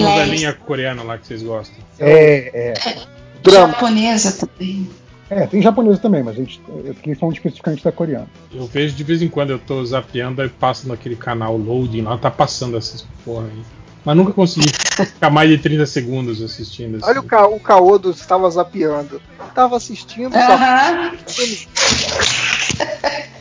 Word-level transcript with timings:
também 0.00 0.06
a 0.06 0.18
novelinha 0.18 0.52
coreana 0.52 1.02
lá 1.02 1.18
que 1.18 1.26
vocês 1.26 1.42
gostam. 1.42 1.76
É, 1.98 2.72
é. 2.72 2.74
Drama. 3.42 3.72
Japonesa 3.72 4.46
também. 4.46 4.88
É, 5.30 5.46
tem 5.46 5.62
japonesa 5.62 5.98
também, 5.98 6.22
mas 6.22 6.36
a 6.36 6.40
gente, 6.40 6.60
eu 6.84 6.94
fiquei 6.94 7.14
falando 7.14 7.36
especificamente 7.36 7.82
da 7.82 7.90
coreana. 7.90 8.28
Eu 8.52 8.66
vejo 8.66 8.94
de 8.94 9.02
vez 9.02 9.22
em 9.22 9.28
quando, 9.28 9.50
eu 9.50 9.58
tô 9.58 9.82
zapeando, 9.82 10.42
aí 10.42 10.48
passa 10.48 10.86
naquele 10.86 11.16
canal 11.16 11.56
loading 11.56 12.02
lá, 12.02 12.18
tá 12.18 12.30
passando 12.30 12.76
essas 12.76 13.06
porra 13.24 13.46
aí. 13.46 13.62
Mas 14.04 14.16
nunca 14.16 14.32
consegui 14.32 14.68
ficar 14.68 15.30
mais 15.30 15.48
de 15.48 15.58
30 15.58 15.86
segundos 15.86 16.42
assistindo. 16.42 16.96
Assim. 16.96 17.06
Olha 17.06 17.20
o, 17.20 17.22
ca 17.22 17.46
o 17.46 17.60
caô 17.60 17.98
do 17.98 18.10
estava 18.10 18.50
zapeando. 18.50 19.22
Tava 19.54 19.76
assistindo, 19.76 20.34
Aham. 20.34 21.12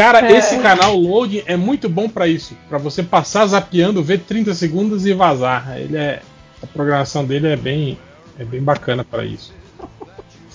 Cara, 0.00 0.32
esse 0.32 0.58
canal 0.60 0.96
loading 0.96 1.42
é 1.44 1.58
muito 1.58 1.86
bom 1.86 2.08
pra 2.08 2.26
isso. 2.26 2.56
Pra 2.70 2.78
você 2.78 3.02
passar 3.02 3.44
zapeando, 3.44 4.02
ver 4.02 4.20
30 4.20 4.54
segundos 4.54 5.04
e 5.04 5.12
vazar. 5.12 5.76
Ele 5.76 5.94
é. 5.94 6.22
A 6.62 6.66
programação 6.66 7.22
dele 7.22 7.48
é 7.48 7.56
bem. 7.56 7.98
É 8.38 8.44
bem 8.44 8.62
bacana 8.62 9.04
pra 9.04 9.26
isso. 9.26 9.52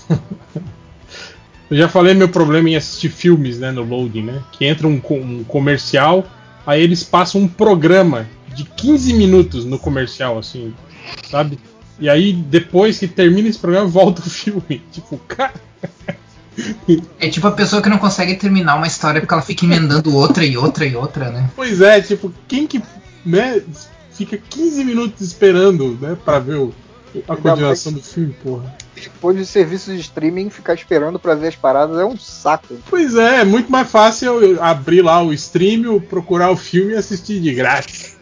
Eu 1.70 1.77
já 1.77 1.88
falei 1.88 2.16
meu 2.16 2.30
problema 2.30 2.71
em 2.71 2.76
assistir 2.76 3.09
filmes, 3.09 3.59
né, 3.59 3.71
no 3.71 3.84
loading, 3.84 4.23
né? 4.23 4.41
Que 4.52 4.66
entra 4.66 4.88
um, 4.88 4.99
um 5.12 5.44
comercial, 5.44 6.26
aí 6.66 6.82
eles 6.82 7.04
passam 7.04 7.41
um 7.41 7.48
programa 7.48 8.27
de 8.54 8.63
15 8.63 9.13
minutos 9.13 9.66
no 9.66 9.77
comercial, 9.77 10.40
assim, 10.40 10.73
sabe? 11.27 11.59
E 11.99 12.09
aí, 12.09 12.34
depois 12.34 12.99
que 12.99 13.07
termina 13.07 13.48
esse 13.48 13.60
programa, 13.60 13.85
volta 13.90 14.21
o 14.21 14.29
filme. 14.29 14.82
Tipo, 14.91 15.18
cara. 15.27 15.54
É 17.20 17.29
tipo 17.29 17.48
a 17.48 17.51
pessoa 17.51 17.81
que 17.81 17.89
não 17.89 17.98
consegue 17.98 18.35
terminar 18.35 18.75
uma 18.75 18.87
história 18.87 19.20
porque 19.20 19.34
ela 19.34 19.43
fica 19.43 19.65
emendando 19.65 20.15
outra 20.15 20.45
e 20.45 20.55
outra 20.57 20.85
e 20.85 20.95
outra, 20.95 21.29
né? 21.29 21.49
Pois 21.55 21.81
é, 21.81 21.99
tipo, 22.01 22.31
quem 22.48 22.65
que 22.67 22.81
né, 23.25 23.61
fica 24.13 24.37
15 24.37 24.83
minutos 24.83 25.21
esperando, 25.21 25.98
né, 25.99 26.17
pra 26.23 26.39
ver 26.39 26.55
o- 26.57 26.73
a 27.27 27.35
continuação 27.35 27.93
do 27.93 28.01
filme, 28.01 28.35
porra. 28.43 28.76
Depois 28.95 29.37
de 29.37 29.45
serviço 29.45 29.91
de 29.93 29.99
streaming, 29.99 30.49
ficar 30.49 30.73
esperando 30.73 31.20
pra 31.20 31.35
ver 31.35 31.48
as 31.49 31.55
paradas 31.55 31.98
é 31.99 32.05
um 32.05 32.17
saco. 32.17 32.76
Pois 32.89 33.15
é, 33.15 33.41
é 33.41 33.43
muito 33.45 33.70
mais 33.71 33.89
fácil 33.89 34.41
eu 34.41 34.63
abrir 34.63 35.01
lá 35.01 35.21
o 35.21 35.33
stream, 35.33 35.99
procurar 35.99 36.49
o 36.51 36.57
filme 36.57 36.93
e 36.93 36.95
assistir 36.95 37.39
de 37.41 37.53
graça. 37.53 38.15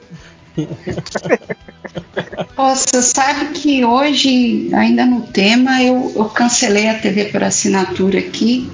Você 2.56 3.02
sabe 3.02 3.46
que 3.54 3.84
hoje, 3.86 4.70
ainda 4.74 5.06
no 5.06 5.22
tema, 5.22 5.82
eu, 5.82 6.12
eu 6.16 6.26
cancelei 6.26 6.90
a 6.90 6.96
TV 7.00 7.26
por 7.26 7.44
assinatura 7.44 8.20
aqui, 8.20 8.70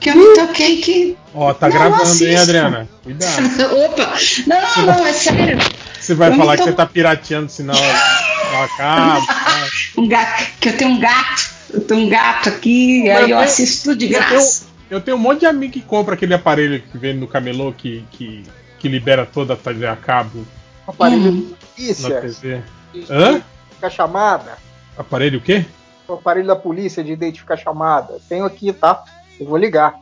que 0.00 0.10
eu 0.10 0.16
me 0.16 0.34
toquei 0.36 0.76
que. 0.80 1.16
Ó, 1.34 1.52
tá 1.52 1.68
Não, 1.68 1.76
gravando, 1.76 2.24
hein. 2.24 2.36
Adriana? 2.36 2.88
Cuidado. 3.02 3.76
Opa! 3.84 4.12
Não, 4.46 4.86
não, 4.86 5.06
é 5.06 5.12
sério. 5.12 5.58
Você 6.00 6.14
vai 6.14 6.30
Eu 6.30 6.36
falar 6.36 6.56
que 6.56 6.62
to- 6.62 6.68
você 6.70 6.74
tá 6.76 6.86
pirateando, 6.86 7.50
senão 7.50 7.74
ela 7.74 8.64
acaba. 8.64 9.26
tá? 9.26 9.66
Um 9.98 10.08
gato, 10.08 10.44
que 10.60 10.68
eu 10.68 10.76
tenho 10.76 10.90
um 10.92 11.00
gato, 11.00 11.50
eu 11.72 11.80
tenho 11.80 12.00
um 12.06 12.08
gato 12.08 12.48
aqui, 12.48 13.02
Mas 13.06 13.16
aí 13.16 13.22
eu 13.24 13.28
eu- 13.30 13.38
assisto 13.38 13.84
tudo 13.84 13.98
de 13.98 14.06
eu 14.06 14.10
tenho- 14.18 14.30
graça. 14.30 14.66
Eu 14.88 15.00
tenho 15.00 15.16
um 15.16 15.20
monte 15.20 15.40
de 15.40 15.46
amigo 15.46 15.72
que 15.72 15.80
compra 15.80 16.14
aquele 16.14 16.32
aparelho 16.32 16.80
que 16.80 16.96
vem 16.96 17.12
no 17.14 17.26
camelô 17.26 17.72
que, 17.72 18.04
que, 18.12 18.44
que 18.78 18.88
libera 18.88 19.26
toda 19.26 19.54
a 19.54 19.56
TV 19.56 19.84
a 19.84 19.96
cabo 19.96 20.46
aparelho 20.86 21.30
Hum. 21.32 21.40
de 21.48 21.66
polícia, 21.74 22.20
TV. 22.20 22.62
Hã? 23.10 23.42
fica 23.74 23.90
chamada. 23.90 24.56
Aparelho 24.96 25.38
o 25.38 25.42
quê? 25.42 25.64
O 26.08 26.14
aparelho 26.14 26.46
da 26.46 26.56
polícia 26.56 27.02
de 27.04 27.12
identificar 27.12 27.56
chamada. 27.56 28.18
Tenho 28.28 28.44
aqui, 28.44 28.72
tá? 28.72 29.02
Eu 29.38 29.46
vou 29.46 29.56
ligar. 29.58 29.94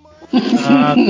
Ah, 0.65 0.94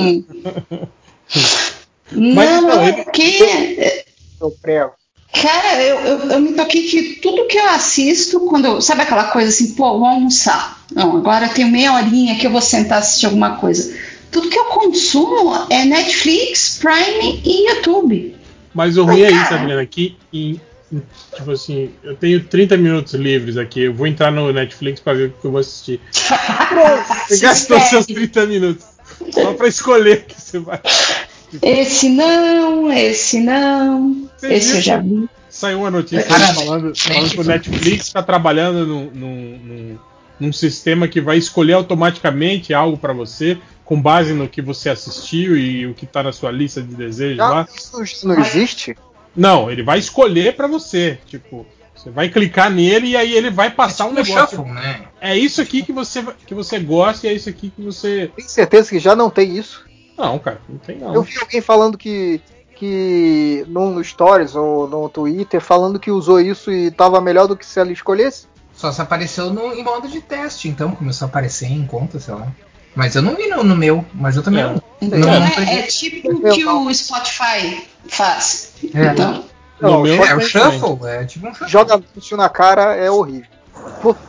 Não, 2.12 2.34
Mas, 2.34 2.48
então, 2.50 2.60
não, 2.76 2.82
ele- 2.82 3.02
porque 3.04 4.04
Eu 4.40 4.50
prego. 4.62 4.92
Cara, 5.32 5.82
eu, 5.82 5.98
eu, 5.98 6.18
eu 6.30 6.40
me 6.40 6.52
toquei 6.52 6.86
que 6.88 7.14
tudo 7.16 7.46
que 7.48 7.58
eu 7.58 7.68
assisto, 7.70 8.38
quando 8.40 8.66
eu, 8.66 8.80
sabe 8.80 9.02
aquela 9.02 9.24
coisa 9.24 9.48
assim, 9.48 9.74
pô, 9.74 9.98
vou 9.98 10.06
almoçar. 10.06 10.78
Não, 10.92 11.16
agora 11.16 11.48
tenho 11.48 11.68
meia 11.68 11.92
horinha 11.92 12.36
que 12.38 12.46
eu 12.46 12.52
vou 12.52 12.60
sentar 12.60 12.98
assistir 13.00 13.26
alguma 13.26 13.56
coisa. 13.56 13.98
Tudo 14.30 14.48
que 14.48 14.58
eu 14.58 14.66
consumo 14.66 15.66
é 15.70 15.84
Netflix, 15.84 16.78
Prime 16.78 17.42
e 17.44 17.68
YouTube. 17.68 18.36
Mas 18.74 18.96
o 18.96 19.04
ruim 19.04 19.22
é 19.22 19.30
isso. 19.30 19.54
Adriana, 19.54 19.86
que 19.86 20.16
em, 20.32 20.60
em- 20.92 21.02
tipo 21.36 21.50
assim, 21.50 21.90
eu 22.02 22.14
tenho 22.16 22.42
30 22.44 22.76
minutos 22.76 23.14
livres 23.14 23.56
aqui, 23.56 23.80
eu 23.82 23.94
vou 23.94 24.06
entrar 24.06 24.30
no 24.30 24.52
Netflix 24.52 25.00
pra 25.00 25.14
ver 25.14 25.28
o 25.28 25.30
que 25.30 25.44
eu 25.46 25.50
vou 25.52 25.60
assistir. 25.60 26.00
Você 27.28 27.38
gastou 27.38 27.80
seus 27.80 28.06
30 28.06 28.46
minutos. 28.46 28.84
Só 29.32 29.52
pra 29.54 29.68
escolher 29.68 30.18
o 30.18 30.22
que 30.24 30.40
você 30.40 30.58
vai. 30.58 30.80
Esse 31.62 32.08
não, 32.08 32.92
esse 32.92 33.38
não, 33.40 34.28
esse 34.42 34.66
viu 34.68 34.76
eu 34.76 34.82
já 34.82 34.96
vi. 34.98 35.28
Saiu 35.48 35.78
uma 35.80 35.90
notícia 35.90 36.24
falando, 36.24 36.92
falando 36.96 37.30
que 37.30 37.40
o 37.40 37.44
Netflix 37.44 38.06
está 38.06 38.22
trabalhando 38.22 38.84
num, 38.86 39.10
num, 39.14 39.58
num- 39.64 39.98
num 40.40 40.52
sistema 40.52 41.06
que 41.06 41.20
vai 41.20 41.38
escolher 41.38 41.74
automaticamente 41.74 42.74
algo 42.74 42.98
pra 42.98 43.12
você, 43.12 43.56
com 43.84 44.00
base 44.00 44.32
no 44.32 44.48
que 44.48 44.62
você 44.62 44.88
assistiu 44.90 45.56
e 45.56 45.86
o 45.86 45.94
que 45.94 46.06
tá 46.06 46.22
na 46.22 46.32
sua 46.32 46.50
lista 46.50 46.80
de 46.82 46.94
desejos 46.94 47.36
Já, 47.36 47.48
lá. 47.48 47.68
isso 47.72 48.26
não 48.26 48.38
existe? 48.38 48.96
Não, 49.36 49.70
ele 49.70 49.82
vai 49.82 49.98
escolher 49.98 50.54
pra 50.56 50.66
você. 50.66 51.18
Tipo, 51.26 51.66
você 51.94 52.10
vai 52.10 52.28
clicar 52.28 52.70
nele 52.70 53.08
e 53.08 53.16
aí 53.16 53.32
ele 53.34 53.50
vai 53.50 53.70
passar 53.70 54.06
um 54.06 54.14
Tipo 54.14 54.28
negócio. 54.28 54.56
shuffle, 54.58 54.72
né? 54.72 55.04
É 55.20 55.36
isso 55.36 55.60
aqui 55.60 55.82
que 55.82 55.92
você, 55.92 56.24
que 56.46 56.54
você 56.54 56.78
gosta 56.78 57.26
e 57.26 57.30
é 57.30 57.32
isso 57.34 57.48
aqui 57.48 57.70
que 57.70 57.82
você. 57.82 58.30
Tem 58.34 58.48
certeza 58.48 58.90
que 58.90 58.98
já 58.98 59.14
não 59.14 59.28
tem 59.28 59.56
isso? 59.56 59.84
Não, 60.16 60.38
cara, 60.38 60.60
não 60.68 60.78
tem 60.78 60.98
não. 60.98 61.14
Eu 61.14 61.22
vi 61.22 61.38
alguém 61.38 61.60
falando 61.60 61.98
que 61.98 62.40
que 62.76 63.64
no, 63.68 63.90
no 63.92 64.02
Stories 64.02 64.54
ou 64.56 64.88
no 64.88 65.08
Twitter 65.08 65.60
falando 65.60 65.98
que 65.98 66.10
usou 66.10 66.40
isso 66.40 66.72
e 66.72 66.90
tava 66.90 67.20
melhor 67.20 67.46
do 67.46 67.56
que 67.56 67.64
se 67.64 67.78
ela 67.78 67.92
escolhesse. 67.92 68.46
Só 68.74 68.90
se 68.90 69.00
apareceu 69.00 69.50
no, 69.52 69.72
em 69.72 69.84
modo 69.84 70.08
de 70.08 70.20
teste, 70.20 70.68
então 70.68 70.90
começou 70.90 71.26
a 71.26 71.28
aparecer 71.28 71.70
em 71.70 71.86
conta, 71.86 72.18
sei 72.18 72.34
lá. 72.34 72.48
Mas 72.94 73.14
eu 73.16 73.22
não 73.22 73.34
vi 73.34 73.48
no, 73.48 73.64
no 73.64 73.74
meu, 73.76 74.04
mas 74.14 74.36
eu 74.36 74.42
também 74.42 74.62
É. 74.62 74.66
não. 74.66 74.82
Então 75.00 75.18
Não, 75.18 75.32
é, 75.32 75.80
é 75.80 75.82
tipo 75.82 76.30
o 76.30 76.52
que 76.52 76.64
o 76.64 76.94
Spotify 76.94 77.86
faz. 78.08 78.72
É. 78.94 79.06
Então, 79.06 79.44
No 79.80 79.90
Não, 79.90 80.02
meu- 80.02 80.24
É, 80.24 80.34
o 80.36 80.40
shuffle 80.40 80.98
é 81.08 81.24
tipo 81.24 81.46
um 81.48 81.50
shuffle. 81.50 81.68
Joga 81.68 81.94
anúncio 81.94 82.36
na 82.36 82.48
cara 82.48 82.94
é 82.94 83.10
horrível. 83.10 83.48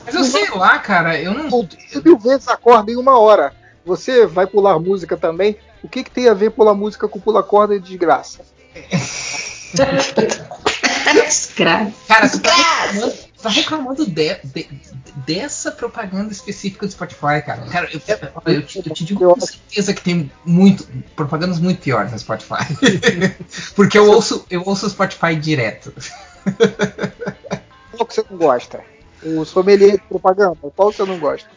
Mas 0.05 0.15
eu 0.15 0.23
sei 0.23 0.49
lá, 0.49 0.79
cara, 0.79 1.19
eu 1.19 1.33
não. 1.33 1.49
pô, 1.49 1.65
mil 2.03 2.17
vezes 2.17 2.47
a 2.47 2.57
corda 2.57 2.91
em 2.91 2.95
uma 2.97 3.17
hora. 3.19 3.53
Você 3.85 4.25
vai 4.25 4.47
pular 4.47 4.79
música 4.79 5.15
também? 5.15 5.57
O 5.83 5.87
que, 5.87 6.03
que 6.03 6.09
tem 6.09 6.27
a 6.27 6.33
ver 6.33 6.49
pular 6.49 6.73
música 6.73 7.07
com 7.07 7.19
pular 7.19 7.43
corda 7.43 7.75
e 7.75 7.79
desgraça? 7.79 8.39
escravo. 11.27 11.93
Cara, 12.07 12.29
tá 12.29 12.49
reclamando, 12.51 13.13
tu 13.34 13.34
tá 13.50 13.50
reclamando 13.53 14.06
de- 14.06 14.38
de- 14.44 14.67
dessa 15.25 15.72
propaganda 15.72 16.31
específica 16.31 16.85
do 16.85 16.91
Spotify, 16.91 17.41
cara. 17.45 17.61
Cara, 17.72 17.89
eu, 17.94 18.01
olha, 18.45 18.56
eu 18.56 18.61
te, 18.66 18.78
eu 18.85 18.94
te 18.94 19.03
digo 19.06 19.33
com 19.33 19.39
certeza 19.41 19.94
que 19.94 20.01
tem 20.01 20.31
muito 20.45 20.88
propagandas 21.16 21.59
muito 21.59 21.81
piores 21.81 22.11
no 22.11 22.19
Spotify. 22.19 22.66
Porque 23.75 23.97
eu 23.97 24.09
ouço, 24.09 24.45
eu 24.50 24.63
ouço 24.66 24.88
o 24.88 24.89
Spotify 24.89 25.35
direto. 25.35 25.94
Qual 27.91 28.05
que 28.05 28.13
você 28.13 28.23
não 28.29 28.38
gosta? 28.38 28.81
O 29.23 29.45
sommelier 29.45 29.94
de 29.94 30.03
propaganda, 30.03 30.57
qual 30.75 30.91
você 30.91 31.03
não 31.05 31.17
gosta? 31.17 31.47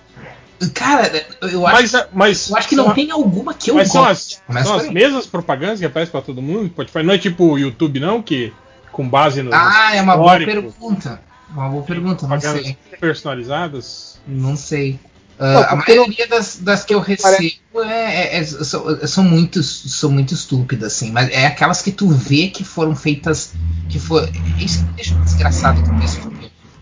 Cara, 0.74 1.24
eu 1.42 1.64
acho, 1.66 1.76
Mas, 1.96 2.06
mas 2.12 2.50
eu 2.50 2.56
acho 2.56 2.68
que 2.68 2.74
são 2.74 2.84
não 2.84 2.90
a- 2.92 2.94
tem 2.94 3.10
alguma 3.10 3.54
que 3.54 3.70
eu 3.70 3.76
Mas 3.76 3.92
são 3.92 4.02
goste. 4.04 4.36
as, 4.36 4.42
Começa 4.46 4.66
são 4.68 4.76
as 4.76 4.90
mesmas 4.90 5.26
propagandas 5.26 5.78
que 5.78 5.84
aparecem 5.84 6.10
pra 6.10 6.20
todo 6.20 6.42
mundo 6.42 6.62
no 6.62 6.68
Spotify. 6.68 7.02
Não 7.04 7.14
é 7.14 7.18
tipo 7.18 7.44
o 7.44 7.58
YouTube, 7.58 8.00
não, 8.00 8.20
que 8.22 8.52
com 8.90 9.08
base 9.08 9.40
no. 9.42 9.54
Ah, 9.54 9.94
é 9.94 10.02
uma 10.02 10.16
boa 10.16 10.36
pergunta. 10.38 11.20
Uma 11.50 11.68
boa 11.68 11.82
pergunta, 11.82 12.26
não 12.26 12.40
sei. 12.40 12.76
personalizadas. 13.00 14.18
Não 14.26 14.56
sei. 14.56 14.98
Não, 15.38 15.46
Ah, 15.46 15.60
a 15.60 15.76
porque 15.76 15.94
não- 15.94 16.02
maioria 16.02 16.26
das, 16.26 16.56
das 16.56 16.84
que 16.84 16.92
eu 16.92 16.98
recebo 17.00 17.82
é, 17.84 18.36
é- 18.36 18.38
é- 18.38 18.44
são, 18.44 19.06
são, 19.06 19.22
muito, 19.24 19.62
são 19.62 20.10
muito 20.10 20.34
estúpidas, 20.34 20.92
assim. 20.94 21.12
Mas 21.12 21.30
é 21.30 21.46
aquelas 21.46 21.80
que 21.80 21.92
tu 21.92 22.08
vê 22.08 22.48
que 22.48 22.64
foram 22.64 22.94
feitas. 22.96 23.52
Que 23.88 23.98
for, 24.00 24.28
isso 24.58 24.82
me 24.82 24.92
deixa 24.94 25.14
desgraçado 25.14 25.80
com 25.82 25.96
isso. 26.00 26.20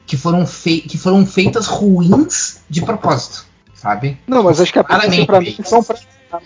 Que 0.06 0.16
foram, 0.16 0.46
fei, 0.46 0.80
que 0.80 0.96
foram 0.96 1.26
feitas 1.26 1.66
ruins 1.66 2.60
de 2.70 2.80
propósito, 2.80 3.44
sabe? 3.74 4.18
Não, 4.26 4.42
mas 4.42 4.60
acho 4.60 4.72
que 4.72 4.78
a 4.78 4.84
Claramente 4.84 5.26
pra 5.26 5.40
mim 5.40 5.54
são 5.64 5.82
pra, 5.82 5.96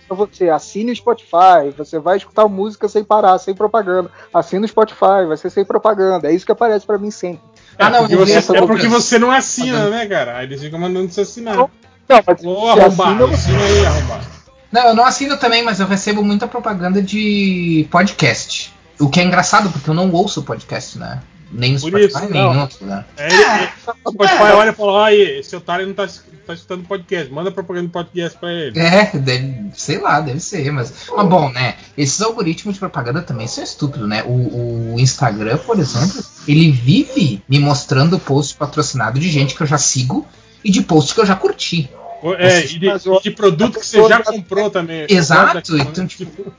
pra 0.07 0.17
você. 0.17 0.49
Assine 0.49 0.93
o 0.93 0.97
Spotify, 0.97 1.71
você 1.77 1.99
vai 1.99 2.17
escutar 2.17 2.47
música 2.49 2.89
sem 2.89 3.05
parar, 3.05 3.39
sem 3.39 3.55
propaganda. 3.55 4.11
Assina 4.33 4.65
o 4.65 4.69
Spotify, 4.69 5.27
vai 5.27 5.37
ser 5.37 5.51
sem 5.51 5.65
propaganda. 5.65 6.29
É 6.29 6.35
isso 6.35 6.47
que 6.47 6.53
aparece 6.53 6.87
pra 6.87 6.99
mim 6.99 7.11
sempre. 7.11 7.41
Ah, 7.79 7.91
não, 7.91 8.01
porque 8.01 8.17
você, 8.17 8.57
é 8.57 8.67
porque 8.67 8.89
você 8.89 9.19
não 9.19 9.31
assina, 9.31 9.89
né, 9.89 10.07
cara? 10.07 10.39
Aí 10.39 10.47
eles 10.47 10.61
ficam 10.61 10.79
mandando 10.79 11.11
você 11.11 11.23
assinar. 11.23 11.57
Não, 11.57 11.71
mas 12.09 12.45
Ô, 12.45 12.73
se 12.73 12.81
arrombado, 12.81 13.25
assina, 13.25 13.35
assina 13.35 13.65
aí, 13.65 13.87
arrombado. 13.87 14.27
Não, 14.73 14.89
eu 14.89 14.95
não 14.95 15.05
assino 15.05 15.37
também, 15.37 15.65
mas 15.65 15.81
eu 15.81 15.87
recebo 15.87 16.23
muita 16.23 16.47
propaganda 16.47 17.03
de 17.03 17.89
podcast. 17.91 18.73
O 19.01 19.09
que 19.09 19.19
é 19.19 19.25
engraçado, 19.25 19.71
porque 19.71 19.89
eu 19.89 19.95
não 19.95 20.11
ouço 20.13 20.43
podcast, 20.43 20.99
né? 20.99 21.21
Nem 21.53 21.73
no 21.75 21.81
Por 21.81 21.89
Spotify, 21.89 22.09
isso, 22.09 22.33
nem 22.33 22.43
não. 22.43 22.55
em 22.55 22.59
outro 22.61 22.79
lugar. 22.81 23.09
É, 23.17 23.27
ele, 23.27 23.35
ele- 23.43 23.69
o 24.05 24.13
Spotify 24.13 24.43
olha 24.55 24.71
e 24.71 24.73
fala: 24.73 25.05
"Ai, 25.05 25.17
esse 25.21 25.57
otário 25.57 25.87
não 25.87 25.95
tá, 25.95 26.09
tá 26.47 26.55
escutando 26.55 26.87
podcast, 26.87 27.33
manda 27.33 27.51
propaganda 27.51 27.87
de 27.89 27.93
podcast 27.93 28.39
pra 28.39 28.53
ele. 28.53 28.79
É, 28.79 29.07
deve, 29.19 29.71
sei 29.75 29.99
lá, 29.99 30.21
deve 30.21 30.39
ser, 30.39 30.71
mas. 30.71 30.93
Mas 31.15 31.29
bom, 31.29 31.51
né? 31.51 31.75
Esses 31.99 32.21
algoritmos 32.23 32.75
de 32.75 32.81
propaganda 32.81 33.21
também 33.23 33.49
são 33.49 33.65
estúpidos, 33.65 34.09
né? 34.09 34.23
O, 34.25 34.95
o 34.95 35.01
Instagram, 35.01 35.59
por 35.59 35.79
exemplo, 35.79 36.23
ele 36.47 36.71
vive 36.71 37.43
me 37.49 37.59
mostrando 37.59 38.19
post 38.19 38.55
patrocinado 38.57 39.19
de 39.19 39.29
gente 39.29 39.55
que 39.57 39.63
eu 39.63 39.67
já 39.67 39.79
sigo 39.79 40.27
e 40.65 40.71
de 40.71 40.83
post 40.83 41.15
que 41.15 41.21
eu 41.21 41.27
já 41.27 41.35
curti. 41.35 41.91
É, 42.39 42.65
e 42.67 42.79
de, 42.79 42.87
e 42.87 43.21
de 43.23 43.31
produto 43.31 43.81
que 43.81 43.87
você 43.87 44.07
já 44.07 44.23
comprou 44.23 44.71
também. 44.71 45.07
Exato, 45.09 45.77
então, 45.77 46.05
né? 46.05 46.09
Tipo, 46.09 46.53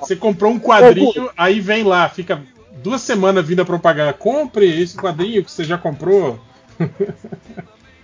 Você 0.00 0.16
comprou 0.16 0.52
um 0.52 0.58
quadrinho, 0.58 1.30
aí 1.36 1.60
vem 1.60 1.84
lá, 1.84 2.08
fica 2.08 2.42
duas 2.82 3.00
semanas 3.02 3.46
vindo 3.46 3.62
a 3.62 3.64
propaganda. 3.64 4.12
Compre 4.12 4.66
esse 4.82 4.96
quadrinho 4.96 5.44
que 5.44 5.50
você 5.50 5.64
já 5.64 5.76
comprou. 5.78 6.38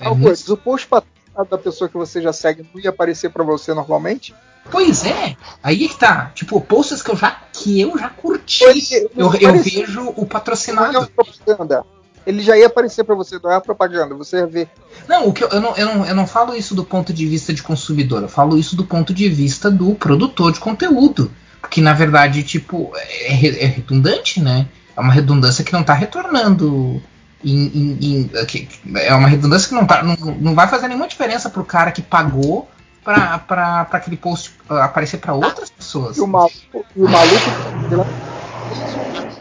É 0.01 0.09
muito- 0.11 0.53
o 0.53 0.57
post 0.57 0.87
patrocinado 0.89 1.49
da 1.51 1.59
pessoa 1.59 1.89
que 1.89 1.97
você 1.97 2.21
já 2.21 2.33
segue 2.33 2.67
não 2.75 2.81
ia 2.81 2.91
aparecer 2.91 3.31
pra 3.31 3.45
você 3.45 3.73
normalmente? 3.73 4.35
Pois 4.71 5.05
é, 5.05 5.37
aí 5.63 5.89
que 5.89 5.99
tá. 5.99 6.31
Tipo, 6.35 6.61
posts 6.61 7.03
que 7.03 7.11
eu 7.11 7.17
já, 7.17 7.31
que 7.53 7.81
eu 7.81 7.99
já 7.99 8.09
curti. 8.09 8.63
Ele- 8.65 8.81
ele 8.93 9.09
Eu, 9.17 9.35
eu 9.35 9.63
vejo 9.63 10.01
o 10.03 10.05
Não 10.17 10.23
é 10.23 10.27
patrocinado. 10.27 11.09
propaganda. 11.11 11.85
Ele 12.25 12.41
já 12.41 12.57
ia 12.57 12.67
aparecer 12.69 13.03
pra 13.03 13.17
você, 13.17 13.41
não 13.43 13.51
é 13.51 13.57
a 13.57 13.61
propaganda. 13.61 14.15
Você 14.15 14.37
ia 14.37 14.47
ver. 14.47 14.69
Não, 15.09 15.27
o 15.27 15.33
que 15.33 15.43
eu, 15.43 15.49
eu 15.49 15.61
não, 15.61 15.77
eu, 15.77 15.87
não, 15.87 16.07
eu 16.07 16.15
não 16.15 16.27
falo 16.27 16.55
isso 16.55 16.73
do 16.77 16.85
ponto 16.85 17.13
de 17.13 17.27
vista 17.27 17.53
de 17.53 17.61
consumidor, 17.63 18.23
eu 18.23 18.29
falo 18.29 18.57
isso 18.57 18.77
do 18.77 18.85
ponto 18.85 19.13
de 19.13 19.29
vista 19.29 19.69
do 19.69 19.95
produtor 19.97 20.53
de 20.53 20.61
conteúdo. 20.61 21.31
Porque 21.63 21.81
na 21.81 21.95
verdade, 21.95 22.43
tipo, 22.43 22.93
é, 22.97 23.47
é 23.47 23.67
redundante, 23.67 24.43
né? 24.43 24.67
É 24.95 25.01
uma 25.01 25.13
redundância 25.13 25.65
que 25.65 25.73
não 25.73 25.83
tá 25.83 25.95
retornando. 25.95 27.03
Em, 27.45 27.67
em- 27.67 27.99
em- 28.03 28.47
que- 28.47 28.69
é 28.97 29.13
uma 29.15 29.27
redundância 29.29 29.69
que 29.69 29.75
não, 29.75 29.85
tá, 29.87 30.03
não, 30.03 30.15
não 30.17 30.55
vai 30.55 30.69
fazer 30.69 30.87
nenhuma 30.89 31.09
diferença 31.09 31.49
pro 31.51 31.65
cara 31.65 31.91
que 31.91 32.01
pagou 32.03 32.71
pra, 33.03 33.39
pra, 33.41 33.85
pra 33.87 33.99
aquele 33.99 34.17
post 34.17 34.53
ah, 34.69 34.85
aparecer 34.85 35.17
pra 35.19 35.33
outras 35.35 35.69
pessoas. 35.71 36.17
E 36.19 36.21
o 36.21 36.27
maluco, 36.29 36.55
e 36.95 37.03
o 37.03 37.09
maluco 37.09 37.51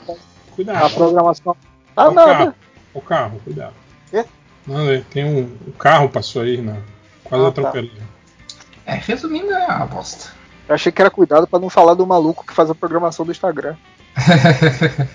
a 0.10 0.56
Cuidado. 0.56 0.94
programação. 0.96 1.56
Ó 1.96 2.02
Ah, 2.02 2.10
o 2.10 2.14
nada. 2.14 2.34
carro. 2.38 2.54
O 2.94 3.02
carro, 3.02 3.42
cuidado. 3.44 3.74
Não, 4.68 4.90
é, 4.90 5.02
tem 5.10 5.24
um, 5.26 5.58
um 5.68 5.72
carro 5.72 6.08
passou 6.10 6.44
aí, 6.44 6.58
né? 6.62 6.78
Quase 7.24 7.46
Ah, 7.46 7.52
tá. 7.52 7.62
atropelou. 7.62 7.92
É, 8.86 8.94
resumindo, 8.96 9.52
é 9.52 9.66
uma 9.68 9.86
bosta. 9.88 10.30
Eu 10.72 10.76
achei 10.76 10.90
que 10.92 11.02
era 11.02 11.12
cuidado 11.12 11.46
pra 11.46 11.60
não 11.60 11.70
falar 11.70 11.94
do 11.96 12.08
maluco 12.08 12.46
que 12.48 12.54
faz 12.54 12.70
a 12.70 12.76
programação 12.76 13.26
do 13.26 13.32
Instagram. 13.32 13.76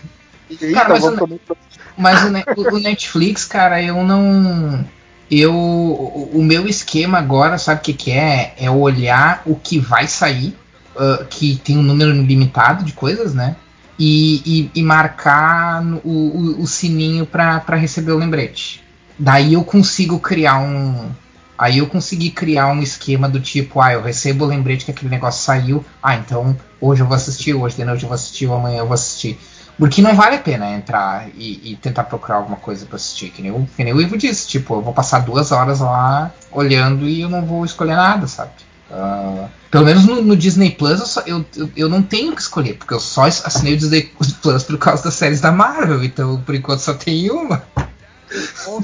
E 0.49 0.65
aí, 0.65 0.73
Cara, 0.73 0.91
mas 0.91 1.05
pra- 1.05 1.57
Mas 1.99 2.23
o, 2.23 2.61
o- 2.61 2.75
o 2.77 2.79
Netflix, 2.79 3.45
cara, 3.45 3.83
eu 3.83 4.05
não. 4.05 4.85
Eu. 5.29 5.53
O, 5.53 6.31
o 6.35 6.43
meu 6.45 6.69
esquema 6.69 7.19
agora, 7.19 7.59
sabe 7.59 7.81
o 7.81 7.83
que, 7.83 7.93
que 7.93 8.11
é? 8.13 8.55
É 8.57 8.71
olhar 8.71 9.43
o 9.45 9.57
que 9.57 9.77
vai 9.81 10.07
sair, 10.07 10.57
ah, 10.97 11.25
que 11.29 11.57
tem 11.65 11.77
um 11.77 11.83
número 11.83 12.13
limitado 12.13 12.85
de 12.85 12.93
coisas, 12.93 13.35
né? 13.35 13.57
E, 13.99 14.37
e- 14.47 14.71
e 14.73 14.83
marcar 14.85 15.83
o, 16.05 16.11
o- 16.11 16.63
o 16.63 16.67
sininho 16.69 17.27
pra 17.27 17.59
receber 17.71 18.13
o 18.13 18.19
lembrete. 18.19 18.85
Daí 19.19 19.55
eu 19.55 19.65
consigo 19.65 20.21
criar 20.21 20.59
um. 20.61 21.11
Aí 21.59 21.79
eu 21.79 21.87
consegui 21.87 22.31
criar 22.31 22.69
um 22.69 22.83
esquema 22.83 23.29
do 23.29 23.41
tipo, 23.41 23.81
ah, 23.81 23.93
eu 23.93 24.03
recebo 24.03 24.45
o 24.45 24.49
lembrete 24.49 24.85
que 24.85 24.91
aquele 24.91 25.11
negócio 25.11 25.43
saiu. 25.45 25.85
Ah, 26.03 26.17
então 26.17 26.57
hoje 26.81 27.03
eu 27.03 27.07
vou 27.07 27.17
assistir, 27.17 27.55
hoje 27.55 27.77
de 27.77 27.85
noite 27.85 28.03
eu 28.03 28.09
vou 28.09 28.15
assistir, 28.15 28.51
amanhã 28.51 28.79
eu 28.79 28.87
vou 28.87 28.95
assistir. 28.95 29.39
Porque 29.79 30.01
não 30.01 30.15
vale 30.15 30.37
a 30.37 30.39
pena 30.39 30.71
entrar 30.71 31.29
e, 31.35 31.73
e 31.73 31.77
tentar 31.77 32.05
procurar 32.05 32.37
alguma 32.37 32.57
coisa 32.57 32.87
pra 32.87 32.97
assistir. 32.97 33.31
Que 33.31 33.43
nem, 33.43 33.51
o, 33.53 33.67
que 33.77 33.85
nem 33.85 33.93
o 33.93 34.01
Ivo 34.01 34.17
disse, 34.17 34.49
tipo, 34.49 34.75
eu 34.75 34.83
vou 34.83 34.93
passar 34.95 35.19
duas 35.21 35.53
horas 35.53 35.81
lá 35.81 36.31
olhando 36.51 37.07
e 37.07 37.21
eu 37.21 37.29
não 37.29 37.45
vou 37.45 37.65
escolher 37.65 37.95
nada, 37.97 38.27
sabe? 38.27 38.53
Ah, 38.91 39.49
pelo 39.71 39.85
menos 39.85 40.05
no, 40.07 40.23
no 40.23 40.37
Disney 40.37 40.71
Plus 40.71 41.01
eu, 41.01 41.07
só- 41.07 41.23
eu, 41.27 41.45
eu, 41.57 41.71
eu 41.77 41.89
não 41.89 42.01
tenho 42.03 42.33
o 42.33 42.37
que 42.37 42.41
escolher, 42.41 42.75
porque 42.79 42.95
eu 42.95 43.01
só 43.01 43.25
assinei 43.25 43.75
o 43.75 43.77
Disney 43.77 44.03
Plus 44.41 44.63
por 44.63 44.79
causa 44.79 45.03
das 45.05 45.15
séries 45.15 45.41
da 45.41 45.53
Marvel, 45.53 46.03
então 46.05 46.41
por 46.41 46.55
enquanto 46.55 46.81
só 46.81 46.95
tem 46.95 47.31
uma. 47.31 47.63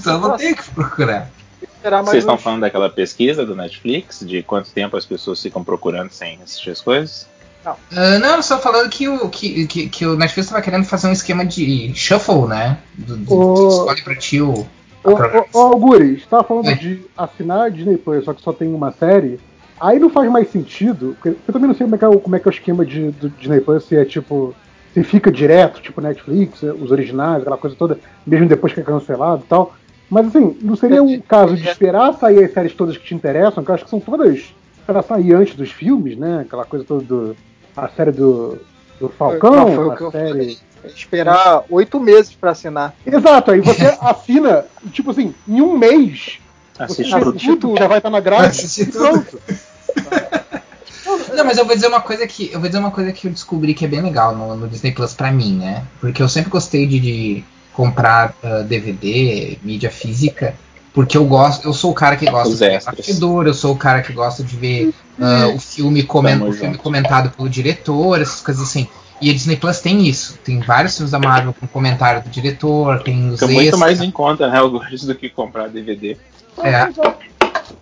Então 0.00 0.14
eu 0.14 0.20
não 0.20 0.36
tenho 0.36 0.52
o 0.52 0.56
que 0.56 0.70
procurar. 0.70 1.30
Vocês 1.82 2.22
estão 2.22 2.38
falando 2.38 2.60
daquela 2.60 2.88
pesquisa 2.88 3.44
do 3.44 3.56
Netflix, 3.56 4.20
de 4.20 4.42
quanto 4.42 4.70
tempo 4.70 4.96
as 4.96 5.04
pessoas 5.04 5.42
ficam 5.42 5.64
procurando 5.64 6.10
sem 6.10 6.38
assistir 6.42 6.70
as 6.70 6.80
coisas? 6.80 7.26
Não, 7.64 8.36
eu 8.36 8.42
só 8.42 8.58
falando 8.58 8.90
que 8.90 9.08
o, 9.08 9.28
que, 9.28 9.66
que, 9.66 9.88
que 9.88 10.06
o 10.06 10.16
Netflix 10.16 10.48
tava 10.48 10.62
querendo 10.62 10.84
fazer 10.84 11.06
um 11.06 11.12
esquema 11.12 11.44
de 11.44 11.92
shuffle, 11.94 12.46
né? 12.46 12.78
Do, 12.94 13.16
do, 13.16 13.34
Ô- 13.34 13.68
escolhe 13.68 14.02
pra 14.02 14.16
ti 14.16 14.40
o. 14.40 14.66
Ô, 15.04 15.58
Algures, 15.58 16.22
você 16.22 16.28
tava 16.28 16.44
falando 16.44 16.66
Oi. 16.66 16.74
de 16.76 17.04
assinar 17.16 17.66
a 17.66 17.68
Disney 17.68 17.96
Plus, 17.96 18.24
só 18.24 18.32
que 18.32 18.42
só 18.42 18.52
tem 18.52 18.72
uma 18.72 18.92
série. 18.92 19.38
Aí 19.80 19.98
não 19.98 20.10
faz 20.10 20.30
mais 20.30 20.50
sentido, 20.50 21.16
porque 21.20 21.30
eu 21.30 21.52
também 21.52 21.66
não 21.66 21.74
sei 21.74 21.86
como 21.86 21.96
é 21.96 21.98
que 21.98 22.04
é 22.04 22.08
o, 22.08 22.20
como 22.20 22.36
é, 22.36 22.40
que 22.40 22.48
é 22.48 22.50
o 22.50 22.54
esquema 22.54 22.86
de, 22.86 23.10
do 23.10 23.28
Disney 23.30 23.60
Plus, 23.60 23.84
se 23.84 23.96
é 23.96 24.04
tipo. 24.04 24.54
Se 24.94 25.02
fica 25.02 25.32
direto, 25.32 25.80
tipo 25.80 26.02
Netflix, 26.02 26.62
os 26.62 26.90
originais, 26.90 27.40
aquela 27.40 27.56
coisa 27.56 27.74
toda, 27.74 27.98
mesmo 28.26 28.46
depois 28.46 28.74
que 28.74 28.80
é 28.80 28.82
cancelado 28.82 29.42
e 29.42 29.48
tal. 29.48 29.74
Mas 30.12 30.26
assim, 30.26 30.58
não 30.60 30.76
seria 30.76 31.02
o 31.02 31.22
caso 31.22 31.56
de 31.56 31.66
esperar 31.66 32.12
sair 32.18 32.44
as 32.44 32.52
séries 32.52 32.74
todas 32.74 32.98
que 32.98 33.02
te 33.04 33.14
interessam, 33.14 33.64
que 33.64 33.70
eu 33.70 33.74
acho 33.74 33.84
que 33.84 33.88
são 33.88 33.98
todas 33.98 34.44
para 34.86 35.02
sair 35.02 35.32
antes 35.32 35.54
dos 35.54 35.70
filmes, 35.70 36.18
né? 36.18 36.42
Aquela 36.42 36.66
coisa 36.66 36.84
toda 36.84 37.02
do. 37.02 37.36
A 37.74 37.88
série 37.88 38.12
do, 38.12 38.58
do 39.00 39.08
Falcão, 39.08 39.50
Não, 39.56 39.74
foi 39.74 39.86
o 39.86 39.96
que 39.96 40.02
eu 40.02 40.10
série. 40.10 40.28
falei. 40.28 40.58
Esperar 40.84 41.64
oito 41.70 41.98
meses 41.98 42.34
pra 42.34 42.50
assinar. 42.50 42.94
Exato, 43.06 43.52
aí 43.52 43.60
você 43.62 43.86
assina, 44.02 44.66
tipo 44.92 45.12
assim, 45.12 45.34
em 45.48 45.62
um 45.62 45.78
mês 45.78 46.38
Assiste 46.78 47.08
já 47.08 47.18
tudo. 47.18 47.38
tudo, 47.38 47.74
já 47.78 47.88
vai 47.88 47.96
estar 47.96 48.10
na 48.10 48.20
grade 48.20 48.66
e 48.82 48.84
pronto. 48.84 49.40
Não, 51.34 51.44
mas 51.46 51.56
eu 51.56 51.64
vou 51.64 51.74
dizer 51.74 51.86
uma 51.86 52.02
coisa 52.02 52.26
que 52.26 52.50
eu 52.52 52.60
vou 52.60 52.68
dizer 52.68 52.78
uma 52.80 52.90
coisa 52.90 53.12
que 53.12 53.26
eu 53.28 53.32
descobri 53.32 53.72
que 53.72 53.86
é 53.86 53.88
bem 53.88 54.02
legal 54.02 54.36
no, 54.36 54.54
no 54.56 54.68
Disney 54.68 54.92
Plus 54.92 55.14
pra 55.14 55.32
mim, 55.32 55.56
né? 55.56 55.84
Porque 56.00 56.22
eu 56.22 56.28
sempre 56.28 56.50
gostei 56.50 56.86
de, 56.86 57.00
de 57.00 57.44
comprar 57.72 58.34
ah, 58.42 58.62
DVD, 58.62 59.58
mídia 59.62 59.90
física, 59.90 60.54
porque 60.92 61.16
eu 61.16 61.24
gosto, 61.24 61.66
eu 61.66 61.72
sou 61.72 61.90
o 61.90 61.94
cara 61.94 62.16
que 62.16 62.30
gosta 62.30 62.48
Os 62.48 62.58
de 62.58 62.66
ver 62.68 62.82
bastidor, 62.84 63.46
eu 63.46 63.54
sou 63.54 63.72
o 63.74 63.78
cara 63.78 64.02
que 64.02 64.12
gosta 64.12 64.42
de 64.42 64.56
ver 64.56 64.92
ah, 65.20 65.48
o 65.54 65.58
filme 65.58 66.02
comen- 66.02 66.38
Tamo 66.38 66.50
o 66.50 66.52
filme 66.52 66.76
comentado 66.76 67.30
pelo 67.34 67.48
diretor, 67.48 68.20
essas 68.20 68.40
coisas 68.40 68.62
assim. 68.62 68.86
E 69.20 69.30
a 69.30 69.32
Disney 69.32 69.56
Plus 69.56 69.80
tem 69.80 70.04
isso. 70.06 70.36
Tem 70.44 70.58
vários 70.58 70.96
filmes 70.96 71.12
da 71.12 71.18
Marvel 71.18 71.54
com 71.54 71.66
comentário 71.68 72.22
do 72.22 72.28
diretor, 72.28 73.02
tem 73.04 73.30
os 73.30 73.38
Fica 73.38 73.52
muito 73.52 73.78
mais 73.78 74.00
em 74.00 74.10
conta, 74.10 74.48
né, 74.48 74.58
Augusto, 74.58 75.06
do 75.06 75.14
que 75.14 75.30
comprar 75.30 75.68
DVD. 75.68 76.16
É. 76.62 76.88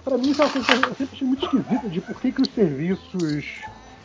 Pra 0.04 0.18
mim, 0.18 0.30
isso 0.30 0.42
é 0.42 0.44
uma 0.44 0.52
coisa 0.52 0.66
que 0.66 0.74
eu 0.74 0.94
sempre 0.94 1.08
achei 1.14 1.26
muito 1.26 1.44
esquisita 1.44 1.88
de 1.88 2.00
por 2.00 2.20
que, 2.20 2.32
que 2.32 2.42
os 2.42 2.48
serviços, 2.54 3.44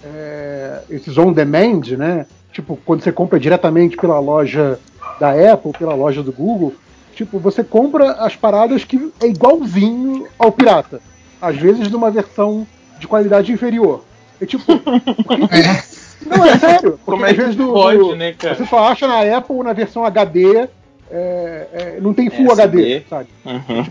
é, 0.04 0.82
esses 0.90 1.18
on-demand, 1.18 1.82
né? 1.98 2.26
Tipo, 2.54 2.80
quando 2.86 3.02
você 3.04 3.12
compra 3.12 3.38
diretamente 3.38 3.98
pela 3.98 4.18
loja 4.18 4.80
da 5.20 5.54
Apple, 5.54 5.72
pela 5.74 5.94
loja 5.94 6.22
do 6.24 6.32
Google, 6.32 6.74
tipo, 7.16 7.40
você 7.40 7.64
compra 7.64 8.12
as 8.14 8.36
paradas 8.36 8.84
que 8.84 9.12
é 9.22 9.28
igualzinho 9.28 10.28
ao 10.38 10.52
pirata. 10.52 11.02
Às 11.42 11.56
vezes 11.58 11.90
numa 11.92 12.10
versão 12.12 12.66
de 13.00 13.08
qualidade 13.08 13.52
inferior. 13.52 14.04
É 14.42 14.46
tipo, 14.46 14.64
É. 15.52 16.28
não, 16.38 16.46
é 16.46 16.58
sério. 16.58 17.00
Como 17.06 17.26
é 17.26 17.30
às 17.30 17.36
que 17.36 17.42
vezes 17.42 17.56
no- 17.56 17.74
pode, 17.74 17.98
no- 18.00 18.16
né, 18.16 18.34
cara? 18.34 18.56
Você 18.56 18.66
só 18.66 18.88
acha 18.88 19.08
na 19.08 19.38
Apple 19.38 19.58
na 19.64 19.74
versão 19.74 20.06
HD, 20.06 20.56
é, 20.58 20.68
é, 21.12 21.98
não 22.02 22.14
tem 22.14 22.30
Full 22.30 22.52
SD. 22.52 22.62
HD, 22.64 23.02
sabe? 23.10 23.28
Uhum. 23.46 23.86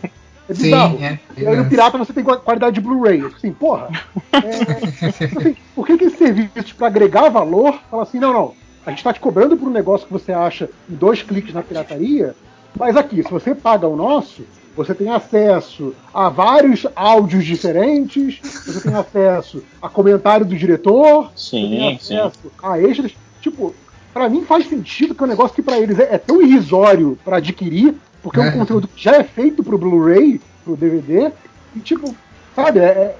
É 0.46 0.52
bizarro. 0.52 0.98
Sim, 0.98 1.04
é. 1.04 1.18
E 1.38 1.46
aí 1.46 1.56
no 1.56 1.64
pirata 1.66 1.96
você 1.96 2.12
tem 2.12 2.22
qua- 2.22 2.36
qualidade 2.36 2.74
de 2.74 2.80
Blu-ray. 2.82 3.24
Assim, 3.34 3.50
porra. 3.52 3.88
é, 4.32 5.06
assim, 5.08 5.56
por 5.74 5.86
que, 5.86 5.96
que 5.96 6.04
esse 6.04 6.18
serviço, 6.18 6.74
para 6.76 6.88
agregar 6.88 7.30
valor, 7.30 7.78
fala 7.90 8.02
assim: 8.02 8.18
não, 8.18 8.32
não, 8.32 8.52
a 8.86 8.90
gente 8.90 8.98
está 8.98 9.12
te 9.12 9.20
cobrando 9.20 9.56
por 9.56 9.68
um 9.68 9.72
negócio 9.72 10.06
que 10.06 10.12
você 10.12 10.32
acha 10.32 10.68
em 10.88 10.94
dois 10.94 11.22
cliques 11.22 11.54
na 11.54 11.62
pirataria, 11.62 12.34
mas 12.78 12.96
aqui, 12.96 13.22
se 13.22 13.30
você 13.30 13.54
paga 13.54 13.86
o 13.86 13.96
nosso, 13.96 14.42
você 14.76 14.94
tem 14.94 15.08
acesso 15.08 15.94
a 16.12 16.28
vários 16.28 16.86
áudios 16.96 17.44
diferentes, 17.44 18.40
você 18.66 18.80
tem 18.80 18.94
acesso 18.94 19.62
a 19.80 19.88
comentário 19.88 20.44
do 20.44 20.56
diretor, 20.56 21.30
você 21.34 21.56
tem 21.56 21.70
Sim, 21.70 21.98
sim. 22.00 22.16
acesso 22.18 22.52
a 22.62 22.80
extras. 22.80 23.12
Tipo, 23.40 23.74
pra 24.12 24.28
mim 24.28 24.44
faz 24.44 24.68
sentido 24.68 25.14
que 25.14 25.22
é 25.22 25.26
um 25.26 25.30
negócio 25.30 25.54
que 25.54 25.62
pra 25.62 25.78
eles 25.78 25.98
é, 25.98 26.14
é 26.14 26.18
tão 26.18 26.42
irrisório 26.42 27.18
pra 27.24 27.36
adquirir, 27.36 27.94
porque 28.22 28.40
é 28.40 28.42
um 28.42 28.46
É. 28.46 28.50
conteúdo 28.52 28.88
que 28.88 29.02
já 29.02 29.12
é 29.16 29.22
feito 29.22 29.62
pro 29.62 29.78
Blu-ray, 29.78 30.40
pro 30.64 30.76
DVD, 30.76 31.30
e 31.76 31.80
tipo, 31.80 32.14
sabe, 32.56 32.80
é. 32.80 33.16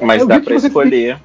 é 0.00 0.04
Mas 0.04 0.20
é 0.20 0.24
o 0.24 0.28
dá 0.28 0.38
você 0.40 0.66
escolher. 0.66 1.18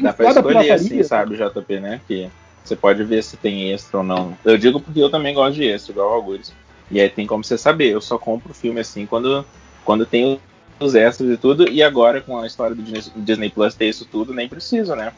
Dá 0.00 0.12
pra 0.14 0.30
escolher, 0.30 0.70
assim, 0.70 1.02
sabe, 1.02 1.36
JP, 1.36 1.80
né? 1.80 2.00
Que 2.08 2.30
você 2.68 2.76
pode 2.76 3.02
ver 3.04 3.22
se 3.22 3.36
tem 3.36 3.72
extra 3.72 3.98
ou 3.98 4.04
não. 4.04 4.36
Eu 4.44 4.58
digo 4.58 4.80
porque 4.80 5.00
eu 5.00 5.10
também 5.10 5.34
gosto 5.34 5.54
de 5.54 5.64
extra, 5.68 5.92
igual 5.92 6.10
o 6.10 6.14
Algures. 6.14 6.52
E 6.90 7.00
aí 7.00 7.08
tem 7.08 7.26
como 7.26 7.42
você 7.44 7.58
saber. 7.58 7.90
Eu 7.92 8.00
só 8.00 8.18
compro 8.18 8.54
filme 8.54 8.80
assim 8.80 9.06
quando, 9.06 9.44
quando 9.84 10.06
tem 10.06 10.40
os 10.78 10.94
extras 10.94 11.30
e 11.30 11.36
tudo. 11.36 11.68
E 11.68 11.82
agora, 11.82 12.20
com 12.20 12.38
a 12.38 12.46
história 12.46 12.74
do 12.76 12.82
Disney, 13.16 13.50
Plus 13.50 13.74
ter 13.74 13.88
isso 13.88 14.04
tudo, 14.04 14.32
nem 14.34 14.48
preciso, 14.48 14.94
né? 14.94 15.12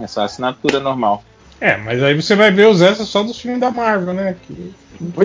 É 0.00 0.06
só 0.06 0.22
assinatura 0.22 0.80
normal. 0.80 1.22
É, 1.60 1.76
mas 1.76 2.02
aí 2.02 2.14
você 2.20 2.34
vai 2.34 2.50
ver 2.50 2.66
os 2.66 2.80
extras 2.82 3.08
só 3.08 3.22
dos 3.22 3.38
filmes 3.38 3.60
da 3.60 3.70
Marvel, 3.70 4.14
né? 4.14 4.36
Que... 4.42 4.74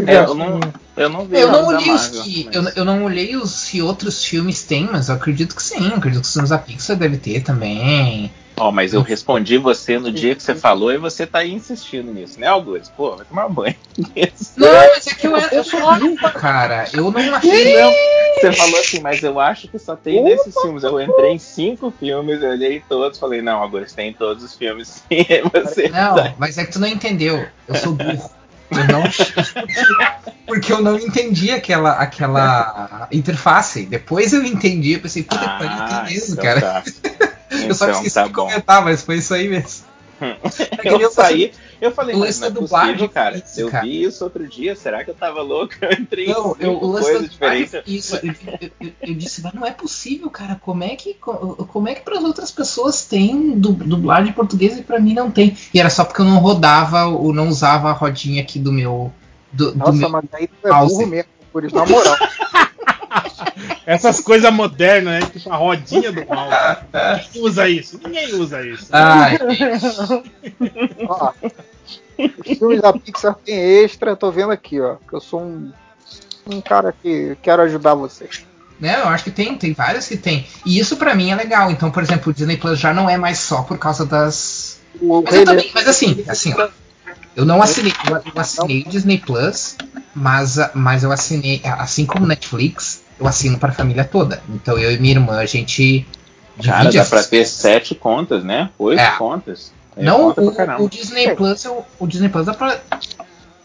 É, 0.06 0.14
é, 0.16 0.20
eu 0.24 0.36
não, 0.36 0.60
eu 0.96 1.10
não 1.10 1.26
vi 1.26 1.38
Eu 1.38 1.52
não 1.52 1.66
olhei 1.68 1.92
os 1.92 2.02
Marvel, 2.10 2.24
mas- 2.46 2.56
Eu, 2.56 2.72
eu 2.76 2.86
não 2.86 3.04
olhei 3.04 3.36
os 3.36 3.52
se 3.52 3.82
outros 3.82 4.24
filmes 4.24 4.64
têm, 4.64 4.88
mas 4.92 5.10
eu 5.10 5.16
acredito 5.16 5.56
que 5.56 5.64
sim. 5.64 5.90
Eu 5.90 5.96
acredito 5.96 6.22
que 6.22 6.28
os 6.28 6.34
filmes 6.34 6.50
da 6.50 6.58
Pixar 6.58 6.96
deve 6.98 7.18
ter 7.18 7.42
também. 7.42 8.32
Ó, 8.60 8.72
mas 8.72 8.94
eu 8.94 9.02
respondi 9.02 9.58
você 9.58 10.00
no 10.00 10.12
dia 10.12 10.36
que 10.36 10.42
você 10.42 10.56
falou 10.56 10.92
e 10.92 10.98
você 10.98 11.28
tá 11.28 11.40
aí 11.40 11.54
insistindo 11.54 12.12
nisso, 12.12 12.40
né, 12.40 12.48
Augusto? 12.48 12.92
Pô, 12.98 13.16
vai 13.16 13.26
tomar 13.26 13.48
banho. 13.50 13.76
Não, 14.58 14.68
mas 14.72 15.06
é 15.08 15.14
que 15.14 15.28
eu, 15.28 15.38
eu 15.38 15.64
sou 15.64 15.80
louco, 15.80 16.32
cara. 16.32 16.86
Eu 16.92 17.12
não 17.12 17.36
achei. 17.36 17.74
Não, 17.80 17.94
você 18.36 18.52
falou 18.52 18.80
assim, 18.80 19.00
mas 19.00 19.22
eu 19.22 19.40
acho 19.40 19.68
que 19.68 19.78
só 19.78 19.96
tem 19.96 20.24
nesses 20.24 20.56
filmes. 20.60 20.84
Eu 20.84 21.00
entrei 21.00 21.34
em 21.34 21.40
cinco 21.40 21.92
filmes, 21.92 22.42
eu 22.42 22.50
olhei 22.50 22.82
todos, 22.90 23.20
falei, 23.20 23.42
não, 23.44 23.62
Augusto, 23.62 23.96
tem 23.96 24.10
em 24.10 24.14
todos 24.14 24.44
os 24.44 24.56
filmes 24.56 24.88
sim. 24.88 25.04
Aí 25.30 25.44
você 25.54 25.88
Não, 25.90 26.16
tá- 26.16 26.34
mas 26.40 26.58
é 26.58 26.66
que 26.66 26.72
tu 26.72 26.80
não 26.80 26.88
entendeu. 26.88 27.48
Eu 27.68 27.76
sou 27.76 27.94
burro. 27.94 28.30
Eu 28.72 28.88
não. 28.88 29.04
Porque 30.48 30.72
eu 30.74 30.82
não 30.82 30.98
entendi 30.98 31.52
aquela, 31.52 31.92
aquela 31.92 33.08
interface. 33.12 33.86
Depois 33.86 34.34
eu 34.34 34.44
entendi, 34.44 34.94
eu 34.94 35.00
pensei, 35.00 35.24
puta 35.24 35.40
que 35.40 35.46
pariu, 35.58 35.78
Ah, 35.80 36.02
tem 36.06 36.14
mesmo, 36.16 36.34
então 36.34 36.44
cara. 36.44 36.62
tá. 36.62 36.84
eu 37.51 37.74
só 37.75 37.86
Então 37.86 37.92
esqueci 37.98 38.16
tá 38.16 38.24
de 38.24 38.30
bom. 38.34 38.46
comentar, 38.48 38.84
mas 38.84 39.01
foi 39.04 39.18
isso 39.18 39.34
aí 39.34 39.48
mesmo. 39.48 39.86
É 40.60 40.77
que 40.77 40.89
nem 40.89 41.01
Eu 41.01 41.12
saí, 41.12 41.51
eu 41.80 41.92
falei, 41.92 42.16
o 42.16 42.20
mas 42.20 42.30
lance 42.30 42.42
não 42.42 42.48
é 42.48 42.50
dublagem 42.51 42.94
possível, 42.94 43.10
cara. 43.10 43.38
isso, 43.38 43.62
eu 43.62 43.70
cara. 43.70 43.86
vi 43.86 44.04
isso 44.04 44.24
outro 44.24 44.48
dia, 44.48 44.75
será 44.75 45.04
que 45.04 45.12
eu 45.12 45.13
tava 45.13 45.44
louco? 45.44 45.75
Eu 45.80 45.92
entrei 45.92 46.25
em 46.25 46.30
Não, 46.30 46.56
eu, 46.60 46.72
cinco 46.74 46.86
o 46.86 46.92
lance 46.92 47.30
diferentes. 47.30 47.72
dublagem, 47.72 47.96
isso, 47.96 48.16
eu, 48.16 48.34
eu- 48.62 48.72
eu- 48.82 48.92
eu 49.10 49.13
disse, 49.13 49.44
mas 49.44 49.54
não 49.54 49.63
é 49.63 49.70
possível, 49.70 50.27
cara. 50.32 50.56
Como 50.60 50.84
é 50.84 50.96
que, 50.96 51.13
co- 51.13 51.68
como 51.72 51.88
é 51.88 51.94
que 51.94 52.01
para 52.01 52.18
as 52.18 52.24
outras 52.24 52.50
pessoas 52.50 53.06
tem 53.06 53.51
du- 53.60 53.74
dublagem 53.74 54.32
em 54.32 54.34
português 54.34 54.75
e 54.80 54.82
pra 54.82 55.00
mim 55.00 55.13
não 55.13 55.30
tem? 55.30 55.56
E 55.72 55.80
era 55.80 55.92
só 55.92 56.04
porque 56.04 56.22
eu 56.22 56.25
não 56.25 56.39
rodava 56.39 57.06
ou 57.06 57.32
não 57.32 57.48
usava 57.48 57.92
a 57.92 57.94
rodinha 57.94 58.42
aqui 58.42 58.58
do 58.58 58.72
meu. 58.74 59.13
Do, 59.51 59.72
do 59.72 59.77
Nossa, 59.77 59.92
meu 59.92 60.10
mas 60.10 60.25
aí 60.34 60.48
tu 60.48 60.68
é 60.68 60.72
burro 60.80 61.06
mesmo, 61.06 61.30
por 61.54 61.63
isso, 61.63 61.75
na 61.75 61.86
moral. 61.86 62.16
Essas 63.86 64.20
coisas 64.20 64.52
modernas, 64.52 65.24
né? 65.24 65.30
Tipo 65.32 65.52
a 65.52 65.56
rodinha 65.56 66.12
do 66.12 66.26
mal. 66.28 66.50
Ninguém 66.94 67.42
usa 67.44 67.70
isso. 67.70 68.00
Ninguém 68.04 68.34
usa 68.36 68.66
isso. 68.66 68.88
Ai, 68.92 69.38
Ó, 71.08 71.32
os 72.18 72.58
filmes 72.58 72.82
da 72.82 72.94
Pixar 72.94 73.36
tem 73.46 73.84
extra, 73.84 74.16
tô 74.16 74.32
vendo 74.32 74.52
aqui, 74.52 74.80
ó. 74.82 74.96
Que 75.08 75.14
eu 75.16 75.22
sou 75.22 75.42
um, 75.42 75.72
um 76.46 76.62
cara 76.62 76.94
que 76.94 77.38
quero 77.42 77.62
ajudar 77.64 77.94
vocês. 77.94 78.46
né, 78.80 79.00
eu 79.02 79.08
acho 79.08 79.24
que 79.24 79.32
tem, 79.32 79.56
tem 79.58 79.74
vários 79.74 80.08
que 80.08 80.18
tem. 80.18 80.46
E 80.66 80.80
isso 80.80 80.98
pra 80.98 81.16
mim 81.16 81.32
é 81.32 81.36
legal. 81.36 81.72
Então, 81.72 81.90
por 81.92 82.04
exemplo, 82.04 82.32
o 82.32 82.34
Disney 82.34 82.58
Plus 82.58 82.80
já 82.80 82.94
não 82.94 83.10
é 83.10 83.18
mais 83.18 83.40
só 83.40 83.62
por 83.64 83.78
causa 83.78 84.06
das. 84.06 84.80
O 85.00 85.22
Mas, 85.22 85.44
também, 85.44 85.72
mas 85.74 85.88
assim, 85.88 86.24
assim, 86.28 86.54
ó. 86.54 86.70
Eu 87.36 87.46
não 87.46 87.62
assinei, 87.62 87.94
eu, 88.10 88.16
eu 88.16 88.42
assinei 88.42 88.82
o 88.82 88.90
Disney 88.90 89.20
Plus, 89.20 89.76
mas, 90.16 90.58
mas 90.74 91.04
eu 91.04 91.12
assinei, 91.12 91.62
assim 91.64 92.04
como 92.04 92.26
Netflix, 92.26 93.04
eu 93.20 93.28
assino 93.28 93.58
pra 93.58 93.72
família 93.72 94.04
toda. 94.04 94.42
Então 94.50 94.78
eu 94.78 94.92
e 94.92 94.98
minha 95.00 95.14
irmã, 95.16 95.38
a 95.38 95.46
gente 95.46 96.06
Cara, 96.64 96.92
dá 96.92 97.02
as- 97.02 97.10
pra 97.10 97.24
ter 97.24 97.46
sete 97.46 97.94
contas, 97.96 98.44
né? 98.44 98.70
Oito 98.80 99.00
É. 99.00 99.12
contas. 99.12 99.72
É 99.96 100.04
Não, 100.04 100.34
conta 100.34 100.42
o, 100.42 100.86
o 100.86 100.90
Disney 100.90 101.34
Plus, 101.36 101.66
eu- 101.66 101.86
o 102.00 102.08
Disney 102.08 102.30
Plus 102.30 102.46
dá 102.46 102.54
pra. 102.54 102.80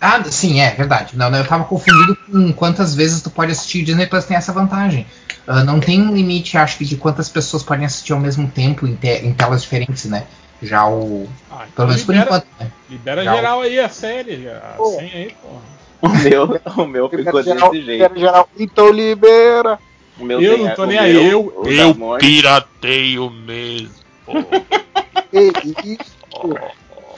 Ah, 0.01 0.23
sim, 0.25 0.61
é 0.61 0.71
verdade. 0.71 1.17
Não, 1.17 1.31
não, 1.31 1.39
eu 1.39 1.47
tava 1.47 1.65
confundido 1.65 2.17
com 2.31 2.53
quantas 2.53 2.95
vezes 2.95 3.23
tu 3.23 3.31
pode 3.31 3.53
assistir. 3.53 3.83
O 3.83 3.85
Disney 3.85 4.07
Plus 4.07 4.25
tem 4.25 4.37
essa 4.37 4.53
vantagem. 4.53 5.07
Ah, 5.47 5.63
não 5.63 5.79
tem 5.79 6.01
um 6.03 6.13
limite, 6.15 6.57
acho 6.59 6.79
que, 6.79 6.85
de 6.85 6.97
quantas 6.97 7.29
pessoas 7.29 7.63
podem 7.63 7.85
assistir 7.87 8.13
ao 8.13 8.19
mesmo 8.21 8.49
tempo 8.51 8.87
em, 8.87 8.97
te- 8.97 9.25
em 9.25 9.33
telas 9.33 9.63
diferentes, 9.63 10.05
né? 10.07 10.25
Já 10.63 10.87
o. 10.89 11.29
Ah, 11.51 11.65
então 11.65 11.69
Pelo 11.75 11.89
menos 11.89 12.03
por 12.05 12.13
libera, 12.13 12.27
enquanto, 12.31 12.47
né? 12.59 12.71
libera 12.91 13.25
Já. 13.25 13.35
geral 13.35 13.61
aí 13.61 13.79
a 13.79 13.89
série. 13.89 14.49
A 14.49 14.75
Pô. 14.77 14.87
senha 14.97 15.13
aí, 15.15 15.35
porra. 15.43 15.61
O 16.05 16.09
meu, 16.09 16.61
o 16.79 16.87
meu 16.87 17.09
ficou 17.09 17.43
geral, 17.43 17.71
desse 17.71 17.85
jeito. 17.85 18.19
geral. 18.19 18.49
Então 18.59 18.91
libera. 18.91 19.79
O 20.19 20.25
meu 20.25 20.41
Eu 20.43 20.57
tem 20.57 20.67
não 20.67 20.75
tô 20.75 20.85
nem 20.85 20.99
aí, 20.99 21.31
eu- 21.31 21.47
o 21.57 21.69
Eu 21.69 22.19
pirateio 22.19 23.31
mesmo. 23.31 23.91
Que 25.31 25.49
isso? 25.95 26.13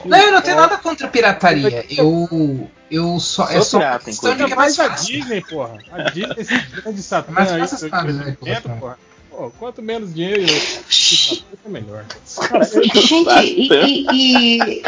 Não, 0.05 0.17
eu 0.17 0.31
não 0.31 0.41
tenho 0.41 0.55
nada 0.55 0.77
contra 0.77 1.07
pirataria. 1.07 1.83
Eu. 1.89 2.69
Eu 2.89 3.19
só. 3.19 3.45
É 3.49 3.53
Sou 3.55 3.63
só 3.63 3.77
pirata, 3.79 4.05
questão 4.05 4.31
de 4.37 4.45
que 4.45 4.53
é 4.53 4.55
mais 4.55 4.77
Mas 4.77 4.87
a 4.87 4.89
fácil. 4.91 5.15
Disney, 5.15 5.41
porra. 5.41 5.77
A 5.91 6.01
Disney, 6.11 6.35
esse 6.37 6.57
grande 6.57 7.01
satã 7.03 7.31
Mais 7.31 7.51
aí, 7.51 7.59
fácil 7.61 7.77
que 7.77 7.89
sabe, 7.89 8.13
né, 8.13 8.37
porra. 8.39 8.97
Pô, 9.31 9.51
quanto 9.59 9.81
menos 9.81 10.13
dinheiro 10.13 10.43
eu 10.43 10.47
filho 10.47 11.41
da 11.41 11.47
puta, 11.57 11.69
melhor. 11.69 12.05
Gente, 13.03 13.29
e, 13.59 14.05
e- 14.13 14.81
e 14.81 14.83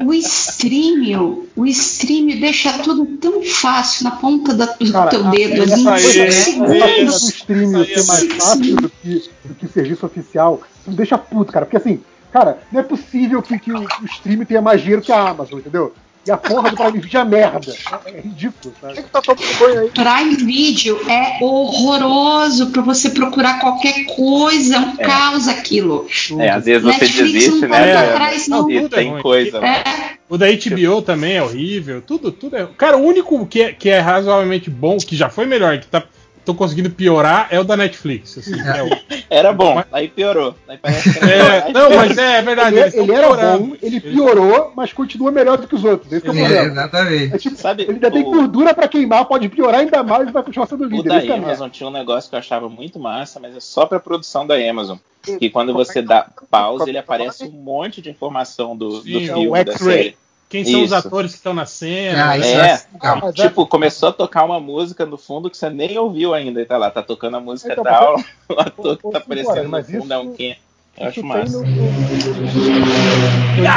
o, 0.00 0.06
o 0.08 0.14
streaming, 0.14 1.46
o 1.56 1.66
streaming 1.66 2.40
deixa 2.40 2.78
tudo 2.78 3.06
tão 3.18 3.42
fácil 3.42 4.04
na 4.04 4.12
ponta 4.12 4.54
da- 4.54 4.66
do 4.66 4.92
Cara, 4.92 5.10
teu 5.10 5.24
dedo 5.30 5.62
aí- 5.62 5.68
do 5.68 6.00
segundos. 6.00 7.28
streaming 7.28 7.84
ser 7.84 8.04
mais 8.06 8.20
Sim, 8.20 8.28
fácil 8.30 8.64
sim. 8.64 8.74
do 8.76 8.88
que, 8.90 9.30
do 9.44 9.54
que 9.54 9.68
serviço 9.68 10.06
oficial, 10.06 10.60
isso 10.80 10.90
me 10.90 10.96
deixa 10.96 11.18
puto, 11.18 11.52
cara. 11.52 11.66
Porque 11.66 11.76
assim, 11.76 12.00
cara, 12.32 12.58
não 12.72 12.80
é 12.80 12.82
possível 12.82 13.42
que, 13.42 13.58
que 13.58 13.72
o, 13.72 13.80
o 13.80 14.04
streaming 14.06 14.44
tenha 14.44 14.62
mais 14.62 14.80
dinheiro 14.80 15.02
que 15.02 15.12
a 15.12 15.28
Amazon, 15.30 15.58
entendeu? 15.58 15.92
E 16.26 16.30
a 16.30 16.36
porra 16.36 16.70
do 16.70 16.76
Prime 16.76 16.98
Video 17.00 17.20
é 17.20 17.24
merda. 17.24 17.74
É, 18.06 18.10
é 18.10 18.20
ridículo, 18.20 18.74
sabe? 18.80 19.02
que 19.02 19.02
tá 19.04 19.22
banho 19.58 19.80
aí? 19.80 19.90
Prime 19.90 20.36
Video 20.44 21.00
é 21.10 21.38
horroroso 21.42 22.70
para 22.70 22.82
você 22.82 23.10
procurar 23.10 23.58
qualquer 23.58 24.04
coisa, 24.04 24.76
é 24.76 24.78
um 24.78 24.94
É. 24.98 25.04
caos 25.04 25.48
aquilo. 25.48 26.06
É, 26.38 26.50
às 26.50 26.64
vezes 26.66 26.82
você 26.82 27.00
Netflix 27.00 27.32
desiste, 27.32 27.60
não 27.62 27.68
né? 27.70 27.84
Leandro? 27.86 28.10
atrás, 28.10 28.48
não. 28.48 28.62
Tudo 28.66 28.86
é 28.86 28.88
tem 28.88 29.10
ruim. 29.10 29.22
coisa. 29.22 29.60
né? 29.60 29.82
É, 29.86 30.10
O 30.28 30.36
da 30.36 30.46
HBO 30.46 31.02
também 31.02 31.36
é 31.36 31.42
horrível. 31.42 32.02
Tudo, 32.02 32.30
tudo 32.30 32.54
é. 32.56 32.68
Cara, 32.76 32.98
o 32.98 33.02
único 33.02 33.46
que 33.46 33.62
é, 33.62 33.72
que 33.72 33.88
é 33.88 33.98
razoavelmente 33.98 34.68
bom, 34.68 34.98
que 34.98 35.16
já 35.16 35.30
foi 35.30 35.46
melhor, 35.46 35.78
que 35.78 35.86
tá, 35.86 36.04
tô 36.52 36.54
conseguindo 36.54 36.90
piorar, 36.90 37.48
é 37.50 37.58
o 37.60 37.64
da 37.64 37.76
Netflix. 37.76 38.36
assim, 38.38 38.54
é 38.60 38.82
o- 38.82 38.90
Era 39.30 39.52
bom, 39.52 39.82
aí 39.92 40.08
piorou. 40.08 40.54
Aí 40.68 40.76
parece 40.76 41.12
que 41.12 41.18
era 41.24 41.68
É, 41.68 41.72
não, 41.72 41.90
mas 41.94 42.18
é, 42.18 42.38
é 42.38 42.42
verdade. 42.42 42.76
Ele, 42.76 42.96
ele 43.00 43.12
era 43.12 43.26
piorando. 43.28 43.66
bom, 43.66 43.76
ele 43.80 44.00
piorou, 44.00 44.72
mas 44.74 44.92
continua 44.92 45.30
melhor 45.30 45.56
do 45.58 45.68
que 45.68 45.74
os 45.74 45.84
outros. 45.84 46.12
Esse 46.12 46.26
é 46.26 46.30
o 46.30 46.34
É, 46.36 46.64
exatamente. 46.64 47.34
É 47.34 47.38
tipo, 47.38 47.56
Sabe, 47.56 47.82
ele 47.84 47.92
ainda 47.92 48.10
tem 48.10 48.22
o- 48.22 48.30
gordura 48.30 48.74
pra 48.74 48.88
queimar, 48.88 49.24
pode 49.26 49.48
piorar 49.48 49.80
ainda 49.80 50.02
mais 50.02 50.28
e 50.28 50.32
vai 50.32 50.42
continuar 50.42 50.66
sendo 50.66 50.84
O 50.84 50.88
líder. 50.88 51.08
da 51.08 51.18
Esse 51.18 51.26
é 51.28 51.30
a 51.30 51.32
merda. 51.34 51.46
Amazon 51.48 51.68
tinha 51.70 51.88
um 51.88 51.92
negócio 51.92 52.28
que 52.28 52.34
eu 52.34 52.40
achava 52.40 52.68
muito 52.68 52.98
massa, 52.98 53.38
mas 53.40 53.54
é 53.56 53.60
só 53.60 53.86
pra 53.86 54.00
produção 54.00 54.46
da 54.46 54.56
Amazon. 54.56 54.96
Que 55.38 55.50
quando 55.50 55.72
você 55.74 56.00
dá 56.02 56.26
pause, 56.50 56.88
ele 56.88 56.98
aparece 56.98 57.44
um 57.44 57.50
monte 57.50 58.00
de 58.02 58.08
informação 58.10 58.74
do, 58.76 58.88
do 58.88 59.02
Sim, 59.02 59.16
é 59.16 59.26
filme, 59.26 59.48
o 59.60 59.64
da 59.64 59.76
série. 59.78 60.16
Quem 60.50 60.64
são 60.64 60.80
os 60.80 60.86
Isso. 60.86 60.94
atores 60.96 61.30
que 61.30 61.36
estão 61.38 61.54
na 61.54 61.64
cena? 61.64 62.30
Ah, 62.30 62.36
isso 62.38 62.48
É. 62.48 62.72
é. 62.74 62.80
Mas 63.00 63.24
é- 63.24 63.32
Tipo, 63.48 63.66
começou 63.66 64.08
a 64.08 64.12
tocar 64.12 64.44
uma 64.44 64.58
música 64.60 65.06
no 65.06 65.16
fundo 65.16 65.48
que 65.48 65.56
você 65.56 65.70
nem 65.70 65.96
ouviu 65.96 66.34
ainda. 66.34 66.60
E 66.60 66.66
tá 66.66 66.76
lá, 66.76 66.90
tá 66.90 67.02
tocando 67.02 67.36
a 67.36 67.40
música 67.40 67.72
Então, 67.72 67.84
tal, 67.84 68.16
o 68.50 68.60
ator 68.60 68.96
que 68.98 69.10
tá 69.10 69.18
aparecendo 69.18 69.62
no 69.62 69.68
mas 69.70 69.86
fundo 69.88 70.12
é 70.12 70.18
um 70.18 70.24
isso- 70.24 70.32
quem? 70.34 70.50
Eu 70.98 71.08
Isso 71.08 71.20
acho 71.20 71.20
tem 71.20 71.28
massa. 71.28 71.52
no, 71.60 71.64
no, 71.64 72.90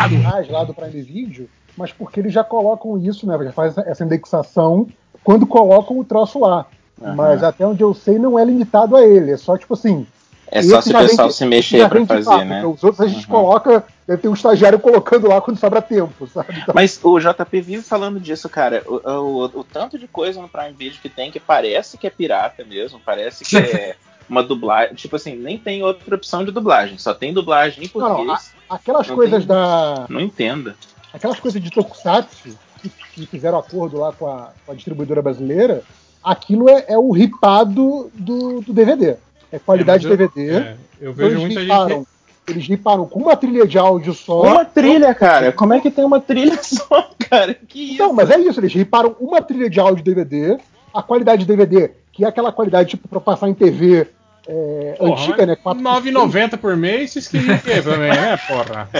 originais 0.03 0.49
lá 0.49 0.63
do 0.63 0.73
Prime 0.73 1.01
Video, 1.01 1.49
mas 1.77 1.91
porque 1.91 2.19
eles 2.19 2.33
já 2.33 2.43
colocam 2.43 2.97
isso, 2.97 3.25
né? 3.27 3.37
Já 3.43 3.51
faz 3.51 3.77
essa- 3.77 4.03
indexação 4.03 4.87
quando 5.23 5.45
colocam 5.45 5.97
o 5.99 6.03
troço 6.03 6.39
lá. 6.39 6.65
Aham. 7.01 7.15
Mas 7.15 7.43
até 7.43 7.65
onde 7.65 7.83
eu 7.83 7.93
sei, 7.93 8.17
não 8.19 8.37
é 8.37 8.43
limitado 8.45 8.95
a 8.95 9.05
ele. 9.05 9.31
É 9.31 9.37
só 9.37 9.57
tipo 9.57 9.73
assim. 9.73 10.05
É 10.51 10.61
só 10.61 10.81
se 10.81 10.89
o 10.89 10.97
vem 10.97 11.07
pessoal 11.07 11.29
se 11.31 11.45
mexer 11.45 11.89
de 11.89 12.05
fazer, 12.05 12.45
né? 12.45 12.65
Os 12.65 12.83
outros 12.83 13.01
a 13.01 13.07
gente 13.07 13.25
Uhum. 13.25 13.31
coloca, 13.31 13.83
deve 14.07 14.21
ter 14.21 14.27
um 14.27 14.33
estagiário 14.33 14.79
colocando 14.79 15.27
lá 15.27 15.39
quando 15.41 15.57
sobra 15.59 15.81
tempo, 15.81 16.27
sabe? 16.27 16.59
Então, 16.61 16.73
Mas 16.75 16.99
o 17.03 17.19
JP 17.19 17.61
vive 17.61 17.81
falando 17.83 18.19
disso, 18.19 18.49
cara. 18.49 18.83
O, 18.85 18.95
o- 19.09 19.59
o 19.59 19.63
tanto 19.63 19.97
de 19.97 20.07
coisa 20.07 20.41
no 20.41 20.49
Prime 20.49 20.73
Video 20.73 20.99
que 21.01 21.09
tem 21.09 21.31
que 21.31 21.39
parece 21.39 21.97
que 21.97 22.07
é 22.07 22.09
pirata 22.09 22.63
mesmo, 22.65 22.99
parece 23.05 23.43
que 23.45 23.57
é 23.57 23.95
uma 24.29 24.43
dublagem. 24.43 24.95
Tipo 24.95 25.15
assim, 25.15 25.35
nem 25.35 25.57
tem 25.57 25.83
outra 25.83 26.15
opção 26.15 26.43
de 26.43 26.51
dublagem, 26.51 26.97
só 26.97 27.13
tem 27.13 27.33
dublagem 27.33 27.83
em 27.85 27.91
Não, 27.93 28.01
não, 28.09 28.15
português. 28.15 28.53
aquelas 28.69 29.07
Não 29.07 29.15
coisas 29.15 29.39
tem- 29.39 29.47
da. 29.47 30.05
Não 30.09 30.19
entendo. 30.19 30.73
Aquelas 31.13 31.39
coisas 31.39 31.61
de 31.61 31.69
Tokusatsu 31.69 32.57
que, 32.81 32.89
que 33.13 33.25
fizeram 33.27 33.57
acordo 33.59 33.97
lá 33.99 34.11
com 34.11 34.27
a, 34.27 34.49
com 34.65 34.71
a 34.71 34.75
distribuidora 34.75 35.21
brasileira, 35.21 35.83
aquilo 36.23 36.67
é, 36.69 36.85
é 36.89 36.97
o 36.97 37.11
ripado 37.11 38.09
do, 38.13 38.61
do 38.61 38.73
DVD. 38.73 39.15
É 39.51 39.59
qualidade 39.59 40.05
É, 40.07 40.09
eu- 40.11 40.17
DVD. 40.17 40.51
É, 40.55 40.77
eu 40.99 41.13
vejo 41.13 41.39
muita 41.39 41.61
gente. 41.61 42.07
Eles 42.47 42.67
riparam 42.67 43.05
com 43.05 43.19
uma 43.19 43.35
trilha 43.35 43.65
de 43.65 43.77
áudio 43.77 44.13
só. 44.13 44.41
Uma 44.43 44.65
trilha, 44.65 45.13
cara. 45.15 45.51
Como 45.51 45.73
é 45.73 45.79
que 45.79 45.89
tem 45.91 46.03
uma 46.05 46.19
trilha 46.19 46.57
só, 46.63 47.09
cara? 47.29 47.53
Que 47.67 47.83
isso? 47.83 47.93
Então, 47.95 48.13
mas 48.13 48.29
é 48.29 48.37
isso, 48.39 48.59
eles 48.59 48.73
riparam 48.73 49.15
uma 49.19 49.41
trilha 49.41 49.69
de 49.69 49.79
áudio 49.79 50.03
DVD, 50.03 50.57
a 50.93 51.01
qualidade 51.01 51.45
de 51.45 51.47
DVD, 51.47 51.91
que 52.11 52.23
é 52.25 52.27
aquela 52.27 52.51
qualidade 52.51 52.89
tipo 52.89 53.07
pra 53.07 53.19
passar 53.19 53.47
em 53.49 53.53
TV 53.53 54.07
é, 54.45 54.97
antiga, 54.99 55.45
né? 55.45 55.55
4 55.55 55.81
R$ 55.81 56.11
9,90 56.11 56.57
por 56.57 56.75
mês, 56.75 57.11
vocês 57.11 57.27
queriam 57.29 57.55
o 57.55 57.59
quê 57.61 57.81
também, 57.81 58.09
né, 58.11 58.37
porra? 58.47 58.89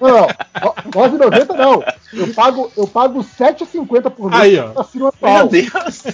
Não, 0.00 0.10
não, 0.10 0.26
no- 1.10 1.18
9,90 1.18 1.54
não. 1.56 1.82
Eu 2.12 2.34
pago, 2.34 2.70
eu 2.76 2.86
pago 2.86 3.20
7,50 3.20 4.10
por 4.10 4.30
mês 4.30 4.42
Aí, 4.42 4.58
ó. 4.58 4.80
assino 4.80 5.04
Meu 5.04 5.08
atual. 5.08 5.48
Deus. 5.48 6.04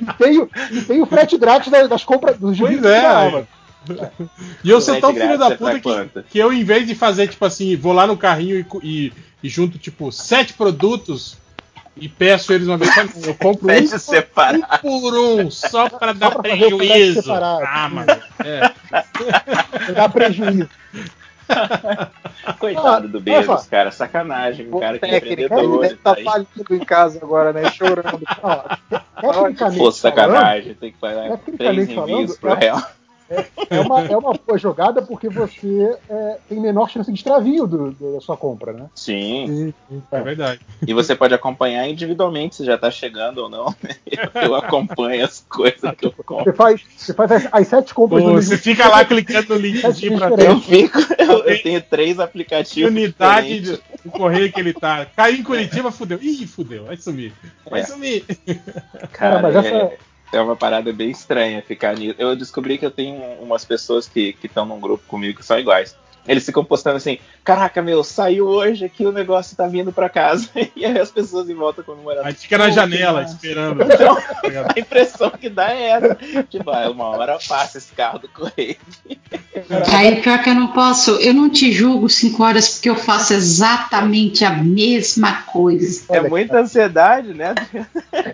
E 0.00 0.12
tem, 0.18 0.38
o- 0.38 0.48
e 0.70 0.80
tem 0.82 1.02
o 1.02 1.06
frete 1.06 1.36
grátis 1.38 1.70
das, 1.70 1.88
das 1.88 2.04
compras 2.04 2.38
dos 2.38 2.58
Pois 2.58 2.84
é, 2.84 3.02
da. 3.02 3.42
E 4.62 4.70
eu 4.70 4.80
sou 4.80 4.94
Frete 4.94 5.00
tão 5.00 5.14
filho 5.14 5.38
da 5.38 5.46
é 5.46 5.56
pra 5.56 5.80
puta 5.80 6.22
que, 6.22 6.22
que 6.30 6.38
eu, 6.38 6.52
em 6.52 6.64
vez 6.64 6.86
de 6.86 6.94
fazer, 6.94 7.28
tipo 7.28 7.44
assim, 7.44 7.76
vou 7.76 7.92
lá 7.92 8.06
no 8.06 8.16
carrinho 8.16 8.58
e, 8.58 8.66
e, 8.82 9.12
e 9.42 9.48
junto, 9.48 9.78
tipo, 9.78 10.10
sete 10.12 10.52
produtos 10.52 11.36
e 11.96 12.08
peço 12.08 12.52
eles 12.52 12.68
uma 12.68 12.78
vez 12.78 12.92
só, 12.94 13.02
eu 13.26 13.34
compro 13.34 13.68
um, 13.72 13.74
um 13.74 14.78
por 14.80 15.14
um, 15.18 15.50
só 15.50 15.88
pra 15.88 16.12
dar 16.12 16.30
pra 16.30 16.50
fazer 16.50 16.74
o 16.74 16.78
frete 16.78 16.78
prejuízo. 16.78 17.22
separado. 17.22 17.64
Ah, 17.66 17.88
mano. 17.88 18.22
É. 18.44 19.92
Dá 19.92 20.08
prejuízo. 20.08 20.68
Coitado 22.58 23.08
do 23.08 23.20
Bezos, 23.20 23.62
só. 23.62 23.68
cara. 23.68 23.90
Sacanagem. 23.90 24.68
Um 24.68 24.80
cara 24.80 24.98
que 24.98 25.04
é 25.04 25.16
empreendedor. 25.18 25.80
deve 25.80 25.94
estar 25.94 26.14
tá 26.14 26.18
aí. 26.18 26.24
falido 26.24 26.74
em 26.74 26.78
casa 26.78 27.18
agora, 27.22 27.52
né? 27.52 27.70
Chorando. 27.70 28.20
Pô, 29.20 29.32
falando, 29.32 29.92
sacanagem. 29.92 30.74
Tem 30.74 30.92
que 30.92 30.98
pagar 30.98 31.38
três 31.38 31.88
envios 31.88 32.36
pro 32.36 32.52
é- 32.52 32.58
real. 32.58 32.82
É 33.70 33.80
uma, 33.80 34.00
é 34.02 34.16
uma 34.16 34.32
boa 34.34 34.58
jogada 34.58 35.02
porque 35.02 35.28
você 35.28 35.96
é, 36.08 36.38
tem 36.48 36.60
menor 36.60 36.88
chance 36.90 37.10
de 37.10 37.16
extravio 37.18 37.66
do- 37.66 37.90
do- 37.92 38.14
da 38.14 38.20
sua 38.20 38.36
compra, 38.36 38.72
né? 38.72 38.86
Sim. 38.94 39.72
É 40.10 40.20
verdade. 40.20 40.60
E 40.86 40.92
você 40.94 41.14
pode 41.14 41.34
acompanhar 41.34 41.88
individualmente 41.88 42.56
se 42.56 42.64
já 42.64 42.76
tá 42.78 42.90
chegando 42.90 43.38
ou 43.38 43.48
não. 43.48 43.66
né? 43.82 43.96
Eu 44.42 44.54
acompanho 44.54 45.24
as 45.24 45.44
coisas 45.48 45.90
que 45.96 46.06
eu 46.06 46.12
compro. 46.24 46.44
Você 46.44 46.52
faz, 46.52 46.80
você 46.96 47.14
faz 47.14 47.32
as, 47.32 47.48
as 47.52 47.68
sete 47.68 47.94
compras 47.94 48.22
Pô, 48.22 48.30
no 48.30 48.42
você 48.42 48.56
fica 48.58 48.88
lá 48.88 49.04
clicando 49.04 49.54
no 49.54 49.60
linkzinho 49.60 50.18
pra 50.18 50.30
ter 50.30 50.48
Eu 50.48 50.60
fico, 50.60 50.98
eu, 51.18 51.44
eu 51.44 51.62
tenho 51.62 51.80
três 51.82 52.18
aplicativos. 52.20 52.90
unidade 52.90 53.60
diferentes. 53.60 53.92
do 54.04 54.10
correio 54.10 54.52
que 54.52 54.60
ele 54.60 54.72
tá. 54.72 55.06
Caiu 55.16 55.36
em 55.36 55.42
Curitiba, 55.42 55.90
fudeu. 55.92 56.18
Ih, 56.20 56.46
fudeu. 56.46 56.84
Vai 56.86 56.96
sumir. 56.96 57.32
Vai 57.70 57.80
É. 57.80 57.84
sumir. 57.84 58.24
Cara, 59.12 59.40
mas 59.40 59.56
essa- 59.56 59.92
é, 60.32 60.40
uma 60.40 60.56
parada 60.56 60.92
bem 60.92 61.10
estranha 61.10 61.62
ficar 61.62 61.96
nisso. 61.96 62.14
Eu 62.18 62.34
descobri 62.34 62.78
que 62.78 62.86
eu 62.86 62.90
tenho 62.90 63.20
umas 63.40 63.64
pessoas 63.64 64.08
que 64.08 64.36
estão 64.42 64.64
num 64.64 64.80
grupo 64.80 65.04
comigo 65.06 65.38
que 65.38 65.44
são 65.44 65.58
iguais. 65.58 65.96
Eles 66.26 66.46
ficam 66.46 66.64
postando 66.64 66.96
assim: 66.96 67.18
Caraca, 67.42 67.82
meu, 67.82 68.04
saiu 68.04 68.46
hoje 68.46 68.84
aqui, 68.84 69.04
o 69.04 69.12
negócio 69.12 69.56
tá 69.56 69.66
vindo 69.66 69.92
pra 69.92 70.08
casa. 70.08 70.48
E 70.74 70.86
aí 70.86 70.98
as 70.98 71.10
pessoas 71.10 71.50
em 71.50 71.54
volta 71.54 71.82
comemorando. 71.82 72.26
Aí 72.26 72.34
fica 72.34 72.56
na 72.56 72.70
janela 72.70 73.22
esperando. 73.22 73.82
Então, 73.92 74.16
a 74.74 74.78
impressão 74.78 75.30
que 75.30 75.48
dá 75.48 75.72
é 75.72 75.90
essa. 75.90 76.18
Tipo, 76.48 76.70
ah, 76.70 76.90
uma 76.90 77.06
hora 77.06 77.38
passa 77.46 77.78
esse 77.78 77.92
carro 77.92 78.20
do 78.20 78.28
correio. 78.28 78.76
Aí, 79.92 80.20
pior 80.22 80.42
que 80.42 80.50
eu 80.50 80.54
não 80.54 80.68
posso, 80.68 81.12
eu 81.16 81.34
não 81.34 81.50
te 81.50 81.72
julgo 81.72 82.08
cinco 82.08 82.42
horas 82.42 82.68
porque 82.70 82.88
eu 82.90 82.96
faço 82.96 83.34
exatamente 83.34 84.44
a 84.44 84.50
mesma 84.50 85.42
coisa. 85.42 86.04
É 86.08 86.20
muita 86.20 86.60
ansiedade, 86.60 87.34
né? 87.34 87.54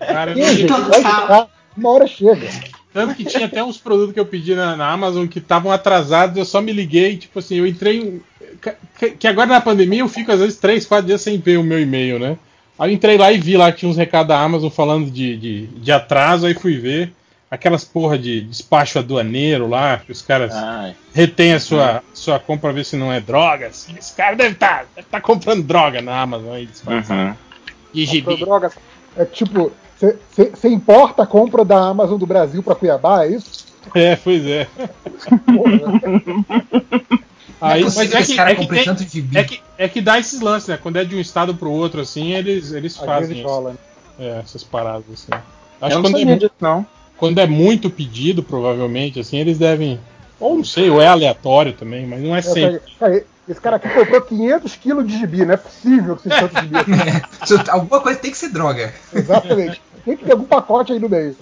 Cara, 0.07 0.31
eu 0.31 0.67
não 0.67 1.49
Uma 1.79 1.89
hora 1.91 2.07
chega. 2.07 2.47
Tanto 2.93 3.15
que 3.15 3.23
tinha 3.23 3.45
até 3.45 3.63
uns 3.63 3.77
produtos 3.77 4.13
que 4.13 4.19
eu 4.19 4.25
pedi 4.25 4.55
na, 4.55 4.75
na 4.75 4.89
Amazon 4.91 5.27
que 5.27 5.39
estavam 5.39 5.71
atrasados, 5.71 6.35
eu 6.37 6.45
só 6.45 6.59
me 6.61 6.71
liguei, 6.73 7.17
tipo 7.17 7.39
assim, 7.39 7.55
eu 7.57 7.67
entrei. 7.67 7.99
em- 7.99 8.21
que- 8.99 9.11
Que 9.11 9.27
agora 9.27 9.47
na 9.47 9.61
pandemia 9.61 9.99
eu 9.99 10.07
fico 10.09 10.31
às 10.31 10.39
vezes 10.39 10.57
3, 10.57 10.85
4 10.85 11.05
dias 11.07 11.21
sem 11.21 11.37
ver 11.37 11.57
o 11.57 11.63
meu 11.63 11.79
e-mail, 11.79 12.17
né? 12.19 12.37
Aí 12.77 12.89
eu 12.91 12.95
entrei 12.95 13.17
lá 13.17 13.31
e 13.31 13.37
vi 13.37 13.55
lá 13.57 13.71
que 13.71 13.79
tinha 13.79 13.89
uns 13.89 13.97
recados 13.97 14.27
da 14.29 14.39
Amazon 14.41 14.69
falando 14.69 15.09
de, 15.11 15.37
de, 15.37 15.67
de 15.67 15.91
atraso, 15.91 16.45
aí 16.45 16.53
fui 16.53 16.77
ver. 16.77 17.13
Aquelas 17.51 17.83
porra 17.83 18.17
de 18.17 18.41
despacho 18.41 18.99
aduaneiro 18.99 19.67
lá, 19.67 19.97
que 19.97 20.11
os 20.11 20.21
caras 20.21 20.53
Ai, 20.53 20.95
retêm 21.13 21.53
a 21.53 21.59
sua, 21.59 22.03
sua 22.13 22.37
compra 22.39 22.69
pra 22.69 22.71
ver 22.73 22.85
se 22.85 22.95
não 22.95 23.11
é 23.11 23.19
drogas. 23.19 23.87
Esse 23.97 24.13
cara 24.15 24.35
deve 24.35 24.51
estar 24.53 24.85
tá 25.09 25.19
comprando 25.19 25.63
droga 25.63 25.99
na 25.99 26.21
Amazon 26.21 26.53
aí, 26.53 26.67
disfarçado. 26.67 27.19
uhum. 27.21 27.35
De 27.91 28.05
gibi. 28.05 28.37
droga. 28.37 28.71
É 29.17 29.25
tipo, 29.25 29.71
você 29.99 30.69
importa 30.69 31.23
a 31.23 31.27
compra 31.27 31.65
da 31.65 31.77
Amazon 31.87 32.17
do 32.17 32.25
Brasil 32.25 32.63
pra 32.63 32.75
Cuiabá, 32.75 33.25
é 33.25 33.31
isso? 33.31 33.65
É, 33.93 34.15
pois 34.15 34.45
é. 34.45 34.67
Aí, 37.61 37.81
é 37.81 37.85
mas 37.85 37.97
é 37.97 38.19
esse 38.21 38.31
que, 38.31 38.37
cara 38.37 38.51
é, 38.51 38.55
que 38.55 38.61
compre 38.61 38.83
tem- 38.83 39.29
é, 39.35 39.43
que, 39.43 39.61
é 39.77 39.89
que 39.89 40.01
dá 40.01 40.17
esses 40.17 40.39
lances, 40.39 40.69
né? 40.69 40.79
Quando 40.81 40.95
é 40.97 41.03
de 41.03 41.15
um 41.15 41.19
estado 41.19 41.53
pro 41.53 41.69
outro, 41.69 41.99
assim, 41.99 42.31
eles, 42.33 42.71
eles 42.71 42.97
Às 42.97 43.05
fazem 43.05 43.43
rola. 43.43 43.71
né? 43.71 43.77
É, 44.17 44.39
essas 44.39 44.63
paradas, 44.63 45.03
assim. 45.13 45.31
Acho 45.81 45.95
que 45.97 46.01
quando 46.01 46.29
é, 46.29 46.35
disso, 46.35 46.51
não. 46.59 46.85
quando 47.17 47.39
é 47.39 47.47
muito 47.47 47.89
pedido, 47.89 48.41
provavelmente, 48.43 49.19
assim, 49.19 49.37
eles 49.37 49.57
devem. 49.57 49.99
Ou 50.39 50.55
não 50.57 50.63
sei, 50.63 50.89
ou 50.89 51.01
é 51.01 51.07
aleatório 51.07 51.73
também, 51.73 52.05
mas 52.05 52.21
não 52.21 52.33
é 52.33 52.39
É, 52.39 52.41
sempre. 52.41 52.81
cara, 52.97 53.23
esse 53.47 53.59
cara 53.59 53.75
aqui 53.75 53.89
comprou 53.89 54.21
500 54.21 54.75
quilos 54.75 55.05
de 55.05 55.17
gibi, 55.17 55.43
não 55.43 55.53
é 55.53 55.57
possível 55.57 56.15
que 56.15 56.23
seja 56.23 56.39
tanto 56.47 56.61
gibi. 56.61 56.75
assim. 57.41 57.55
Alguma 57.71 57.99
coisa 57.99 58.19
tem 58.19 58.31
que 58.31 58.37
ser 58.37 58.49
droga. 58.49 58.93
Exatamente. 59.13 59.81
Tem 60.09 60.17
que 60.17 60.25
ter 60.25 60.31
algum 60.31 60.45
pacote 60.45 60.91
aí 60.91 60.97
no 60.99 61.07
meio. 61.07 61.35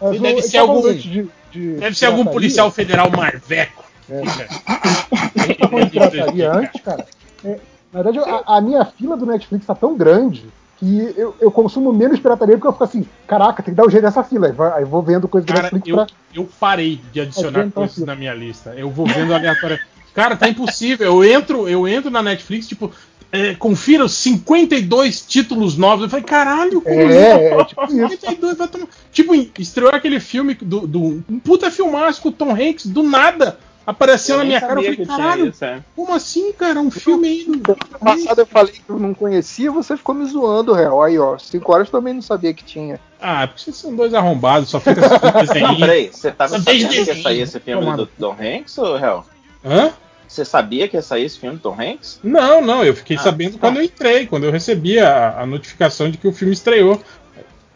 Mas 0.00 0.18
o- 0.18 0.22
deve 0.22 0.42
ser 0.42 0.58
tava 0.58 0.72
algum- 0.72 0.92
de- 0.92 1.28
de 1.52 1.72
Deve 1.76 1.96
ser 1.96 2.06
algum 2.06 2.24
policial 2.26 2.68
federal 2.72 3.08
marveco. 3.08 3.84
É. 4.10 4.20
A 4.20 5.46
gente 5.46 5.58
tá 5.60 5.68
falando 5.68 5.84
de 5.84 5.90
pirataria 5.90 6.52
antes, 6.52 6.80
cara. 6.82 7.06
É, 7.44 7.58
na 7.92 8.02
verdade, 8.02 8.18
a, 8.18 8.56
a 8.56 8.60
minha 8.60 8.84
fila 8.84 9.16
do 9.16 9.24
Netflix 9.26 9.64
tá 9.64 9.74
tão 9.76 9.96
grande 9.96 10.44
que 10.78 11.14
eu, 11.16 11.36
eu 11.40 11.52
consumo 11.52 11.92
menos 11.92 12.18
pirataria 12.18 12.56
porque 12.56 12.66
eu 12.66 12.72
fico 12.72 12.82
assim, 12.84 13.06
caraca, 13.28 13.62
tem 13.62 13.72
que 13.72 13.80
dar 13.80 13.86
um 13.86 13.90
jeito 13.90 14.02
dessa 14.02 14.24
fila. 14.24 14.52
Aí, 14.76 14.84
vou 14.84 15.00
vendo 15.02 15.28
coisa 15.28 15.46
do 15.46 15.52
Cara, 15.52 15.62
Netflix 15.70 15.86
eu, 15.88 15.94
pra. 15.94 16.06
eu 16.34 16.48
parei 16.58 17.00
de 17.12 17.20
adicionar 17.20 17.48
Adianta, 17.60 17.70
coisas 17.76 17.94
filho. 17.94 18.06
na 18.08 18.16
minha 18.16 18.34
lista. 18.34 18.74
Eu 18.76 18.90
vou 18.90 19.06
vendo 19.06 19.32
aleatório. 19.32 19.78
Cara, 20.12 20.36
tá 20.36 20.48
impossível. 20.48 21.06
Eu 21.06 21.24
entro, 21.24 21.68
eu 21.68 21.86
entro 21.88 22.10
na 22.10 22.22
Netflix, 22.22 22.66
tipo, 22.68 22.90
é, 23.34 23.54
confira 23.56 24.04
os 24.04 24.12
52 24.12 25.22
títulos 25.26 25.76
novos. 25.76 26.04
Eu 26.04 26.10
falei, 26.10 26.24
caralho, 26.24 26.80
como 26.80 26.94
É, 27.00 27.48
é 27.60 27.64
tipo 27.64 27.84
isso. 27.84 28.08
52 28.08 28.56
vai 28.56 28.68
tomar. 28.68 28.86
Tipo, 29.12 29.34
estreou 29.58 29.90
aquele 29.90 30.20
filme 30.20 30.54
do, 30.54 30.86
do. 30.86 31.22
Um 31.28 31.38
puta 31.40 31.70
filmaço 31.70 32.22
com 32.22 32.28
o 32.28 32.32
Tom 32.32 32.52
Hanks, 32.52 32.86
do 32.86 33.02
nada. 33.02 33.58
Apareceu 33.86 34.36
Eu 34.36 34.38
na 34.38 34.44
minha 34.46 34.60
cara, 34.62 34.80
eu 34.80 34.82
falei, 34.82 35.06
caralho, 35.06 35.48
isso, 35.48 35.62
é. 35.62 35.78
como 35.94 36.14
assim, 36.14 36.52
cara? 36.54 36.80
Um 36.80 36.90
filme 36.90 37.28
aí. 37.28 37.44
No 37.46 37.58
passado 37.98 38.38
eu 38.40 38.46
falei 38.46 38.72
que 38.72 38.80
eu 38.88 38.98
não 38.98 39.12
conhecia, 39.12 39.70
você 39.70 39.94
ficou 39.94 40.14
me 40.14 40.24
zoando, 40.24 40.72
real. 40.72 41.02
Aí, 41.02 41.18
ó, 41.18 41.36
5 41.36 41.70
horas 41.72 41.88
eu 41.88 41.92
também 41.92 42.14
não 42.14 42.22
sabia 42.22 42.54
que 42.54 42.64
tinha. 42.64 42.98
Ah, 43.20 43.46
porque 43.46 43.60
vocês 43.64 43.76
são 43.76 43.94
dois 43.94 44.14
arrombados, 44.14 44.70
só 44.70 44.80
fica 44.80 45.04
assistindo 45.04 45.32
Não, 45.32 45.40
desenho. 45.44 45.78
peraí, 45.80 46.08
você 46.10 46.30
tava 46.30 46.50
Só 46.50 46.58
sabendo 46.62 46.88
que 46.88 46.96
ia 47.02 47.22
sair 47.22 47.40
esse 47.42 47.60
filme 47.60 47.82
Tomando. 47.82 48.06
do 48.06 48.10
Tom 48.18 48.36
Hanks, 48.40 48.78
ou 48.78 48.98
Hel? 48.98 49.26
Hã? 49.62 49.92
Você 50.28 50.44
sabia 50.44 50.88
que 50.88 50.96
ia 50.96 51.02
sair 51.02 51.24
esse 51.24 51.38
filme 51.38 51.56
do 51.56 51.62
Tom 51.62 51.76
Hanks? 51.80 52.18
Não, 52.22 52.60
não, 52.60 52.84
eu 52.84 52.94
fiquei 52.94 53.16
Ah, 53.16 53.20
sabendo 53.20 53.52
tá. 53.54 53.58
quando 53.60 53.76
eu 53.76 53.82
entrei, 53.82 54.26
quando 54.26 54.44
eu 54.44 54.50
recebi 54.50 54.98
a, 54.98 55.40
a 55.40 55.46
notificação 55.46 56.10
de 56.10 56.18
que 56.18 56.26
o 56.26 56.32
filme 56.32 56.52
estreou. 56.54 57.00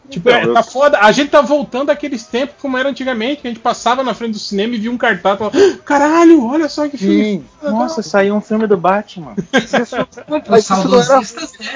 Tipo, 0.09 0.27
Então, 0.29 0.39
é, 0.41 0.45
eu- 0.45 0.53
tá 0.55 0.63
foda. 0.63 0.97
A 0.99 1.11
gente 1.11 1.29
tá 1.29 1.39
voltando 1.39 1.91
àqueles 1.91 2.25
tempos 2.25 2.55
como 2.59 2.75
era 2.77 2.89
antigamente, 2.89 3.41
que 3.43 3.47
a 3.47 3.51
gente 3.51 3.59
passava 3.61 4.03
na 4.03 4.15
frente 4.15 4.31
do 4.33 4.39
cinema 4.39 4.73
e 4.73 4.79
via 4.79 4.91
um 4.91 4.97
cartaz 4.97 5.35
e 5.35 5.37
falava, 5.37 5.57
"Ah, 5.57 5.77
caralho, 5.85 6.45
olha 6.47 6.67
só 6.67 6.87
que 6.89 6.97
filme. 6.97 7.23
Sim. 7.23 7.45
legal." 7.61 7.79
Nossa, 7.79 8.01
saiu 8.01 8.33
um 8.35 8.41
filme 8.41 8.65
do 8.65 8.75
Batman. 8.75 9.35
Isso, 9.53 9.75
Os 9.77 10.47
mas 10.49 10.63
isso 10.63 10.73
não 10.73 10.95
era, 10.95 11.03
saudosistas, 11.03 11.51
né? 11.59 11.67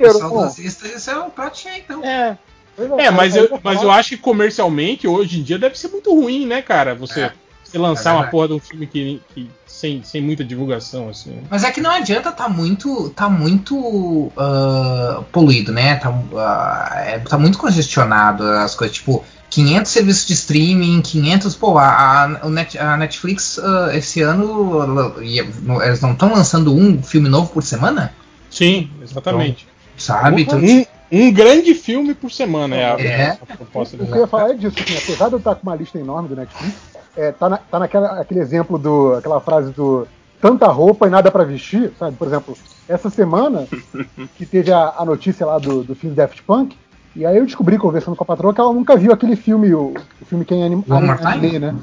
era 0.00 0.12
saudosistas, 0.14 0.94
isso 0.96 1.10
é 1.10 1.18
um 1.18 1.28
prato 1.30 1.58
cheio, 1.58 1.76
então. 1.84 2.02
É. 2.02 2.38
Pois 2.74 2.90
É, 2.92 3.10
mas 3.10 3.36
eu, 3.36 3.42
aí 3.52 3.60
mas 3.62 3.82
eu 3.82 3.90
acho 3.90 4.08
que 4.10 4.16
comercialmente, 4.16 5.06
hoje 5.06 5.40
em 5.40 5.42
dia, 5.42 5.58
deve 5.58 5.78
ser 5.78 5.88
muito 5.88 6.14
ruim, 6.14 6.46
né, 6.46 6.62
cara? 6.62 6.94
Você, 6.94 7.20
É. 7.24 7.32
você 7.62 7.76
lançar 7.76 8.12
É 8.14 8.14
uma 8.14 8.26
porra 8.28 8.48
de 8.48 8.54
um 8.54 8.58
filme 8.58 8.86
que, 8.86 9.20
que- 9.34 9.50
sem, 9.82 10.00
sem 10.04 10.22
muita 10.22 10.44
divulgação, 10.44 11.08
assim. 11.08 11.40
Mas 11.50 11.64
é 11.64 11.72
que 11.72 11.80
não 11.80 11.90
adianta, 11.90 12.30
tá 12.30 12.48
muito, 12.48 13.10
tá 13.10 13.28
muito 13.28 14.30
ah, 14.36 15.22
poluído, 15.32 15.72
né? 15.72 15.96
Tá, 15.96 16.14
ah, 16.36 16.92
é, 17.04 17.18
tá 17.18 17.36
muito 17.36 17.58
congestionado 17.58 18.44
as 18.44 18.76
coisas, 18.76 18.96
tipo 18.96 19.24
500 19.50 19.90
serviços 19.90 20.26
de 20.28 20.32
streaming, 20.34 21.02
500, 21.02 21.56
pô, 21.56 21.76
a, 21.78 22.22
a, 22.22 22.48
Net- 22.48 22.78
a 22.78 22.96
Netflix 22.96 23.58
ah, 23.58 23.90
esse 23.92 24.22
ano 24.22 25.14
eles 25.20 26.00
não 26.00 26.12
estão 26.12 26.32
lançando 26.32 26.72
um 26.72 27.02
filme 27.02 27.28
novo 27.28 27.50
por 27.52 27.64
semana, 27.64 28.12
Sim, 28.50 28.88
exatamente. 29.02 29.66
sabe? 29.96 30.42
Então, 30.42 30.60
Um, 30.60 30.84
um 31.10 31.32
grande 31.32 31.74
filme 31.74 32.14
por 32.14 32.30
semana 32.30 32.76
é 32.76 32.84
a, 32.84 32.96
É. 33.00 33.38
a 33.42 33.56
proposta 33.56 33.96
O 33.96 34.06
que 34.06 34.12
eu 34.12 34.18
ia 34.20 34.26
falar 34.28 34.50
é 34.50 34.54
disso, 34.54 34.76
assim, 34.80 34.96
apesar 34.96 35.26
de 35.28 35.34
eu 35.34 35.38
estar 35.38 35.54
com 35.56 35.62
uma 35.64 35.74
lista 35.74 35.98
enorme 35.98 36.28
do 36.28 36.36
Netflix, 36.36 36.76
é, 37.16 37.32
tá, 37.32 37.48
na, 37.48 37.56
tá 37.58 37.78
naquela 37.78 38.20
aquele 38.20 38.40
exemplo 38.40 38.78
do. 38.78 39.14
aquela 39.14 39.40
frase 39.40 39.70
do 39.72 40.06
tanta 40.40 40.66
roupa 40.66 41.06
e 41.06 41.10
nada 41.10 41.30
pra 41.30 41.44
vestir, 41.44 41.92
sabe? 41.98 42.16
Por 42.16 42.26
exemplo, 42.26 42.56
essa 42.88 43.08
semana 43.08 43.66
que 44.36 44.44
teve 44.44 44.72
a, 44.72 44.94
a 44.98 45.04
notícia 45.04 45.46
lá 45.46 45.58
do, 45.58 45.84
do 45.84 45.94
filme 45.94 46.16
Daft 46.16 46.42
Punk, 46.42 46.76
e 47.14 47.24
aí 47.24 47.36
eu 47.36 47.46
descobri, 47.46 47.78
conversando 47.78 48.16
com 48.16 48.24
a 48.24 48.26
patroa, 48.26 48.52
que 48.52 48.60
ela 48.60 48.72
nunca 48.72 48.96
viu 48.96 49.12
aquele 49.12 49.36
filme, 49.36 49.72
o, 49.72 49.94
o 50.20 50.24
filme 50.24 50.44
que 50.44 50.54
é 50.54 50.56
em 50.56 50.64
anim, 50.64 50.84
One 50.88 51.06
More 51.06 51.24
anime, 51.24 51.58
né? 51.58 51.76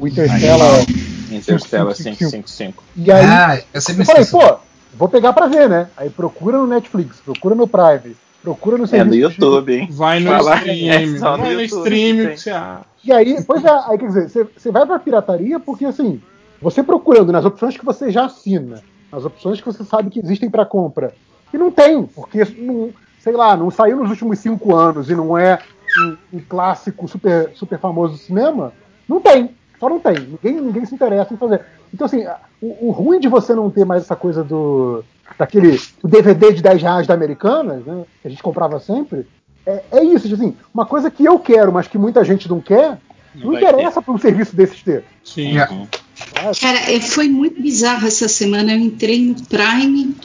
O 0.00 0.06
Interstellar. 0.06 0.80
Interstellar 1.30 1.94
Cinco, 1.94 2.16
cinco, 2.16 2.46
555. 2.46 2.84
E 2.96 3.12
aí 3.12 3.26
ah, 3.26 3.62
eu 3.74 3.80
eu 3.98 4.04
falei, 4.04 4.24
pô, 4.24 4.58
vou 4.94 5.08
pegar 5.08 5.32
pra 5.32 5.46
ver, 5.46 5.68
né? 5.68 5.88
Aí 5.96 6.08
procura 6.08 6.56
no 6.56 6.66
Netflix, 6.66 7.20
procura 7.20 7.54
no 7.54 7.68
Prime, 7.68 8.16
procura 8.42 8.76
no 8.78 8.84
É 8.84 8.86
serviço 8.86 9.08
no 9.08 9.12
de- 9.14 9.20
YouTube, 9.42 9.74
hein? 9.74 9.88
Vai 9.90 10.20
no 10.20 10.30
Fala- 10.30 10.56
stream, 10.56 10.90
é 10.92 11.18
só 11.18 11.36
no 11.36 11.42
vai 11.44 11.54
no 11.54 11.60
YouTube 11.62 11.78
stream 11.86 12.16
que 12.30 12.36
você 12.38 12.50
acha. 12.50 12.80
E 13.04 13.12
aí, 13.12 13.42
pois 13.46 13.64
é, 13.64 13.70
aí 13.86 13.98
quer 13.98 14.06
dizer, 14.06 14.28
você- 14.28 14.46
você 14.56 14.70
vai 14.72 14.86
pra 14.86 14.98
pirataria 14.98 15.58
porque 15.60 15.84
assim, 15.84 16.20
você 16.60 16.82
procurando 16.82 17.32
nas 17.32 17.44
opções 17.44 17.76
que 17.76 17.84
você 17.84 18.10
já 18.10 18.24
assina, 18.26 18.82
nas 19.12 19.24
opções 19.24 19.60
que 19.60 19.66
você 19.66 19.84
sabe 19.84 20.10
que 20.10 20.20
existem 20.20 20.50
pra 20.50 20.64
compra, 20.66 21.14
e 21.52 21.56
não 21.58 21.70
tem, 21.70 22.02
porque 22.04 22.44
não, 22.58 22.90
sei 23.18 23.32
lá, 23.32 23.56
não 23.56 23.70
saiu 23.70 23.96
nos 23.96 24.10
últimos 24.10 24.38
cinco 24.38 24.74
anos 24.74 25.08
e 25.10 25.14
não 25.14 25.36
é 25.38 25.58
um, 25.98 26.16
um 26.34 26.40
clássico 26.40 27.08
super, 27.08 27.50
super 27.54 27.78
famoso 27.78 28.12
do 28.14 28.18
cinema, 28.18 28.72
não 29.08 29.20
tem. 29.20 29.50
Só 29.80 29.88
não 29.88 30.00
tem. 30.00 30.14
Ninguém, 30.18 30.60
ninguém 30.60 30.84
se 30.84 30.94
interessa 30.94 31.32
em 31.32 31.36
fazer. 31.36 31.60
Então, 31.94 32.04
assim, 32.04 32.24
o, 32.60 32.88
o 32.88 32.90
ruim 32.90 33.20
de 33.20 33.28
você 33.28 33.54
não 33.54 33.70
ter 33.70 33.84
mais 33.84 34.02
essa 34.02 34.16
coisa 34.16 34.42
do. 34.42 35.04
Daquele. 35.36 35.80
o 36.02 36.08
DVD 36.08 36.52
de 36.52 36.62
10 36.62 36.82
reais 36.82 37.06
da 37.06 37.14
Americanas, 37.14 37.84
né? 37.84 38.04
Que 38.22 38.28
a 38.28 38.30
gente 38.30 38.42
comprava 38.42 38.78
sempre. 38.78 39.26
É, 39.66 39.82
é 39.92 40.04
isso, 40.04 40.32
assim, 40.32 40.54
uma 40.72 40.86
coisa 40.86 41.10
que 41.10 41.24
eu 41.24 41.38
quero, 41.38 41.72
mas 41.72 41.86
que 41.86 41.98
muita 41.98 42.24
gente 42.24 42.48
não 42.48 42.60
quer, 42.60 42.98
não, 43.34 43.46
não 43.46 43.54
interessa 43.54 44.00
para 44.00 44.14
um 44.14 44.18
serviço 44.18 44.56
desses 44.56 44.82
ter. 44.82 45.04
Sim. 45.22 45.56
Cara, 46.60 46.90
é, 46.90 47.00
foi 47.00 47.28
muito 47.28 47.60
bizarro 47.60 48.06
essa 48.06 48.28
semana. 48.28 48.72
Eu 48.72 48.78
entrei 48.78 49.26
no 49.26 49.34
Prime 49.46 50.16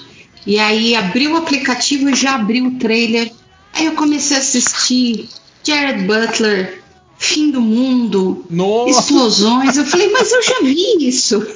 e 0.46 0.60
aí 0.60 0.96
abri 0.96 1.28
o 1.28 1.38
aplicativo 1.38 2.10
e 2.10 2.16
já 2.16 2.36
abri 2.36 2.62
o 2.62 2.78
trailer. 2.78 3.32
Aí 3.74 3.86
eu 3.86 3.94
comecei 3.94 4.38
a 4.38 4.40
assistir 4.40 5.30
Jared 5.64 6.06
Butler, 6.06 6.83
Fim 7.24 7.52
do 7.52 7.62
Mundo, 7.62 8.46
Nossa. 8.50 9.00
explosões. 9.00 9.78
Eu 9.78 9.86
falei, 9.86 10.12
mas 10.12 10.30
eu 10.30 10.44
já 10.44 10.60
vi 10.62 11.08
isso. 11.08 11.42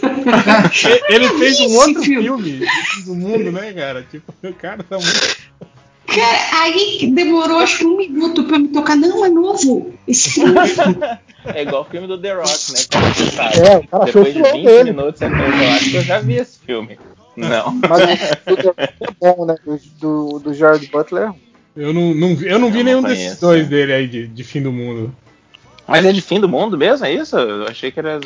Ele 1.10 1.27
fez 1.38 1.60
um 1.60 1.75
outro 1.75 2.01
filme. 2.01 2.23
filme 2.23 2.51
de 2.60 2.65
Fim 2.65 3.01
do 3.03 3.15
mundo, 3.15 3.51
né, 3.51 3.73
cara? 3.73 4.08
Tipo, 4.10 4.34
o 4.43 4.53
cara 4.53 4.82
tá 4.82 4.97
muito. 4.97 5.38
Cara, 6.08 6.63
aí 6.63 7.12
demorou 7.13 7.60
acho 7.60 7.80
que 7.80 7.86
um 7.86 7.97
minuto 7.97 8.45
pra 8.45 8.58
me 8.58 8.69
tocar. 8.69 8.95
Não, 8.95 9.25
é 9.25 9.30
novo. 9.30 9.93
Esse 10.08 10.30
filme. 10.32 10.56
É 11.53 11.63
igual 11.63 11.82
o 11.82 11.86
filme 11.86 12.08
do 12.08 12.17
The 12.17 12.34
Rock, 12.34 12.71
né? 12.71 12.80
Como 12.91 13.13
você 13.13 13.32
sabe. 13.32 13.60
É, 13.60 13.88
cara 13.88 14.03
achou 14.03 14.23
Depois 14.23 14.34
de 14.34 14.34
filão 14.34 14.51
20 14.53 14.65
dele. 14.65 14.91
minutos 14.91 15.19
você 15.19 15.30
falou, 15.30 15.47
eu 15.47 15.69
acho 15.69 15.89
que 15.89 15.95
eu 15.97 16.01
já 16.01 16.19
vi 16.19 16.36
esse 16.36 16.60
filme. 16.60 16.99
Não. 17.36 17.73
Mas 17.73 18.01
o 18.47 18.73
é 18.77 19.12
bom, 19.19 19.45
né? 19.45 19.56
Do, 19.99 20.39
do, 20.39 20.53
Jared 20.53 20.88
Butler. 20.88 21.32
Eu 21.75 21.93
não, 21.93 22.13
não 22.15 22.36
vi, 22.36 22.47
eu 22.47 22.58
não 22.58 22.71
vi 22.71 22.80
Eu 22.80 22.84
nenhum 22.86 23.01
não 23.01 23.10
desses 23.10 23.25
conheço, 23.25 23.41
dois 23.41 23.63
né? 23.63 23.69
dele 23.69 23.93
aí 23.93 24.08
de, 24.08 24.27
de 24.27 24.43
Fim 24.43 24.62
do 24.62 24.71
Mundo. 24.71 25.13
Mas 25.88 26.06
é 26.06 26.12
de 26.12 26.21
fim 26.21 26.39
do 26.39 26.50
mundo 26.50 26.78
mesmo, 26.78 27.06
é 27.06 27.13
isso? 27.13 27.38
Eu 27.38 27.67
achei 27.67 27.91
que 27.91 28.00
era. 28.00 28.19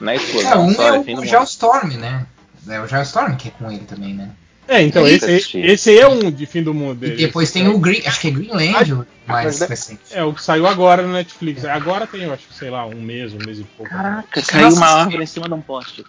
Não 0.00 0.12
é 0.12 0.16
explosão, 0.16 0.52
É, 0.52 0.56
um 0.58 0.74
só 0.74 0.82
é 0.94 0.96
é 0.96 1.14
o. 1.18 1.24
Geostorm, 1.24 1.90
né? 1.96 2.26
É 2.68 2.80
o 2.80 2.86
Geostorm 2.86 3.36
que 3.36 3.48
é 3.48 3.50
com 3.52 3.70
ele 3.70 3.84
também, 3.84 4.14
né? 4.14 4.30
É, 4.68 4.82
então, 4.82 5.06
Eu 5.06 5.14
esse, 5.14 5.60
esse 5.60 5.96
é 5.96 6.08
um 6.08 6.28
de 6.28 6.44
Fim 6.44 6.60
do 6.60 6.74
Mundo 6.74 7.06
E 7.06 7.10
depois 7.10 7.52
tem 7.52 7.68
o 7.68 7.78
Green, 7.78 8.02
acho 8.04 8.20
que 8.20 8.26
é 8.26 8.30
Greenland, 8.32 8.92
o 8.94 9.06
mais 9.24 9.60
mas- 9.60 9.68
recente. 9.68 10.00
É, 10.10 10.24
o 10.24 10.32
que 10.34 10.42
saiu 10.42 10.66
agora 10.66 11.02
no 11.02 11.12
Netflix. 11.12 11.64
Agora 11.64 12.04
tem, 12.04 12.22
eu 12.22 12.32
acho 12.32 12.48
que, 12.48 12.54
sei 12.54 12.68
lá, 12.68 12.84
um 12.84 13.00
mês, 13.00 13.32
um 13.32 13.38
mês 13.38 13.60
e 13.60 13.62
pouco. 13.64 13.88
Caraca, 13.92 14.42
caiu 14.42 14.70
uma 14.70 14.86
árvore 14.88 15.22
em 15.22 15.26
cima 15.26 15.46
de 15.46 15.54
um 15.54 15.60
poste. 15.60 16.04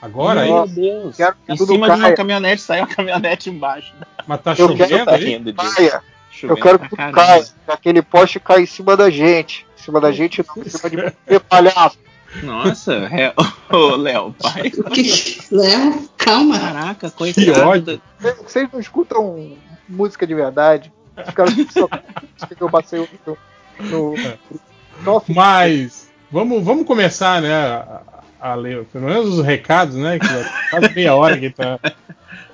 Agora 0.00 0.42
aí, 0.42 0.50
Meu 0.52 0.66
Deus. 0.68 1.16
Quero 1.16 1.34
que 1.46 1.52
Em 1.52 1.56
cima 1.56 1.66
de 1.66 1.72
uma 1.92 1.98
caia. 2.00 2.14
caminhande 2.16 2.60
saiu 2.60 2.82
uma 2.84 2.94
caminhonete 2.94 3.50
embaixo. 3.50 3.92
mas 4.26 4.40
tá 4.40 4.52
Eu 4.56 4.68
quero- 4.76 4.88
chovendo 4.90 5.04
tá 5.06 5.14
aí? 5.16 5.24
rindo. 5.24 5.54
Caia. 5.54 6.02
Eu 6.42 6.56
quero 6.56 6.78
que 6.78 6.88
caia. 6.96 7.42
Que 7.42 7.72
aquele 7.72 8.02
poste 8.02 8.38
cai 8.38 8.62
em 8.62 8.66
cima 8.66 8.96
da 8.96 9.08
gente. 9.10 9.66
Em 9.84 9.86
cima 9.86 10.00
da 10.00 10.10
gente, 10.10 10.42
não. 10.48 10.64
Em 10.64 10.68
cima 10.70 10.88
de 10.90 10.96
você, 10.96 11.40
palhaço. 11.40 11.98
Nossa, 12.42 12.94
é... 13.12 13.34
ô 13.70 13.96
Léo, 13.96 14.34
pai. 14.40 14.70
Que- 14.70 15.38
Léo, 15.50 16.08
calma. 16.16 16.58
Caraca, 16.58 17.10
Que 17.10 17.16
coitado. 17.16 17.68
ódio. 17.68 18.02
Vocês 18.42 18.66
não 18.72 18.80
escutam 18.80 19.52
música 19.86 20.26
de 20.26 20.34
verdade. 20.34 20.90
Os 21.16 21.34
caras 21.34 21.54
só 21.70 22.46
que 22.46 22.60
eu 22.62 22.70
passei 22.70 23.06
no. 23.26 23.36
no, 23.80 24.14
no 25.04 25.22
Mas 25.28 26.10
vamos, 26.32 26.64
vamos 26.64 26.86
começar, 26.86 27.42
né, 27.42 27.54
a, 27.54 28.00
a 28.40 28.54
ler 28.54 28.84
pelo 28.86 29.04
menos 29.04 29.38
os 29.38 29.44
recados, 29.44 29.94
né? 29.96 30.18
Que 30.18 30.70
quase 30.70 30.94
meia 30.94 31.14
hora 31.14 31.38
que 31.38 31.50
tá. 31.50 31.78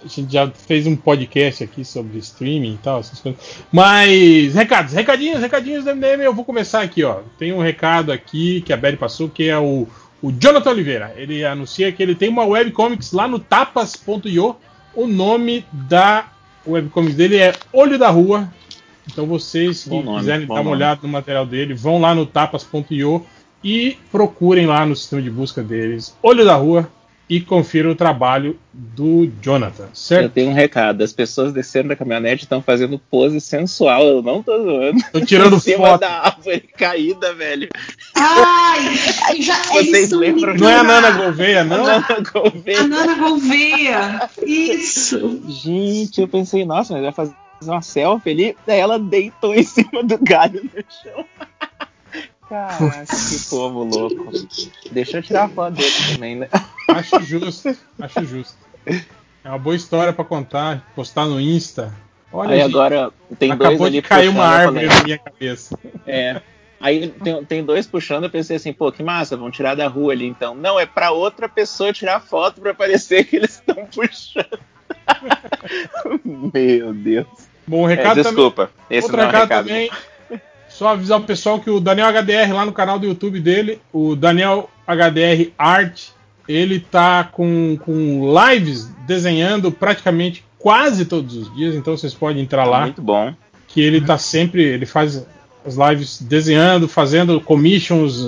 A 0.02 0.08
gente 0.08 0.32
já 0.32 0.50
fez 0.50 0.86
um 0.86 0.96
podcast 0.96 1.62
aqui 1.62 1.84
sobre 1.84 2.18
streaming 2.18 2.74
e 2.74 2.78
tal, 2.78 3.00
essas 3.00 3.20
coisas. 3.20 3.40
Mas, 3.70 4.54
recados, 4.54 4.92
recadinhos, 4.94 5.40
recadinhos 5.40 5.84
do 5.84 5.94
MDM, 5.94 6.22
eu 6.22 6.34
vou 6.34 6.44
começar 6.44 6.80
aqui, 6.80 7.04
ó. 7.04 7.20
Tem 7.38 7.52
um 7.52 7.60
recado 7.60 8.10
aqui 8.10 8.62
que 8.62 8.72
a 8.72 8.76
Betty 8.76 8.96
passou, 8.96 9.28
que 9.28 9.48
é 9.48 9.58
o, 9.58 9.86
o 10.22 10.32
Jonathan 10.32 10.70
Oliveira. 10.70 11.14
Ele 11.16 11.44
anuncia 11.44 11.92
que 11.92 12.02
ele 12.02 12.14
tem 12.14 12.28
uma 12.28 12.44
webcomics 12.44 13.12
lá 13.12 13.28
no 13.28 13.38
tapas.io. 13.38 14.56
O 14.94 15.06
nome 15.06 15.64
da 15.72 16.28
webcomics 16.66 17.14
dele 17.14 17.36
é 17.36 17.54
Olho 17.72 17.98
da 17.98 18.08
Rua. 18.08 18.50
Então 19.10 19.26
vocês 19.26 19.84
que 19.84 19.90
nome, 19.90 20.18
quiserem 20.18 20.46
dar 20.46 20.54
uma 20.54 20.62
nome. 20.62 20.76
olhada 20.76 21.00
no 21.02 21.08
material 21.08 21.44
dele, 21.44 21.74
vão 21.74 22.00
lá 22.00 22.14
no 22.14 22.24
tapas.io 22.24 23.26
e 23.62 23.98
procurem 24.10 24.66
lá 24.66 24.86
no 24.86 24.96
sistema 24.96 25.20
de 25.20 25.30
busca 25.30 25.62
deles 25.62 26.16
Olho 26.22 26.44
da 26.44 26.54
Rua 26.54 26.88
e 27.30 27.40
confiram 27.40 27.90
o 27.90 27.94
trabalho 27.94 28.58
do 28.72 29.30
Jonathan, 29.40 29.84
Eu 29.84 29.88
certo? 29.94 30.32
tenho 30.32 30.50
um 30.50 30.52
recado. 30.52 31.04
As 31.04 31.12
pessoas 31.12 31.52
descendo 31.52 31.90
da 31.90 31.96
caminhonete 31.96 32.42
estão 32.42 32.60
fazendo 32.60 32.98
pose 32.98 33.40
sensual. 33.40 34.02
Eu 34.02 34.20
não 34.22 34.42
tô 34.42 34.60
zoando. 34.60 34.98
Tô 35.12 35.20
tirando 35.24 35.54
em 35.56 35.60
cima 35.60 35.86
foto. 35.90 36.00
da 36.00 36.10
árvore 36.10 36.60
caída, 36.76 37.32
velho. 37.32 37.68
Ai, 38.16 38.96
já, 39.40 39.54
Vocês 39.72 40.10
lembram? 40.10 40.56
Não 40.56 40.68
é 40.68 40.74
a. 40.78 40.82
Nana 40.82 41.10
Gouveia, 41.12 41.62
não? 41.62 41.84
Nana 41.86 42.04
A 42.08 42.20
Gouveia. 42.20 42.82
Nana 42.88 43.14
Gouveia. 43.14 44.30
Isso. 44.44 45.40
Gente, 45.48 46.20
eu 46.20 46.26
pensei, 46.26 46.64
nossa, 46.64 46.94
mas 46.94 47.02
vai 47.02 47.12
fazer 47.12 47.34
uma 47.62 47.80
selfie 47.82 48.30
ali. 48.30 48.56
Daí 48.66 48.80
ela 48.80 48.98
deitou 48.98 49.54
em 49.54 49.62
cima 49.62 50.02
do 50.02 50.18
galho 50.18 50.62
no 50.64 50.82
chão. 51.02 51.24
Caraca, 52.50 53.06
que 53.06 53.38
povo 53.48 53.84
louco. 53.84 54.30
Deixa 54.90 55.18
eu 55.18 55.22
tirar 55.22 55.44
a 55.44 55.48
foto 55.48 55.74
dele 55.76 55.94
também, 56.12 56.34
né? 56.34 56.48
Acho 56.88 57.22
justo, 57.22 57.74
acho 58.00 58.24
justo. 58.26 58.58
É 58.84 59.48
uma 59.48 59.58
boa 59.58 59.76
história 59.76 60.12
pra 60.12 60.24
contar, 60.24 60.84
postar 60.96 61.26
no 61.26 61.40
Insta. 61.40 61.94
Olha, 62.32 62.50
Aí 62.50 62.60
gente, 62.60 62.70
agora 62.70 63.12
tem 63.38 63.50
dois 63.56 63.60
acabou 63.70 63.86
ali 63.86 64.00
de 64.00 64.02
cair 64.02 64.28
uma 64.28 64.44
árvore 64.44 64.86
falei, 64.86 64.98
na 64.98 65.04
minha 65.04 65.18
cabeça. 65.18 65.78
É. 66.04 66.42
Aí 66.80 67.08
tem, 67.08 67.44
tem 67.44 67.64
dois 67.64 67.86
puxando, 67.86 68.24
eu 68.24 68.30
pensei 68.30 68.56
assim, 68.56 68.72
pô, 68.72 68.90
que 68.90 69.02
massa, 69.02 69.36
vão 69.36 69.50
tirar 69.50 69.76
da 69.76 69.86
rua 69.86 70.12
ali 70.12 70.26
então. 70.26 70.52
Não, 70.54 70.78
é 70.80 70.86
pra 70.86 71.12
outra 71.12 71.48
pessoa 71.48 71.92
tirar 71.92 72.20
foto 72.20 72.60
pra 72.60 72.74
parecer 72.74 73.24
que 73.24 73.36
eles 73.36 73.50
estão 73.64 73.86
puxando. 73.86 74.58
Meu 76.52 76.92
Deus. 76.92 77.26
Bom, 77.66 77.82
o 77.84 77.88
É, 77.88 77.94
recado 77.94 78.16
também. 78.16 78.22
desculpa, 78.24 78.70
esse 78.88 79.04
Outro 79.06 79.16
não 79.18 79.24
é 79.24 79.26
recado, 79.26 79.42
recado. 79.42 79.66
também. 79.68 79.90
Só 80.80 80.88
avisar 80.88 81.20
o 81.20 81.24
pessoal 81.24 81.60
que 81.60 81.68
o 81.68 81.78
Daniel 81.78 82.08
HDR 82.08 82.54
lá 82.54 82.64
no 82.64 82.72
canal 82.72 82.98
do 82.98 83.04
YouTube 83.04 83.38
dele, 83.38 83.78
o 83.92 84.16
Daniel 84.16 84.70
HDR 84.86 85.52
Art, 85.58 86.04
ele 86.48 86.80
tá 86.80 87.22
com, 87.22 87.76
com 87.84 88.32
lives 88.48 88.90
desenhando 89.06 89.70
praticamente 89.70 90.42
quase 90.58 91.04
todos 91.04 91.36
os 91.36 91.54
dias, 91.54 91.74
então 91.74 91.94
vocês 91.94 92.14
podem 92.14 92.42
entrar 92.42 92.64
lá, 92.64 92.84
Muito 92.84 93.02
bom. 93.02 93.34
que 93.68 93.82
ele 93.82 94.00
tá 94.00 94.16
sempre, 94.16 94.62
ele 94.62 94.86
faz 94.86 95.26
as 95.66 95.76
lives 95.76 96.22
desenhando, 96.22 96.88
fazendo 96.88 97.38
commissions 97.42 98.24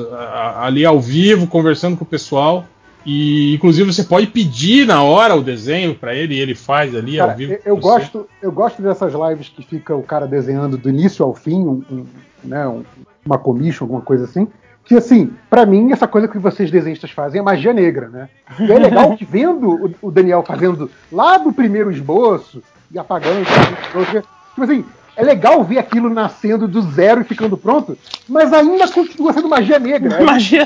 ali 0.59 0.85
ao 0.85 1.01
vivo, 1.01 1.47
conversando 1.47 1.97
com 1.97 2.05
o 2.05 2.07
pessoal. 2.07 2.67
E 3.07 3.55
inclusive 3.55 3.91
você 3.91 4.05
pode 4.05 4.27
pedir 4.27 4.87
na 4.87 5.03
hora 5.03 5.35
o 5.35 5.43
desenho 5.43 5.95
para 5.95 6.15
ele 6.15 6.35
e 6.35 6.41
ele 6.41 6.55
faz 6.55 6.95
ali 6.95 7.17
Cara, 7.17 7.33
ao 7.33 7.39
vivo. 7.39 7.53
eu, 7.55 7.61
eu 7.65 7.77
gosto, 7.79 8.29
eu 8.43 8.53
gosto 8.53 8.83
dessas 8.83 9.15
lives 9.15 9.49
que 9.49 9.63
fica 9.63 9.97
o 9.97 10.03
cara 10.03 10.27
desenhando 10.27 10.77
do 10.77 10.91
início 10.91 11.25
ao 11.25 11.35
fim, 11.35 11.57
um, 11.57 11.83
um, 11.91 12.07
né, 12.45 12.67
um- 12.69 12.85
uma 13.25 13.39
commission, 13.39 13.85
alguma 13.85 14.01
coisa 14.03 14.25
assim. 14.25 14.49
Que 14.85 14.97
assim, 14.97 15.31
pra 15.49 15.65
mim, 15.65 15.93
essa 15.93 16.09
coisa 16.09 16.27
que 16.27 16.39
vocês 16.39 16.69
desenhistas 16.71 17.11
fazem 17.13 17.39
é 17.39 17.43
magia 17.43 17.73
negra, 17.73 18.09
né? 18.09 18.29
E 18.59 18.73
é 18.73 18.79
legal 18.79 19.17
que 19.17 19.25
vendo 19.25 19.95
o, 20.03 20.11
Daniel 20.11 20.43
fazendo 20.43 20.91
lá 21.11 21.39
do 21.39 21.53
primeiro 21.53 21.91
esboço 21.91 22.61
e 22.91 22.99
apagando, 22.99 23.45
tipo 23.45 24.63
assim, 24.65 24.85
é 25.17 25.23
legal 25.23 25.63
ver 25.63 25.79
aquilo 25.79 26.11
nascendo 26.11 26.67
do 26.67 26.83
zero 26.83 27.21
e 27.21 27.25
ficando 27.25 27.57
pronto, 27.57 27.97
mas 28.29 28.53
ainda 28.53 28.89
continua 28.89 29.33
sendo 29.33 29.49
magia 29.49 29.79
negra. 29.79 30.17
É 30.17 30.25
Magia. 30.25 30.65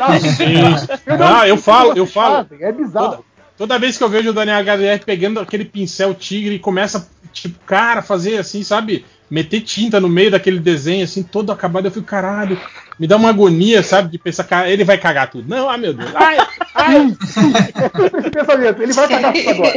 Eu 1.06 1.18
não 1.18 1.26
Ah, 1.26 1.46
eu 1.48 1.56
falo, 1.58 1.92
eu 1.94 2.06
falo. 2.06 2.46
fazem, 2.48 2.64
É 2.64 2.72
bizarro. 2.72 3.24
Toda 3.58 3.78
vez 3.78 3.96
que 3.96 4.04
eu 4.04 4.08
vejo 4.08 4.30
o 4.30 4.32
Daniel 4.34 4.58
HDR 4.60 5.02
pegando 5.04 5.40
aquele 5.40 5.64
pincel 5.64 6.14
tigre 6.14 6.54
e 6.56 6.58
começa, 6.58 7.08
tipo, 7.32 7.58
cara, 7.66 8.02
fazer 8.02 8.36
assim, 8.38 8.62
sabe? 8.62 9.04
Meter 9.30 9.60
tinta 9.62 9.98
no 10.00 10.08
meio 10.08 10.30
daquele 10.30 10.58
desenho, 10.60 11.04
assim, 11.04 11.22
todo 11.22 11.50
acabado, 11.50 11.86
eu 11.86 11.90
fico, 11.90 12.06
caralho, 12.06 12.58
me 12.98 13.06
dá 13.06 13.16
uma 13.16 13.28
agonia, 13.30 13.82
sabe? 13.82 14.08
De 14.10 14.18
pensar, 14.18 14.44
cara, 14.44 14.70
ele 14.70 14.84
vai 14.84 14.96
cagar 14.98 15.28
tudo. 15.30 15.48
Não, 15.48 15.68
ah, 15.68 15.76
meu 15.76 15.92
Deus. 15.92 16.10
Ai, 16.14 16.38
ai. 16.74 16.96
É 16.96 17.06
esse 18.18 18.30
pensamento. 18.30 18.82
Ele 18.82 18.92
vai 18.92 19.08
cagar 19.08 19.32
tudo 19.32 19.50
agora. 19.50 19.72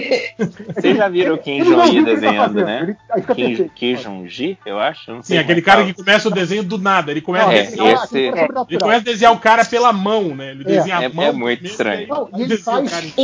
Vocês 0.75 0.97
já 0.97 1.09
viram 1.09 1.35
o 1.35 1.37
Kim 1.39 1.59
Ele 1.59 1.69
não 1.71 1.77
Jong-il 1.85 1.91
viu 1.91 2.01
o 2.01 2.05
que 2.05 2.09
ele 2.11 2.15
tá 2.15 2.21
desenhando, 2.27 2.53
fazendo. 2.53 2.65
né? 2.65 2.97
Ele- 3.15 3.55
Kim. 3.57 3.69
Kim 3.75 3.95
Jong-il, 3.95 4.57
eu 4.65 4.79
acho? 4.79 5.11
Não 5.11 5.21
Sim, 5.21 5.27
sei 5.29 5.37
aquele 5.39 5.61
como 5.61 5.65
cara 5.75 5.81
é 5.81 5.85
que 5.87 5.93
começa 5.93 6.27
o 6.27 6.31
desenho 6.31 6.63
do 6.63 6.77
nada. 6.77 7.11
Ele 7.11 7.21
começa, 7.21 7.45
Não, 7.47 7.51
a 7.51 7.55
É, 7.55 7.63
desenhar, 7.63 8.03
esse- 8.03 8.17
é 8.19 8.27
ele 8.69 8.79
começa 8.79 9.01
a 9.01 9.03
desenhar 9.03 9.33
o 9.33 9.39
cara 9.39 9.65
pela 9.65 9.91
mão, 9.91 10.35
né? 10.35 10.51
Ele 10.51 10.61
É. 10.61 10.65
desenha 10.65 10.97
a 10.99 11.03
É- 11.03 11.09
mão. 11.09 11.25
é 11.25 11.31
muito 11.31 11.65
estranho. 11.65 12.07
Não, 12.07 12.29
ele 12.37 12.57
faz- 12.57 12.89
cara. 12.89 13.05
Que 13.07 13.21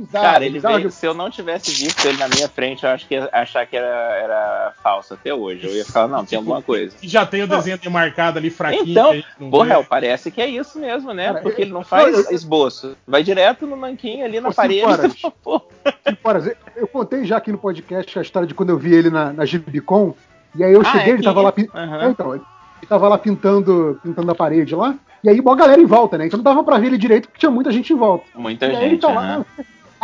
um 0.00 0.06
cara. 0.06 0.44
É 0.44 0.46
ele 0.46 0.58
veio, 0.58 0.90
se 0.90 1.06
eu 1.06 1.14
não 1.14 1.30
tivesse 1.30 1.70
visto 1.70 2.06
ele 2.06 2.18
na 2.18 2.28
minha 2.28 2.48
frente, 2.48 2.84
eu 2.84 2.90
acho 2.90 3.06
que 3.06 3.14
ia 3.14 3.28
achar 3.32 3.66
que 3.66 3.73
era, 3.76 4.16
era 4.16 4.72
falso 4.82 5.14
até 5.14 5.32
hoje. 5.34 5.66
Eu 5.66 5.74
ia 5.74 5.84
falar, 5.84 6.08
não, 6.08 6.24
tem 6.24 6.36
alguma 6.38 6.60
coisa. 6.62 6.94
E 7.02 7.06
já 7.08 7.24
tem 7.26 7.42
o 7.42 7.46
desenho 7.48 7.78
demarcado 7.78 8.38
ali 8.38 8.50
fraquinho. 8.50 8.84
Então, 8.90 9.10
que 9.10 9.16
gente 9.16 9.28
não 9.38 9.50
porra, 9.50 9.66
vê. 9.66 9.72
El, 9.74 9.84
parece 9.84 10.30
que 10.30 10.40
é 10.42 10.46
isso 10.48 10.78
mesmo, 10.78 11.12
né? 11.12 11.26
Cara, 11.28 11.40
Porque 11.42 11.60
eu- 11.62 11.64
ele 11.66 11.72
não 11.72 11.84
faz 11.84 12.26
eu- 12.28 12.34
esboço. 12.34 12.96
Vai 13.06 13.22
direto 13.22 13.66
no 13.66 13.76
manquinho 13.76 14.24
ali 14.24 14.40
na 14.40 14.48
Ô, 14.50 14.54
parede. 14.54 14.84
horas. 14.84 15.14
Pô, 15.42 15.60
Cinco 16.06 16.20
horas. 16.28 16.50
Eu- 16.76 16.86
contei 16.88 17.24
já 17.24 17.36
aqui 17.38 17.50
no 17.52 17.58
podcast 17.58 18.18
a 18.18 18.22
história 18.22 18.46
de 18.48 18.54
quando 18.54 18.70
eu 18.70 18.78
vi 18.78 18.94
ele 18.94 19.10
na, 19.10 19.32
na 19.32 19.44
Gibicon. 19.44 20.14
E 20.56 20.62
aí 20.62 20.72
eu 20.72 20.80
Ah, 20.82 20.84
cheguei, 20.84 21.12
é 21.12 21.14
ele 21.14 21.22
tava 21.22 21.40
que- 21.40 21.44
lá. 21.44 21.52
pin-. 21.52 21.68
É, 21.74 22.08
então, 22.08 22.34
ele 22.34 22.42
tava 22.88 23.08
lá 23.08 23.18
pintando, 23.18 23.98
pintando 24.02 24.30
a 24.30 24.34
parede 24.34 24.74
lá. 24.74 24.94
E 25.22 25.28
aí, 25.30 25.40
uma 25.40 25.56
galera 25.56 25.80
em 25.80 25.86
volta, 25.86 26.18
né? 26.18 26.26
Então 26.26 26.36
não 26.36 26.44
dava 26.44 26.62
pra 26.62 26.76
ver 26.78 26.88
ele 26.88 26.98
direito 26.98 27.28
porque 27.28 27.40
tinha 27.40 27.50
muita 27.50 27.72
gente 27.72 27.92
em 27.92 27.96
volta. 27.96 28.26
Muita 28.34 28.66
E 28.66 28.70
aí 28.76 28.76
ele 28.84 28.90
gente, 28.90 29.00
tá 29.00 29.08
lá? 29.08 29.44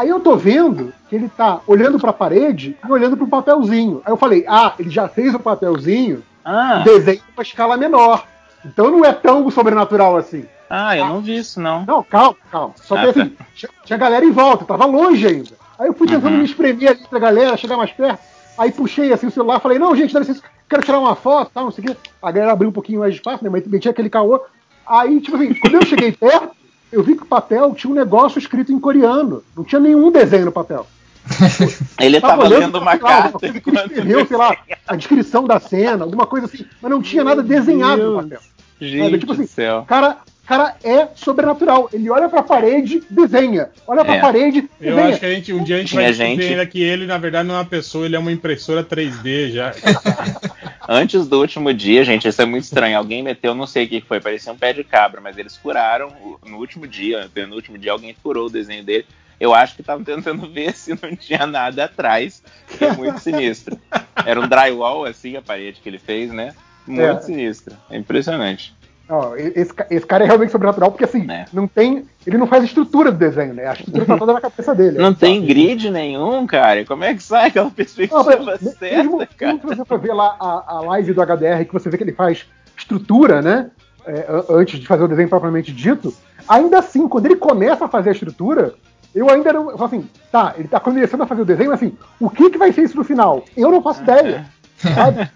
Aí 0.00 0.08
eu 0.08 0.18
tô 0.20 0.34
vendo 0.36 0.94
que 1.08 1.14
ele 1.16 1.28
tá 1.28 1.60
olhando 1.66 1.98
pra 1.98 2.12
parede 2.12 2.74
e 2.86 2.90
olhando 2.90 3.16
pro 3.16 3.26
papelzinho. 3.26 4.00
Aí 4.04 4.10
eu 4.12 4.16
falei, 4.16 4.44
ah, 4.48 4.72
ele 4.78 4.88
já 4.88 5.06
fez 5.08 5.34
o 5.34 5.38
papelzinho, 5.38 6.22
Ah, 6.44 6.78
desenho 6.78 7.20
uma 7.36 7.42
escala 7.42 7.76
menor. 7.76 8.24
Então 8.64 8.90
não 8.90 9.04
é 9.04 9.12
tão 9.12 9.50
sobrenatural 9.50 10.16
assim. 10.16 10.44
ah, 10.70 10.96
eu 10.96 11.04
não 11.06 11.20
vi 11.20 11.36
isso, 11.36 11.60
não. 11.60 11.84
Não, 11.84 12.02
calma, 12.02 12.34
calma. 12.50 12.72
Só 12.76 12.96
Ah, 12.96 13.00
que 13.00 13.06
assim, 13.20 13.36
tinha, 13.54 13.70
tinha 13.84 13.98
galera 13.98 14.24
em 14.24 14.30
volta, 14.30 14.64
tava 14.64 14.86
longe 14.86 15.26
ainda. 15.26 15.50
Aí 15.78 15.88
eu 15.88 15.92
fui 15.94 16.06
tentando 16.06 16.32
Uhum. 16.32 16.38
me 16.38 16.44
espremer 16.44 16.90
ali 16.90 17.00
pra 17.08 17.18
galera, 17.18 17.56
chegar 17.56 17.76
mais 17.76 17.90
perto. 17.92 18.20
Aí 18.56 18.70
puxei 18.72 19.12
assim 19.12 19.26
o 19.26 19.30
celular, 19.30 19.60
falei, 19.60 19.78
não, 19.78 19.94
gente, 19.96 20.12
dá 20.14 20.20
licença, 20.20 20.42
quero 20.68 20.82
tirar 20.82 20.98
uma 20.98 21.14
foto, 21.14 21.50
tal, 21.52 21.64
não 21.64 21.70
sei 21.70 21.84
o 21.84 21.88
quê. 21.88 21.96
A 22.22 22.30
galera 22.30 22.52
abriu 22.52 22.68
um 22.70 22.72
pouquinho 22.72 23.00
mais 23.00 23.12
de 23.12 23.20
espaço, 23.20 23.42
né? 23.44 23.50
Mas 23.50 23.66
meti 23.66 23.88
aquele 23.88 24.08
caô. 24.10 24.40
Aí, 24.86 25.20
tipo 25.20 25.36
assim, 25.36 25.52
quando 25.54 25.74
eu 25.74 25.84
cheguei 25.86 26.12
perto, 26.16 26.50
eu 26.92 27.02
vi 27.02 27.16
que 27.16 27.22
o 27.22 27.26
papel 27.26 27.74
tinha 27.74 27.90
um 27.90 27.94
negócio 27.96 28.38
escrito 28.38 28.72
em 28.72 28.80
coreano. 28.80 29.42
Não 29.56 29.64
tinha 29.64 29.80
nenhum 29.80 30.10
desenho 30.10 30.46
no 30.46 30.52
papel. 30.52 30.86
Ele 32.00 32.20
tava 32.20 32.42
olhando 32.44 32.60
lendo 32.60 32.72
pra, 32.72 32.80
uma 32.80 32.92
lá, 32.92 32.98
carta 32.98 33.46
ele 33.46 33.58
escreveu, 33.58 34.26
sei 34.26 34.36
lá, 34.36 34.56
a 34.88 34.96
descrição 34.96 35.44
da 35.44 35.60
cena, 35.60 36.04
alguma 36.04 36.26
coisa 36.26 36.46
assim, 36.46 36.64
mas 36.80 36.90
não 36.90 37.02
tinha 37.02 37.22
nada 37.22 37.42
desenhado 37.42 38.02
no 38.14 38.22
papel. 38.22 38.40
Gente 38.80 39.18
tipo 39.18 39.32
assim, 39.32 39.46
céu. 39.46 39.80
O 39.80 39.84
cara, 39.84 40.16
o 40.42 40.46
cara 40.48 40.74
é 40.82 41.08
sobrenatural. 41.14 41.90
Ele 41.92 42.08
olha 42.10 42.28
pra 42.28 42.42
parede, 42.42 43.02
desenha. 43.10 43.68
Olha 43.86 44.02
pra 44.04 44.16
É. 44.16 44.20
parede, 44.20 44.68
Eu 44.80 44.94
desenha. 44.96 45.08
acho 45.10 45.20
que 45.20 45.26
a 45.26 45.30
gente, 45.30 45.52
um 45.52 45.62
dia 45.62 45.76
a 45.76 45.78
gente 45.80 45.94
vai 45.94 46.06
descobrir 46.06 46.30
gente- 46.36 46.50
ainda 46.52 46.66
que 46.66 46.82
ele, 46.82 47.06
na 47.06 47.18
verdade, 47.18 47.46
não 47.46 47.54
é 47.54 47.58
uma 47.58 47.64
pessoa, 47.66 48.06
ele 48.06 48.16
é 48.16 48.18
uma 48.18 48.32
impressora 48.32 48.82
3D 48.82 49.50
já. 49.52 49.72
Antes 50.92 51.28
do 51.28 51.38
último 51.38 51.72
dia, 51.72 52.02
gente, 52.04 52.26
isso 52.26 52.42
é 52.42 52.44
muito 52.44 52.64
estranho. 52.64 52.98
Alguém 52.98 53.22
meteu, 53.22 53.54
não 53.54 53.64
sei 53.64 53.84
o 53.84 53.88
que 53.88 54.00
foi, 54.00 54.18
parecia 54.20 54.52
um 54.52 54.58
pé 54.58 54.72
de 54.72 54.82
cabra, 54.82 55.20
mas 55.20 55.38
eles 55.38 55.56
furaram 55.56 56.08
o- 56.20 56.40
no 56.44 56.56
último 56.58 56.84
dia, 56.84 57.30
no 57.46 57.54
último 57.54 57.78
dia 57.78 57.92
alguém 57.92 58.12
furou 58.12 58.48
o 58.48 58.50
desenho 58.50 58.82
dele. 58.82 59.06
Eu 59.38 59.54
acho 59.54 59.76
que 59.76 59.82
estavam 59.82 60.02
tentando 60.02 60.48
ver 60.50 60.74
se 60.74 60.90
não 61.00 61.14
tinha 61.14 61.46
nada 61.46 61.84
atrás, 61.84 62.42
que 62.76 62.84
é 62.84 62.92
muito 62.92 63.20
sinistro. 63.20 63.78
Era 64.26 64.40
um 64.40 64.48
drywall, 64.48 65.04
assim, 65.04 65.36
a 65.36 65.42
parede 65.42 65.80
que 65.80 65.88
ele 65.88 65.98
fez, 66.00 66.32
né? 66.32 66.56
Muito 66.84 67.18
É. 67.18 67.20
sinistro. 67.20 67.76
É 67.88 67.96
impressionante. 67.96 68.74
Ó, 69.10 69.34
esse, 69.36 69.72
esse 69.90 70.06
cara 70.06 70.22
é 70.24 70.26
realmente 70.26 70.52
sobrenatural, 70.52 70.90
porque 70.92 71.04
assim, 71.04 71.26
É. 71.30 71.44
não 71.52 71.66
tem. 71.66 72.04
Ele 72.26 72.38
não 72.38 72.46
faz 72.46 72.62
estrutura 72.64 73.10
do 73.10 73.18
desenho, 73.18 73.52
né? 73.54 73.66
A 73.66 73.72
estrutura 73.72 74.06
tá 74.06 74.16
toda 74.16 74.32
na 74.32 74.40
cabeça 74.40 74.74
dele. 74.74 74.98
Não 74.98 75.12
tem 75.12 75.44
grid 75.44 75.90
nenhum, 75.90 76.46
cara. 76.46 76.84
Como 76.84 77.02
é 77.02 77.12
que 77.14 77.22
sai 77.22 77.48
aquela 77.48 77.66
Não, 77.66 77.72
perspectiva 77.72 78.22
mas, 78.44 78.60
certa, 78.60 78.78
mesmo, 78.96 79.18
cara? 79.36 79.52
mesmo 79.54 79.68
você 79.68 79.84
for 79.84 79.98
ver 79.98 80.12
lá 80.12 80.36
a, 80.38 80.74
a 80.76 80.80
live 80.82 81.12
do 81.12 81.20
HDR, 81.22 81.64
que 81.66 81.72
você 81.72 81.90
vê 81.90 81.96
que 81.96 82.04
ele 82.04 82.12
faz 82.12 82.46
estrutura, 82.76 83.42
né? 83.42 83.70
é, 84.06 84.26
an- 84.28 84.44
antes 84.58 84.78
de 84.80 84.86
fazer 84.86 85.02
o 85.04 85.08
desenho 85.08 85.28
propriamente 85.28 85.72
dito, 85.72 86.14
ainda 86.48 86.78
assim, 86.78 87.06
quando 87.06 87.26
ele 87.26 87.36
começa 87.36 87.84
a 87.84 87.88
fazer 87.88 88.08
a 88.10 88.12
estrutura, 88.12 88.74
eu 89.14 89.28
ainda 89.28 89.52
não. 89.52 89.70
Eu 89.70 89.76
falo 89.76 89.84
assim, 89.86 90.08
tá, 90.32 90.54
ele 90.56 90.68
tá 90.68 90.80
começando 90.80 91.22
a 91.22 91.26
fazer 91.26 91.42
o 91.42 91.44
desenho, 91.44 91.70
mas 91.70 91.82
assim, 91.82 91.96
o 92.20 92.30
que, 92.30 92.48
que 92.50 92.56
vai 92.58 92.72
ser 92.72 92.82
isso 92.82 92.96
no 92.96 93.04
final? 93.04 93.44
Eu 93.56 93.70
não 93.70 93.82
faço 93.82 94.02
ideia. 94.02 94.46
Sabe? 94.82 95.30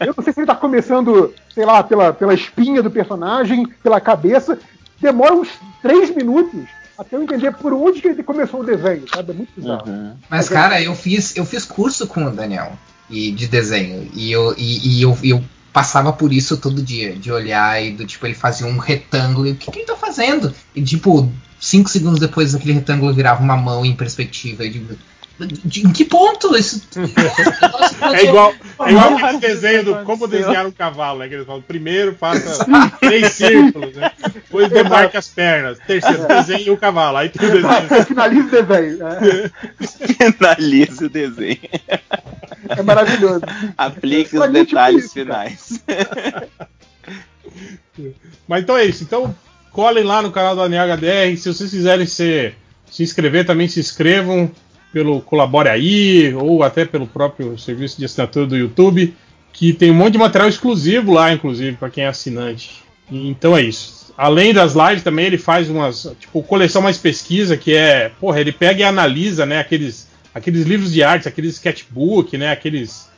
Eu 0.00 0.14
não 0.16 0.24
sei 0.24 0.32
se 0.32 0.40
ele 0.40 0.46
tá 0.46 0.54
começando, 0.54 1.34
sei 1.54 1.64
lá, 1.64 1.82
pela, 1.82 2.12
pela 2.12 2.34
espinha 2.34 2.82
do 2.82 2.90
personagem, 2.90 3.66
pela 3.82 4.00
cabeça. 4.00 4.58
Demora 5.00 5.34
uns 5.34 5.48
três 5.82 6.14
minutos 6.14 6.64
até 6.98 7.16
eu 7.16 7.22
entender 7.22 7.52
por 7.52 7.72
onde 7.72 8.00
que 8.00 8.08
ele 8.08 8.22
começou 8.22 8.60
o 8.60 8.64
desenho, 8.64 9.04
sabe? 9.12 9.32
É 9.32 9.34
muito 9.34 9.52
bizarro. 9.54 9.88
Uhum. 9.88 10.14
Mas, 10.30 10.48
cara, 10.48 10.80
eu 10.80 10.94
fiz, 10.94 11.36
eu 11.36 11.44
fiz 11.44 11.64
curso 11.64 12.06
com 12.06 12.24
o 12.24 12.30
Daniel 12.30 12.72
e 13.10 13.30
de 13.32 13.46
desenho. 13.46 14.08
E 14.14 14.32
eu, 14.32 14.54
e, 14.56 14.98
e 14.98 15.02
eu, 15.02 15.16
eu 15.22 15.44
passava 15.72 16.12
por 16.12 16.32
isso 16.32 16.56
todo 16.56 16.82
dia, 16.82 17.14
de 17.14 17.30
olhar 17.30 17.82
e 17.84 17.92
do 17.92 18.06
tipo, 18.06 18.26
ele 18.26 18.34
fazia 18.34 18.66
um 18.66 18.78
retângulo 18.78 19.46
e 19.46 19.52
o 19.52 19.56
que, 19.56 19.70
que 19.70 19.80
ele 19.80 19.86
tá 19.86 19.96
fazendo? 19.96 20.54
E 20.74 20.82
tipo, 20.82 21.30
cinco 21.60 21.90
segundos 21.90 22.18
depois 22.18 22.54
aquele 22.54 22.72
retângulo 22.72 23.12
virava 23.12 23.42
uma 23.42 23.56
mão 23.56 23.84
em 23.84 23.94
perspectiva. 23.94 24.64
E, 24.64 24.70
digo, 24.70 24.94
de- 25.38 25.86
em 25.86 25.92
que 25.92 26.04
ponto? 26.04 26.56
Isso. 26.56 26.82
É 28.14 28.24
igual, 28.24 28.54
é 28.86 28.90
igual 28.90 29.14
aquele 29.16 29.38
desenho 29.38 29.84
do 29.84 29.96
como 30.04 30.26
desenhar 30.28 30.66
um 30.66 30.70
cavalo, 30.70 31.18
né? 31.18 31.28
Que 31.28 31.34
eles 31.34 31.46
falam, 31.46 31.60
primeiro 31.62 32.14
faça 32.14 32.64
três 33.00 33.32
círculos, 33.32 33.94
né? 33.96 34.12
Depois 34.32 34.70
demarque 34.70 35.16
as 35.16 35.28
pernas. 35.28 35.78
Terceiro, 35.86 36.26
desenhe 36.28 36.70
o 36.70 36.76
cavalo. 36.76 37.16
Aí 37.16 37.28
tem 37.28 37.48
o 37.48 37.52
desenho. 37.52 38.04
Finaliza 38.06 38.46
o 38.60 38.62
desenho. 38.62 38.98
É, 39.06 40.26
Finalize 40.26 41.04
o 41.04 41.08
desenho. 41.10 41.58
é 42.68 42.82
maravilhoso. 42.82 43.42
Aplique 43.76 44.38
os 44.38 44.50
detalhes 44.52 45.12
finais. 45.12 45.82
Mas 48.46 48.62
então 48.62 48.76
é 48.76 48.84
isso. 48.84 49.02
Então 49.02 49.34
colhem 49.72 50.04
lá 50.04 50.22
no 50.22 50.30
canal 50.30 50.54
do 50.54 50.62
ANHDR. 50.62 51.36
Se 51.36 51.52
vocês 51.52 51.70
quiserem 51.70 52.06
se, 52.06 52.52
se 52.90 53.02
inscrever, 53.02 53.44
também 53.46 53.68
se 53.68 53.80
inscrevam 53.80 54.50
pelo 54.92 55.20
Colabore 55.20 55.68
aí, 55.68 56.34
ou 56.34 56.62
até 56.62 56.84
pelo 56.84 57.06
próprio 57.06 57.58
serviço 57.58 57.98
de 57.98 58.04
assinatura 58.04 58.46
do 58.46 58.56
YouTube, 58.56 59.14
que 59.52 59.72
tem 59.72 59.90
um 59.90 59.94
monte 59.94 60.12
de 60.12 60.18
material 60.18 60.48
exclusivo 60.48 61.12
lá, 61.12 61.32
inclusive, 61.32 61.76
para 61.76 61.90
quem 61.90 62.04
é 62.04 62.08
assinante. 62.08 62.82
Então 63.10 63.56
é 63.56 63.62
isso. 63.62 64.12
Além 64.16 64.52
das 64.54 64.74
lives, 64.74 65.02
também 65.02 65.26
ele 65.26 65.38
faz 65.38 65.68
umas, 65.68 66.14
tipo, 66.18 66.42
coleção 66.42 66.80
mais 66.80 66.96
pesquisa, 66.96 67.56
que 67.56 67.74
é, 67.74 68.10
porra, 68.20 68.40
ele 68.40 68.52
pega 68.52 68.80
e 68.80 68.84
analisa, 68.84 69.44
né, 69.44 69.60
aqueles, 69.60 70.08
aqueles 70.34 70.66
livros 70.66 70.92
de 70.92 71.02
arte, 71.02 71.28
aqueles 71.28 71.54
sketchbook, 71.54 72.36
né, 72.38 72.50
aqueles, 72.50 73.08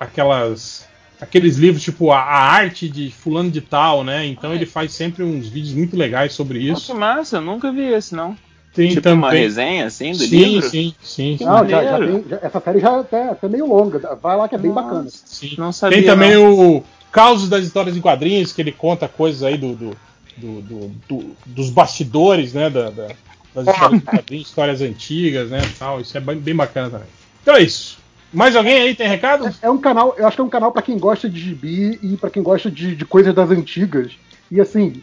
aquelas 0.00 0.88
aqueles 1.20 1.56
livros 1.56 1.82
tipo 1.82 2.12
a, 2.12 2.20
a 2.20 2.52
arte 2.52 2.88
de 2.88 3.10
fulano 3.10 3.50
de 3.50 3.60
tal, 3.60 4.04
né? 4.04 4.24
Então 4.26 4.54
ele 4.54 4.66
faz 4.66 4.92
sempre 4.92 5.24
uns 5.24 5.48
vídeos 5.48 5.74
muito 5.74 5.96
legais 5.96 6.32
sobre 6.32 6.68
Nossa, 6.68 6.82
isso. 6.82 6.94
massa, 6.94 7.36
eu 7.38 7.40
nunca 7.40 7.72
vi 7.72 7.82
esse, 7.82 8.14
não. 8.14 8.36
Tem 8.74 8.90
tipo 8.90 9.08
uma 9.08 9.30
resenha 9.30 9.86
assim 9.86 10.12
do 10.12 10.18
sim, 10.18 10.36
livro? 10.36 10.68
sim, 10.68 10.94
sim, 11.02 11.36
sim. 11.38 11.44
Não, 11.44 11.68
já, 11.68 11.82
já 11.82 11.98
tem, 11.98 12.24
já- 12.28 12.38
essa 12.42 12.60
série 12.60 12.80
já 12.80 12.92
é 12.92 13.00
até, 13.00 13.28
até 13.30 13.48
meio 13.48 13.66
longa. 13.66 13.98
Vai 14.22 14.36
lá 14.36 14.48
que 14.48 14.54
é 14.54 14.58
bem 14.58 14.70
Nossa. 14.70 14.82
bacana. 14.88 15.08
sim. 15.10 15.54
Não 15.58 15.72
sabia. 15.72 15.98
Tem 15.98 16.06
também 16.06 16.34
não. 16.34 16.76
o 16.76 16.84
Causos 17.10 17.48
das 17.48 17.64
Histórias 17.64 17.96
em 17.96 18.00
Quadrinhos, 18.00 18.52
que 18.52 18.60
ele 18.60 18.70
conta 18.72 19.08
coisas 19.08 19.42
aí 19.42 19.56
do, 19.56 19.74
do- 19.74 19.96
do- 20.36 20.60
do- 20.62 20.90
do- 21.08 21.36
dos 21.46 21.70
bastidores, 21.70 22.52
né? 22.52 22.70
da- 22.70 22.90
da- 22.90 23.08
das 23.54 23.66
histórias 23.66 23.92
em 23.94 24.04
quadrinhos, 24.04 24.48
histórias 24.48 24.80
antigas, 24.82 25.50
né? 25.50 25.60
Tal. 25.78 26.00
Isso 26.00 26.16
é 26.16 26.20
bem, 26.20 26.36
bem 26.36 26.54
bacana 26.54 26.90
também. 26.90 27.08
Então 27.42 27.56
é 27.56 27.62
isso. 27.62 27.98
Mais 28.32 28.54
alguém 28.54 28.82
aí 28.82 28.94
tem 28.94 29.08
recado? 29.08 29.52
É 29.62 29.70
um 29.70 29.78
canal, 29.78 30.14
eu 30.18 30.26
acho 30.26 30.36
que 30.36 30.40
é 30.42 30.44
um 30.44 30.50
canal 30.50 30.70
pra 30.70 30.82
quem 30.82 30.98
gosta 30.98 31.28
de 31.28 31.40
gibi 31.40 31.98
e 32.02 32.16
pra 32.18 32.28
quem 32.28 32.42
gosta 32.42 32.70
de, 32.70 32.94
de 32.94 33.04
coisas 33.06 33.34
das 33.34 33.50
antigas. 33.50 34.12
E 34.50 34.60
assim, 34.60 35.02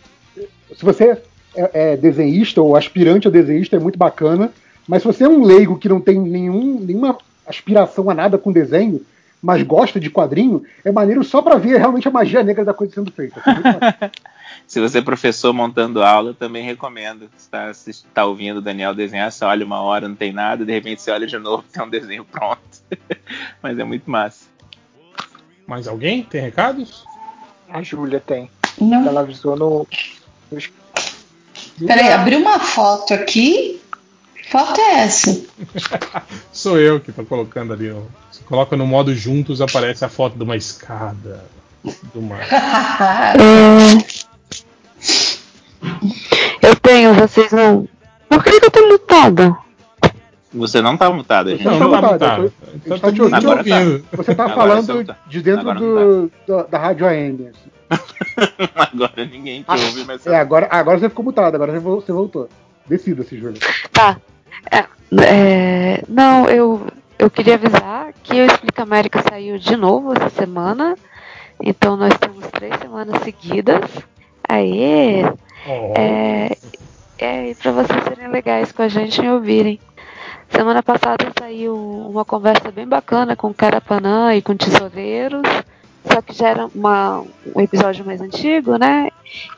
se 0.78 0.86
você 0.86 1.17
é, 1.55 1.93
é 1.93 1.97
desenhista 1.97 2.61
ou 2.61 2.75
aspirante 2.75 3.27
a 3.27 3.31
desenhista, 3.31 3.75
é 3.75 3.79
muito 3.79 3.97
bacana. 3.97 4.51
Mas 4.87 5.01
se 5.01 5.07
você 5.07 5.23
é 5.23 5.29
um 5.29 5.43
leigo 5.43 5.77
que 5.77 5.89
não 5.89 5.99
tem 5.99 6.19
nenhum, 6.19 6.79
nenhuma 6.79 7.17
aspiração 7.45 8.09
a 8.09 8.13
nada 8.13 8.37
com 8.37 8.51
desenho, 8.51 9.01
mas 9.41 9.61
gosta 9.63 9.99
de 9.99 10.09
quadrinho, 10.09 10.63
é 10.83 10.91
maneiro 10.91 11.23
só 11.23 11.41
pra 11.41 11.57
ver 11.57 11.77
realmente 11.77 12.07
a 12.07 12.11
magia 12.11 12.43
negra 12.43 12.65
da 12.65 12.73
coisa 12.73 12.93
sendo 12.93 13.11
feita. 13.11 13.39
É 13.39 13.53
bacana. 13.53 14.11
Se 14.67 14.79
você 14.79 14.97
é 14.97 15.01
professor 15.01 15.53
montando 15.53 16.01
aula, 16.01 16.31
eu 16.31 16.33
também 16.33 16.63
recomendo. 16.63 17.29
Se 17.37 17.49
tá, 17.49 17.73
se 17.73 18.03
tá 18.13 18.25
ouvindo 18.25 18.57
o 18.57 18.61
Daniel 18.61 18.95
desenhar, 18.95 19.31
você 19.31 19.45
olha 19.45 19.65
uma 19.65 19.81
hora, 19.81 20.07
não 20.07 20.15
tem 20.15 20.33
nada, 20.33 20.65
de 20.65 20.71
repente 20.71 21.01
você 21.01 21.11
olha 21.11 21.27
de 21.27 21.37
novo, 21.37 21.63
tem 21.71 21.83
um 21.83 21.89
desenho 21.89 22.25
pronto. 22.25 22.59
Mas 23.61 23.77
é 23.77 23.83
muito 23.83 24.09
massa. 24.09 24.47
Mais 25.67 25.87
alguém 25.87 26.23
tem 26.23 26.41
recados? 26.41 27.05
A 27.69 27.81
Júlia 27.81 28.19
tem. 28.19 28.49
Não. 28.79 29.07
Ela 29.07 29.21
avisou 29.21 29.55
no. 29.55 29.87
no... 30.51 30.59
Peraí, 31.85 32.11
abri 32.11 32.35
uma 32.35 32.59
foto 32.59 33.13
aqui. 33.13 33.81
Que 34.35 34.49
foto 34.51 34.79
é 34.79 34.99
essa? 35.03 35.41
Sou 36.53 36.77
eu 36.79 36.99
que 36.99 37.11
tô 37.11 37.25
colocando 37.25 37.73
ali. 37.73 37.91
ó. 37.91 38.01
Você 38.31 38.43
coloca 38.43 38.75
no 38.77 38.85
modo 38.85 39.13
juntos, 39.15 39.61
aparece 39.61 40.05
a 40.05 40.09
foto 40.09 40.38
de 40.38 40.43
uma 40.43 40.55
escada. 40.55 41.43
De 41.83 41.91
uma... 42.19 42.38
Eu 46.61 46.75
tenho, 46.77 47.13
vocês 47.13 47.51
não. 47.51 47.88
Por 48.29 48.43
que, 48.43 48.59
que 48.59 48.65
eu 48.65 48.71
tô 48.71 48.88
mutada? 48.88 49.55
Você 50.53 50.81
não 50.81 50.95
tá 50.97 51.09
mutado, 51.11 51.49
gente. 51.51 51.63
Não, 51.63 51.79
Não, 51.79 51.89
não 52.01 52.17
tá 52.17 52.38
eu 52.39 52.51
Então 52.75 52.97
tá 52.97 53.07
tá 53.07 53.11
te 53.11 53.21
ouvindo. 53.47 53.99
Tá. 53.99 54.17
Você 54.17 54.33
tá 54.35 54.43
Agora 54.45 54.55
falando 54.81 55.05
tá. 55.05 55.17
de 55.27 55.41
dentro 55.41 55.73
do, 55.75 56.31
do- 56.47 56.67
da 56.67 56.77
Rádio 56.79 57.05
AM. 57.07 57.49
assim. 57.49 57.69
Agora 58.76 59.26
ninguém 59.26 59.63
te 59.63 59.71
ouve, 59.71 60.04
mas 60.06 60.26
É, 60.28 60.36
agora, 60.38 60.67
agora 60.71 61.00
você 61.00 61.10
ficou 61.10 61.24
mutado, 61.26 61.56
agora 61.56 61.71
você 61.71 61.80
vo- 61.80 62.02
você 62.02 62.12
voltou. 62.12 62.50
Decida-se, 62.88 63.38
Júlia. 63.38 63.60
Tá. 63.91 64.17
É, 64.71 64.86
é, 65.24 66.04
não, 66.08 66.48
eu, 66.50 66.88
eu 67.17 67.30
queria 67.30 67.56
avisar 67.56 68.13
que 68.24 68.34
o 68.34 68.45
Explica 68.45 68.84
América 68.84 69.24
saiu 69.30 69.58
de 69.58 69.76
novo 69.76 70.13
essa 70.13 70.30
semana. 70.30 70.95
Então 71.63 71.95
nós 71.95 72.13
temos 72.17 72.45
três 72.48 72.76
semanas 72.80 73.21
seguidas. 73.24 73.82
Aê! 74.48 75.24
Oh, 75.67 75.93
É, 75.98 76.58
é 77.17 77.50
e 77.52 77.56
para 77.56 77.71
vocês 77.71 78.04
serem 78.04 78.28
legais 78.30 78.71
com 78.71 78.82
a 78.84 78.88
gente 78.88 79.21
e 79.21 79.30
ouvirem. 79.30 79.80
Semana 80.50 80.84
passada 80.84 81.26
saiu 81.39 81.76
uma 81.76 82.24
conversa 82.24 82.69
bem 82.71 82.88
bacana 82.88 83.36
com 83.36 83.48
o 83.50 83.54
Carapanã 83.54 84.36
e 84.36 84.41
com 84.41 84.56
Tesoureiros. 84.56 85.41
Só 86.11 86.21
que 86.21 86.33
já 86.33 86.49
era 86.49 86.67
uma, 86.73 87.23
um 87.55 87.61
episódio 87.61 88.05
mais 88.05 88.21
antigo, 88.21 88.77
né? 88.77 89.09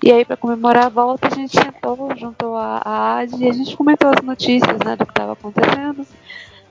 E 0.01 0.12
aí, 0.12 0.25
para 0.25 0.38
comemorar 0.38 0.86
a 0.86 0.89
volta, 0.89 1.27
a 1.27 1.31
gente 1.31 1.57
sentou, 1.57 2.10
juntou 2.15 2.55
a, 2.55 2.81
a 2.83 3.17
Ad 3.19 3.36
e 3.38 3.49
a 3.49 3.53
gente 3.53 3.75
comentou 3.75 4.10
as 4.10 4.21
notícias, 4.21 4.77
né, 4.83 4.95
do 4.95 5.05
que 5.05 5.12
estava 5.12 5.33
acontecendo. 5.33 6.05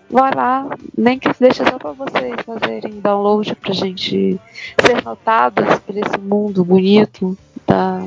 Vai 0.08 0.32
lá, 0.34 0.68
nem 0.96 1.18
que 1.18 1.28
deixa 1.38 1.64
só 1.64 1.78
para 1.78 1.92
vocês 1.92 2.34
fazerem 2.44 3.00
download 3.00 3.54
pra 3.56 3.72
gente 3.72 4.40
ser 4.80 5.04
notados 5.04 5.78
por 5.80 5.96
esse 5.96 6.18
mundo 6.18 6.64
bonito 6.64 7.36
da, 7.66 8.00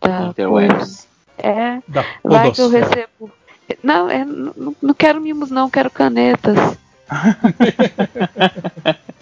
da 0.00 0.28
Interwebs. 0.28 1.08
É, 1.38 1.80
Da 1.88 2.04
vai 2.22 2.52
que 2.52 2.60
eu 2.60 2.68
recebo. 2.68 3.30
Não, 3.82 4.10
é, 4.10 4.24
não, 4.24 4.76
não 4.80 4.94
quero 4.94 5.20
mimos, 5.20 5.50
não, 5.50 5.68
quero 5.68 5.90
canetas. 5.90 6.78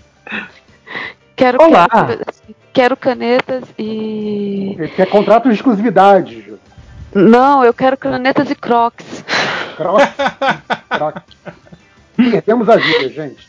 quero, 1.39 1.63
Olá. 1.63 1.89
quero, 1.89 2.25
quero 2.73 2.97
canetas 2.97 3.65
e. 3.79 4.75
Ele 4.77 4.89
quer 4.89 5.09
contrato 5.09 5.49
de 5.49 5.55
exclusividade, 5.55 6.43
Ju. 6.43 6.59
Não, 7.15 7.65
eu 7.65 7.73
quero 7.73 7.97
canetas 7.97 8.51
e 8.51 8.55
crocs. 8.55 9.25
Croc. 9.77 10.01
Croc. 10.91 11.17
Perdemos 12.17 12.69
a 12.69 12.77
vida, 12.77 13.09
gente. 13.09 13.49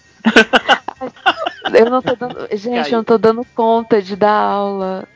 Eu 1.74 1.90
não 1.90 2.02
tô 2.02 2.16
dando. 2.16 2.48
Gente, 2.54 2.92
eu 2.92 2.98
não 2.98 3.04
tô 3.04 3.18
dando 3.18 3.46
conta 3.56 4.02
de 4.02 4.16
dar 4.16 4.32
aula. 4.32 5.08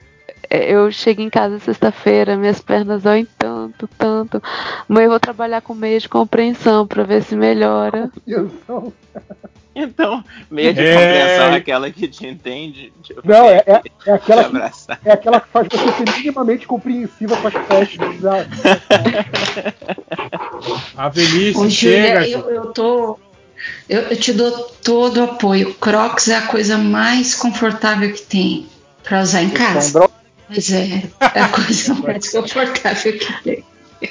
É, 0.54 0.72
Eu 0.72 0.92
chego 0.92 1.22
em 1.22 1.30
casa 1.32 1.58
sexta-feira, 1.60 2.38
minhas 2.38 2.62
pernas 2.62 3.02
doem 3.02 3.28
tanto, 3.40 3.90
tanto. 3.98 4.42
Amanhã 4.88 5.06
eu 5.06 5.10
vou 5.10 5.20
trabalhar 5.20 5.62
com 5.62 5.74
meia 5.74 6.00
de 6.00 6.08
compreensão 6.08 6.86
pra 6.86 7.02
ver 7.04 7.24
se 7.24 7.36
melhora. 7.36 8.12
Então, 8.28 8.94
Então, 9.76 10.24
meia 10.52 10.72
de 10.72 10.82
É. 10.82 10.94
compreensão 10.94 11.46
é 11.48 11.56
aquela 11.56 11.90
que 11.90 12.08
te 12.08 12.28
entende. 12.28 12.94
Não, 13.24 13.50
é, 13.50 13.64
é, 13.66 13.74
é 13.74 13.80
te 14.04 14.12
aquela 14.12 14.44
que, 14.44 14.56
é 15.04 15.12
aquela 15.12 15.42
que 15.42 15.48
faz 15.50 15.68
você 15.68 15.92
ser 16.06 16.18
minimamente 16.20 16.68
compreensiva 16.68 17.36
com 17.38 17.48
as 17.48 17.54
festas. 17.56 18.20
da- 18.22 18.46
A 20.96 21.10
velhice 21.10 21.58
Ô, 21.60 21.68
chega. 21.70 22.22
Júlia, 22.24 22.38
eu, 22.38 22.50
eu 22.52 22.66
tô. 22.68 23.20
Eu, 23.90 24.02
eu 24.02 24.18
te 24.18 24.32
dou 24.34 24.52
todo 24.84 25.22
o 25.22 25.24
apoio. 25.24 25.74
Crocs 25.74 26.28
é 26.28 26.36
a 26.38 26.46
coisa 26.48 26.78
mais 26.78 27.34
confortável 27.34 28.12
que 28.14 28.22
tem 28.22 28.68
pra 29.04 29.22
usar 29.22 29.42
em 29.42 29.50
casa. 29.50 30.08
Mas 30.50 30.72
é, 30.72 31.04
é 31.36 31.40
a 31.42 31.50
coisa 31.50 31.94
mais 31.96 32.30
confortável 32.32 33.18
que 33.18 33.44
tem. 33.44 33.64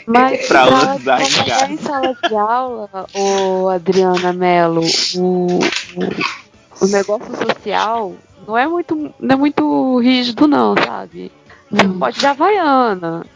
Mas 0.06 0.46
Pra 0.48 0.66
pra 0.66 0.94
usar 0.96 1.18
casa. 1.18 1.66
em 1.72 1.76
sala 1.76 2.16
de 2.26 2.34
aula, 2.34 3.06
ô 3.14 3.68
Adriana 3.68 4.32
Mello, 4.32 4.80
o, 5.16 5.58
o, 5.58 6.84
o 6.84 6.86
negócio 6.88 7.36
social 7.36 8.14
não 8.46 8.56
é 8.56 8.66
muito, 8.66 9.12
não 9.20 9.34
é 9.34 9.36
muito 9.36 9.98
rígido 9.98 10.48
não, 10.48 10.74
sabe? 10.76 11.30
Você 11.70 11.86
Hum. 11.86 11.98
pode 11.98 12.16
ir 12.16 12.20
de 12.20 12.26
Havaiana. 12.26 13.26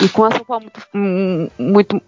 E 0.00 0.08
com 0.08 0.24
a 0.24 0.28
roupa 0.30 0.60
muito, 0.60 1.52
muito 1.58 2.02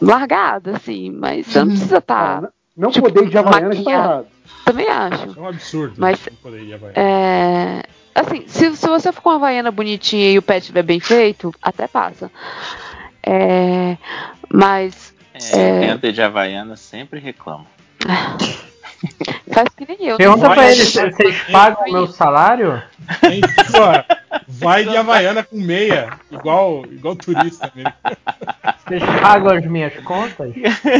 largada, 0.00 0.76
assim, 0.76 1.10
mas 1.10 1.46
você 1.46 1.58
não 1.58 1.66
Uhum. 1.66 1.72
precisa 1.72 1.98
estar. 1.98 2.42
Não, 2.42 2.48
não 2.76 2.90
Tipo, 2.90 3.06
poder 3.12 3.24
ir 3.26 3.30
de 3.30 3.38
Havaiana 3.38 3.74
já 3.74 3.82
tá 3.84 3.90
maquiado. 3.90 4.08
errado. 4.12 4.26
Também 4.64 4.88
acho. 4.88 5.38
É 5.38 5.40
um 5.42 5.48
absurdo. 5.48 5.94
Mas- 5.98 6.18
não 6.30 6.36
poder 6.38 6.62
ir 6.62 6.72
a 6.72 6.76
Havaiana. 6.76 6.98
É, 6.98 7.82
assim, 8.14 8.44
se, 8.46 8.76
se 8.76 8.86
você 8.86 9.12
for 9.12 9.22
com 9.22 9.30
uma 9.30 9.36
havaiana 9.36 9.70
bonitinha 9.70 10.30
e 10.30 10.38
o 10.38 10.42
pé 10.42 10.58
estiver 10.58 10.82
bem 10.82 11.00
feito, 11.00 11.54
até 11.62 11.86
passa. 11.86 12.30
É, 13.26 13.96
mas 14.52 15.14
É, 15.32 15.80
Quem 15.80 15.88
tenta 15.88 16.12
de 16.12 16.22
Havaiana 16.22 16.76
sempre 16.76 17.18
reclama. 17.18 17.66
faz 19.52 19.68
que 19.70 19.86
nem 19.86 20.08
eu. 20.08 20.16
Pergunta 20.16 20.48
né? 20.48 20.54
pra 20.54 20.70
eles, 20.70 20.92
vocês 20.92 21.42
pagam 21.50 21.84
o 21.86 21.92
meu 21.92 22.06
salário? 22.06 22.82
Ó, 23.74 24.16
vai 24.48 24.84
de 24.84 24.96
Havaiana 24.96 25.42
com 25.42 25.56
meia, 25.56 26.18
igual, 26.30 26.84
igual 26.86 27.16
turista 27.16 27.70
mesmo. 27.74 27.92
Vocês 28.86 29.02
pagam 29.20 29.52
as 29.56 29.64
minhas 29.66 29.94
contas? 30.04 30.52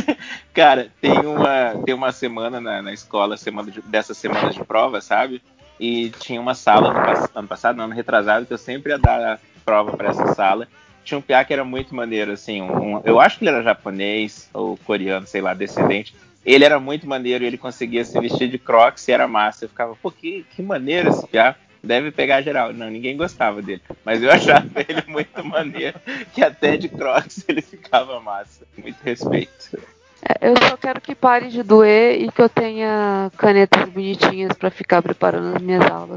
Cara, 0.54 0.88
tem 1.00 1.18
uma, 1.26 1.74
tem 1.84 1.94
uma 1.94 2.12
semana 2.12 2.60
na, 2.60 2.82
na 2.82 2.92
escola, 2.92 3.36
semana 3.36 3.70
de, 3.70 3.82
dessa 3.82 4.14
semana 4.14 4.50
de 4.50 4.64
prova, 4.64 5.00
sabe? 5.00 5.42
E 5.78 6.10
tinha 6.10 6.40
uma 6.40 6.54
sala 6.54 6.92
no, 6.92 6.94
pass- 7.04 7.30
ano 7.34 7.48
passado, 7.48 7.76
não, 7.76 7.84
ano 7.84 7.94
retrasado, 7.94 8.46
que 8.46 8.52
eu 8.52 8.58
sempre 8.58 8.92
ia 8.92 8.98
dar 8.98 9.40
prova 9.64 9.96
pra 9.96 10.10
essa 10.10 10.34
sala. 10.34 10.68
Tinha 11.04 11.18
um 11.18 11.22
piá 11.22 11.44
que 11.44 11.52
era 11.52 11.64
muito 11.64 11.94
maneiro, 11.94 12.32
assim. 12.32 12.62
um- 12.62 12.96
um- 12.96 13.02
eu 13.04 13.20
acho 13.20 13.38
que 13.38 13.44
ele 13.44 13.50
era 13.54 13.62
japonês 13.62 14.48
ou 14.54 14.76
coreano, 14.78 15.26
sei 15.26 15.40
lá, 15.40 15.52
descendente. 15.52 16.14
Ele 16.44 16.64
era 16.64 16.78
muito 16.78 17.06
maneiro 17.08 17.44
ele 17.44 17.56
conseguia 17.58 18.04
se 18.04 18.18
vestir 18.20 18.48
de 18.48 18.58
crocs 18.58 19.08
e 19.08 19.12
era 19.12 19.26
massa. 19.26 19.64
Eu 19.64 19.68
ficava, 19.68 19.96
pô, 19.96 20.10
que, 20.10 20.44
que 20.54 20.62
maneiro 20.62 21.08
esse 21.10 21.26
piá. 21.26 21.54
Deve 21.82 22.10
pegar 22.10 22.40
geral. 22.40 22.72
Não, 22.72 22.88
ninguém 22.88 23.14
gostava 23.16 23.60
dele. 23.60 23.82
Mas 24.04 24.22
eu 24.22 24.30
achava 24.32 24.66
ele 24.88 25.02
muito 25.06 25.44
maneiro, 25.44 25.98
que 26.32 26.42
até 26.42 26.76
de 26.78 26.88
crocs 26.88 27.44
ele 27.48 27.60
ficava 27.60 28.18
massa. 28.20 28.64
Muito 28.78 28.96
respeito. 29.02 29.78
É, 30.26 30.48
Eu 30.48 30.54
só 30.68 30.76
quero 30.76 31.00
que 31.00 31.14
pare 31.14 31.48
de 31.48 31.62
doer 31.62 32.20
e 32.20 32.30
que 32.30 32.40
eu 32.40 32.48
tenha 32.48 33.30
canetas 33.36 33.88
bonitinhas 33.88 34.52
pra 34.56 34.70
ficar 34.70 35.02
preparando 35.02 35.56
as 35.56 35.62
minhas 35.62 35.84
aulas. 35.90 36.16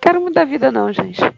Quero 0.00 0.20
muito 0.20 0.34
da 0.34 0.44
vida 0.44 0.70
não, 0.70 0.92
gente. 0.92 1.20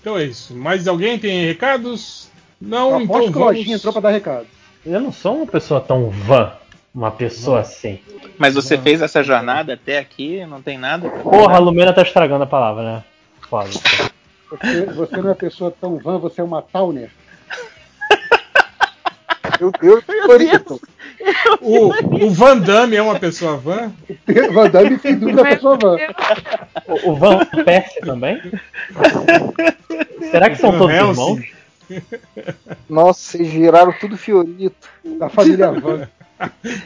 Então 0.00 0.16
é 0.18 0.24
isso. 0.24 0.54
Mais 0.54 0.86
alguém 0.88 1.18
tem 1.18 1.44
recados? 1.46 2.28
Não, 2.60 2.92
Eu 2.92 3.00
então 3.00 3.16
aposto 3.16 3.32
que 3.32 3.38
Lojinha 3.38 3.64
vamos. 3.64 3.78
entrou 3.78 3.92
pra 3.92 4.02
dar 4.02 4.10
recado. 4.10 4.46
Eu 4.86 5.00
não 5.00 5.12
sou 5.12 5.36
uma 5.36 5.46
pessoa 5.46 5.80
tão 5.80 6.08
vã. 6.10 6.52
Uma 6.94 7.10
pessoa 7.10 7.60
assim. 7.60 8.00
Mas 8.38 8.54
você 8.54 8.76
fez 8.78 9.02
essa 9.02 9.22
jornada 9.22 9.74
até 9.74 9.98
aqui, 9.98 10.44
não 10.46 10.62
tem 10.62 10.78
nada? 10.78 11.08
Porra, 11.10 11.56
a 11.56 11.58
Lumena 11.58 11.92
tá 11.92 12.02
estragando 12.02 12.44
a 12.44 12.46
palavra, 12.46 12.82
né? 12.82 13.04
Foda. 13.48 13.68
Você, 14.50 14.86
você 14.86 15.16
não 15.18 15.30
é 15.30 15.34
pessoa 15.34 15.70
tão 15.78 15.98
vã, 15.98 16.18
você 16.18 16.40
é 16.40 16.44
uma 16.44 16.62
Towner. 16.62 17.10
Meu 19.60 19.72
Deus, 19.80 20.04
Torito. 20.26 20.80
O, 21.60 22.26
o 22.26 22.30
Van 22.30 22.58
Damme 22.58 22.96
é 22.96 23.02
uma 23.02 23.18
pessoa 23.18 23.56
van? 23.56 23.92
Van 24.52 24.70
Damme, 24.70 24.98
sem 24.98 25.18
dúvida, 25.18 25.42
é 25.42 25.54
pessoa 25.54 25.76
vã. 25.76 25.96
O, 26.86 27.10
o 27.10 27.16
Van 27.16 27.44
Persie 27.64 28.00
também? 28.00 28.40
Será 30.30 30.50
que 30.50 30.56
são 30.56 30.72
Van 30.72 30.78
todos 30.78 30.94
Helsing. 30.94 31.10
irmãos? 31.10 31.58
Nossa, 32.88 33.20
vocês 33.20 33.48
viraram 33.48 33.92
tudo 33.98 34.16
Fiorito. 34.16 34.88
Da 35.18 35.28
família 35.28 35.72
Van. 35.72 36.08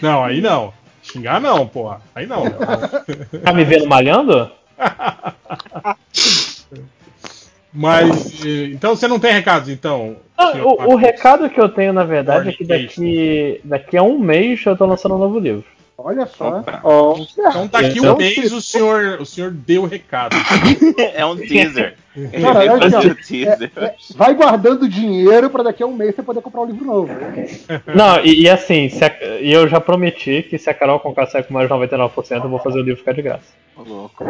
Não, 0.01 0.25
aí 0.25 0.41
não. 0.41 0.73
Xingar 1.03 1.41
não, 1.41 1.67
porra. 1.67 2.01
Aí 2.15 2.27
não. 2.27 2.45
Tá 3.43 3.53
me 3.53 3.65
vendo 3.65 3.87
malhando? 3.87 4.51
Mas. 7.73 8.45
eh, 8.45 8.67
Então 8.73 8.95
você 8.95 9.09
não 9.09 9.19
tem 9.19 9.33
recados, 9.33 9.69
então? 9.69 10.17
Senhor 10.53 10.67
o, 10.67 10.93
o 10.93 10.97
recado 10.97 11.49
que 11.49 11.61
eu 11.61 11.69
tenho, 11.69 11.93
na 11.93 12.05
verdade, 12.05 12.49
é 12.49 12.53
que 12.53 12.65
daqui, 12.65 13.61
daqui 13.65 13.97
a 13.97 14.03
um 14.03 14.19
mês 14.19 14.65
eu 14.67 14.77
tô 14.77 14.85
lançando 14.87 15.15
um 15.15 15.19
novo 15.19 15.39
livro. 15.39 15.65
Olha 15.97 16.27
só. 16.27 16.65
Ó, 16.83 17.17
Então 17.39 17.69
daqui 17.69 18.01
um 18.01 18.05
Então, 18.05 18.17
mês 18.17 18.53
o 18.53 18.61
senhor, 18.61 19.21
o 19.21 19.27
senhor 19.27 19.51
deu 19.53 19.83
o 19.83 19.87
recado. 19.87 20.37
É 21.15 21.25
um 21.25 21.37
teaser. 21.37 21.97
Cara, 22.41 22.75
aqui, 22.75 22.95
ó. 22.97 23.01
o 23.01 23.15
teaser. 23.15 23.71
Vai 24.15 24.35
guardando 24.35 24.89
dinheiro 24.89 25.49
pra 25.49 25.63
daqui 25.63 25.83
a 25.83 25.87
um 25.87 25.95
mês 25.95 26.15
você 26.15 26.23
poder 26.23 26.43
comprar 26.43 26.61
um 26.63 26.67
livro 26.67 26.85
novo. 26.85 27.09
Não, 27.95 28.21
e, 28.25 28.43
e 28.43 28.49
assim, 28.51 28.89
se 28.89 29.05
a- 29.05 29.17
e 29.41 29.51
eu 29.53 29.67
já 29.69 29.81
prometi 29.81 30.43
que 30.43 30.59
se 30.59 30.69
a 30.69 30.75
Carol 30.75 31.01
Conká 31.01 31.27
sair 31.27 31.45
com 31.45 31.55
mais 31.55 31.69
de 31.69 31.75
99%, 31.75 32.45
eu 32.45 32.51
vou 32.51 32.59
fazer 32.59 32.81
o 32.81 32.83
livro 32.83 32.99
ficar 32.99 33.13
de 33.13 33.23
graça. 33.23 33.47
Ô, 33.77 33.83
louco. 33.83 34.25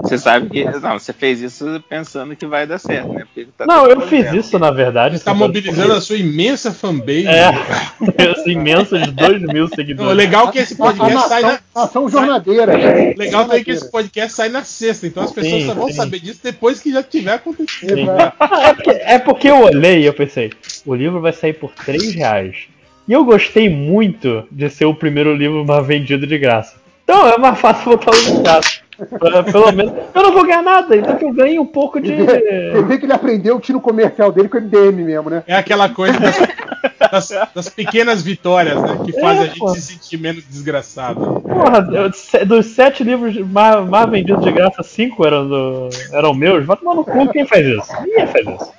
Você 0.00 0.16
sabe 0.16 0.48
que. 0.48 0.64
Não, 0.64 0.96
você 0.96 1.12
fez 1.12 1.40
isso 1.40 1.82
pensando 1.88 2.36
que 2.36 2.46
vai 2.46 2.64
dar 2.68 2.78
certo, 2.78 3.12
né? 3.12 3.24
Tá 3.56 3.66
Não, 3.66 3.84
eu 3.84 4.00
fiz 4.02 4.32
isso 4.32 4.56
na 4.56 4.70
verdade. 4.70 5.16
Você 5.16 5.22
está 5.22 5.32
assim, 5.32 5.40
mobilizando 5.40 5.92
a 5.92 6.00
sua 6.00 6.16
imensa 6.16 6.70
fanbase. 6.72 7.26
É, 7.26 7.50
esse 8.30 8.52
imenso 8.52 8.96
de 8.96 9.10
2 9.10 9.42
mil 9.42 9.64
Não, 9.64 9.64
o 9.64 9.74
seguidores. 9.74 10.16
legal 10.16 10.48
é 10.48 10.52
que 10.52 10.58
esse 10.60 10.74
A 10.74 10.76
podcast 10.76 11.28
sai 11.28 11.42
nação, 11.42 11.58
na. 11.74 11.80
nação 11.82 12.08
jornadeira. 12.08 12.72
Legal 13.16 13.44
também 13.46 13.64
que 13.64 13.72
esse 13.72 13.90
podcast 13.90 14.34
sai 14.36 14.48
na 14.50 14.62
sexta, 14.62 15.04
então 15.08 15.24
as 15.24 15.32
pessoas 15.32 15.62
Sim, 15.62 15.66
só 15.66 15.74
vão 15.74 15.88
sim. 15.88 15.94
saber 15.94 16.20
disso 16.20 16.40
depois 16.44 16.77
que 16.80 16.92
já 16.92 17.02
tiver 17.02 17.32
acontecido. 17.34 17.94
Sim. 17.94 18.02
Exato. 18.02 18.36
É 18.68 18.72
porque, 18.74 18.90
é 18.90 19.18
porque 19.18 19.50
eu 19.50 19.62
olhei 19.62 20.00
e 20.02 20.06
eu 20.06 20.12
pensei, 20.14 20.50
o 20.86 20.94
livro 20.94 21.20
vai 21.20 21.32
sair 21.32 21.52
por 21.54 21.72
3 21.72 22.14
reais. 22.14 22.66
E 23.06 23.12
eu 23.12 23.24
gostei 23.24 23.68
muito 23.68 24.44
de 24.50 24.68
ser 24.68 24.84
o 24.84 24.94
primeiro 24.94 25.34
livro 25.34 25.64
mais 25.64 25.86
vendido 25.86 26.26
de 26.26 26.38
graça. 26.38 26.76
Então 27.04 27.26
é 27.28 27.38
mais 27.38 27.58
fácil 27.58 27.90
botar 27.92 28.10
o 28.10 28.14
livro 28.14 28.36
de 28.36 28.42
graça. 28.42 28.80
Pra- 29.18 29.42
Pelo 29.44 29.72
menos 29.72 29.92
eu 30.14 30.22
não 30.22 30.32
vou 30.32 30.44
ganhar 30.44 30.60
nada, 30.62 30.96
então 30.96 31.16
que 31.16 31.24
eu 31.24 31.32
ganhe 31.32 31.58
um 31.58 31.64
pouco 31.64 32.00
de. 32.00 32.12
Você 32.16 32.82
vê 32.86 32.98
que 32.98 33.06
ele 33.06 33.12
aprendeu 33.12 33.56
o 33.56 33.60
tiro 33.60 33.80
comercial 33.80 34.32
dele 34.32 34.48
com 34.48 34.58
o 34.58 34.60
MDM 34.60 35.04
mesmo, 35.04 35.30
né? 35.30 35.42
É 35.46 35.54
aquela 35.54 35.88
coisa 35.88 36.18
das, 36.18 36.36
das- 37.10 37.32
das 37.54 37.68
pequenas 37.68 38.22
vitórias, 38.22 38.80
né? 38.80 38.98
Que 39.04 39.12
faz 39.20 39.38
É, 39.38 39.42
a 39.42 39.46
gente 39.46 39.70
se 39.72 39.80
sentir 39.82 40.16
menos 40.18 40.44
desgraçado. 40.48 41.40
Porra, 41.40 41.88
eu- 41.92 42.46
dos 42.46 42.66
sete 42.66 43.02
livros 43.04 43.36
mais, 43.50 43.88
mais 43.88 44.10
vendidos 44.10 44.44
de 44.44 44.52
graça, 44.52 44.82
cinco 44.82 45.26
eram, 45.26 45.48
do, 45.48 45.88
eram 46.12 46.34
meus. 46.34 46.64
Vai 46.66 46.76
tomar 46.76 46.94
no 46.94 47.04
cu 47.04 47.28
quem 47.32 47.46
faz 47.46 47.66
isso? 47.66 47.92
Ninguém 48.02 48.26
faz 48.26 48.46
isso. 48.46 48.72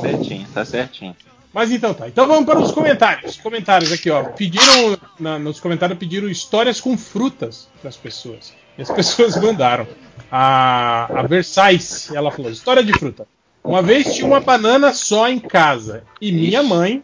Certinho, 0.00 0.46
tá 0.52 0.64
certinho. 0.64 1.14
Mas 1.52 1.72
então 1.72 1.92
tá. 1.92 2.06
Então 2.08 2.26
vamos 2.28 2.44
para 2.44 2.58
os 2.60 2.70
comentários. 2.70 3.36
Comentários 3.38 3.90
aqui, 3.92 4.08
ó. 4.10 4.22
Pediram. 4.24 4.96
na- 5.18 5.38
nos 5.38 5.58
comentários 5.60 5.98
pediram 5.98 6.28
histórias 6.28 6.80
com 6.80 6.96
frutas 6.96 7.68
das 7.82 7.96
pessoas. 7.96 8.54
E 8.78 8.82
as 8.82 8.90
pessoas 8.90 9.36
mandaram. 9.40 9.86
A, 10.30 11.08
a 11.18 11.22
Versailles, 11.26 12.10
ela 12.14 12.30
falou: 12.30 12.50
história 12.52 12.84
de 12.84 12.92
fruta. 12.92 13.26
Uma 13.62 13.82
vez 13.82 14.14
tinha 14.14 14.26
uma 14.26 14.40
banana 14.40 14.92
só 14.92 15.28
em 15.28 15.38
casa. 15.38 16.02
E 16.20 16.32
minha 16.32 16.62
mãe, 16.62 17.02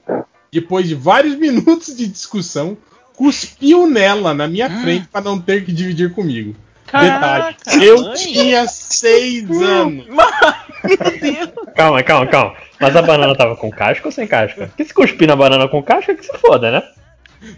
depois 0.51 0.89
de 0.89 0.95
vários 0.95 1.35
minutos 1.39 1.97
de 1.97 2.07
discussão, 2.07 2.77
cuspiu 3.15 3.87
nela 3.87 4.33
na 4.35 4.47
minha 4.49 4.69
frente 4.83 5.07
para 5.09 5.21
não 5.23 5.39
ter 5.41 5.65
que 5.65 5.73
dividir 5.73 6.13
comigo. 6.15 6.55
Caraca, 6.87 7.57
Detalhe, 7.65 7.85
eu 7.87 8.01
mãe. 8.03 8.15
tinha 8.15 8.67
seis 8.69 9.51
anos. 9.51 10.07
Calma, 11.75 12.03
calma, 12.03 12.27
calma. 12.27 12.55
Mas 12.81 12.95
a 12.95 13.03
banana 13.03 13.35
tava 13.35 13.57
com 13.57 13.71
casca 13.71 14.07
ou 14.07 14.13
sem 14.13 14.27
casca? 14.27 14.67
Porque 14.69 14.85
se 14.85 14.95
cuspir 14.95 15.27
na 15.27 15.37
banana 15.37 15.69
com 15.69 15.83
casca, 15.83 16.15
que 16.15 16.25
se 16.25 16.39
foda, 16.39 16.71
né? 16.71 16.83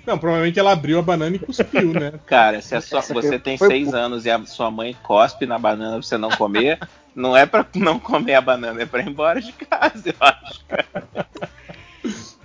Não, 0.07 0.19
provavelmente 0.19 0.59
ela 0.59 0.73
abriu 0.73 0.99
a 0.99 1.03
banana 1.03 1.37
e 1.37 1.39
cuspiu, 1.39 1.93
né? 1.93 2.13
Cara, 2.27 2.61
se 2.61 2.75
a 2.75 2.81
sua- 2.81 2.99
Essa 3.01 3.15
você 3.15 3.39
tem 3.39 3.57
seis 3.57 3.93
anos 3.95 4.27
e 4.27 4.31
a 4.31 4.45
sua 4.47 4.71
mãe 4.71 4.97
cospe 5.03 5.47
na 5.47 5.59
banana 5.59 5.93
pra 5.93 6.03
você 6.03 6.19
não 6.19 6.31
comer, 6.31 6.79
não 7.19 7.37
é 7.37 7.45
pra 7.45 7.67
não 7.75 7.99
comer 7.99 8.35
a 8.35 8.41
banana, 8.41 8.81
é 8.81 8.87
pra 8.87 9.03
ir 9.03 9.09
embora 9.09 9.41
de 9.41 9.53
casa, 9.53 10.03
eu 10.07 10.15
acho. 10.21 10.65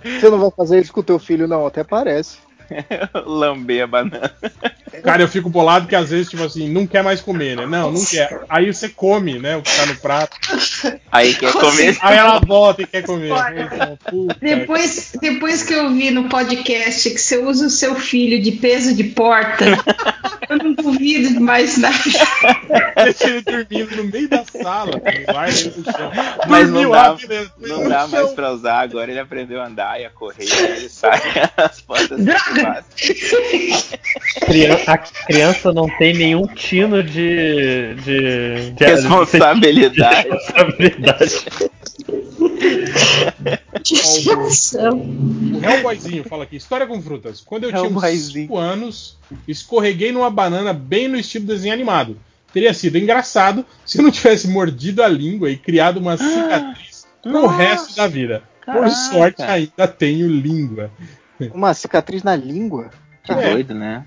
Você 0.02 0.28
não 0.28 0.38
vai 0.38 0.50
fazer 0.50 0.80
isso 0.80 0.92
com 0.92 1.00
o 1.00 1.04
teu 1.04 1.18
filho, 1.18 1.46
não, 1.46 1.66
até 1.66 1.84
parece. 1.84 2.38
Lamber 3.24 3.84
a 3.84 3.86
banana. 3.86 4.34
Cara, 5.02 5.22
eu 5.22 5.28
fico 5.28 5.50
bolado 5.50 5.86
que 5.86 5.94
às 5.94 6.10
vezes, 6.10 6.28
tipo 6.28 6.42
assim, 6.42 6.68
não 6.68 6.86
quer 6.86 7.02
mais 7.02 7.20
comer, 7.20 7.56
né? 7.56 7.66
Não, 7.66 7.90
não 7.90 8.04
quer. 8.04 8.40
Aí 8.48 8.72
você 8.72 8.88
come, 8.88 9.38
né? 9.38 9.56
O 9.56 9.62
que 9.62 9.76
tá 9.76 9.86
no 9.86 9.96
prato. 9.96 10.36
Aí 11.10 11.34
quer 11.34 11.52
comer. 11.52 11.96
Aí 12.00 12.16
ela 12.16 12.40
volta 12.40 12.82
e 12.82 12.86
quer 12.86 13.02
comer. 13.02 13.32
Então, 13.56 13.98
puta. 14.10 14.36
Depois, 14.40 15.12
depois 15.20 15.62
que 15.62 15.74
eu 15.74 15.92
vi 15.92 16.10
no 16.10 16.28
podcast 16.28 17.10
que 17.10 17.18
você 17.18 17.38
usa 17.38 17.66
o 17.66 17.70
seu 17.70 17.94
filho 17.94 18.40
de 18.40 18.52
peso 18.52 18.94
de 18.94 19.04
porta, 19.04 19.64
eu 20.48 20.58
não 20.58 20.74
duvido 20.74 21.40
mais 21.40 21.76
nada. 21.78 21.96
Deixa 23.04 23.28
ele 23.28 23.42
dormindo 23.42 23.96
no 23.96 24.04
meio 24.04 24.28
da 24.28 24.44
sala. 24.44 25.00
Vai 25.32 25.50
ele 25.50 25.74
no 25.76 25.84
chão. 25.84 26.12
Mas 26.48 26.68
não 26.68 26.74
Dormiu 26.74 26.90
dá, 26.90 27.08
lá 27.08 27.14
dentro, 27.14 27.52
não 27.58 27.88
dá 27.88 28.06
mais 28.06 28.32
pra 28.32 28.52
usar, 28.52 28.80
agora 28.80 29.10
ele 29.10 29.20
aprendeu 29.20 29.60
a 29.60 29.66
andar 29.66 30.00
e 30.00 30.04
a 30.04 30.10
correr, 30.10 30.44
e 30.44 30.64
ele 30.78 30.88
sai 30.88 31.20
as 31.56 31.80
portas 31.80 32.20
Droga! 32.24 32.84
A 34.86 34.98
criança 34.98 35.72
não 35.72 35.88
tem 35.98 36.14
nenhum 36.14 36.46
tino 36.46 37.02
de. 37.02 37.94
de, 37.94 38.70
de 38.72 38.84
Responsabilidade. 38.84 39.94
de 39.94 40.02
responsabilidade. 40.02 41.46
O 45.52 45.64
Hellboyzinho 45.64 46.24
fala 46.24 46.44
aqui, 46.44 46.56
história 46.56 46.86
com 46.86 47.00
frutas. 47.00 47.40
Quando 47.40 47.64
eu 47.64 47.70
tinha 47.70 47.82
uns 47.82 47.86
Hellboyzinho. 48.02 48.46
5 48.46 48.56
anos, 48.56 49.18
escorreguei 49.46 50.12
numa 50.12 50.30
banana 50.30 50.72
bem 50.72 51.08
no 51.08 51.16
estilo 51.16 51.46
desenho 51.46 51.74
animado. 51.74 52.18
Teria 52.52 52.72
sido 52.72 52.96
engraçado 52.96 53.64
se 53.84 53.98
eu 53.98 54.04
não 54.04 54.10
tivesse 54.10 54.48
mordido 54.48 55.02
a 55.02 55.08
língua 55.08 55.50
e 55.50 55.56
criado 55.56 55.98
uma 55.98 56.16
cicatriz 56.16 57.06
pro 57.22 57.32
Nossa. 57.32 57.56
resto 57.56 57.96
da 57.96 58.06
vida. 58.06 58.42
Por 58.64 58.74
Caraca. 58.74 58.90
sorte, 58.90 59.42
ainda 59.42 59.88
tenho 59.88 60.28
língua. 60.28 60.90
Uma 61.52 61.74
cicatriz 61.74 62.22
na 62.22 62.36
língua. 62.36 62.90
Que 63.24 63.32
É. 63.32 63.50
doido, 63.50 63.74
né? 63.74 64.04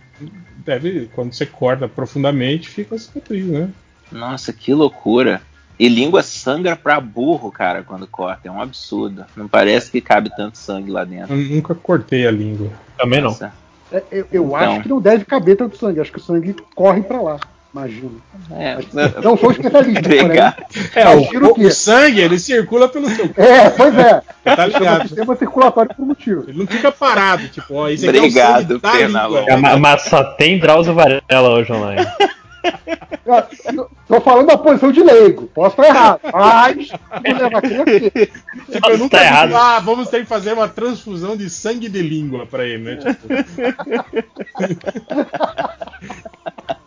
Deve, 0.63 1.09
quando 1.13 1.33
você 1.33 1.45
corta 1.45 1.87
profundamente, 1.87 2.69
fica 2.69 2.95
a 2.95 2.99
cicatriz, 2.99 3.45
né? 3.45 3.69
Nossa, 4.11 4.53
que 4.53 4.73
loucura. 4.73 5.41
E 5.79 5.87
língua 5.89 6.23
sangra 6.23 6.75
pra 6.75 6.99
burro, 6.99 7.51
cara, 7.51 7.83
quando 7.83 8.07
corta. 8.07 8.47
É 8.47 8.51
um 8.51 8.61
absurdo. 8.61 9.25
Não 9.35 9.47
parece 9.47 9.91
que 9.91 10.01
cabe 10.01 10.31
tanto 10.35 10.57
sangue 10.57 10.89
lá 10.91 11.03
dentro. 11.03 11.35
Eu 11.35 11.55
nunca 11.55 11.75
cortei 11.75 12.25
a 12.27 12.31
língua. 12.31 12.71
Também 12.97 13.21
não. 13.21 13.29
Nossa. 13.29 13.53
É, 13.91 14.03
Eu, 14.11 14.27
eu 14.31 14.43
Então. 14.45 14.55
acho 14.55 14.81
que 14.81 14.89
não 14.89 14.99
deve 15.01 15.23
caber 15.25 15.55
tanto 15.55 15.77
sangue. 15.77 15.99
Acho 15.99 16.11
que 16.11 16.17
o 16.17 16.21
sangue 16.21 16.55
corre 16.75 17.01
pra 17.01 17.21
lá. 17.21 17.39
Imagino. 17.77 18.21
É, 18.51 18.77
Não 19.23 19.37
sou 19.37 19.51
especialista, 19.51 19.99
Obrigado. 20.23 20.55
É, 20.95 21.09
o, 21.09 21.27
que- 21.27 21.37
o 21.65 21.71
sangue, 21.71 22.21
ele 22.21 22.39
circula 22.39 22.87
pelo 22.89 23.07
seu 23.09 23.27
corpo, 23.27 23.41
É, 23.41 23.69
pois 23.69 23.95
é. 23.97 24.21
tá 24.43 24.65
ligado? 24.65 25.07
sistema 25.07 25.35
circulatório 25.35 25.95
por 25.95 26.05
motivo. 26.05 26.45
Ele 26.47 26.57
não 26.59 26.67
fica 26.67 26.91
parado, 26.91 27.47
tipo, 27.49 27.73
ó, 27.75 27.85
aqui 27.87 28.07
Obrigado, 28.07 28.73
é 28.73 28.75
o 28.75 28.79
sangue 28.79 28.81
da 28.81 28.91
Pernalonga. 28.91 29.39
língua. 29.41 29.53
É, 29.53 29.57
ma- 29.57 29.77
mas 29.77 30.01
só 30.03 30.23
tem 30.23 30.59
Drauzio 30.59 30.93
Varela 30.93 31.49
hoje 31.49 31.71
online. 31.71 32.05
Eu 33.75 33.89
Tô 34.07 34.21
falando 34.21 34.47
da 34.47 34.57
posição 34.57 34.91
de 34.91 35.01
leigo. 35.03 35.47
Posso 35.53 35.79
estar 35.81 35.87
errado. 35.87 36.19
Mas. 36.33 36.87
Tipo, 38.71 38.89
eu 38.89 38.97
nunca 38.97 39.17
Tá 39.17 39.23
vi, 39.23 39.29
errado. 39.29 39.55
ah, 39.55 39.79
vamos 39.79 40.09
ter 40.09 40.19
que 40.21 40.25
fazer 40.25 40.53
uma 40.53 40.67
transfusão 40.67 41.35
de 41.37 41.49
sangue 41.49 41.87
de 41.89 42.01
língua 42.01 42.45
pra 42.45 42.65
ele, 42.65 42.83
né? 42.83 42.95
Tipo, 42.97 43.27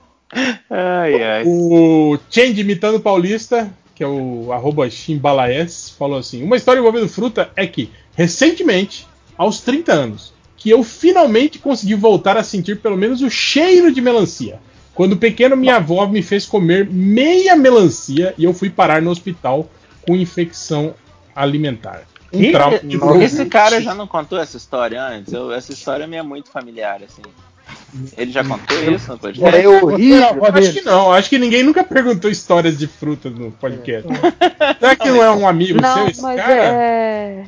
Ai, 0.68 1.22
ai. 1.22 1.44
o 1.46 2.18
Change 2.30 2.60
imitando 2.60 3.00
Paulista, 3.00 3.70
que 3.94 4.04
é 4.04 4.06
o 4.06 4.52
arroba 4.52 4.88
Chimbalaes, 4.88 5.90
falou 5.98 6.18
assim: 6.18 6.42
Uma 6.42 6.56
história 6.56 6.78
envolvendo 6.80 7.08
fruta 7.08 7.50
é 7.56 7.66
que, 7.66 7.90
recentemente, 8.14 9.06
aos 9.36 9.60
30 9.60 9.92
anos, 9.92 10.32
que 10.56 10.70
eu 10.70 10.82
finalmente 10.84 11.58
consegui 11.58 11.94
voltar 11.94 12.36
a 12.36 12.42
sentir 12.44 12.80
pelo 12.80 12.96
menos 12.96 13.22
o 13.22 13.30
cheiro 13.30 13.92
de 13.92 14.00
melancia. 14.00 14.60
Quando 14.94 15.16
pequeno, 15.16 15.56
minha 15.56 15.76
avó 15.76 16.06
me 16.06 16.22
fez 16.22 16.44
comer 16.46 16.88
meia 16.90 17.56
melancia 17.56 18.34
e 18.36 18.44
eu 18.44 18.52
fui 18.52 18.68
parar 18.68 19.00
no 19.00 19.10
hospital 19.10 19.68
com 20.06 20.14
infecção 20.14 20.94
alimentar. 21.34 22.02
Um 22.32 22.52
trauma. 22.52 22.78
Porque 22.78 23.24
esse 23.24 23.46
cara 23.46 23.80
já 23.80 23.94
não 23.94 24.06
contou 24.06 24.38
essa 24.38 24.56
história 24.56 25.02
antes? 25.02 25.32
Eu- 25.32 25.52
essa 25.52 25.72
história 25.72 26.06
me 26.06 26.16
é 26.16 26.22
muito 26.22 26.50
familiar, 26.50 27.00
assim. 27.02 27.22
Ele 28.16 28.30
já 28.30 28.44
contou 28.44 28.76
isso 28.92 29.10
no 29.12 29.18
podcast? 29.18 29.56
É 29.58 29.68
horrível. 29.68 30.44
Acho 30.54 30.72
que 30.72 30.82
não, 30.82 31.12
acho 31.12 31.28
que 31.30 31.38
ninguém 31.38 31.62
nunca 31.62 31.82
perguntou 31.82 32.30
histórias 32.30 32.78
de 32.78 32.86
frutas 32.86 33.32
no 33.32 33.50
podcast. 33.52 34.08
Será 34.78 34.96
que 34.96 35.08
não 35.08 35.22
é 35.22 35.30
um 35.30 35.46
amigo 35.48 35.80
Não, 35.80 35.94
seu 35.94 36.08
esse 36.08 36.22
mas 36.22 36.36
cara? 36.36 36.52
é. 36.54 37.44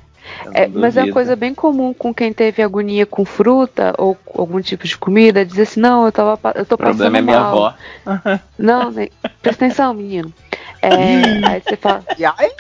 É, 0.55 0.67
mas 0.69 0.97
é 0.97 1.03
uma 1.03 1.13
coisa 1.13 1.37
bem 1.37 1.55
comum 1.55 1.93
com 1.93 2.15
quem 2.15 2.33
teve 2.33 2.63
agonia 2.63 3.05
com 3.05 3.25
fruta 3.25 3.93
ou 3.99 4.15
com 4.15 4.41
algum 4.41 4.61
tipo 4.61 4.87
de 4.87 4.97
comida, 4.97 5.45
dizer 5.45 5.63
assim, 5.63 5.81
não, 5.81 6.07
eu, 6.07 6.13
tava, 6.13 6.39
eu 6.55 6.65
tô 6.65 6.77
O 6.77 6.79
problema 6.79 7.11
passando 7.11 7.17
é 7.17 7.21
minha 7.23 7.41
mal. 7.41 7.75
avó. 8.07 8.41
Não, 8.59 8.91
né? 8.91 9.09
presta 9.43 9.67
atenção, 9.67 9.93
menino. 9.95 10.33
É, 10.81 11.47
aí 11.47 11.63
você 11.63 11.77
fala, 11.77 12.05
aí, 12.39 12.51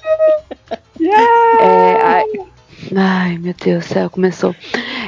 é, 1.60 2.02
ai, 2.04 2.24
ai, 2.96 3.38
meu 3.38 3.54
Deus 3.54 3.84
do 3.84 3.88
céu, 3.88 4.10
começou. 4.10 4.54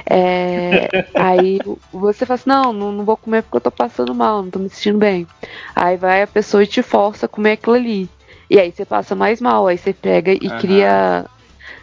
É, 0.06 1.06
aí 1.14 1.60
você 1.92 2.26
fala 2.26 2.34
assim, 2.34 2.50
não, 2.50 2.72
não, 2.72 2.92
não 2.92 3.04
vou 3.04 3.16
comer 3.16 3.42
porque 3.42 3.56
eu 3.56 3.60
tô 3.60 3.70
passando 3.70 4.14
mal, 4.14 4.42
não 4.42 4.50
tô 4.50 4.58
me 4.58 4.68
sentindo 4.68 4.98
bem. 4.98 5.26
Aí 5.74 5.96
vai 5.96 6.22
a 6.22 6.26
pessoa 6.26 6.62
e 6.62 6.66
te 6.66 6.82
força 6.82 7.26
a 7.26 7.28
comer 7.28 7.52
aquilo 7.52 7.76
ali. 7.76 8.08
E 8.50 8.58
aí 8.58 8.70
você 8.70 8.84
passa 8.84 9.14
mais 9.14 9.40
mal, 9.40 9.66
aí 9.66 9.78
você 9.78 9.92
pega 9.92 10.32
e 10.32 10.46
Aham. 10.46 10.58
cria. 10.58 11.24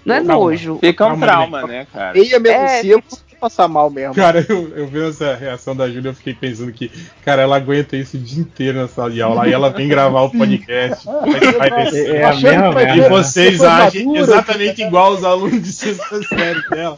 Não 0.06 0.16
é 0.16 0.22
nojo. 0.22 0.78
Fica 0.80 1.08
um 1.08 1.20
trauma, 1.20 1.64
né, 1.64 1.88
cara? 1.92 2.14
meia 2.14 2.40
melancia, 2.40 2.92
É, 2.92 2.94
eu 2.94 3.04
vou 3.10 3.20
passar 3.42 3.68
mal 3.68 3.90
mesmo. 3.90 4.14
Cara, 4.14 4.46
eu, 4.48 4.70
eu 4.76 4.88
vendo 4.88 5.10
essa 5.10 5.34
reação 5.34 5.76
da 5.76 5.90
Júlia, 5.90 6.10
eu 6.10 6.14
fiquei 6.14 6.34
pensando 6.36 6.72
que, 6.72 6.92
cara, 7.26 7.42
ela 7.42 7.56
aguenta 7.56 7.98
isso 7.98 8.16
o 8.16 8.20
dia 8.20 8.40
inteiro 8.40 8.80
na 8.80 8.88
sala 8.88 9.10
de 9.10 9.22
aula. 9.22 9.44
Aí 9.44 9.52
ela 9.52 9.70
vem 9.70 9.88
gravar 9.88 10.22
o 10.22 10.30
podcast. 10.30 11.08
É 11.12 12.24
a 12.24 12.30
Achando 12.30 12.44
mesma 12.44 12.68
que 12.70 12.74
vai 12.74 12.98
E 12.98 13.10
vocês 13.10 13.62
agem 13.64 14.18
exatamente 14.18 14.82
igual 14.82 15.14
os 15.14 15.24
alunos 15.24 15.62
de 15.62 15.72
sexta 15.72 16.22
série 16.24 16.62
dela. 16.70 16.98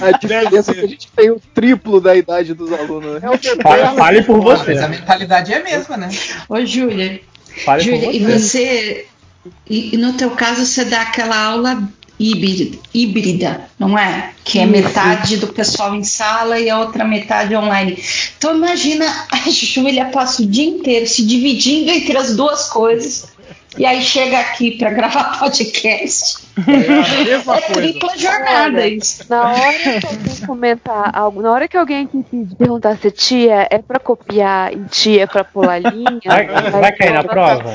A 0.00 0.10
diferença 0.12 0.70
é 0.70 0.74
que 0.74 0.80
a 0.80 0.86
gente 0.86 1.08
tem 1.14 1.30
o 1.30 1.40
triplo 1.54 2.00
da 2.00 2.14
idade 2.14 2.54
dos 2.54 2.72
alunos. 2.72 3.20
né? 3.20 3.28
Fale, 3.62 3.96
fale 3.96 4.22
por 4.22 4.40
você. 4.40 4.74
Mas 4.74 4.82
a 4.82 4.88
mentalidade 4.88 5.52
é 5.52 5.56
a 5.58 5.62
mesma, 5.62 5.96
né? 5.96 6.10
Ô, 6.48 6.64
Júlia, 6.64 7.20
Fale 7.64 7.84
por 7.84 7.90
Júlia, 7.90 8.12
e 8.12 8.18
você. 8.20 8.38
você. 8.38 9.06
E, 9.68 9.94
e 9.94 9.98
no 9.98 10.14
teu 10.14 10.30
caso, 10.30 10.64
você 10.64 10.84
dá 10.86 11.02
aquela 11.02 11.36
aula 11.36 11.82
híbrida, 12.18 12.78
híbrida, 12.94 13.68
não 13.78 13.98
é? 13.98 14.30
Que 14.44 14.58
é 14.60 14.66
metade 14.66 15.36
do 15.36 15.48
pessoal 15.48 15.94
em 15.94 16.04
sala 16.04 16.58
e 16.58 16.70
a 16.70 16.78
outra 16.78 17.04
metade 17.04 17.54
online. 17.54 17.98
Então 18.38 18.56
imagina 18.56 19.04
a 19.30 19.50
Júlia 19.50 20.06
passa 20.06 20.42
o 20.42 20.46
dia 20.46 20.64
inteiro 20.64 21.06
se 21.06 21.26
dividindo 21.26 21.90
entre 21.90 22.16
as 22.16 22.36
duas 22.36 22.68
coisas. 22.68 23.33
E 23.76 23.84
aí 23.84 24.00
chega 24.02 24.38
aqui 24.38 24.78
para 24.78 24.90
gravar 24.90 25.38
podcast. 25.40 26.44
É 26.56 27.34
a 27.34 27.56
É 27.56 27.92
coisa. 27.98 28.16
jornada 28.18 28.86
isso. 28.86 29.24
Na 29.28 29.50
hora 29.52 29.72
que 29.72 30.06
alguém 30.06 30.46
comentar 30.46 31.10
algo, 31.16 31.42
na 31.42 31.50
hora 31.50 31.66
que 31.66 31.76
alguém 31.76 32.04
aqui 32.04 32.22
pedir- 32.30 32.54
perguntar 32.56 32.96
se 32.96 33.10
tia 33.10 33.66
é 33.70 33.78
pra 33.78 33.98
copiar 33.98 34.72
e 34.72 34.84
tia 34.84 35.24
é 35.24 35.26
pra 35.26 35.42
pular 35.42 35.78
linha, 35.80 36.20
Vai, 36.24 36.46
vai 36.70 36.92
cair 36.92 37.12
na 37.14 37.24
prova? 37.24 37.74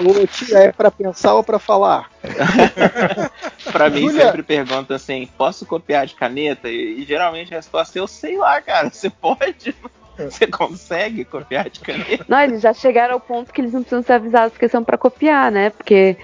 Ô, 0.00 0.26
tia, 0.26 0.58
é 0.58 0.72
pra 0.72 0.90
pensar 0.90 1.34
ou 1.34 1.42
pra 1.44 1.58
falar? 1.58 2.10
Pra 3.72 3.90
mim 3.90 4.02
Júlia- 4.08 4.24
sempre 4.26 4.42
pergunta 4.42 4.94
assim, 4.94 5.28
posso 5.36 5.66
copiar 5.66 6.06
de 6.06 6.14
caneta? 6.14 6.68
E, 6.70 7.00
e 7.02 7.04
geralmente 7.04 7.52
a 7.52 7.56
resposta 7.58 7.98
é 7.98 8.00
eu 8.00 8.06
sei 8.06 8.38
lá, 8.38 8.60
cara. 8.62 8.88
Você 8.90 9.10
pode? 9.10 9.74
Você 10.30 10.46
consegue 10.46 11.24
copiar 11.24 11.68
de 11.70 11.80
caneta? 11.80 12.24
Não, 12.28 12.40
eles 12.40 12.60
já 12.60 12.72
chegaram 12.72 13.14
ao 13.14 13.20
ponto 13.20 13.52
que 13.52 13.60
eles 13.60 13.72
não 13.72 13.82
precisam 13.82 14.02
ser 14.02 14.14
avisados 14.14 14.56
que 14.58 14.68
são 14.68 14.82
pra 14.84 14.98
copiar, 14.98 15.50
né? 15.52 15.70
Porque 15.70 16.16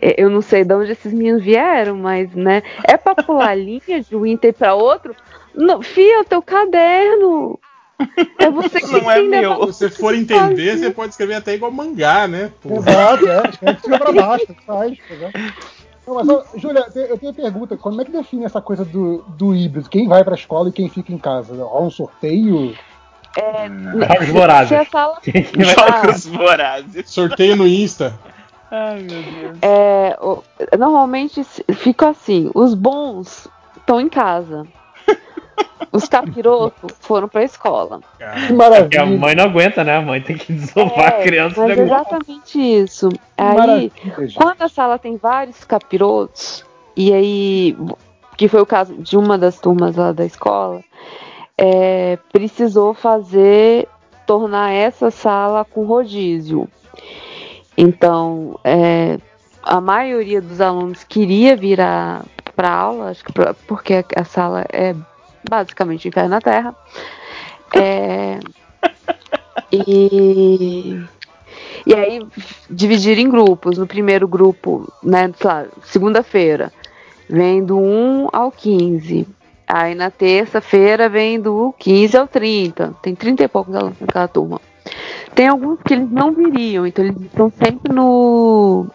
É, 0.00 0.20
Eu 0.22 0.28
não 0.30 0.40
sei 0.42 0.64
de 0.64 0.74
onde 0.74 0.92
esses 0.92 1.12
meninos 1.12 1.42
vieram, 1.42 1.96
mas, 1.96 2.32
né? 2.34 2.62
É 2.84 2.96
pra 2.96 3.14
pular 3.14 3.54
linha 3.54 4.00
de 4.02 4.16
um 4.16 4.26
item 4.26 4.52
pra 4.52 4.74
outro? 4.74 5.14
Não, 5.54 5.80
fia, 5.82 6.20
o 6.20 6.24
teu 6.24 6.42
caderno. 6.42 7.58
É 8.40 8.50
você 8.50 8.80
que 8.80 8.90
Não 8.90 9.08
é 9.08 9.22
meu. 9.22 9.54
Se 9.72 9.88
você 9.88 9.90
for 9.90 10.14
entender, 10.14 10.76
você 10.78 10.90
pode 10.90 11.10
escrever 11.12 11.34
até 11.34 11.54
igual 11.54 11.70
mangá, 11.70 12.26
né? 12.26 12.50
Pô. 12.60 12.76
Exato, 12.76 13.28
é. 13.28 13.48
Escreve 13.50 13.74
de 13.76 13.82
cima 13.82 13.98
pra 13.98 14.12
baixo, 14.12 14.46
faz. 14.66 14.98
exato. 15.08 15.38
Não, 16.06 16.14
mas, 16.16 16.26
Júlia, 16.60 16.84
eu 17.08 17.16
tenho- 17.16 17.32
uma 17.32 17.32
pergunta. 17.32 17.76
Como 17.76 18.00
é 18.00 18.04
que 18.04 18.10
define 18.10 18.44
essa 18.44 18.60
coisa 18.60 18.84
do, 18.84 19.22
do 19.38 19.54
híbrido? 19.54 19.88
Quem 19.88 20.08
vai 20.08 20.22
pra 20.24 20.34
escola 20.34 20.68
e 20.68 20.72
quem 20.72 20.88
fica 20.90 21.12
em 21.12 21.18
casa? 21.18 21.54
Rola 21.54 21.86
um 21.86 21.90
sorteio? 21.90 22.76
Jogos 23.36 24.28
vorazes. 24.28 24.68
Se 24.68 24.74
a 24.74 24.84
sala 24.84 25.18
Quem 25.22 25.42
vai- 25.42 25.64
Jogos 26.02 26.26
vorazes. 26.26 27.10
Sorteio 27.10 27.56
no 27.56 27.66
Insta. 27.66 28.14
Ai, 28.70 28.96
meu 29.00 29.22
Deus. 29.22 29.58
É, 29.62 30.16
o- 30.20 30.42
normalmente 30.78 31.42
fica 31.74 32.08
assim: 32.10 32.50
os 32.54 32.74
bons 32.74 33.48
estão 33.76 34.00
em 34.00 34.08
casa. 34.08 34.66
Os 35.92 36.08
capirotos 36.08 36.92
foram 37.00 37.28
pra 37.28 37.44
escola. 37.44 38.00
Cara. 38.18 38.32
Que 38.34 38.40
Porque 38.52 38.52
a 38.52 38.56
maravilha. 38.56 39.06
mãe 39.06 39.34
não 39.36 39.44
aguenta, 39.44 39.84
né? 39.84 39.96
A 39.96 40.02
mãe 40.02 40.20
tem 40.20 40.36
que 40.36 40.52
desovar 40.52 41.06
a 41.08 41.12
criança 41.22 41.60
mas 41.60 41.78
é 41.78 41.82
exatamente 41.82 42.58
isso. 42.58 43.08
Que 43.10 43.18
Aí, 43.38 43.54
maravilha, 43.56 43.92
quando 44.34 44.62
a 44.62 44.68
sala 44.68 44.98
tem 44.98 45.16
vários 45.16 45.62
capirotos, 45.62 46.64
e 46.96 47.12
aí, 47.12 47.76
que 48.36 48.48
foi 48.48 48.60
o 48.60 48.66
caso 48.66 48.94
de 48.94 49.16
uma 49.16 49.38
das 49.38 49.60
turmas 49.60 49.94
lá 49.94 50.10
da 50.10 50.24
escola, 50.24 50.80
é, 51.56 52.18
precisou 52.32 52.94
fazer, 52.94 53.88
tornar 54.26 54.72
essa 54.72 55.10
sala 55.10 55.64
com 55.64 55.84
rodízio. 55.84 56.68
Então, 57.76 58.58
é, 58.64 59.18
a 59.62 59.80
maioria 59.80 60.40
dos 60.40 60.60
alunos 60.60 61.04
queria 61.04 61.56
vir 61.56 61.78
para 62.54 62.70
aula, 62.70 63.10
acho 63.10 63.24
que 63.24 63.32
pra- 63.32 63.54
porque 63.66 64.04
a, 64.16 64.24
sala 64.24 64.64
é 64.72 64.94
basicamente 65.48 66.08
inferno 66.08 66.30
na 66.30 66.40
Terra. 66.40 66.74
É, 67.74 68.38
e, 69.72 71.02
e 71.86 71.94
aí 71.94 72.26
dividir 72.70 73.18
em 73.18 73.28
grupos. 73.28 73.78
No 73.78 73.86
primeiro 73.86 74.28
grupo, 74.28 74.92
né, 75.02 75.32
segunda-feira, 75.82 76.72
vem 77.28 77.64
do 77.64 77.78
1 77.78 78.28
ao 78.32 78.50
15. 78.52 79.26
Aí 79.66 79.94
na 79.94 80.10
terça-feira 80.10 81.08
vem 81.08 81.40
do 81.40 81.74
15 81.78 82.16
ao 82.16 82.28
30. 82.28 82.94
Tem 83.02 83.14
30 83.14 83.44
e 83.44 83.48
poucos 83.48 83.74
alunos 83.74 83.98
naquela 84.00 84.28
turma. 84.28 84.60
Tem 85.34 85.48
alguns 85.48 85.80
que 85.82 85.94
eles 85.94 86.10
não 86.10 86.32
viriam, 86.32 86.86
então 86.86 87.04
eles 87.04 87.20
estão 87.22 87.50
sempre 87.50 87.92
no, 87.92 88.86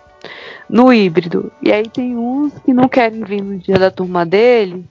no 0.69 0.93
híbrido. 0.93 1.51
E 1.61 1.71
aí 1.71 1.89
tem 1.89 2.15
uns 2.15 2.53
que 2.59 2.73
não 2.73 2.87
querem 2.87 3.23
vir 3.23 3.41
no 3.41 3.57
dia 3.57 3.77
da 3.77 3.89
turma 3.89 4.25
dele 4.25 4.85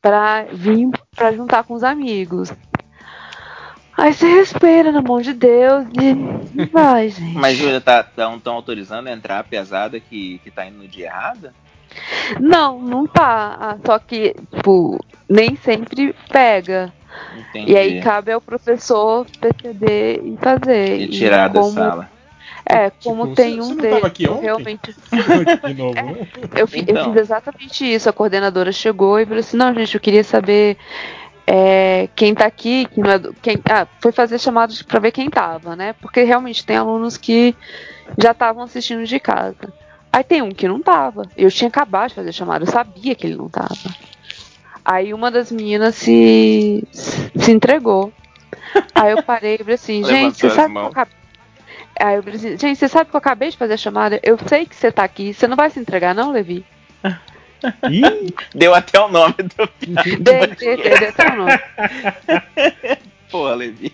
pra 0.00 0.44
vir 0.52 0.90
pra 1.16 1.32
juntar 1.32 1.64
com 1.64 1.74
os 1.74 1.82
amigos. 1.82 2.52
Aí 3.96 4.14
você 4.14 4.28
respira 4.28 4.92
na 4.92 5.02
mão 5.02 5.20
de 5.20 5.32
Deus 5.32 5.84
e, 6.00 6.66
vai, 6.66 7.08
gente. 7.08 7.34
Mas, 7.34 7.56
Júlia, 7.56 7.80
tá, 7.80 8.04
tão, 8.04 8.40
autorizando 8.54 9.08
a 9.08 9.12
entrar 9.12 9.42
pesada 9.42 9.98
que, 9.98 10.38
que 10.44 10.52
tá 10.52 10.64
indo 10.66 10.78
no 10.78 10.86
dia 10.86 11.06
errado? 11.06 11.50
Não, 12.40 12.80
não 12.80 13.06
tá. 13.06 13.56
Ah, 13.60 13.76
Só 13.84 13.98
que, 13.98 14.34
tipo, 14.54 14.98
nem 15.28 15.56
sempre 15.56 16.14
pega. 16.30 16.92
Entendi. 17.50 17.72
E 17.72 17.76
aí 17.76 18.00
cabe 18.00 18.32
ao 18.32 18.40
professor 18.40 19.26
perceber 19.40 20.20
e 20.24 20.36
fazer. 20.36 21.00
E 21.00 21.08
tirar 21.08 21.48
da 21.48 21.60
como, 21.60 21.72
sala. 21.72 22.10
É, 22.64 22.90
como 22.90 23.22
Tipo, 23.24 23.34
tem 23.34 23.54
você- 23.56 23.60
um 23.60 23.64
você 23.64 23.74
não 23.74 23.80
deles. 23.80 23.94
tava 23.96 24.06
aqui 24.06 24.24
eu 24.24 24.32
ontem? 24.32 24.42
realmente. 24.44 24.94
De 25.64 25.74
novo, 25.74 25.94
né? 25.94 26.28
Eu, 26.56 26.66
fi- 26.66 26.78
eu 26.80 26.84
Então. 26.88 27.12
fiz 27.12 27.22
exatamente 27.22 27.84
isso. 27.94 28.08
A 28.08 28.12
coordenadora 28.12 28.70
chegou 28.72 29.18
e 29.18 29.24
falou 29.24 29.40
assim: 29.40 29.56
não, 29.56 29.74
gente, 29.74 29.94
eu 29.94 30.00
queria 30.00 30.22
saber 30.24 30.76
é, 31.46 32.08
quem 32.14 32.34
tá 32.34 32.44
aqui, 32.46 32.86
que 32.86 33.00
não 33.00 33.10
é 33.10 33.18
do- 33.18 33.32
quem, 33.34 33.58
ah, 33.70 33.86
foi 34.00 34.12
fazer 34.12 34.38
chamadas 34.38 34.82
pra 34.82 35.00
ver 35.00 35.12
quem 35.12 35.30
tava, 35.30 35.74
né? 35.74 35.94
Porque 35.94 36.22
realmente 36.22 36.64
tem 36.64 36.76
alunos 36.76 37.16
que 37.16 37.54
já 38.22 38.32
estavam 38.32 38.62
assistindo 38.62 39.04
de 39.04 39.18
casa. 39.18 39.56
Aí 40.12 40.24
tem 40.24 40.42
um 40.42 40.50
que 40.50 40.68
não 40.68 40.80
tava. 40.80 41.22
Eu 41.36 41.50
tinha 41.50 41.68
acabado 41.68 42.08
de 42.08 42.14
fazer 42.14 42.32
chamada, 42.32 42.64
eu 42.64 42.70
sabia 42.70 43.14
que 43.14 43.26
ele 43.26 43.36
não 43.36 43.48
tava. 43.48 43.74
Aí 44.84 45.12
uma 45.12 45.30
das 45.30 45.52
meninas 45.52 45.94
se, 45.96 46.82
se 46.92 47.52
entregou. 47.52 48.12
Aí 48.94 49.12
eu 49.12 49.22
parei 49.22 49.56
e 49.56 49.58
falei 49.58 49.74
assim, 49.74 50.02
gente, 50.04 50.38
você 50.38 50.50
sabe 50.50 50.72
que 50.72 50.80
eu 50.80 50.86
acabei. 50.86 51.14
Aí 52.00 52.16
eu 52.16 52.22
falei 52.22 52.36
assim, 52.38 52.58
gente, 52.58 52.76
você 52.78 52.88
sabe 52.88 53.10
que 53.10 53.16
eu 53.16 53.18
acabei 53.18 53.50
de 53.50 53.56
fazer 53.56 53.74
a 53.74 53.78
chamada? 53.78 54.20
Eu 54.22 54.38
sei 54.46 54.66
que 54.66 54.74
você 54.74 54.90
tá 54.90 55.04
aqui, 55.04 55.34
você 55.34 55.46
não 55.46 55.56
vai 55.56 55.68
se 55.70 55.78
entregar, 55.78 56.14
não, 56.14 56.32
Levi? 56.32 56.64
Ih, 57.90 58.32
Deu 58.54 58.72
até 58.74 59.00
o 59.00 59.08
nome 59.08 59.34
do 59.34 59.68
filho. 59.78 59.96
Dei, 60.22 60.46
dei, 60.46 60.76
dei, 60.76 60.98
dei 60.98 61.08
até 61.08 61.32
o 61.32 61.36
nome. 61.36 61.58
Porra, 63.30 63.54
Levi. 63.54 63.92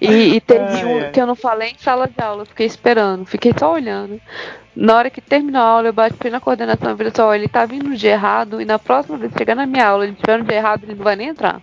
E, 0.00 0.36
e 0.36 0.40
teve 0.42 0.64
Ai, 0.64 0.84
um 0.84 1.12
que 1.12 1.20
eu 1.20 1.26
não 1.26 1.34
falei 1.34 1.70
em 1.70 1.78
sala 1.78 2.08
de 2.08 2.22
aula, 2.22 2.42
eu 2.42 2.46
fiquei 2.46 2.66
esperando, 2.66 3.26
fiquei 3.26 3.52
só 3.56 3.72
olhando. 3.72 4.20
Na 4.74 4.96
hora 4.96 5.10
que 5.10 5.20
terminou 5.20 5.60
a 5.60 5.64
aula, 5.64 5.88
eu 5.88 5.92
bati 5.92 6.30
na 6.30 6.40
coordenação 6.40 6.92
e 6.92 6.96
falei 6.96 7.12
assim, 7.12 7.22
ó, 7.22 7.34
ele 7.34 7.48
tá 7.48 7.66
vindo 7.66 7.88
no 7.88 7.96
dia 7.96 8.12
errado, 8.12 8.60
e 8.60 8.64
na 8.64 8.78
próxima 8.78 9.18
vez 9.18 9.32
que 9.32 9.38
chegar 9.38 9.54
na 9.54 9.66
minha 9.66 9.86
aula, 9.86 10.04
ele 10.04 10.14
tiver 10.14 10.38
no 10.38 10.44
dia 10.44 10.56
errado, 10.56 10.84
ele 10.84 10.94
não 10.94 11.04
vai 11.04 11.16
nem 11.16 11.28
entrar. 11.28 11.60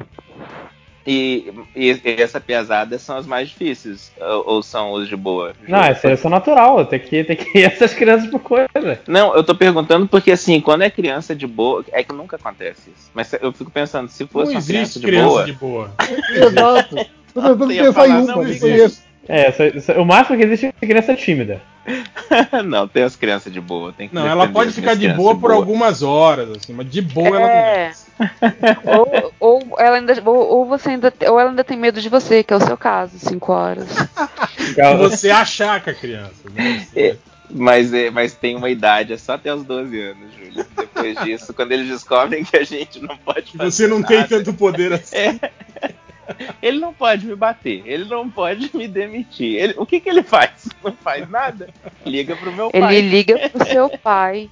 E, 1.07 1.53
e 1.73 1.89
essa 2.21 2.37
pesada 2.37 2.99
são 2.99 3.15
as 3.15 3.25
mais 3.25 3.47
difíceis? 3.47 4.11
Ou, 4.19 4.55
ou 4.55 4.61
são 4.61 4.91
os 4.91 5.07
de 5.07 5.15
boa? 5.15 5.53
não, 5.65 5.79
é 5.79 5.93
seleção 5.93 6.29
natural. 6.29 6.85
Tem 6.85 6.99
que, 6.99 7.23
tem 7.23 7.37
que 7.37 7.57
ir 7.57 7.63
essas 7.71 7.93
crianças 7.93 8.29
por 8.29 8.41
coisa. 8.41 8.99
Não, 9.07 9.33
eu 9.33 9.41
tô 9.41 9.55
perguntando 9.55 10.05
porque 10.05 10.31
assim, 10.31 10.59
quando 10.59 10.81
é 10.81 10.89
criança 10.89 11.33
de 11.33 11.47
boa, 11.47 11.85
é 11.93 12.03
que 12.03 12.11
nunca 12.13 12.35
acontece 12.35 12.89
isso. 12.89 13.09
Mas 13.13 13.31
eu 13.41 13.53
fico 13.53 13.71
pensando, 13.71 14.09
se 14.09 14.23
Não 14.23 14.29
fosse 14.29 14.51
uma 14.51 14.61
criança 14.61 14.81
existe 14.81 14.99
de 14.99 15.05
criança 15.05 15.29
boa, 15.29 15.45
de 15.45 15.53
boa. 15.53 15.91
Exato. 16.35 17.16
Tentando 17.41 17.71
Eu 17.71 17.93
pensar 17.93 18.07
em 18.07 18.11
uma, 18.11 18.21
não 18.21 18.35
não 18.35 18.43
existe. 18.43 18.61
conheço. 18.61 19.07
É, 19.29 19.99
o 19.99 20.05
máximo 20.05 20.37
que 20.37 20.43
existe 20.45 20.73
é 20.81 20.85
criança 20.85 21.13
tímida. 21.15 21.61
não, 22.65 22.87
tem 22.87 23.03
as 23.03 23.15
crianças 23.15 23.51
de 23.51 23.61
boa. 23.61 23.93
Tem 23.93 24.07
que 24.07 24.15
Não, 24.15 24.27
ela 24.27 24.47
pode 24.47 24.71
ficar 24.71 24.95
de 24.95 25.07
boa 25.09 25.37
por 25.37 25.51
algumas 25.51 26.03
horas, 26.03 26.49
assim, 26.51 26.73
mas 26.73 26.89
de 26.89 27.01
boa 27.01 27.27
ela 27.27 27.39
não 27.39 27.45
É. 27.47 27.91
ou, 28.97 29.33
ou 29.39 29.79
ela 29.79 29.97
ainda, 29.97 30.13
ou, 30.25 30.35
ou 30.35 30.65
você 30.65 30.89
ainda, 30.91 31.13
ou 31.29 31.39
ela 31.39 31.49
ainda 31.49 31.63
tem 31.63 31.77
medo 31.77 32.01
de 32.01 32.09
você, 32.09 32.43
que 32.43 32.53
é 32.53 32.57
o 32.57 32.65
seu 32.65 32.77
caso, 32.77 33.19
cinco 33.19 33.53
horas. 33.53 33.87
Se 34.57 34.95
você 34.97 35.29
achar 35.29 35.81
que 35.81 35.89
a 35.89 35.93
criança, 35.93 36.49
né? 36.53 36.85
É. 36.95 37.15
Mas, 37.49 37.93
é, 37.93 38.09
mas 38.09 38.33
tem 38.33 38.57
uma 38.57 38.69
idade, 38.69 39.13
é 39.13 39.17
só 39.17 39.33
até 39.33 39.53
os 39.53 39.63
12 39.63 40.01
anos, 40.01 40.33
Júlio. 40.37 40.65
Depois 40.75 41.17
disso, 41.23 41.53
quando 41.53 41.71
eles 41.71 41.87
descobrem 41.87 42.43
que 42.43 42.57
a 42.57 42.63
gente 42.63 43.01
não 43.01 43.15
pode 43.17 43.53
fazer 43.53 43.71
você 43.71 43.87
não 43.87 44.03
tem 44.03 44.17
nada, 44.17 44.29
tanto 44.29 44.53
poder 44.53 44.91
assim. 44.93 45.39
Ele 46.61 46.79
não 46.79 46.93
pode 46.93 47.25
me 47.25 47.35
bater, 47.35 47.81
ele 47.85 48.05
não 48.05 48.29
pode 48.29 48.69
me 48.75 48.87
demitir. 48.87 49.55
Ele- 49.55 49.73
o 49.77 49.85
que, 49.85 49.99
que 49.99 50.09
ele 50.09 50.23
faz? 50.23 50.67
Não 50.83 50.91
faz 50.93 51.29
nada? 51.29 51.69
Liga 52.05 52.35
pro 52.35 52.51
meu 52.51 52.69
Ele 52.73 52.81
pai. 52.81 53.01
liga 53.01 53.49
pro 53.49 53.65
seu 53.65 53.89
pai. 53.97 54.49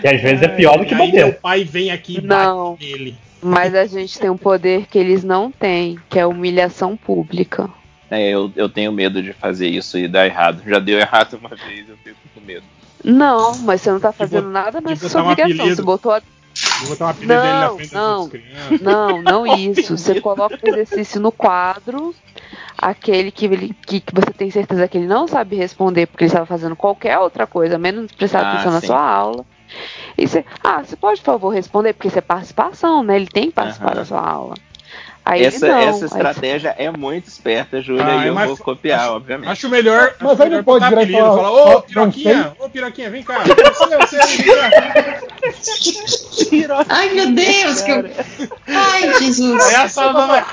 Que 0.00 0.06
às 0.06 0.20
vezes 0.22 0.42
é 0.42 0.48
pior 0.48 0.76
do 0.78 0.84
E 0.84 0.86
que 0.86 0.94
aí 0.94 1.12
meu 1.12 1.26
bater. 1.28 1.40
pai 1.40 1.64
vem 1.64 1.90
aqui 1.90 2.18
e 2.18 2.20
Não. 2.20 2.72
bate 2.72 2.92
nele. 2.92 3.16
Mas 3.42 3.74
a 3.74 3.84
gente 3.86 4.18
tem 4.20 4.30
um 4.30 4.36
poder 4.36 4.86
que 4.86 4.96
eles 4.98 5.24
não 5.24 5.50
têm, 5.50 5.98
que 6.08 6.18
é 6.18 6.22
a 6.22 6.28
humilhação 6.28 6.96
pública. 6.96 7.68
É, 8.08 8.28
eu, 8.28 8.52
eu 8.54 8.68
tenho 8.68 8.92
medo 8.92 9.20
de 9.22 9.32
fazer 9.32 9.66
isso 9.68 9.98
e 9.98 10.06
dar 10.06 10.26
errado. 10.26 10.62
Já 10.66 10.78
deu 10.78 10.98
errado 10.98 11.34
uma 11.38 11.48
vez, 11.48 11.88
eu 11.88 11.96
fico 11.96 12.16
com 12.34 12.40
medo. 12.40 12.62
Não, 13.02 13.56
mas 13.58 13.80
você 13.80 13.90
não 13.90 13.98
tá 13.98 14.12
fazendo 14.12 14.48
nada 14.48 14.80
de 14.80 14.94
que 14.94 15.08
sua 15.08 15.24
um 15.24 15.30
obrigação. 15.30 15.66
Você 15.66 15.82
botou 15.82 16.12
a... 16.12 16.22
Vou 16.80 16.88
botar 16.90 17.06
um 17.06 17.08
apelido 17.08 17.40
dele 17.42 17.58
na 17.60 17.68
Não, 17.68 17.76
frente 17.76 17.94
não. 17.94 18.28
das. 18.28 18.80
Não, 18.80 19.22
não 19.22 19.46
isso. 19.46 19.96
Você 19.96 20.20
coloca 20.20 20.56
o 20.62 20.68
exercício 20.68 21.20
no 21.20 21.32
quadro, 21.32 22.14
aquele 22.78 23.30
que, 23.30 23.46
ele, 23.46 23.74
que, 23.86 24.00
que 24.00 24.14
você 24.14 24.32
tem 24.32 24.50
certeza 24.50 24.88
que 24.88 24.98
ele 24.98 25.06
não 25.06 25.26
sabe 25.28 25.56
responder 25.56 26.06
porque 26.06 26.24
ele 26.24 26.28
estava 26.30 26.46
fazendo 26.46 26.76
qualquer 26.76 27.18
outra 27.18 27.46
coisa, 27.46 27.78
menos 27.78 28.10
prestar 28.12 28.40
Ah, 28.40 28.50
atenção 28.50 28.72
na 28.72 28.80
sim. 28.80 28.86
sua 28.86 29.00
aula. 29.00 29.44
E 30.18 30.26
você, 30.26 30.44
ah, 30.62 30.82
você 30.82 30.96
pode, 30.96 31.20
por 31.20 31.26
favor, 31.26 31.48
responder, 31.50 31.94
porque 31.94 32.08
isso 32.08 32.18
é 32.18 32.22
participação, 32.22 33.02
né? 33.02 33.16
Ele 33.16 33.26
tem 33.26 33.48
que 33.48 33.54
participar 33.54 33.90
Aham. 33.90 33.96
da 33.96 34.04
sua 34.04 34.20
aula. 34.20 34.54
Aí 35.24 35.44
essa, 35.44 35.68
não. 35.68 35.78
essa 35.78 36.04
Aí 36.04 36.10
estratégia 36.10 36.74
é 36.76 36.90
muito 36.90 37.28
esperta, 37.28 37.80
Júlia, 37.80 38.04
Ah, 38.04 38.16
e 38.16 38.26
é 38.26 38.28
eu 38.30 38.34
mais 38.34 38.48
vou 38.48 38.56
copiar, 38.56 39.00
acho- 39.02 39.12
obviamente. 39.12 39.48
Acho 39.50 39.68
melhor. 39.68 40.14
Mas 40.20 40.32
acho 40.32 40.42
aí 40.42 40.48
melhor 40.48 40.56
não 40.58 40.64
pode 40.64 40.84
virar 40.88 41.00
e 41.00 41.04
apelido, 41.04 41.18
falar, 41.26 41.36
falar, 41.36 41.50
ô, 41.52 41.68
ó, 41.76 41.80
Piroquinha, 41.80 42.52
ô, 42.58 42.68
Piroquinha, 42.68 43.10
vem 43.10 43.22
cá. 43.22 43.44
Você, 43.44 43.96
você, 43.98 44.18
cá. 44.18 44.70
Ai, 46.88 47.10
meu 47.14 47.32
Deus, 47.32 47.80
que 47.82 47.90
eu... 47.90 48.04
Ai, 48.68 49.14
Jesus. 49.18 49.64
Aí 49.66 49.74
a 49.76 49.88
sala 49.88 50.26
vai. 50.26 50.44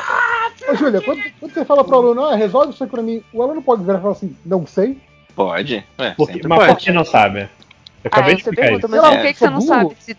Ô, 0.70 0.76
Júlia, 0.76 1.02
quando, 1.02 1.22
quando 1.40 1.54
você 1.54 1.66
fala 1.66 1.84
pro 1.84 1.96
aluno, 1.96 2.26
ah, 2.26 2.36
resolve 2.36 2.74
isso 2.74 2.84
aí 2.84 2.90
pra 2.90 3.02
mim, 3.02 3.24
o 3.34 3.42
aluno 3.42 3.62
pode 3.62 3.84
virar 3.84 3.98
e 3.98 4.02
falar 4.02 4.14
assim, 4.14 4.36
não 4.46 4.68
sei? 4.68 4.98
Pode, 5.36 5.84
é, 5.98 6.12
Porque, 6.12 6.46
mas 6.48 6.60
pode. 6.60 6.74
por 6.74 6.78
que 6.80 6.92
não 6.92 7.06
sabe? 7.06 7.40
Eu 7.42 7.48
Ah, 7.48 8.08
acabei 8.08 8.36
de 8.36 8.44
você 8.44 8.50
explicar 8.50 8.62
pergunta, 8.70 8.86
isso. 8.88 8.96
mas 8.96 9.02
por 9.02 9.10
lá, 9.16 9.22
que, 9.22 9.34
que 9.34 9.40
você 9.40 9.50
não 9.50 9.60
burro. 9.60 9.68
sabe 9.68 9.96
se 10.00 10.18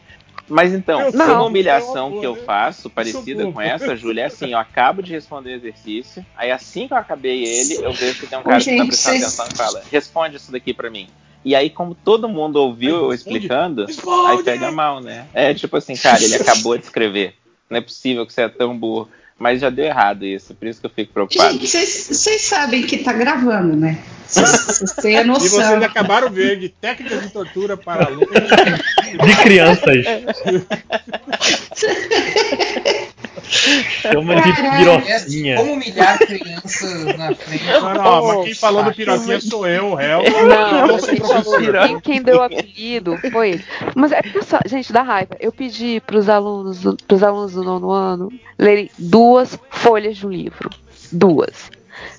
Mas 0.51 0.75
então, 0.75 1.01
Eu 1.01 1.11
uma 1.13 1.45
humilhação 1.45 2.13
eu- 2.13 2.21
que 2.21 2.27
eu 2.27 2.35
faço, 2.45 2.91
parecida 2.91 3.47
com 3.53 3.61
essa, 3.61 3.95
Júlia, 3.95 4.23
é 4.23 4.25
assim, 4.27 4.51
eu 4.51 4.59
acabo 4.59 5.01
de 5.01 5.13
responder 5.13 5.51
o 5.51 5.55
exercício, 5.55 6.27
aí 6.37 6.51
assim 6.51 6.89
que 6.89 6.93
eu 6.93 6.99
acabei 6.99 7.45
ele, 7.45 7.75
eu 7.77 7.93
vejo 7.93 8.19
que 8.19 8.27
tem 8.27 8.37
um 8.37 8.41
Ô, 8.43 8.45
cara 8.45 8.59
que 8.59 8.65
tá 8.65 8.71
gente, 8.73 8.87
prestando 8.89 9.17
vocês- 9.19 9.39
atenção 9.39 9.47
e 9.47 9.57
fala, 9.57 9.85
responde 9.93 10.37
isso 10.37 10.51
daqui 10.51 10.75
pra 10.75 10.91
mim. 10.91 11.09
E 11.45 11.55
aí, 11.55 11.71
como 11.71 11.95
todo 11.95 12.29
mundo 12.29 12.57
ouviu 12.57 12.97
eu 12.97 13.15
explicando, 13.15 13.87
aí 14.27 14.43
pega 14.43 14.73
mal, 14.73 15.01
né? 15.01 15.27
É 15.33 15.55
tipo 15.55 15.77
assim, 15.77 15.95
cara, 15.97 16.23
ele 16.23 16.35
acabou 16.35 16.77
de 16.77 16.85
escrever. 16.85 17.35
Não 17.71 17.79
é 17.79 17.81
possível 17.81 18.27
que 18.27 18.33
você 18.33 18.43
é 18.43 18.49
tão 18.49 18.77
burro. 18.77 19.09
Mas 19.41 19.59
já 19.59 19.71
deu 19.71 19.87
errado 19.87 20.27
isso, 20.27 20.55
por 20.55 20.69
isso 20.69 20.81
que 20.81 20.87
eu 20.87 20.91
fico 20.91 21.15
preocupado. 21.15 21.55
Gente, 21.55 21.67
vocês 21.67 22.43
sabem 22.43 22.83
que 22.83 22.99
tá 22.99 23.15
gravando, 23.15 23.75
né? 23.75 23.99
Vocês 24.29 24.93
têm 24.93 25.17
a 25.17 25.23
E 25.25 25.25
noção. 25.25 25.49
vocês 25.49 25.83
acabaram 25.83 26.29
de 26.29 26.35
ver 26.35 26.59
de 26.59 26.69
técnicas 26.69 27.23
de 27.23 27.31
tortura 27.31 27.75
para 27.75 28.05
alunos. 28.05 28.29
De 28.29 29.37
crianças. 29.43 30.05
Chama 33.43 34.41
de 34.43 34.53
Caralho. 34.55 35.03
piroquinha. 35.03 35.57
Como 35.57 35.73
humilhar 35.75 36.19
crianças 36.19 37.17
na 37.17 37.35
frente. 37.35 37.65
Não, 37.67 37.95
não, 37.95 38.27
mas 38.27 38.45
quem 38.45 38.55
falou 38.55 38.83
do 38.85 38.93
piroquinha 38.95 39.41
sou 39.41 39.67
eu, 39.67 39.87
o 39.91 39.95
réu. 39.95 40.23
Não, 40.23 40.87
Eu 40.89 40.99
sou 40.99 41.09
quem, 41.09 41.19
professor. 41.19 42.23
deu 42.25 42.37
o 42.39 42.43
apelido 42.43 43.17
foi 43.33 43.51
ele. 43.51 43.65
Mas 43.95 44.13
é 44.13 44.21
porque, 44.23 44.43
só- 44.43 44.59
gente, 44.67 44.93
dá 44.93 45.03
raiva. 45.03 45.37
Eu 45.41 45.53
pedi 45.53 46.01
pros 46.07 46.29
alunos, 46.29 46.81
do- 46.81 46.97
pros 47.07 47.23
alunos 47.23 47.53
do 47.53 47.63
nono 47.63 47.91
ano 47.91 48.33
lerem 48.59 48.91
duas 48.99 49.59
folhas 49.71 50.17
de 50.17 50.27
um 50.27 50.31
livro. 50.31 50.69
Duas. 51.13 51.71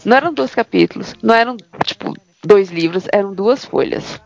Não 0.05 0.15
eram 0.17 0.33
dois 0.33 0.53
capítulos, 0.53 1.13
não 1.21 1.33
eram, 1.35 1.57
tipo, 1.83 2.13
dois 2.43 2.69
livros, 2.69 3.05
eram 3.11 3.33
duas 3.33 3.65
folhas. 3.65 4.19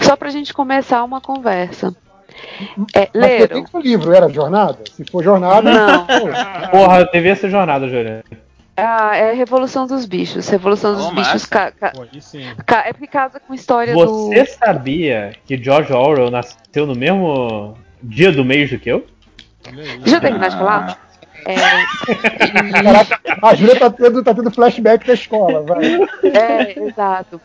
Só 0.00 0.16
pra 0.16 0.30
gente 0.30 0.54
começar 0.54 1.04
uma 1.04 1.20
conversa. 1.20 1.94
É, 2.94 3.08
Mas 3.14 3.22
leram? 3.30 3.64
por 3.64 3.82
que 3.82 3.88
livro 3.88 4.12
era 4.12 4.28
jornada? 4.28 4.78
Se 4.92 5.04
for 5.04 5.22
jornada. 5.24 5.70
Não. 5.72 6.06
Porra, 6.70 7.04
devia 7.12 7.34
ser 7.36 7.50
jornada, 7.50 7.88
Juliana. 7.88 8.22
Ah, 8.76 9.14
é 9.16 9.32
Revolução 9.32 9.86
dos 9.86 10.06
Bichos. 10.06 10.48
Revolução 10.48 10.94
dos 10.94 11.06
Oh, 11.06 11.12
Bichos. 11.12 11.44
ca- 11.44 11.70
ca- 11.72 11.92
ca- 12.66 12.84
é 12.86 12.92
porque 12.92 13.06
casa 13.06 13.38
com 13.40 13.52
história 13.52 13.92
Você 13.92 14.44
do. 14.44 14.50
sabia 14.58 15.32
que 15.46 15.62
George 15.62 15.92
Orwell 15.92 16.30
nasceu 16.30 16.86
no 16.86 16.94
mesmo 16.94 17.76
dia 18.02 18.32
do 18.32 18.42
mês 18.44 18.70
do 18.70 18.78
que 18.78 18.90
eu? 18.90 19.06
Deixa 19.70 20.16
eu 20.16 20.20
terminar 20.20 20.48
de 20.48 20.56
falar. 20.56 21.09
É, 21.46 21.54
e- 22.44 22.82
Caraca, 22.82 23.18
a 23.42 23.54
Júlia 23.54 23.76
tá 23.78 23.90
tendo, 23.90 24.22
tá 24.22 24.34
tendo 24.34 24.50
flashback 24.50 25.06
da 25.06 25.14
escola, 25.14 25.62
vai. 25.62 25.84
É, 26.24 26.78
exato. 26.86 27.40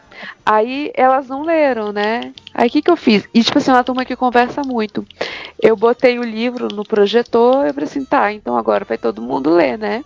Aí 0.45 0.91
elas 0.95 1.27
não 1.27 1.43
leram, 1.43 1.91
né? 1.91 2.33
Aí 2.53 2.67
o 2.67 2.71
que, 2.71 2.81
que 2.81 2.91
eu 2.91 2.97
fiz? 2.97 3.27
E 3.33 3.43
tipo 3.43 3.57
assim, 3.57 3.71
é 3.71 3.73
uma 3.73 3.83
turma 3.83 4.05
que 4.05 4.15
conversa 4.15 4.61
muito. 4.63 5.05
Eu 5.61 5.75
botei 5.75 6.19
o 6.19 6.23
livro 6.23 6.67
no 6.73 6.83
projetor 6.83 7.65
e 7.65 7.73
falei 7.73 7.85
assim, 7.89 8.05
tá, 8.05 8.31
então 8.31 8.57
agora 8.57 8.85
vai 8.85 8.97
todo 8.97 9.21
mundo 9.21 9.49
ler, 9.49 9.77
né? 9.77 10.03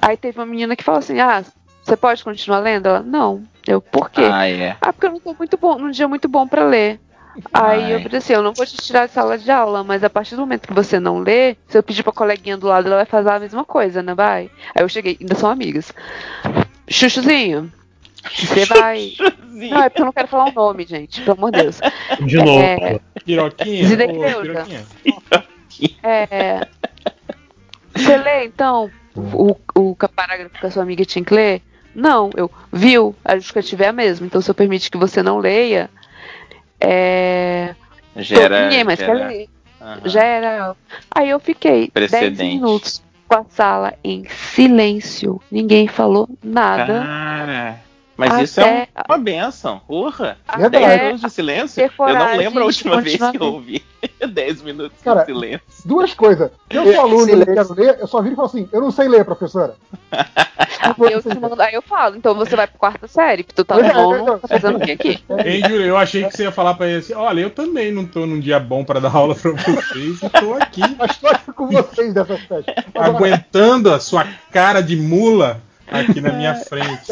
Aí 0.00 0.16
teve 0.16 0.38
uma 0.38 0.46
menina 0.46 0.74
que 0.76 0.82
falou 0.84 0.98
assim, 0.98 1.20
ah, 1.20 1.44
você 1.82 1.96
pode 1.96 2.24
continuar 2.24 2.58
lendo? 2.58 2.86
Ela, 2.88 3.00
não. 3.00 3.42
Eu, 3.66 3.80
por 3.80 4.10
quê? 4.10 4.22
Ah, 4.30 4.48
é. 4.48 4.76
Ah, 4.80 4.92
porque 4.92 5.06
eu 5.06 5.12
não 5.12 5.20
tô 5.20 5.34
muito 5.38 5.56
bom, 5.56 5.78
num 5.78 5.90
dia 5.90 6.08
muito 6.08 6.28
bom 6.28 6.46
pra 6.46 6.64
ler. 6.64 7.00
Aí 7.52 7.92
eu 7.92 8.00
falei 8.00 8.18
assim, 8.18 8.32
eu 8.32 8.42
não 8.42 8.52
vou 8.52 8.66
te 8.66 8.76
tirar 8.76 9.06
de 9.06 9.12
sala 9.12 9.36
de 9.36 9.50
aula, 9.50 9.84
mas 9.84 10.02
a 10.02 10.10
partir 10.10 10.34
do 10.34 10.40
momento 10.40 10.68
que 10.68 10.74
você 10.74 10.98
não 10.98 11.18
lê, 11.18 11.56
se 11.68 11.76
eu 11.76 11.82
pedir 11.82 12.02
pra 12.02 12.12
coleguinha 12.12 12.56
do 12.56 12.66
lado, 12.66 12.86
ela 12.86 12.96
vai 12.96 13.04
fazer 13.06 13.30
a 13.30 13.38
mesma 13.38 13.64
coisa, 13.64 14.02
né, 14.02 14.14
vai? 14.14 14.50
Aí 14.74 14.82
eu 14.82 14.88
cheguei, 14.88 15.16
ainda 15.20 15.34
são 15.34 15.50
amigas. 15.50 15.92
Chuchuzinho, 16.88 17.72
você 18.34 18.64
vai... 18.66 19.12
Não, 19.50 19.82
é 19.82 19.88
porque 19.88 20.02
eu 20.02 20.06
não 20.06 20.12
quero 20.12 20.28
falar 20.28 20.50
o 20.50 20.52
nome, 20.52 20.84
gente, 20.84 21.20
pelo 21.22 21.36
amor 21.36 21.50
de 21.52 21.62
Deus. 21.62 21.80
De 22.20 22.36
novo. 22.36 22.60
É. 22.60 23.00
Piroquinha? 23.24 23.86
Ô, 23.86 24.40
piroquinha. 24.42 24.86
É... 26.02 26.66
Você 27.94 28.16
lê, 28.18 28.44
então, 28.44 28.90
o, 29.14 29.56
o 29.74 29.96
parágrafo 30.14 30.58
que 30.58 30.66
a 30.66 30.70
sua 30.70 30.82
amiga 30.82 31.04
tinha 31.04 31.24
que 31.24 31.34
ler? 31.34 31.62
Não, 31.94 32.30
eu 32.36 32.50
viu, 32.70 33.14
a 33.24 33.36
justificativa 33.36 33.84
é 33.84 33.88
a 33.88 33.92
mesma. 33.92 34.26
Então, 34.26 34.42
se 34.42 34.50
eu 34.50 34.54
permite 34.54 34.90
que 34.90 34.98
você 34.98 35.22
não 35.22 35.38
leia, 35.38 35.88
é... 36.80 37.74
Gera. 38.16 38.64
ninguém 38.64 38.84
mais 38.84 38.98
gera- 38.98 39.18
quer 39.18 39.26
ler. 39.28 39.48
Aham. 39.80 40.00
Geral. 40.08 40.76
Aí 41.14 41.28
eu 41.30 41.38
fiquei 41.38 41.90
10 41.94 42.10
Precedente. 42.10 42.42
minutos 42.54 43.02
com 43.28 43.34
a 43.36 43.44
sala 43.50 43.92
em 44.02 44.24
silêncio. 44.28 45.40
Ninguém 45.50 45.86
falou 45.86 46.28
nada. 46.42 47.02
Cara. 47.02 47.80
Mas 48.16 48.42
isso 48.50 48.60
é 48.60 48.82
Até- 48.82 48.88
um- 48.96 49.02
uma 49.12 49.18
benção. 49.18 49.80
Porra. 49.86 50.38
Até 50.48 50.70
10 50.70 51.02
minutos 51.02 51.20
de 51.22 51.30
silêncio? 51.30 51.82
Eu 51.98 52.14
não 52.14 52.36
lembro 52.36 52.62
a 52.62 52.66
última 52.66 53.00
vez 53.00 53.18
que 53.30 53.36
eu 53.38 53.42
ouvi 53.54 53.84
10 54.26 54.62
minutos 54.62 54.98
Cara, 55.02 55.20
de 55.20 55.26
silêncio. 55.26 55.60
Duas 55.84 56.14
coisas. 56.14 56.50
Eu 56.70 56.92
sou 56.94 57.00
aluno 57.04 57.42
e 57.42 57.44
quero 57.44 57.74
ler, 57.74 57.98
eu 58.00 58.06
só 58.06 58.22
viro 58.22 58.32
e 58.34 58.36
falo 58.36 58.48
assim, 58.48 58.68
eu 58.72 58.80
não 58.80 58.90
sei 58.90 59.08
ler, 59.08 59.24
professora. 59.24 59.74
Aí 60.80 61.12
eu, 61.12 61.20
te 61.22 61.38
mando- 61.40 61.60
aí 61.60 61.74
eu 61.74 61.82
falo, 61.82 62.16
então 62.16 62.34
você 62.34 62.54
vai 62.54 62.66
pra 62.66 62.78
quarta 62.78 63.08
série, 63.08 63.42
porque 63.42 63.56
tu 63.56 63.64
tá 63.64 63.76
no 63.76 63.82
é, 64.14 64.34
é, 64.34 64.38
tá 64.38 64.48
fazendo 64.48 64.76
o 64.76 64.80
quê 64.80 64.92
aqui? 64.92 65.18
Hein, 65.44 65.60
Júlio, 65.68 65.82
eu 65.84 65.96
achei 65.96 66.24
que 66.24 66.30
você 66.36 66.44
ia 66.44 66.52
falar 66.52 66.74
pra 66.74 66.86
ele 66.86 66.98
assim: 66.98 67.12
olha, 67.14 67.40
eu 67.40 67.50
também 67.50 67.90
não 67.90 68.06
tô 68.06 68.24
num 68.24 68.38
dia 68.38 68.60
bom 68.60 68.84
pra 68.84 69.00
dar 69.00 69.12
aula 69.14 69.34
pra 69.34 69.50
vocês 69.52 70.22
e 70.22 70.28
tô 70.30 70.54
aqui 70.54 70.82
Mas 70.96 71.16
tô 71.16 71.26
aqui 71.28 71.52
com 71.52 71.66
vocês 71.66 72.14
dessas 72.14 72.40
festas. 72.42 72.74
aguentando 72.94 73.92
a 73.92 73.98
sua 73.98 74.26
cara 74.52 74.80
de 74.80 74.96
mula 74.96 75.60
aqui 75.88 76.20
na 76.20 76.32
minha 76.32 76.54
frente. 76.54 77.10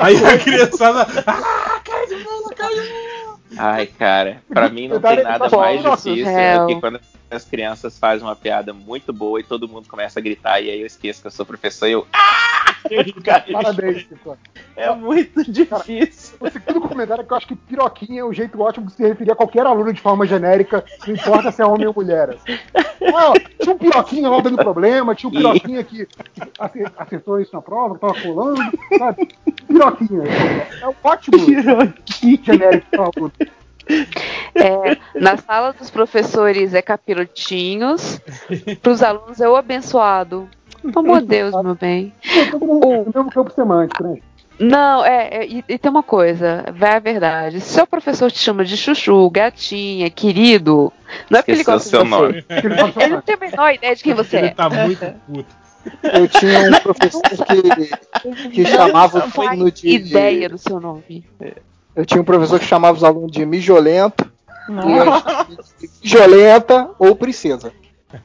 Aí 0.00 0.16
a 0.24 0.38
criançada. 0.38 1.06
Ah, 1.26 1.80
cara 1.84 2.06
de 2.06 2.16
de. 2.16 3.56
Ai, 3.58 3.86
cara, 3.86 4.42
pra 4.48 4.68
mim 4.68 4.88
não 4.88 5.00
tem 5.00 5.22
nada 5.22 5.48
mais 5.48 5.82
difícil 5.82 6.24
do 6.60 6.66
que 6.66 6.80
quando 6.80 7.00
as 7.30 7.44
crianças 7.44 7.98
fazem 7.98 8.26
uma 8.26 8.36
piada 8.36 8.72
muito 8.72 9.12
boa 9.12 9.40
e 9.40 9.44
todo 9.44 9.68
mundo 9.68 9.88
começa 9.88 10.18
a 10.18 10.22
gritar 10.22 10.60
e 10.60 10.70
aí 10.70 10.80
eu 10.80 10.86
esqueço 10.86 11.20
que 11.20 11.26
eu 11.26 11.30
sou 11.30 11.46
professor 11.46 11.86
e 11.86 11.92
eu. 11.92 12.06
Ah! 12.12 12.76
Parabéns, 13.52 14.02
Chico. 14.02 14.38
É 14.76 14.94
muito 14.94 15.42
difícil. 15.50 16.25
O 16.40 16.50
segundo 16.50 16.80
comentário 16.82 17.22
é 17.22 17.24
que 17.24 17.32
eu 17.32 17.36
acho 17.36 17.46
que 17.46 17.56
piroquinha 17.56 18.20
é 18.20 18.24
um 18.24 18.32
jeito 18.32 18.60
ótimo 18.60 18.86
de 18.86 18.92
se 18.92 19.06
referir 19.06 19.32
a 19.32 19.36
qualquer 19.36 19.66
aluno 19.66 19.92
de 19.92 20.00
forma 20.00 20.26
genérica, 20.26 20.84
não 21.06 21.14
importa 21.14 21.50
se 21.52 21.62
é 21.62 21.66
homem 21.66 21.86
ou 21.86 21.94
mulher. 21.94 22.30
assim. 22.30 22.58
Ah, 23.14 23.32
tinha 23.60 23.74
um 23.74 23.78
piroquinha 23.78 24.28
lá 24.28 24.40
dando 24.40 24.56
problema, 24.56 25.14
tinha 25.14 25.28
um 25.30 25.32
piroquinha 25.32 25.82
que 25.84 26.06
acer- 26.58 26.92
acertou 26.96 27.40
isso 27.40 27.54
na 27.54 27.62
prova, 27.62 27.94
que 27.94 28.00
tava 28.00 28.20
colando, 28.20 28.60
sabe? 28.98 29.28
Piroquinha. 29.66 30.22
É 30.82 30.88
um 30.88 30.94
ótimo 31.02 31.38
genérico 32.44 32.86
para 32.90 33.02
aluno. 33.16 33.32
É, 34.54 34.96
na 35.20 35.36
sala 35.36 35.72
dos 35.72 35.90
professores 35.90 36.74
é 36.74 36.82
capirotinhos, 36.82 38.20
pros 38.82 39.02
alunos 39.02 39.40
é 39.40 39.48
o 39.48 39.56
abençoado. 39.56 40.48
Pelo 40.82 40.98
amor 41.00 41.20
de 41.20 41.26
Deus, 41.28 41.62
meu 41.62 41.74
bem. 41.74 42.12
Todo 42.50 42.64
mundo 42.66 42.86
no 42.86 43.04
mesmo 43.14 43.30
campo 43.30 43.50
semântico, 43.52 44.02
né? 44.04 44.18
Não, 44.58 45.04
é, 45.04 45.28
é, 45.28 45.46
e, 45.46 45.64
e 45.68 45.78
tem 45.78 45.90
uma 45.90 46.02
coisa, 46.02 46.64
vai 46.74 46.96
a 46.96 46.98
verdade. 46.98 47.60
Se 47.60 47.74
seu 47.74 47.86
professor 47.86 48.30
te 48.30 48.38
chama 48.38 48.64
de 48.64 48.76
chuchu, 48.76 49.28
gatinha, 49.30 50.08
querido, 50.08 50.92
não 51.30 51.38
é 51.38 51.42
porque 51.42 51.52
ele 51.52 51.64
gosta 51.64 51.88
seu 51.88 52.02
de 52.02 52.08
você. 52.08 52.22
nome. 52.22 52.44
Ele 52.48 53.04
Ele 53.04 53.14
não 53.14 53.20
tem 53.20 53.34
a 53.34 53.38
menor 53.38 53.74
ideia 53.74 53.94
de 53.94 54.02
quem 54.02 54.14
você 54.14 54.36
Ele 54.38 54.46
é. 54.48 54.50
tá 54.50 54.68
muito 54.70 55.06
puto. 55.26 55.66
Eu 56.02 56.26
tinha 56.26 56.68
um 56.68 56.80
professor 56.80 57.22
que, 57.22 58.50
que 58.50 58.64
chamava 58.64 59.20
faz 59.30 59.50
alunos 59.50 59.72
de. 59.72 59.88
ideia 59.88 60.48
do 60.48 60.58
seu 60.58 60.80
nome. 60.80 61.24
Eu 61.94 62.04
tinha 62.04 62.20
um 62.20 62.24
professor 62.24 62.58
que 62.58 62.66
chamava 62.66 62.96
os 62.96 63.04
alunos 63.04 63.30
de 63.30 63.46
mijolento, 63.46 64.30
e 64.68 66.02
mijolenta 66.02 66.90
ou 66.98 67.14
princesa. 67.14 67.72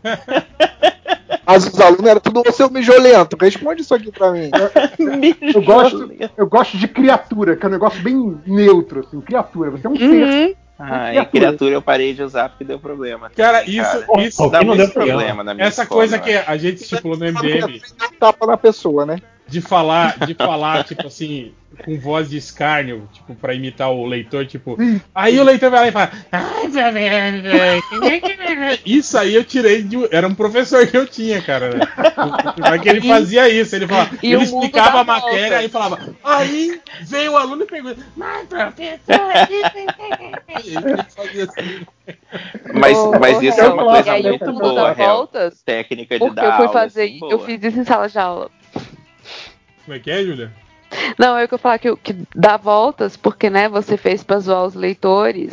Mas 1.45 1.65
os 1.65 1.79
alunos 1.79 2.05
eram 2.05 2.21
tudo 2.21 2.51
seu 2.51 2.69
mijolento. 2.69 3.38
Responde 3.39 3.82
isso 3.82 3.93
aqui 3.93 4.11
pra 4.11 4.32
mim. 4.32 4.49
Eu 5.53 5.61
gosto, 5.61 6.11
eu 6.38 6.47
gosto 6.47 6.77
de 6.77 6.88
criatura, 6.88 7.55
que 7.55 7.65
é 7.65 7.69
um 7.69 7.71
negócio 7.71 8.01
bem 8.01 8.39
neutro, 8.45 9.01
assim, 9.01 9.19
criatura. 9.21 9.71
Você 9.71 9.88
é 9.88 9.89
um 9.89 9.95
ser. 9.95 10.23
Uhum. 10.23 10.55
Ah, 10.79 11.13
e 11.13 11.25
criatura 11.25 11.75
eu 11.75 11.82
parei 11.82 12.13
de 12.13 12.23
usar 12.23 12.49
porque 12.49 12.63
deu 12.63 12.79
problema. 12.79 13.29
Cara, 13.36 13.63
isso, 13.63 13.84
Cara, 13.84 14.21
isso 14.23 14.49
dá 14.49 14.57
Alguém 14.57 14.59
não 14.61 14.75
muito 14.75 14.93
deu 14.93 15.05
problema 15.05 15.43
na 15.43 15.53
minha 15.53 15.67
essa 15.67 15.84
escola, 15.84 15.99
coisa 15.99 16.17
que 16.17 16.32
a 16.32 16.57
gente 16.57 16.82
estipulou 16.82 17.17
no 17.17 17.25
MDM 17.25 17.79
tapa 18.19 18.47
na 18.47 18.57
pessoa, 18.57 19.05
né? 19.05 19.17
De 19.52 19.60
falar, 19.60 20.18
de 20.26 20.34
falar, 20.34 20.86
tipo 20.86 21.06
assim, 21.06 21.52
com 21.84 21.99
voz 21.99 22.30
de 22.30 22.38
escárnio, 22.38 23.08
tipo, 23.12 23.36
pra 23.36 23.54
imitar 23.54 23.91
o 23.91 24.06
leitor, 24.06 24.45
tipo. 24.45 24.78
Aí 25.14 25.38
o 25.38 25.43
leitor 25.43 25.70
vai 25.70 25.82
lá 25.82 25.88
e 25.88 25.91
fala. 25.91 26.12
Isso 28.86 29.18
aí 29.18 29.36
eu 29.36 29.43
tirei 29.43 29.84
de. 29.84 29.97
Era 30.10 30.26
um 30.28 30.34
professor 30.34 30.88
que 30.88 30.95
eu 30.95 31.06
tinha, 31.06 31.41
cara. 31.41 31.70
Né? 31.70 31.80
Mas 32.58 32.82
que 32.82 32.89
ele 32.89 33.02
fazia 33.02 33.49
isso, 33.49 33.76
ele 33.76 33.88
falava. 33.88 34.18
E 34.24 34.32
ele 34.32 34.43
explicava 34.43 35.02
a 35.02 35.04
matéria 35.04 35.64
e 35.64 35.68
falava. 35.68 36.16
Aí 36.24 36.80
veio 37.02 37.34
o 37.34 37.38
aluno 37.38 37.64
e 37.64 37.66
pergunta. 37.66 37.97
Mas 38.16 38.47
professor. 38.47 39.02
ele 40.64 41.04
fazia 41.14 41.43
assim. 41.43 41.86
Mas, 42.74 42.97
mas 43.20 43.41
isso 43.41 43.60
é 43.60 43.68
uma 43.70 43.84
e 43.84 43.86
coisa 43.86 44.12
aí 44.14 44.22
o 44.22 44.30
muito 44.30 44.54
boa, 44.54 44.93
voltas, 44.93 45.62
Técnica 45.64 46.16
de 46.16 46.20
porque 46.20 46.36
dar 46.36 46.45
eu 46.45 46.52
fui 46.54 46.66
aula, 46.66 46.74
fazer, 46.74 47.04
assim, 47.04 47.20
eu 47.30 47.39
fiz 47.39 47.64
isso 47.64 47.80
em 47.80 47.84
sala 47.84 48.08
de 48.08 48.18
aula. 48.18 48.49
Como 49.86 49.95
é 49.95 49.99
que 49.99 50.11
é, 50.11 50.23
Júlia? 50.23 50.51
Não, 51.17 51.39
eu 51.39 51.47
que 51.47 51.53
eu 51.53 51.57
falar 51.57 51.79
que, 51.79 51.95
que 51.97 52.15
dá 52.36 52.57
voltas, 52.57 53.15
porque, 53.15 53.49
né, 53.49 53.69
você 53.69 53.95
fez 53.95 54.23
pra 54.23 54.39
zoar 54.39 54.65
os 54.65 54.75
leitores, 54.75 55.51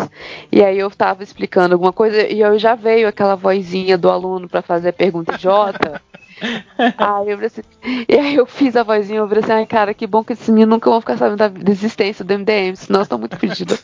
e 0.51 0.65
aí 0.65 0.79
eu 0.79 0.91
tava 0.91 1.23
explicando 1.23 1.75
alguma 1.75 1.93
coisa, 1.93 2.27
e 2.27 2.41
eu 2.41 2.59
já 2.59 2.75
veio 2.75 3.07
aquela 3.07 3.37
vozinha 3.37 3.97
do 3.97 4.11
aluno 4.11 4.49
pra 4.49 4.63
fazer 4.63 4.89
a 4.89 4.93
pergunta 4.93 5.35
idiota, 5.35 6.03
Aí 6.97 7.31
eu 7.31 7.45
assim, 7.45 7.63
e 8.09 8.17
aí 8.17 8.35
eu 8.37 8.47
fiz 8.47 8.77
a 8.77 8.83
vozinha, 8.83 9.19
eu 9.19 9.29
falei 9.29 9.43
assim, 9.43 9.53
ai 9.53 9.67
cara, 9.67 9.93
que 9.93 10.07
bom 10.07 10.23
que 10.23 10.33
esses 10.33 10.49
meninos 10.49 10.71
nunca 10.71 10.91
vão 10.91 11.01
ficar 11.01 11.17
sabendo 11.17 11.39
da, 11.39 11.71
existência 11.71 12.25
do 12.25 12.33
MDM, 12.33 12.77
senão 12.77 13.03
estão 13.03 13.19
muito 13.19 13.37
pedidos. 13.37 13.83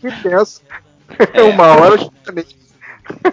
Que 0.00 0.10
penso. 0.22 0.62
Uma 1.54 1.66
hora 1.76 2.02
eu. 2.02 2.12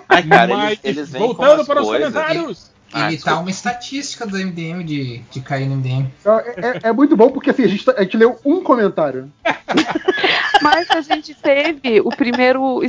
Ai, 0.08 0.24
cara, 0.24 0.56
Mas, 0.56 0.80
eles, 0.84 0.98
eles 0.98 1.12
vêm 1.12 1.22
com 1.22 1.34
voltando 1.34 1.66
para 1.66 1.82
os 1.82 1.88
comentários. 1.88 2.72
Ah, 2.94 3.08
Ele 3.12 3.22
tá 3.22 3.40
uma 3.40 3.50
estatística 3.50 4.26
do 4.26 4.38
MDM 4.38 4.84
de, 4.84 5.20
de 5.32 5.42
cair 5.42 5.68
no 5.68 5.76
MDM. 5.76 6.08
É, 6.26 6.30
é- 6.68 6.90
é 6.90 6.92
muito 6.92 7.16
bom 7.16 7.30
porque 7.30 7.50
assim, 7.52 7.64
a 7.64 7.68
gente, 7.68 7.86
tá- 7.86 7.94
a 7.98 8.02
gente 8.04 8.18
leu 8.18 8.40
um 8.46 8.62
comentário. 8.64 9.32
Mas 10.62 10.90
a 10.92 11.02
gente 11.02 11.34
teve 11.34 12.02
o 12.02 12.10
primeiro. 12.10 12.62
O, 12.62 12.82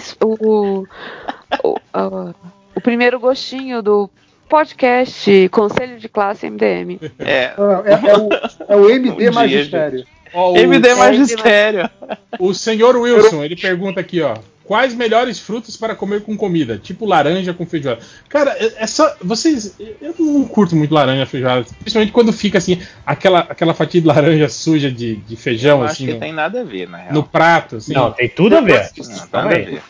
o, 1.63 1.77
ah, 1.93 2.35
o 2.75 2.81
primeiro 2.81 3.19
gostinho 3.21 3.83
do 3.83 4.11
podcast 4.49 5.49
Conselho 5.51 5.99
de 5.99 6.09
Classe 6.09 6.49
MDM. 6.51 6.99
É, 7.19 7.53
Ah, 7.57 7.83
É, 7.85 8.11
é 8.11 8.17
o, 8.19 8.29
é 8.69 8.77
o 8.77 8.91
MD 8.91 9.11
Um 9.15 9.17
dia, 9.19 9.33
Magistério. 9.33 10.05
Ó, 10.33 10.53
o, 10.53 10.57
MD 10.57 10.89
É, 10.89 10.95
Magistério. 10.95 11.91
o 12.39 12.55
senhor 12.55 12.97
Wilson, 12.97 13.45
ele 13.45 13.57
pergunta 13.57 14.01
aqui, 14.01 14.21
ó. 14.23 14.37
Quais 14.71 14.95
melhores 14.95 15.41
frutas 15.41 15.77
para 15.77 15.97
comer 15.97 16.21
com 16.23 16.37
comida? 16.37 16.79
Tipo 16.79 17.05
laranja 17.05 17.53
com 17.53 17.67
feijoada. 17.67 17.99
Cara, 18.29 18.53
é 18.53 18.85
é 18.85 18.87
só. 18.87 19.17
Vocês. 19.21 19.77
Eu 20.01 20.15
não 20.17 20.45
curto 20.45 20.77
muito 20.77 20.95
laranja 20.95 21.27
feijoada. 21.27 21.67
Principalmente 21.81 22.13
quando 22.13 22.33
fica 22.33 22.59
assim, 22.59 22.81
aquela, 23.05 23.41
aquela 23.41 23.75
fatia 23.75 24.01
de 24.01 24.07
laranja 24.07 24.49
suja 24.49 24.89
de, 24.89 25.17
de 25.17 25.35
feijão, 25.35 25.79
Eu 25.79 25.85
acho 25.87 25.95
assim, 25.95 26.07
que 26.07 26.13
no, 26.13 26.21
tem 26.21 26.33
nada 26.33 26.61
a 26.61 26.63
ver, 26.63 26.89
na 26.89 26.99
real. 26.99 27.13
no 27.15 27.25
prato, 27.25 27.79
assim. 27.79 27.93
Não, 27.93 28.13
tem 28.13 28.29
tudo 28.29 28.59
a 28.59 28.61
ver. 28.61 28.89
Não, 28.97 29.17
nada 29.33 29.41
a 29.41 29.49
ver. 29.49 29.83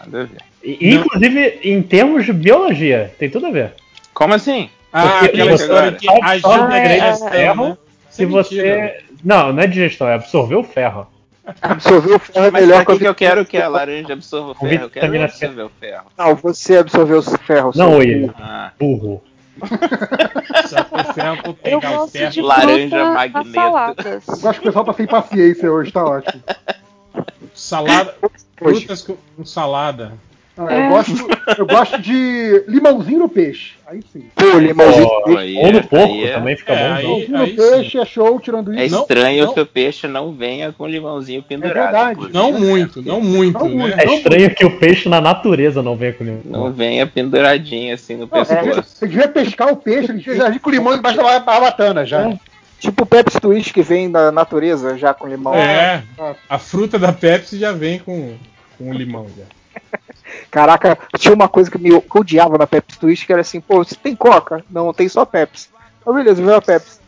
Nada 0.00 0.22
a 0.22 0.24
ver. 0.24 0.38
E, 0.64 0.94
Inclusive, 0.96 1.60
em 1.62 1.80
termos 1.80 2.26
de 2.26 2.32
biologia, 2.32 3.14
tem 3.20 3.30
tudo 3.30 3.46
a 3.46 3.50
ver. 3.52 3.74
Como 4.12 4.34
assim? 4.34 4.68
Ah, 4.92 5.20
Porque 5.20 5.26
aquela 5.26 5.52
história 5.54 5.92
que 5.92 6.08
ajuda 6.10 6.74
a 6.74 6.80
digestão, 6.80 7.30
ferro 7.30 7.68
né? 7.68 7.76
Isso 8.10 8.16
Se 8.16 8.22
é 8.24 8.26
mentira. 8.26 8.42
você. 8.42 9.04
Não, 9.24 9.52
não 9.52 9.62
é 9.62 9.68
digestão, 9.68 10.08
é 10.08 10.14
absorver 10.14 10.56
o 10.56 10.64
ferro. 10.64 11.06
Absorver 11.62 12.14
o 12.14 12.18
ferro 12.18 12.46
é 12.46 12.50
Mas 12.50 12.62
melhor 12.62 12.84
que, 12.84 12.92
que 12.92 12.98
que 12.98 13.06
eu 13.06 13.14
quero 13.14 13.44
que 13.46 13.56
a 13.56 13.68
laranja 13.68 14.12
absorva 14.12 14.50
o 14.50 14.54
ferro? 14.54 14.84
Eu 14.84 14.90
quero 14.90 15.22
absorver 15.22 15.62
o 15.62 15.70
ferro. 15.80 16.04
Não, 16.18 16.34
você 16.34 16.78
absorveu 16.78 17.18
o 17.18 17.22
ferro. 17.22 17.72
Não, 17.74 17.90
seu 17.90 17.98
William. 17.98 18.34
Ah, 18.38 18.72
Burro. 18.78 19.22
Só 20.68 20.84
tem 20.84 21.04
ferro 21.14 21.36
pra 21.42 21.50
Eu 21.50 21.54
pegar 21.80 21.90
o 21.92 21.96
gosto 21.98 22.12
ferro. 22.12 22.30
de 22.32 22.42
Laranja 22.42 23.04
magneto. 23.12 23.52
saladas. 23.52 24.26
Eu 24.42 24.50
acho 24.50 24.60
que 24.60 24.66
o 24.66 24.68
pessoal 24.70 24.84
tá 24.84 24.92
sem 24.92 25.06
paciência 25.06 25.72
hoje, 25.72 25.92
tá 25.92 26.04
ótimo. 26.04 26.42
Salada. 27.54 28.14
Hoje. 28.60 28.80
Frutas 28.86 29.02
com 29.02 29.44
salada. 29.44 30.12
Não, 30.56 30.70
É. 30.70 30.86
eu, 30.86 30.90
gosto, 30.90 31.12
eu 31.58 31.66
gosto 31.66 31.98
de 32.00 32.64
limãozinho 32.66 33.18
no 33.18 33.28
peixe. 33.28 33.74
Aí 33.86 34.00
sim. 34.10 34.24
Pô, 34.34 34.58
limãozinho. 34.58 35.06
Ó, 35.06 35.36
aí 35.36 35.56
Ou 35.58 35.70
no 35.70 35.78
é- 35.78 35.82
porco 35.82 36.14
é- 36.24 36.32
também 36.32 36.56
fica 36.56 36.72
é, 36.72 36.88
bom. 36.88 36.94
aí- 36.94 37.02
Limãozinho 37.26 37.30
no 37.38 37.44
aí 37.44 37.56
peixe 37.56 37.98
é 37.98 38.04
show, 38.06 38.40
tirando 38.40 38.72
é 38.72 38.86
isso. 38.86 38.94
Não, 38.94 39.02
estranho 39.02 39.44
não. 39.46 39.52
que 39.54 39.60
o 39.60 39.66
peixe 39.66 40.06
não 40.08 40.32
venha 40.32 40.72
com 40.72 40.86
limãozinho 40.86 41.42
pendurado. 41.42 41.74
verdade. 41.74 42.10
inclusive. 42.12 42.38
Não 42.38 42.52
muito, 42.52 43.02
não 43.02 43.20
muito, 43.20 43.58
Não 43.68 43.86
né? 43.86 43.94
É 43.98 44.14
estranho 44.14 44.54
que 44.54 44.64
o 44.64 44.78
peixe 44.78 45.08
na 45.10 45.20
natureza 45.20 45.82
não 45.82 45.94
venha 45.94 46.14
com 46.14 46.24
limão. 46.24 46.40
Não 46.44 46.72
venha 46.72 47.06
penduradinho 47.06 47.92
assim 47.94 48.14
no 48.14 48.20
Não, 48.20 48.28
pescoço. 48.28 48.82
você 48.82 49.06
devia 49.06 49.28
pescar 49.28 49.68
o 49.70 49.76
peixe, 49.76 50.10
ele 50.10 50.20
já 50.22 50.58
com 50.58 50.70
limão 50.70 50.94
embaixo 50.96 51.18
da 51.18 51.38
barbatana 51.38 52.06
já. 52.06 52.32
Tipo 52.80 53.04
o 53.04 53.06
Pepsi 53.06 53.40
Twist 53.40 53.72
que 53.72 53.82
vem 53.82 54.10
da 54.10 54.32
natureza 54.32 54.96
já 54.98 55.12
com 55.14 55.26
limão. 55.26 55.54
É, 55.54 56.02
Ah. 56.18 56.34
a 56.48 56.58
fruta 56.58 56.98
da 56.98 57.12
Pepsi 57.12 57.58
já 57.58 57.72
vem 57.72 57.98
com, 57.98 58.34
com 58.78 58.92
limão 58.92 59.26
já. 59.36 59.44
Caraca, 60.50 60.98
tinha 61.18 61.34
uma 61.34 61.48
coisa 61.48 61.70
que, 61.70 61.78
me, 61.78 61.88
que 62.00 62.16
eu 62.16 62.20
odiava 62.20 62.58
na 62.58 62.66
Pepsi 62.66 62.98
Twist 62.98 63.26
que 63.26 63.32
era 63.32 63.40
assim, 63.42 63.60
pô, 63.60 63.84
você 63.84 63.94
tem 63.94 64.14
Coca? 64.14 64.64
Não, 64.70 64.92
tem 64.92 65.08
só 65.08 65.24
Pepsi. 65.24 65.68
Ah, 66.06 66.12
beleza, 66.12 66.42
veio 66.42 66.56
a 66.56 66.62
Pepsi. 66.62 66.98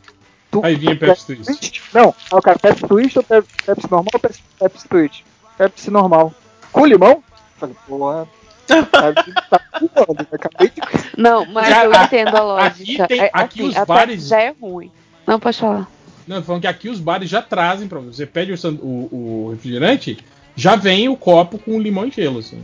Tu- 0.50 0.60
Aí 0.64 0.76
vinha 0.76 0.96
Pepsi 0.96 1.36
Twist. 1.36 1.82
Não, 1.92 2.14
cara, 2.42 2.58
Pepsi 2.58 2.82
Twist 2.86 3.18
ou 3.18 3.24
Pepsi, 3.24 3.50
Pepsi 3.64 3.90
normal 3.90 4.10
ou 4.14 4.20
Pepsi, 4.20 4.42
Pepsi 4.58 4.88
Twist? 4.88 5.24
Pepsi 5.56 5.90
normal. 5.90 6.32
Com 6.72 6.86
limão? 6.86 7.10
Eu 7.10 7.22
Falei, 7.58 7.76
porra. 7.86 8.28
Tá, 8.66 8.82
tá 8.82 9.60
pulando, 9.78 10.26
eu 10.30 10.36
acabei 10.36 10.68
de. 10.68 10.80
Não, 11.16 11.46
mas 11.46 11.68
Já- 11.68 11.84
eu 11.86 11.92
entendo 11.94 12.36
a 12.36 12.42
lógica. 12.42 13.04
aqui 13.04 13.08
tem- 13.08 13.20
É, 13.22 13.30
aqui 13.32 13.60
assim, 13.62 13.68
os 13.70 13.76
a 13.76 13.84
bares- 13.86 14.14
Pepsi 14.16 14.28
já 14.28 14.40
é 14.42 14.54
ruim. 14.60 14.90
Não, 15.26 15.40
pode 15.40 15.58
falar. 15.58 15.88
Não, 16.26 16.42
falando 16.42 16.60
que 16.62 16.66
aqui 16.66 16.88
os 16.90 17.00
bares 17.00 17.30
já 17.30 17.40
trazem 17.40 17.88
pra 17.88 17.98
você. 17.98 18.12
Você 18.18 18.26
pede 18.26 18.52
o- 18.52 19.08
o 19.10 19.50
refrigerante, 19.52 20.18
já 20.58 20.74
vem 20.76 21.08
o 21.08 21.16
copo 21.16 21.56
com 21.58 21.80
limão 21.80 22.06
e 22.06 22.10
gelo. 22.10 22.40
Assim. 22.40 22.60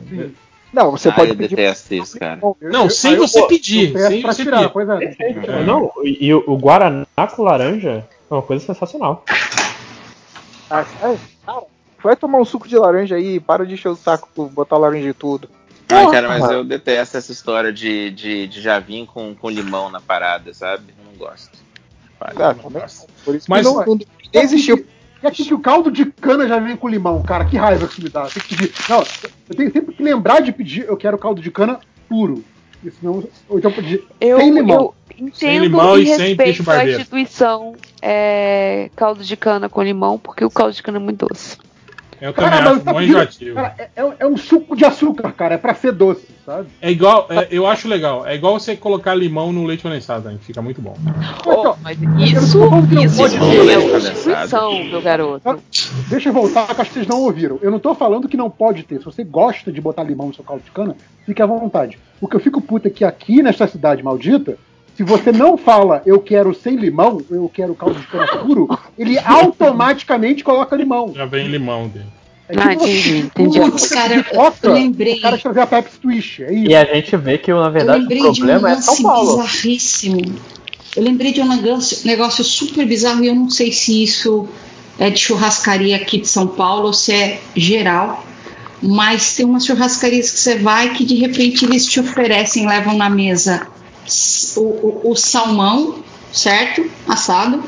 Não, 0.72 0.90
você 0.90 1.08
Ah, 1.08 1.12
pode 1.12 1.30
eu 1.30 1.36
pedir. 1.36 1.54
detesto 1.56 1.94
isso, 1.94 2.18
cara. 2.18 2.40
Não, 2.60 2.90
sem 2.90 3.12
aí 3.12 3.16
eu- 3.16 3.28
você 3.28 3.40
eu 3.40 3.46
pedir, 3.46 3.96
sem 3.96 4.20
você 4.22 4.42
tirar, 4.42 4.58
pedir. 4.58 4.72
pois 4.72 4.88
é. 4.88 4.98
Perfeito. 4.98 5.52
Não, 5.64 5.92
e 6.02 6.34
o, 6.34 6.42
o 6.48 6.58
Guaraná 6.58 7.06
com 7.34 7.42
laranja 7.42 8.04
é 8.30 8.34
uma 8.34 8.42
coisa 8.42 8.64
sensacional. 8.66 9.24
Ah, 10.68 10.80
é, 10.80 11.16
cara, 11.46 11.62
vai 12.02 12.16
tomar 12.16 12.38
um 12.40 12.44
suco 12.44 12.66
de 12.66 12.76
laranja 12.76 13.14
aí, 13.14 13.38
para 13.38 13.64
de 13.64 13.74
encher 13.74 13.88
o 13.88 13.96
saco 13.96 14.28
botar 14.48 14.76
laranja 14.76 15.08
em 15.08 15.12
tudo. 15.12 15.48
Ai, 15.88 16.10
cara, 16.10 16.28
mas 16.28 16.50
eu 16.50 16.64
detesto 16.64 17.16
essa 17.18 17.30
história 17.30 17.72
de, 17.72 18.10
de, 18.10 18.46
de 18.48 18.60
já 18.60 18.78
vir 18.80 19.06
com, 19.06 19.34
com 19.34 19.48
limão 19.50 19.90
na 19.90 20.00
parada, 20.00 20.52
sabe? 20.54 20.92
Eu 20.98 21.04
não 21.12 21.16
gosto. 21.18 21.56
Vale. 22.18 22.34
Ah, 22.42 22.54
também. 22.54 22.82
Por 23.24 23.34
isso 23.34 23.46
Mas- 23.48 23.66
que 23.66 23.72
não, 23.74 23.84
não 23.84 23.98
existiu. 24.32 24.84
E 25.24 25.26
aqui 25.26 25.42
que 25.42 25.54
o 25.54 25.58
caldo 25.58 25.90
de 25.90 26.04
cana 26.04 26.46
já 26.46 26.58
vem 26.58 26.76
com 26.76 26.86
limão, 26.86 27.22
cara, 27.22 27.46
que 27.46 27.56
raiva 27.56 27.86
que 27.86 27.94
isso 27.94 28.02
me 28.02 28.10
dá. 28.10 28.26
Tem 28.26 28.42
que 28.42 28.54
pedir. 28.54 28.74
Não, 28.90 28.98
eu 29.48 29.56
tenho 29.56 29.72
sempre 29.72 29.94
que 29.94 30.02
lembrar 30.02 30.40
de 30.40 30.52
pedir, 30.52 30.84
eu 30.86 30.98
quero 30.98 31.16
caldo 31.16 31.40
de 31.40 31.50
cana 31.50 31.80
puro. 32.06 32.44
Senão, 33.00 33.24
ou 33.48 33.58
então 33.58 33.72
pedir 33.72 34.04
Eu, 34.20 34.36
sem 34.36 34.52
limão. 34.52 34.92
eu 35.18 35.26
entendo 35.26 35.62
limão 35.62 35.98
e 35.98 36.02
e 36.02 36.14
sem 36.14 36.36
peixe 36.36 36.62
respeito 36.62 36.70
a 36.70 36.84
instituição 36.84 37.74
é, 38.02 38.90
caldo 38.94 39.24
de 39.24 39.34
cana 39.34 39.66
com 39.70 39.82
limão, 39.82 40.18
porque 40.18 40.44
o 40.44 40.50
caldo 40.50 40.74
de 40.74 40.82
cana 40.82 40.98
é 40.98 41.00
muito 41.00 41.26
doce. 41.26 41.56
Eu 42.20 42.32
também 42.32 42.50
Cara, 42.50 42.62
mas 42.62 42.72
acho 42.74 42.84
pedindo- 42.84 43.02
enjoativo. 43.04 43.54
cara, 43.56 43.74
é, 43.78 43.88
é- 43.96 44.14
é 44.20 44.26
um 44.26 44.36
suco 44.36 44.76
de 44.76 44.84
açúcar, 44.84 45.32
cara, 45.32 45.54
é 45.54 45.58
pra 45.58 45.74
ser 45.74 45.92
doce, 45.92 46.26
sabe? 46.44 46.68
É 46.80 46.90
igual, 46.90 47.26
é, 47.30 47.48
eu 47.50 47.66
acho 47.66 47.88
legal. 47.88 48.26
É 48.26 48.34
igual 48.34 48.58
você 48.58 48.76
colocar 48.76 49.14
limão 49.14 49.52
no 49.52 49.64
leite 49.64 49.82
condensado, 49.82 50.30
hein? 50.30 50.38
Fica 50.40 50.62
muito 50.62 50.80
bom. 50.80 50.94
Então, 51.40 51.76
mas 51.82 51.98
isso, 52.18 52.40
isso 52.44 52.58
pode 52.58 52.98
é 52.98 53.04
instituição, 53.98 54.84
meu 54.84 55.02
garoto. 55.02 55.60
Deixa 56.08 56.28
eu 56.28 56.32
voltar, 56.32 56.66
que 56.74 56.80
acho 56.80 56.90
que 56.90 56.94
vocês 56.94 57.06
não 57.06 57.20
ouviram. 57.22 57.58
Eu 57.62 57.70
não 57.70 57.78
tô 57.78 57.94
falando 57.94 58.28
que 58.28 58.36
não 58.36 58.50
pode 58.50 58.82
ter. 58.84 58.98
Se 58.98 59.04
você 59.04 59.24
gosta 59.24 59.70
de 59.72 59.80
botar 59.80 60.02
limão 60.02 60.28
no 60.28 60.34
seu 60.34 60.44
caldo 60.44 60.62
de 60.62 60.70
cana, 60.70 60.96
fique 61.26 61.42
à 61.42 61.46
vontade. 61.46 61.98
O 62.20 62.28
que 62.28 62.36
eu 62.36 62.40
fico 62.40 62.60
puto 62.60 62.88
é 62.88 62.90
que 62.90 63.04
aqui 63.04 63.42
nessa 63.42 63.66
cidade 63.66 64.02
maldita, 64.02 64.56
se 64.96 65.02
você 65.02 65.32
não 65.32 65.56
fala 65.56 66.02
eu 66.06 66.20
quero 66.20 66.54
sem 66.54 66.76
limão, 66.76 67.20
eu 67.30 67.50
quero 67.52 67.74
caldo 67.74 67.98
de 67.98 68.06
cana 68.06 68.26
puro, 68.38 68.68
ele 68.98 69.18
automaticamente 69.18 70.44
coloca 70.44 70.76
limão. 70.76 71.12
Já 71.14 71.26
vem 71.26 71.48
limão 71.48 71.88
dele. 71.88 72.06
É 72.48 72.54
Ah, 72.58 72.74
entendi, 72.74 73.18
entendi. 73.18 73.58
Putz, 73.58 73.88
cara, 73.88 74.22
Pipoca, 74.22 74.58
eu 74.62 74.72
lembrei. 74.74 75.14
O 75.14 75.20
cara 75.22 75.36
de 75.36 75.42
trazer 75.42 75.60
a 75.60 75.66
Pepsi 75.66 75.98
Twist, 75.98 76.42
é 76.42 76.52
isso. 76.52 76.70
E 76.70 76.74
a 76.74 76.84
gente 76.84 77.16
vê 77.16 77.38
que, 77.38 77.52
na 77.52 77.70
verdade, 77.70 78.04
o 78.04 78.08
de 78.08 78.14
um 78.14 78.22
problema 78.22 78.72
é 78.72 78.80
São 78.82 79.02
Paulo. 79.02 79.38
bizarríssimo. 79.38 80.20
Eu 80.94 81.02
lembrei 81.02 81.32
de 81.32 81.40
um 81.40 81.48
negócio, 81.48 82.06
negócio 82.06 82.44
super 82.44 82.86
bizarro 82.86 83.24
e 83.24 83.28
eu 83.28 83.34
não 83.34 83.48
sei 83.50 83.72
se 83.72 84.02
isso 84.02 84.46
é 84.98 85.10
de 85.10 85.18
churrascaria 85.18 85.96
aqui 85.96 86.18
de 86.20 86.28
São 86.28 86.46
Paulo 86.46 86.86
ou 86.86 86.92
se 86.92 87.12
é 87.12 87.40
geral. 87.56 88.24
Mas 88.80 89.34
tem 89.34 89.46
umas 89.46 89.64
churrascarias 89.64 90.30
que 90.30 90.38
você 90.38 90.58
vai 90.58 90.90
que 90.90 91.04
de 91.04 91.14
repente 91.14 91.64
eles 91.64 91.86
te 91.86 91.98
oferecem, 91.98 92.66
levam 92.66 92.96
na 92.96 93.08
mesa 93.08 93.66
o, 94.56 94.60
o- 94.60 95.10
o 95.12 95.16
salmão, 95.16 95.96
certo? 96.32 96.84
Assado, 97.08 97.62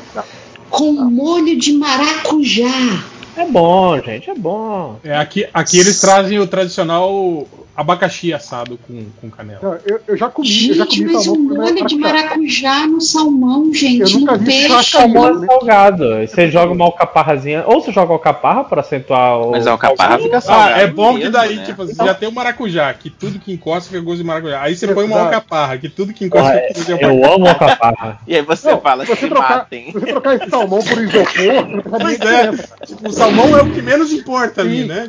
com 0.69 0.91
molho 0.93 1.57
de 1.59 1.73
maracujá. 1.73 3.03
É 3.35 3.45
bom, 3.45 4.01
gente, 4.01 4.29
é 4.29 4.33
bom. 4.35 4.99
É, 5.03 5.15
aqui, 5.15 5.45
aqui 5.53 5.77
eles 5.79 5.99
trazem 6.01 6.39
o 6.39 6.47
tradicional 6.47 7.47
abacaxi 7.77 8.33
assado 8.33 8.77
com, 8.87 9.05
com 9.21 9.29
canela. 9.29 9.59
Não, 9.61 9.77
Eu, 9.85 10.01
eu 10.07 10.17
já 10.17 10.27
comi, 10.29 10.69
eu 10.69 10.75
já 10.75 10.83
Gente, 10.85 11.01
comi 11.03 11.13
mas 11.13 11.23
salmão 11.25 11.43
um 11.53 11.55
molho 11.61 11.85
de 11.85 11.95
maracujá 11.97 12.87
no 12.87 12.99
salmão, 12.99 13.73
gente, 13.73 14.01
Eu 14.13 14.19
nunca 14.19 14.31
no 14.33 14.39
vi 14.39 14.45
peixe. 14.45 14.83
Salmão 14.91 15.43
é 15.43 15.45
salgado. 15.45 16.13
Aí 16.15 16.27
Você 16.27 16.49
joga 16.49 16.73
uma 16.73 16.85
alcaparrazinha. 16.85 17.63
Ou 17.67 17.79
você 17.81 17.91
joga 17.91 18.11
alcaparra 18.13 18.63
pra 18.63 18.81
acentuar 18.81 19.39
o. 19.39 19.51
Mas 19.51 19.67
a 19.67 19.71
alcaparra 19.71 20.17
fica 20.19 20.37
Ah, 20.37 20.41
salgada. 20.41 20.81
é 20.81 20.87
bom 20.87 21.13
que 21.13 21.19
mesmo, 21.19 21.31
daí, 21.33 21.55
né? 21.57 21.63
tipo, 21.65 21.85
você 21.85 21.93
já 22.03 22.13
tem 22.13 22.27
o 22.27 22.31
maracujá, 22.31 22.91
que 22.93 23.09
tudo 23.09 23.37
que 23.39 23.53
encosta 23.53 23.89
fica 23.89 24.01
gosto 24.01 24.17
de 24.17 24.23
maracujá. 24.23 24.61
Aí 24.61 24.75
você 24.75 24.87
põe 24.93 25.05
uma 25.05 25.19
alcaparra, 25.21 25.77
que 25.77 25.87
tudo 25.89 26.13
que 26.13 26.25
encosta 26.25 26.47
Porra, 26.49 26.61
fica 26.67 26.73
gosto 26.73 26.85
de 26.85 26.93
alcaparra. 26.93 27.13
eu 27.21 27.33
amo 27.33 27.47
alcaparra. 27.47 28.19
E 28.27 28.35
aí 28.35 28.41
você 28.41 28.71
Não, 28.71 28.81
fala 28.81 29.05
se 29.05 29.11
que 29.11 29.15
você 29.17 29.25
se 29.27 29.29
trocar, 29.31 29.57
matem. 29.57 29.85
se 29.85 29.91
você 29.99 30.05
trocar 30.07 30.35
esse 30.35 30.49
salmão 30.49 30.79
por 30.83 30.97
isopor, 30.97 31.83
Pois 32.01 32.19
é, 32.21 32.51
tipo, 32.85 33.09
o 33.09 33.13
salmão 33.13 33.57
é 33.57 33.61
o 33.61 33.71
que 33.71 33.81
menos 33.81 34.11
importa 34.11 34.61
ali, 34.61 34.85
né? 34.85 35.05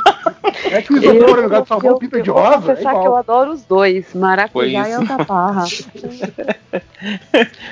É 0.71 0.83
que 0.83 0.93
o 0.93 0.97
isopor 0.99 1.37
no 1.37 1.43
lugar 1.43 1.63
do 1.63 1.69
salmão 1.69 1.91
eu, 1.93 1.97
pinta 1.99 2.21
de 2.23 2.29
eu 2.29 2.37
vou 2.61 2.69
rosa, 2.69 2.73
é 2.73 2.77
confessar 2.77 2.91
que 2.93 2.97
eu 2.99 3.03
igual. 3.03 3.17
adoro 3.19 3.51
os 3.53 3.63
dois, 3.65 4.15
maracujá 4.15 4.89
e 4.89 4.93
alcaparra. 4.95 5.65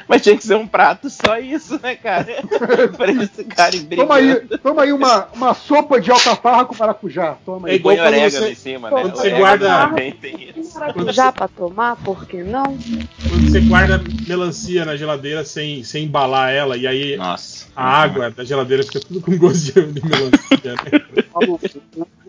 Mas 0.08 0.22
tinha 0.22 0.36
que 0.36 0.44
ser 0.46 0.54
um 0.54 0.66
prato 0.66 1.10
só 1.10 1.38
isso, 1.38 1.78
né, 1.82 1.96
cara? 1.96 2.26
pra 2.96 3.08
eles 3.08 3.30
ficarem 3.30 3.82
brigando. 3.82 4.08
Toma 4.08 4.14
aí, 4.18 4.58
toma 4.58 4.82
aí 4.82 4.92
uma, 4.92 5.28
uma 5.34 5.54
sopa 5.54 6.00
de 6.00 6.10
alcaparra 6.10 6.64
com 6.64 6.74
maracujá. 6.78 7.36
Toma 7.44 7.68
É 7.68 7.72
aí. 7.72 7.76
igual 7.76 7.96
Põe 7.96 8.04
quando 8.04 8.14
orégano 8.14 8.44
você- 8.46 8.52
em 8.52 8.54
cima, 8.54 8.90
né? 8.90 9.00
quando 9.00 9.16
você 9.16 9.30
guarda- 9.30 9.90
tem. 10.20 10.54
Maracujá 10.74 11.32
pra 11.32 11.48
tomar, 11.48 11.96
por 11.96 12.26
que 12.26 12.42
não? 12.42 12.64
Quando 12.64 13.50
você 13.50 13.60
guarda 13.60 14.02
melancia 14.26 14.84
na 14.84 14.96
geladeira 14.96 15.44
sem, 15.44 15.82
sem 15.82 16.04
embalar 16.04 16.52
ela, 16.52 16.76
e 16.76 16.86
aí 16.86 17.16
Nossa. 17.16 17.66
a 17.74 18.02
água 18.02 18.30
da 18.30 18.44
geladeira 18.44 18.82
fica 18.82 19.00
tudo 19.00 19.20
com 19.20 19.36
gosto 19.36 19.72
de, 19.72 20.02
melancia, 20.04 20.30
né? 20.64 21.00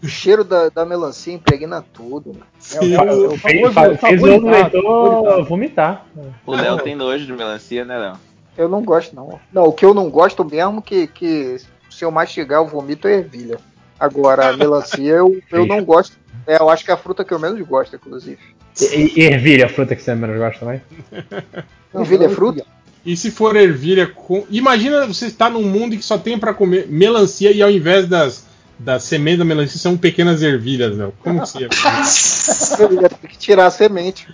O 0.01 0.07
cheiro 0.07 0.43
da, 0.43 0.69
da 0.69 0.85
melancia 0.85 1.33
impregna 1.33 1.83
tudo. 1.93 2.35
Mano. 2.47 2.53
Sim. 2.59 2.93
É 2.95 3.01
o- 3.01 3.23
Eu- 3.25 3.37
Fez, 3.37 4.21
o 4.21 4.25
leitor 4.45 5.43
vomitar. 5.45 6.05
O 6.45 6.53
Léo 6.55 6.77
tem 6.79 6.95
nojo 6.95 7.25
de 7.25 7.33
melancia, 7.33 7.85
né, 7.85 7.97
Léo? 7.97 8.13
Eu 8.57 8.67
não 8.67 8.81
gosto, 8.83 9.15
não. 9.15 9.39
Não, 9.53 9.65
o 9.65 9.71
que 9.73 9.85
eu 9.85 9.93
não 9.93 10.09
gosto 10.09 10.43
mesmo, 10.43 10.81
que, 10.81 11.05
que 11.07 11.57
se 11.89 12.03
eu 12.03 12.11
mastigar 12.11 12.59
eu 12.59 12.67
vomito, 12.67 13.07
é 13.07 13.15
ervilha. 13.17 13.59
Agora, 13.99 14.49
a 14.49 14.57
melancia 14.57 15.13
eu, 15.13 15.39
eu 15.51 15.65
não 15.65 15.83
gosto. 15.83 16.17
É, 16.45 16.57
eu 16.59 16.69
acho 16.69 16.83
que 16.83 16.91
é 16.91 16.93
a 16.93 16.97
fruta 16.97 17.23
que 17.25 17.33
eu 17.33 17.39
menos 17.39 17.59
gosto, 17.67 17.95
inclusive. 17.95 18.37
E, 18.81 19.19
e 19.21 19.23
ervilha, 19.25 19.65
a 19.65 19.69
fruta 19.69 19.95
que 19.95 20.01
você 20.01 20.13
menos 20.15 20.37
gosta 20.37 20.59
também? 20.59 20.81
Ervilha 21.93 22.25
é 22.25 22.29
fruta? 22.29 22.63
E 23.05 23.15
se 23.15 23.31
for 23.31 23.55
ervilha 23.55 24.05
com. 24.07 24.45
Imagina 24.49 25.07
você 25.07 25.27
estar 25.27 25.49
num 25.49 25.63
mundo 25.63 25.95
que 25.95 26.03
só 26.03 26.17
tem 26.17 26.37
pra 26.37 26.53
comer 26.53 26.87
melancia 26.89 27.51
e 27.51 27.61
ao 27.61 27.71
invés 27.71 28.07
das, 28.07 28.45
das 28.79 29.03
sementes 29.03 29.39
da 29.39 29.45
melancia 29.45 29.79
são 29.79 29.97
pequenas 29.97 30.41
ervilhas, 30.41 30.95
Léo. 30.97 31.13
Como 31.23 31.41
que 31.41 31.49
você 31.49 31.59
ia 31.61 31.69
fazer? 31.71 32.83
Eu 32.83 32.93
ia 33.01 33.09
ter 33.09 33.27
que 33.27 33.37
tirar 33.37 33.65
a 33.67 33.71
semente. 33.71 34.27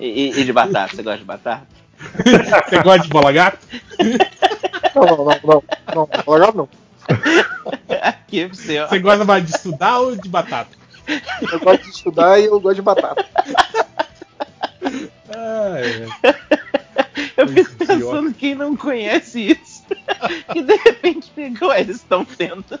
E, 0.00 0.30
e- 0.40 0.44
de 0.44 0.52
batata? 0.52 0.96
Você 0.96 1.02
gosta 1.02 1.18
de 1.18 1.24
batata? 1.24 1.66
Você 2.68 2.82
gosta 2.82 3.02
de 3.02 3.08
bola 3.08 3.32
gato? 3.32 3.58
Não, 4.94 5.04
não, 5.04 5.16
não, 5.16 5.40
não. 5.44 5.62
Não, 5.94 6.38
não, 6.38 6.52
não. 6.52 6.68
Aqui 8.02 8.46
você, 8.46 8.78
ó. 8.80 8.88
Você 8.88 8.98
gosta 8.98 9.24
mais 9.24 9.44
de 9.44 9.50
estudar 9.54 9.98
ou 10.00 10.16
de 10.16 10.28
batata? 10.28 10.70
Eu 11.50 11.58
gosto 11.60 11.82
de 11.84 11.90
estudar 11.90 12.38
e 12.38 12.44
eu 12.44 12.60
gosto 12.60 12.76
de 12.76 12.82
batata. 12.82 13.24
Ah, 15.34 15.76
é. 15.78 16.06
Eu 17.36 17.48
fico 17.48 17.74
pensando 17.76 18.32
quem 18.34 18.54
não 18.54 18.76
conhece 18.76 19.52
isso. 19.52 19.77
Que 20.52 20.62
de 20.62 20.76
repente 20.76 21.30
pegou, 21.34 21.74
eles 21.74 21.96
estão 21.96 22.24
tendo. 22.24 22.64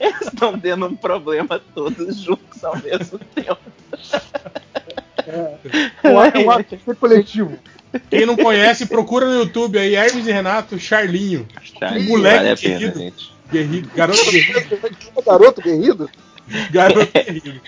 Eles 0.00 0.22
estão 0.22 0.58
tendo 0.58 0.86
um 0.86 0.96
problema 0.96 1.60
todos 1.74 2.16
juntos 2.16 2.64
ao 2.64 2.76
mesmo 2.78 3.18
tempo. 3.18 3.58
É 5.26 6.08
um, 6.08 6.22
é 6.22 6.38
um 6.38 6.50
ato 6.50 6.96
coletivo. 6.98 7.58
Quem 8.10 8.26
não 8.26 8.36
conhece, 8.36 8.86
procura 8.86 9.26
no 9.26 9.34
YouTube 9.34 9.78
aí, 9.78 9.94
Hermes 9.94 10.26
e 10.26 10.32
Renato, 10.32 10.78
Charlinho. 10.78 11.46
Charlinho, 11.78 12.08
moleque 12.08 12.36
vale 12.36 12.50
a 12.50 12.56
pena. 12.56 13.12
Guerrido, 13.52 13.90
garoto 13.94 14.30
guerrido. 14.30 14.78
Garoto 15.24 15.62
guerrido? 15.62 16.10
Garoto 16.70 17.12
guerrido. 17.12 17.60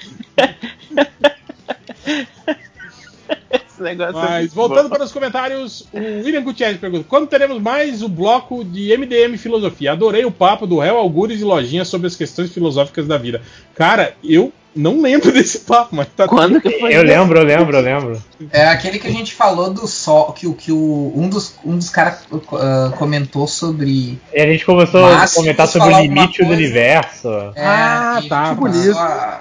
Esse 3.77 3.83
negócio 3.83 4.19
é 4.19 4.23
Mas 4.23 4.39
muito 4.39 4.55
voltando 4.55 4.89
bom. 4.89 4.97
para 4.97 5.05
os 5.05 5.13
comentários, 5.13 5.87
o 5.93 5.99
William 5.99 6.43
Gutierrez 6.43 6.79
pergunta: 6.79 7.05
quando 7.07 7.27
teremos 7.29 7.61
mais 7.61 8.03
o 8.03 8.09
bloco 8.09 8.65
de 8.65 8.97
MDM 8.97 9.37
Filosofia? 9.37 9.93
Adorei 9.93 10.25
o 10.25 10.31
papo 10.31 10.67
do 10.67 10.79
réu, 10.79 10.97
algures 10.97 11.41
e 11.41 11.45
lojinha 11.45 11.85
sobre 11.85 12.07
as 12.07 12.17
questões 12.17 12.51
filosóficas 12.51 13.07
da 13.07 13.19
vida. 13.19 13.43
Cara, 13.75 14.17
eu 14.25 14.51
não 14.77 15.01
lembro 15.01 15.33
desse 15.33 15.61
papo, 15.61 15.97
mas 15.97 16.07
tá 16.15 16.29
Quando 16.29 16.61
que 16.61 16.79
foi? 16.79 16.95
Eu 16.95 17.03
lembro, 17.03 17.39
eu 17.39 17.45
lembro, 17.45 17.77
eu 17.77 17.83
lembro. 17.83 18.23
É 18.53 18.67
aquele 18.69 18.99
que 18.99 19.07
a 19.07 19.11
gente 19.11 19.35
falou 19.35 19.73
do 19.73 19.87
sol, 19.89 20.33
que, 20.33 20.47
o- 20.47 20.55
que 20.55 20.71
o, 20.71 21.13
um 21.17 21.29
dos, 21.29 21.55
um 21.65 21.77
dos 21.79 21.89
caras 21.89 22.19
ah, 22.53 22.93
comentou 22.99 23.47
sobre. 23.47 24.21
E 24.35 24.41
a 24.41 24.47
gente 24.47 24.65
começou 24.65 25.05
a 25.07 25.27
comentar 25.29 25.67
sobre 25.67 25.93
o 25.95 26.01
limite 26.01 26.45
do 26.45 26.53
universo. 26.53 27.29
É, 27.55 27.65
Ah, 27.65 28.23
tá, 28.29 28.55
começou 28.55 28.95
tá. 28.95 29.41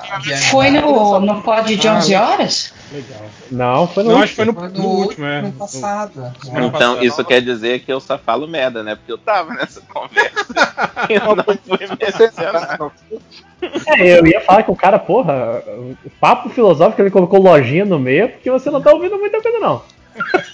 Foi 0.49 0.69
no, 0.71 1.19
no 1.19 1.41
pod 1.41 1.75
de 1.75 1.87
11 1.87 2.15
horas? 2.15 2.73
legal. 2.91 3.21
Não, 3.51 3.87
foi 3.87 4.03
no 4.03 4.11
Não, 4.11 4.19
acho 4.21 4.29
que 4.29 4.35
foi 4.37 4.45
no, 4.45 4.53
Foi 4.53 4.69
no 4.69 4.85
último, 4.85 5.25
é. 5.25 5.41
no 5.41 5.47
No- 5.47 5.53
passado. 5.53 6.33
Então, 6.45 7.01
isso 7.03 7.23
quer 7.25 7.41
dizer 7.41 7.79
que 7.79 7.91
eu 7.91 7.99
só 7.99 8.17
falo 8.17 8.47
merda, 8.47 8.81
né? 8.83 8.95
Porque 8.95 9.11
eu 9.11 9.17
tava 9.17 9.53
nessa 9.53 9.81
conversa. 9.91 10.45
eu 11.09 11.35
não 11.35 11.43
fui 11.43 11.87
mencionado. 11.99 12.91
É, 13.97 14.19
eu 14.19 14.25
ia 14.27 14.41
falar 14.41 14.63
que 14.63 14.71
o 14.71 14.75
cara, 14.75 14.99
porra, 14.99 15.63
o 16.03 16.09
papo 16.19 16.49
filosófico 16.49 17.01
ele 17.01 17.11
colocou 17.11 17.41
lojinha 17.41 17.85
no 17.85 17.99
meio 17.99 18.29
porque 18.29 18.49
você 18.49 18.69
não 18.69 18.81
tá 18.81 18.91
ouvindo 18.91 19.17
muita 19.17 19.41
coisa, 19.41 19.59
não. 19.59 19.81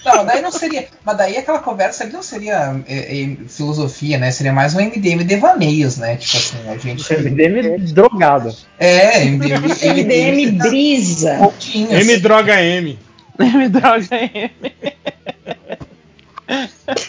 Não, 0.04 0.16
mas 0.16 0.26
daí 0.26 0.42
não 0.42 0.50
seria. 0.50 0.88
Mas 1.04 1.16
daí 1.16 1.36
aquela 1.36 1.60
conversa 1.60 2.02
ali 2.02 2.12
não 2.12 2.22
seria 2.22 2.82
é, 2.88 3.22
é, 3.22 3.36
filosofia, 3.48 4.18
né? 4.18 4.30
Seria 4.30 4.52
mais 4.52 4.74
um 4.74 4.80
MDM 4.80 5.24
devaneios, 5.24 5.98
né? 5.98 6.16
Tipo 6.16 6.36
assim, 6.36 6.68
a 6.68 6.76
gente. 6.76 7.14
MDM 7.14 7.78
drogado. 7.92 8.54
É, 8.78 9.24
MDM. 9.24 9.68
MDM 9.94 10.58
brisa. 10.58 11.36
Pouquinho, 11.36 11.92
M 11.92 12.12
assim. 12.12 12.20
droga 12.20 12.60
M. 12.60 12.98
Me 13.38 13.68
droga 13.68 14.06
aí. 14.10 14.50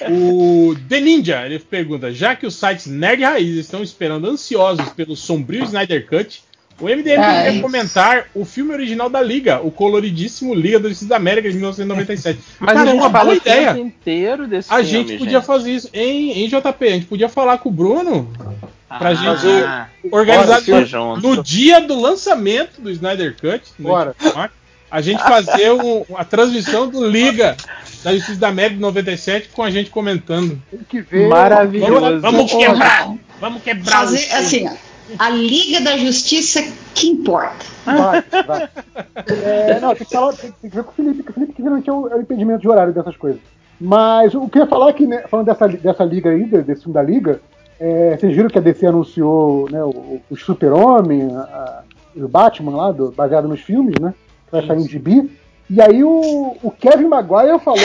O 0.10 0.76
The 0.88 1.00
Ninja, 1.02 1.46
ele 1.46 1.60
pergunta: 1.60 2.12
já 2.12 2.36
que 2.36 2.46
os 2.46 2.56
sites 2.56 2.86
Nerd 2.88 3.24
Raiz 3.24 3.56
estão 3.58 3.82
esperando 3.84 4.28
ansiosos 4.30 4.90
pelo 4.90 5.16
sombrio 5.16 5.64
Snyder 5.64 6.08
Cut, 6.08 6.44
o 6.80 6.86
MDM 6.86 7.18
Ai. 7.20 7.38
poderia 7.44 7.62
comentar 7.62 8.26
o 8.34 8.46
filme 8.46 8.74
original 8.74 9.10
da 9.10 9.22
Liga, 9.22 9.60
o 9.62 9.72
coloridíssimo 9.72 10.54
Liga 10.54 10.80
da 10.80 10.90
Justiça 10.90 11.10
da 11.10 11.18
América 11.18 11.48
de 11.50 11.56
1997. 11.56 12.40
Mas 12.60 12.74
Cara, 12.74 12.80
a 12.80 12.84
é 12.84 12.92
gente 12.94 13.02
uma 13.02 13.10
boa 13.10 13.36
ideia. 13.36 13.78
inteiro 13.78 14.48
desse 14.48 14.72
A 14.74 14.78
filme, 14.84 14.90
gente 14.90 15.18
podia 15.18 15.42
fazer 15.42 15.72
isso 15.72 15.90
em, 15.94 16.44
em 16.44 16.48
JP, 16.48 16.86
a 16.86 16.90
gente 16.92 17.06
podia 17.06 17.30
falar 17.30 17.58
com 17.60 17.70
o 17.70 17.72
Bruno 17.72 18.32
pra 18.88 19.10
Ah, 19.10 19.14
gente 19.16 19.48
ah, 19.66 19.88
organizar 20.12 20.62
no, 21.00 21.18
no 21.18 21.44
dia 21.44 21.82
do 21.82 22.00
lançamento 22.00 22.80
do 22.82 22.90
Snyder 22.92 23.36
Cut, 23.40 23.64
Bora. 23.80 24.16
a 24.92 25.02
gente 25.02 25.22
fazer 25.24 25.72
um- 25.72 26.06
a 26.16 26.24
transmissão 26.24 26.88
do 26.88 27.08
Liga 27.08 27.56
da 28.04 28.14
Justiça 28.14 28.39
da 28.39 28.47
América 28.49 28.76
de 28.76 28.82
97 28.82 29.49
com 29.49 29.64
a 29.64 29.70
gente 29.72 29.89
comentando. 29.89 30.60
Tem 30.70 30.80
que 30.88 31.01
ver. 31.01 31.28
Maravilhoso. 31.28 32.20
Vamos 32.22 32.54
Ô, 32.54 32.58
quebrar, 32.58 33.14
vamos 33.39 33.62
quebrar 33.64 33.91
Fazer 33.91 34.18
o- 34.34 34.38
assim, 34.38 34.68
ó, 34.68 34.72
a 35.20 35.30
Liga 35.30 35.82
da 35.82 35.97
Justiça 35.97 36.62
que 36.95 37.08
importa. 37.08 37.66
Vai, 37.86 38.24
vai. 38.45 38.70
É, 39.43 39.80
não, 39.80 39.95
tem 39.95 40.06
que, 40.06 40.14
falar, 40.14 40.34
tem, 40.34 40.51
tem 40.62 40.70
que 40.70 40.76
ver 40.76 40.84
com 40.84 40.91
o 40.91 40.93
Felipe, 40.93 41.24
que 41.24 41.30
o 41.32 41.34
Felipe 41.34 41.54
que 41.54 41.62
geralmente 41.62 41.89
é 41.89 41.93
o, 41.93 42.08
é 42.08 42.16
o 42.16 42.22
impedimento 42.22 42.62
de 42.62 42.70
horário 42.70 42.93
dessas 42.93 43.16
coisas. 43.18 43.39
Mas 43.80 44.34
o 44.34 44.47
que 44.47 44.58
eu 44.60 44.64
ia 44.64 44.68
falar 44.70 44.89
aqui, 44.89 45.06
né, 45.06 45.24
falando 45.30 45.47
dessa, 45.47 45.68
dessa 45.68 46.04
liga 46.06 46.30
aí, 46.30 46.45
de- 46.45 46.62
desse 46.62 46.82
filme 46.84 46.93
da 46.93 47.01
Liga, 47.01 47.41
é, 47.80 48.16
vocês 48.18 48.34
viram 48.36 48.49
que 48.49 48.58
a 48.58 48.62
DC 48.62 48.86
anunciou 48.86 49.68
né, 49.70 49.84
o, 49.84 50.22
o 50.30 50.38
Super-Homem, 50.38 51.28
o 52.16 52.28
Batman 52.28 52.78
lá, 52.78 52.91
do- 52.91 53.12
baseado 53.12 53.47
nos 53.47 53.60
filmes, 53.60 53.95
né? 53.99 54.14
Que 54.45 54.51
vai 54.51 54.66
sair 54.66 54.78
em 54.80 54.88
gibi. 54.88 55.32
E 55.70 55.82
aí 55.82 56.03
o, 56.03 56.57
o 56.61 56.72
Kevin 56.72 57.07
Maguire 57.07 57.59
falou 57.59 57.80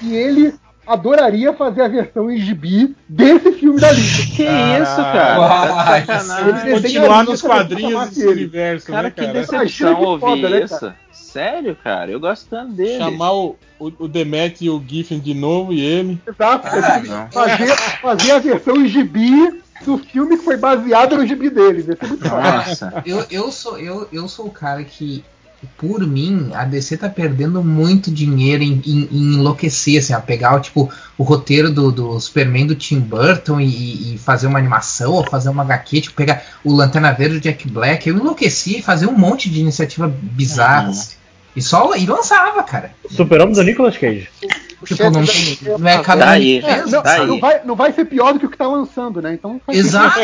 que 0.00 0.14
ele 0.14 0.54
adoraria 0.86 1.52
fazer 1.54 1.82
a 1.82 1.88
versão 1.88 2.30
em 2.30 2.38
gibi 2.38 2.94
desse 3.08 3.52
filme 3.52 3.80
da 3.80 3.90
Liga. 3.90 4.04
Que 4.34 4.42
isso, 4.42 4.96
cara? 4.96 5.40
Uau, 5.40 5.66
Tá 6.06 6.70
Continuar 6.72 7.24
nos 7.24 7.40
quadrinhos 7.40 8.08
desse 8.08 8.22
ele. 8.22 8.32
universo, 8.32 8.86
Cara, 8.88 9.02
né, 9.04 9.10
que 9.10 9.16
cara? 9.16 9.30
Imagina 9.30 9.58
decepção 9.62 9.94
que 9.96 10.02
ouvir 10.04 10.20
foda, 10.20 10.50
né, 10.50 10.62
isso. 10.64 10.80
cara? 10.80 10.96
Sério, 11.12 11.76
cara? 11.82 12.10
Eu 12.10 12.20
gosto 12.20 12.46
tanto 12.48 12.72
dele. 12.72 12.98
Chamar 12.98 13.32
o, 13.32 13.56
o, 13.78 13.86
o 14.00 14.08
Demet 14.08 14.64
e 14.64 14.70
o 14.70 14.82
Giffen 14.86 15.18
de 15.18 15.34
novo 15.34 15.72
e 15.72 15.80
ele. 15.80 16.20
Exato. 16.28 16.66
Ah, 16.68 17.28
fazer, 17.32 17.76
fazer 18.02 18.32
a 18.32 18.38
versão 18.38 18.76
em 18.76 18.86
gibi 18.88 19.62
do 19.84 19.98
filme 19.98 20.36
que 20.36 20.44
foi 20.44 20.56
baseado 20.56 21.16
no 21.16 21.26
gibi 21.26 21.50
dele. 21.50 21.78
Ia 21.88 21.96
ser 21.96 22.06
muito 22.08 22.28
foda. 22.28 22.42
Nossa. 22.42 23.02
Eu, 23.06 23.24
eu, 23.30 23.50
sou, 23.50 23.78
eu, 23.78 24.06
eu 24.12 24.28
sou 24.28 24.46
o 24.46 24.50
cara 24.50 24.84
que, 24.84 25.24
por 25.78 26.06
mim, 26.06 26.50
a 26.54 26.64
DC 26.64 26.96
tá 26.96 27.08
perdendo 27.08 27.62
muito 27.62 28.10
dinheiro 28.10 28.62
em, 28.62 28.80
em- 28.86 29.08
em 29.10 29.34
enlouquecer, 29.34 29.98
assim, 29.98 30.12
a 30.12 30.20
pegar 30.20 30.58
tipo, 30.60 30.92
o 31.18 31.22
roteiro 31.22 31.70
do, 31.72 31.90
do 31.92 32.18
Superman 32.20 32.66
do 32.66 32.74
Tim 32.74 33.00
Burton 33.00 33.60
e, 33.60 34.14
e 34.14 34.18
fazer 34.18 34.46
uma 34.46 34.58
animação, 34.58 35.12
ou 35.12 35.24
fazer 35.24 35.48
uma 35.48 35.62
HQ, 35.62 36.00
tipo, 36.02 36.16
pegar 36.16 36.42
o 36.64 36.72
Lanterna 36.74 37.12
Verde 37.12 37.38
do 37.38 37.40
Jack 37.42 37.68
Black. 37.68 38.08
Eu 38.08 38.16
enlouqueci 38.16 38.78
e 38.78 38.82
fazer 38.82 39.06
um 39.06 39.16
monte 39.16 39.48
de 39.50 39.60
iniciativa 39.60 40.06
bizarra. 40.22 40.84
Uhum. 40.84 40.90
assim. 40.90 41.14
E 41.56 41.62
só 41.62 41.94
e 41.94 42.04
lançava, 42.04 42.62
cara. 42.64 42.90
Super-Homem 43.08 43.54
do 43.54 43.62
Nicolas 43.62 43.96
Cage. 43.96 44.28
Tipo, 44.84 45.02
não, 45.04 45.10
da- 45.12 45.78
não 45.78 45.88
é 45.88 46.02
cada 46.02 46.24
Tá 46.26 46.30
aí, 46.32 46.58
É, 46.58 46.84
não, 46.86 47.02
tá 47.02 47.26
não 47.26 47.40
vai, 47.40 47.60
não 47.64 47.76
vai 47.76 47.92
ser 47.92 48.04
pior 48.04 48.32
do 48.32 48.38
que 48.40 48.46
o 48.46 48.50
que 48.50 48.56
tá 48.56 48.66
lançando, 48.66 49.20
né? 49.22 49.34
Então 49.34 49.60
faz 49.64 49.78
Exato. 49.78 50.18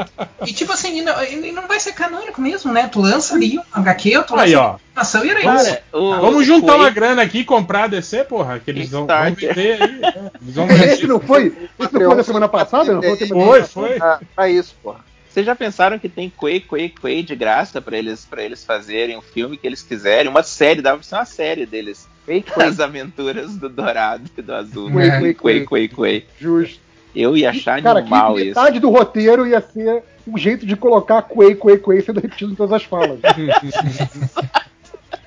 e 0.46 0.52
tipo 0.52 0.72
assim, 0.72 1.02
não, 1.02 1.24
e 1.24 1.52
não 1.52 1.66
vai 1.66 1.78
ser 1.80 1.92
canônico 1.92 2.40
mesmo, 2.40 2.72
né? 2.72 2.88
Tu 2.88 3.00
lança 3.00 3.34
ali 3.34 3.58
um 3.58 3.62
HQ, 3.72 4.22
tu 4.26 4.36
Aí, 4.36 4.54
lança 4.54 4.60
ó. 4.60 4.66
uma 4.70 4.80
animação 4.88 5.24
e 5.24 5.30
era 5.30 5.38
isso. 5.40 5.48
Cara, 5.70 5.82
o- 5.92 6.20
Vamos 6.20 6.46
juntar 6.46 6.72
foi- 6.72 6.80
uma 6.80 6.90
grana 6.90 7.22
aqui 7.22 7.38
e 7.40 7.44
comprar 7.44 7.84
a 7.84 7.88
DC, 7.88 8.24
porra, 8.24 8.58
que 8.58 8.70
eles 8.70 8.90
vão, 8.90 9.06
vão 9.06 9.24
vender 9.24 9.50
aí. 9.82 10.00
é. 10.02 10.30
Eles 10.42 10.54
vão 10.54 10.66
Esse 10.66 10.76
vender. 10.86 11.06
não 11.08 11.20
foi? 11.20 11.46
Esse 11.78 11.92
não 11.92 12.00
foi 12.06 12.16
da 12.16 12.24
semana 12.24 12.48
passada? 12.48 12.92
Não 12.94 13.02
foi 13.02 13.16
Foi, 13.26 13.62
foi. 13.64 13.96
Ah, 14.00 14.20
pra 14.34 14.48
isso, 14.48 14.74
porra. 14.82 15.00
Vocês 15.28 15.44
já 15.44 15.54
pensaram 15.54 15.98
que 15.98 16.08
tem 16.08 16.30
Quay, 16.30 16.60
Quay, 16.60 16.88
Quay 16.88 17.22
de 17.22 17.36
graça 17.36 17.78
pra 17.82 17.98
eles, 17.98 18.24
pra 18.24 18.42
eles 18.42 18.64
fazerem 18.64 19.18
o 19.18 19.20
filme 19.20 19.58
que 19.58 19.66
eles 19.66 19.82
quiserem? 19.82 20.30
Uma 20.30 20.42
série, 20.42 20.80
dava 20.80 20.96
pra 20.96 21.06
ser 21.06 21.14
uma 21.14 21.26
série 21.26 21.66
deles. 21.66 22.08
Fake 22.26 22.50
Quake. 22.52 22.68
As 22.68 22.80
aventuras 22.80 23.56
do 23.56 23.68
Dourado 23.68 24.24
e 24.36 24.42
do 24.42 24.54
Azul. 24.54 24.90
Quay, 24.90 25.08
né? 25.08 25.20
Quay, 25.20 25.34
Quay, 25.34 25.66
Quay, 25.66 25.88
Quay. 25.88 26.26
Justo. 26.38 26.80
Eu 27.14 27.36
ia 27.36 27.50
achar 27.50 27.80
Cara, 27.82 28.00
animal 28.00 28.34
que 28.34 28.40
isso. 28.40 28.48
metade 28.48 28.80
do 28.80 28.90
roteiro 28.90 29.46
ia 29.46 29.60
ser 29.60 30.02
um 30.26 30.36
jeito 30.36 30.66
de 30.66 30.76
colocar 30.76 31.22
Quay, 31.22 31.54
Quay, 31.54 31.78
Quay 31.78 32.00
sendo 32.02 32.20
repetido 32.20 32.52
em 32.52 32.56
todas 32.56 32.72
as 32.74 32.84
falas. 32.84 33.20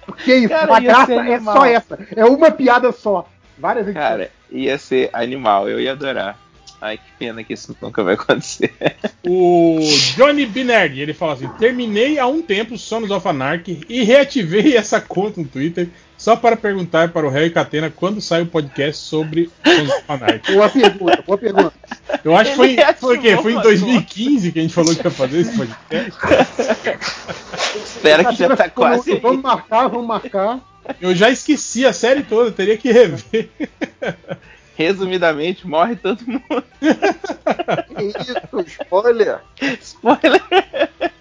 Porque 0.05 0.35
isso, 0.35 0.49
Cara, 0.49 0.75
a 0.75 0.79
graça 0.79 1.13
é 1.13 1.39
só 1.39 1.65
essa. 1.65 1.99
É 2.15 2.25
uma 2.25 2.51
piada 2.51 2.91
só. 2.91 3.27
Várias 3.57 3.87
edições. 3.87 4.05
Cara, 4.07 4.31
ia 4.51 4.77
ser 4.77 5.09
animal, 5.13 5.69
eu 5.69 5.79
ia 5.79 5.93
adorar. 5.93 6.37
Ai, 6.81 6.97
que 6.97 7.03
pena 7.17 7.43
que 7.43 7.53
isso 7.53 7.75
nunca 7.81 8.03
vai 8.03 8.13
acontecer. 8.13 8.73
O 9.25 9.79
Johnny 10.15 10.45
Binerd, 10.45 10.99
ele 10.99 11.13
fala 11.13 11.33
assim: 11.33 11.47
terminei 11.59 12.19
há 12.19 12.27
um 12.27 12.41
tempo 12.41 12.77
Sons 12.77 13.09
of 13.11 13.27
Anarchy 13.27 13.81
e 13.89 14.03
reativei 14.03 14.77
essa 14.77 15.01
conta 15.01 15.41
no 15.41 15.47
Twitter 15.47 15.89
só 16.19 16.35
para 16.35 16.57
perguntar 16.57 17.13
para 17.13 17.25
o 17.25 17.29
Harry 17.29 17.49
Catena 17.49 17.89
quando 17.89 18.19
sai 18.19 18.41
o 18.41 18.45
podcast 18.45 19.01
sobre 19.01 19.49
Sons 19.65 19.89
of 19.89 20.03
Anarchy. 20.09 20.51
Boa 20.51 20.69
pergunta, 20.69 21.23
boa 21.25 21.37
pergunta. 21.37 21.73
Eu 22.25 22.35
acho 22.35 22.51
que 22.51 22.57
foi, 22.57 22.75
foi, 22.97 23.17
o 23.17 23.21
quê? 23.21 23.37
foi 23.37 23.53
em 23.53 23.57
a 23.57 23.61
2015 23.61 24.51
que 24.51 24.59
a 24.59 24.61
gente 24.61 24.73
falou 24.73 24.93
que 24.93 25.01
ia 25.01 25.09
fazer 25.09 25.39
esse 25.39 25.55
podcast. 25.55 26.11
Espera 27.85 28.25
que 28.25 28.35
já 28.35 28.53
tá 28.53 28.69
quase. 28.69 29.15
Vamos 29.15 29.41
marcar, 29.41 29.87
vamos 29.87 30.07
marcar. 30.07 30.59
Eu 30.99 31.15
já 31.15 31.29
esqueci 31.29 31.85
a 31.85 31.93
série 31.93 32.23
toda, 32.23 32.51
teria 32.51 32.75
que 32.75 32.91
rever. 32.91 33.49
Resumidamente, 34.75 35.65
morre 35.65 35.95
todo 35.95 36.21
mundo. 36.27 36.63
Que 37.95 38.03
isso, 38.03 38.59
spoiler. 38.67 39.39
Spoiler. 39.81 40.43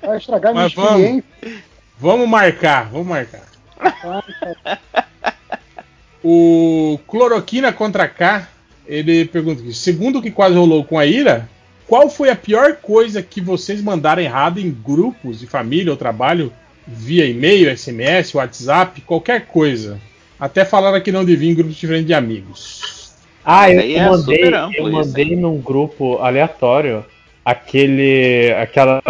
Vai 0.03 0.17
estragar 0.17 0.53
minha 0.53 0.65
Mas 0.65 0.75
vamos. 0.75 0.91
experiência. 0.91 1.63
Vamos 1.97 2.29
marcar, 2.29 2.89
vamos 2.91 3.07
marcar. 3.07 3.58
O 6.23 6.99
Cloroquina 7.07 7.73
contra 7.73 8.09
K, 8.09 8.49
ele 8.87 9.25
pergunta 9.25 9.63
aqui, 9.63 9.73
segundo 9.73 10.19
o 10.19 10.23
que 10.23 10.31
quase 10.31 10.57
rolou 10.57 10.85
com 10.85 10.99
a 10.99 11.07
Ira, 11.07 11.49
qual 11.87 12.11
foi 12.11 12.29
a 12.29 12.37
pior 12.37 12.77
coisa 12.77 13.23
que 13.23 13.41
vocês 13.41 13.81
mandaram 13.81 14.21
errado 14.21 14.59
em 14.59 14.71
grupos 14.71 15.41
de 15.41 15.47
família 15.47 15.91
ou 15.91 15.97
trabalho, 15.97 16.53
via 16.87 17.25
e-mail, 17.25 17.75
SMS, 17.75 18.35
WhatsApp, 18.35 19.01
qualquer 19.03 19.47
coisa? 19.47 20.01
Até 20.39 20.65
falaram 20.65 21.01
que 21.01 21.13
não 21.13 21.25
devia 21.25 21.51
em 21.51 21.55
grupos 21.55 21.77
diferentes 21.77 22.07
de 22.07 22.15
amigos. 22.15 23.13
Ah, 23.45 23.71
eu, 23.71 23.81
é 23.81 24.11
mandei, 24.11 24.37
super 24.37 24.55
amplo 24.55 24.89
eu 24.89 24.93
mandei 24.93 25.37
num 25.37 25.59
grupo 25.59 26.19
aleatório 26.19 27.05
aquele. 27.51 28.53
aquela 28.61 29.03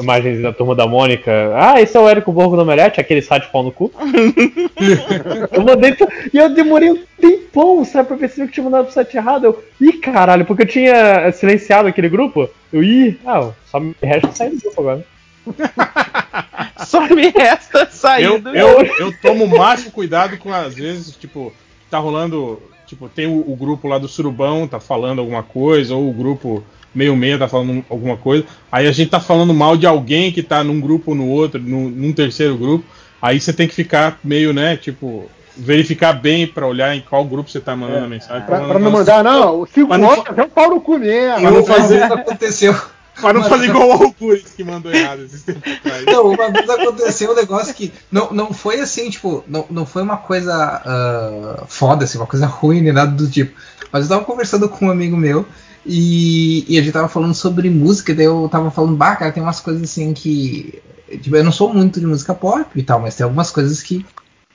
imagem 0.00 0.40
da 0.40 0.52
turma 0.52 0.74
da 0.74 0.86
Mônica. 0.86 1.30
Ah, 1.54 1.80
esse 1.80 1.96
é 1.96 2.00
o 2.00 2.08
Érico 2.08 2.32
Borgo 2.32 2.56
no 2.56 2.62
Omelete, 2.62 3.00
aquele 3.00 3.22
site 3.22 3.48
pau 3.50 3.62
no 3.62 3.72
cu. 3.72 3.92
eu 5.52 5.62
mandei. 5.62 5.92
pra- 5.94 6.08
E 6.32 6.36
eu 6.36 6.48
demorei 6.54 6.90
um 6.90 7.02
tempão, 7.20 7.84
sabe, 7.84 8.08
pra 8.08 8.16
perceber 8.16 8.48
que 8.48 8.54
tinha 8.54 8.64
mandado 8.64 8.84
pro 8.84 8.94
site 8.94 9.16
errado. 9.16 9.44
Eu, 9.44 9.64
ih, 9.80 9.92
caralho, 9.94 10.44
porque 10.44 10.62
eu 10.62 10.66
tinha 10.68 11.30
silenciado 11.32 11.88
aquele 11.88 12.08
grupo. 12.08 12.48
Eu, 12.72 12.82
ih, 12.82 13.18
ah, 13.26 13.50
só 13.70 13.78
me 13.80 13.94
resta 14.02 14.32
sair 14.32 14.50
do 14.50 14.60
grupo 14.60 14.80
agora. 14.80 15.04
Só 16.86 17.00
me 17.08 17.30
resta 17.30 17.86
sair 17.90 18.24
Eu, 18.24 18.38
do 18.40 18.50
eu, 18.54 18.82
eu 18.98 19.12
tomo 19.20 19.44
o 19.44 19.58
máximo 19.58 19.90
cuidado 19.90 20.36
com, 20.38 20.52
às 20.52 20.74
vezes, 20.74 21.16
tipo, 21.16 21.52
tá 21.90 21.98
rolando. 21.98 22.60
Tipo, 22.86 23.08
tem 23.08 23.26
o, 23.26 23.40
o 23.50 23.56
grupo 23.56 23.88
lá 23.88 23.98
do 23.98 24.06
Surubão, 24.08 24.68
tá 24.68 24.78
falando 24.78 25.18
alguma 25.20 25.42
coisa, 25.42 25.94
ou 25.94 26.08
o 26.08 26.12
grupo 26.12 26.62
meio 26.94 27.16
meia 27.16 27.38
tá 27.38 27.48
falando 27.48 27.84
alguma 27.88 28.16
coisa. 28.16 28.44
Aí 28.70 28.86
a 28.86 28.92
gente 28.92 29.10
tá 29.10 29.20
falando 29.20 29.54
mal 29.54 29.76
de 29.76 29.86
alguém 29.86 30.32
que 30.32 30.42
tá 30.42 30.62
num 30.62 30.80
grupo 30.80 31.12
ou 31.12 31.16
no 31.16 31.28
outro, 31.28 31.60
num, 31.60 31.88
num 31.88 32.12
terceiro 32.12 32.56
grupo. 32.56 32.84
Aí 33.20 33.40
você 33.40 33.52
tem 33.52 33.68
que 33.68 33.74
ficar 33.74 34.18
meio, 34.24 34.52
né, 34.52 34.76
tipo, 34.76 35.30
verificar 35.56 36.12
bem 36.12 36.46
pra 36.46 36.66
olhar 36.66 36.94
em 36.96 37.00
qual 37.00 37.24
grupo 37.24 37.50
você 37.50 37.60
tá 37.60 37.76
mandando 37.76 38.04
a 38.04 38.08
mensagem. 38.08 38.44
Pra, 38.46 38.60
pra 38.60 38.78
não 38.78 38.90
mandar, 38.90 39.22
não, 39.22 39.60
o 39.60 39.66
5 39.66 39.88
Mas 39.88 40.00
não 40.00 40.08
horas 40.08 40.24
é 40.38 40.42
um 40.42 40.48
pau 40.48 40.70
no 40.70 40.80
cu 40.80 40.98
mesmo. 40.98 41.40
Pra 41.40 41.50
não 41.50 41.64
fazer, 41.64 42.04
Isso 42.04 42.14
aconteceu. 42.14 42.74
pra 43.20 43.32
não 43.32 43.44
fazer 43.44 43.66
igual 43.66 43.88
o 43.88 43.92
Algures 43.92 44.52
que 44.54 44.64
mandou 44.64 44.92
errado 44.92 45.22
esses 45.22 45.42
tempos 45.42 45.72
atrás. 45.72 46.04
Não, 46.06 46.26
uma 46.32 46.50
vez 46.50 46.68
aconteceu 46.68 47.30
um 47.30 47.34
negócio 47.34 47.74
que 47.74 47.92
não, 48.10 48.32
não 48.32 48.52
foi 48.52 48.80
assim, 48.80 49.08
tipo, 49.10 49.44
não, 49.46 49.66
não 49.70 49.86
foi 49.86 50.02
uma 50.02 50.16
coisa 50.16 50.52
ah, 50.54 51.64
foda, 51.68 52.04
assim, 52.04 52.18
uma 52.18 52.26
coisa 52.26 52.46
ruim 52.46 52.80
nem 52.80 52.92
nada 52.92 53.12
do 53.12 53.28
tipo. 53.30 53.54
Mas 53.92 54.04
eu 54.04 54.08
tava 54.08 54.24
conversando 54.24 54.68
com 54.68 54.86
um 54.86 54.90
amigo 54.90 55.16
meu 55.16 55.46
e, 55.84 56.64
e 56.68 56.78
a 56.78 56.82
gente 56.82 56.92
tava 56.92 57.08
falando 57.08 57.34
sobre 57.34 57.68
música, 57.68 58.14
daí 58.14 58.26
eu 58.26 58.48
tava 58.50 58.70
falando, 58.70 58.96
bah, 58.96 59.16
cara, 59.16 59.32
tem 59.32 59.42
umas 59.42 59.60
coisas 59.60 59.82
assim 59.82 60.12
que. 60.12 60.80
Tipo, 61.10 61.36
eu 61.36 61.44
não 61.44 61.52
sou 61.52 61.74
muito 61.74 62.00
de 62.00 62.06
música 62.06 62.34
pop 62.34 62.66
e 62.74 62.82
tal, 62.82 63.00
mas 63.00 63.14
tem 63.16 63.24
algumas 63.24 63.50
coisas 63.50 63.82
que, 63.82 64.04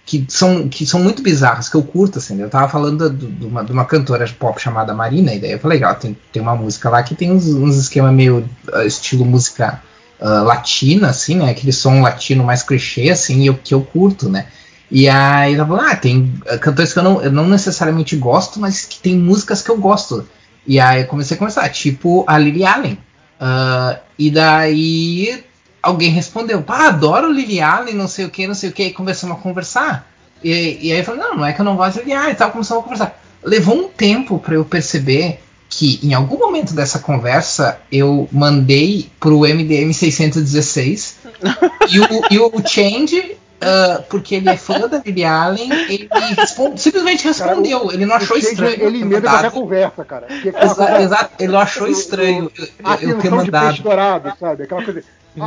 que, 0.06 0.26
são, 0.30 0.68
que 0.70 0.86
são 0.88 1.02
muito 1.02 1.22
bizarras, 1.22 1.70
que 1.70 1.76
eu 1.76 1.84
curto, 1.84 2.18
assim. 2.18 2.40
Eu 2.42 2.50
tava 2.50 2.70
falando 2.70 3.10
do- 3.10 3.28
de 3.28 3.46
uma, 3.46 3.64
de 3.64 3.72
uma 3.72 3.86
cantora 3.86 4.26
pop 4.40 4.60
chamada 4.60 4.94
Marina, 4.94 5.34
e 5.34 5.40
daí 5.40 5.52
eu 5.52 5.60
falei, 5.60 5.84
ó, 5.84 5.94
tem, 5.94 6.18
tem 6.32 6.42
uma 6.42 6.56
música 6.56 6.90
lá 6.90 7.04
que 7.04 7.14
tem 7.16 7.32
uns, 7.32 7.46
uns 7.48 7.76
esquemas 7.78 8.14
meio 8.14 8.48
ah, 8.74 8.86
estilo 8.86 9.26
música 9.26 9.82
ah, 10.20 10.42
latina, 10.42 11.10
assim, 11.10 11.36
né? 11.36 11.52
Aquele 11.52 11.74
som 11.74 12.02
latino 12.02 12.44
mais 12.44 12.64
clichê, 12.64 13.10
assim, 13.10 13.46
eu, 13.48 13.54
que 13.56 13.74
eu 13.74 13.82
curto, 13.82 14.30
né? 14.30 14.48
E 14.90 15.10
aí 15.10 15.54
ela 15.54 15.66
falou, 15.68 15.82
ah, 15.82 15.96
tem 15.96 16.34
ah, 16.48 16.58
cantores 16.58 16.94
que 16.94 17.00
eu 17.00 17.04
não, 17.04 17.22
eu 17.22 17.32
não 17.32 17.48
necessariamente 17.48 18.16
gosto, 18.16 18.60
mas 18.60 18.86
que 18.86 19.00
tem 19.00 19.16
músicas 19.18 19.62
que 19.62 19.70
eu 19.70 19.78
gosto. 19.78 20.26
E 20.68 20.80
aí 20.80 21.02
eu 21.02 21.08
comecei 21.08 21.36
a 21.36 21.38
conversar, 21.38 21.70
tipo 21.70 22.26
a 22.28 22.38
Lily 22.38 22.66
Allen. 22.66 22.98
Ah, 23.40 24.00
e 24.20 24.30
daí 24.30 25.44
alguém 25.82 26.12
respondeu, 26.12 26.62
pá, 26.62 26.88
adoro 26.88 27.32
Lily 27.32 27.62
Allen, 27.62 27.96
não 27.96 28.08
sei 28.08 28.26
o 28.26 28.30
que, 28.30 28.46
não 28.46 28.56
sei 28.56 28.70
o 28.70 28.74
que, 28.74 28.84
e 28.84 28.94
começamos 28.94 29.38
a 29.38 29.40
conversar. 29.40 30.12
E, 30.44 30.50
e 30.82 30.92
aí 30.92 31.00
eu 31.00 31.06
falei, 31.06 31.22
não, 31.22 31.38
não 31.38 31.46
é 31.46 31.54
que 31.54 31.62
eu 31.62 31.66
não 31.66 31.78
gosto 31.78 32.00
de 32.00 32.02
Lily 32.02 32.14
Allen 32.14 32.32
e 32.32 32.36
tal, 32.36 32.52
começamos 32.52 32.82
a 32.82 32.84
conversar. 32.84 33.24
Levou 33.44 33.76
um 33.76 33.88
tempo 33.88 34.40
para 34.40 34.56
eu 34.56 34.66
perceber 34.66 35.40
que 35.70 36.00
em 36.04 36.14
algum 36.14 36.38
momento 36.38 36.74
dessa 36.74 37.00
conversa 37.00 37.80
eu 37.92 38.28
mandei 38.32 39.10
pro 39.20 39.42
MDM 39.42 39.94
616 39.94 41.18
e 41.90 42.00
o, 42.00 42.06
e 42.32 42.40
o 42.40 42.68
Change, 42.68 43.38
ah, 43.62 44.02
porque 44.10 44.36
ele 44.36 44.50
é 44.50 44.58
fã 44.58 44.80
da 44.88 45.02
Lily 45.06 45.24
Allen, 45.26 45.72
ele 45.90 46.10
respon- 46.36 46.78
simplesmente 46.78 47.24
respondeu. 47.26 47.92
ele 47.92 48.06
não 48.06 48.16
achou 48.16 48.38
estranho. 48.38 48.74
Ele 48.82 49.02
emenda 49.02 49.16
mandado. 49.28 49.32
qualquer 49.32 49.52
conversa, 49.52 50.06
cara. 50.06 50.28
Exa- 50.30 51.02
Exato, 51.02 51.32
ele 51.40 51.52
não 51.52 51.60
achou 51.60 51.88
estranho 51.92 52.52
eu- 52.58 52.66
eu, 53.02 53.10
eu 53.12 53.18
ter 53.18 53.30
de 53.30 53.36
mandado. 53.36 53.82
dourado, 53.82 54.34
sabe? 54.40 54.64
Aquela 54.64 54.84
coisa. 54.84 55.04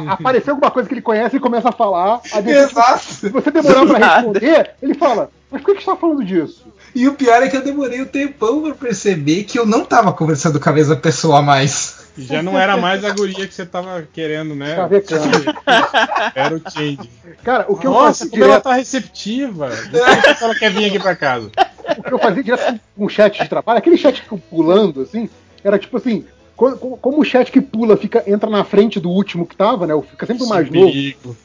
Apareceu 0.07 0.55
alguma 0.55 0.71
coisa 0.71 0.89
que 0.89 0.95
ele 0.95 1.03
conhece 1.03 1.37
e 1.37 1.41
começa 1.41 1.69
a 1.69 1.73
falar. 1.73 2.21
Exato. 2.47 3.05
Se 3.13 3.29
você 3.29 3.51
demorar 3.51 3.87
pra 3.87 3.99
responder, 4.17 4.71
ele 4.81 4.95
fala: 4.95 5.31
Mas 5.51 5.61
por 5.63 5.67
que 5.73 5.75
que 5.79 5.85
você 5.85 5.91
tá 5.91 5.97
falando 5.97 6.25
disso? 6.25 6.65
E 6.95 7.09
o 7.09 7.15
pior 7.15 7.43
é 7.43 7.49
que 7.49 7.57
eu 7.57 7.63
demorei 7.65 8.01
um 8.01 8.05
tempão 8.05 8.63
pra 8.63 8.75
perceber 8.75 9.45
que 9.45 9.59
eu 9.59 9.67
não 9.67 9.85
tava 9.85 10.13
conversando 10.13 10.61
com 10.61 10.69
a 10.69 10.73
mesma 10.73 10.95
pessoa 10.97 11.43
mais. 11.43 12.00
Já 12.19 12.43
não 12.43 12.59
era 12.59 12.77
mais 12.77 13.05
a 13.05 13.11
guria 13.11 13.47
que 13.47 13.55
você 13.55 13.65
tava 13.65 14.03
querendo, 14.13 14.55
né? 14.55 14.75
Chavecando. 14.77 15.45
Era 16.35 16.55
o 16.55 16.61
Change. 16.71 17.11
Cara, 17.43 17.67
o 17.69 17.77
que 17.77 17.87
eu 17.87 17.93
Nossa, 17.93 18.25
fazia 18.25 18.31
como 18.31 18.43
ela 18.45 18.51
direto, 18.53 18.65
tá 18.65 18.73
receptiva. 18.75 19.71
Ela 20.41 20.55
quer 20.55 20.71
vir 20.73 20.87
aqui 20.87 20.99
pra 20.99 21.15
casa. 21.17 21.51
o 21.97 22.03
que 22.03 22.13
eu 22.13 22.19
fazia 22.19 22.43
direto 22.43 22.81
com 22.97 23.05
o 23.07 23.09
chat 23.09 23.41
de 23.43 23.49
trabalho, 23.49 23.79
aquele 23.79 23.97
chat 23.97 24.23
pulando, 24.51 25.03
assim, 25.03 25.29
era 25.65 25.79
tipo 25.79 25.97
assim. 25.97 26.25
co- 26.57 26.77
co- 26.77 26.97
Como 26.99 27.21
o 27.21 27.25
chat 27.25 27.51
que 27.51 27.61
pula 27.61 27.97
fica, 27.97 28.23
entra 28.27 28.51
na 28.51 28.65
frente 28.65 28.99
do 29.01 29.09
último 29.11 29.47
que 29.47 29.57
tava, 29.57 29.87
né? 29.87 29.95
Fica 30.11 30.27
sempre 30.27 30.43
o 30.45 30.49
mais 30.49 30.69
novo. 30.71 30.93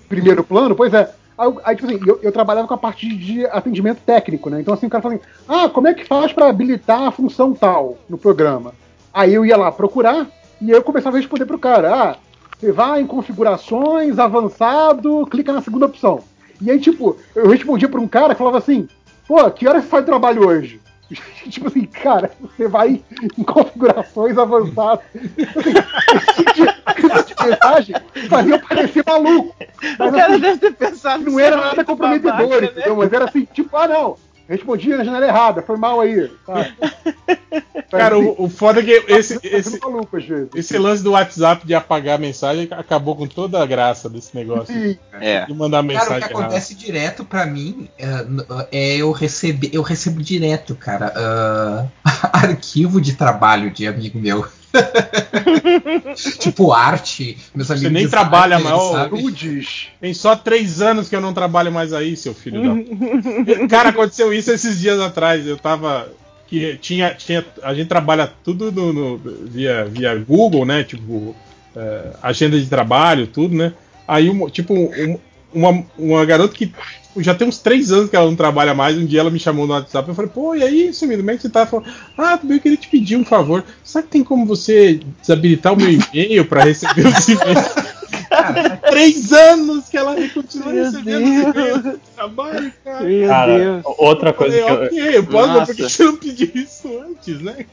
primeiro 0.09 0.43
plano, 0.43 0.75
pois 0.75 0.93
é. 0.93 1.09
Aí, 1.37 1.47
eu- 1.47 1.61
aí, 1.63 1.75
tipo 1.75 1.87
assim, 1.87 1.99
eu, 2.07 2.19
eu 2.23 2.31
trabalhava 2.31 2.67
com 2.67 2.73
a 2.73 2.77
parte 2.77 3.07
de 3.15 3.45
atendimento 3.47 3.99
técnico, 4.05 4.49
né? 4.49 4.59
Então, 4.61 4.73
assim, 4.73 4.87
o 4.87 4.89
cara 4.89 5.01
fala 5.03 5.15
assim, 5.15 5.23
ah, 5.47 5.69
como 5.69 5.87
é 5.87 5.93
que 5.93 6.03
faz 6.05 6.31
pra 6.33 6.49
habilitar 6.49 7.01
a 7.03 7.11
função 7.11 7.53
tal 7.53 7.97
no 8.09 8.17
programa? 8.17 8.73
Aí 9.13 9.33
eu 9.33 9.45
ia 9.45 9.55
lá 9.57 9.71
procurar 9.71 10.27
e 10.61 10.71
aí 10.71 10.77
eu 10.77 10.83
começava 10.83 11.17
a 11.17 11.19
responder 11.19 11.45
pro 11.45 11.59
cara, 11.59 11.93
ah, 11.93 12.15
você 12.57 12.71
vai 12.71 13.01
em 13.01 13.07
configurações, 13.07 14.17
avançado, 14.17 15.25
clica 15.27 15.51
na 15.51 15.61
segunda 15.61 15.85
opção. 15.85 16.23
E 16.61 16.71
aí, 16.71 16.79
tipo, 16.79 17.17
eu 17.35 17.49
respondia 17.49 17.89
pra 17.89 17.99
um 17.99 18.07
cara 18.07 18.33
que 18.33 18.37
falava 18.37 18.57
assim, 18.57 18.87
pô, 19.27 19.49
que 19.51 19.67
hora 19.67 19.81
você 19.81 19.87
faz 19.87 20.05
trabalho 20.05 20.47
hoje? 20.47 20.79
tipo 21.49 21.67
assim, 21.67 21.85
cara, 21.85 22.31
você 22.41 22.67
vai 22.67 23.03
em 23.37 23.43
configurações 23.43 24.37
avançadas. 24.37 25.05
Assim, 25.13 25.73
esse 26.15 26.35
tipo 26.35 26.53
de 26.53 27.49
mensagem 27.49 27.95
fazia 28.29 28.59
parecer 28.59 29.03
maluco. 29.05 29.55
Mas, 29.99 30.13
O 30.13 30.15
cara 30.15 30.31
assim, 30.31 30.41
deve 30.41 30.57
ter 30.59 30.73
pensado 30.73 31.23
não 31.23 31.39
era 31.39 31.57
nada 31.57 31.85
comprometedor, 31.85 32.37
babaca, 32.37 32.61
né? 32.61 32.67
entendeu? 32.67 32.95
Mas 32.95 33.13
era 33.13 33.25
assim, 33.25 33.45
tipo, 33.53 33.75
ah 33.77 33.87
não, 33.87 34.17
respondi 34.47 34.89
na 34.89 35.03
janela 35.03 35.25
errada, 35.27 35.61
foi 35.61 35.77
mal 35.77 35.99
aí. 36.01 36.29
Tá? 36.45 36.67
Cara, 37.89 38.15
assim, 38.17 38.25
o, 38.25 38.43
o 38.43 38.49
foda 38.49 38.79
é 38.81 38.83
que 38.83 38.91
esse, 38.91 39.39
tá 39.39 39.47
esse, 39.47 39.79
vezes. 39.79 40.49
esse 40.55 40.77
lance 40.77 41.03
do 41.03 41.11
WhatsApp 41.11 41.65
de 41.65 41.73
apagar 41.73 42.15
a 42.15 42.17
mensagem 42.17 42.67
acabou 42.71 43.15
com 43.15 43.27
toda 43.27 43.61
a 43.61 43.65
graça 43.65 44.09
desse 44.09 44.35
negócio. 44.35 44.73
Sim, 44.73 44.97
É. 45.13 45.45
De 45.45 45.53
mandar 45.53 45.77
Cara, 45.77 45.83
o 45.83 45.87
mensagem 45.87 46.27
que 46.27 46.33
errada. 46.33 46.45
acontece 46.45 46.75
direto 46.75 47.23
pra 47.23 47.45
mim 47.45 47.87
é, 47.97 48.05
n- 48.23 48.45
é 48.71 48.97
eu 48.97 49.11
receber, 49.11 49.69
eu 49.71 49.81
recebo 49.81 50.21
direto, 50.21 50.75
cara, 50.75 51.13
ah, 51.15 51.85
arquivo 52.33 52.99
de 52.99 53.13
trabalho 53.13 53.71
de 53.71 53.87
amigo 53.87 54.19
meu. 54.19 54.45
tipo 56.39 56.71
arte, 56.71 57.37
meus 57.53 57.69
amigos. 57.71 57.91
nem 57.91 58.07
trabalha 58.07 58.59
mais, 58.59 58.75
nudes. 59.21 59.87
Tem 59.99 60.13
só 60.13 60.35
três 60.35 60.81
anos 60.81 61.09
que 61.09 61.15
eu 61.15 61.21
não 61.21 61.33
trabalho 61.33 61.71
mais 61.71 61.93
aí, 61.93 62.15
seu 62.15 62.33
filho 62.33 62.61
da. 62.61 63.67
Cara, 63.67 63.89
aconteceu 63.89 64.33
isso 64.33 64.51
esses 64.51 64.79
dias 64.79 64.99
atrás. 64.99 65.45
Eu 65.45 65.57
tava. 65.57 66.09
Que 66.47 66.77
tinha, 66.77 67.11
tinha, 67.15 67.43
a 67.63 67.73
gente 67.73 67.87
trabalha 67.87 68.31
tudo 68.43 68.71
no, 68.71 68.93
no- 68.93 69.17
via, 69.47 69.83
via 69.85 70.15
Google, 70.15 70.63
né? 70.63 70.83
Tipo, 70.83 71.35
é, 71.75 72.11
agenda 72.21 72.59
de 72.59 72.67
trabalho, 72.67 73.25
tudo, 73.25 73.55
né? 73.55 73.73
Aí, 74.07 74.29
tipo, 74.51 74.73
um- 74.75 75.19
uma, 75.51 75.83
uma 75.97 76.23
garota 76.25 76.53
que 76.53 76.71
já 77.17 77.33
tem 77.33 77.47
uns 77.47 77.59
três 77.59 77.91
anos 77.91 78.09
que 78.09 78.15
ela 78.15 78.25
não 78.25 78.35
trabalha 78.35 78.73
mais. 78.73 78.97
Um 78.97 79.05
dia 79.05 79.19
ela 79.21 79.29
me 79.29 79.39
chamou 79.39 79.65
no 79.65 79.73
WhatsApp. 79.73 80.07
Eu 80.07 80.15
falei, 80.15 80.31
pô, 80.33 80.55
e 80.55 80.63
aí, 80.63 80.93
sumido, 80.93 81.21
como 81.21 81.31
é 81.31 81.35
que 81.35 81.41
você 81.41 81.49
tá? 81.49 81.61
Ela 81.61 81.67
falou, 81.67 81.85
ah, 82.17 82.39
eu 82.49 82.59
queria 82.59 82.77
te 82.77 82.87
pedir 82.87 83.15
um 83.17 83.25
favor. 83.25 83.63
Será 83.83 84.03
que 84.03 84.09
tem 84.09 84.23
como 84.23 84.45
você 84.45 84.99
desabilitar 85.21 85.73
o 85.73 85.77
meu 85.77 85.89
e-mail 85.91 86.45
pra 86.45 86.63
receber 86.63 87.07
os 87.07 87.27
e-mails? 87.27 87.65
Cara, 88.29 88.77
três 88.89 89.31
anos 89.31 89.89
que 89.89 89.97
ela 89.97 90.15
continua 90.29 90.73
Meu 90.73 90.83
recebendo 90.83 91.23
os 91.23 91.55
e-mails 91.55 91.83
do 91.83 91.97
trabalho, 92.15 92.73
cara. 92.83 93.03
Meu 93.03 93.27
Cara, 93.27 93.57
Deus. 93.57 93.83
outra 93.97 94.33
coisa 94.33 94.55
Eu 94.55 94.65
que 94.65 94.69
falei, 94.69 94.83
eu, 94.83 94.85
ok, 94.87 95.17
eu 95.17 95.23
posso, 95.25 95.53
mas 95.53 95.67
por 95.67 95.75
que 95.75 95.81
Nossa. 95.83 95.95
você 95.95 96.03
não 96.03 96.17
pediu 96.17 96.51
isso 96.55 96.99
antes, 96.99 97.41
né? 97.41 97.65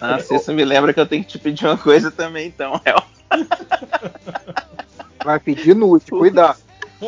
Nossa, 0.00 0.34
isso 0.34 0.52
me 0.52 0.64
lembra 0.64 0.92
que 0.92 1.00
eu 1.00 1.06
tenho 1.06 1.24
que 1.24 1.30
te 1.30 1.38
pedir 1.38 1.66
uma 1.66 1.76
coisa 1.78 2.10
também, 2.10 2.46
então, 2.48 2.80
Hel. 2.84 3.02
Vai 5.24 5.40
pedir 5.40 5.74
nude, 5.74 6.04
cuidado. 6.10 6.58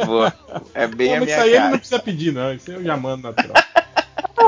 Vou. 0.04 0.32
É 0.74 0.86
bem 0.86 1.08
Não, 1.10 1.16
a 1.16 1.20
minha 1.20 1.32
isso 1.32 1.40
aí 1.42 1.48
ele 1.50 1.58
não 1.58 1.64
cara. 1.66 1.78
precisa 1.78 1.98
pedir, 2.00 2.32
não. 2.32 2.52
Isso 2.52 2.70
aí 2.70 2.76
eu 2.76 2.84
já 2.84 2.96
mando 2.96 3.22
na 3.24 3.32
troca. 3.32 3.64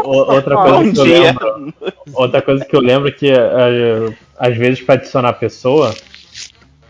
o- 0.05 0.33
outra 0.35 0.57
Bom 0.57 0.63
coisa 0.65 0.93
que 0.93 0.99
eu 1.01 1.05
dia. 1.05 1.21
lembro, 1.21 1.75
outra 2.13 2.43
coisa 2.43 2.65
que 2.65 2.77
eu 2.77 2.81
lembro 2.81 3.09
é 3.09 3.13
que 3.13 3.31
eh, 3.31 4.13
às 4.39 4.57
vezes 4.57 4.81
para 4.83 4.95
adicionar 4.97 5.31
a 5.31 5.33
pessoa 5.33 5.95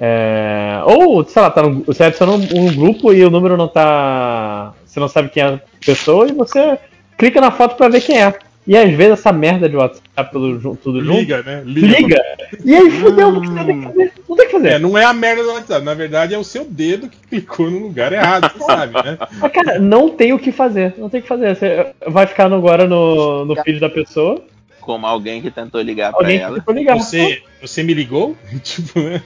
é, 0.01 0.81
ou 0.85 1.25
sei 1.25 1.43
lá, 1.43 1.51
tá 1.51 1.63
no, 1.63 1.83
você 1.83 2.05
adiciona 2.05 2.33
um, 2.33 2.47
um 2.55 2.75
grupo 2.75 3.13
e 3.13 3.25
o 3.25 3.31
número 3.31 3.57
não 3.57 3.67
tá, 3.67 4.73
você 4.85 5.01
não 5.01 5.09
sabe 5.09 5.29
quem 5.29 5.43
é 5.43 5.47
a 5.55 5.61
pessoa 5.85 6.29
e 6.29 6.33
você 6.33 6.79
clica 7.17 7.41
na 7.41 7.51
foto 7.51 7.75
pra 7.77 7.89
ver 7.89 8.01
quem 8.03 8.21
é. 8.23 8.33
E 8.69 8.77
às 8.77 8.91
vezes 8.93 9.15
essa 9.15 9.33
merda 9.33 9.67
de 9.67 9.77
WhatsApp 9.77 10.31
tudo, 10.31 10.61
ju- 10.61 10.79
tudo 10.83 11.03
junto 11.03 11.19
Liga, 11.21 11.43
né? 11.43 11.63
Liga. 11.65 11.99
liga. 11.99 12.23
E 12.63 12.77
aí 12.77 12.91
fudeu, 12.91 13.33
não 13.33 13.41
tem 13.41 13.51
o 13.51 13.81
que 13.81 13.87
fazer. 13.87 14.13
Não 14.29 14.37
tem 14.37 14.45
o 14.45 14.49
que 14.49 14.53
fazer. 14.53 14.69
É, 14.69 14.79
não 14.79 14.99
é 14.99 15.05
a 15.05 15.13
merda 15.15 15.43
do 15.43 15.53
WhatsApp. 15.55 15.83
Na 15.87 15.95
verdade, 15.95 16.35
é 16.35 16.39
o 16.39 16.45
seu 16.45 16.67
dedo 16.67 17.09
que 17.09 17.17
clicou 17.29 17.71
no 17.71 17.79
lugar 17.79 18.13
errado, 18.13 18.53
você 18.53 18.63
sabe, 18.63 18.93
né? 19.03 19.17
Mas, 19.41 19.53
cara, 19.53 19.79
não 19.79 20.11
tem 20.11 20.35
o 20.35 20.39
que 20.39 20.53
fazer. 20.53 20.93
Não 20.99 21.09
tem 21.09 21.21
o 21.21 21.23
que 21.23 21.29
fazer. 21.29 21.57
Você 21.57 21.87
vai 22.07 22.27
ficar 22.27 22.53
agora 22.53 22.87
no, 22.87 23.47
no 23.47 23.57
feed 23.63 23.81
da 23.81 23.89
pessoa. 23.89 24.45
Como 24.83 25.07
alguém 25.07 25.41
que 25.41 25.51
tentou 25.51 25.81
ligar 25.81 26.13
pra 26.13 26.21
Alguém 26.27 26.39
que 26.39 26.45
ela. 26.45 26.59
ficou 26.59 26.75
ligado. 26.75 26.99
Você, 26.99 27.43
você 27.63 27.83
me 27.83 27.95
ligou? 27.95 28.37
tipo, 28.63 29.01
né? 29.01 29.23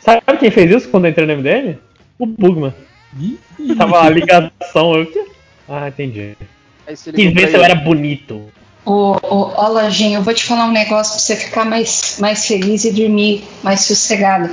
Sabe 0.00 0.20
quem 0.40 0.50
fez 0.50 0.68
isso 0.72 0.88
quando 0.88 1.04
eu 1.04 1.10
entrei 1.12 1.26
no 1.28 1.36
MDM? 1.36 1.78
O 2.18 2.26
Bugman. 2.26 2.74
Ih, 3.20 3.38
Tava 3.78 4.02
a 4.02 4.10
ligação. 4.10 4.96
Eu... 4.96 5.28
Ah, 5.68 5.86
entendi. 5.86 6.36
Você 6.88 7.12
Quis 7.12 7.32
ver 7.32 7.40
pra 7.42 7.48
se 7.50 7.56
eu 7.56 7.62
era 7.64 7.74
bonito. 7.76 8.42
Ô, 8.84 9.12
ô, 9.22 9.52
ó, 9.56 9.68
Lojinha, 9.68 10.18
eu 10.18 10.22
vou 10.22 10.34
te 10.34 10.44
falar 10.44 10.66
um 10.66 10.72
negócio 10.72 11.14
pra 11.14 11.20
você 11.20 11.36
ficar 11.36 11.64
mais, 11.64 12.16
mais 12.18 12.46
feliz 12.46 12.84
e 12.84 12.92
dormir 12.92 13.44
mais 13.62 13.80
sossegado. 13.80 14.50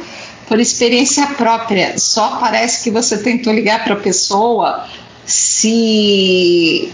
Por 0.48 0.60
experiência 0.60 1.28
própria, 1.28 1.98
só 1.98 2.38
parece 2.38 2.84
que 2.84 2.92
você 2.92 3.18
tentou 3.18 3.54
ligar 3.54 3.84
pra 3.84 3.96
pessoa 3.96 4.86
se 5.26 6.92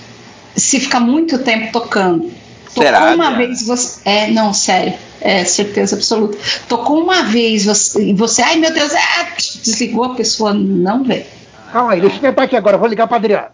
se 0.56 0.80
ficar 0.80 1.00
muito 1.00 1.40
tempo 1.40 1.72
tocando. 1.72 2.32
Tocou 2.68 2.84
Será, 2.84 3.14
uma 3.14 3.28
Diana? 3.30 3.38
vez 3.38 3.66
você. 3.66 4.00
É, 4.06 4.28
não, 4.32 4.54
sério. 4.54 4.94
É 5.22 5.44
certeza 5.46 5.96
absoluta. 5.96 6.38
Tocou 6.68 7.02
uma 7.02 7.24
vez 7.24 7.66
você, 7.66 8.10
e 8.10 8.14
você, 8.14 8.42
ai 8.42 8.58
meu 8.58 8.72
Deus, 8.72 8.92
é, 8.94 9.28
desligou, 9.64 10.04
a 10.04 10.16
pessoa 10.16 10.54
não 10.54 11.04
vê. 11.04 11.26
Calma 11.72 11.94
aí, 11.94 12.02
deixa 12.02 12.18
eu 12.18 12.22
tentar 12.22 12.44
aqui 12.44 12.56
agora, 12.56 12.78
vou 12.78 12.88
ligar 12.88 13.08
pra 13.08 13.18
Adriano. 13.18 13.48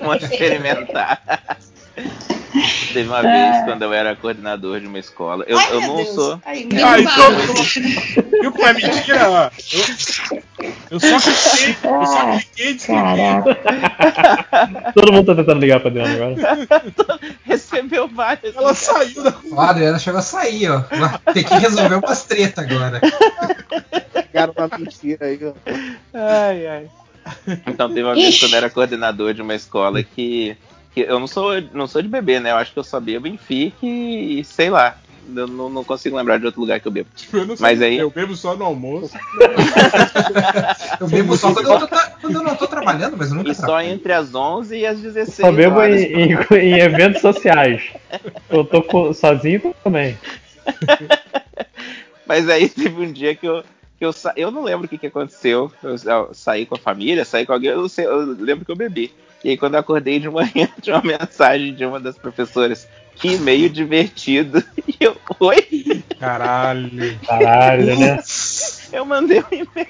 Vamos 0.00 0.22
experimentar. 0.22 1.20
Teve 2.92 3.08
uma 3.08 3.22
vez 3.22 3.64
quando 3.64 3.82
eu 3.82 3.92
era 3.92 4.16
coordenador 4.16 4.80
de 4.80 4.86
uma 4.86 4.98
escola. 4.98 5.44
Eu, 5.46 5.58
ai, 5.58 5.68
eu 5.72 5.80
não 5.82 5.96
Deus. 5.96 6.08
sou. 6.14 6.40
Ai, 6.44 6.66
Ah, 6.82 6.90
meu 6.96 7.00
então- 7.00 7.36
Deus. 7.54 7.74
Viu 8.40 8.52
como 8.52 8.66
é 8.66 8.72
mentira? 8.72 9.30
ó? 9.30 9.50
Eu, 9.72 9.80
eu 10.90 11.00
só 11.00 11.20
cliquei, 11.20 11.76
eu 11.84 12.06
só 12.06 12.30
cliquei 12.32 12.70
e 12.70 12.74
desliguei. 12.74 13.02
Caraca. 13.02 14.92
Todo 14.94 15.12
mundo 15.12 15.26
tá 15.26 15.34
tentando 15.36 15.60
ligar 15.60 15.80
pra 15.80 15.88
Adriano 15.90 16.14
agora. 16.34 17.20
Recebeu 17.44 18.08
várias. 18.08 18.56
Ela 18.56 18.74
saiu 18.74 19.22
da. 19.22 19.34
Ó, 19.52 19.60
a 19.60 19.70
Adriana 19.70 19.98
chegou 19.98 20.18
a 20.18 20.22
sair, 20.22 20.68
ó. 20.70 20.82
Tem 21.32 21.44
que 21.44 21.54
resolver 21.54 21.94
umas 21.96 22.24
treta 22.24 22.62
agora. 22.62 23.00
Pegaram 24.12 24.54
uma 24.56 24.78
mentira 24.78 25.26
aí, 25.26 25.38
ó. 25.44 25.52
Ai, 26.14 26.66
ai. 26.66 26.86
Então 27.66 27.88
teve 27.88 28.02
uma 28.02 28.14
vez 28.14 28.38
quando 28.40 28.52
eu 28.52 28.58
era 28.58 28.70
coordenador 28.70 29.34
de 29.34 29.42
uma 29.42 29.54
escola 29.54 30.02
que 30.02 30.56
eu 30.96 31.20
não 31.20 31.26
sou, 31.26 31.60
não 31.72 31.86
sou 31.86 32.02
de 32.02 32.08
beber, 32.08 32.40
né? 32.40 32.50
Eu 32.50 32.56
acho 32.56 32.72
que 32.72 32.78
eu 32.78 32.84
só 32.84 32.98
bebo 33.00 33.26
em 33.28 33.36
FIC 33.36 33.86
e 33.86 34.44
sei 34.44 34.70
lá. 34.70 34.96
Eu 35.32 35.46
não, 35.46 35.68
não 35.70 35.84
consigo 35.84 36.16
lembrar 36.16 36.38
de 36.38 36.46
outro 36.46 36.60
lugar 36.60 36.80
que 36.80 36.88
eu 36.88 36.92
bebo. 36.92 37.08
Eu 37.32 37.46
não 37.46 37.56
sei, 37.56 37.62
Mas 37.62 37.80
aí- 37.82 37.98
eu 37.98 38.10
bebo 38.10 38.34
só 38.34 38.56
no 38.56 38.64
almoço. 38.64 39.16
Eu 41.00 41.06
bebo 41.08 41.36
só 41.36 41.52
quando 41.54 41.68
eu, 41.82 41.86
tô 41.86 41.96
quando 42.20 42.34
eu 42.36 42.42
não 42.42 42.56
tô 42.56 42.66
trabalhando, 42.66 43.16
mas 43.16 43.30
eu 43.30 43.36
nunca 43.36 43.50
E 43.50 43.54
só 43.54 43.62
trabalho. 43.66 43.88
entre 43.90 44.12
as 44.12 44.34
11 44.34 44.76
e 44.76 44.86
as 44.86 44.98
16 45.00 45.36
Só 45.46 45.52
bebo 45.52 45.78
horas. 45.78 46.00
em, 46.00 46.32
em- 46.32 46.36
em 46.58 46.78
eventos 46.80 47.20
sociais. 47.20 47.82
Eu 48.48 48.64
tô 48.64 49.12
sozinho 49.14 49.74
também. 49.84 50.18
Mas 52.26 52.48
aí 52.48 52.68
teve 52.68 53.02
um 53.02 53.12
dia 53.12 53.34
que 53.34 53.46
eu. 53.46 53.62
Que 53.98 54.04
eu, 54.06 54.12
sa... 54.14 54.32
eu 54.34 54.50
não 54.50 54.64
lembro 54.64 54.86
o 54.86 54.88
que, 54.88 54.96
que 54.96 55.08
aconteceu. 55.08 55.70
Eu, 55.82 55.90
eu 55.90 56.30
saí 56.32 56.64
com 56.64 56.74
a 56.74 56.78
família, 56.78 57.24
saí 57.24 57.44
com 57.44 57.52
alguém, 57.52 57.70
eu, 57.70 57.82
não 57.82 57.88
sei, 57.88 58.06
eu 58.06 58.34
lembro 58.38 58.64
que 58.64 58.70
eu 58.70 58.76
bebi. 58.76 59.12
E 59.42 59.50
aí 59.50 59.56
quando 59.56 59.74
eu 59.74 59.80
acordei 59.80 60.18
de 60.18 60.28
manhã, 60.28 60.68
tinha 60.80 60.96
uma 60.96 61.04
mensagem 61.18 61.74
de 61.74 61.84
uma 61.84 61.98
das 62.00 62.16
professoras. 62.18 62.88
Que 63.16 63.36
meio 63.38 63.68
divertido. 63.68 64.62
E 65.00 65.04
eu, 65.04 65.16
oi? 65.38 66.02
Caralho. 66.18 67.18
Caralho, 67.26 67.98
né? 67.98 68.18
Eu 68.92 69.04
mandei 69.06 69.40
um 69.40 69.44
e-mail. 69.52 69.88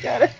Cara, 0.00 0.30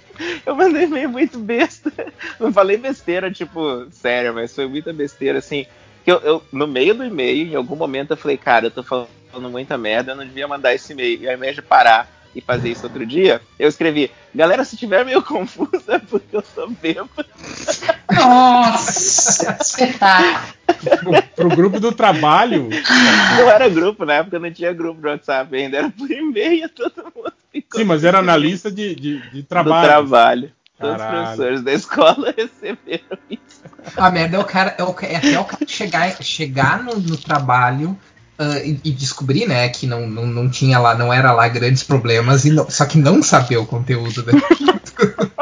eu 0.47 0.55
mandei 0.55 0.85
um 0.85 0.89
e-mail 0.89 1.09
muito 1.11 1.39
besta. 1.39 1.93
Não 2.41 2.53
falei 2.53 2.77
besteira, 2.79 3.31
tipo, 3.31 3.87
sério, 3.91 4.33
mas 4.33 4.55
foi 4.55 4.67
muita 4.67 4.93
besteira, 4.93 5.41
assim. 5.41 5.67
Que 6.05 6.13
eu, 6.13 6.19
eu- 6.21 6.43
no 6.53 6.67
meio 6.67 6.95
do 6.95 7.05
e-mail, 7.05 7.49
em 7.49 7.55
algum 7.57 7.77
momento, 7.77 8.13
eu 8.13 8.17
falei, 8.17 8.37
cara, 8.39 8.67
eu 8.67 8.71
tô 8.71 8.83
falando 8.83 9.51
muita 9.51 9.77
merda, 9.77 10.13
eu 10.13 10.17
não 10.17 10.25
devia 10.25 10.47
mandar 10.49 10.73
esse 10.75 10.93
e-mail. 10.93 11.21
E 11.23 11.29
ao 11.29 11.35
invés 11.35 11.55
de 11.55 11.61
parar 11.63 12.09
e 12.37 12.41
fazer 12.43 12.69
isso 12.69 12.85
outro 12.85 13.07
dia, 13.07 13.41
eu 13.59 13.67
escrevi, 13.67 14.11
galera, 14.35 14.63
se 14.63 14.77
tiver 14.77 15.07
meio 15.07 15.23
confuso 15.25 15.85
é 15.89 15.99
porque 15.99 16.37
eu 16.37 16.45
sou 16.55 16.69
bêbado. 16.71 17.27
Nossa, 18.13 19.57
espetáculo. 19.59 20.55
Pro, 21.01 21.23
pro 21.35 21.49
grupo 21.49 21.81
do 21.81 21.93
trabalho, 21.93 22.69
Não 23.39 23.51
era 23.51 23.69
grupo, 23.71 24.05
na 24.05 24.15
época 24.15 24.39
não 24.39 24.53
tinha 24.53 24.73
grupo 24.75 25.01
no 25.01 25.09
WhatsApp 25.09 25.57
ainda, 25.57 25.79
era 25.79 25.91
por 25.91 26.11
e-mail, 26.11 26.69
todo 26.69 27.05
mundo 27.05 27.33
ficou. 27.51 27.81
sim, 27.81 27.87
mas 27.87 28.05
era 28.05 28.21
na 28.21 28.37
lista 28.37 28.71
de, 28.71 28.95
de, 28.95 29.31
de 29.31 29.43
do 29.43 29.49
trabalho. 29.49 29.89
trabalho. 29.89 30.53
Todos 30.79 31.01
os 31.01 31.09
professores 31.09 31.63
da 31.63 31.73
escola 31.73 32.35
receberam 32.37 33.19
isso. 33.31 33.65
A 33.97 34.11
merda 34.11 34.37
é 34.37 34.41
o 34.41 34.45
cara, 34.45 34.75
é, 34.77 34.85
o, 34.85 34.95
é 35.01 35.17
até 35.17 35.41
o 35.41 35.45
cara 35.45 35.67
chegar, 35.67 36.23
chegar 36.23 36.85
no, 36.85 36.97
no 36.97 37.17
trabalho 37.17 37.99
ah, 38.39 38.59
e, 38.59 38.79
e 38.85 38.91
descobrir, 38.91 39.47
né, 39.47 39.69
que 39.69 39.87
não, 39.87 40.07
não, 40.07 40.27
não 40.27 40.49
tinha 40.51 40.79
lá, 40.79 40.95
não 40.95 41.13
era 41.13 41.33
lá 41.33 41.49
grandes 41.49 41.83
problemas, 41.83 42.45
e 42.45 42.51
não- 42.51 42.69
só 42.69 42.85
que 42.85 42.99
não 42.99 43.23
saber 43.23 43.57
o 43.57 43.67
conteúdo 43.67 44.23
daquilo. 44.23 44.77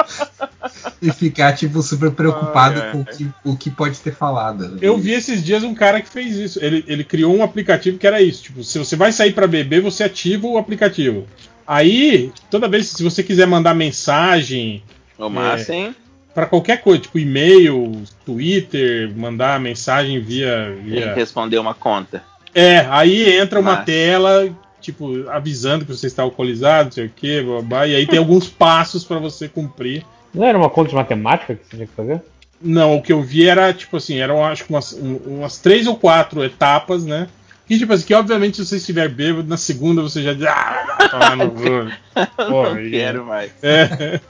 e 1.01 1.13
ficar, 1.13 1.53
tipo, 1.53 1.83
super 1.83 2.11
preocupado 2.11 2.81
Ai, 2.81 2.87
ai, 2.87 2.93
com 2.93 3.01
o 3.01 3.05
que, 3.05 3.29
o 3.45 3.57
que 3.57 3.71
pode 3.71 4.01
ter 4.01 4.15
falado. 4.15 4.79
Eu 4.81 4.97
vi 4.97 5.13
esses 5.13 5.45
dias 5.45 5.63
um 5.63 5.75
cara 5.75 6.01
que 6.01 6.09
fez 6.09 6.35
isso. 6.37 6.59
Ele, 6.65 6.83
ele 6.87 7.05
criou 7.05 7.37
um 7.37 7.43
aplicativo 7.43 7.99
que 7.99 8.07
era 8.07 8.23
isso. 8.23 8.45
Tipo, 8.45 8.65
se 8.65 8.79
você 8.79 8.97
vai 8.97 9.13
sair 9.13 9.33
pra 9.33 9.47
beber, 9.47 9.83
você 9.83 10.05
ativa 10.05 10.47
o 10.47 10.57
aplicativo. 10.57 11.27
Aí, 11.66 12.33
toda 12.51 12.69
vez 12.69 12.89
se 12.89 13.03
você 13.03 13.23
quiser 13.23 13.47
mandar 13.47 13.75
mensagem 13.75 14.83
O 15.19 15.29
massa, 15.29 15.75
hein? 15.75 15.95
pra 16.35 16.47
qualquer 16.47 16.81
coisa, 16.83 17.03
tipo 17.03 17.19
e-mail, 17.19 18.03
Twitter, 18.25 19.12
mandar 19.15 19.61
mensagem 19.61 20.21
via 20.21 20.75
via 20.83 21.15
responder 21.15 21.59
uma 21.59 21.75
conta. 21.75 22.23
É, 22.55 22.86
aí 22.90 23.36
entra 23.39 23.59
uma 23.59 23.76
tela, 23.78 24.48
tipo, 24.81 25.28
avisando 25.28 25.85
que 25.85 25.93
você 25.93 26.06
está 26.06 26.22
alcoolizado, 26.22 26.85
não 26.86 26.93
sei 26.93 27.06
o 27.06 27.10
que, 27.10 27.43
babá, 27.43 27.86
e 27.86 27.94
aí 27.97 28.06
tem 28.06 28.18
alguns 28.18 28.48
passos 28.48 29.05
pra 29.05 29.18
você 29.18 29.48
cumprir. 29.48 30.05
Não 30.32 30.44
era 30.44 30.56
uma 30.59 30.70
conta 30.70 30.90
de 30.90 30.94
matemática 30.94 31.55
que 31.55 31.64
você 31.64 31.76
tinha 31.76 31.86
que 31.86 31.94
fazer? 31.94 32.22
Não, 32.60 32.97
o 32.97 33.02
que 33.02 33.12
eu 33.12 33.20
vi 33.22 33.47
era, 33.48 33.72
tipo 33.74 33.97
assim, 33.97 34.18
eram 34.18 34.44
acho 34.44 34.64
que 34.64 34.70
umas, 34.70 34.93
um- 34.93 35.16
umas 35.39 35.59
três 35.59 35.86
ou 35.86 35.97
quatro 35.97 36.43
etapas, 36.44 37.05
né? 37.05 37.28
Que, 37.66 37.78
tipo 37.78 37.93
assim, 37.93 38.06
que 38.06 38.14
obviamente 38.14 38.56
se 38.59 38.66
você 38.66 38.76
estiver 38.76 39.09
bêbado, 39.09 39.48
na 39.48 39.56
segunda 39.56 40.02
você 40.02 40.22
já 40.22 40.32
diz, 40.35 40.44
ah, 40.47 41.09
tomar 41.10 41.36
no 41.36 41.51
cu. 41.51 41.90
Porra, 42.36 42.74
não 42.74 42.90
quero 42.90 43.24
mais. 43.24 43.51
É. 43.62 44.20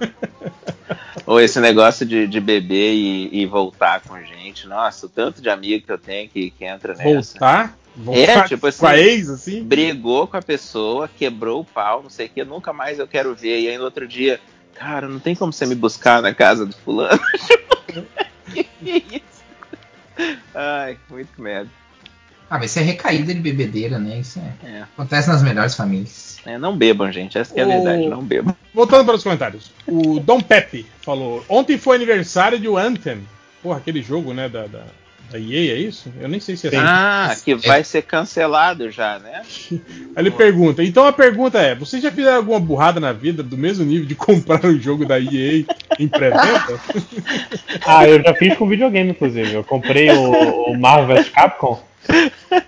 Ou 1.26 1.40
esse 1.40 1.58
negócio 1.60 2.04
de, 2.04 2.26
de 2.26 2.38
beber 2.40 2.92
e, 2.92 3.30
e 3.32 3.46
voltar 3.46 4.00
com 4.02 4.18
gente. 4.20 4.66
Nossa, 4.68 5.06
o 5.06 5.08
tanto 5.08 5.40
de 5.40 5.48
amigo 5.48 5.84
que 5.86 5.90
eu 5.92 5.98
tenho 5.98 6.28
que, 6.28 6.50
que 6.50 6.64
entra 6.64 6.94
nessa. 6.94 7.32
Voltar? 7.32 7.76
Voltar 7.96 8.20
É, 8.44 8.48
tipo 8.48 8.66
assim, 8.66 8.80
com 8.80 8.86
a 8.86 8.98
ex, 8.98 9.28
assim? 9.28 9.62
Brigou 9.62 10.26
com 10.26 10.36
a 10.36 10.42
pessoa, 10.42 11.08
quebrou 11.08 11.60
o 11.60 11.64
pau, 11.64 12.02
não 12.02 12.10
sei 12.10 12.26
o 12.26 12.28
que, 12.28 12.44
nunca 12.44 12.72
mais 12.72 12.98
eu 12.98 13.06
quero 13.06 13.34
ver. 13.34 13.60
E 13.60 13.68
aí 13.68 13.78
no 13.78 13.84
outro 13.84 14.06
dia, 14.08 14.40
cara, 14.74 15.08
não 15.08 15.20
tem 15.20 15.34
como 15.34 15.52
você 15.52 15.64
me 15.64 15.74
buscar 15.76 16.20
na 16.20 16.34
casa 16.34 16.66
do 16.66 16.74
fulano? 16.76 17.20
que 18.52 18.66
isso? 18.84 19.44
Ai, 20.54 20.96
muito 21.08 21.40
merda. 21.40 21.70
Ah, 22.50 22.58
mas 22.58 22.70
isso 22.70 22.78
é 22.78 22.82
recaída 22.82 23.32
de 23.34 23.40
bebedeira, 23.40 23.98
né? 23.98 24.18
Isso 24.18 24.38
é- 24.38 24.66
É. 24.68 24.82
acontece 24.82 25.28
nas 25.28 25.42
melhores 25.42 25.74
famílias. 25.74 26.36
É, 26.44 26.58
não 26.58 26.76
bebam, 26.76 27.10
gente. 27.10 27.38
Essa 27.38 27.54
que 27.54 27.58
é 27.60 27.62
a 27.62 27.66
O- 27.66 27.70
verdade, 27.70 28.06
não 28.08 28.22
bebam. 28.22 28.54
Voltando 28.72 29.04
para 29.06 29.14
os 29.14 29.22
comentários. 29.22 29.72
O 29.86 30.20
Dom 30.20 30.40
Pepe 30.40 30.86
falou: 31.02 31.44
Ontem 31.48 31.78
foi 31.78 31.96
aniversário 31.96 32.58
de 32.60 32.68
Anthem. 32.68 33.26
Porra, 33.62 33.78
aquele 33.78 34.02
jogo, 34.02 34.34
né? 34.34 34.48
Da, 34.48 34.66
da, 34.66 34.84
da 35.30 35.38
EA, 35.38 35.72
é 35.74 35.78
isso? 35.78 36.12
Eu 36.20 36.28
nem 36.28 36.38
sei 36.40 36.56
se 36.56 36.66
é 36.66 36.70
assim. 36.70 36.78
Ah, 36.80 37.34
que 37.44 37.54
vai 37.54 37.82
ser 37.82 38.02
cancelado 38.02 38.90
já, 38.90 39.18
né? 39.18 39.42
Aí 39.70 39.80
ele 40.16 40.30
pergunta: 40.30 40.82
Então 40.84 41.06
a 41.06 41.12
pergunta 41.12 41.58
é: 41.60 41.74
Vocês 41.74 42.02
já 42.02 42.10
fizeram 42.10 42.36
alguma 42.36 42.60
burrada 42.60 43.00
na 43.00 43.12
vida 43.12 43.42
do 43.42 43.56
mesmo 43.58 43.84
nível 43.84 44.06
de 44.06 44.14
comprar 44.16 44.64
o 44.64 44.78
jogo 44.80 45.04
da 45.06 45.18
EA 45.18 45.64
em 45.98 46.08
pré-venda? 46.08 46.80
Ah, 47.86 48.06
eu 48.08 48.22
já 48.22 48.32
fiz 48.34 48.56
com 48.56 48.66
videogame, 48.68 49.10
inclusive. 49.10 49.52
Eu 49.52 49.64
comprei 49.64 50.10
o, 50.10 50.70
o 50.70 50.78
Marvel 50.78 51.16
vs 51.16 51.28
Capcom. 51.30 51.82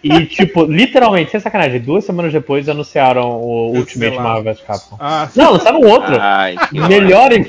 E, 0.02 0.26
tipo, 0.26 0.64
literalmente, 0.64 1.30
sem 1.30 1.40
sacanagem, 1.40 1.80
duas 1.80 2.04
semanas 2.04 2.32
depois 2.32 2.68
anunciaram 2.68 3.30
o 3.40 3.76
Ultimate. 3.76 4.16
Marvel 4.16 4.52
vs 4.54 4.62
Capcom. 4.66 4.96
Ah, 4.98 5.28
Não, 5.34 5.52
lançaram 5.52 5.80
outro. 5.80 6.16
Ai, 6.20 6.56
Melhor 6.72 7.32
em- 7.32 7.44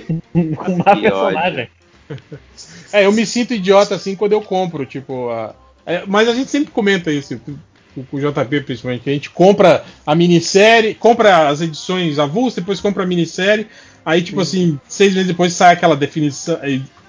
com 0.56 0.78
mais 0.86 1.00
personagem. 1.00 1.70
É, 2.94 3.06
eu 3.06 3.12
me 3.12 3.26
sinto 3.26 3.54
idiota 3.54 3.96
assim 3.96 4.16
quando 4.16 4.34
eu 4.34 4.42
compro, 4.42 4.86
tipo. 4.86 5.30
a- 5.30 5.54
é, 5.86 6.04
mas 6.06 6.28
a 6.28 6.34
gente 6.36 6.50
sempre 6.52 6.72
comenta 6.72 7.12
isso. 7.12 7.40
Com 8.12 8.18
o 8.18 8.20
JP, 8.20 8.62
principalmente, 8.62 9.02
que 9.02 9.10
a 9.10 9.14
gente 9.14 9.30
compra 9.32 9.84
a 10.06 10.14
minissérie, 10.14 10.94
compra 10.94 11.48
as 11.48 11.62
edições 11.62 12.20
avulsas, 12.20 12.56
depois 12.60 12.80
compra 12.80 13.02
a 13.04 13.06
minissérie, 13.08 13.68
aí, 14.06 14.22
tipo 14.22 14.40
assim, 14.40 14.80
seis 14.88 15.14
meses 15.14 15.28
depois 15.28 15.54
sai 15.54 15.74
aquela 15.74 15.96
definição, 15.96 16.60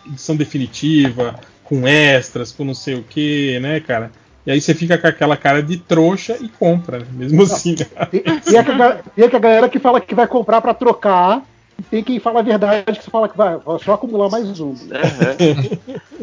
edição 0.07 0.35
definitiva, 0.35 1.39
com 1.65 1.87
extras, 1.87 2.53
com 2.53 2.65
não 2.65 2.73
sei 2.75 2.95
o 2.95 3.03
que, 3.03 3.59
né, 3.61 3.81
cara? 3.81 4.11
E 4.47 4.51
aí 4.51 4.61
você 4.63 4.73
fica 4.75 4.97
com 4.97 5.07
aquela 5.07 5.37
cara 5.37 5.63
de 5.63 5.77
trouxa 5.77 6.39
e 6.41 6.49
compra, 6.49 7.01
né? 7.01 7.07
mesmo 7.13 7.43
assim. 7.43 7.75
Né? 7.79 8.07
Tem, 8.11 8.23
tem, 8.23 8.59
a, 8.59 8.63
ga- 8.63 9.01
tem 9.15 9.25
a 9.27 9.39
galera 9.39 9.69
que 9.69 9.79
fala 9.79 10.01
que 10.01 10.15
vai 10.15 10.27
comprar 10.27 10.63
pra 10.63 10.73
trocar. 10.73 11.43
Tem 11.91 12.03
quem 12.03 12.19
fala 12.19 12.41
a 12.41 12.43
verdade 12.43 12.99
que 12.99 13.05
você 13.05 13.11
fala 13.11 13.29
que 13.29 13.37
vai, 13.37 13.57
só 13.85 13.95
acumular 13.95 14.29
mais 14.29 14.61
um. 14.61 14.75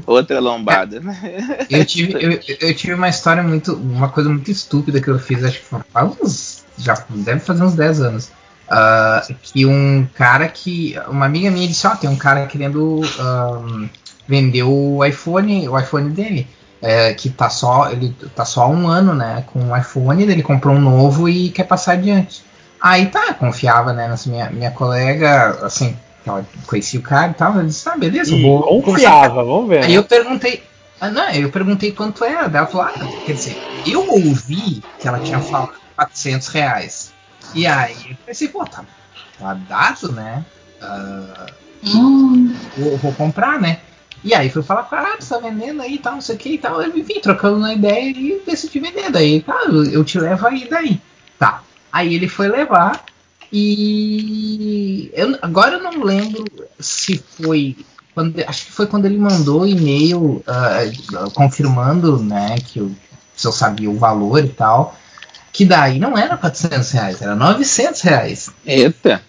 Outra 0.05 0.39
lombada, 0.39 0.99
né? 0.99 1.65
Eu 1.69 1.85
tive, 1.85 2.13
eu, 2.13 2.39
eu 2.59 2.75
tive 2.75 2.93
uma 2.93 3.09
história 3.09 3.41
muito. 3.41 3.73
Uma 3.73 4.09
coisa 4.09 4.29
muito 4.29 4.51
estúpida 4.51 5.01
que 5.01 5.07
eu 5.07 5.17
fiz, 5.17 5.43
acho 5.43 5.59
que 5.59 5.65
faz 5.65 6.11
uns. 6.21 6.65
Já 6.77 6.93
deve 7.09 7.39
fazer 7.39 7.63
uns 7.63 7.73
10 7.73 8.01
anos. 8.01 8.31
Ah, 8.69 9.25
que 9.41 9.65
um 9.65 10.05
cara 10.13 10.47
que. 10.49 10.95
Uma 11.07 11.25
amiga 11.25 11.49
minha 11.49 11.67
disse, 11.67 11.87
ó, 11.87 11.95
tem 11.95 12.09
um 12.09 12.17
cara 12.17 12.45
querendo 12.47 13.01
ahn, 13.17 13.87
vender 14.27 14.63
o 14.63 15.03
iPhone, 15.05 15.69
o 15.69 15.79
iPhone 15.79 16.09
dele. 16.09 16.47
é, 16.81 17.13
que 17.13 17.29
tá 17.29 17.49
só. 17.49 17.89
Ele 17.91 18.13
tá 18.35 18.45
só 18.45 18.63
há 18.63 18.67
um 18.67 18.87
ano, 18.87 19.15
né? 19.15 19.43
Com 19.51 19.71
o 19.71 19.77
iPhone, 19.77 20.21
ele 20.21 20.43
comprou 20.43 20.75
um 20.75 20.81
novo 20.81 21.27
e 21.27 21.49
quer 21.49 21.63
passar 21.63 21.93
adiante. 21.93 22.43
Aí 22.85 23.07
tá, 23.07 23.33
confiava, 23.33 23.93
né, 23.93 24.07
nessa 24.07 24.29
minha, 24.29 24.47
minha 24.51 24.69
colega, 24.69 25.65
assim, 25.65 25.97
ela 26.23 26.45
conhecia 26.67 26.99
o 26.99 27.03
cara 27.03 27.31
e 27.31 27.33
tal, 27.33 27.55
eu 27.55 27.65
disse, 27.65 27.89
ah, 27.89 27.97
beleza, 27.97 28.31
E 28.31 28.43
vou 28.43 28.61
conversar 28.61 28.83
confiava, 28.83 29.43
vamos 29.43 29.67
ver. 29.67 29.83
Aí 29.83 29.89
né? 29.89 29.97
eu 29.97 30.03
perguntei. 30.03 30.63
Ah, 31.01 31.09
não, 31.09 31.27
eu 31.31 31.49
perguntei 31.49 31.91
quanto 31.91 32.23
era. 32.23 32.47
Daí 32.47 32.59
ela 32.59 32.67
falou, 32.67 32.85
ah, 32.85 32.93
quer 33.25 33.33
dizer, 33.33 33.57
eu 33.87 34.07
ouvi 34.07 34.83
que 34.99 35.07
ela 35.07 35.19
tinha 35.19 35.39
falado 35.39 35.73
400 35.95 36.47
reais. 36.49 37.11
E 37.55 37.65
aí 37.65 37.95
eu 38.11 38.17
pensei, 38.23 38.49
pô, 38.49 38.63
tá, 38.63 38.85
tá 39.39 39.53
dado, 39.67 40.11
né? 40.11 40.45
Ah, 40.79 41.47
Hum, 41.83 42.55
vou, 42.77 42.97
vou 42.97 43.13
comprar, 43.13 43.59
né? 43.59 43.79
E 44.23 44.33
aí 44.33 44.47
fui 44.49 44.61
falar 44.61 44.83
com 44.83 44.95
ela, 44.95 45.09
ah, 45.09 45.15
você 45.19 45.33
tá 45.33 45.39
vendendo 45.39 45.81
aí 45.81 45.95
e 45.95 45.99
tal, 45.99 46.13
não 46.13 46.21
sei 46.21 46.35
o 46.35 46.37
que 46.37 46.49
e 46.49 46.57
tal. 46.59 46.81
Eu 46.83 46.95
enfim, 46.95 47.19
trocando 47.19 47.57
uma 47.57 47.73
ideia 47.73 48.11
e 48.11 48.41
decidi 48.45 48.79
vender. 48.79 49.09
Daí, 49.09 49.41
tá, 49.41 49.65
eu 49.91 50.03
te 50.03 50.19
levo 50.19 50.45
aí 50.45 50.67
daí. 50.69 51.01
Tá. 51.39 51.63
Aí 51.95 52.13
ele 52.13 52.27
foi 52.27 52.49
levar 52.49 53.05
e 53.53 55.09
eu, 55.13 55.37
agora 55.41 55.75
eu 55.75 55.81
não 55.81 56.03
lembro 56.03 56.43
se 56.77 57.23
foi 57.39 57.77
quando, 58.13 58.37
acho 58.45 58.65
que 58.65 58.71
foi 58.73 58.85
quando 58.85 59.05
ele 59.05 59.17
mandou 59.17 59.61
o 59.61 59.65
e-mail 59.65 60.43
ah, 60.45 60.81
confirmando, 61.33 62.21
né, 62.21 62.57
que 62.59 62.79
eu, 62.79 62.91
se 63.33 63.47
eu 63.47 63.51
sabia 63.53 63.89
o 63.89 63.97
valor 63.97 64.43
e 64.43 64.49
tal. 64.49 64.93
Que 65.53 65.63
daí 65.63 65.97
não 65.97 66.17
era 66.17 66.35
400 66.35 66.91
reais, 66.91 67.21
era 67.21 67.33
900 67.33 68.01
reais. 68.01 68.49
Eita! 68.65 69.21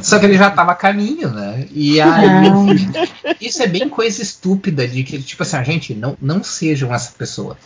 Só 0.00 0.18
que 0.18 0.24
ele 0.24 0.38
já 0.38 0.50
tava 0.50 0.72
a 0.72 0.74
caminho, 0.74 1.28
né? 1.28 1.68
E 1.70 2.00
aí. 2.00 2.48
Isso 3.38 3.62
é 3.62 3.66
bem 3.66 3.90
coisa 3.90 4.22
estúpida 4.22 4.88
de 4.88 5.04
que, 5.04 5.20
tipo 5.20 5.42
assim, 5.42 5.56
a 5.58 5.62
gente, 5.62 5.94
não, 5.94 6.16
não 6.18 6.42
sejam 6.42 6.94
essa 6.94 7.12
pessoa. 7.12 7.58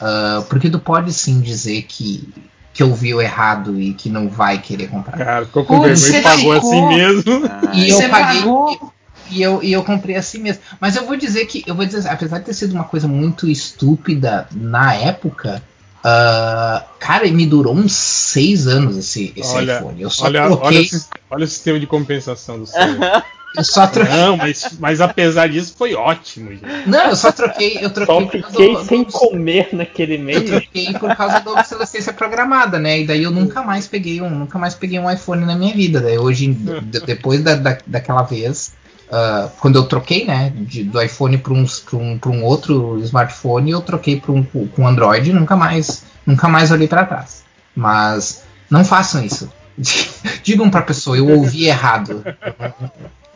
Ah, 0.00 0.44
porque 0.48 0.70
tu 0.70 0.78
pode 0.78 1.12
sim 1.12 1.40
dizer 1.40 1.82
que, 1.82 2.32
que 2.74 2.82
ouviu 2.82 3.20
errado 3.20 3.80
e 3.80 3.92
que 3.92 4.08
não 4.08 4.28
vai 4.28 4.58
querer 4.58 4.88
comprar. 4.88 5.16
Cara, 5.18 5.44
ficou 5.46 5.64
com 5.64 5.80
vergonha 5.80 5.96
você 5.96 6.18
e 6.18 6.22
pagou 6.22 6.54
ficou- 6.54 6.56
assim 6.58 6.86
mesmo. 6.88 7.42
E 7.74 7.88
eu 7.90 7.96
Você 7.96 8.08
paguei. 8.08 8.40
pagou? 8.40 8.92
E 9.30 9.40
eu, 9.42 9.62
e 9.62 9.72
eu 9.72 9.82
comprei 9.82 10.16
assim 10.16 10.38
mesmo. 10.40 10.62
Mas 10.80 10.94
eu 10.96 11.06
vou 11.06 11.16
dizer 11.16 11.46
que, 11.46 11.62
eu 11.66 11.74
vou 11.74 11.86
dizer, 11.86 12.06
apesar 12.08 12.38
de 12.38 12.44
ter 12.46 12.54
sido 12.54 12.72
uma 12.74 12.84
coisa 12.84 13.08
muito 13.08 13.48
estúpida 13.48 14.46
na 14.52 14.94
época, 14.94 15.62
ah, 16.04 16.84
cara, 16.98 17.26
me 17.30 17.46
durou 17.46 17.74
uns 17.74 17.92
seis 17.94 18.66
anos 18.66 18.96
esse, 18.96 19.32
esse 19.36 19.54
Olha, 19.54 19.78
iPhone. 19.78 20.02
Eu 20.02 20.10
só 20.10 20.24
olha, 20.26 20.46
troquei. 20.46 20.66
olha, 20.78 20.80
o, 20.82 21.00
olha 21.30 21.44
o 21.44 21.48
sistema 21.48 21.78
de 21.80 21.86
compensação 21.86 22.58
do 22.58 22.66
seu. 22.66 22.78
Eu 23.56 23.64
só 23.64 23.86
troquei. 23.86 24.14
Não, 24.16 24.36
mas, 24.36 24.76
mas 24.80 25.00
apesar 25.00 25.48
disso 25.48 25.74
foi 25.76 25.94
ótimo, 25.94 26.50
gente. 26.50 26.64
Não, 26.88 27.10
eu 27.10 27.16
só 27.16 27.30
troquei. 27.30 27.78
Eu 27.80 27.90
troquei 27.90 28.24
Só 28.24 28.30
fiquei 28.30 28.74
do- 28.74 28.84
sem 28.84 29.02
do- 29.04 29.12
comer 29.12 29.68
naquele 29.72 30.16
Eu 30.16 30.20
mês. 30.20 30.50
troquei 30.50 30.92
por 30.94 31.14
causa 31.14 31.40
da 31.40 31.50
obsolescência 31.50 32.12
programada, 32.12 32.78
né? 32.78 33.00
E 33.00 33.06
daí 33.06 33.22
eu 33.22 33.30
nunca 33.30 33.62
mais 33.62 33.86
peguei 33.86 34.20
um, 34.22 34.30
nunca 34.30 34.58
mais 34.58 34.74
peguei 34.74 34.98
um 34.98 35.10
iPhone 35.10 35.44
na 35.44 35.54
minha 35.54 35.74
vida. 35.74 36.00
Daí 36.00 36.16
hoje, 36.18 36.46
de- 36.52 37.00
depois 37.00 37.42
da, 37.42 37.54
da, 37.54 37.78
daquela 37.86 38.22
vez, 38.22 38.72
ah, 39.10 39.50
quando 39.60 39.76
eu 39.76 39.82
troquei, 39.84 40.24
né, 40.24 40.50
de- 40.56 40.84
do 40.84 41.00
iPhone 41.02 41.36
para 41.36 41.52
um, 41.52 41.66
pra 41.66 41.96
um, 41.98 42.18
pra 42.18 42.30
um 42.30 42.44
outro 42.44 42.98
smartphone, 43.00 43.70
eu 43.70 43.82
troquei 43.82 44.18
para 44.18 44.32
um 44.32 44.42
com 44.44 44.86
Android 44.88 45.28
e 45.28 45.32
nunca 45.34 45.54
mais, 45.56 46.04
nunca 46.26 46.48
mais 46.48 46.70
olhei 46.70 46.88
para 46.88 47.04
trás. 47.04 47.42
Mas 47.76 48.44
não 48.70 48.82
façam 48.84 49.22
isso. 49.22 49.52
Digam 50.42 50.70
pra 50.70 50.80
pessoa, 50.82 51.16
eu 51.18 51.28
ouvi 51.28 51.66
errado. 51.66 52.24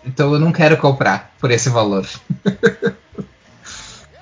Então 0.07 0.33
eu 0.33 0.39
não 0.39 0.53
quero 0.53 0.77
comprar 0.77 1.35
por 1.41 1.51
esse 1.51 1.69
valor. 1.69 2.09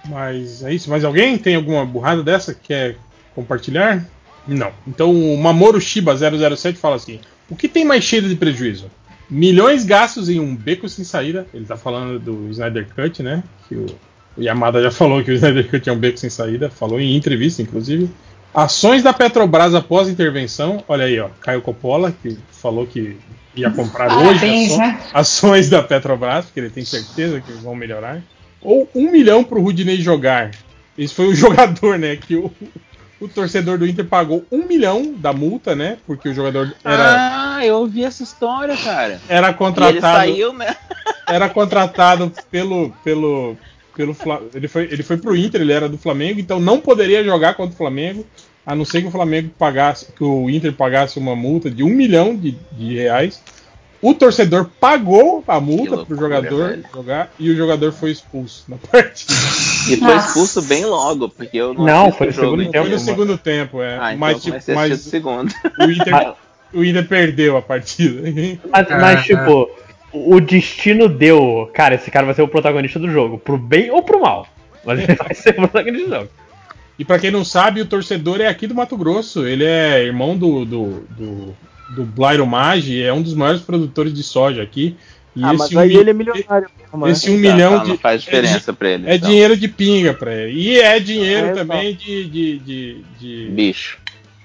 Mas 0.09 0.62
é 0.62 0.73
isso. 0.73 0.90
Mais 0.90 1.05
alguém 1.05 1.39
tem 1.39 1.55
alguma 1.55 1.85
burrada 1.85 2.23
dessa 2.23 2.55
que 2.55 2.69
quer 2.69 2.97
compartilhar? 3.35 4.05
Não. 4.47 4.73
Então 4.86 5.11
o 5.12 5.36
Mamoru 5.39 5.81
Shiba 5.81 6.15
007 6.16 6.78
fala 6.78 6.97
assim: 6.97 7.20
O 7.48 7.56
que 7.56 7.69
tem 7.69 7.85
mais 7.85 8.05
cheiro 8.05 8.28
de 8.28 8.36
prejuízo? 8.36 8.90
Milhões 9.28 9.85
gastos 9.85 10.28
em 10.28 10.39
um 10.39 10.55
beco 10.55 10.89
sem 10.89 11.05
saída. 11.05 11.47
Ele 11.52 11.65
tá 11.65 11.77
falando 11.77 12.19
do 12.19 12.51
Snyder 12.51 12.86
Cut, 12.94 13.23
né? 13.23 13.43
Que 13.69 13.74
o, 13.74 13.86
o 14.36 14.43
Yamada 14.43 14.82
já 14.82 14.90
falou 14.90 15.24
que 15.24 15.31
o 15.31 15.35
Snyder 15.35 15.70
Cut 15.70 15.89
é 15.89 15.93
um 15.93 15.98
beco 15.98 16.19
sem 16.19 16.31
saída. 16.31 16.70
Falou 16.70 17.01
em 17.01 17.16
entrevista, 17.16 17.62
inclusive. 17.62 18.11
Ações 18.55 19.02
da 19.02 19.12
Petrobras 19.12 19.74
após 19.74 20.09
a 20.09 20.10
intervenção. 20.10 20.82
Olha 20.86 21.05
aí, 21.06 21.18
ó. 21.18 21.28
Caio 21.40 21.60
Coppola, 21.60 22.12
que 22.22 22.39
falou 22.52 22.86
que 22.86 23.16
ia 23.56 23.70
comprar 23.70 24.16
hoje 24.16 24.47
aço- 24.47 24.78
né? 24.78 25.01
ações 25.12 25.68
da 25.68 25.82
Petrobras, 25.82 26.44
porque 26.47 26.60
ele 26.60 26.70
tem 26.70 26.85
certeza 26.85 27.40
que 27.40 27.52
vão 27.52 27.74
melhorar. 27.74 28.22
Ou 28.62 28.89
um 28.94 29.10
milhão 29.10 29.43
pro 29.44 29.60
Rudinei 29.60 29.97
jogar. 30.01 30.51
Esse 30.97 31.12
foi 31.14 31.26
o 31.26 31.35
jogador, 31.36 31.98
né? 31.98 32.16
Que 32.16 32.36
o, 32.36 32.51
o 33.20 33.28
torcedor 33.28 33.76
do 33.78 33.86
Inter 33.86 34.05
pagou 34.05 34.44
um 34.51 34.64
milhão 34.66 35.12
da 35.16 35.32
multa, 35.32 35.74
né? 35.74 35.98
Porque 36.06 36.28
o 36.28 36.35
jogador 36.35 36.72
era, 36.85 37.56
Ah, 37.56 37.66
eu 37.66 37.76
ouvi 37.78 38.05
essa 38.05 38.22
história, 38.22 38.76
cara. 38.76 39.20
era 39.28 39.48
E 39.48 39.51
ele 39.51 39.59
contratado. 39.59 40.01
saiu, 40.01 40.52
né? 40.52 40.76
Era 41.26 41.48
contratado 41.48 42.31
pelo. 42.51 42.90
pelo. 43.02 43.56
pelo 43.97 44.12
Fla- 44.12 44.43
ele, 44.55 44.68
foi, 44.68 44.85
ele 44.85 45.02
foi 45.02 45.16
pro 45.16 45.35
Inter, 45.35 45.60
ele 45.62 45.72
era 45.72 45.89
do 45.89 45.97
Flamengo, 45.97 46.39
então 46.39 46.60
não 46.60 46.78
poderia 46.81 47.24
jogar 47.24 47.55
contra 47.55 47.72
o 47.74 47.76
Flamengo, 47.78 48.26
a 48.66 48.74
não 48.74 48.85
ser 48.85 49.03
que 49.03 49.09
o 49.09 49.11
Flamengo 49.11 49.51
pagasse, 49.59 50.12
que 50.12 50.24
o 50.24 50.49
Inter 50.49 50.73
pagasse 50.73 51.19
uma 51.19 51.36
multa 51.36 51.70
de 51.70 51.82
um 51.82 51.89
milhão 51.89 52.35
de, 52.36 52.57
de 52.73 52.95
reais. 52.95 53.43
O 54.01 54.12
torcedor 54.12 54.69
pagou 54.78 55.43
a 55.49 55.59
multa 55.59 56.05
pro 56.05 56.15
jogador 56.16 56.69
velho. 56.69 56.85
jogar 56.93 57.32
e 57.39 57.49
o 57.49 57.57
jogador 57.57 57.91
foi 57.91 58.11
expulso 58.11 58.65
na 58.69 58.77
partida. 58.91 59.32
E 59.89 59.97
foi 59.97 60.16
expulso 60.16 60.61
bem 60.62 60.85
logo, 60.85 61.28
porque 61.31 61.57
eu 61.57 61.73
não, 61.73 61.85
Não, 61.85 62.12
foi 62.12 62.27
no 62.27 62.32
jogo 62.32 62.47
segundo 62.49 62.62
inteiro. 62.62 62.86
Foi 62.86 62.95
no 62.95 63.01
segundo 63.01 63.39
tempo, 63.39 63.82
é. 63.82 63.99
Ah, 63.99 64.12
então 64.12 64.19
mas 64.19 64.47
eu 64.47 64.53
tipo, 64.61 64.74
mas 64.74 64.93
o 64.93 65.11
segundo. 65.11 65.55
o 65.81 65.85
Inter, 65.91 66.35
o 66.74 66.85
Inter 66.85 67.09
perdeu 67.09 67.57
a 67.57 67.62
partida. 67.62 68.23
Mas, 68.70 68.91
Ah, 68.91 68.99
mas, 68.99 69.24
tipo, 69.24 69.70
o 70.12 70.39
destino 70.39 71.09
deu. 71.09 71.70
Cara, 71.73 71.95
esse 71.95 72.11
cara 72.11 72.27
vai 72.27 72.35
ser 72.35 72.43
o 72.43 72.49
protagonista 72.49 72.99
do 72.99 73.11
jogo. 73.11 73.39
Pro 73.39 73.57
bem 73.57 73.91
ou 73.91 74.03
pro 74.03 74.20
mal. 74.20 74.47
Mas 74.85 75.01
ele 75.01 75.15
vai 75.15 75.35
ser 75.35 75.51
o 75.51 75.55
protagonista 75.55 76.09
do 76.09 76.15
jogo. 76.15 76.28
E 76.99 77.05
pra 77.05 77.19
quem 77.19 77.31
não 77.31 77.45
sabe, 77.45 77.81
o 77.81 77.87
torcedor 77.87 78.41
é 78.41 78.47
aqui 78.47 78.66
do 78.66 78.75
Mato 78.75 78.97
Grosso. 78.97 79.47
Ele 79.47 79.65
é 79.65 80.05
irmão 80.05 80.37
do 80.37 80.65
do, 80.65 81.03
do, 81.11 81.55
do 81.97 82.05
Blairo 82.05 82.47
Maggi, 82.47 83.03
é 83.03 83.12
um 83.12 83.23
dos 83.23 83.35
maiores 83.35 83.62
produtores 83.62 84.12
de 84.15 84.23
soja 84.23 84.62
aqui. 84.62 84.97
E 85.37 85.43
Ah, 85.43 85.53
esse 85.55 85.59
mas 85.59 85.73
um 85.75 85.79
aí 85.81 85.97
ele 85.97 86.11
é 86.11 86.12
milionário 86.12 86.69
mesmo, 86.79 87.05
né? 87.07 87.11
Esse 87.12 87.29
um 87.31 87.35
Tá, 87.35 87.41
milhão 87.41 87.79
tá, 87.79 87.83
de. 87.83 87.89
não 87.91 87.99
faz 87.99 88.23
diferença 88.23 88.73
pra 88.73 88.91
ele. 88.91 89.09
É 89.09 89.16
então. 89.16 89.29
dinheiro 89.29 89.57
de 89.57 89.66
pinga 89.66 90.15
pra 90.15 90.33
ele. 90.33 90.53
E 90.61 90.79
é 90.81 91.01
dinheiro 91.01 91.49
É, 91.49 91.53
também 91.53 91.95
de, 91.97 92.25
de, 92.31 92.59
de, 92.61 92.97
de- 93.19 93.49
Bicho. 93.51 93.99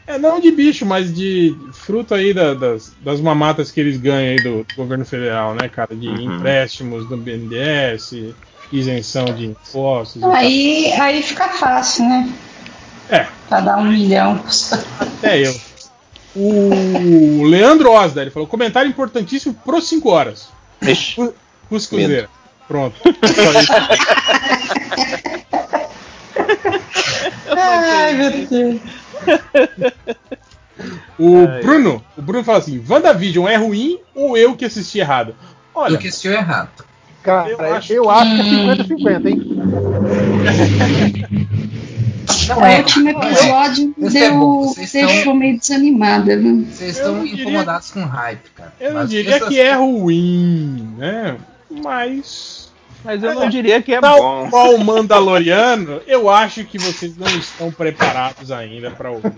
É 0.08 0.18
não 0.18 0.40
de 0.40 0.50
bicho, 0.50 0.88
mas 0.88 1.14
de 1.16 1.56
fruto 1.72 2.16
aí 2.16 2.34
da- 2.34 2.56
das, 2.56 2.92
das 3.06 3.22
mamatas 3.22 3.70
que 3.70 3.80
eles 3.80 3.98
ganham 3.98 4.32
aí 4.32 4.42
do 4.44 4.66
governo 4.76 5.06
federal, 5.06 5.54
né, 5.54 5.70
cara? 5.70 5.96
De 5.96 6.08
Uhum. 6.08 6.36
empréstimos 6.38 7.06
do 7.06 7.16
BNDES, 7.16 8.34
isenção 8.72 9.26
de 9.26 9.46
impostos. 9.48 10.24
Aí, 10.24 10.91
aí 10.94 11.22
fica 11.24 11.50
fácil, 11.50 12.06
né? 12.08 12.30
É, 13.10 13.26
Pra 13.48 13.60
dar 13.62 13.78
um 13.78 13.86
milhão. 13.86 14.44
até 15.00 15.40
eu. 15.40 15.60
O 16.36 17.44
Leandro 17.46 17.91
Osda, 17.91 18.22
ele 18.22 18.30
falou: 18.32 18.48
comentário 18.48 18.88
importantíssimo 18.90 19.54
pro 19.66 19.82
5 19.82 20.10
horas. 20.10 20.50
Cuscuzeira. 21.68 22.30
Pronto. 22.68 22.96
Ai, 27.58 28.14
meu 28.14 28.32
Deus. 28.48 28.82
O 31.18 31.48
Bruno, 31.62 32.04
o 32.18 32.22
Bruno 32.22 32.44
fala 32.44 32.60
assim: 32.60 32.84
WandaVision 32.88 33.48
é 33.48 33.56
ruim 33.58 34.00
ou 34.16 34.38
eu 34.38 34.56
que 34.56 34.66
assisti 34.66 35.00
errado? 35.00 35.36
Olha, 35.74 35.94
Eu 35.94 35.98
que 36.00 36.08
assistiu 36.08 36.32
errado. 36.32 36.70
Cara, 37.24 37.50
Eu 37.50 37.58
eu 37.58 37.66
acho 37.74 37.76
acho, 37.76 37.88
que- 37.88 37.94
é 37.94 38.76
50-50, 38.76 39.30
hein? 39.30 39.41
Não 42.48 42.58
O 42.60 42.66
é. 42.66 42.78
último 42.80 43.10
é. 43.10 43.12
episódio 43.12 43.96
é 44.02 44.10
deu, 44.10 44.40
vocês 44.64 44.91
deixou 44.91 45.12
estão- 45.18 45.34
meio 45.36 45.60
desanimada, 45.60 46.38
viu? 46.38 46.66
Vocês 46.72 46.98
estão 46.98 47.16
não 47.16 47.24
diria- 47.26 47.41
incomodados 47.44 47.91
com 47.91 48.04
hype, 48.06 48.50
cara. 48.56 48.74
eu 48.80 48.94
não 48.94 49.06
diria 49.06 49.40
que 49.41 49.60
é 49.60 49.74
ruim, 49.74 50.94
né? 50.98 51.38
Mas. 51.84 52.69
Mas 53.04 53.24
eu 53.24 53.34
não 53.34 53.50
diria 53.50 53.82
que 53.82 53.94
é 53.94 54.02
Tal 54.02 54.18
bom. 54.18 54.50
qual 54.50 54.76
o 54.76 54.84
Mandaloriano, 54.84 56.02
eu 56.06 56.30
acho 56.30 56.66
que 56.66 56.78
vocês 56.78 57.16
não 57.18 57.28
estão 57.28 57.72
preparados 57.72 58.52
ainda 58.52 58.92
para 58.92 59.12
ouvir 59.12 59.28
o 59.28 59.32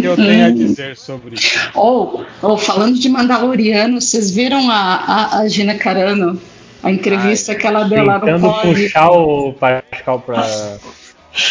que 0.00 0.04
eu 0.04 0.16
tenho 0.16 0.46
a 0.46 0.50
dizer 0.50 0.96
sobre 0.96 1.34
isso. 1.34 1.58
Ou, 1.74 2.24
ou 2.40 2.56
falando 2.56 2.96
de 2.98 3.08
Mandaloriano, 3.08 4.00
vocês 4.00 4.30
viram 4.30 4.70
a, 4.70 4.76
a, 4.76 5.38
a 5.40 5.48
Gina 5.48 5.74
Carano? 5.74 6.40
A 6.82 6.92
entrevista 6.92 7.54
que 7.56 7.66
ela 7.66 7.84
deu 7.84 8.04
lá 8.04 8.18
no 8.18 8.24
Tentando 8.24 8.54
puxar 8.62 9.10
o 9.10 9.52
Pascal 9.52 10.20
pra. 10.20 10.46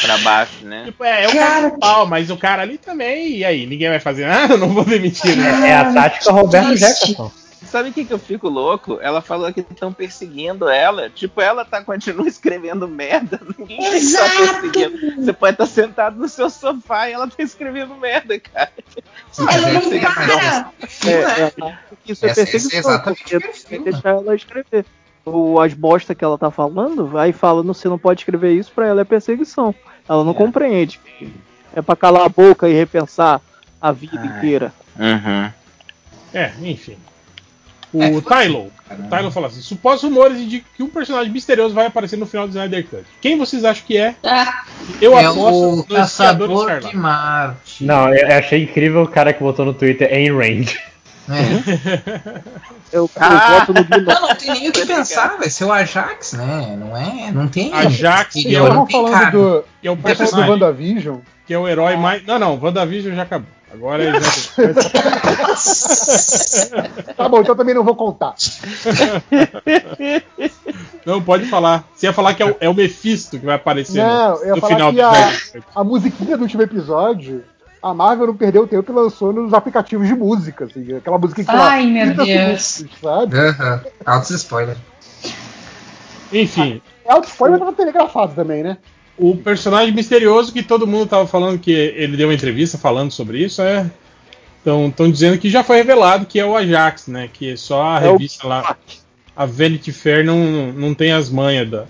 Pra 0.01 0.17
baixo, 0.17 0.65
né? 0.65 0.83
Tipo, 0.85 1.03
é, 1.03 1.23
é 1.23 1.29
o 1.29 1.33
cara 1.33 1.69
pau, 1.79 2.05
mas 2.05 2.29
o 2.29 2.35
cara 2.35 2.61
ali 2.61 2.77
também, 2.77 3.37
e 3.37 3.45
aí? 3.45 3.65
Ninguém 3.65 3.89
vai 3.89 3.99
fazer 3.99 4.27
nada? 4.27 4.55
Não 4.57 4.69
vou 4.69 4.83
demitir, 4.83 5.35
né? 5.37 5.69
É 5.69 5.75
a 5.75 5.93
tática 5.93 6.31
Roberto. 6.31 6.75
Jefferson. 6.75 7.31
Sabe 7.77 7.89
o 7.89 7.93
que, 7.93 8.05
que 8.05 8.11
eu 8.13 8.17
fico 8.17 8.49
louco? 8.49 8.97
Ela 9.03 9.21
falou 9.21 9.53
que 9.53 9.59
estão 9.59 9.93
perseguindo 9.93 10.67
ela. 10.67 11.11
Tipo, 11.11 11.39
ela 11.41 11.63
tá 11.63 11.83
continua 11.83 12.25
escrevendo 12.27 12.87
merda. 12.87 13.39
Ninguém 13.55 13.77
estar 13.77 14.25
Exato. 14.25 14.61
perseguindo. 14.61 15.23
Você 15.23 15.31
pode 15.31 15.53
estar 15.53 15.65
sentado 15.67 16.17
no 16.17 16.27
seu 16.27 16.49
sofá 16.49 17.07
e 17.07 17.13
ela 17.13 17.27
tá 17.27 17.43
escrevendo 17.43 17.93
merda, 17.95 18.39
cara. 18.39 18.71
Ela 19.37 19.73
não 19.73 19.81
Seria 19.83 20.09
mais 20.09 20.31
para! 20.31 20.71
É, 21.05 21.11
é, 21.11 21.77
isso 22.07 22.25
é 22.25 22.29
é 22.29 22.33
perseguição, 22.33 22.99
tem 23.03 23.83
que 23.83 23.91
deixar 23.91 24.09
ela 24.09 24.35
escrever. 24.35 24.83
O, 25.23 25.59
as 25.59 25.75
bosta 25.75 26.15
que 26.15 26.23
ela 26.23 26.37
tá 26.37 26.49
falando, 26.49 27.15
aí 27.15 27.31
fala, 27.31 27.61
não, 27.61 27.75
você 27.75 27.87
não 27.87 27.99
pode 27.99 28.21
escrever 28.21 28.53
isso, 28.53 28.71
pra 28.71 28.87
ela 28.87 29.01
é 29.01 29.03
perseguição. 29.05 29.75
Ela 30.09 30.23
não 30.23 30.31
É. 30.31 30.35
compreende. 30.35 30.99
É 31.75 31.81
pra 31.83 31.95
calar 31.95 32.25
a 32.25 32.29
boca 32.29 32.67
e 32.67 32.73
repensar 32.73 33.39
a 33.79 33.91
vida 33.91 34.19
Ai. 34.19 34.25
inteira. 34.35 34.73
Uhum. 34.97 35.51
É, 36.33 36.51
enfim. 36.63 36.97
É, 37.93 38.09
O 38.09 38.21
foi- 38.21 38.37
Tylo. 38.43 38.71
O 38.89 39.09
Tylo 39.09 39.31
fala 39.31 39.47
assim: 39.47 39.61
supostos 39.61 40.09
rumores 40.09 40.37
indicam 40.39 40.67
que 40.75 40.83
um 40.83 40.87
personagem 40.87 41.31
misterioso 41.31 41.73
vai 41.75 41.85
aparecer 41.85 42.17
no 42.17 42.25
final 42.25 42.47
do 42.47 42.51
Snyder 42.51 42.85
Cut. 42.87 43.03
Quem 43.21 43.37
vocês 43.37 43.63
acham 43.65 43.85
que 43.85 43.97
é? 43.97 44.15
Ah, 44.23 44.63
Eu 45.01 45.17
é 45.17 45.25
aposto 45.25 45.79
o 45.79 45.83
Caçador 45.83 46.79
de 46.81 46.95
Marte. 46.95 47.83
Não, 47.83 48.09
eu 48.13 48.27
eu 48.27 48.37
achei 48.37 48.63
incrível 48.63 49.03
o 49.03 49.07
cara 49.07 49.33
que 49.33 49.41
botou 49.43 49.65
no 49.65 49.73
Twitter 49.73 50.11
em 50.13 50.31
range. 50.35 50.77
É. 51.29 52.41
Eu, 52.91 53.05
eu 53.05 53.09
Ah. 53.19 53.59
voto 53.59 53.73
no 53.73 53.83
Guilherme. 53.83 54.05
Não, 54.13 54.21
não 54.29 54.35
tem 54.35 54.51
nem 54.51 54.69
o 54.69 54.71
que 54.71 54.85
pensar, 54.85 55.37
vai 55.37 55.49
ser 55.49 55.65
o 55.65 55.71
Ajax, 55.71 56.33
né? 56.33 56.77
Não 56.79 56.95
é? 56.95 57.31
Não 57.31 57.47
tem. 57.47 57.73
Ajax, 57.73 58.35
Ele 58.35 58.49
que 58.49 58.55
é 58.55 58.61
o- 58.61 58.85
falando 58.87 59.11
cara. 59.11 59.31
do, 59.31 59.63
Que 59.81 59.87
é 59.87 59.91
o 59.91 59.95
falando 59.97 60.13
do 60.13 60.17
personagem. 60.17 60.51
WandaVision. 60.51 61.17
Que 61.45 61.53
é 61.53 61.59
o 61.59 61.67
herói 61.67 61.95
mais. 61.97 62.25
Não, 62.25 62.39
não, 62.39 62.59
WandaVision 62.61 63.15
já 63.15 63.23
acabou. 63.23 63.47
Agora 63.73 64.01
é 64.01 64.17
Snyder 64.17 64.75
Tá 67.17 67.27
bom, 67.27 67.41
então 67.41 67.55
também 67.55 67.75
não 67.75 67.83
vou 67.83 67.95
contar. 67.95 68.33
Não, 71.05 71.21
pode 71.21 71.45
falar. 71.45 71.85
Você 71.95 72.05
ia 72.05 72.13
falar 72.13 72.33
que 72.33 72.43
é 72.43 72.45
o, 72.45 72.55
é 72.59 72.69
o 72.69 72.73
Mephisto 72.73 73.39
que 73.39 73.45
vai 73.45 73.55
aparecer 73.55 74.03
Não, 74.03 74.39
no, 74.45 74.55
no 74.55 74.67
final 74.67 74.89
que 74.91 74.97
do 74.97 75.05
a-. 75.05 75.31
A 75.75 75.83
musiquinha 75.83 76.37
do 76.37 76.43
último 76.43 76.61
episódio, 76.63 77.43
a 77.89 77.93
Marvel 77.93 78.27
não 78.27 78.35
perdeu 78.35 78.63
o 78.63 78.67
tempo 78.67 78.91
e 78.91 78.95
lançou 78.95 79.33
nos 79.33 79.53
aplicativos 79.53 80.07
de 80.07 80.13
música, 80.15 80.65
assim, 80.65 80.95
aquela 80.95 81.17
música 81.17 81.43
que 81.43 81.51
Ai, 81.51 81.85
meu 81.87 82.15
30 82.15 82.25
Deus. 82.25 82.61
segundos, 82.61 82.99
sabe? 83.01 83.35
Altos 84.05 84.29
spoiler. 84.31 84.77
Enfim, 86.31 86.81
É 87.05 87.11
auto 87.13 87.27
spoiler 87.27 87.59
tava 87.59 87.73
telegrafado 87.73 88.33
também, 88.33 88.63
né? 88.63 88.77
o 89.17 89.35
personagem 89.35 89.93
misterioso 89.93 90.53
que 90.53 90.61
todo 90.61 90.85
mundo 90.85 91.07
tava 91.07 91.25
falando 91.25 91.57
que 91.57 91.71
ele 91.71 92.15
deu 92.15 92.27
uma 92.27 92.33
entrevista 92.35 92.77
falando 92.77 93.11
sobre 93.11 93.43
isso 93.43 93.61
é. 93.61 93.89
Estão 94.59 95.09
dizendo 95.09 95.37
que 95.37 95.49
já 95.49 95.63
foi 95.63 95.77
revelado 95.77 96.25
que 96.25 96.37
é 96.39 96.45
o 96.45 96.55
Ajax, 96.55 97.07
né? 97.07 97.29
Que 97.31 97.55
só 97.55 97.81
a 97.81 98.01
É 98.01 98.09
o 98.09 98.11
revista 98.13 98.45
lá, 98.45 98.75
a 99.33 99.45
Vanity 99.45 99.93
Fair, 99.93 100.25
não, 100.25 100.73
não 100.73 100.93
tem 100.93 101.13
as 101.13 101.29
manhas 101.29 101.69
da, 101.69 101.85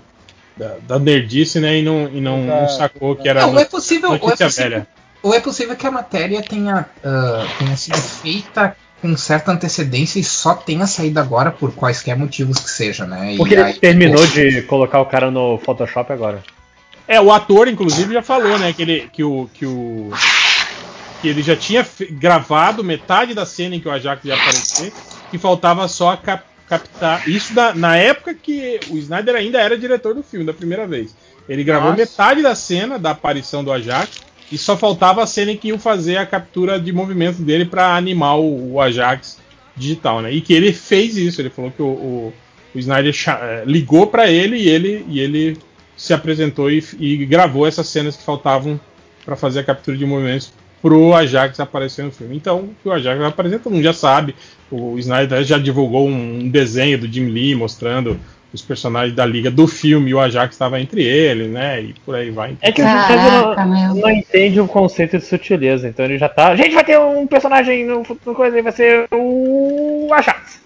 da, 0.56 0.76
da 0.86 0.98
nerdice, 0.98 1.58
né? 1.58 1.78
E 1.78 1.82
não, 1.82 2.08
e 2.08 2.20
não, 2.20 2.44
não 2.44 2.64
Exato, 2.64 2.76
sacou 2.76 3.16
que 3.16 3.28
era 3.28 3.44
Não, 3.44 3.58
é 3.58 3.64
possível, 3.64 4.10
é 4.10 4.18
notícia 4.18 4.46
possível, 4.46 4.70
velha. 4.70 4.88
Ou 5.22 5.34
é 5.34 5.40
possível 5.40 5.74
que 5.76 5.86
a 5.86 5.90
matéria 5.90 6.42
tenha, 6.42 6.86
ah, 7.04 7.46
tenha 7.58 7.76
sido 7.76 7.98
feita 7.98 8.76
com 9.00 9.16
certa 9.16 9.52
antecedência 9.52 10.18
e 10.18 10.24
só 10.24 10.54
tenha 10.54 10.86
saído 10.86 11.20
agora 11.20 11.50
por 11.52 11.72
quaisquer 11.72 12.16
motivos 12.16 12.58
que 12.58 12.70
seja, 12.70 13.06
né? 13.06 13.34
E 13.34 13.36
Porque 13.36 13.54
aí, 13.54 13.70
ele 13.70 13.78
terminou 13.78 14.20
pô, 14.20 14.26
de 14.26 14.62
colocar 14.62 15.00
o 15.00 15.06
cara 15.06 15.30
no 15.30 15.58
Photoshop 15.58 16.12
agora. 16.12 16.42
É, 17.06 17.20
o 17.20 17.32
ator, 17.32 17.68
inclusive, 17.68 18.12
já 18.12 18.22
falou, 18.22 18.58
né, 18.58 18.72
que 18.72 18.82
ele, 18.82 19.08
que 19.12 19.22
o, 19.24 19.48
que 19.54 19.64
o, 19.64 20.10
que 21.22 21.28
ele 21.28 21.42
já 21.42 21.56
tinha 21.56 21.86
gravado 22.10 22.84
metade 22.84 23.34
da 23.34 23.46
cena 23.46 23.76
em 23.76 23.80
que 23.80 23.88
o 23.88 23.90
Ajax 23.92 24.24
ia 24.24 24.34
aparecer, 24.34 24.92
e 25.32 25.38
faltava 25.38 25.86
só 25.88 26.16
cap- 26.16 26.44
captar. 26.68 27.26
Isso 27.28 27.54
da- 27.54 27.74
na 27.74 27.96
época 27.96 28.34
que 28.34 28.80
o 28.90 28.98
Snyder 28.98 29.36
ainda 29.36 29.60
era 29.60 29.78
diretor 29.78 30.14
do 30.14 30.22
filme, 30.22 30.44
da 30.44 30.52
primeira 30.52 30.86
vez. 30.86 31.14
Ele 31.48 31.64
gravou 31.64 31.90
Nossa. 31.90 32.02
metade 32.02 32.42
da 32.42 32.54
cena 32.54 32.98
da 32.98 33.12
aparição 33.12 33.64
do 33.64 33.72
Ajax, 33.72 34.20
e 34.50 34.56
só 34.58 34.76
faltava 34.76 35.22
a 35.22 35.26
cena 35.26 35.52
em 35.52 35.56
que 35.56 35.68
iam 35.68 35.78
fazer 35.78 36.16
a 36.16 36.26
captura 36.26 36.80
de 36.80 36.92
movimento 36.92 37.42
dele 37.42 37.64
para 37.64 37.96
animar 37.96 38.38
o, 38.38 38.74
o 38.74 38.80
Ajax 38.80 39.38
digital, 39.76 40.20
né? 40.22 40.32
E 40.32 40.40
que 40.40 40.52
ele 40.52 40.72
fez 40.72 41.16
isso, 41.16 41.40
ele 41.40 41.50
falou 41.50 41.70
que 41.70 41.82
o, 41.82 41.86
o, 41.86 42.32
o 42.74 42.78
Snyder 42.78 43.14
eh, 43.28 43.62
ligou 43.66 44.06
para 44.06 44.30
ele 44.30 44.56
e 44.56 44.68
ele 44.68 45.04
e 45.08 45.20
ele 45.20 45.56
se 45.96 46.14
apresentou 46.14 46.70
e, 46.70 46.82
e 46.98 47.26
gravou 47.26 47.66
essas 47.66 47.88
cenas 47.88 48.16
que 48.16 48.22
faltavam 48.22 48.80
para 49.24 49.36
fazer 49.36 49.60
a 49.60 49.64
captura 49.64 49.96
de 49.96 50.06
movimentos 50.06 50.52
pro 50.80 51.12
Ajax 51.12 51.58
aparecer 51.60 52.04
no 52.04 52.12
filme. 52.12 52.36
Então, 52.36 52.70
o 52.84 52.90
Ajax 52.90 53.18
vai 53.18 53.28
aparecer, 53.28 53.60
já 53.82 53.92
sabe. 53.92 54.34
O 54.70 54.98
Snyder 54.98 55.42
já 55.44 55.58
divulgou 55.58 56.06
um 56.06 56.48
desenho 56.48 56.98
do 56.98 57.12
Jim 57.12 57.26
Lee 57.26 57.54
mostrando 57.54 58.18
os 58.52 58.62
personagens 58.62 59.14
da 59.14 59.26
liga 59.26 59.50
do 59.50 59.66
filme 59.66 60.10
e 60.10 60.14
o 60.14 60.20
Ajax 60.20 60.54
estava 60.54 60.80
entre 60.80 61.02
eles, 61.02 61.50
né? 61.50 61.82
E 61.82 61.94
por 62.04 62.14
aí 62.14 62.30
vai. 62.30 62.56
É 62.60 62.72
que 62.72 62.80
o 62.80 62.84
Caraca, 62.84 63.64
não, 63.66 63.94
não 63.94 64.10
entende 64.10 64.60
o 64.60 64.66
conceito 64.66 65.18
de 65.18 65.24
sutileza, 65.24 65.88
então 65.88 66.04
ele 66.04 66.18
já 66.18 66.28
tá. 66.28 66.48
A 66.48 66.56
gente 66.56 66.74
vai 66.74 66.84
ter 66.84 66.98
um 66.98 67.26
personagem 67.26 67.86
no, 67.86 68.02
no 68.24 68.34
coisa 68.34 68.58
e 68.58 68.62
vai 68.62 68.72
ser 68.72 69.06
o 69.12 70.08
Ajax. 70.12 70.60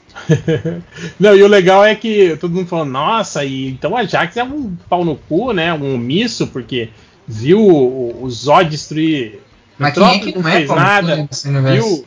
Não, 1.18 1.34
e 1.34 1.42
o 1.42 1.48
legal 1.48 1.82
é 1.82 1.94
que 1.94 2.36
todo 2.36 2.54
mundo 2.54 2.68
falando, 2.68 2.90
nossa, 2.90 3.44
e 3.44 3.70
então 3.70 3.92
o 3.92 3.96
Ajax 3.96 4.36
é 4.36 4.44
um 4.44 4.76
pau 4.88 5.04
no 5.04 5.16
cu, 5.16 5.52
né? 5.52 5.72
Um 5.72 5.94
omisso, 5.94 6.46
porque 6.48 6.90
viu 7.26 7.60
o, 7.60 8.22
o 8.22 8.30
Zod 8.30 8.68
destruir. 8.68 9.40
Mas 9.78 9.94
quem 9.94 10.04
é 10.04 10.18
que 10.18 10.38
não 10.38 10.48
é 10.48 10.52
fez 10.52 10.68
nada. 10.68 11.28
universo? 11.46 11.48
Viu, 11.72 12.04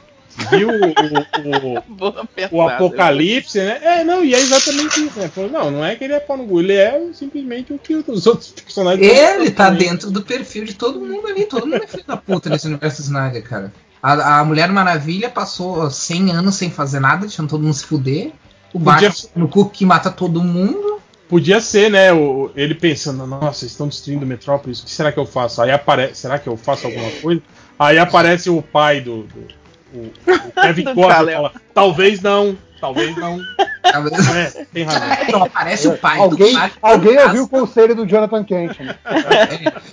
viu 0.51 0.69
o, 0.69 1.73
o- 1.73 2.57
o 2.57 2.61
Apocalipse, 2.69 3.57
né? 3.59 3.79
É, 3.81 4.03
não, 4.03 4.23
e 4.23 4.33
é 4.33 4.39
exatamente 4.39 5.05
isso, 5.05 5.19
né? 5.19 5.27
Falou, 5.27 5.49
não, 5.49 5.71
não 5.71 5.85
é 5.85 5.95
que 5.95 6.03
ele 6.03 6.13
é 6.13 6.19
pau 6.19 6.37
no 6.37 6.45
cu, 6.47 6.59
ele 6.59 6.73
é 6.73 7.01
simplesmente 7.13 7.73
o 7.73 7.77
que 7.79 7.95
os 7.95 8.27
outros 8.27 8.49
personagens. 8.61 9.05
Ele 9.07 9.51
tá 9.51 9.69
dentro 9.69 10.11
do 10.11 10.21
perfil 10.21 10.65
de 10.65 10.73
todo 10.73 10.99
mundo 10.99 11.27
ali. 11.27 11.45
Todo 11.45 11.65
mundo 11.67 11.83
é 11.83 11.87
filho 11.87 12.03
da 12.05 12.17
puta 12.17 12.49
nesse 12.49 12.67
universo 12.67 13.01
Snyder, 13.01 13.43
cara. 13.43 13.73
A, 14.01 14.39
a 14.39 14.45
Mulher 14.45 14.69
Maravilha 14.71 15.29
passou 15.29 15.89
100 15.89 16.31
anos 16.31 16.55
sem 16.55 16.69
fazer 16.69 16.99
nada, 16.99 17.21
deixando 17.21 17.49
todo 17.49 17.63
mundo 17.63 17.73
se 17.73 17.85
fuder. 17.85 18.31
O 18.73 18.79
Podia- 18.79 19.09
Batman 19.09 19.29
no 19.35 19.47
cu 19.47 19.69
que 19.69 19.85
mata 19.85 20.11
todo 20.11 20.43
mundo. 20.43 20.99
Podia 21.27 21.59
ser, 21.59 21.89
né? 21.89 22.13
O, 22.13 22.51
ele 22.55 22.75
pensando, 22.75 23.25
nossa, 23.25 23.65
estão 23.65 23.87
destruindo 23.87 24.25
Metrópolis, 24.27 24.79
o 24.81 24.85
que 24.85 24.91
será 24.91 25.11
que 25.11 25.17
eu 25.19 25.25
faço? 25.25 25.59
Aí 25.59 25.71
aparece, 25.71 26.21
será 26.21 26.37
que 26.37 26.47
eu 26.47 26.55
faço 26.55 26.85
alguma 26.85 27.09
coisa? 27.19 27.41
Aí 27.79 27.97
aparece 27.97 28.47
o 28.49 28.61
pai 28.61 29.01
do. 29.01 29.23
do- 29.23 29.64
o, 29.95 30.11
o 30.27 30.51
Kevin 30.61 30.83
Kal-El. 30.85 31.09
fala, 31.43 31.51
talvez 31.73 32.21
não. 32.21 32.57
talvez 32.79 33.15
não. 33.17 33.39
Talvez- 33.81 34.27
É, 34.35 34.65
tem 34.73 34.83
razão. 34.83 35.07
Não 35.31 35.43
aparece 35.43 35.87
o 35.87 35.97
pai 35.97 36.17
alguém 36.19 36.53
do 36.53 36.59
Quack 36.59 36.75
alguém 36.81 37.09
Fantasma. 37.13 37.27
ouviu 37.29 37.43
o 37.43 37.47
conselho 37.49 37.95
do 37.95 38.05
Jonathan 38.07 38.43
Kent. 38.43 38.79
Né? 38.79 38.95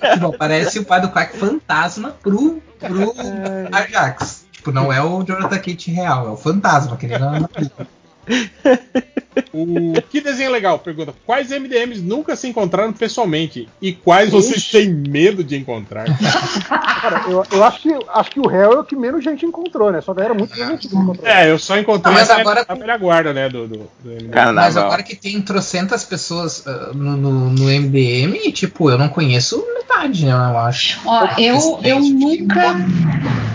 É, 0.00 0.14
tipo, 0.14 0.26
aparece 0.34 0.78
o 0.78 0.84
pai 0.84 1.00
do 1.00 1.10
Quack 1.10 1.36
Fantasma 1.36 2.16
pro, 2.22 2.62
pro 2.78 3.14
Ajax. 3.70 4.46
Tipo, 4.50 4.72
não 4.72 4.92
é 4.92 5.02
o 5.02 5.22
Jonathan 5.22 5.56
Kate 5.58 5.90
real, 5.90 6.26
é 6.26 6.30
o 6.30 6.36
fantasma, 6.36 6.96
que 6.96 7.06
ele 7.06 7.18
não 7.18 7.48
O 9.52 10.00
que 10.10 10.20
desenho 10.20 10.50
legal? 10.50 10.78
Pergunta. 10.78 11.14
Quais 11.26 11.50
MDMs 11.50 12.00
nunca 12.00 12.34
se 12.36 12.48
encontraram 12.48 12.92
pessoalmente? 12.92 13.68
E 13.80 13.92
quais 13.92 14.30
vocês 14.30 14.70
têm 14.70 14.88
medo 14.92 15.44
de 15.44 15.56
encontrar? 15.56 16.06
Cara, 16.68 17.24
eu, 17.28 17.44
eu 17.50 17.64
acho, 17.64 17.80
que, 17.80 17.98
acho 18.14 18.30
que 18.30 18.40
o 18.40 18.46
réu 18.46 18.72
é 18.72 18.78
o 18.80 18.84
que 18.84 18.96
menos 18.96 19.22
gente 19.22 19.44
encontrou, 19.44 19.90
né? 19.92 20.00
Só 20.00 20.14
galera 20.14 20.34
muito 20.34 20.54
gente 20.54 20.86
encontrou. 20.86 21.26
É, 21.26 21.50
eu 21.50 21.58
só 21.58 21.78
encontrei 21.78 22.12
Ah, 22.12 22.18
mas 22.18 22.30
a, 22.30 22.36
agora- 22.40 22.64
a 22.66 22.74
velha 22.74 22.96
guarda, 22.96 23.32
né? 23.32 23.48
Do, 23.48 23.66
do, 23.66 23.76
do 24.02 24.10
MDM. 24.10 24.52
Mas 24.54 24.76
agora 24.76 25.02
que 25.02 25.14
tem 25.16 25.40
trocentas 25.40 26.04
pessoas 26.04 26.66
ah, 26.66 26.90
no, 26.94 27.16
no, 27.16 27.50
no 27.50 27.64
MDM, 27.64 28.50
tipo, 28.52 28.90
eu 28.90 28.98
não 28.98 29.08
conheço 29.08 29.64
metade, 29.74 30.24
né, 30.24 30.32
eu 30.32 30.58
acho. 30.58 31.00
Ó, 31.04 31.28
eu, 31.38 31.80
eu 31.82 32.00
nunca. 32.00 32.76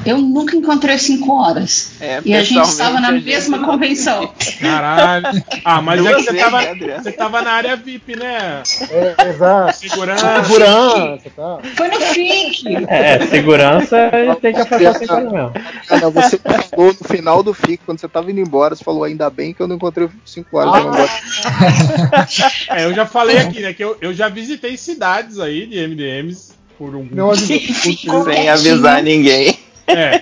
Eu 0.05 0.19
nunca 0.19 0.55
encontrei 0.55 0.97
cinco 0.97 1.33
horas. 1.33 1.91
É, 1.99 2.21
E 2.23 2.33
a 2.33 2.41
gente 2.41 2.65
estava 2.65 2.99
na 3.01 3.11
mesma 3.11 3.59
convenção. 3.65 4.31
Caralho. 4.61 5.43
Ah, 5.69 5.81
mas 5.81 6.05
é 6.05 6.13
que 6.13 6.23
você 6.23 6.33
tava, 6.33 6.61
né, 6.61 6.97
você 6.97 7.11
tava 7.11 7.41
na 7.41 7.51
área 7.51 7.75
VIP, 7.75 8.15
né? 8.15 8.63
É, 8.89 9.29
exato. 9.29 9.75
Segurança. 9.75 10.43
Segurança 10.45 11.31
tal. 11.35 11.61
Foi 11.75 11.89
no 11.89 11.99
FIC. 11.99 12.85
É, 12.87 13.27
segurança 13.27 13.97
ele 14.15 14.33
tem 14.35 14.53
que 14.53 14.61
afastar 14.61 14.93
sem 14.95 15.05
coisa 15.05 15.29
mesmo. 15.29 15.51
Ana, 15.91 16.09
você 16.09 16.37
falou 16.37 16.95
no 16.97 17.07
final 17.09 17.43
do 17.43 17.53
FIC, 17.53 17.81
quando 17.85 17.99
você 17.99 18.07
tava 18.07 18.31
indo 18.31 18.39
embora, 18.39 18.77
você 18.77 18.83
falou 18.83 19.03
ainda 19.03 19.29
bem 19.29 19.53
que 19.53 19.59
eu 19.59 19.67
não 19.67 19.75
encontrei 19.75 20.07
5 20.23 20.57
horas. 20.57 20.73
eu 20.73 20.83
não 20.85 20.97
gosto. 20.97 22.71
É, 22.71 22.85
eu 22.85 22.93
já 22.93 23.05
falei 23.05 23.37
aqui, 23.37 23.59
né? 23.59 23.73
Que 23.73 23.83
eu, 23.83 23.97
eu 23.99 24.13
já 24.13 24.29
visitei 24.29 24.77
cidades 24.77 25.37
aí 25.37 25.67
de 25.67 25.85
MDMs 25.85 26.53
por 26.77 26.95
um. 26.95 27.05
Não. 27.11 27.35
Sem 27.35 28.49
avisar 28.49 29.03
ninguém. 29.03 29.59
É. 29.85 30.21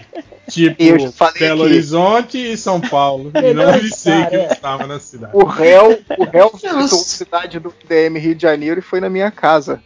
Tipo, 0.49 0.81
Eu 0.81 0.97
Belo 1.39 1.63
aqui. 1.63 1.73
Horizonte 1.73 2.37
e 2.37 2.57
São 2.57 2.79
Paulo. 2.79 3.31
E 3.35 3.53
não 3.53 3.69
avisei 3.69 4.25
que 4.25 4.35
eu 4.35 4.41
estava 4.43 4.85
na 4.87 4.99
cidade. 4.99 5.31
O 5.35 5.43
réu, 5.43 5.99
o 6.17 6.23
réu 6.25 6.51
visitou 6.53 6.99
a 6.99 7.03
cidade 7.03 7.59
do 7.59 7.73
DM 7.87 8.19
Rio 8.19 8.35
de 8.35 8.41
Janeiro 8.41 8.79
e 8.79 8.83
foi 8.83 8.99
na 8.99 9.09
minha 9.09 9.31
casa. 9.31 9.81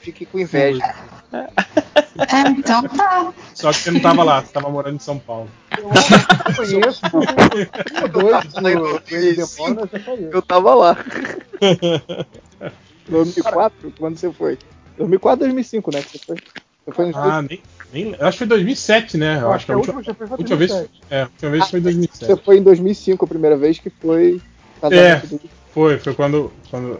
Fiquei 0.00 0.26
com 0.26 0.38
inveja. 0.38 0.82
É, 1.32 2.48
então 2.48 2.82
tá. 2.88 3.32
Só 3.52 3.72
que 3.72 3.78
você 3.78 3.90
não 3.90 4.00
tava 4.00 4.22
lá, 4.22 4.40
você 4.40 4.52
tava 4.52 4.70
morando 4.70 4.96
em 4.96 5.00
São 5.00 5.18
Paulo. 5.18 5.50
Eu 5.76 5.88
conheço 6.54 7.02
dois 8.12 8.54
eu. 8.64 10.30
Eu 10.32 10.42
tava 10.42 10.74
lá. 10.74 10.96
2004? 13.08 13.92
Quando 13.98 14.16
você 14.16 14.32
foi? 14.32 14.58
2004, 14.96 15.44
2005, 15.44 15.90
né? 15.92 16.02
que 16.02 16.18
Você 16.18 16.24
foi? 16.24 16.36
Você 16.86 16.92
foi 16.92 17.12
Ah, 17.14 17.42
nem, 17.42 17.60
nem. 17.92 18.14
Acho 18.18 18.32
que 18.32 18.38
foi 18.38 18.46
2007, 18.46 19.16
né? 19.16 19.38
Eu 19.40 19.52
acho 19.52 19.66
que 19.66 19.72
a 19.72 19.76
última, 19.76 20.02
foi 20.02 20.14
última 20.38 20.56
vez. 20.56 20.72
É, 21.10 21.22
a 21.22 21.24
última 21.24 21.50
vez 21.50 21.70
foi 21.70 21.80
2007. 21.80 22.26
Você 22.26 22.36
foi 22.36 22.58
em 22.58 22.62
2005, 22.62 23.24
a 23.24 23.28
primeira 23.28 23.56
vez 23.56 23.78
que 23.78 23.90
foi. 23.90 24.40
É. 24.90 25.22
Foi, 25.72 25.98
foi 25.98 26.14
quando. 26.14 26.52
quando... 26.70 26.98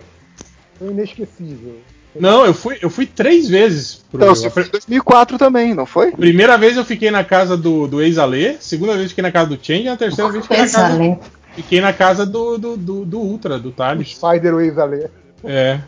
Foi 0.79 0.89
inesquecível. 0.89 1.81
Não, 2.19 2.45
eu 2.45 2.55
fui, 2.55 2.79
eu 2.81 2.89
fui 2.89 3.07
três 3.07 3.49
vezes 3.49 4.05
pro 4.11 4.19
Então, 4.19 4.35
você 4.35 4.49
foi 4.51 4.65
em 4.65 4.71
2004 4.71 5.39
também, 5.39 5.75
não 5.75 5.87
foi? 5.87 6.13
Primeira 6.13 6.57
vez 6.57 6.77
eu 6.77 6.85
fiquei 6.85 7.11
na 7.11 7.23
casa 7.23 7.57
do, 7.57 7.87
do 7.87 8.01
ex-Alê, 8.01 8.57
segunda 8.59 8.97
vez 8.97 9.11
fiquei 9.11 9.23
na 9.23 9.33
casa 9.33 9.51
do 9.51 9.59
Change, 9.63 9.83
e 9.83 9.89
a 9.89 9.97
terceira 9.97 10.31
vez 10.31 10.45
fiquei 10.45 10.57
na 10.59 10.71
casa, 10.71 10.95
Exalê. 10.95 11.19
fiquei 11.55 11.81
na 11.81 11.93
casa 11.93 12.27
do, 12.27 12.59
do, 12.59 12.77
do, 12.77 13.05
do 13.05 13.19
Ultra, 13.19 13.59
do 13.59 13.69
O 13.69 13.73
Thales. 13.73 14.17
Spider-Ways 14.17 14.79
ali. 14.79 15.07
É. 15.45 15.81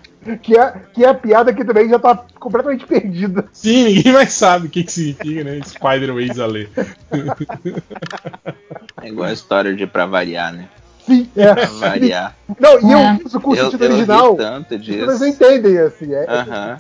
Que 0.42 0.58
é, 0.58 0.72
que 0.92 1.04
é 1.04 1.08
a 1.08 1.14
piada 1.14 1.52
que 1.54 1.64
também 1.64 1.88
já 1.88 1.98
tá 1.98 2.24
completamente 2.38 2.84
perdida. 2.86 3.46
Sim, 3.52 3.84
ninguém 3.94 4.12
mais 4.12 4.32
sabe 4.32 4.66
o 4.66 4.70
que, 4.70 4.82
que 4.84 4.92
significa, 4.92 5.44
né? 5.44 5.60
Spider-Ways 5.64 6.38
Alê. 6.38 6.68
É 9.02 9.08
igual 9.08 9.28
a 9.28 9.32
história 9.32 9.74
de 9.74 9.86
pra 9.86 10.06
variar, 10.06 10.52
né? 10.52 10.68
Sim, 11.06 11.28
é. 11.36 11.54
Pra 11.54 11.66
variar. 11.66 12.36
Não, 12.58 12.80
e 12.80 12.92
É. 12.92 13.12
eu 13.20 13.26
isso 13.26 13.40
com 13.40 13.50
o 13.50 13.54
Eu, 13.56 13.64
sentido 13.66 13.84
eu 13.84 13.92
original. 13.92 14.30
ri 14.32 14.36
tanto 14.38 14.68
Vocês 14.78 14.82
disso. 14.82 15.24
entendem, 15.24 15.78
assim. 15.78 16.12
É, 16.12 16.26
Aham. 16.28 16.78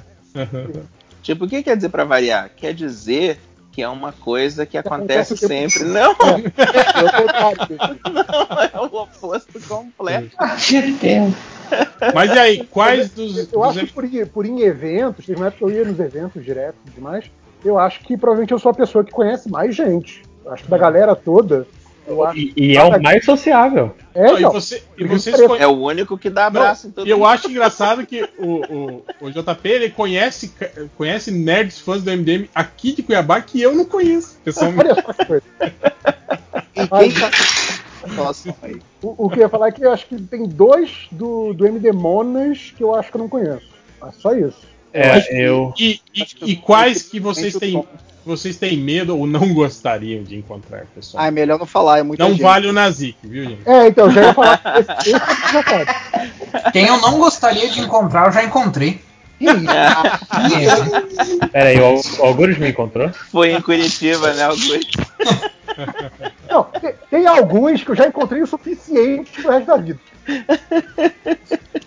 Tipo, 1.22 1.44
o 1.44 1.48
que 1.48 1.62
quer 1.62 1.76
dizer 1.76 1.88
pra 1.88 2.04
variar? 2.04 2.50
Quer 2.56 2.74
dizer 2.74 3.38
que 3.72 3.82
é 3.82 3.88
uma 3.88 4.12
coisa 4.12 4.66
que 4.66 4.76
acontece 4.76 5.36
tempo 5.46 5.70
sempre. 5.70 5.84
Não, 5.88 6.00
é 6.00 6.08
o 6.08 6.16
contrário. 6.16 7.78
não, 8.12 8.62
é 8.62 8.80
o 8.90 9.02
oposto 9.02 9.60
completo. 9.68 10.30
Meu 10.72 10.92
Deus. 10.98 11.34
Mas 12.14 12.34
e 12.34 12.38
aí, 12.38 12.64
quais 12.70 13.10
dos. 13.10 13.36
Eu 13.52 13.60
dos 13.60 13.68
acho 13.76 13.86
que 13.86 13.92
por, 13.92 14.26
por 14.28 14.46
em 14.46 14.60
eventos, 14.60 15.26
teve 15.26 15.38
uma 15.38 15.48
época 15.48 15.58
que 15.58 15.64
eu 15.72 15.76
ia 15.76 15.84
nos 15.84 15.98
eventos 16.00 16.44
direto 16.44 16.76
e 16.86 16.90
demais. 16.90 17.24
Eu 17.64 17.78
acho 17.78 18.00
que 18.00 18.16
provavelmente 18.16 18.52
eu 18.52 18.58
sou 18.58 18.70
a 18.70 18.74
pessoa 18.74 19.04
que 19.04 19.10
conhece 19.10 19.50
mais 19.50 19.74
gente. 19.74 20.22
Eu 20.44 20.52
acho 20.52 20.64
que 20.64 20.70
da 20.70 20.78
galera 20.78 21.14
toda. 21.16 21.66
E, 22.34 22.52
e 22.56 22.76
é 22.76 22.82
o 22.82 23.02
mais 23.02 23.22
sociável. 23.22 23.94
É, 24.14 24.28
Não, 24.28 24.34
e, 24.36 24.38
então. 24.38 24.50
você, 24.52 24.82
e 24.96 25.04
vocês 25.04 25.36
conhe- 25.42 25.62
É 25.62 25.66
o 25.66 25.72
único 25.72 26.16
que 26.16 26.30
dá 26.30 26.46
abraço 26.46 26.86
em 26.86 26.88
Não, 26.88 26.94
todo 26.94 27.06
e 27.06 27.10
eu 27.10 27.22
acho 27.26 27.50
engraçado 27.50 28.06
que 28.06 28.22
o, 28.38 28.62
o, 28.74 29.04
o 29.20 29.30
JP 29.30 29.68
ele 29.68 29.90
conhece, 29.90 30.50
conhece 30.96 31.30
nerds 31.30 31.80
fãs 31.80 32.02
do 32.02 32.10
MDM 32.10 32.48
aqui 32.54 32.92
de 32.92 33.02
Cuiabá 33.02 33.42
que 33.42 33.60
eu 33.60 33.74
não 33.74 33.84
conheço. 33.84 34.38
Pessoalmente. 34.42 34.88
Olha 34.90 34.94
só 35.02 35.12
que 35.12 35.24
coisa. 35.26 35.42
E 36.74 36.86
quem 36.86 37.12
tá. 37.12 37.30
Nossa, 38.14 38.54
aí. 38.62 38.80
O, 39.02 39.26
o 39.26 39.30
que 39.30 39.38
eu 39.38 39.42
ia 39.42 39.48
falar 39.48 39.68
é 39.68 39.72
que 39.72 39.84
eu 39.84 39.92
acho 39.92 40.06
que 40.06 40.20
tem 40.20 40.46
dois 40.46 41.06
do, 41.10 41.52
do 41.52 41.66
MD 41.66 41.92
Monas 41.92 42.72
que 42.76 42.82
eu 42.82 42.94
acho 42.94 43.10
que 43.10 43.16
eu 43.16 43.20
não 43.20 43.28
conheço. 43.28 43.68
Mas 44.00 44.14
só 44.16 44.34
isso. 44.34 44.66
É, 44.92 45.44
eu. 45.44 45.72
E, 45.78 46.00
e, 46.14 46.22
Acho 46.22 46.36
que 46.36 46.44
e 46.52 46.56
quais 46.56 47.02
que 47.02 47.20
muito 47.20 47.34
vocês 47.34 47.54
têm, 47.54 47.84
vocês 48.24 48.56
têm 48.56 48.76
medo 48.76 49.16
ou 49.16 49.26
não 49.26 49.52
gostariam 49.52 50.22
de 50.22 50.36
encontrar, 50.36 50.86
pessoal? 50.94 51.22
Ah, 51.22 51.28
é 51.28 51.30
melhor 51.30 51.58
não 51.58 51.66
falar, 51.66 51.98
é 51.98 52.02
muita 52.02 52.22
não 52.22 52.30
gente. 52.30 52.42
vale 52.42 52.66
o 52.68 52.72
Nazik, 52.72 53.16
viu, 53.22 53.44
gente? 53.44 53.68
É, 53.68 53.88
então, 53.88 54.06
eu 54.06 54.12
já 54.12 54.22
ia 54.22 54.34
falar. 54.34 54.62
Esse, 54.78 55.10
esse 55.10 55.18
você 55.18 55.52
já 55.52 55.62
sabe. 55.62 56.72
Quem 56.72 56.86
eu 56.86 56.98
não 57.00 57.18
gostaria 57.18 57.68
de 57.68 57.80
encontrar, 57.80 58.26
eu 58.26 58.32
já 58.32 58.44
encontrei. 58.44 59.00
Que 59.38 59.44
isso? 59.44 59.60
Quem 60.48 60.66
é? 60.66 61.46
Pera 61.48 61.68
aí, 61.68 61.80
o, 61.80 61.94
o 61.94 62.26
Algures 62.26 62.58
me 62.58 62.70
encontrou? 62.70 63.10
Foi 63.30 63.52
em 63.52 63.60
Curitiba, 63.60 64.32
né, 64.34 64.44
Augusto? 64.44 64.98
Não, 66.50 66.64
tem, 66.64 66.94
tem 67.10 67.26
alguns 67.26 67.84
que 67.84 67.90
eu 67.90 67.94
já 67.94 68.06
encontrei 68.06 68.42
o 68.42 68.46
suficiente 68.46 69.42
pro 69.42 69.50
resto 69.50 69.66
da 69.66 69.76
vida. 69.76 70.00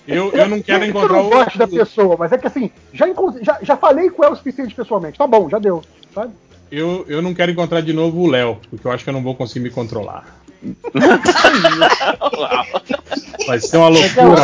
Eu, 0.07 0.31
eu 0.31 0.49
não 0.49 0.61
quero 0.61 0.84
eu 0.84 0.89
encontrar 0.89 1.18
não 1.18 1.30
gosto 1.30 1.57
da 1.57 1.65
o. 1.65 1.69
pessoa, 1.69 2.15
mas 2.18 2.31
é 2.31 2.38
que 2.38 2.47
assim, 2.47 2.72
já, 2.93 3.05
já, 3.41 3.59
já 3.61 3.77
falei 3.77 4.09
com 4.09 4.23
ela 4.23 4.34
o 4.34 4.38
suficiente 4.38 4.73
pessoalmente. 4.73 5.18
Tá 5.18 5.27
bom, 5.27 5.49
já 5.49 5.59
deu. 5.59 5.84
Sabe? 6.13 6.34
Eu, 6.72 7.05
eu 7.07 7.22
não 7.22 7.34
quero 7.34 7.51
encontrar 7.51 7.81
de 7.81 7.93
novo 7.93 8.22
o 8.22 8.27
Léo, 8.27 8.57
porque 8.69 8.88
eu 8.88 8.91
acho 8.91 9.03
que 9.03 9.09
eu 9.09 9.13
não 9.13 9.22
vou 9.22 9.35
conseguir 9.35 9.59
me 9.59 9.69
controlar. 9.69 10.39
Vai 13.47 13.59
ser 13.59 13.77
uma 13.77 13.89
loucura. 13.89 14.41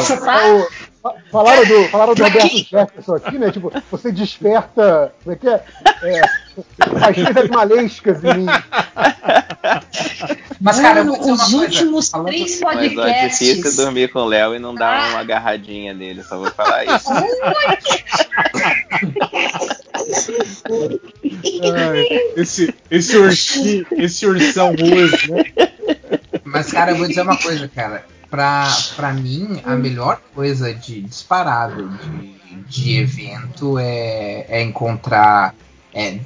Falaram 1.31 1.65
do, 1.65 1.83
falaram 1.89 2.15
do 2.15 2.23
Roberto 2.23 2.57
Jefferson 2.57 3.15
aqui, 3.15 3.37
né? 3.37 3.51
Tipo, 3.51 3.71
você 3.91 4.11
desperta. 4.11 5.13
Como 5.23 5.35
é 5.35 5.39
que 5.39 5.47
é? 5.47 5.63
é 6.03 6.21
paixões 6.99 7.37
animalescas 7.37 8.23
em 8.23 8.33
mim. 8.33 8.45
Mas, 10.59 10.79
cara, 10.79 11.03
Mano, 11.03 11.19
os 11.19 11.41
coisa. 11.41 11.57
últimos 11.57 12.09
três 12.09 12.59
Mas 12.61 12.77
ó, 12.77 12.81
é 12.81 12.89
podcasts. 12.89 13.47
difícil 13.47 13.83
dormir 13.83 14.07
com 14.09 14.19
o 14.19 14.25
Léo 14.25 14.55
e 14.55 14.59
não 14.59 14.73
dar 14.73 15.09
uma 15.09 15.19
agarradinha 15.19 15.93
nele, 15.93 16.23
só 16.23 16.37
vou 16.37 16.49
falar 16.51 16.85
isso. 16.85 17.09
Ai, 21.73 22.07
esse, 22.35 22.73
esse, 22.89 23.17
ursinho, 23.17 23.85
esse 23.91 24.25
ursão 24.25 24.71
russo, 24.71 25.31
né? 25.31 25.43
Mas, 26.43 26.71
cara, 26.71 26.91
eu 26.91 26.97
vou 26.97 27.07
dizer 27.07 27.21
uma 27.21 27.37
coisa, 27.37 27.67
cara. 27.67 28.05
Pra, 28.29 28.67
pra 28.95 29.13
mim, 29.13 29.61
a 29.63 29.75
melhor 29.75 30.19
coisa 30.35 30.73
de 30.73 31.01
disparado 31.01 31.87
de, 31.87 32.61
de 32.69 32.97
evento 32.97 33.77
é, 33.79 34.45
é 34.49 34.61
encontrar. 34.61 35.55
é, 35.93 36.19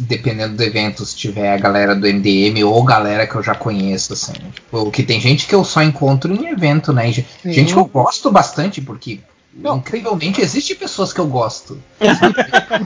dependendo 0.00 0.56
do 0.56 0.62
evento, 0.62 1.04
se 1.04 1.14
tiver 1.16 1.52
a 1.52 1.58
galera 1.58 1.94
do 1.94 2.06
MDM 2.06 2.64
ou 2.64 2.82
galera 2.82 3.26
que 3.26 3.34
eu 3.34 3.42
já 3.42 3.54
conheço, 3.54 4.12
assim. 4.14 4.32
Tipo, 4.54 4.90
que 4.90 5.02
tem 5.02 5.20
gente 5.20 5.46
que 5.46 5.54
eu 5.54 5.64
só 5.64 5.82
encontro 5.82 6.32
em 6.34 6.48
evento, 6.48 6.92
né? 6.92 7.10
E 7.10 7.12
ge- 7.12 7.26
Sim. 7.42 7.52
Gente 7.52 7.72
que 7.72 7.78
eu 7.78 7.84
gosto 7.84 8.30
bastante, 8.32 8.80
porque 8.80 9.20
Não. 9.58 9.78
incrivelmente 9.78 10.40
existe 10.40 10.74
pessoas 10.74 11.12
que 11.12 11.20
eu 11.20 11.26
gosto. 11.26 11.78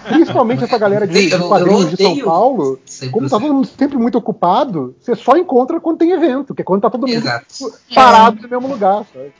Principalmente 0.08 0.64
essa 0.64 0.78
galera 0.78 1.06
de, 1.06 1.28
de 1.28 1.38
quadrinhos 1.38 1.90
de 1.90 2.02
São 2.02 2.18
Paulo. 2.20 2.78
Sempre 2.86 3.12
Como 3.12 3.28
tá 3.28 3.38
todo 3.38 3.52
mundo 3.52 3.68
sempre 3.78 3.98
muito 3.98 4.18
ocupado, 4.18 4.94
você 5.00 5.14
só 5.16 5.36
encontra 5.36 5.80
quando 5.80 5.98
tem 5.98 6.12
evento, 6.12 6.54
que 6.54 6.62
é 6.62 6.64
quando 6.64 6.82
tá 6.82 6.90
todo 6.90 7.06
mundo 7.06 7.16
Exato. 7.16 7.72
parado 7.94 8.42
no 8.42 8.48
mesmo 8.48 8.68
lugar. 8.68 9.04
Sabe? 9.12 9.32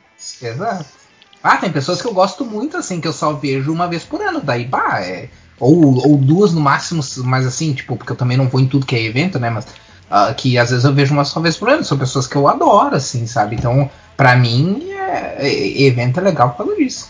Exato. 0.42 1.00
Ah, 1.42 1.56
tem 1.56 1.72
pessoas 1.72 2.02
que 2.02 2.08
eu 2.08 2.12
gosto 2.12 2.44
muito, 2.44 2.76
assim, 2.76 3.00
que 3.00 3.08
eu 3.08 3.12
só 3.12 3.32
vejo 3.32 3.72
uma 3.72 3.88
vez 3.88 4.04
por 4.04 4.20
ano. 4.20 4.40
Daí, 4.42 4.68
pá, 4.68 5.00
é. 5.00 5.30
Ou, 5.58 6.08
ou 6.08 6.16
duas 6.16 6.52
no 6.52 6.60
máximo, 6.60 7.02
mas 7.24 7.46
assim, 7.46 7.72
tipo, 7.72 7.96
porque 7.96 8.12
eu 8.12 8.16
também 8.16 8.36
não 8.36 8.48
vou 8.48 8.60
em 8.60 8.66
tudo 8.66 8.86
que 8.86 8.96
é 8.96 9.02
evento, 9.02 9.38
né? 9.38 9.50
Mas 9.50 9.66
ah, 10.10 10.34
que 10.34 10.58
às 10.58 10.70
vezes 10.70 10.84
eu 10.84 10.92
vejo 10.92 11.14
uma 11.14 11.24
só 11.24 11.40
vez 11.40 11.56
por 11.56 11.68
ano. 11.70 11.84
São 11.84 11.96
pessoas 11.96 12.26
que 12.26 12.36
eu 12.36 12.48
adoro, 12.48 12.96
assim, 12.96 13.26
sabe? 13.26 13.56
Então, 13.56 13.90
pra 14.16 14.36
mim, 14.36 14.90
é, 14.90 15.36
é- 15.38 15.82
evento 15.82 16.18
é 16.18 16.22
legal 16.22 16.50
por 16.50 16.58
causa 16.58 16.76
disso. 16.76 17.08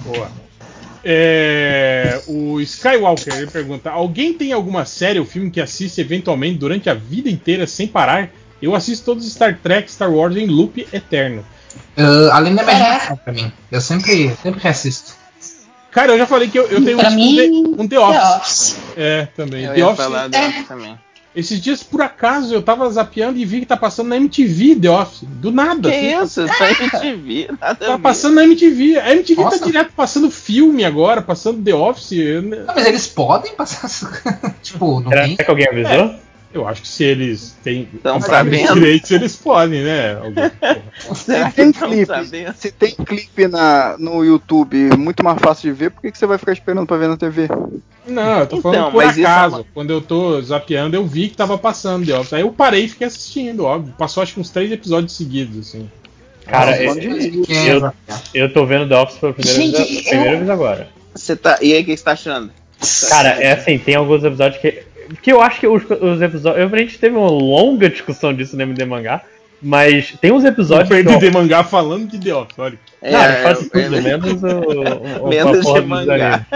Boa. 0.00 0.30
É, 1.04 2.22
o 2.26 2.60
Skywalker 2.60 3.34
ele 3.34 3.46
pergunta: 3.46 3.90
Alguém 3.90 4.32
tem 4.32 4.52
alguma 4.52 4.84
série 4.86 5.18
ou 5.18 5.26
filme 5.26 5.50
que 5.50 5.60
assiste 5.60 6.00
eventualmente 6.00 6.58
durante 6.58 6.88
a 6.88 6.94
vida 6.94 7.28
inteira 7.28 7.66
sem 7.66 7.86
parar? 7.86 8.30
Eu 8.62 8.74
assisto 8.74 9.04
todos 9.04 9.26
os 9.26 9.32
Star 9.32 9.58
Trek, 9.62 9.90
Star 9.92 10.10
Wars 10.10 10.36
em 10.36 10.46
loop 10.46 10.86
eterno. 10.92 11.44
Ah, 11.96 12.36
além 12.36 12.54
da 12.54 12.62
imaginação, 12.62 13.16
pra 13.16 13.32
mim. 13.32 13.52
Eu 13.70 13.80
sempre, 13.80 14.34
sempre 14.42 14.60
reassisto. 14.60 15.14
Cara, 15.90 16.12
eu 16.12 16.18
já 16.18 16.26
falei 16.26 16.48
que 16.48 16.58
eu, 16.58 16.66
eu 16.66 16.84
tenho 16.84 16.98
um, 16.98 17.10
mim, 17.14 17.36
The, 17.36 17.82
um 17.82 17.88
The 17.88 18.00
Office. 18.00 18.16
The 18.18 18.36
Office. 18.36 18.76
É, 18.96 19.28
também. 19.36 19.64
Eu 19.64 19.72
The 19.72 19.78
ia 19.78 19.86
Office. 19.86 20.04
falar 20.04 20.24
é. 20.24 20.28
dela 20.28 20.52
também. 20.66 20.98
Esses 21.34 21.60
dias, 21.60 21.82
por 21.82 22.00
acaso, 22.00 22.54
eu 22.54 22.62
tava 22.62 22.88
zapeando 22.90 23.38
e 23.38 23.44
vi 23.44 23.60
que 23.60 23.66
tá 23.66 23.76
passando 23.76 24.08
na 24.08 24.16
MTV 24.16 24.76
The 24.76 24.88
Office. 24.90 25.24
Do 25.28 25.50
nada. 25.50 25.90
Que 25.90 26.14
assim, 26.14 26.44
isso? 26.44 26.46
Tá 26.58 26.70
MTV, 26.70 27.48
nada 27.60 27.74
Tá 27.74 27.96
ver. 27.96 28.02
passando 28.02 28.34
na 28.36 28.44
MTV. 28.44 28.98
A 29.00 29.12
MTV 29.12 29.42
Nossa. 29.42 29.58
tá 29.58 29.66
direto 29.66 29.92
passando 29.96 30.30
filme 30.30 30.84
agora, 30.84 31.20
passando 31.20 31.62
The 31.62 31.74
Office. 31.74 32.12
Não, 32.44 32.74
mas 32.74 32.86
eles 32.86 33.06
podem 33.08 33.52
passar. 33.54 33.88
tipo, 34.62 35.00
não 35.00 35.08
Será 35.10 35.24
tem. 35.24 35.36
que 35.36 35.50
alguém 35.50 35.66
avisou? 35.68 36.14
Eu 36.54 36.66
acho 36.68 36.82
que 36.82 36.88
se 36.88 37.02
eles 37.04 37.56
têm 37.62 37.88
Tão 38.02 38.18
os 38.18 38.24
direitos, 38.74 39.10
eles 39.10 39.36
podem, 39.36 39.82
né? 39.82 40.16
Se 41.14 41.50
tem 41.52 41.72
clipe, 41.72 42.54
se 42.56 42.70
tem 42.72 42.94
clipe 42.94 43.48
na, 43.48 43.96
no 43.98 44.24
YouTube 44.24 44.96
muito 44.96 45.24
mais 45.24 45.38
fácil 45.40 45.70
de 45.72 45.78
ver, 45.78 45.90
por 45.90 46.00
que, 46.00 46.12
que 46.12 46.18
você 46.18 46.26
vai 46.26 46.38
ficar 46.38 46.52
esperando 46.52 46.86
pra 46.86 46.96
ver 46.96 47.08
na 47.08 47.16
TV? 47.16 47.48
Não, 48.06 48.40
eu 48.40 48.46
tô 48.46 48.56
Então, 48.58 48.72
falando 48.72 48.92
por 48.92 49.04
mas 49.04 49.16
isso 49.16 49.26
é 49.26 49.30
acaso. 49.30 49.56
uma- 49.56 49.64
Quando 49.74 49.90
eu 49.90 50.00
tô 50.00 50.40
zapeando, 50.42 50.94
eu 50.96 51.04
vi 51.06 51.28
que 51.28 51.36
tava 51.36 51.56
passando 51.58 52.06
The 52.06 52.14
Office. 52.18 52.32
Aí 52.34 52.42
eu 52.42 52.52
parei 52.52 52.84
e 52.84 52.88
fiquei 52.88 53.06
assistindo, 53.06 53.64
óbvio. 53.64 53.94
Passou 53.98 54.22
acho 54.22 54.34
que 54.34 54.40
uns 54.40 54.50
três 54.50 54.70
episódios 54.70 55.16
seguidos, 55.16 55.68
assim. 55.68 55.90
Cara, 56.46 56.76
eu, 56.82 56.92
é- 56.92 57.68
eu, 57.72 57.92
eu 58.34 58.52
tô 58.52 58.66
vendo 58.66 58.88
The 58.88 58.96
Office 58.98 59.18
pela 59.18 59.32
primeira, 59.32 59.58
Gente, 59.58 59.76
vez, 59.78 60.02
primeira 60.08 60.32
eu- 60.32 60.38
vez 60.38 60.50
agora. 60.50 60.88
Você 61.14 61.34
tá... 61.34 61.58
E 61.62 61.72
aí, 61.72 61.82
o 61.82 61.84
que 61.86 61.96
você 61.96 62.04
tá 62.04 62.12
achando? 62.12 62.50
Cara, 63.08 63.28
é 63.42 63.52
assim, 63.52 63.78
tem 63.78 63.94
alguns 63.94 64.22
episódios 64.22 64.60
que. 64.60 64.82
Que 65.22 65.32
eu 65.32 65.40
acho 65.40 65.60
que 65.60 65.66
os, 65.66 65.82
os 65.90 66.20
episódios. 66.22 66.62
eu- 66.70 66.74
A 66.76 66.78
gente 66.80 66.98
teve 66.98 67.16
uma 67.16 67.30
longa 67.30 67.88
discussão 67.88 68.32
disso 68.34 68.56
no 68.56 68.62
MD 68.62 68.84
Mangá. 68.84 69.22
Mas 69.66 70.14
tem 70.20 70.30
uns 70.30 70.44
Eu 70.44 70.50
episódios 70.50 70.90
perdi 70.90 71.14
que. 71.14 71.20
de 71.20 71.30
mangá 71.30 71.64
falando 71.64 72.06
de 72.06 72.18
The 72.18 72.34
Office. 72.34 72.54
Não, 72.58 72.70
É, 73.02 73.40
quase 73.42 73.64
eu- 73.64 73.70
tudo, 73.70 74.02
menos 74.02 74.42
o, 74.42 75.22
o, 75.24 75.28
Menos 75.30 75.58
a 75.60 75.62
porra 75.62 75.80
de 75.80 75.86
mangá. 75.86 76.46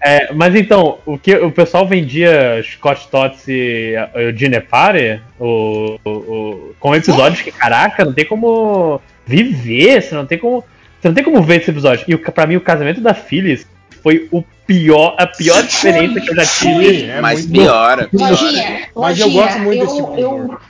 É, 0.00 0.32
mas 0.34 0.54
então, 0.54 0.98
o 1.06 1.16
que 1.16 1.34
o 1.36 1.50
pessoal 1.50 1.86
vendia 1.86 2.62
Scott 2.62 3.08
Tots 3.08 3.48
e 3.48 3.94
o 4.14 4.36
Ginepare 4.36 5.22
o, 5.40 5.98
o, 6.04 6.10
o, 6.10 6.74
com 6.78 6.94
episódios 6.94 7.40
que, 7.40 7.50
caraca, 7.50 8.04
não 8.04 8.12
tem 8.12 8.26
como 8.26 9.00
viver, 9.26 10.02
você 10.02 10.14
não 10.14 10.26
tem 10.26 10.36
como. 10.38 10.62
Você 11.00 11.08
não 11.08 11.14
tem 11.14 11.24
como 11.24 11.40
ver 11.42 11.62
esse 11.62 11.70
episódio. 11.70 12.04
E 12.06 12.14
o- 12.14 12.18
pra 12.18 12.46
mim, 12.46 12.56
o 12.56 12.60
casamento 12.60 13.00
da 13.00 13.14
Phyllis 13.14 13.66
foi 14.02 14.28
o 14.32 14.42
pior, 14.66 15.14
a 15.18 15.26
pior 15.26 15.62
diferença 15.62 16.20
que 16.20 16.30
eu 16.30 16.34
já 16.34 16.46
tive. 16.46 17.00
Sim, 17.00 17.10
é 17.10 17.20
Mas 17.20 17.46
muito 17.46 17.52
piora, 17.52 18.08
piora. 18.08 18.30
Lojinha, 18.30 18.88
Mas 18.96 19.18
eu 19.18 19.30
gosto 19.30 19.58
muito 19.60 19.80
eu, 19.80 19.86
desse 19.86 19.96
tipo 19.96 20.14
de 20.14 20.20
eu, 20.20 20.30
humor. 20.30 20.60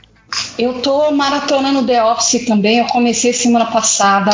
eu 0.57 0.73
tô 0.81 1.11
maratonando 1.11 1.85
The 1.85 2.03
Office 2.03 2.45
também. 2.45 2.79
Eu 2.79 2.85
comecei 2.85 3.33
semana 3.33 3.65
passada. 3.65 4.31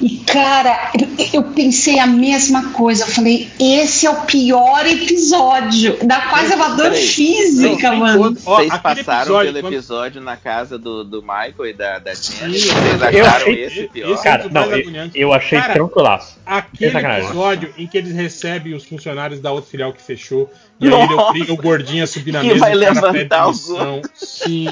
E, 0.00 0.18
cara, 0.18 0.92
eu, 0.96 1.40
eu 1.40 1.42
pensei 1.52 1.98
a 1.98 2.06
mesma 2.06 2.70
coisa. 2.70 3.02
Eu 3.02 3.08
falei, 3.08 3.48
esse 3.58 4.06
é 4.06 4.10
o 4.10 4.22
pior 4.22 4.86
episódio. 4.86 5.98
Dá 6.04 6.20
quase 6.28 6.54
uma 6.54 6.68
dor 6.68 6.90
Peraí. 6.90 7.06
física, 7.06 7.90
Não, 7.90 7.98
mano. 7.98 8.36
ó, 8.46 8.56
Vocês 8.56 8.70
aquele 8.70 8.82
passaram 9.04 9.20
episódio, 9.22 9.52
pelo 9.52 9.64
quando- 9.64 9.72
episódio 9.74 10.20
na 10.20 10.36
casa 10.36 10.78
do, 10.78 11.02
do 11.02 11.20
Michael 11.20 11.66
e 11.66 11.72
da, 11.72 11.98
da 11.98 12.14
Tina. 12.14 12.48
Vocês 12.48 12.66
eu 12.68 13.24
acharam 13.24 13.26
achei- 13.36 13.64
esse 13.64 13.88
pior? 13.88 14.10
esse- 14.12 14.22
Cara, 14.22 14.48
não, 14.48 14.64
eu, 14.66 15.10
eu 15.14 15.32
achei 15.32 15.58
Cara, 15.60 15.74
tranquilaço. 15.74 16.38
Aquele 16.46 16.96
episódio 16.98 17.74
em 17.76 17.86
que 17.86 17.98
eles 17.98 18.14
recebem 18.14 18.74
os 18.74 18.84
funcionários 18.84 19.40
da 19.40 19.50
outra 19.50 19.68
filial 19.70 19.92
que 19.92 20.00
fechou. 20.02 20.48
E 20.80 20.86
aí 20.86 20.94
ele 21.02 21.14
obriga 21.14 21.52
o 21.52 21.56
gordinho 21.56 22.04
a 22.04 22.06
subir 22.06 22.30
na 22.30 22.40
mesa 22.42 22.60
vai 22.60 22.72
e 22.76 22.80
cara 22.80 23.10
levantar 23.10 23.46
o 23.46 23.50
missão. 23.50 24.00
Sim. 24.14 24.68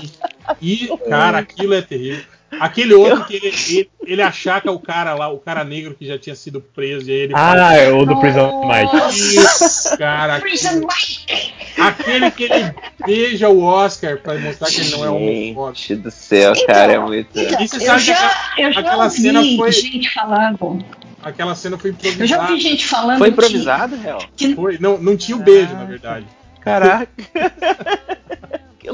E, 0.62 0.89
cara, 1.09 1.39
aquilo 1.39 1.74
é 1.74 1.82
terrível. 1.82 2.23
Aquele 2.60 2.94
outro 2.94 3.24
que 3.24 3.35
ele, 3.36 3.48
ele, 3.68 3.90
ele 4.06 4.23
achaca 4.23 4.70
o 4.70 4.78
cara 4.78 5.14
lá, 5.14 5.28
o 5.28 5.39
cara 5.39 5.64
negro 5.64 5.94
que 5.94 6.06
já 6.06 6.16
tinha 6.18 6.35
sido 6.36 6.60
preso, 6.60 7.09
e 7.10 7.12
aí 7.12 7.18
ele 7.18 7.32
Ah, 7.36 7.74
é 7.74 7.90
o 7.90 8.06
do 8.06 8.18
Prison 8.20 8.62
Mike. 8.66 9.09
Isso, 9.36 9.98
cara. 9.98 10.39
Prison 10.40 10.81
Mike. 10.81 11.52
Aquele 11.78 12.31
que 12.31 12.44
ele 12.44 12.74
beija 13.05 13.48
o 13.48 13.62
Oscar 13.62 14.18
pra 14.18 14.39
mostrar 14.39 14.68
que 14.68 14.81
ele 14.81 14.90
não 14.90 15.05
é 15.05 15.10
homofóbico. 15.10 15.74
Gente 15.78 15.97
do 15.97 16.10
céu, 16.10 16.52
cara, 16.66 16.93
é 16.93 16.98
muito. 16.98 17.28
Então, 17.39 17.60
E 17.60 17.68
você 17.68 17.77
eu 17.77 17.81
sabe 17.81 18.01
que 18.01 18.06
já, 18.06 18.14
aquela- 18.14 18.68
eu 18.68 18.73
já 18.73 18.81
aquela 18.81 19.05
ouvi 19.05 19.20
cena 19.20 19.43
foi- 19.56 19.73
gente 19.73 20.10
falando. 20.14 20.85
Aquela 21.23 21.55
cena 21.56 21.77
foi 21.77 21.90
Eu 21.90 21.94
já 21.94 22.09
improvisada. 22.36 22.43
ouvi 22.52 22.60
gente 22.60 22.86
falando 22.86 23.18
Foi 23.18 23.27
que- 23.28 23.32
improvisado, 23.32 23.97
real? 23.97 24.23
que 24.36 24.55
Foi, 24.55 24.78
não, 24.78 24.97
não 24.98 25.16
tinha 25.16 25.36
o 25.36 25.40
beijo, 25.40 25.74
na 25.74 25.85
verdade. 25.85 26.27
Caraca. 26.60 27.09
que 28.78 28.89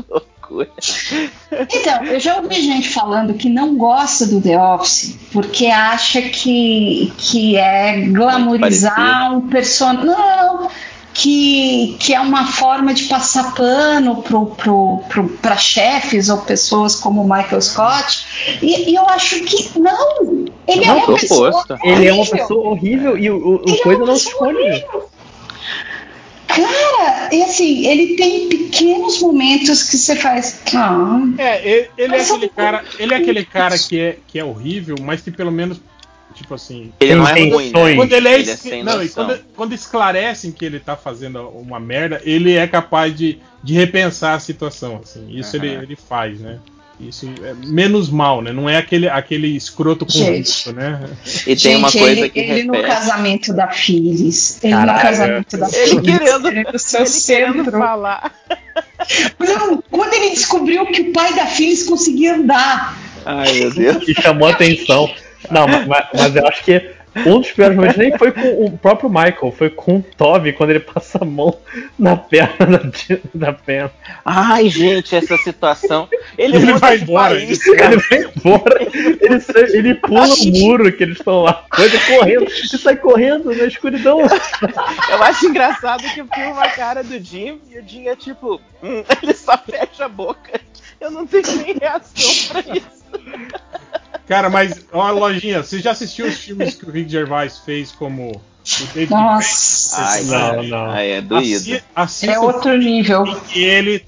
loucura. 0.53 0.71
Então, 1.75 2.05
eu 2.05 2.19
já 2.19 2.37
ouvi 2.39 2.63
gente 2.63 2.89
falando 2.89 3.35
que 3.35 3.49
não 3.49 3.77
gosta 3.77 4.27
do 4.27 4.41
The 4.41 4.59
Office 4.59 5.17
porque 5.33 5.67
acha 5.67 6.23
que, 6.23 7.13
que 7.19 7.57
é 7.57 8.01
glamorizar 8.09 9.37
um 9.37 9.49
personagem. 9.49 10.07
Não, 10.07 10.69
que, 11.15 11.95
que 12.01 12.15
é 12.15 12.21
uma 12.21 12.47
forma 12.47 12.95
de 12.95 13.05
passar 13.05 13.55
pano 13.55 14.23
pro, 14.23 14.47
pro, 14.47 15.03
pro, 15.11 15.29
para 15.29 15.59
chefes 15.59 16.31
ou 16.31 16.39
pessoas 16.39 16.95
como 16.95 17.21
o 17.21 17.25
Michael 17.25 17.61
Scott. 17.61 18.25
E, 18.63 18.91
e 18.91 18.95
eu 18.95 19.07
acho 19.11 19.45
que 19.45 19.79
não. 19.79 20.47
Ele 20.67 20.85
é 20.85 20.87
Não, 20.87 20.97
uma 20.97 21.07
tô 21.07 21.15
pessoa. 21.15 21.65
Ele 21.85 22.07
é 22.09 22.13
uma 22.15 22.25
pessoa 22.25 22.71
horrível 22.71 23.19
e 23.19 23.31
o, 23.31 23.63
o- 23.63 23.71
é 23.71 23.77
coisa 23.83 24.03
uma 24.03 24.07
não 24.15 24.49
horrível. 24.49 25.11
Cara, 26.55 27.29
e 27.33 27.43
assim, 27.43 27.87
ele 27.87 28.17
tem 28.17 28.49
pequenos 28.49 29.21
momentos 29.21 29.89
que 29.89 29.97
você 29.97 30.17
faz. 30.17 30.61
Ah, 30.75 31.21
É, 31.39 31.69
ele, 31.69 31.91
ele 31.97 32.17
é 32.17 32.21
aquele 32.21 32.49
cara, 32.49 32.85
ele 32.99 33.15
é 33.15 33.17
aquele 33.17 33.45
cara 33.45 33.79
que 33.79 33.99
é, 33.99 34.19
que 34.27 34.39
é 34.39 34.45
horrível, 34.45 34.97
mas 35.01 35.23
que 35.23 35.31
pelo 35.31 35.51
menos, 35.51 35.81
tipo 36.35 36.55
assim, 36.55 36.93
Ele 37.01 37.15
não 37.15 37.27
é 37.27 37.33
ruim, 37.33 37.73
né? 37.73 37.95
quando 37.95 38.13
ele 38.13 38.29
é, 38.29 38.41
Ele 38.41 38.51
é 38.51 38.83
não, 38.83 39.03
e 39.03 39.09
quando, 39.09 39.41
quando 39.57 39.75
esclarecem 39.75 40.53
que 40.53 40.65
ele 40.65 40.79
tá 40.79 40.97
fazendo 40.97 41.49
uma 41.49 41.81
merda, 41.81 42.21
ele 42.25 42.55
é 42.57 42.67
capaz 42.67 43.17
de, 43.17 43.39
de 43.63 43.75
repensar 43.75 44.35
a 44.35 44.41
situação, 44.41 45.01
assim. 45.03 45.27
Isso 45.31 45.57
ele, 45.57 45.75
Aham. 45.75 45.83
ele 45.83 45.97
faz, 45.97 46.41
né? 46.41 46.59
Isso 47.03 47.29
é 47.43 47.55
menos 47.67 48.09
mal, 48.11 48.41
né? 48.41 48.53
Não 48.53 48.69
é 48.71 48.77
aquele, 48.77 49.09
aquele 49.09 49.49
escroto 49.57 50.07
corrupto, 50.07 50.73
né? 50.73 51.01
E 51.47 51.57
tem 51.57 51.77
uma 51.77 51.89
Gente, 51.89 52.01
coisa 52.01 52.21
ele, 52.21 52.29
que 52.31 52.39
ele 52.41 52.63
no 52.65 52.73
repete. 52.75 52.95
casamento 52.95 53.53
da 53.53 53.69
Phyllis. 53.69 54.63
Ele 54.63 54.75
no 54.75 54.81
Caralho. 54.81 55.03
casamento 55.03 55.57
da 55.59 55.67
Ele 55.67 55.73
Phyllis. 55.75 56.01
querendo- 56.03 56.43
querendo 56.43 56.47
Ele 56.49 56.65
querendo 56.65 57.09
centro. 57.09 57.71
falar. 57.73 58.33
Não, 59.39 59.83
quando 59.91 60.15
ele 60.15 60.31
descobriu 60.31 60.87
que 60.87 61.01
o 61.03 61.13
pai 61.13 61.35
da 61.35 61.47
Phyllis 61.47 61.83
conseguia 61.83 62.35
andar. 62.37 62.97
Ai, 63.25 63.53
meu 63.55 63.71
Deus. 63.75 64.09
E 64.09 64.15
chamou 64.15 64.49
atenção. 64.49 65.11
Não, 65.51 65.67
ma- 65.67 65.87
ma- 65.87 66.09
mas, 66.15 66.37
eu 66.37 66.47
acho 66.47 66.63
que 66.65 66.81
um 67.27 67.41
dos 67.41 67.51
piores 67.53 67.77
momentos 67.77 67.97
nem 67.99 68.17
foi 68.17 68.33
com 68.33 68.65
o 68.65 68.79
próprio 68.79 69.09
Michael, 69.11 69.53
foi 69.57 69.69
com 69.71 69.97
o 69.99 70.03
Toby 70.03 70.53
quando 70.53 70.71
ele 70.71 70.81
passa 70.81 71.19
a 71.21 71.25
mão 71.25 71.57
na 71.99 72.17
perna 72.17 72.79
da, 72.79 73.19
da 73.35 73.53
perna. 73.53 73.91
Ai, 74.25 74.69
gente, 74.69 75.15
essa 75.15 75.37
situação. 75.37 76.09
Ele, 76.39 76.57
Ele 76.57 76.73
vai 76.75 76.97
embora, 76.99 77.35
país. 77.35 77.67
Ele 77.67 77.97
vai 77.97 78.19
embora, 78.37 78.89
ele, 79.21 79.41
sai- 79.41 79.71
ele 79.77 79.95
pula 79.95 80.27
o 80.27 80.47
muro 80.53 80.93
que 80.93 81.03
eles 81.03 81.19
estão 81.19 81.43
lá, 81.43 81.65
coisa 81.71 81.99
correndo, 82.07 82.47
e 82.51 82.79
sai 82.79 82.97
correndo 82.97 83.55
na 83.55 83.65
escuridão. 83.65 84.21
Eu 85.11 85.23
acho 85.23 85.47
engraçado 85.47 86.03
que 86.03 86.25
filma 86.25 86.63
a 86.65 86.71
cara 86.71 87.03
do 87.05 87.19
Jim 87.19 87.61
e 87.71 87.79
o 87.79 87.87
Jim 87.87 88.07
é 88.09 88.17
tipo, 88.17 88.61
hum, 88.83 89.03
ele 89.23 89.35
só 89.35 89.57
fecha 89.59 90.07
a 90.07 90.09
boca. 90.09 90.61
Eu 91.01 91.11
não 91.11 91.27
tenho 91.27 91.57
nem 91.59 91.77
reação 91.79 92.63
pra 92.63 92.77
isso. 92.77 93.03
Cara, 94.29 94.49
mas, 94.51 94.85
ó, 94.93 95.11
lojinha, 95.11 95.63
você 95.63 95.79
já 95.81 95.91
assistiu 95.93 96.27
os 96.27 96.37
filmes 96.37 96.75
que 96.75 96.85
o 96.89 96.91
Rick 96.91 97.11
Gervais 97.11 97.59
fez 97.59 97.91
como 97.93 98.31
o 98.31 98.41
David 98.95 99.11
Nossa, 99.11 99.97
Ai, 100.01 100.23
Não, 100.25 100.63
não. 100.63 100.91
Ai, 100.91 101.11
é 101.13 101.21
doído. 101.21 101.57
Assi 101.59 101.83
assista 101.97 102.33
é 102.35 102.39
outro 102.39 102.77
nível. 102.77 103.25
que 103.49 103.63
ele. 103.63 104.05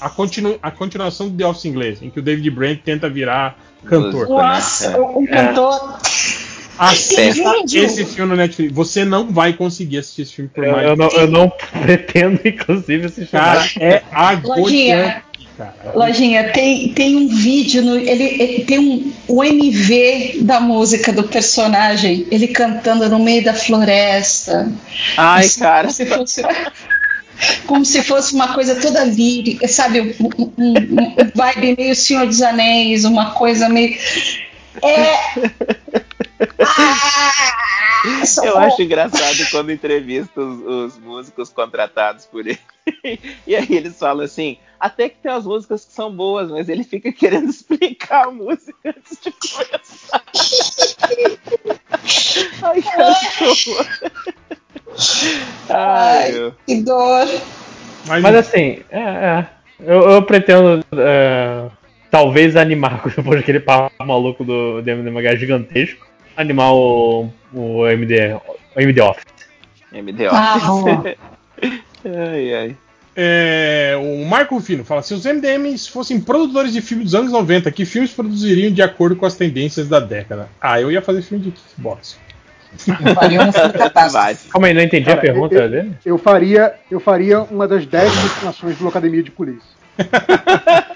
A, 0.00 0.10
continu, 0.10 0.58
a 0.62 0.70
continuação 0.70 1.28
do 1.28 1.36
The 1.38 1.46
Office 1.46 1.64
inglês, 1.64 2.02
em 2.02 2.10
que 2.10 2.18
o 2.18 2.22
David 2.22 2.50
Brent 2.50 2.82
tenta 2.84 3.08
virar 3.08 3.58
cantor. 3.84 4.28
Nossa, 4.28 4.88
É. 4.88 4.98
o, 4.98 5.22
o 5.22 5.26
cantor. 5.26 5.98
Assista 6.78 7.16
Tem 7.16 7.62
vídeo. 7.62 7.84
esse 7.84 8.04
filme 8.04 8.30
no 8.32 8.36
Netflix. 8.36 8.70
Você 8.74 9.02
não 9.02 9.32
vai 9.32 9.54
conseguir 9.54 9.96
assistir 9.96 10.22
esse 10.22 10.34
filme 10.34 10.50
por 10.54 10.62
Eu, 10.62 10.72
mais. 10.72 10.86
eu 10.86 10.96
não, 10.96 11.08
eu 11.08 11.26
não 11.28 11.52
pretendo, 11.82 12.38
inclusive, 12.44 13.06
assistir 13.06 13.30
Cara, 13.30 13.64
é 13.80 14.02
agoniante, 14.12 15.22
Lojinha. 15.94 16.52
tem, 16.52 16.92
tem 16.92 17.16
um 17.16 17.28
vídeo, 17.28 17.82
no, 17.82 17.96
ele, 17.96 18.24
ele 18.24 18.64
tem 18.64 18.78
um, 18.78 19.12
o 19.28 19.42
MV 19.42 20.38
da 20.42 20.60
música 20.60 21.12
do 21.12 21.24
personagem, 21.24 22.26
ele 22.30 22.48
cantando 22.48 23.08
no 23.08 23.18
meio 23.18 23.42
da 23.44 23.54
floresta. 23.54 24.70
Ai, 25.16 25.48
cara. 25.48 25.88
Se 25.90 26.04
fosse, 26.06 26.42
Como 27.66 27.84
se 27.84 28.02
fosse 28.02 28.34
uma 28.34 28.54
coisa 28.54 28.74
toda 28.76 29.04
lírica, 29.04 29.68
sabe? 29.68 30.16
Um, 30.20 30.28
um, 30.38 30.50
um 30.58 31.30
vibe 31.34 31.76
meio 31.76 31.94
Senhor 31.94 32.26
dos 32.26 32.42
Anéis, 32.42 33.04
uma 33.04 33.32
coisa 33.32 33.68
meio. 33.68 33.96
É. 34.82 36.02
Ah, 38.04 38.44
Eu 38.44 38.58
acho 38.58 38.82
engraçado 38.82 39.38
quando 39.50 39.72
entrevista 39.72 40.40
os, 40.40 40.94
os 40.94 40.98
músicos 40.98 41.48
contratados 41.50 42.26
por 42.26 42.46
ele. 42.46 42.58
E 43.46 43.56
aí 43.56 43.66
eles 43.70 43.98
falam 43.98 44.24
assim: 44.24 44.58
até 44.78 45.08
que 45.08 45.16
tem 45.16 45.32
umas 45.32 45.46
músicas 45.46 45.84
que 45.84 45.92
são 45.92 46.14
boas, 46.14 46.50
mas 46.50 46.68
ele 46.68 46.84
fica 46.84 47.10
querendo 47.12 47.50
explicar 47.50 48.26
a 48.26 48.30
música 48.30 48.76
antes 48.84 49.18
de 49.20 49.32
começar. 49.32 50.22
Ai, 52.62 52.82
que. 52.82 53.76
Ai. 55.68 56.54
Que 56.66 56.82
dor. 56.82 57.26
Mas, 58.06 58.22
Mas 58.22 58.36
assim, 58.36 58.84
é, 58.90 59.00
é. 59.00 59.46
Eu, 59.80 60.08
eu 60.10 60.22
pretendo 60.22 60.84
é, 60.94 61.68
talvez 62.10 62.56
animar 62.56 63.02
depois 63.14 63.40
daquele 63.40 63.60
papo 63.60 64.04
maluco 64.04 64.44
do, 64.44 64.80
do 64.80 64.90
MDMH 64.90 65.36
gigantesco. 65.36 66.05
Animar 66.36 66.72
o, 66.72 67.28
o 67.52 67.86
MD, 67.88 68.34
o 68.74 68.80
MD 68.80 69.00
Office. 69.00 69.24
MD 69.92 70.26
Ah, 70.26 70.58
boa. 70.58 71.14
Ai, 72.04 72.54
ai. 72.54 72.76
é, 73.16 73.94
o 73.98 74.24
Marco 74.26 74.60
Fino 74.60 74.84
fala: 74.84 75.02
se 75.02 75.14
os 75.14 75.24
MDMs 75.24 75.88
fossem 75.90 76.20
produtores 76.20 76.72
de 76.72 76.80
filmes 76.82 77.06
dos 77.06 77.14
anos 77.14 77.32
90, 77.32 77.70
que 77.72 77.84
filmes 77.84 78.12
produziriam 78.12 78.70
de 78.70 78.82
acordo 78.82 79.16
com 79.16 79.24
as 79.26 79.34
tendências 79.34 79.88
da 79.88 79.98
década? 79.98 80.48
Ah, 80.60 80.80
eu 80.80 80.92
ia 80.92 81.00
fazer 81.02 81.22
filme 81.22 81.44
de 81.44 81.50
kickbox. 81.50 82.18
Faria 83.14 83.40
um. 83.40 83.50
Calma 84.50 84.66
aí, 84.66 84.74
não 84.74 84.82
entendi 84.82 85.04
a 85.08 85.16
Cara, 85.16 85.20
pergunta 85.20 85.54
eu- 85.54 85.68
dele. 85.70 85.92
Eu 86.04 86.18
faria, 86.18 86.74
eu 86.90 87.00
faria 87.00 87.40
uma 87.42 87.66
das 87.66 87.86
10 87.86 88.12
destinações 88.22 88.76
do 88.76 88.86
Academia 88.86 89.22
de 89.22 89.30
Polícia. 89.30 89.76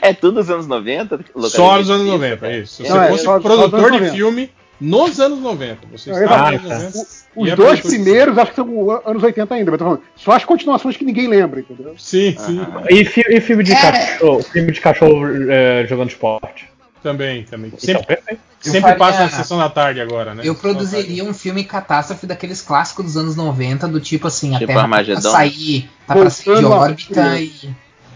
É 0.00 0.12
tudo 0.14 0.36
dos 0.36 0.50
anos 0.50 0.66
90? 0.66 1.20
Só 1.42 1.76
nos 1.78 1.90
anos 1.90 2.06
90, 2.06 2.46
é 2.46 2.58
isso. 2.60 2.76
Se 2.76 2.82
você 2.88 2.98
é, 2.98 3.08
fosse 3.08 3.24
produtor 3.24 3.90
de 3.92 3.98
90. 3.98 4.12
filme 4.14 4.50
nos 4.80 5.20
anos 5.20 5.40
90. 5.40 5.78
Você 5.92 6.10
Não, 6.10 6.22
está 6.22 6.52
exato. 6.54 6.62
nos 6.62 6.70
anos 6.72 6.94
90. 6.94 7.24
Os 7.36 7.48
é 7.48 7.56
dois 7.56 7.80
primeiros 7.80 8.38
acho 8.38 8.50
que 8.50 8.56
são 8.56 8.90
anos 9.06 9.22
80 9.22 9.54
ainda, 9.54 9.70
mas 9.70 9.78
tô 9.78 9.84
falando, 9.84 10.02
só 10.16 10.32
as 10.32 10.44
continuações 10.44 10.96
que 10.96 11.04
ninguém 11.04 11.26
lembra, 11.26 11.60
entendeu? 11.60 11.94
Sim, 11.98 12.36
sim. 12.38 12.60
E, 12.90 13.04
fi- 13.04 13.24
e 13.28 13.40
filme 13.40 13.64
de 13.64 13.72
Cara. 13.72 13.98
cachorro, 13.98 14.42
filme 14.42 14.72
de 14.72 14.80
cachorro 14.80 15.26
é, 15.50 15.86
jogando 15.88 16.10
esporte. 16.10 16.68
Também, 17.02 17.42
também. 17.44 17.66
Então, 17.68 17.78
Sempre. 17.80 18.18
Eu 18.28 18.38
sempre 18.62 18.80
faria- 18.80 18.96
passa 18.96 19.22
na 19.24 19.28
sessão 19.28 19.58
da 19.58 19.68
tarde 19.68 20.00
agora, 20.00 20.32
né? 20.34 20.42
Eu 20.46 20.54
produziria 20.54 21.22
um 21.22 21.34
filme 21.34 21.62
catástrofe 21.64 22.26
daqueles 22.26 22.62
clássicos 22.62 23.04
dos 23.04 23.16
anos 23.18 23.36
90, 23.36 23.86
do 23.88 24.00
tipo 24.00 24.26
assim, 24.26 24.54
a 24.54 24.58
Tipo 24.58 24.68
Terra 24.68 24.80
tá 24.80 24.88
pra 24.88 24.96
Armagedon. 24.96 25.20
sair, 25.30 25.90
tá 26.06 26.14
pra 26.14 26.30
sair 26.30 26.58
de 26.60 26.64
órbita 26.64 27.38
e. 27.40 27.52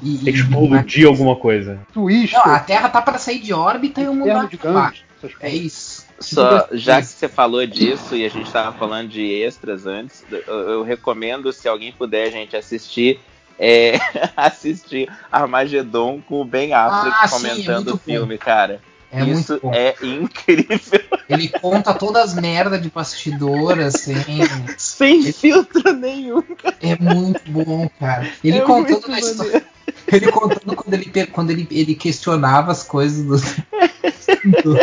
e, 0.02 0.20
e- 0.26 0.30
explodir 0.30 1.06
alguma 1.06 1.36
coisa. 1.36 1.80
Twister, 1.92 2.40
Não, 2.46 2.54
a 2.54 2.60
Terra 2.60 2.88
tá 2.88 3.02
pra 3.02 3.18
sair 3.18 3.40
de 3.40 3.52
órbita 3.52 4.00
e 4.00 4.08
o 4.08 4.14
mundo 4.14 4.32
vai 4.32 4.46
de 4.48 4.54
acabar. 4.56 4.94
É 5.40 5.50
isso. 5.50 5.87
Só, 6.20 6.66
já 6.72 7.00
que 7.00 7.06
você 7.06 7.28
falou 7.28 7.64
disso 7.66 8.16
e 8.16 8.24
a 8.24 8.28
gente 8.28 8.50
tava 8.50 8.76
falando 8.76 9.08
de 9.08 9.22
extras 9.42 9.86
antes, 9.86 10.24
eu, 10.30 10.40
eu 10.54 10.82
recomendo, 10.82 11.52
se 11.52 11.68
alguém 11.68 11.92
puder, 11.92 12.30
gente, 12.32 12.56
assistir. 12.56 13.20
É, 13.60 13.98
assistir 14.36 15.10
Armagedon 15.32 16.20
com 16.20 16.40
o 16.40 16.44
Ben 16.44 16.72
Affleck 16.74 17.16
Ah, 17.20 17.26
sim, 17.26 17.34
é 17.34 17.50
comentando 17.50 17.88
o 17.88 17.92
bom. 17.92 17.98
filme, 17.98 18.38
cara. 18.38 18.80
É 19.10 19.24
Isso 19.24 19.52
muito 19.52 19.60
bom. 19.62 19.72
é 19.74 19.94
incrível. 20.02 21.00
Ele 21.28 21.48
conta 21.48 21.92
todas 21.94 22.30
as 22.30 22.34
merdas 22.34 22.80
de 22.80 22.90
bastidor, 22.90 23.80
assim. 23.80 24.14
Sem 24.76 25.32
filtro 25.32 25.92
nenhum. 25.94 26.42
É 26.80 26.94
muito 27.02 27.40
bom, 27.50 27.88
cara. 27.98 28.30
Ele 28.44 28.58
É 28.58 28.60
contando 28.60 29.08
na 29.08 29.18
história. 29.18 29.64
Ele 30.12 30.30
contando 30.30 30.76
quando 30.76 30.94
ele, 30.94 31.26
quando 31.26 31.50
ele, 31.50 31.66
ele 31.70 31.94
questionava 31.94 32.70
as 32.70 32.82
coisas 32.82 33.24
do. 33.24 33.36
do- 34.62 34.78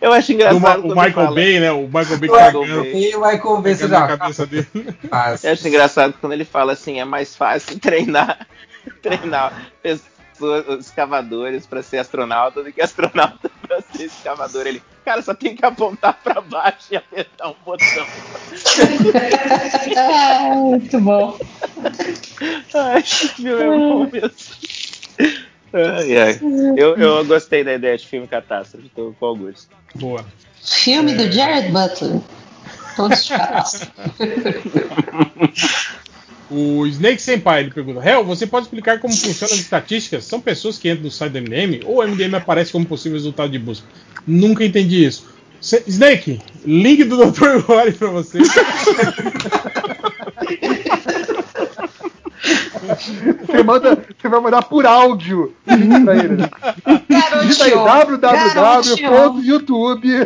Eu 0.00 0.12
acho 0.12 0.28
Do 0.28 0.34
engraçado. 0.34 0.60
Ma- 0.60 0.76
o 0.76 0.82
quando 0.82 0.94
Michael 0.94 1.12
fala- 1.12 1.34
Bay, 1.34 1.60
né? 1.60 1.72
O 1.72 1.86
Michael 1.88 2.18
Bay 2.18 2.28
cagando. 2.38 2.86
E 2.86 3.16
o 3.16 3.20
Michael 3.20 3.60
Bay, 3.62 3.74
você 3.74 3.88
já 3.88 4.06
cabeça 4.16 4.46
dele. 4.46 4.68
Eu 5.42 5.52
acho 5.52 5.68
engraçado 5.68 6.14
quando 6.20 6.32
ele 6.32 6.44
fala 6.44 6.72
assim, 6.72 7.00
é 7.00 7.04
mais 7.04 7.34
fácil 7.34 7.78
treinar, 7.80 8.46
treinar 9.02 9.70
pessoas, 9.82 10.08
escavadores 10.86 11.66
pra 11.66 11.82
ser 11.82 11.98
astronauta 11.98 12.62
do 12.62 12.72
que 12.72 12.80
astronauta 12.80 13.50
pra 13.66 13.80
ser 13.92 14.04
escavador. 14.04 14.66
Ele, 14.68 14.80
cara, 15.04 15.20
só 15.20 15.34
tem 15.34 15.56
que 15.56 15.64
apontar 15.66 16.14
pra 16.22 16.40
baixo 16.40 16.86
e 16.92 16.96
apertar 16.96 17.48
um 17.48 17.54
botão. 17.64 18.06
Ah, 19.96 20.50
muito 20.54 21.00
bom. 21.00 21.38
Ai, 22.74 23.00
esse 23.00 23.28
filme 23.28 23.62
é 23.62 23.66
bom 23.68 24.08
mesmo. 24.10 24.30
Ai, 25.72 26.16
ai. 26.18 26.40
Eu, 26.76 26.96
eu 26.96 27.24
gostei 27.24 27.62
da 27.64 27.74
ideia 27.74 27.96
de 27.96 28.06
filme 28.06 28.26
catástrofe, 28.26 28.90
tô 28.94 29.14
com 29.18 29.26
Augusto. 29.26 29.68
Boa. 29.94 30.24
Filme 30.62 31.14
do 31.14 31.30
Jared 31.30 31.70
Butler. 31.72 32.20
Todos 32.96 33.24
de. 33.24 33.88
O 36.50 36.86
Snake 36.86 37.20
Senpai 37.20 37.60
ele 37.60 37.70
pergunta: 37.70 38.00
Hel, 38.06 38.24
você 38.24 38.46
pode 38.46 38.64
explicar 38.66 38.98
como 39.00 39.14
funcionam 39.14 39.54
as 39.54 39.60
estatísticas? 39.60 40.24
São 40.24 40.40
pessoas 40.40 40.78
que 40.78 40.88
entram 40.90 41.04
no 41.04 41.10
site 41.10 41.32
do 41.32 41.40
MDM 41.42 41.80
ou 41.84 41.98
o 41.98 42.02
MDM 42.06 42.34
aparece 42.36 42.72
como 42.72 42.86
possível 42.86 43.16
resultado 43.18 43.50
de 43.52 43.58
busca? 43.58 43.86
Nunca 44.26 44.64
entendi 44.64 45.04
isso. 45.04 45.26
Se- 45.60 45.82
Snake, 45.86 46.40
link 46.64 47.04
do 47.04 47.16
Dr. 47.30 47.62
Gore 47.66 47.92
pra 47.92 48.08
você. 48.08 48.38
Você, 53.46 53.62
manda, 53.62 53.98
você 54.20 54.28
vai 54.28 54.40
mandar 54.40 54.62
por 54.62 54.86
áudio 54.86 55.54
pra 55.64 56.16
ele. 56.16 56.36
Digita 57.46 57.64
aí 57.64 57.70
www.youtube. 57.72 60.08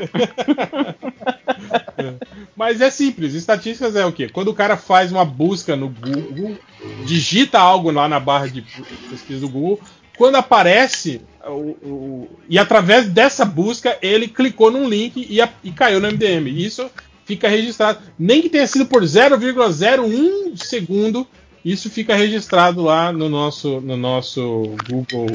Mas 2.56 2.80
é 2.80 2.90
simples, 2.90 3.34
estatísticas 3.34 3.96
é 3.96 4.04
o 4.04 4.12
quê? 4.12 4.28
Quando 4.28 4.48
o 4.48 4.54
cara 4.54 4.76
faz 4.76 5.10
uma 5.12 5.24
busca 5.24 5.76
no 5.76 5.88
Google, 5.88 6.56
digita 7.04 7.58
algo 7.58 7.90
lá 7.90 8.08
na 8.08 8.20
barra 8.20 8.48
de 8.48 8.62
pesquisa 9.08 9.40
do 9.40 9.48
Google, 9.48 9.80
quando 10.16 10.36
aparece 10.36 11.20
o- 11.46 11.76
o- 11.82 12.28
e 12.48 12.58
através 12.58 13.06
dessa 13.08 13.44
busca 13.44 13.96
ele 14.02 14.28
clicou 14.28 14.70
num 14.70 14.88
link 14.88 15.26
e, 15.28 15.40
a- 15.40 15.48
e 15.64 15.70
caiu 15.72 16.00
no 16.00 16.06
MDM. 16.08 16.48
Isso 16.50 16.88
fica 17.24 17.48
registrado, 17.48 18.00
nem 18.18 18.42
que 18.42 18.48
tenha 18.48 18.66
sido 18.66 18.86
por 18.86 19.02
0,01 19.04 20.56
segundo, 20.56 21.26
isso 21.64 21.88
fica 21.90 22.14
registrado 22.14 22.82
lá 22.82 23.12
no 23.12 23.28
nosso 23.28 23.80
no 23.80 23.96
nosso 23.96 24.74
Google. 24.88 25.26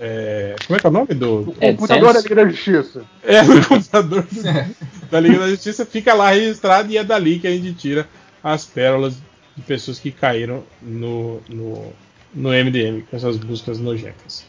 é, 0.00 0.56
como 0.66 0.76
é 0.76 0.80
que 0.80 0.86
é 0.86 0.90
o 0.90 0.92
nome 0.92 1.14
do, 1.14 1.54
Computador 1.60 2.12
da 2.12 2.20
Liga 2.20 2.34
da 2.34 2.48
Justiça. 2.48 3.04
é, 3.24 3.42
no 3.42 3.64
computador 3.66 4.22
do- 4.22 5.08
da 5.10 5.20
Liga 5.20 5.38
da 5.38 5.48
Justiça 5.48 5.86
fica 5.86 6.12
lá 6.14 6.30
registrado 6.30 6.90
e 6.92 6.98
é 6.98 7.04
dali 7.04 7.38
que 7.38 7.46
a 7.46 7.50
gente 7.50 7.72
tira 7.74 8.06
as 8.42 8.64
pérolas 8.64 9.14
de 9.56 9.62
pessoas 9.62 9.98
que 9.98 10.10
caíram 10.10 10.62
no, 10.82 11.40
no, 11.48 11.92
no 12.34 12.50
MDM 12.50 13.02
com 13.10 13.16
essas 13.16 13.36
buscas 13.36 13.78
nojentas. 13.78 14.44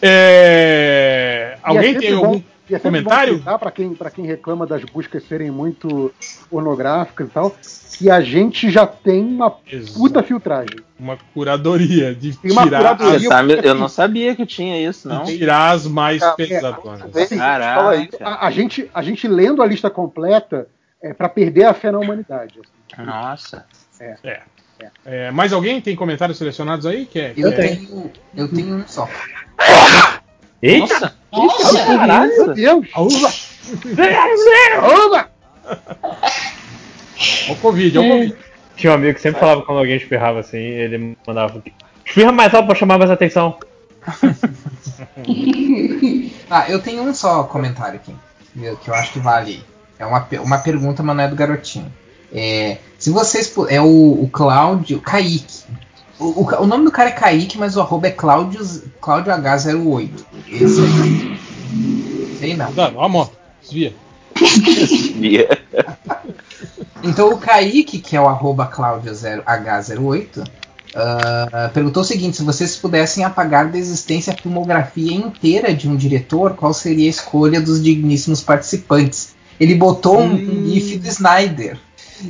É, 0.00 1.56
é 1.56 1.58
alguém 1.62 1.92
sempre 1.92 2.06
tem 2.08 2.16
bom- 2.16 2.42
algum 2.66 2.72
e 2.72 2.74
é 2.74 2.78
comentário? 2.78 3.42
Pra 3.58 3.70
quem, 3.70 3.94
pra 3.94 4.10
quem 4.10 4.26
reclama 4.26 4.66
das 4.66 4.82
buscas 4.84 5.22
serem 5.24 5.50
muito 5.50 6.12
pornográficas 6.50 7.28
e 7.28 7.30
tal, 7.30 7.56
que 7.98 8.10
a 8.10 8.20
gente 8.20 8.70
já 8.70 8.86
tem 8.86 9.24
uma 9.24 9.50
puta 9.50 10.22
filtragem. 10.22 10.80
Uma 10.98 11.16
curadoria 11.34 12.14
de 12.14 12.36
Tem 12.36 12.50
uma 12.52 12.64
tirar, 12.64 12.78
curadoria. 12.96 13.28
sabe, 13.28 13.60
eu 13.62 13.74
não 13.74 13.88
sabia 13.88 14.34
que 14.34 14.44
tinha 14.46 14.80
isso, 14.88 15.08
não. 15.08 15.24
de 15.24 15.38
tirar 15.38 15.70
as 15.70 15.86
mais 15.86 16.22
É, 16.22 16.32
pesadonas. 16.34 17.14
Assim, 17.16 17.36
Caraca. 17.38 18.06
a, 18.24 18.46
a 18.46 18.50
gente, 18.50 18.90
a 18.94 19.02
gente 19.02 19.26
lendo 19.28 19.62
a 19.62 19.66
lista 19.66 19.88
completa 19.90 20.66
é 21.02 21.12
para 21.12 21.28
perder 21.28 21.64
a 21.64 21.74
fé 21.74 21.90
na 21.90 21.98
humanidade. 21.98 22.58
assim. 22.60 23.04
Nossa. 23.06 23.64
É. 24.00 24.40
É, 25.06 25.30
mais 25.30 25.54
alguém 25.54 25.80
tem 25.80 25.96
comentários 25.96 26.36
selecionados 26.36 26.84
aí? 26.84 27.06
Que 27.06 27.18
é, 27.18 27.30
Eu 27.36 27.50
que 27.52 27.60
é- 27.60 27.68
tenho. 27.76 28.12
Eu 28.36 28.46
tenho 28.48 28.76
um 28.76 28.86
só. 28.86 29.08
Eita! 30.66 31.14
Nossa. 31.32 31.96
Nossa! 32.06 32.26
Meu 32.26 32.54
Deus! 32.54 32.88
Uva! 32.96 33.32
Oba! 34.82 35.30
Olha 35.64 37.52
o 37.52 37.56
Covid, 37.56 37.98
olha 37.98 38.06
o 38.06 38.10
Covid. 38.10 38.36
Tinha 38.76 38.92
um 38.92 38.96
amigo 38.96 39.14
que 39.14 39.20
sempre 39.20 39.40
falava 39.40 39.62
quando 39.62 39.78
alguém 39.78 39.96
espirrava 39.96 40.40
assim, 40.40 40.58
ele 40.58 41.16
mandava. 41.26 41.62
Espirra 42.04 42.32
mais 42.32 42.52
alto 42.52 42.66
pra 42.66 42.74
chamar 42.74 42.98
mais 42.98 43.10
atenção. 43.10 43.58
Ah, 46.48 46.70
eu 46.70 46.80
tenho 46.80 47.02
um 47.02 47.12
só 47.12 47.42
comentário 47.42 47.96
aqui, 47.96 48.14
que 48.54 48.76
que 48.76 48.88
eu 48.88 48.94
acho 48.94 49.12
que 49.12 49.18
vale. 49.18 49.64
É 49.98 50.06
uma, 50.06 50.24
uma 50.44 50.58
pergunta, 50.58 51.02
mas 51.02 51.16
não 51.16 51.24
é 51.24 51.28
do 51.28 51.34
garotinho. 51.34 51.92
É, 52.32 52.78
se 52.96 53.10
vocês. 53.10 53.52
É 53.68 53.80
o, 53.80 54.22
o 54.22 54.30
Cláudio. 54.30 55.00
Kaique. 55.00 55.64
O, 56.18 56.42
o, 56.42 56.62
o 56.62 56.66
nome 56.66 56.84
do 56.84 56.90
cara 56.90 57.10
é 57.10 57.12
Kaique, 57.12 57.58
mas 57.58 57.76
o 57.76 57.80
arroba 57.80 58.08
é 58.08 58.10
Cláudio, 58.10 58.64
Cláudio 59.00 59.32
H08. 59.32 60.10
Esse 60.48 60.80
aí. 60.80 61.38
Sei 62.38 62.56
não. 62.56 62.72
Dá, 62.72 62.92
ó 62.94 63.04
a 63.04 63.08
moto, 63.08 63.36
desvia. 63.60 63.94
Via. 65.16 65.58
Então 67.02 67.30
o 67.30 67.38
Kaique, 67.38 67.98
que 67.98 68.16
é 68.16 68.20
o 68.20 68.28
arroba 68.28 68.70
Cláudia0H08, 68.70 70.44
ah, 70.94 71.70
perguntou 71.74 72.02
o 72.02 72.06
seguinte: 72.06 72.38
se 72.38 72.42
vocês 72.42 72.76
pudessem 72.76 73.22
apagar 73.22 73.70
da 73.70 73.78
existência 73.78 74.32
a 74.32 74.36
filmografia 74.36 75.14
inteira 75.14 75.74
de 75.74 75.88
um 75.88 75.94
diretor, 75.94 76.54
qual 76.54 76.72
seria 76.72 77.06
a 77.06 77.10
escolha 77.10 77.60
dos 77.60 77.82
digníssimos 77.82 78.40
participantes? 78.40 79.34
Ele 79.60 79.74
botou 79.74 80.20
um, 80.20 80.32
um 80.32 80.66
gif 80.66 80.98
do 80.98 81.06
Snyder. 81.06 81.78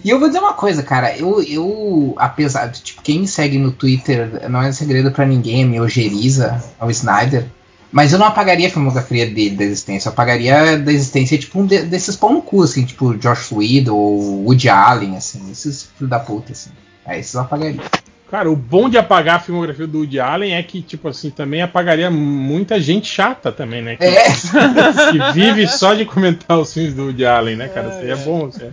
E 0.05 0.11
eu 0.11 0.19
vou 0.19 0.29
dizer 0.29 0.41
uma 0.41 0.53
coisa, 0.55 0.83
cara, 0.83 1.17
eu, 1.17 1.43
eu 1.43 2.15
apesar 2.19 2.67
de, 2.67 2.83
tipo, 2.83 3.03
quem 3.03 3.21
me 3.21 3.29
segue 3.29 3.59
no 3.59 3.71
Twitter, 3.73 4.49
não 4.49 4.63
é 4.63 4.73
segredo 4.73 5.11
pra 5.11 5.25
ninguém, 5.27 5.65
me 5.65 5.81
ojeriza 5.81 6.63
ao 6.79 6.91
Snyder, 6.91 7.45
mas 7.93 8.13
eu 8.13 8.19
não 8.19 8.27
apagaria 8.27 8.67
a 8.67 8.71
filmografia 8.71 9.27
dele 9.27 9.57
da 9.57 9.65
existência, 9.65 10.09
eu 10.09 10.13
apagaria 10.13 10.77
da 10.79 10.93
existência, 10.93 11.39
tipo, 11.39 11.61
um 11.61 11.67
de- 11.67 11.83
desses 11.85 12.17
pau 12.17 12.33
no 12.33 12.43
cu, 12.43 12.63
assim, 12.63 12.85
tipo, 12.85 13.15
Josh 13.17 13.53
Whedon 13.53 13.95
ou 13.95 14.45
Woody 14.47 14.69
Allen, 14.69 15.17
assim, 15.17 15.51
esses 15.51 15.85
filhos 15.97 16.11
da 16.11 16.19
puta, 16.19 16.53
assim. 16.53 16.71
Aí 17.07 17.21
esses 17.21 17.35
eu 17.35 17.41
apagaria. 17.43 17.81
Cara, 18.29 18.51
o 18.51 18.57
bom 18.57 18.89
de 18.89 18.99
apagar 18.99 19.37
a 19.37 19.39
filmografia 19.39 19.87
do 19.87 19.99
Woody 19.99 20.19
Allen 20.19 20.53
é 20.57 20.63
que, 20.65 20.83
tipo 20.83 21.07
assim, 21.07 21.31
também 21.31 21.63
apagaria 21.63 22.11
muita 22.11 22.81
gente 22.81 23.07
chata 23.07 23.53
também, 23.53 23.81
né? 23.81 23.95
Que, 23.95 24.05
É. 24.05 24.25
que 25.13 25.33
vive 25.33 25.69
só 25.69 25.95
de 25.95 26.05
comentar 26.05 26.59
os 26.59 26.75
filmes 26.75 26.93
do 26.93 27.05
Woody 27.05 27.25
Allen, 27.25 27.55
né, 27.55 27.69
cara? 27.69 27.95
Aí 27.95 28.11
é 28.11 28.17
bom. 28.17 28.51
É 28.61 28.65
é 28.65 28.71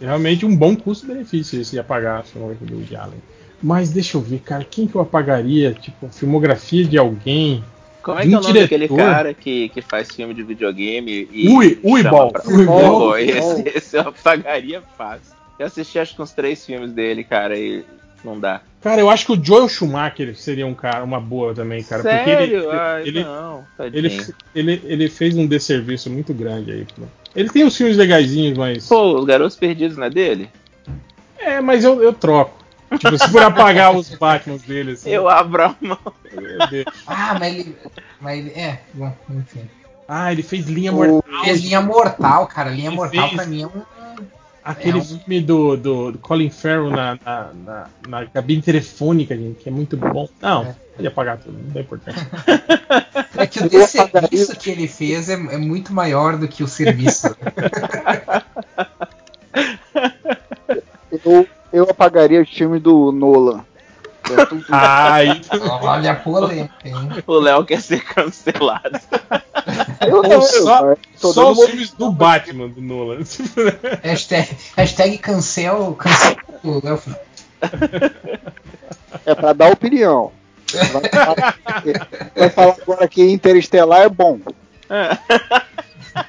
realmente 0.00 0.44
um 0.46 0.54
bom 0.56 0.74
custo-benefício 0.76 1.60
esse 1.60 1.72
de 1.72 1.78
apagar 1.78 2.20
a 2.20 2.22
filmografia 2.22 2.66
do 2.66 2.74
Woody 2.76 2.96
Allen. 2.96 3.22
Mas 3.62 3.90
deixa 3.90 4.16
eu 4.16 4.20
ver, 4.20 4.40
cara, 4.40 4.64
quem 4.64 4.86
que 4.86 4.94
eu 4.94 5.00
apagaria? 5.00 5.72
Tipo, 5.72 6.08
filmografia 6.10 6.84
de 6.84 6.98
alguém. 6.98 7.64
Como 8.02 8.18
é 8.18 8.22
que 8.22 8.34
é 8.34 8.38
o 8.38 8.40
nome 8.42 8.52
daquele 8.60 8.86
diretor? 8.88 8.96
cara 8.98 9.32
que, 9.32 9.70
que 9.70 9.80
faz 9.80 10.10
filme 10.14 10.34
de 10.34 10.42
videogame 10.42 11.26
e. 11.32 11.48
Ui- 11.48 11.78
Uibol. 11.82 12.02
chama 12.02 12.30
pra- 12.32 12.42
Uibol. 12.46 13.10
Uibol. 13.12 13.18
Esse, 13.18 13.62
esse 13.74 13.96
eu 13.96 14.02
apagaria 14.02 14.82
fácil. 14.98 15.32
Eu 15.58 15.66
assisti 15.66 15.98
acho 15.98 16.14
que 16.14 16.20
uns 16.20 16.32
três 16.32 16.66
filmes 16.66 16.92
dele, 16.92 17.24
cara, 17.24 17.56
e 17.58 17.84
não 18.24 18.38
dá. 18.40 18.60
Cara, 18.80 19.00
eu 19.00 19.08
acho 19.10 19.26
que 19.26 19.32
o 19.32 19.42
Joel 19.44 19.68
Schumacher 19.68 20.36
seria 20.36 20.66
um 20.66 20.74
cara, 20.74 21.02
uma 21.04 21.20
boa 21.20 21.54
também, 21.54 21.82
cara. 21.82 22.02
Porque 22.02 22.30
ele, 22.30 22.60
Sério? 22.60 22.70
Ai, 22.70 23.02
ele, 23.06 23.24
não, 23.24 23.64
ele, 23.92 24.34
ele, 24.54 24.82
ele 24.84 25.08
fez 25.08 25.36
um 25.36 25.46
desserviço 25.46 26.10
muito 26.10 26.34
grande 26.34 26.70
aí. 26.70 26.86
Ele 27.34 27.48
tem 27.50 27.64
uns 27.64 27.76
filmes 27.76 27.96
legaisinhos, 27.96 28.56
mas. 28.56 28.86
Pô, 28.88 29.18
os 29.18 29.24
Garotos 29.24 29.56
Perdidos 29.56 29.96
não 29.96 30.04
é 30.06 30.10
dele? 30.10 30.48
É, 31.38 31.60
mas 31.60 31.84
eu, 31.84 32.02
eu 32.02 32.12
troco. 32.12 32.62
Tipo, 32.98 33.18
se 33.18 33.28
for 33.28 33.42
apagar 33.42 33.94
os 33.96 34.08
Batmans 34.10 34.62
dele, 34.62 34.92
assim. 34.92 35.10
Eu 35.10 35.28
abro 35.28 35.64
a 35.64 35.74
mão. 35.80 35.98
deixo. 36.70 36.88
Ah, 37.06 37.36
mas 37.38 37.54
ele. 37.54 37.76
Mas 38.20 38.38
ele. 38.38 38.50
É, 38.50 38.80
bom, 38.92 39.12
enfim. 39.30 39.62
Ah, 40.06 40.30
ele 40.30 40.42
fez 40.42 40.66
Linha 40.66 40.92
Mortal. 40.92 41.22
Fez 41.44 41.60
linha 41.62 41.80
mortal, 41.80 42.46
cara. 42.46 42.70
Linha 42.70 42.88
Ele 42.90 42.96
mortal 42.96 43.28
fez- 43.28 43.34
pra 43.40 43.46
mim 43.46 43.62
é 43.62 43.66
um. 43.66 43.82
Aquele 44.64 44.98
É 44.98 45.00
um- 45.02 45.04
filme 45.04 45.40
do, 45.42 45.76
do, 45.76 46.12
do 46.12 46.18
Colin 46.18 46.48
Farrell 46.48 46.88
na, 46.90 47.18
na, 47.24 47.50
na, 47.52 47.86
na 48.08 48.26
cabine 48.26 48.62
telefônica, 48.62 49.36
gente, 49.36 49.62
que 49.62 49.68
é 49.68 49.72
muito 49.72 49.94
bom. 49.96 50.26
Não, 50.40 50.62
É. 50.64 50.74
pode 50.96 51.06
apagar 51.08 51.38
tudo, 51.38 51.58
não 51.62 51.70
dá 51.70 51.80
importância. 51.80 52.26
É 53.36 53.48
que 53.48 53.58
o 53.64 53.68
desserviço 53.68 54.56
que 54.56 54.70
ele 54.70 54.86
fez 54.86 55.28
é, 55.28 55.32
é 55.32 55.58
muito 55.58 55.92
maior 55.92 56.36
do 56.36 56.46
que 56.46 56.62
o 56.62 56.68
serviço. 56.68 57.34
Eu, 61.24 61.46
eu 61.72 61.84
apagaria 61.90 62.42
os 62.42 62.48
filmes 62.50 62.82
do 62.82 63.10
Nolan. 63.12 63.64
Ai, 64.70 65.40
Olha 65.82 66.12
a 66.12 66.14
polêmica, 66.14 66.74
hein? 66.88 66.94
O 67.26 67.34
Léo 67.38 67.64
quer 67.64 67.80
ser 67.80 68.02
cancelado. 68.04 68.98
eu 70.06 70.22
não, 70.22 70.40
só- 70.42 70.90
eu 70.92 70.98
só 71.16 71.52
os 71.52 71.64
filmes 71.66 71.90
do 71.90 72.10
Batman, 72.10 72.68
do 72.68 72.80
Nolan. 72.80 73.18
Hashtag, 74.02 74.56
hashtag 74.76 75.18
cancel, 75.18 75.94
cancel 75.94 76.36
o 76.62 76.80
Léo. 76.84 77.00
É 79.26 79.34
pra 79.34 79.52
dar 79.52 79.72
opinião. 79.72 80.32
Vai 80.72 81.08
falar, 81.08 81.58
vai 82.34 82.50
falar 82.50 82.76
agora 82.82 83.08
que 83.08 83.22
Interestelar 83.22 84.02
é 84.02 84.08
bom. 84.08 84.40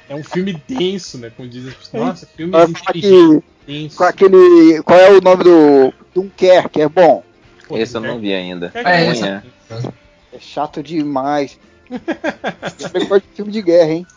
É 0.10 0.16
um 0.16 0.24
filme 0.24 0.62
denso, 0.68 1.18
né? 1.18 1.32
Como 1.36 1.48
dizem 1.50 1.72
as 1.72 1.78
pessoas. 1.78 2.04
Nossa, 2.04 2.28
filme 2.36 2.54
que 2.92 3.42
denso. 3.68 3.98
com 3.98 4.04
aquele. 4.04 4.82
Qual 4.84 5.00
é 5.00 5.12
o 5.12 5.22
nome 5.22 5.44
do 5.44 5.94
Dunkerque? 6.14 6.82
É 6.82 6.90
bom. 6.90 7.24
Pô, 7.68 7.78
Esse 7.78 7.96
eu 7.98 8.02
não 8.02 8.20
vi 8.20 8.34
ainda. 8.34 8.72
É, 8.74 8.82
É, 8.82 9.10
é. 9.28 9.44
É 10.34 10.40
chato 10.40 10.84
demais. 10.84 11.58
Eu 11.90 13.08
gosto 13.08 13.26
de 13.30 13.36
filme 13.36 13.52
de 13.52 13.62
guerra, 13.62 13.92
hein? 13.92 14.08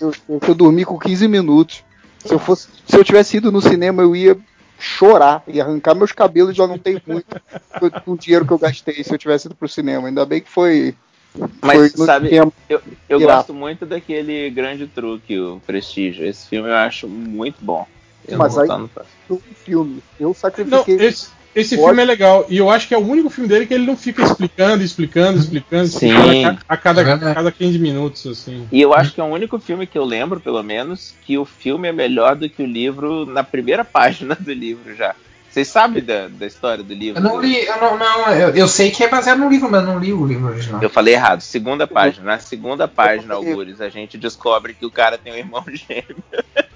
Eu, 0.00 0.12
eu, 0.28 0.40
eu 0.48 0.54
dormi 0.54 0.84
com 0.84 0.98
15 0.98 1.26
minutos. 1.26 1.82
Se 2.18 2.32
eu, 2.34 2.38
fosse, 2.38 2.68
se 2.86 2.96
eu 2.96 3.02
tivesse 3.04 3.36
ido 3.38 3.50
no 3.50 3.60
cinema, 3.62 4.02
eu 4.02 4.14
ia 4.14 4.36
chorar 4.78 5.42
e 5.48 5.60
arrancar 5.60 5.94
meus 5.94 6.12
cabelos. 6.12 6.54
Já 6.56 6.66
não 6.66 6.78
tenho 6.78 7.00
muito 7.06 7.26
com- 8.04 8.12
o 8.12 8.16
dinheiro 8.16 8.46
que 8.46 8.52
eu 8.52 8.58
gastei 8.58 9.02
se 9.02 9.12
eu 9.12 9.18
tivesse 9.18 9.46
ido 9.46 9.54
pro 9.54 9.68
cinema. 9.68 10.08
Ainda 10.08 10.24
bem 10.26 10.40
que 10.40 10.50
foi. 10.50 10.94
Mas 11.62 11.78
foi 11.92 12.00
no 12.00 12.06
sabe, 12.06 12.28
cinema. 12.28 12.52
eu, 12.68 12.82
eu 13.08 13.18
Pirata. 13.18 13.36
gosto 13.38 13.54
muito 13.54 13.86
daquele 13.86 14.50
grande 14.50 14.86
truque, 14.86 15.38
o 15.38 15.60
Prestígio. 15.66 16.26
Esse 16.26 16.46
filme 16.48 16.68
eu 16.68 16.74
acho 16.76 17.08
muito 17.08 17.56
bom. 17.64 17.86
Eu 18.28 18.36
Mas 18.36 18.54
não 18.54 18.62
aí- 18.62 18.88
um 19.30 19.38
filme. 19.64 20.02
Eu 20.18 20.28
Não, 20.28 20.34
sacrifiquei. 20.34 20.96
esse, 20.96 21.28
esse 21.54 21.76
Pode- 21.76 21.88
filme 21.88 22.02
é 22.02 22.04
legal. 22.04 22.46
E 22.48 22.56
eu 22.56 22.70
acho 22.70 22.86
que 22.86 22.94
é 22.94 22.98
o 22.98 23.06
único 23.06 23.28
filme 23.30 23.48
dele 23.48 23.66
que 23.66 23.74
ele 23.74 23.86
não 23.86 23.96
fica 23.96 24.22
explicando, 24.22 24.82
explicando, 24.84 25.38
explicando, 25.38 25.86
Sim. 25.88 26.08
explicando 26.16 26.60
a, 26.68 26.74
a 26.74 26.76
cada, 26.76 27.14
a 27.14 27.34
cada 27.34 27.52
15 27.52 27.78
minutos, 27.78 28.26
assim. 28.26 28.66
E 28.70 28.80
eu 28.80 28.94
acho 28.94 29.12
que 29.12 29.20
é 29.20 29.24
o 29.24 29.28
único 29.28 29.58
filme 29.58 29.86
que 29.86 29.98
eu 29.98 30.04
lembro, 30.04 30.40
pelo 30.40 30.62
menos, 30.62 31.14
que 31.26 31.36
o 31.36 31.44
filme 31.44 31.88
é 31.88 31.92
melhor 31.92 32.36
do 32.36 32.48
que 32.48 32.62
o 32.62 32.66
livro 32.66 33.26
na 33.26 33.42
primeira 33.42 33.84
página 33.86 34.36
do 34.38 34.52
livro 34.52 34.94
já. 34.94 35.14
Vocês 35.50 35.66
sabem 35.66 36.00
da, 36.00 36.28
da 36.28 36.46
história 36.46 36.84
do 36.84 36.94
livro? 36.94 37.18
Eu 37.18 37.24
não 37.24 37.40
li, 37.40 37.66
eu 37.66 37.76
não, 37.80 37.98
não 37.98 38.28
eu, 38.32 38.50
eu 38.50 38.68
sei 38.68 38.92
que 38.92 39.02
é 39.02 39.08
baseado 39.08 39.38
no 39.38 39.48
livro, 39.50 39.68
mas 39.68 39.80
eu 39.82 39.86
não 39.88 39.98
li 39.98 40.12
o 40.12 40.24
livro 40.24 40.46
original. 40.46 40.80
Eu 40.80 40.88
falei 40.88 41.14
errado, 41.14 41.40
segunda 41.40 41.88
página. 41.88 42.24
Na 42.24 42.38
segunda 42.38 42.86
página, 42.86 43.34
Algures, 43.34 43.80
a 43.80 43.88
gente 43.88 44.16
descobre 44.16 44.74
que 44.74 44.86
o 44.86 44.90
cara 44.92 45.18
tem 45.18 45.32
um 45.32 45.36
irmão 45.36 45.64
gêmeo. 45.74 46.22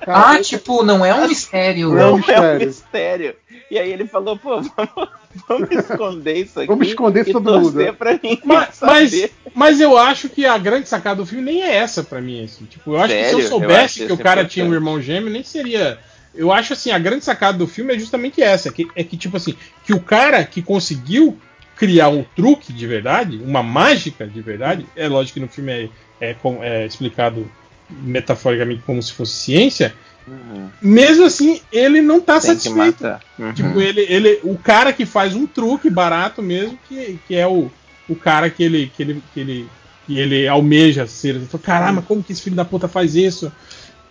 Ah, 0.04 0.40
tipo, 0.40 0.82
não 0.82 1.06
é 1.06 1.14
um 1.14 1.28
mistério. 1.28 1.90
Não 1.90 1.98
é 2.00 2.06
um 2.06 2.18
Não 2.18 2.34
é 2.44 2.56
um 2.56 2.58
mistério. 2.58 3.36
E 3.70 3.78
aí 3.78 3.92
ele 3.92 4.06
falou, 4.06 4.36
pô, 4.36 4.60
vamos, 4.76 5.08
vamos 5.48 5.70
esconder 5.70 6.36
isso 6.36 6.58
aqui. 6.58 6.68
Vamos 6.68 6.88
esconder 6.88 7.28
e 7.28 7.32
todo 7.32 7.60
mundo, 7.60 7.94
pra 7.94 8.12
ninguém 8.12 8.40
Mas, 8.44 8.78
mas, 8.80 9.30
mas 9.54 9.80
eu 9.80 9.96
acho 9.96 10.28
que 10.28 10.46
a 10.46 10.58
grande 10.58 10.88
sacada 10.88 11.16
do 11.16 11.26
filme 11.26 11.44
nem 11.44 11.62
é 11.62 11.76
essa 11.76 12.02
pra 12.02 12.20
mim. 12.20 12.44
Assim. 12.44 12.64
Tipo, 12.66 12.92
eu 12.92 12.98
acho 12.98 13.14
que 13.14 13.22
Sério? 13.22 13.28
se 13.30 13.34
eu 13.34 13.40
Eu 13.40 13.48
soubesse 13.48 13.84
acho 13.84 13.94
que 13.94 14.12
o 14.12 14.14
esse 14.14 14.22
cara 14.22 14.40
importante. 14.40 14.52
tinha 14.52 14.66
um 14.66 14.74
irmão 14.74 15.00
gêmeo, 15.00 15.30
nem 15.30 15.42
seria. 15.42 15.98
Eu 16.34 16.52
acho 16.52 16.72
assim, 16.72 16.90
a 16.90 16.98
grande 16.98 17.24
sacada 17.24 17.56
do 17.56 17.66
filme 17.66 17.94
é 17.94 17.98
justamente 17.98 18.42
essa, 18.42 18.72
que, 18.72 18.88
é 18.96 19.04
que, 19.04 19.16
tipo 19.16 19.36
assim, 19.36 19.54
que 19.84 19.92
o 19.92 20.00
cara 20.00 20.42
que 20.44 20.60
conseguiu 20.62 21.38
criar 21.76 22.08
um 22.08 22.24
truque 22.34 22.72
de 22.72 22.86
verdade, 22.86 23.40
uma 23.44 23.62
mágica 23.62 24.26
de 24.26 24.40
verdade, 24.40 24.86
é 24.96 25.08
lógico 25.08 25.34
que 25.34 25.40
no 25.40 25.48
filme 25.48 25.90
é, 26.20 26.30
é, 26.30 26.36
é 26.62 26.86
explicado 26.86 27.50
metaforicamente 27.90 28.82
como 28.84 29.02
se 29.02 29.12
fosse 29.12 29.32
ciência, 29.32 29.94
Uhum, 30.26 30.70
mesmo 30.80 31.26
assim, 31.26 31.60
ele 31.70 32.00
não 32.00 32.20
tá 32.20 32.40
tem 32.40 32.50
satisfeito. 32.50 33.04
Uhum. 33.38 33.52
Tipo, 33.52 33.80
ele, 33.80 34.00
ele, 34.00 34.40
o 34.42 34.56
cara 34.56 34.92
que 34.92 35.04
faz 35.04 35.34
um 35.34 35.46
truque 35.46 35.90
barato 35.90 36.42
mesmo, 36.42 36.78
que, 36.88 37.18
que 37.26 37.34
é 37.34 37.46
o, 37.46 37.70
o 38.08 38.16
cara 38.16 38.48
que 38.48 38.62
ele, 38.62 38.90
que 38.94 39.02
ele, 39.02 39.22
que 39.32 39.40
ele, 39.40 39.68
que 40.06 40.18
ele 40.18 40.48
almeja 40.48 41.06
ser. 41.06 41.36
Ele 41.36 41.46
fala, 41.46 41.62
Caramba, 41.62 42.02
como 42.02 42.22
que 42.22 42.32
esse 42.32 42.42
filho 42.42 42.56
da 42.56 42.64
puta 42.64 42.88
faz 42.88 43.14
isso? 43.14 43.52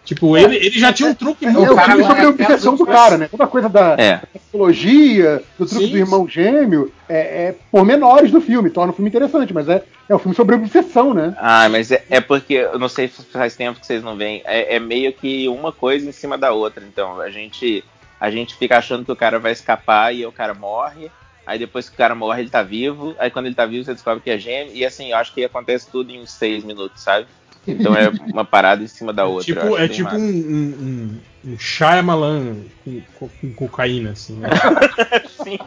Tipo, 0.05 0.35
ele, 0.35 0.57
ele 0.57 0.79
já 0.79 0.91
tinha 0.91 1.09
um 1.09 1.15
truque 1.15 1.45
É 1.45 1.49
muito 1.49 1.71
o 1.71 1.75
cara 1.75 1.91
filme 1.91 2.03
sobre 2.03 2.21
é 2.21 2.25
a 2.25 2.29
obsessão 2.29 2.75
do 2.75 2.85
cara, 2.85 3.17
né? 3.17 3.27
Toda 3.29 3.47
coisa 3.47 3.69
da 3.69 3.95
É, 3.97 4.21
tecnologia, 4.33 5.41
do 5.57 5.65
truque 5.65 5.85
Sim, 5.85 5.91
do 5.91 5.97
irmão 5.97 6.27
gêmeo, 6.27 6.91
é, 7.07 7.45
é 7.45 7.55
pormenores 7.71 8.29
do 8.29 8.41
filme, 8.41 8.69
torna 8.69 8.91
o 8.91 8.95
filme 8.95 9.09
interessante, 9.09 9.53
mas 9.53 9.69
é, 9.69 9.81
é 10.09 10.13
um 10.15 10.19
filme 10.19 10.35
sobre 10.35 10.55
obsessão, 10.55 11.13
né? 11.13 11.33
Ah, 11.39 11.69
mas 11.69 11.89
é, 11.89 12.03
é 12.09 12.19
porque, 12.19 12.55
eu 12.55 12.77
não 12.77 12.89
sei 12.89 13.07
se 13.07 13.23
faz 13.23 13.55
tempo 13.55 13.79
que 13.79 13.87
vocês 13.87 14.03
não 14.03 14.17
veem, 14.17 14.41
é, 14.43 14.75
é 14.75 14.79
meio 14.79 15.13
que 15.13 15.47
uma 15.47 15.71
coisa 15.71 16.09
em 16.09 16.11
cima 16.11 16.37
da 16.37 16.51
outra. 16.51 16.83
Então, 16.85 17.21
a 17.21 17.29
gente, 17.29 17.81
a 18.19 18.29
gente 18.29 18.55
fica 18.55 18.77
achando 18.77 19.05
que 19.05 19.11
o 19.11 19.15
cara 19.15 19.39
vai 19.39 19.53
escapar 19.53 20.13
e 20.13 20.25
o 20.25 20.33
cara 20.33 20.53
morre. 20.53 21.09
Aí 21.45 21.59
depois 21.59 21.89
que 21.89 21.95
o 21.95 21.97
cara 21.97 22.15
morre, 22.15 22.41
ele 22.41 22.49
tá 22.49 22.63
vivo. 22.63 23.15
Aí 23.19 23.29
quando 23.29 23.47
ele 23.47 23.55
tá 23.55 23.65
vivo, 23.65 23.83
você 23.83 23.93
descobre 23.93 24.23
que 24.23 24.29
é 24.29 24.37
gêmeo. 24.37 24.73
E 24.73 24.85
assim, 24.85 25.11
eu 25.11 25.17
acho 25.17 25.33
que 25.33 25.43
acontece 25.43 25.89
tudo 25.91 26.11
em 26.11 26.21
uns 26.21 26.31
seis 26.31 26.63
minutos, 26.63 27.01
sabe? 27.01 27.27
Então 27.67 27.95
é 27.95 28.09
uma 28.31 28.43
parada 28.43 28.83
em 28.83 28.87
cima 28.87 29.13
da 29.13 29.25
outra. 29.25 29.45
Tipo, 29.45 29.77
é 29.77 29.87
tipo 29.87 30.13
um, 30.15 30.19
um, 30.19 31.19
um, 31.45 31.51
um 31.51 31.57
Shyamalan 31.57 32.57
com, 32.83 33.01
com, 33.17 33.29
com 33.29 33.53
cocaína, 33.53 34.11
assim, 34.11 34.35
né? 34.37 34.49
Sim, 35.43 35.57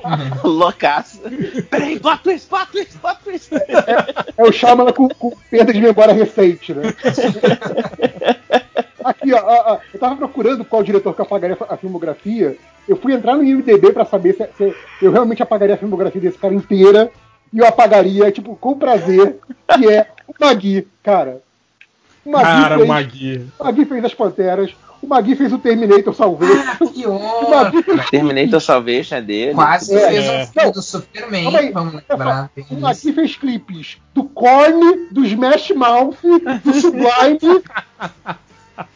loucaço. 0.44 1.20
Peraí, 1.70 1.98
plot 1.98 2.23
twist, 2.23 2.48
plot 2.48 2.70
twist, 2.70 2.98
plot 2.98 3.18
twist. 3.24 3.51
É 4.36 4.43
o 4.43 4.52
Shyamalan 4.52 4.93
com, 4.93 5.09
com 5.09 5.32
perda 5.51 5.73
de 5.73 5.81
memória 5.81 6.12
recente, 6.12 6.74
né? 6.74 6.82
Aqui, 9.02 9.32
ó, 9.32 9.39
ó, 9.39 9.74
ó, 9.74 9.78
eu 9.94 10.01
tava 10.01 10.16
procurando 10.16 10.64
qual 10.64 10.82
diretor 10.82 11.14
que 11.14 11.23
apagaria 11.23 11.56
a 11.68 11.77
filmografia. 11.77 12.56
Eu 12.89 12.97
fui 12.97 13.12
entrar 13.12 13.36
no 13.36 13.44
IMDB 13.44 13.93
pra 13.93 14.05
saber 14.05 14.35
se, 14.35 14.48
se 14.59 14.74
eu 15.01 15.12
realmente 15.12 15.43
apagaria 15.43 15.77
a 15.77 15.78
filmografia 15.78 16.20
desse 16.20 16.36
cara 16.36 16.52
inteira. 16.52 17.10
E 17.52 17.59
eu 17.59 17.66
apagaria, 17.66 18.31
tipo, 18.32 18.56
com 18.56 18.77
prazer, 18.77 19.39
que 19.73 19.89
é 19.89 20.09
o 20.27 20.35
Magui, 20.39 20.89
cara. 21.02 21.40
O 22.26 22.30
Magui 22.30 22.44
Cara, 22.44 22.74
fez, 22.76 22.84
o 22.84 22.88
Magui. 22.88 23.46
o 23.58 23.64
Magui 23.64 23.84
fez 23.84 24.04
As 24.04 24.14
Panteras, 24.14 24.74
o 25.00 25.06
Magui 25.06 25.36
fez 25.36 25.52
o 25.52 25.58
Terminator 25.58 26.12
Salvation. 26.14 26.62
Ah, 26.66 26.76
que 26.92 27.06
O 27.06 27.12
horror! 27.12 27.50
Magui 27.50 27.82
fez 27.82 28.10
Terminator 28.10 28.60
Salvation 28.60 29.14
é 29.16 29.22
dele. 29.22 29.54
Quase 29.54 29.94
É, 29.94 30.08
fez 30.08 30.24
é. 30.26 30.42
um 30.42 30.46
filme 30.48 30.72
do 30.72 30.82
Superman, 30.82 31.56
aí. 31.56 31.70
vamos 31.72 32.02
lembrar. 32.08 32.50
O 32.70 32.74
Magui 32.80 33.12
fez 33.12 33.36
clipes 33.36 33.98
do 34.14 34.24
Korn, 34.24 35.06
do 35.12 35.24
Smash 35.24 35.70
Mouth, 35.70 36.16
do 36.64 36.74
Sublime. 36.74 37.62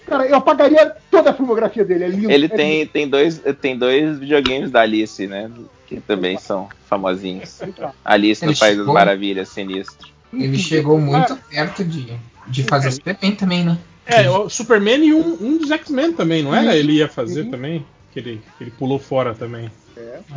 Cara, 0.07 0.27
eu 0.27 0.37
apagaria 0.37 0.93
toda 1.11 1.31
a 1.31 1.35
filmografia 1.35 1.85
dele. 1.85 2.05
É 2.05 2.09
lindo. 2.09 2.31
Ele 2.31 2.47
é 2.47 2.49
tem, 2.49 2.87
tem, 2.87 3.09
dois, 3.09 3.41
tem 3.63 3.79
dois 3.79 4.19
videogames 4.19 4.71
da 4.71 4.81
Alice, 4.83 5.27
né? 5.27 5.51
Que 5.87 6.01
também 6.01 6.37
são 6.39 6.69
famosinhos. 6.87 7.61
lindo. 7.63 7.91
Alice 8.05 8.45
no 8.45 8.51
Ele 8.53 8.59
País 8.59 8.73
das 8.77 8.81
chegou- 8.83 8.95
Maravilhas, 8.95 9.49
sinistro. 9.49 10.09
Ele 10.33 10.59
chegou 10.59 10.99
muito 10.99 11.35
perto 11.49 11.83
de, 11.85 12.13
de 12.51 12.63
fazer 12.65 12.89
o 12.89 12.93
Superman 12.93 13.33
também, 13.37 13.65
né? 13.65 13.79
É, 14.07 14.29
o 14.29 14.49
Superman 14.49 15.05
e 15.05 15.15
um, 15.15 15.37
um 15.41 15.57
dos 15.59 15.71
X-Men 15.71 16.13
também, 16.13 16.43
não 16.43 16.55
era? 16.55 16.75
Ele 16.77 16.95
ia 16.95 17.09
fazer 17.09 17.45
Sim. 17.45 17.51
também? 17.51 17.87
Que 18.13 18.19
ele, 18.19 18.43
que 18.59 18.65
ele 18.65 18.71
pulou 18.73 18.99
fora 18.99 19.35
também. 19.35 19.71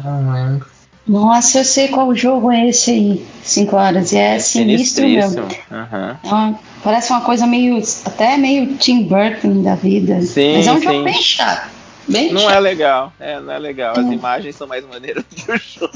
Não 0.04 0.32
lembro. 0.32 0.68
Nossa, 1.08 1.60
eu 1.60 1.66
sei 1.66 1.88
qual 1.90 2.14
jogo 2.16 2.52
é 2.52 2.70
esse 2.70 2.92
aí. 2.92 3.26
5 3.44 3.76
horas. 3.76 4.12
E 4.14 4.18
é 4.18 4.40
sinistro 4.40 5.06
mesmo. 5.06 5.48
É 5.72 6.28
uma- 6.28 6.60
parece 6.84 7.12
uma 7.12 7.22
coisa 7.22 7.46
meio. 7.48 7.82
até 8.06 8.38
meio 8.38 8.76
Tim 8.78 9.04
Burton 9.04 9.64
da 9.64 9.76
vida. 9.76 10.22
Sim, 10.22 10.58
Mas 10.58 10.68
é 10.68 10.72
um 10.72 10.78
sim. 10.78 10.84
jogo 10.84 11.04
bem 11.04 11.22
chato. 11.22 11.70
Bem 12.08 12.32
Não 12.32 12.42
chato. 12.42 12.54
é 12.54 12.60
legal. 12.60 13.14
É, 13.20 13.40
não 13.40 13.52
é 13.54 13.60
legal. 13.60 13.94
As 13.98 14.06
imagens 14.06 14.56
são 14.56 14.68
mais 14.68 14.86
maneiras 14.88 15.24
do 15.24 15.36
que 15.36 15.52
o 15.52 15.58
jogo. 15.58 15.94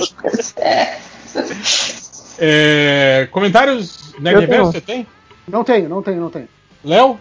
É, 2.40 3.28
comentários 3.32 4.14
Eu 4.16 4.22
Nerdverse 4.22 4.50
tenho. 4.50 4.66
você 4.72 4.82
tem? 4.82 5.08
Não 5.48 5.64
tenho, 5.64 5.88
não 5.90 6.02
tenho, 6.02 6.22
não 6.22 6.30
tenho. 6.30 6.48
Léo? 6.84 7.20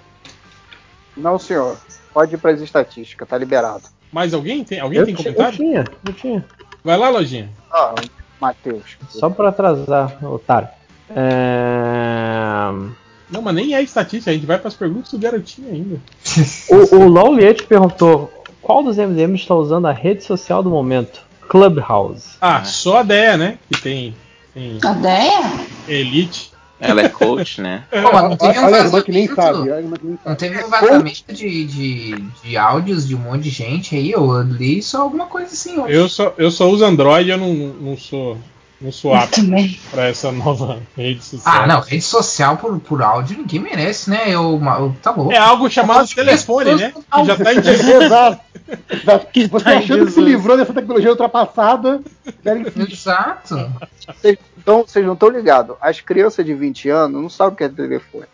Não, 1.17 1.39
senhor. 1.39 1.77
Pode 2.13 2.35
ir 2.35 2.39
para 2.39 2.51
as 2.53 2.61
estatísticas, 2.61 3.29
tá 3.29 3.37
liberado. 3.39 3.85
Mais 4.13 4.33
alguém? 4.35 4.65
Tem, 4.65 4.81
alguém 4.81 5.01
Eu, 5.01 5.07
tem 5.07 5.15
ti- 5.15 5.27
eu 5.27 5.35
comentário? 5.35 5.57
tinha, 5.59 5.85
eu 6.07 6.13
tinha. 6.13 6.45
Vai 6.85 6.97
lá, 6.97 7.09
Lojinha. 7.11 7.51
Ah, 7.73 7.95
Matheus. 8.41 8.97
Só 9.11 9.29
pra 9.31 9.49
atrasar, 9.51 10.19
otário. 10.25 10.69
É... 11.11 12.69
Não, 13.31 13.43
mas 13.43 13.55
nem 13.55 13.75
é 13.75 13.83
estatística, 13.83 14.31
a 14.31 14.35
gente 14.35 14.47
vai 14.47 14.59
pras 14.59 14.75
perguntas 14.75 15.11
do 15.11 15.19
garotinho 15.19 15.69
ainda. 15.73 16.01
O, 16.71 16.97
o 16.97 17.09
Lauliette 17.09 17.65
perguntou 17.65 18.33
qual 18.63 18.83
dos 18.83 18.97
MDMs 18.97 19.43
está 19.43 19.55
usando 19.55 19.87
a 19.87 19.93
rede 19.93 20.25
social 20.25 20.63
do 20.63 20.71
momento? 20.71 21.21
Clubhouse. 21.49 22.37
Ah, 22.41 22.65
só 22.65 22.99
a 22.99 23.03
Deia, 23.03 23.37
né? 23.37 23.59
Que 23.71 23.81
tem, 23.81 24.17
tem 24.53 24.79
A 24.85 24.93
ideia? 24.93 25.43
Elite. 25.89 26.53
Ela 26.79 27.03
é 27.03 27.09
coach, 27.09 27.61
né? 27.61 27.85
Pô, 27.91 28.13
mas 28.13 28.23
não 28.23 28.37
teve 28.37 28.59
um 28.59 28.65
Olha 28.65 28.77
a 28.77 28.85
irmã 28.85 29.03
que 29.03 29.13
nem 29.13 29.27
vazamento. 29.27 29.67
sabe. 29.67 30.19
Não 30.25 30.35
teve 30.35 30.65
um 30.65 30.69
vazamento 30.69 31.33
de, 31.33 31.65
de, 31.65 32.25
de 32.43 32.57
áudios 32.57 33.09
de 33.09 33.15
um 33.15 33.19
monte 33.19 33.45
de 33.45 33.51
gente 33.51 33.97
aí? 33.97 34.11
Eu 34.11 34.43
li 34.43 34.83
só 34.83 35.03
alguma 35.03 35.27
coisa 35.27 35.53
assim 35.53 35.79
hoje. 35.79 35.95
Eu 35.95 36.09
só, 36.09 36.35
eu 36.37 36.51
só 36.51 36.69
uso 36.69 36.85
Android, 36.85 37.31
eu 37.31 37.39
não, 37.39 37.55
não 37.55 37.97
sou 37.97 38.39
apto 39.15 39.41
também. 39.41 39.79
pra 39.91 40.09
essa 40.09 40.31
nova 40.31 40.81
rede 40.97 41.25
social. 41.25 41.55
Ah, 41.63 41.67
não, 41.67 41.81
rede 41.81 42.03
social 42.05 42.57
por, 42.59 42.79
por 42.81 43.03
áudio 43.03 43.39
ninguém 43.39 43.59
merece, 43.61 44.11
né? 44.11 44.25
Eu, 44.27 44.61
eu 44.63 44.95
tá 45.03 45.13
louco. 45.13 45.33
É 45.33 45.39
algo 45.39 45.69
chamado 45.71 46.07
telefone, 46.09 46.75
né? 46.75 46.93
Que 47.13 47.25
já 47.25 47.37
tá 47.37 47.55
em 47.55 47.61
desuso. 47.61 47.91
Exato. 48.03 48.41
Exato. 48.91 49.27
Você 49.51 49.65
tá 49.65 49.79
achando 49.79 50.07
que 50.07 50.13
se 50.13 50.21
livrou 50.21 50.57
dessa 50.57 50.75
tecnologia 50.75 51.11
ultrapassada. 51.11 52.01
que- 52.43 52.93
Exato. 52.93 53.71
Então, 54.59 54.85
vocês 54.87 55.07
não 55.07 55.15
estão 55.15 55.29
ligados. 55.29 55.77
As 55.81 56.01
crianças 56.01 56.45
de 56.45 56.53
20 56.55 56.89
anos 56.91 57.23
não 57.23 57.29
sabem 57.31 57.55
o 57.55 57.57
que 57.57 57.65
é 57.65 57.69
telefone. 57.69 58.27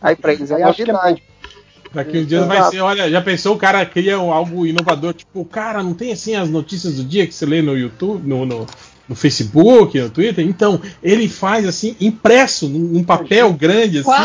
Aí 0.00 0.14
pra 0.16 0.32
eles 0.32 0.50
é 0.50 0.56
que 0.56 0.62
é 0.62 0.66
novidade. 0.66 1.22
Daqui 1.92 2.18
uns 2.20 2.26
dias 2.26 2.46
vai 2.46 2.62
ser, 2.70 2.80
olha, 2.80 3.10
já 3.10 3.20
pensou 3.20 3.54
o 3.54 3.58
cara 3.58 3.84
cria 3.84 4.18
um- 4.18 4.32
algo 4.32 4.64
inovador, 4.66 5.12
tipo, 5.12 5.44
cara, 5.44 5.82
não 5.82 5.92
tem 5.92 6.10
assim 6.12 6.34
as 6.34 6.48
notícias 6.48 6.94
do 6.94 7.04
dia 7.04 7.26
que 7.26 7.34
você 7.34 7.44
lê 7.44 7.60
no 7.60 7.76
YouTube, 7.76 8.26
no, 8.26 8.46
no, 8.46 8.66
no 9.12 9.16
Facebook, 9.16 9.98
no 10.00 10.10
Twitter? 10.10 10.44
Então, 10.46 10.80
ele 11.02 11.28
faz 11.28 11.66
assim, 11.66 11.94
impresso 12.00 12.68
num, 12.68 13.04
papel 13.04 13.52
grande, 13.52 13.98
assim. 13.98 14.08
Uau! 14.08 14.20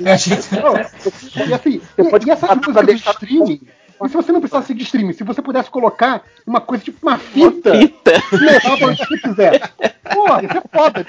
E 0.00 0.08
assim, 0.10 1.80
Você 1.96 2.06
e- 2.06 2.10
pode 2.10 2.26
e 2.26 2.30
músicas 2.56 2.74
de 2.86 2.86
deixar- 2.92 3.10
streaming, 3.12 3.60
e 4.04 4.08
se 4.08 4.14
você 4.14 4.30
não 4.32 4.40
precisasse 4.40 4.74
de 4.74 4.82
streaming, 4.84 5.12
se 5.12 5.24
você 5.24 5.40
pudesse 5.42 5.70
colocar 5.70 6.22
uma 6.46 6.60
coisa 6.60 6.84
tipo 6.84 6.98
uma 7.02 7.18
fita 7.18 7.76
Fita. 7.78 8.12
e 8.32 8.36
levar 8.36 8.76
pra 8.76 8.86
onde 8.88 8.98
você 9.04 9.18
quiser. 9.18 9.70
Porra, 10.12 10.42
isso 10.44 10.56
é 10.56 10.62
foda. 10.72 11.06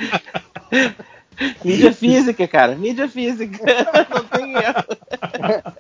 Mídia 1.64 1.94
física, 1.94 2.48
cara. 2.48 2.76
Mídia 2.76 3.08
física. 3.08 3.58
Não 4.14 4.24
tem 4.26 4.54
erro. 4.54 4.84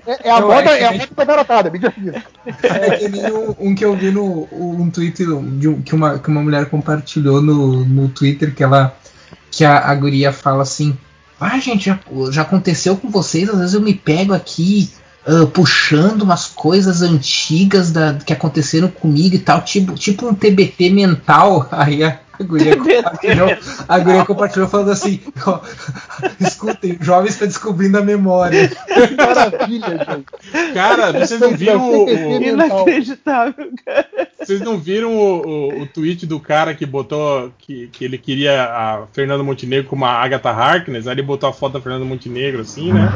É, 0.07 0.27
é 0.29 0.31
a 0.31 0.39
Eu 0.39 0.47
moda, 0.47 0.69
é 0.71 0.85
a 0.85 0.91
que- 0.91 0.97
moda 0.99 1.15
da 1.15 1.25
garotada, 1.25 1.69
mídia 1.69 1.91
física. 1.91 2.23
É 2.63 2.89
que 2.97 3.09
nem 3.09 3.31
um, 3.31 3.55
um 3.59 3.75
que 3.75 3.83
eu 3.83 3.95
vi 3.95 4.11
no 4.11 4.47
um 4.51 4.89
tweet 4.89 5.23
de 5.25 5.67
um- 5.67 5.81
que, 5.81 5.93
uma, 5.95 6.17
que 6.19 6.29
uma 6.29 6.41
mulher 6.41 6.65
compartilhou 6.69 7.41
no, 7.41 7.83
no 7.85 8.07
Twitter 8.09 8.53
que 8.55 8.63
ela 8.63 8.95
que 9.51 9.65
a, 9.65 9.79
a 9.79 9.95
guria 9.95 10.31
fala 10.31 10.63
assim: 10.63 10.97
Ah, 11.39 11.59
gente, 11.59 11.85
já, 11.85 11.99
já 12.31 12.41
aconteceu 12.43 12.95
com 12.95 13.09
vocês, 13.09 13.49
às 13.49 13.57
vezes 13.59 13.73
eu 13.73 13.81
me 13.81 13.93
pego 13.93 14.33
aqui 14.33 14.89
ah, 15.27 15.45
puxando 15.53 16.21
umas 16.21 16.45
coisas 16.47 17.01
antigas 17.01 17.91
da, 17.91 18.13
que 18.13 18.31
aconteceram 18.33 18.87
comigo 18.87 19.35
e 19.35 19.39
tal, 19.39 19.61
tipo, 19.61 19.93
tipo 19.93 20.27
um 20.27 20.33
TBT 20.33 20.89
mental. 20.91 21.67
Aí 21.71 22.03
a, 22.03 22.19
a 22.39 22.43
guria 22.43 22.75
compartilhou, 22.77 23.57
a 23.87 23.99
guria 23.99 24.25
compartilhou 24.25 24.67
falando 24.67 24.91
assim: 24.91 25.19
ó, 25.45 25.59
escutem, 26.39 26.97
o 26.99 27.03
jovem 27.03 27.29
está 27.29 27.45
descobrindo 27.45 27.97
a 27.97 28.01
memória. 28.01 28.67
Que 28.69 29.15
maravilha, 29.15 29.87
gente. 29.89 30.73
Cara, 30.73 31.11
vocês 31.11 31.39
não 31.39 31.55
viram 31.55 31.89
o, 31.89 32.05
o- 32.05 32.41
Inacreditável, 32.41 33.69
cara. 33.85 34.07
vocês 34.41 34.61
não 34.61 34.77
viram 34.77 35.15
o, 35.15 35.47
o, 35.47 35.81
o 35.81 35.87
tweet 35.87 36.25
do 36.25 36.39
cara 36.39 36.73
que 36.73 36.85
botou 36.85 37.51
que, 37.57 37.87
que 37.91 38.05
ele 38.05 38.17
queria 38.17 38.63
a 38.63 39.03
Fernanda 39.13 39.43
Montenegro 39.43 39.87
como 39.89 40.05
a 40.05 40.11
Agatha 40.11 40.49
Harkness, 40.49 41.07
aí 41.07 41.13
ele 41.15 41.21
botou 41.23 41.49
a 41.49 41.53
foto 41.53 41.73
da 41.73 41.81
Fernanda 41.81 42.05
Montenegro 42.05 42.61
assim, 42.61 42.91
né? 42.93 43.09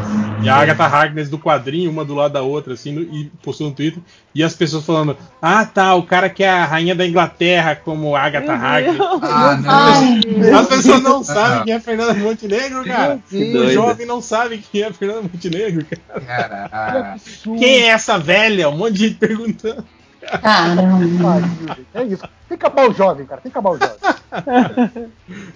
E 0.43 0.49
a 0.49 0.55
Agatha 0.55 0.83
Harkness 0.85 1.29
do 1.29 1.39
quadrinho, 1.39 1.89
uma 1.89 2.03
do 2.03 2.13
lado 2.13 2.33
da 2.33 2.41
outra 2.41 2.73
assim, 2.73 2.91
no- 2.91 3.01
e 3.01 3.31
postou 3.41 3.67
no 3.69 3.73
Twitter, 3.73 4.01
e 4.35 4.43
as 4.43 4.55
pessoas 4.55 4.85
falando: 4.85 5.15
"Ah, 5.41 5.65
tá, 5.65 5.95
o 5.95 6.03
cara 6.03 6.29
que 6.29 6.43
é 6.43 6.49
a 6.49 6.65
rainha 6.65 6.95
da 6.95 7.05
Inglaterra 7.07 7.75
como 7.75 8.15
Agatha 8.15 8.53
Harkness". 8.53 8.97
Ah, 9.21 9.57
não. 9.57 9.69
Ai, 9.69 10.21
As 10.59 10.67
pessoas 10.67 11.01
não 11.03 11.23
sabem 11.23 11.63
quem 11.65 11.73
é 11.73 11.79
Fernanda 11.79 12.13
Montenegro, 12.15 12.83
cara. 12.85 13.19
O 13.31 13.69
jovem 13.69 14.05
não 14.07 14.21
sabe 14.21 14.57
quem 14.71 14.83
é 14.83 14.91
Fernanda 14.93 15.21
Montenegro, 15.23 15.85
cara. 15.85 16.69
Caraca. 16.69 17.15
Quem 17.57 17.81
é 17.81 17.87
essa 17.87 18.17
velha? 18.17 18.69
Um 18.69 18.77
monte 18.77 18.93
de 18.93 19.07
gente 19.07 19.15
perguntando. 19.15 19.83
caramba. 20.41 21.41
É 21.93 22.03
isso. 22.03 22.23
Tem 22.47 22.57
que 22.57 22.65
acabar 22.65 22.89
o 22.89 22.93
jovem, 22.93 23.25
cara. 23.25 23.41
Tem 23.41 23.51
que 23.51 23.57
acabar 23.57 23.71
o 23.71 23.77
jovem. 23.79 23.97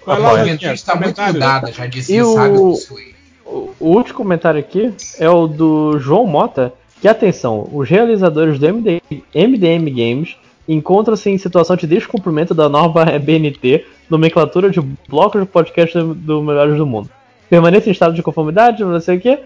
Vai 0.06 0.16
A 0.16 0.20
lá, 0.20 0.30
juventude 0.30 0.52
Luquinha, 0.54 0.74
está 0.74 0.96
muito 0.96 1.22
mudada, 1.22 1.72
já 1.72 1.86
disse 1.86 2.14
E 2.16 2.22
o 2.22 2.76
o- 3.46 3.74
último 3.80 4.18
comentário 4.18 4.60
aqui 4.60 4.94
é 5.20 5.30
o 5.30 5.48
do 5.48 5.98
João 6.00 6.28
Mota, 6.28 6.74
que 7.00 7.08
atenção, 7.08 7.68
os 7.72 7.88
realizadores 7.90 8.60
do 8.60 8.66
MD, 8.66 9.02
MDM 9.34 9.90
Games 9.90 10.36
encontram-se 10.68 11.30
em 11.30 11.38
situação 11.38 11.76
de 11.76 11.88
descumprimento 11.88 12.54
da 12.54 12.68
nova 12.68 13.06
BNT, 13.20 13.86
nomenclatura 14.10 14.70
de 14.70 14.80
blocos 15.08 15.42
de 15.42 15.48
podcast 15.48 15.98
do, 15.98 16.14
do 16.14 16.42
Melhores 16.42 16.78
do 16.78 16.86
Mundo. 16.86 17.10
Permaneça 17.50 17.90
em 17.90 17.92
estado 17.94 18.14
de 18.14 18.22
conformidade, 18.24 18.84
não 18.84 19.00
sei 19.00 19.18
o 19.18 19.22
que. 19.22 19.40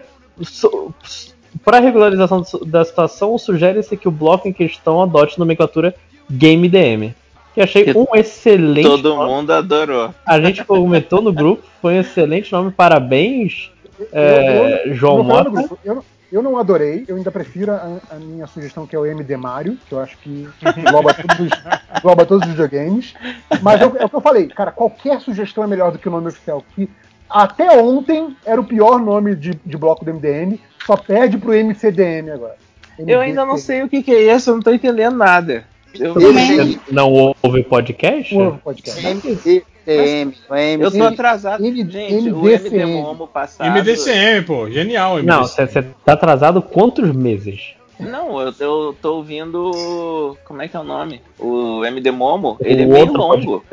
Para 1.64 1.78
regularização 1.80 2.42
da 2.66 2.84
situação, 2.84 3.36
sugere-se 3.38 3.96
que 3.96 4.08
o 4.08 4.10
bloco 4.10 4.48
em 4.48 4.52
questão 4.52 5.00
adote 5.02 5.38
nomenclatura 5.38 5.94
GameDM. 6.30 7.14
Que 7.54 7.60
achei 7.60 7.84
Que 7.84 7.96
um 7.96 8.06
excelente 8.14 8.88
Todo 8.88 9.10
nome. 9.14 9.30
mundo 9.30 9.50
adorou. 9.52 10.14
A 10.26 10.40
gente 10.40 10.64
comentou 10.64 11.20
no 11.20 11.30
grupo, 11.32 11.62
foi 11.82 11.94
um 11.94 12.00
excelente 12.00 12.50
nome, 12.50 12.70
parabéns, 12.72 13.70
é, 14.10 14.84
Eu- 14.86 14.90
eu- 14.90 14.94
João 14.94 15.18
eu 15.18 15.24
Mota. 15.24 15.68
Eu, 16.32 16.42
não- 16.42 16.52
não 16.52 16.58
adorei, 16.58 17.04
eu 17.06 17.16
ainda 17.16 17.30
prefiro 17.30 17.70
a, 17.72 17.98
a 18.10 18.14
minha 18.16 18.46
sugestão, 18.46 18.86
que 18.86 18.96
é 18.96 18.98
o 18.98 19.04
MD 19.06 19.36
Mario, 19.36 19.76
que 19.86 19.92
eu 19.94 20.00
acho 20.00 20.16
que 20.18 20.48
engloba 20.78 21.12
todos 21.14 21.38
os, 21.40 21.98
engloba 21.98 22.26
todos 22.26 22.44
os 22.48 22.50
videogames. 22.54 23.14
Mas 23.62 23.80
é, 23.80 23.86
o- 23.86 23.96
é 23.98 24.04
o 24.04 24.08
que 24.08 24.16
eu 24.16 24.20
falei, 24.20 24.48
cara, 24.48 24.72
qualquer 24.72 25.20
sugestão 25.20 25.62
é 25.62 25.66
melhor 25.66 25.92
do 25.92 25.98
que 25.98 26.08
o 26.08 26.10
nome 26.10 26.28
oficial. 26.28 26.64
Que 26.74 26.88
até 27.28 27.80
ontem 27.80 28.36
era 28.44 28.60
o 28.60 28.64
pior 28.64 28.98
nome 28.98 29.34
de, 29.36 29.52
de 29.64 29.76
bloco 29.76 30.04
do 30.04 30.12
MDM, 30.14 30.58
só 30.86 30.96
perde 30.96 31.38
pro 31.38 31.52
MCDM 31.54 32.30
agora. 32.30 32.56
Eu 32.98 33.20
ainda 33.20 33.44
não 33.46 33.56
sei 33.56 33.82
o 33.82 33.88
que, 33.88 34.02
que 34.02 34.10
é 34.12 34.34
isso, 34.34 34.50
eu 34.50 34.54
não 34.54 34.62
tô 34.62 34.72
entendendo 34.72 35.16
nada. 35.16 35.64
Eu, 35.98 36.14
não 36.90 37.34
ouve 37.42 37.62
podcast? 37.64 38.34
O 38.36 38.58
podcast. 38.58 39.00
MDM, 39.06 39.62
não 39.86 40.56
é 40.56 40.74
eu 40.76 40.90
tô 40.90 41.02
atrasado. 41.04 41.64
M- 41.64 41.90
Gente, 41.90 42.30
o 42.30 42.42
MDCM. 42.42 42.80
MD 42.82 42.86
Momo 43.02 43.26
passado. 43.26 43.66
MDCM, 43.70 44.42
pô, 44.46 44.70
genial. 44.70 45.16
MDCM. 45.18 45.26
Não, 45.26 45.44
você 45.46 45.82
tá 46.04 46.12
atrasado 46.12 46.62
quantos 46.62 47.10
meses? 47.12 47.74
Não, 48.00 48.40
eu, 48.40 48.52
eu 48.58 48.96
tô 49.00 49.16
ouvindo. 49.16 50.36
Como 50.44 50.60
é 50.62 50.68
que 50.68 50.76
é 50.76 50.80
o 50.80 50.84
nome? 50.84 51.20
O 51.38 51.84
MD 51.84 52.10
Momo, 52.10 52.56
ele 52.60 52.82
é 52.82 52.86
O 52.86 52.88
bem 52.90 53.00
outro 53.02 53.16
longo. 53.18 53.64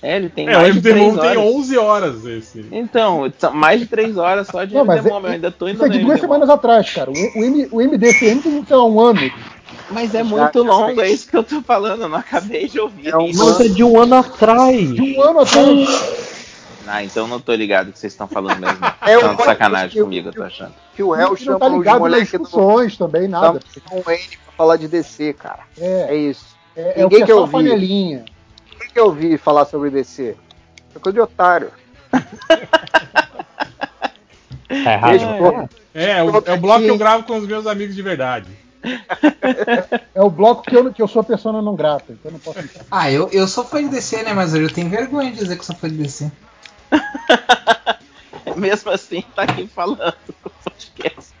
É, 0.00 0.16
ele 0.16 0.28
tem 0.28 0.48
É, 0.48 0.56
o 0.56 0.60
mais 0.60 0.74
de 0.74 0.78
MD 0.78 0.90
3 0.90 1.04
Movie 1.06 1.20
tem 1.20 1.30
horas. 1.38 1.54
11 1.56 1.78
horas 1.78 2.24
esse. 2.24 2.64
Então, 2.70 3.32
são 3.36 3.52
mais 3.52 3.80
de 3.80 3.86
3 3.86 4.16
horas 4.16 4.46
só 4.46 4.62
de 4.64 4.72
Não, 4.72 4.84
mas 4.84 5.04
MD 5.04 5.10
é- 5.10 5.18
eu 5.18 5.26
ainda 5.26 5.50
tô 5.50 5.66
indo 5.68 5.74
Isso 5.74 5.84
é 5.84 5.88
de 5.88 5.98
no 5.98 6.04
duas 6.04 6.18
MD 6.18 6.26
Mom. 6.28 6.34
semanas 6.34 6.50
atrás, 6.50 6.90
cara. 6.94 7.10
O, 7.10 7.14
o, 7.14 7.44
M, 7.44 7.68
o 7.72 7.80
MDCM 7.82 8.40
tem, 8.40 8.64
sei 8.64 8.76
lá, 8.76 8.84
um 8.86 9.00
ano. 9.00 9.20
Mas 9.90 10.14
é 10.14 10.22
muito 10.22 10.62
longo, 10.62 11.00
é 11.00 11.10
isso 11.10 11.28
que 11.30 11.36
eu 11.36 11.42
tô 11.44 11.62
falando, 11.62 12.02
eu 12.02 12.08
não 12.08 12.18
acabei 12.18 12.68
de 12.68 12.78
ouvir. 12.80 13.08
É 13.08 13.16
um 13.16 13.26
isso. 13.26 13.44
Mas 13.44 13.60
é 13.60 13.68
de 13.68 13.82
um 13.84 13.98
ano 14.00 14.16
atrás. 14.16 14.94
De 14.94 15.00
um 15.16 15.22
ano 15.22 15.40
atrás. 15.40 16.48
Ah, 16.86 17.04
então 17.04 17.26
não 17.28 17.38
tô 17.38 17.54
ligado 17.54 17.92
que 17.92 17.98
vocês 17.98 18.12
estão 18.12 18.26
falando 18.26 18.58
mesmo. 18.60 18.78
É 19.02 19.14
Estão 19.14 19.32
um- 19.32 19.36
de 19.36 19.44
sacanagem 19.44 19.90
que 19.90 20.00
comigo, 20.02 20.28
eu 20.28 20.32
tô 20.32 20.42
achando. 20.42 20.72
Que 20.94 21.02
o 21.02 21.10
réu 21.10 21.36
chama 21.36 21.58
tá 21.58 21.66
os 21.66 21.72
ligado 21.74 21.92
nas 21.94 22.00
moleques 22.00 22.32
do 22.32 22.38
discussões 22.38 22.96
também, 22.96 23.28
nada. 23.28 23.60
com 23.88 23.96
o 23.96 24.10
N 24.10 24.28
pra 24.44 24.52
falar 24.56 24.76
de 24.76 24.88
DC, 24.88 25.32
cara. 25.34 25.60
É, 25.78 26.06
É 26.08 26.16
isso. 26.16 26.46
é, 26.76 27.00
é 27.00 27.04
o 27.04 27.08
Ninguém 27.08 27.18
que 27.18 27.24
é 27.24 27.26
quer 27.26 27.32
só 27.34 27.40
ouvir. 27.40 27.52
panelinha. 27.52 28.24
Quem 28.78 28.88
que 28.90 28.98
eu 28.98 29.06
ouvi 29.06 29.36
falar 29.36 29.64
sobre 29.66 29.90
DC? 29.90 30.34
É 30.94 30.98
coisa 30.98 31.14
de 31.14 31.20
otário. 31.20 31.70
Tá 34.68 34.98
porra. 35.38 35.68
É, 35.94 36.10
é 36.18 36.22
o, 36.22 36.42
é 36.44 36.52
o 36.52 36.56
bloco 36.58 36.80
que 36.82 36.88
eu 36.90 36.98
gravo 36.98 37.24
com 37.24 37.38
os 37.38 37.46
meus 37.46 37.66
amigos 37.66 37.94
de 37.94 38.02
verdade. 38.02 38.46
É 40.14 40.22
o 40.22 40.30
bloco 40.30 40.62
que 40.62 40.76
eu, 40.76 40.92
que 40.92 41.02
eu 41.02 41.08
sou 41.08 41.20
a 41.20 41.24
persona 41.24 41.62
não 41.62 41.74
grata, 41.74 42.12
então 42.12 42.30
eu 42.30 42.32
não 42.32 42.38
posso. 42.38 42.58
Ah, 42.90 43.10
eu, 43.10 43.28
eu 43.32 43.46
sou 43.46 43.64
fã 43.64 43.82
de 43.82 43.88
DC, 43.88 44.22
né? 44.22 44.32
Mas 44.32 44.54
eu 44.54 44.68
tenho 44.72 44.88
vergonha 44.88 45.30
de 45.30 45.38
dizer 45.38 45.58
que 45.58 45.64
sou 45.64 45.76
fã 45.76 45.88
de 45.88 45.96
DC. 45.96 46.30
Mesmo 48.56 48.90
assim, 48.90 49.22
tá 49.34 49.42
aqui 49.42 49.66
falando 49.66 50.14
no 50.44 50.50
podcast. 50.64 51.32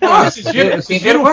Vocês 0.00 0.50
viram, 0.50 0.76
vocês 0.76 1.02
viram, 1.02 1.24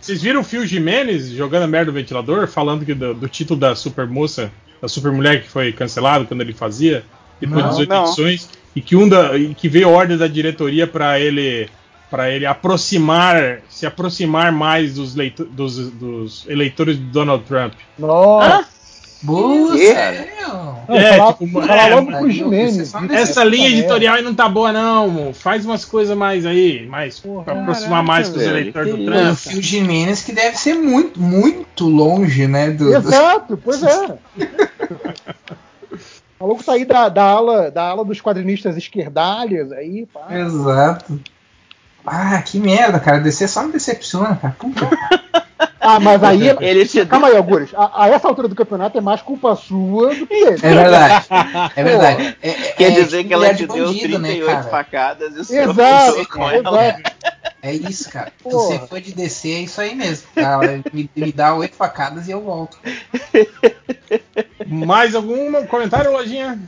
vocês 0.00 0.36
o 0.36 0.44
Phil 0.44 0.66
Jimenez 0.66 1.30
jogando 1.30 1.64
a 1.64 1.66
merda 1.66 1.90
no 1.90 1.96
ventilador, 1.96 2.46
falando 2.46 2.84
que 2.84 2.94
do, 2.94 3.14
do 3.14 3.28
título 3.28 3.58
da 3.58 3.74
Super 3.74 4.06
Moça, 4.06 4.52
da 4.80 4.88
Super 4.88 5.10
Mulher 5.10 5.42
que 5.42 5.48
foi 5.48 5.72
cancelado 5.72 6.26
quando 6.26 6.40
ele 6.40 6.52
fazia, 6.52 7.04
depois 7.40 7.62
Não, 7.62 7.68
das 7.70 7.78
oito 7.78 7.88
não. 7.88 8.04
edições, 8.04 8.48
e 8.76 8.80
que, 8.80 8.94
um 8.94 9.08
da, 9.08 9.36
e 9.36 9.54
que 9.54 9.68
veio 9.68 9.90
ordem 9.90 10.16
da 10.16 10.26
diretoria 10.26 10.86
para 10.86 11.18
ele 11.18 11.68
para 12.14 12.30
ele 12.30 12.46
aproximar, 12.46 13.58
se 13.68 13.84
aproximar 13.86 14.52
mais 14.52 14.94
dos, 14.94 15.14
leito- 15.16 15.44
dos, 15.46 15.90
dos 15.90 16.46
eleitores 16.48 16.96
de 16.96 17.02
Donald 17.06 17.42
Trump. 17.44 17.72
Nossa! 17.98 18.72
Boa, 19.22 19.74
sério? 19.74 20.26
Não, 20.42 20.84
É, 20.94 21.16
falar, 21.16 21.32
tipo, 21.32 21.60
falar 21.62 21.88
é, 21.90 21.94
logo 21.94 22.12
pro 22.12 22.30
Jimenez. 22.30 22.88
são 22.88 23.00
viu? 23.00 23.16
Essa 23.16 23.42
linha 23.42 23.68
editorial 23.70 24.16
aí 24.16 24.22
não 24.22 24.34
tá 24.34 24.46
boa, 24.48 24.70
não. 24.70 25.08
mo. 25.08 25.32
Faz 25.32 25.64
umas 25.64 25.82
coisas 25.82 26.14
mais 26.16 26.44
aí, 26.44 26.86
mais 26.86 27.18
pra 27.20 27.30
Porra, 27.30 27.52
aproximar 27.62 28.02
mais 28.02 28.28
dos 28.28 28.42
eleitores 28.42 28.90
que 28.92 28.96
do 28.98 29.02
isso? 29.02 29.10
Mano, 29.10 29.32
o 29.32 29.36
Trump. 29.36 29.62
Jimenez 29.62 30.22
que 30.24 30.32
deve 30.32 30.58
ser 30.58 30.74
muito, 30.74 31.18
muito 31.18 31.86
longe, 31.88 32.46
né? 32.46 32.70
Do, 32.70 32.84
do- 32.84 32.96
Exato, 32.96 33.56
pois 33.64 33.82
é. 33.82 34.18
O 36.38 36.46
maluco 36.46 36.62
sair 36.62 36.84
da, 36.84 37.08
da, 37.08 37.22
ala, 37.24 37.70
da 37.70 37.82
ala 37.82 38.04
dos 38.04 38.20
quadrinistas 38.20 38.76
esquerdalhas 38.76 39.72
aí, 39.72 40.04
pá. 40.04 40.26
Exato. 40.38 41.18
Ah, 42.06 42.40
que 42.42 42.58
merda, 42.58 43.00
cara. 43.00 43.18
DC 43.20 43.48
só 43.48 43.62
me 43.62 43.72
decepciona, 43.72 44.36
cara. 44.36 44.56
Puta. 44.58 44.88
Ah, 45.86 46.00
mas 46.00 46.24
aí. 46.24 46.48
Ele 46.60 46.86
te 46.88 47.04
Calma 47.04 47.28
aí, 47.28 47.36
Algures. 47.36 47.74
A, 47.74 48.04
a 48.04 48.08
essa 48.08 48.26
altura 48.26 48.48
do 48.48 48.54
campeonato 48.54 48.96
é 48.96 49.02
mais 49.02 49.20
culpa 49.20 49.54
sua 49.54 50.14
do 50.14 50.26
que 50.26 50.44
dele. 50.44 50.58
É 50.62 50.74
verdade. 50.74 51.26
É 51.76 51.84
verdade. 51.84 52.36
É- 52.42 52.48
é- 52.50 52.72
Quer 52.72 52.84
é 52.84 52.90
dizer 53.02 53.24
que 53.24 53.34
ela 53.34 53.50
te 53.54 53.58
de 53.58 53.66
deu 53.66 53.86
bandido, 53.86 54.18
né, 54.18 54.28
38 54.30 54.46
cara? 54.46 54.70
facadas 54.70 55.36
e 55.36 55.40
o 55.40 55.44
senhor 55.44 55.68
Exato, 55.70 56.28
com 56.28 56.50
ela. 56.50 56.86
exato. 56.88 57.02
É 57.62 57.74
isso, 57.74 58.10
cara. 58.10 58.32
Você 58.42 58.78
for 58.78 58.98
de 58.98 59.12
DC, 59.12 59.50
é 59.52 59.60
isso 59.60 59.78
aí 59.78 59.94
mesmo. 59.94 60.26
Ela 60.34 60.82
me, 60.90 61.10
me 61.14 61.32
dá 61.32 61.54
oito 61.54 61.76
facadas 61.76 62.28
e 62.28 62.30
eu 62.30 62.40
volto. 62.40 62.78
Mais 64.66 65.14
algum 65.14 65.66
comentário, 65.66 66.12
Lojinha? 66.12 66.58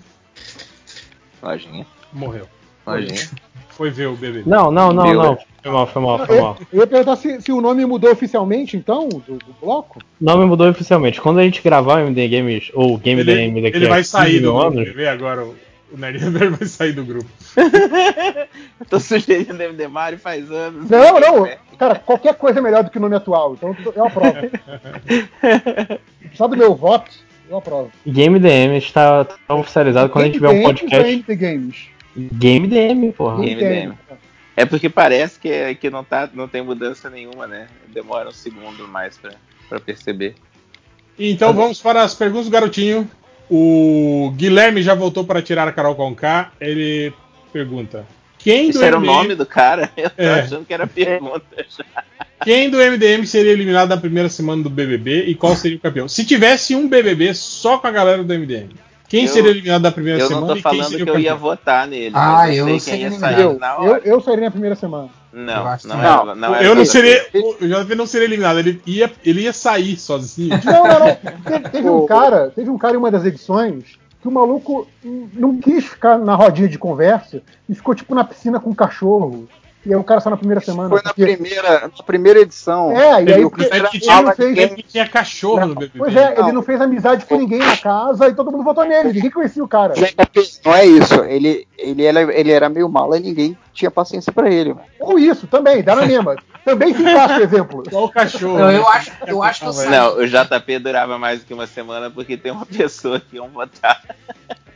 Lojinha, 1.42 1.86
Morreu. 2.12 2.46
lojinha. 2.86 3.30
Foi 3.76 3.90
ver 3.90 4.06
o 4.06 4.16
bebê. 4.16 4.42
Não, 4.46 4.70
não, 4.70 4.90
não, 4.90 5.04
Meu, 5.04 5.22
não. 5.22 5.32
é. 5.34 5.38
Foi 5.62 5.70
mal, 5.70 5.86
foi 5.86 6.02
mal, 6.02 6.26
foi 6.26 6.38
Eu, 6.38 6.42
mal. 6.42 6.56
eu 6.72 6.80
ia 6.80 6.86
perguntar 6.86 7.16
se, 7.16 7.42
se 7.42 7.52
o 7.52 7.60
nome 7.60 7.84
mudou 7.84 8.10
oficialmente, 8.10 8.74
então, 8.74 9.06
do, 9.08 9.36
do 9.36 9.54
bloco. 9.60 9.98
O 9.98 10.24
nome 10.24 10.46
mudou 10.46 10.70
oficialmente. 10.70 11.20
Quando 11.20 11.40
a 11.40 11.42
gente 11.42 11.60
gravar 11.60 11.96
o 11.96 12.06
MD 12.06 12.26
Games, 12.28 12.70
ou 12.72 12.96
Game 12.96 13.20
Ele, 13.20 13.34
DM 13.34 13.62
daqui 13.62 13.76
ele 13.76 13.86
a 13.86 13.90
vai 13.90 13.98
15 13.98 14.08
sair 14.08 14.40
do 14.40 14.56
anos, 14.56 14.88
Vê 14.94 15.08
agora 15.08 15.44
o, 15.44 15.54
o 15.92 15.98
Nerd 15.98 16.16
Reverb 16.24 16.56
vai 16.56 16.66
sair 16.66 16.92
do 16.92 17.04
grupo. 17.04 17.26
Eu 18.80 18.86
tô 18.88 18.98
sugerindo 18.98 19.62
MD 19.62 19.88
Mario 19.88 20.18
faz 20.18 20.50
anos. 20.50 20.88
Não, 20.88 21.20
não. 21.20 21.48
Cara, 21.78 21.96
qualquer 21.96 22.34
coisa 22.36 22.60
é 22.60 22.62
melhor 22.62 22.82
do 22.82 22.90
que 22.90 22.96
o 22.96 23.00
nome 23.00 23.16
atual. 23.16 23.54
Então 23.54 23.76
eu 23.94 24.06
aprovo. 24.06 24.32
Só 26.32 26.48
do 26.48 26.56
meu 26.56 26.74
voto, 26.74 27.10
eu 27.50 27.58
aprovo. 27.58 27.90
Game 28.06 28.38
DM 28.38 28.78
está 28.78 29.24
tá 29.24 29.54
oficializado 29.54 30.08
quando 30.08 30.22
a 30.22 30.26
gente 30.28 30.34
tiver 30.34 30.48
um 30.48 30.52
Game 30.52 30.64
podcast. 30.64 31.34
Games. 31.34 31.95
Game 32.16 32.66
DM, 32.66 33.12
porra. 33.12 33.44
Game 33.44 33.60
DM. 33.60 33.94
É 34.56 34.64
porque 34.64 34.88
parece 34.88 35.38
que, 35.38 35.74
que 35.74 35.90
não, 35.90 36.02
tá, 36.02 36.28
não 36.32 36.48
tem 36.48 36.62
mudança 36.62 37.10
nenhuma, 37.10 37.46
né? 37.46 37.66
Demora 37.88 38.28
um 38.30 38.32
segundo 38.32 38.88
mais 38.88 39.18
pra, 39.18 39.32
pra 39.68 39.78
perceber. 39.78 40.34
Então 41.18 41.52
vamos 41.52 41.80
para 41.80 42.02
as 42.02 42.14
perguntas 42.14 42.46
do 42.46 42.52
garotinho. 42.52 43.08
O 43.50 44.32
Guilherme 44.34 44.82
já 44.82 44.94
voltou 44.94 45.24
para 45.24 45.42
tirar 45.42 45.68
a 45.68 45.72
Carol 45.72 45.94
Conká. 45.94 46.52
Ele 46.60 47.12
pergunta: 47.52 48.06
Quem 48.38 48.64
do 48.64 48.70
Isso 48.70 48.82
era 48.84 48.96
o 48.96 49.00
MDM 49.00 49.12
nome 49.14 49.34
do 49.34 49.46
cara? 49.46 49.90
Eu 49.96 50.10
tô 50.10 50.22
É. 50.22 50.40
achando 50.40 50.64
que 50.64 50.74
era 50.74 50.86
pergunta 50.86 51.44
já. 51.68 51.84
Quem 52.42 52.68
do 52.70 52.76
MDM 52.78 53.26
seria 53.26 53.52
eliminado 53.52 53.88
na 53.90 53.96
primeira 53.96 54.28
semana 54.28 54.62
do 54.62 54.70
BBB 54.70 55.24
e 55.24 55.34
qual 55.34 55.56
seria 55.56 55.78
o 55.78 55.80
campeão? 55.80 56.06
Se 56.08 56.24
tivesse 56.24 56.74
um 56.74 56.88
BBB 56.88 57.34
só 57.34 57.78
com 57.78 57.86
a 57.86 57.90
galera 57.90 58.22
do 58.22 58.34
MDM, 58.34 58.70
quem 59.08 59.22
Eu- 59.24 59.28
seria 59.28 59.50
eliminado 59.50 59.82
na 59.82 59.92
primeira 59.92 60.20
Eu 60.20 60.28
semana 60.28 60.46
não 60.46 60.54
tô 60.54 60.60
falando 60.62 60.96
que 60.96 61.08
eu 61.10 61.18
ia 61.18 61.34
votar 61.34 61.86
nele. 61.86 62.12
Ah, 62.14 62.32
mas 62.38 62.56
eu 62.56 62.68
eu 62.68 62.80
sei 62.80 62.92
quem 62.94 63.02
ia 63.02 63.10
sair 63.12 63.40
Eu, 63.40 63.58
na 63.58 63.74
eu, 63.74 63.80
hora. 63.90 64.02
eu 64.04 64.20
sairia 64.20 64.44
na 64.46 64.50
primeira 64.50 64.74
semana. 64.76 65.08
Eu 65.32 65.40
Não, 65.42 65.66
acho 65.66 65.86
não, 65.86 65.96
também. 65.96 66.10
era, 66.12 66.34
não 66.34 66.54
eu 66.56 66.74
não 66.74 66.84
seria. 66.84 67.26
O 67.34 67.66
JP 67.66 67.94
não 67.94 68.06
seria 68.06 68.26
eliminado, 68.26 68.58
ele 68.58 68.80
ia, 68.86 69.12
ele 69.24 69.42
ia 69.42 69.52
sair 69.52 69.96
sozinho. 69.98 70.58
Não, 70.64 70.84
não, 70.86 70.98
não. 71.00 71.16
Teve, 71.44 71.68
teve 71.68 71.90
um 71.90 72.06
cara, 72.06 72.50
teve 72.54 72.70
um 72.70 72.78
cara 72.78 72.94
em 72.94 72.98
uma 72.98 73.10
das 73.10 73.24
edições 73.24 73.98
que 74.22 74.26
o 74.28 74.30
maluco 74.32 74.88
não 75.34 75.58
quis 75.58 75.84
ficar 75.84 76.18
na 76.18 76.34
rodinha 76.34 76.68
de 76.68 76.78
conversa 76.78 77.42
e 77.68 77.74
ficou 77.74 77.94
tipo 77.94 78.14
na 78.14 78.24
piscina 78.24 78.58
com 78.58 78.70
o 78.70 78.74
cachorro. 78.74 79.46
E 79.86 79.90
aí 79.90 79.96
o 79.96 80.02
cara 80.02 80.20
só 80.20 80.28
na 80.28 80.36
primeira 80.36 80.60
semana. 80.60 80.88
Foi 80.88 80.98
na 80.98 81.14
porque- 81.14 81.36
primeira, 81.36 81.80
na 81.96 82.04
primeira 82.04 82.40
edição. 82.40 82.90
É, 82.90 83.22
e 83.22 83.32
aí 83.34 83.44
o 83.44 83.50
porque 83.50 83.68
cara 83.68 83.88
que 83.88 83.96
ele 83.98 84.02
tinha, 84.04 84.20
não 84.22 84.32
fez. 84.32 84.58
ele 84.58 84.82
tinha 84.82 85.08
cachorro 85.08 85.64
no 85.66 85.74
BBB. 85.76 85.98
Pois 85.98 86.16
é, 86.16 86.32
ele 86.32 86.42
Não. 86.42 86.52
não 86.54 86.62
fez 86.62 86.80
amizade 86.80 87.24
com 87.24 87.38
ninguém 87.38 87.60
na 87.60 87.76
casa 87.76 88.26
e 88.26 88.34
todo 88.34 88.50
mundo 88.50 88.64
votou 88.64 88.84
nele. 88.84 89.12
Ninguém 89.12 89.30
conhecia 89.30 89.62
o 89.62 89.68
cara. 89.68 89.94
Não 90.64 90.74
é 90.74 90.84
isso. 90.84 91.14
Ele, 91.22 91.68
ele, 91.78 92.04
era, 92.04 92.20
ele 92.36 92.50
era 92.50 92.68
meio 92.68 92.88
mala 92.88 93.16
e 93.16 93.20
ninguém 93.20 93.56
tinha 93.72 93.88
paciência 93.90 94.32
pra 94.32 94.50
ele. 94.50 94.74
Ou 94.98 95.20
isso, 95.20 95.46
também, 95.46 95.84
dá 95.84 95.94
na 95.94 96.04
mesma. 96.04 96.34
também 96.64 96.92
se 96.92 97.02
o 97.02 97.42
exemplo. 97.42 97.84
Só 97.88 98.06
o 98.06 98.10
cachorro. 98.10 98.58
Eu, 98.58 98.66
né? 98.66 98.78
eu 98.78 98.88
acho, 98.88 99.12
eu 99.24 99.42
acho 99.42 99.60
que 99.60 99.66
eu. 99.66 99.90
Não, 99.90 100.16
o 100.18 100.26
JP 100.26 100.78
durava 100.80 101.16
mais 101.16 101.40
do 101.40 101.46
que 101.46 101.54
uma 101.54 101.68
semana 101.68 102.10
porque 102.10 102.36
tem 102.36 102.50
uma 102.50 102.66
pessoa 102.66 103.20
que 103.20 103.36
iam 103.36 103.48
votar. 103.50 104.02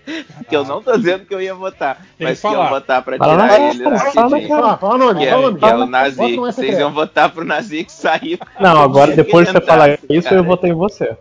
que 0.49 0.57
eu 0.57 0.65
não 0.65 0.83
tô 0.83 0.97
dizendo 0.97 1.25
que 1.25 1.35
eu 1.35 1.41
ia 1.41 1.55
votar, 1.55 1.97
Tem 2.19 2.27
mas 2.27 2.41
que 2.41 2.47
que 2.47 2.53
iam 2.53 2.63
falar. 2.63 2.71
votar 2.71 3.03
pra 3.03 3.17
Fala 3.17 3.33
tirar 3.33 3.47
na 3.59 3.69
ele 3.71 3.85
fala 3.85 3.97
na 3.97 3.99
rapidinho. 4.05 4.49
Fala, 4.49 4.77
fala 4.77 4.99
nome, 4.99 5.21
Que 5.21 5.27
é, 5.27 5.31
fala 5.31 5.43
nome. 5.43 5.59
que 5.59 5.65
é 5.65 5.69
fala- 5.69 5.85
o 5.85 5.89
Nazi. 5.89 6.33
é 6.35 6.37
Vocês 6.37 6.79
iam 6.79 6.93
votar 6.93 7.31
pro 7.31 7.45
Nazi 7.45 7.85
que 7.85 7.93
saiu. 7.93 8.39
Não, 8.61 8.81
agora 8.83 9.15
depois 9.15 9.47
de 9.47 9.53
você 9.53 9.61
falar 9.61 9.99
isso, 10.09 10.29
cara. 10.29 10.37
eu 10.37 10.45
votei 10.45 10.71
em 10.71 10.75
você. 10.75 11.17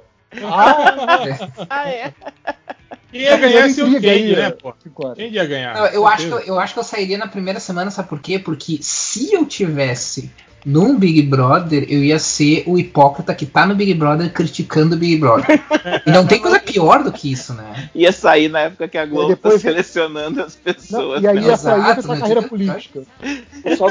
Ah, 1.69 1.89
é? 1.89 2.13
Quem 3.11 3.21
ia 3.21 3.37
ganhar 3.37 3.65
esse 3.65 3.81
o 3.81 3.87
né, 3.89 3.99
é. 4.45 4.49
pô? 4.51 4.73
Quem 5.15 5.29
ia 5.31 5.45
ganhar? 5.45 5.75
Eu, 5.77 5.85
eu 5.85 6.07
acho 6.07 6.27
que, 6.27 6.31
eu, 6.33 6.39
eu 6.41 6.59
acho 6.59 6.73
que 6.73 6.79
eu 6.79 6.83
sairia 6.83 7.17
na 7.17 7.27
primeira 7.27 7.59
semana, 7.59 7.89
sabe 7.89 8.07
por 8.07 8.19
quê? 8.19 8.37
Porque 8.37 8.77
se 8.81 9.33
eu 9.33 9.45
tivesse 9.45 10.31
num 10.65 10.97
Big 10.97 11.21
Brother, 11.23 11.85
eu 11.89 12.03
ia 12.03 12.19
ser 12.19 12.63
o 12.67 12.77
hipócrita 12.77 13.33
que 13.33 13.45
tá 13.45 13.65
no 13.65 13.75
Big 13.75 13.93
Brother 13.93 14.31
criticando 14.31 14.95
o 14.95 14.97
Big 14.97 15.17
Brother. 15.17 15.61
E 16.05 16.11
não 16.11 16.25
tem 16.27 16.39
coisa 16.39 16.59
pior 16.59 17.03
do 17.03 17.11
que 17.11 17.31
isso, 17.31 17.53
né? 17.53 17.89
Ia 17.95 18.11
sair 18.11 18.49
na 18.49 18.61
época 18.61 18.87
que 18.87 18.97
a 18.97 19.05
Globo 19.05 19.29
depois- 19.29 19.55
tá 19.55 19.59
selecionando 19.61 20.41
as 20.43 20.55
Não, 20.55 20.73
pessoas. 20.73 21.23
e 21.23 21.27
aí 21.27 21.35
né? 21.35 21.41
ia 21.47 21.57
sair 21.57 21.79
Exato, 21.79 22.03
pra 22.03 22.15
né? 22.15 22.19
carreira 22.21 22.41
política. 22.43 23.01
Só 23.77 23.87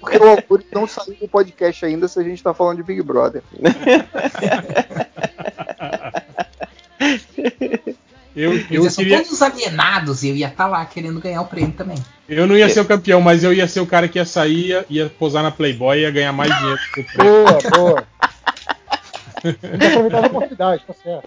porque 0.00 0.16
o 0.18 0.28
Augusto 0.28 0.66
não 0.72 0.86
saiu 0.86 1.16
do 1.20 1.28
podcast 1.28 1.84
ainda 1.84 2.08
se 2.08 2.18
a 2.18 2.22
gente 2.22 2.42
tá 2.42 2.52
falando 2.52 2.76
de 2.78 2.82
Big 2.82 3.02
Brother. 3.02 3.42
Eu, 8.34 8.52
Eles 8.52 8.66
eu, 8.70 8.90
são 8.90 9.04
queria, 9.04 9.18
todos 9.18 9.32
os 9.32 9.42
alienados 9.42 10.22
e 10.22 10.30
eu 10.30 10.36
ia 10.36 10.48
estar 10.48 10.66
lá 10.66 10.84
querendo 10.86 11.20
ganhar 11.20 11.42
o 11.42 11.46
prêmio 11.46 11.72
também. 11.72 11.98
eu 12.28 12.46
não 12.46 12.56
ia 12.56 12.68
ser 12.68 12.80
o 12.80 12.84
campeão, 12.84 13.20
mas 13.20 13.44
eu 13.44 13.52
ia 13.52 13.68
ser 13.68 13.80
o 13.80 13.86
cara 13.86 14.08
que 14.08 14.18
ia 14.18 14.24
sair, 14.24 14.68
ia, 14.68 14.86
ia 14.88 15.12
posar 15.18 15.42
na 15.42 15.50
Playboy 15.50 15.98
e 15.98 16.02
ia 16.02 16.10
ganhar 16.10 16.32
mais 16.32 16.54
dinheiro 16.56 16.80
que 16.94 17.00
o 17.00 17.04
prêmio. 17.04 17.32
Boa, 17.44 17.58
boa. 17.76 18.06
Aproveitar 19.44 20.18
as 20.18 20.26
oportunidades, 20.26 20.86
tá 20.86 20.94
certo. 20.94 21.24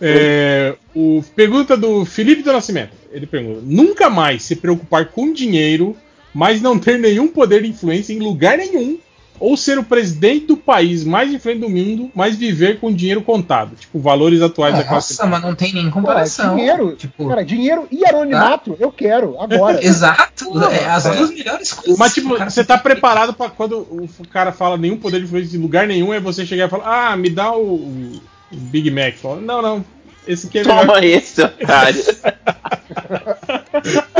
É, 0.00 0.76
o, 0.94 1.24
pergunta 1.34 1.76
do 1.76 2.04
Felipe 2.04 2.42
do 2.42 2.52
Nascimento. 2.52 2.92
Ele 3.10 3.26
pergunta: 3.26 3.60
Nunca 3.64 4.08
mais 4.08 4.42
se 4.42 4.56
preocupar 4.56 5.06
com 5.06 5.32
dinheiro, 5.32 5.96
mas 6.32 6.60
não 6.60 6.78
ter 6.78 6.98
nenhum 6.98 7.28
poder 7.28 7.62
de 7.62 7.68
influência 7.68 8.12
em 8.12 8.18
lugar 8.18 8.58
nenhum, 8.58 8.98
ou 9.40 9.56
ser 9.56 9.78
o 9.78 9.84
presidente 9.84 10.46
do 10.46 10.56
país 10.56 11.04
mais 11.04 11.32
influente 11.32 11.60
do 11.60 11.68
mundo, 11.68 12.10
mas 12.14 12.36
viver 12.36 12.80
com 12.80 12.92
dinheiro 12.92 13.22
contado. 13.22 13.76
Tipo, 13.76 13.98
valores 13.98 14.42
atuais 14.42 14.76
da 14.76 14.84
classe. 14.84 15.12
Nossa, 15.14 15.26
mas 15.26 15.42
não 15.42 15.54
tem 15.54 15.72
nem 15.72 15.86
Pô, 15.86 15.92
comparação. 15.92 16.56
dinheiro, 16.56 16.96
Tipo, 16.96 17.28
cara, 17.28 17.44
dinheiro 17.44 17.86
e 17.90 18.04
anonimato, 18.04 18.76
eu 18.78 18.90
quero, 18.90 19.40
agora. 19.40 19.82
exato. 19.84 20.52
Não, 20.52 20.70
é 20.70 20.84
as 20.86 21.06
é. 21.06 21.16
duas 21.16 21.30
melhores 21.30 21.72
coisas. 21.72 21.98
Mas, 21.98 22.14
tipo, 22.14 22.36
Cara, 22.36 22.50
você 22.50 22.64
tá 22.64 22.78
preparado 22.78 23.32
pra 23.34 23.48
quando 23.50 23.78
o 23.78 24.08
cara 24.30 24.52
fala 24.52 24.76
nenhum 24.76 24.96
poder 24.96 25.18
de 25.18 25.24
influência 25.24 25.56
em 25.56 25.60
lugar 25.60 25.86
nenhum, 25.86 26.12
é 26.12 26.20
você 26.20 26.44
chegar 26.44 26.66
e 26.66 26.70
falar, 26.70 27.12
ah, 27.12 27.16
me 27.16 27.30
dá 27.30 27.52
o, 27.52 27.74
o 27.74 28.56
Big 28.56 28.90
Mac. 28.90 29.14
Fala, 29.16 29.40
não, 29.40 29.62
não, 29.62 29.84
esse 30.28 30.46
é 30.58 30.62
melhor. 30.62 30.86
Toma 30.86 31.04
esse, 31.04 31.42
otário. 31.42 32.04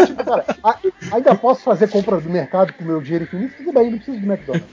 Tipo, 0.06 0.24
cara, 0.24 0.44
a- 0.62 0.78
ainda 1.12 1.34
posso 1.34 1.62
fazer 1.62 1.88
compra 1.88 2.20
do 2.20 2.28
mercado 2.28 2.72
com 2.72 2.84
meu 2.84 3.00
dinheiro 3.00 3.24
infinito? 3.24 3.54
Tudo 3.58 3.72
bem, 3.72 3.90
não 3.90 3.98
preciso 3.98 4.18
de 4.20 4.26
McDonald's. 4.26 4.68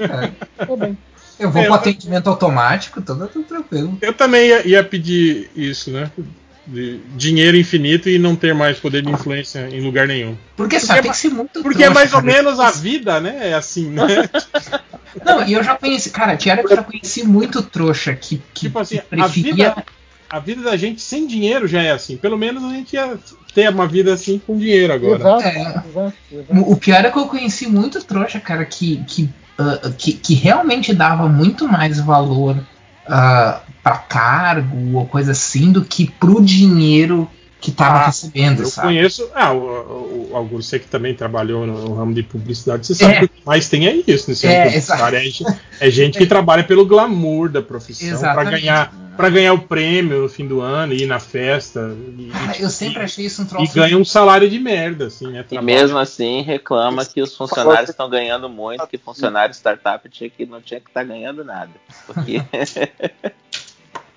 Tudo 0.59 0.77
bem. 0.77 0.97
Eu 1.39 1.51
vou 1.51 1.61
É, 1.61 1.65
pro 1.65 1.73
atendimento 1.75 2.29
automático, 2.29 3.01
tudo, 3.01 3.27
tudo 3.27 3.45
tranquilo. 3.45 3.97
Eu 4.01 4.13
também 4.13 4.47
ia, 4.47 4.67
ia 4.67 4.83
pedir 4.83 5.49
isso, 5.55 5.91
né? 5.91 6.09
De 6.65 6.99
dinheiro 7.15 7.57
infinito 7.57 8.09
e 8.09 8.17
não 8.17 8.35
ter 8.35 8.53
mais 8.55 8.79
poder 8.79 9.01
de 9.03 9.11
influência 9.11 9.67
em 9.69 9.81
lugar 9.81 10.07
nenhum. 10.07 10.35
Porque, 10.55 10.77
Porque 10.77 10.79
sabe, 10.79 10.99
é 10.99 11.01
tem 11.03 11.11
que 11.11 11.17
ser 11.17 11.29
muito 11.29 11.61
Porque 11.61 11.83
é 11.83 11.87
trouxa, 11.87 11.93
mais 11.93 12.13
ou 12.13 12.21
cara. 12.21 12.33
menos 12.33 12.59
a 12.59 12.71
vida, 12.71 13.19
né? 13.19 13.49
É 13.49 13.53
assim, 13.53 13.89
né? 13.89 14.05
Não, 15.23 15.45
e 15.45 15.53
eu 15.53 15.63
já 15.63 15.75
conheci, 15.77 16.09
cara, 16.09 16.35
tinha 16.37 16.55
hora 16.55 16.63
que 16.65 16.71
eu 16.73 16.75
já 16.77 16.83
conheci 16.83 17.23
muito 17.25 17.61
trouxa 17.61 18.15
que, 18.15 18.41
que, 18.53 18.61
Tipo 18.67 18.79
assim, 18.79 18.95
que 18.97 19.01
a 19.01 19.05
preferia. 19.07 19.53
vida, 19.53 19.85
a 20.35 20.39
vida 20.39 20.61
da 20.61 20.75
gente 20.75 21.01
sem 21.01 21.25
dinheiro 21.25 21.65
já 21.65 21.81
é 21.81 21.91
assim. 21.91 22.17
Pelo 22.17 22.37
menos 22.37 22.61
a 22.65 22.69
gente 22.69 22.93
ia 22.93 23.17
ter 23.53 23.69
uma 23.69 23.87
vida 23.87 24.13
assim 24.13 24.37
com 24.37 24.57
dinheiro 24.57 24.91
agora. 24.91 25.21
Exato, 25.21 25.47
É. 25.47 25.61
exato, 25.61 26.13
exato. 26.29 26.71
O 26.71 26.75
pior 26.75 27.05
é 27.05 27.09
que 27.09 27.17
eu 27.17 27.27
conheci 27.27 27.67
muito 27.67 28.03
trouxa, 28.03 28.37
cara, 28.41 28.65
que, 28.65 29.01
que, 29.07 29.29
ah, 29.57 29.91
que, 29.97 30.11
que 30.11 30.33
realmente 30.33 30.93
dava 30.93 31.29
muito 31.29 31.69
mais 31.69 32.01
valor 32.01 32.57
ah, 33.07 33.61
pra 33.81 33.97
cargo 33.97 34.97
ou 34.97 35.05
coisa 35.05 35.31
assim 35.31 35.71
do 35.71 35.85
que 35.85 36.11
pro 36.11 36.43
dinheiro 36.43 37.29
que 37.65 37.71
tava 37.71 37.97
Ah, 37.99 38.05
recebendo, 38.05 38.61
Eu 38.61 38.65
sabe? 38.67 38.87
conheço. 38.89 39.27
Ah, 39.33 39.51
o, 39.51 40.29
o, 40.31 40.35
Augusto, 40.35 40.69
você 40.69 40.79
que 40.79 40.85
também 40.87 41.15
trabalhou 41.15 41.65
no, 41.65 41.89
no 41.89 41.95
ramo 41.95 42.13
de 42.13 42.21
publicidade, 42.21 42.85
você 42.85 42.93
sabe 42.93 43.13
É. 43.13 43.19
que 43.19 43.25
o 43.25 43.29
que 43.29 43.41
mais 43.45 43.67
tem 43.67 43.87
é 43.87 43.95
isso 44.07 44.29
nesse 44.29 44.45
É, 44.45 44.51
ramo 44.59 44.65
publicitário. 44.69 45.17
É, 45.17 45.21
gente- 45.23 45.45
é 45.79 45.89
gente 45.89 46.17
que 46.19 46.25
trabalha 46.27 46.63
pelo 46.63 46.85
glamour 46.85 47.49
da 47.49 47.61
profissão, 47.61 48.19
para 48.21 48.43
ganhar, 48.43 48.93
pra 49.17 49.29
ganhar 49.29 49.53
o 49.53 49.59
prêmio 49.59 50.21
no 50.21 50.29
fim 50.29 50.47
do 50.47 50.61
ano, 50.61 50.93
ir 50.93 51.05
na 51.07 51.19
festa. 51.19 51.95
E, 52.17 52.27
Cara, 52.29 52.57
eu 52.59 52.69
sempre 52.69 53.01
achei 53.01 53.25
isso 53.25 53.41
um 53.41 53.45
e 53.45 53.47
troço. 53.47 53.73
ganha 53.73 53.97
um 53.97 54.05
salário 54.05 54.49
de 54.49 54.59
merda, 54.59 55.07
assim, 55.07 55.27
né? 55.27 55.43
E 55.49 55.59
mesmo 55.61 55.97
assim 55.97 56.41
reclama 56.43 57.03
que 57.05 57.21
os 57.21 57.35
funcionários 57.35 57.89
estão 57.89 58.09
ganhando 58.09 58.47
muito, 58.47 58.85
que 58.87 58.97
funcionário 58.97 59.53
startup 59.55 60.07
tinha 60.09 60.29
que, 60.29 60.45
não 60.45 60.61
tinha 60.61 60.79
que 60.79 60.89
estar 60.89 61.03
ganhando 61.03 61.43
nada. 61.43 61.71
Porque 62.05 62.41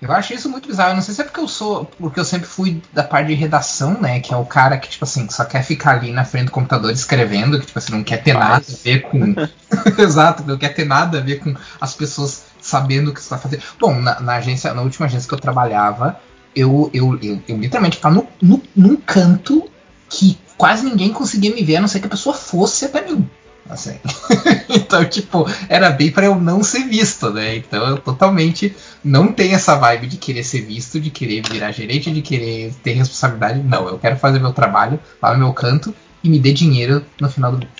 Eu 0.01 0.11
acho 0.13 0.33
isso 0.33 0.49
muito 0.49 0.67
bizarro. 0.67 0.91
Eu 0.91 0.95
não 0.95 1.01
sei 1.01 1.13
se 1.13 1.21
é 1.21 1.23
porque 1.25 1.39
eu 1.39 1.47
sou. 1.47 1.85
Porque 1.85 2.19
eu 2.19 2.25
sempre 2.25 2.47
fui 2.47 2.81
da 2.93 3.03
parte 3.03 3.27
de 3.27 3.33
redação, 3.33 3.99
né? 3.99 4.19
Que 4.21 4.33
é 4.33 4.37
o 4.37 4.45
cara 4.45 4.77
que, 4.77 4.87
tipo 4.87 5.03
assim, 5.03 5.29
só 5.29 5.43
quer 5.43 5.61
ficar 5.63 5.97
ali 5.97 6.11
na 6.11 6.23
frente 6.23 6.45
do 6.45 6.51
computador 6.51 6.91
escrevendo, 6.91 7.59
que, 7.59 7.65
tipo 7.65 7.77
assim, 7.77 7.91
não 7.91 8.03
quer 8.03 8.23
ter 8.23 8.33
nada 8.33 8.63
a 8.65 8.83
ver 8.83 9.01
com. 9.01 9.35
Exato, 10.01 10.43
não 10.45 10.57
quer 10.57 10.69
ter 10.69 10.85
nada 10.85 11.19
a 11.19 11.21
ver 11.21 11.39
com 11.39 11.53
as 11.81 11.93
pessoas 11.93 12.45
sabendo 12.61 13.11
o 13.11 13.13
que 13.13 13.21
você 13.21 13.29
tá 13.29 13.37
fazendo. 13.37 13.63
Bom, 13.79 13.99
na, 13.99 14.19
na 14.19 14.35
agência, 14.35 14.73
na 14.73 14.81
última 14.81 15.05
agência 15.05 15.27
que 15.27 15.33
eu 15.33 15.39
trabalhava, 15.39 16.19
eu, 16.55 16.89
eu, 16.93 17.19
eu, 17.21 17.41
eu 17.47 17.57
literalmente 17.57 17.97
ficava 17.97 18.15
no, 18.15 18.27
no, 18.41 18.61
num 18.75 18.95
canto 18.95 19.69
que 20.09 20.37
quase 20.57 20.83
ninguém 20.83 21.13
conseguia 21.13 21.53
me 21.53 21.63
ver, 21.63 21.77
a 21.77 21.81
não 21.81 21.87
ser 21.87 21.99
que 21.99 22.07
a 22.07 22.09
pessoa 22.09 22.35
fosse 22.35 22.85
até 22.85 23.01
mim. 23.01 23.29
Assim. 23.67 23.99
então, 24.69 25.05
tipo, 25.05 25.45
era 25.67 25.91
bem 25.91 26.11
pra 26.11 26.25
eu 26.25 26.35
não 26.35 26.63
ser 26.63 26.87
visto, 26.87 27.29
né? 27.31 27.55
Então 27.55 27.87
eu 27.87 27.97
totalmente 27.97 28.75
não 29.03 29.31
tenho 29.31 29.55
essa 29.55 29.75
vibe 29.75 30.07
de 30.07 30.17
querer 30.17 30.43
ser 30.43 30.61
visto, 30.61 30.99
de 30.99 31.09
querer 31.09 31.43
virar 31.47 31.71
gerente, 31.71 32.11
de 32.11 32.21
querer 32.21 32.73
ter 32.83 32.93
responsabilidade. 32.93 33.61
Não, 33.61 33.87
eu 33.87 33.99
quero 33.99 34.17
fazer 34.17 34.39
meu 34.39 34.53
trabalho 34.53 34.99
lá 35.21 35.33
no 35.33 35.39
meu 35.39 35.53
canto 35.53 35.93
e 36.23 36.29
me 36.29 36.39
dê 36.39 36.51
dinheiro 36.51 37.05
no 37.19 37.29
final 37.29 37.51
do 37.51 37.59
mês. 37.59 37.71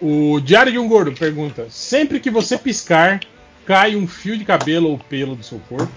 O 0.00 0.40
Diário 0.40 0.72
de 0.72 0.78
um 0.78 0.88
Gordo 0.88 1.12
pergunta: 1.12 1.66
sempre 1.68 2.20
que 2.20 2.30
você 2.30 2.56
piscar, 2.56 3.20
cai 3.66 3.94
um 3.94 4.06
fio 4.06 4.38
de 4.38 4.44
cabelo 4.44 4.88
ou 4.88 4.98
pelo 4.98 5.36
do 5.36 5.42
seu 5.42 5.60
corpo? 5.68 5.92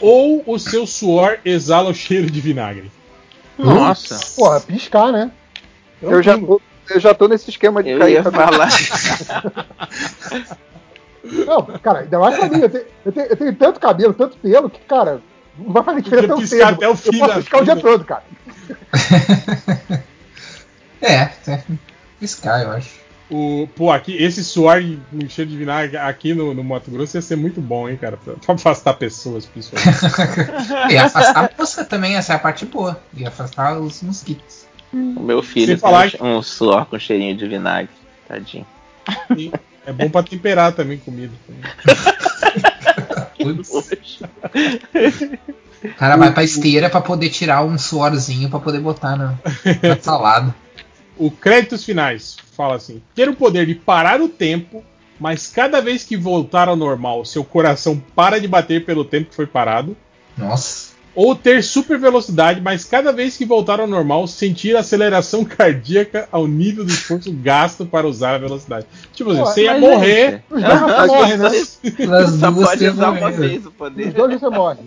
Ou 0.00 0.42
o 0.46 0.58
seu 0.58 0.86
suor 0.86 1.38
exala 1.44 1.90
o 1.90 1.94
cheiro 1.94 2.30
de 2.30 2.40
vinagre? 2.40 2.90
Nossa, 3.58 4.18
Porra, 4.34 4.60
piscar, 4.60 5.12
né? 5.12 5.30
Eu 6.00 6.22
já, 6.22 6.38
tô, 6.38 6.60
eu 6.90 7.00
já 7.00 7.14
tô 7.14 7.28
nesse 7.28 7.50
esquema 7.50 7.82
de 7.82 7.90
eu 7.90 7.98
cair 7.98 8.12
ia 8.14 8.22
cabelo. 8.22 8.52
falar. 8.52 8.68
Não, 11.22 11.62
cara, 11.78 12.00
ainda 12.00 12.18
mais 12.18 12.36
pra 12.36 12.48
mim. 12.48 12.60
Eu 12.60 12.70
tenho, 12.70 12.84
eu, 13.04 13.12
tenho, 13.12 13.26
eu 13.26 13.36
tenho 13.36 13.54
tanto 13.54 13.80
cabelo, 13.80 14.14
tanto 14.14 14.36
pelo, 14.38 14.70
que, 14.70 14.80
cara, 14.80 15.20
não 15.58 15.72
vai 15.72 15.82
fazer 15.82 16.02
diferença 16.02 16.28
tão 16.28 16.46
cedo. 16.46 16.62
até 16.62 16.88
o 16.88 16.96
fim 16.96 17.16
eu 17.16 17.18
posso 17.20 17.28
da 17.28 17.40
piscar 17.40 17.60
o 17.60 17.64
dia 17.64 17.76
todo, 17.76 18.04
cara. 18.04 18.22
É, 21.02 21.30
é 21.48 21.62
piscar, 22.20 22.62
eu 22.62 22.72
acho. 22.72 23.00
O, 23.30 23.68
pô, 23.76 23.90
aqui, 23.90 24.22
esse 24.22 24.44
suor 24.44 24.82
com 25.10 25.28
cheiro 25.28 25.50
de 25.50 25.56
vinagre 25.56 25.96
aqui 25.96 26.34
no, 26.34 26.52
no 26.52 26.62
Mato 26.64 26.90
Grosso 26.90 27.16
ia 27.16 27.22
ser 27.22 27.36
muito 27.36 27.60
bom, 27.60 27.88
hein, 27.88 27.96
cara? 27.96 28.16
Pra, 28.16 28.34
pra 28.34 28.54
afastar 28.54 28.94
pessoas, 28.94 29.46
principalmente. 29.46 29.98
E 30.92 30.98
afastar 30.98 31.44
a 31.44 31.50
mosca 31.56 31.84
também, 31.84 32.16
essa 32.16 32.32
é 32.32 32.36
a 32.36 32.38
parte 32.38 32.66
boa. 32.66 33.00
E 33.14 33.24
afastar 33.24 33.78
os 33.78 34.02
mosquitos. 34.02 34.59
O 34.92 35.20
meu 35.20 35.42
filho 35.42 35.66
Sem 35.66 35.74
tem 35.76 35.80
falar 35.80 36.06
um, 36.06 36.10
que- 36.10 36.22
um 36.22 36.42
suor 36.42 36.86
com 36.86 36.98
cheirinho 36.98 37.36
de 37.36 37.46
vinagre. 37.46 37.90
Tadinho. 38.26 38.66
E 39.36 39.50
é 39.86 39.92
bom 39.92 40.08
pra 40.10 40.22
temperar 40.22 40.72
também 40.72 40.98
comida. 40.98 41.32
O 45.82 45.94
cara 45.96 46.16
vai 46.16 46.32
pra 46.32 46.44
esteira 46.44 46.90
pra 46.90 47.00
poder 47.00 47.30
tirar 47.30 47.64
um 47.64 47.78
suorzinho 47.78 48.50
pra 48.50 48.58
poder 48.58 48.80
botar 48.80 49.16
na, 49.16 49.34
na 49.82 49.96
salada. 49.98 50.54
O 51.16 51.30
créditos 51.30 51.84
finais 51.84 52.36
fala 52.54 52.76
assim: 52.76 53.02
ter 53.14 53.28
o 53.28 53.34
poder 53.34 53.64
de 53.66 53.74
parar 53.74 54.20
o 54.20 54.28
tempo, 54.28 54.84
mas 55.18 55.46
cada 55.46 55.80
vez 55.80 56.04
que 56.04 56.16
voltar 56.16 56.68
ao 56.68 56.76
normal, 56.76 57.24
seu 57.24 57.42
coração 57.42 58.02
para 58.14 58.38
de 58.38 58.46
bater 58.46 58.84
pelo 58.84 59.04
tempo 59.04 59.30
que 59.30 59.34
foi 59.36 59.46
parado. 59.46 59.96
Nossa. 60.36 60.90
Ou 61.22 61.34
ter 61.36 61.62
super 61.62 61.98
velocidade, 61.98 62.62
mas 62.62 62.82
cada 62.84 63.12
vez 63.12 63.36
que 63.36 63.44
voltar 63.44 63.78
ao 63.78 63.86
normal, 63.86 64.26
sentir 64.26 64.74
aceleração 64.74 65.44
cardíaca 65.44 66.26
ao 66.32 66.46
nível 66.46 66.82
do 66.82 66.90
esforço 66.90 67.30
gasto 67.30 67.84
para 67.84 68.06
usar 68.06 68.36
a 68.36 68.38
velocidade. 68.38 68.86
Tipo 69.12 69.30
assim, 69.32 69.40
Pô, 69.40 69.46
você 69.46 69.64
ia 69.64 69.78
morrer. 69.78 70.42
Os 70.50 70.62
dois 70.62 70.80
você 70.80 71.06
morre, 71.06 71.36
né? 71.36 72.26
Só 72.38 72.52
pode 72.52 72.86
usar 72.88 73.10
uma 73.10 73.30
vez 73.30 73.66
o 73.66 73.68
Os 73.68 73.74
poder. 73.74 74.12
dois 74.12 74.40
você 74.40 74.48
morre. 74.48 74.78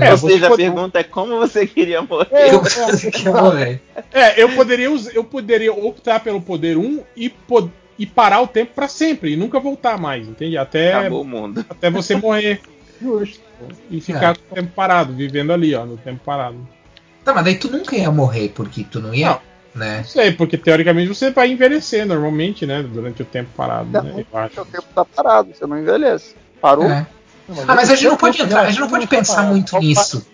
É, 0.00 0.10
Ou 0.12 0.18
seja, 0.18 0.46
a 0.46 0.50
pode- 0.50 0.62
pergunta 0.62 0.98
é 1.00 1.02
como 1.02 1.36
você 1.38 1.66
queria 1.66 2.00
morrer. 2.02 2.28
É, 2.30 2.54
Eu 2.54 2.62
é, 2.62 3.10
que 3.10 3.28
morrer. 3.28 3.82
É, 4.12 4.40
eu 4.42 4.48
poderia, 4.50 4.88
eu 5.14 5.24
poderia 5.24 5.72
optar 5.72 6.20
pelo 6.20 6.40
poder 6.40 6.76
1 6.76 7.00
e, 7.16 7.28
po- 7.28 7.70
e 7.98 8.06
parar 8.06 8.40
o 8.40 8.46
tempo 8.46 8.72
pra 8.74 8.86
sempre 8.86 9.32
e 9.32 9.36
nunca 9.36 9.58
voltar 9.58 9.98
mais, 9.98 10.28
entende? 10.28 10.56
Até, 10.56 10.94
Acabou 10.94 11.22
o 11.22 11.24
mundo. 11.24 11.64
até 11.68 11.90
você 11.90 12.14
morrer 12.14 12.60
justo. 13.02 13.45
E 13.90 14.00
ficar 14.00 14.30
É. 14.30 14.34
com 14.34 14.52
o 14.52 14.54
tempo 14.54 14.72
parado, 14.74 15.12
vivendo 15.12 15.52
ali, 15.52 15.74
ó, 15.74 15.84
no 15.84 15.96
tempo 15.96 16.20
parado. 16.24 16.56
Tá, 17.24 17.34
mas 17.34 17.44
daí 17.44 17.56
tu 17.56 17.70
nunca 17.70 17.96
ia 17.96 18.10
morrer, 18.10 18.52
porque 18.54 18.84
tu 18.84 19.00
não 19.00 19.14
ia. 19.14 19.30
Não. 19.30 19.40
Né? 19.74 19.98
Não 19.98 20.04
sei, 20.04 20.32
porque 20.32 20.56
teoricamente 20.56 21.08
você 21.08 21.30
vai 21.30 21.52
envelhecer 21.52 22.06
normalmente, 22.06 22.64
né? 22.64 22.82
Durante 22.82 23.20
o 23.20 23.26
tempo 23.26 23.50
parado, 23.54 23.90
Não, 23.90 24.02
né? 24.02 24.24
Eu 24.32 24.38
acho. 24.38 24.60
O 24.62 24.64
tempo 24.64 24.86
tá 24.94 25.04
parado, 25.04 25.50
você 25.54 25.66
não 25.66 25.78
envelhece. 25.78 26.34
Parou? 26.62 26.86
É. 26.86 27.06
Ah, 27.68 27.74
mas 27.74 27.90
a 27.90 27.94
gente 27.94 28.08
não 28.08 28.16
pode 28.16 28.40
entrar, 28.40 28.62
a 28.62 28.70
gente 28.70 28.80
não 28.80 28.88
pode 28.88 29.06
pensar 29.06 29.42
muito 29.42 29.78
nisso. 29.78 30.26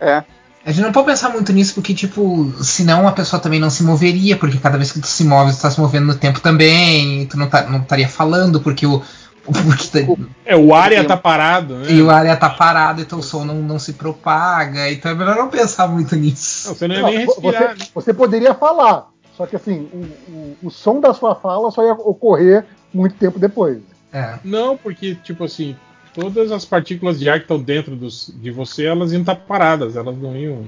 É. 0.00 0.24
A 0.64 0.72
gente 0.72 0.82
não 0.82 0.90
pode 0.90 1.06
pensar 1.06 1.28
muito 1.28 1.52
nisso 1.52 1.74
porque, 1.74 1.94
tipo, 1.94 2.52
senão 2.60 3.06
a 3.06 3.12
pessoa 3.12 3.38
também 3.38 3.60
não 3.60 3.70
se 3.70 3.84
moveria, 3.84 4.36
porque 4.36 4.58
cada 4.58 4.76
vez 4.76 4.90
que 4.90 5.00
tu 5.00 5.06
se 5.06 5.22
move, 5.22 5.52
tu 5.52 5.60
tá 5.60 5.70
se 5.70 5.78
movendo 5.78 6.06
no 6.06 6.14
tempo 6.16 6.40
também, 6.40 7.22
e 7.22 7.26
tu 7.26 7.38
não, 7.38 7.48
tá, 7.48 7.68
não 7.68 7.80
estaria 7.80 8.08
falando, 8.08 8.60
porque 8.60 8.84
o. 8.86 9.00
Porque 9.46 10.04
tá- 10.04 10.22
É, 10.44 10.56
o 10.56 10.74
área 10.74 11.04
tá 11.04 11.16
parado, 11.16 11.76
né? 11.76 11.90
e 11.92 12.02
o 12.02 12.10
área 12.10 12.36
tá 12.36 12.50
parado, 12.50 13.00
então 13.00 13.18
o 13.18 13.22
som 13.22 13.44
não, 13.44 13.56
não 13.56 13.78
se 13.78 13.92
propaga, 13.94 14.90
então 14.90 15.10
é 15.10 15.14
melhor 15.14 15.36
não 15.36 15.48
pensar 15.48 15.86
muito 15.88 16.14
nisso. 16.16 16.68
Não, 16.68 16.74
você 16.74 16.88
não 16.88 16.94
ia 16.96 17.02
nem 17.02 17.18
respirar, 17.18 17.62
né? 17.62 17.74
você, 17.78 17.90
você 17.94 18.14
poderia 18.14 18.54
falar, 18.54 19.08
só 19.36 19.46
que 19.46 19.56
assim, 19.56 19.88
o, 19.92 20.32
o, 20.32 20.56
o 20.64 20.70
som 20.70 21.00
da 21.00 21.12
sua 21.14 21.34
fala 21.34 21.70
só 21.70 21.84
ia 21.84 21.92
ocorrer 21.92 22.64
muito 22.92 23.14
tempo 23.16 23.38
depois. 23.38 23.78
É. 24.12 24.38
Não, 24.42 24.76
porque, 24.76 25.14
tipo 25.16 25.44
assim, 25.44 25.76
todas 26.14 26.50
as 26.50 26.64
partículas 26.64 27.18
de 27.18 27.28
ar 27.28 27.38
que 27.38 27.44
estão 27.44 27.60
dentro 27.60 27.94
dos, 27.94 28.32
de 28.34 28.50
você, 28.50 28.86
elas 28.86 29.12
iam 29.12 29.20
estar 29.20 29.36
paradas, 29.36 29.96
elas 29.96 30.16
não 30.16 30.34
iam 30.36 30.64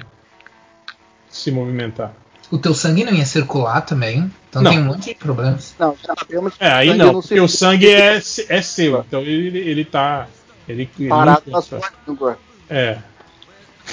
se 1.29 1.51
movimentar. 1.51 2.13
O 2.51 2.59
teu 2.59 2.75
sangue 2.75 3.05
não 3.05 3.13
ia 3.13 3.27
circular 3.27 3.83
também, 3.83 4.31
então 4.49 4.63
Não. 4.63 4.71
tem 4.71 4.81
um 4.81 4.85
monte 4.85 5.05
de 5.11 5.15
problemas. 5.15 5.75
Não, 5.79 5.97
já 6.07 6.15
sabemos 6.19 6.55
que 6.55 6.65
É, 6.65 6.73
aí 6.73 6.95
não, 6.97 7.07
não 7.07 7.13
porque 7.21 7.39
o 7.41 7.49
sangue 7.49 7.89
é, 7.91 8.17
é 8.49 8.63
seu, 8.63 9.01
então 9.07 9.21
ele, 9.21 9.59
ele 9.59 9.85
tá. 9.85 10.27
Ele, 10.69 10.89
ele 10.99 11.09
parado 11.09 11.43
não- 11.47 11.53
na 11.55 11.63
sua 11.63 11.81
língua. 12.07 12.39
É. 12.69 12.99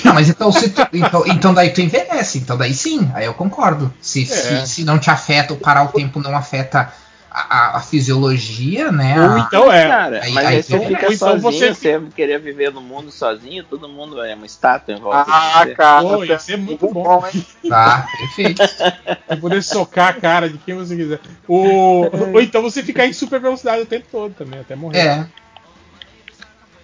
Não, 0.03 0.14
mas 0.14 0.27
então, 0.27 0.52
se 0.52 0.69
tu- 0.72 0.88
então, 0.91 1.23
então 1.26 1.53
daí 1.53 1.69
tu 1.69 1.80
envelhece, 1.80 2.40
então 2.40 2.57
daí 2.57 2.73
sim, 2.73 3.10
aí 3.14 3.26
eu 3.26 3.34
concordo. 3.34 3.94
Se, 4.02 4.23
É. 4.23 4.26
se, 4.26 4.68
se 4.68 4.84
não 4.84 4.99
te 4.99 5.10
afeta, 5.10 5.53
o 5.53 5.57
parar 5.57 5.84
o 5.84 5.88
tempo 5.88 6.19
não 6.19 6.36
afeta 6.36 6.91
a, 7.36 7.78
a 7.78 7.80
fisiologia, 7.82 8.91
né? 8.91 9.16
Ou 9.30 9.38
então 9.40 9.72
é. 9.72 9.88
Cara, 9.88 10.22
Aí- 10.24 10.32
mas 10.34 10.45
aí 10.45 10.56
aí 10.57 10.64
você 10.64 10.78
tem- 10.80 10.88
fica 10.88 11.06
ou 11.07 11.14
então 11.14 11.40
sozinho, 11.41 11.74
você- 11.76 11.99
você... 11.99 12.07
querer 12.16 12.40
viver 12.40 12.72
no 12.72 12.82
mundo 12.82 13.12
sozinho, 13.12 13.64
todo 13.64 13.90
mundo 13.90 14.22
é 14.24 14.34
uma 14.36 14.45
estátua 14.45 14.94
em 14.94 14.99
volta 14.99 15.26
Ah, 15.32 15.60
de 15.64 15.70
você. 15.70 15.76
cara. 15.76 16.02
Pô, 16.02 16.24
ia 16.24 16.40
ser 16.40 16.57
muito 16.57 16.88
bom. 16.88 17.03
bom, 17.03 17.28
hein? 17.32 17.45
Tá, 17.70 18.07
perfeito. 18.18 18.62
Pra 19.28 19.38
poder 19.38 19.62
socar 19.64 20.10
a 20.10 20.14
cara 20.14 20.49
de 20.49 20.57
quem 20.60 20.76
você 20.76 20.95
quiser. 20.95 21.20
O... 21.48 22.06
Ou 22.34 22.41
então 22.41 22.62
você 22.62 22.82
ficar 22.84 23.06
em 23.06 23.14
super 23.14 23.40
velocidade 23.40 23.82
o 23.82 23.86
tempo 23.86 24.06
todo 24.12 24.34
também, 24.34 24.60
até 24.60 24.76
morrer. 24.76 24.98
É. 24.99 25.26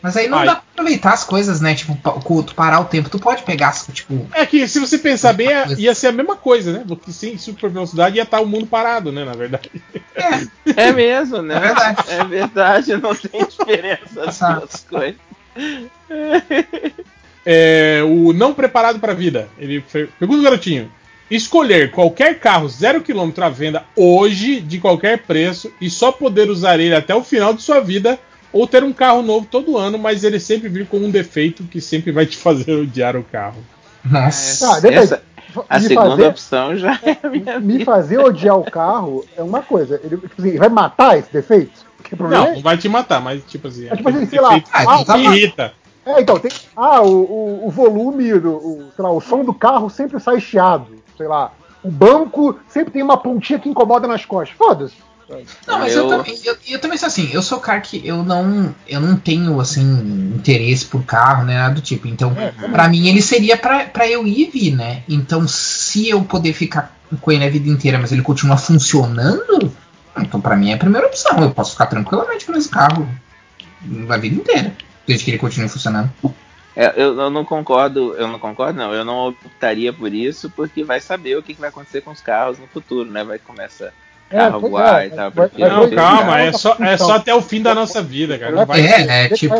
Mas 0.01 0.17
aí 0.17 0.27
não 0.27 0.39
Ai. 0.39 0.45
dá 0.47 0.55
pra 0.55 0.63
aproveitar 0.73 1.13
as 1.13 1.23
coisas, 1.23 1.61
né? 1.61 1.75
Tipo, 1.75 1.95
tu 2.43 2.55
parar 2.55 2.79
o 2.79 2.85
tempo, 2.85 3.09
tu 3.09 3.19
pode 3.19 3.43
pegar, 3.43 3.71
tipo. 3.93 4.27
É 4.33 4.45
que 4.45 4.67
se 4.67 4.79
você 4.79 4.97
pensar 4.97 5.33
bem, 5.33 5.51
é- 5.51 5.73
ia 5.77 5.93
ser 5.93 6.07
a 6.07 6.11
mesma 6.11 6.35
coisa, 6.35 6.71
né? 6.73 6.83
Porque 6.87 7.11
sem 7.11 7.37
super 7.37 7.69
velocidade 7.69 8.15
ia 8.17 8.23
estar 8.23 8.39
o 8.41 8.47
mundo 8.47 8.65
parado, 8.65 9.11
né? 9.11 9.23
Na 9.23 9.33
verdade. 9.33 9.69
É 10.75 10.91
mesmo, 10.91 11.41
né? 11.41 11.55
É 11.55 11.59
verdade. 11.59 12.03
É 12.09 12.23
verdade, 12.23 12.97
não 12.97 13.13
tem 13.15 13.45
diferença 13.45 14.23
as 14.25 14.39
duas 14.39 14.85
coisas. 14.89 15.15
É, 17.45 18.01
o 18.03 18.33
não 18.33 18.53
preparado 18.53 18.99
para 18.99 19.11
a 19.13 19.15
vida. 19.15 19.49
Ele 19.57 19.81
pergunta 20.19 20.39
o 20.39 20.43
garotinho: 20.43 20.91
escolher 21.29 21.91
qualquer 21.91 22.39
carro 22.39 22.67
0km 22.67 23.39
à 23.43 23.49
venda 23.49 23.83
hoje, 23.95 24.59
de 24.59 24.79
qualquer 24.79 25.19
preço, 25.19 25.71
e 25.81 25.89
só 25.89 26.11
poder 26.11 26.49
usar 26.49 26.79
ele 26.79 26.95
até 26.95 27.15
o 27.15 27.23
final 27.23 27.53
de 27.53 27.61
sua 27.61 27.79
vida, 27.79 28.19
ou 28.53 28.67
ter 28.67 28.83
um 28.83 28.93
carro 28.93 29.21
novo 29.21 29.47
todo 29.49 29.77
ano, 29.77 29.97
mas 29.97 30.23
ele 30.23 30.39
sempre 30.39 30.67
vir 30.69 30.87
com 30.87 30.97
um 30.97 31.09
defeito 31.09 31.63
que 31.63 31.79
sempre 31.81 32.11
vai 32.11 32.25
te 32.25 32.37
fazer 32.37 32.73
odiar 32.73 33.15
o 33.15 33.23
carro. 33.23 33.57
Nossa. 34.03 34.75
Ah, 34.75 34.79
depende. 34.79 35.03
Essa- 35.03 35.21
a 35.69 35.79
Me 35.79 35.87
segunda 35.87 36.09
fazer- 36.11 36.27
opção 36.27 36.77
já 36.77 36.97
é 37.03 37.27
minha 37.29 37.59
Me 37.59 37.73
vida. 37.79 37.85
fazer 37.85 38.17
odiar 38.19 38.57
o 38.57 38.63
carro 38.63 39.25
é 39.35 39.43
uma 39.43 39.61
coisa. 39.61 39.99
Ele, 40.03 40.15
tipo 40.17 40.33
assim, 40.39 40.49
ele 40.49 40.57
vai 40.59 40.69
matar 40.69 41.17
esse 41.17 41.31
defeito? 41.31 41.85
Não, 42.17 42.45
é 42.47 42.53
não 42.55 42.61
vai 42.61 42.77
te 42.77 42.89
matar, 42.89 43.21
mas 43.21 43.43
tipo 43.45 43.67
assim, 43.67 43.87
É 43.89 43.95
tipo 43.95 44.09
assim, 44.09 44.25
sei 44.25 44.39
lá, 44.41 44.55
ah, 44.55 44.59
que 44.61 44.81
então 44.81 45.03
tá 45.05 45.13
bom. 45.13 45.19
irrita. 45.33 45.73
É, 46.05 46.19
então, 46.19 46.39
tem. 46.39 46.49
Ah, 46.75 47.01
o, 47.01 47.09
o, 47.21 47.67
o 47.67 47.69
volume, 47.69 48.33
do, 48.39 48.53
o, 48.53 48.91
sei 48.95 49.03
lá, 49.03 49.11
o 49.11 49.21
som 49.21 49.43
do 49.45 49.53
carro 49.53 49.89
sempre 49.89 50.19
sai 50.19 50.39
chiado. 50.39 50.87
Sei 51.15 51.27
lá. 51.27 51.51
O 51.83 51.91
banco 51.91 52.57
sempre 52.67 52.91
tem 52.91 53.03
uma 53.03 53.17
pontinha 53.17 53.59
que 53.59 53.69
incomoda 53.69 54.07
nas 54.07 54.25
costas. 54.25 54.57
Foda-se. 54.57 54.95
Não, 55.67 55.79
mas 55.79 55.93
Eu- 55.93 56.03
eu, 56.03 56.17
também, 56.17 56.39
eu, 56.43 56.57
eu 56.67 56.79
também 56.79 56.97
sou 56.97 57.07
assim, 57.07 57.29
eu 57.31 57.41
sou 57.41 57.59
cara 57.59 57.79
que 57.81 58.05
eu 58.05 58.23
não, 58.23 58.73
eu 58.87 58.99
não 58.99 59.15
tenho 59.15 59.59
assim 59.59 59.81
interesse 60.35 60.85
por 60.85 61.03
carro, 61.03 61.43
né, 61.45 61.55
nada 61.55 61.75
do 61.75 61.81
tipo. 61.81 62.07
Então, 62.07 62.35
pra 62.71 62.87
mim 62.87 63.07
ele 63.07 63.21
seria 63.21 63.55
pra 63.57 63.85
pra 63.85 64.07
eu 64.07 64.25
ir 64.27 64.47
e 64.47 64.51
vir, 64.51 64.71
né? 64.75 65.03
Então, 65.07 65.47
se 65.47 66.09
eu 66.09 66.23
poder 66.23 66.53
ficar 66.53 66.95
com 67.21 67.31
ele 67.31 67.45
a 67.45 67.49
vida 67.49 67.69
inteira, 67.69 67.97
mas 67.99 68.11
ele 68.11 68.21
continua 68.21 68.57
funcionando, 68.57 69.71
então 70.17 70.39
pra 70.41 70.55
mim 70.55 70.71
é 70.71 70.73
a 70.75 70.77
primeira 70.77 71.07
opção. 71.07 71.41
Eu 71.41 71.51
posso 71.51 71.71
ficar 71.71 71.87
tranquilamente 71.87 72.45
com 72.45 72.53
esse 72.53 72.69
carro 72.69 73.07
a 74.09 74.17
vida 74.17 74.35
inteira, 74.35 74.73
desde 75.07 75.25
que 75.25 75.31
ele 75.31 75.37
continue 75.37 75.69
funcionando. 75.69 76.11
É, 76.75 76.93
eu, 76.95 77.19
eu 77.19 77.29
não 77.29 77.43
concordo, 77.43 78.15
eu 78.15 78.27
não 78.27 78.39
concordo, 78.39 78.77
não. 78.79 78.93
Eu 78.93 79.03
não 79.03 79.27
optaria 79.29 79.91
por 79.91 80.13
isso, 80.13 80.49
porque 80.49 80.83
vai 80.83 81.01
saber 81.01 81.37
o 81.37 81.43
que, 81.43 81.53
que 81.53 81.59
vai 81.59 81.69
acontecer 81.69 82.01
com 82.01 82.11
os 82.11 82.21
carros 82.21 82.57
no 82.59 82.67
futuro, 82.67 83.09
né? 83.09 83.23
Vai 83.23 83.39
começar 83.39 83.91
carro 84.31 84.59
pois 84.61 84.71
voar 84.71 85.03
é, 85.03 85.07
e 85.07 85.09
tal. 85.11 85.31
vai- 85.31 85.47
porque 85.49 85.61
vai- 85.61 85.69
Não, 85.69 85.89
calma, 85.91 86.41
é 86.41 86.51
só, 86.53 86.75
é 86.79 86.97
só 86.97 87.15
até 87.15 87.33
o 87.35 87.41
fim 87.41 87.61
da 87.61 87.73
nossa 87.75 88.01
vida, 88.01 88.37
cara. 88.39 88.51
Não 88.51 88.65
vai, 88.65 88.81
É, 88.81 89.25
é, 89.25 89.29
tipo, 89.29 89.55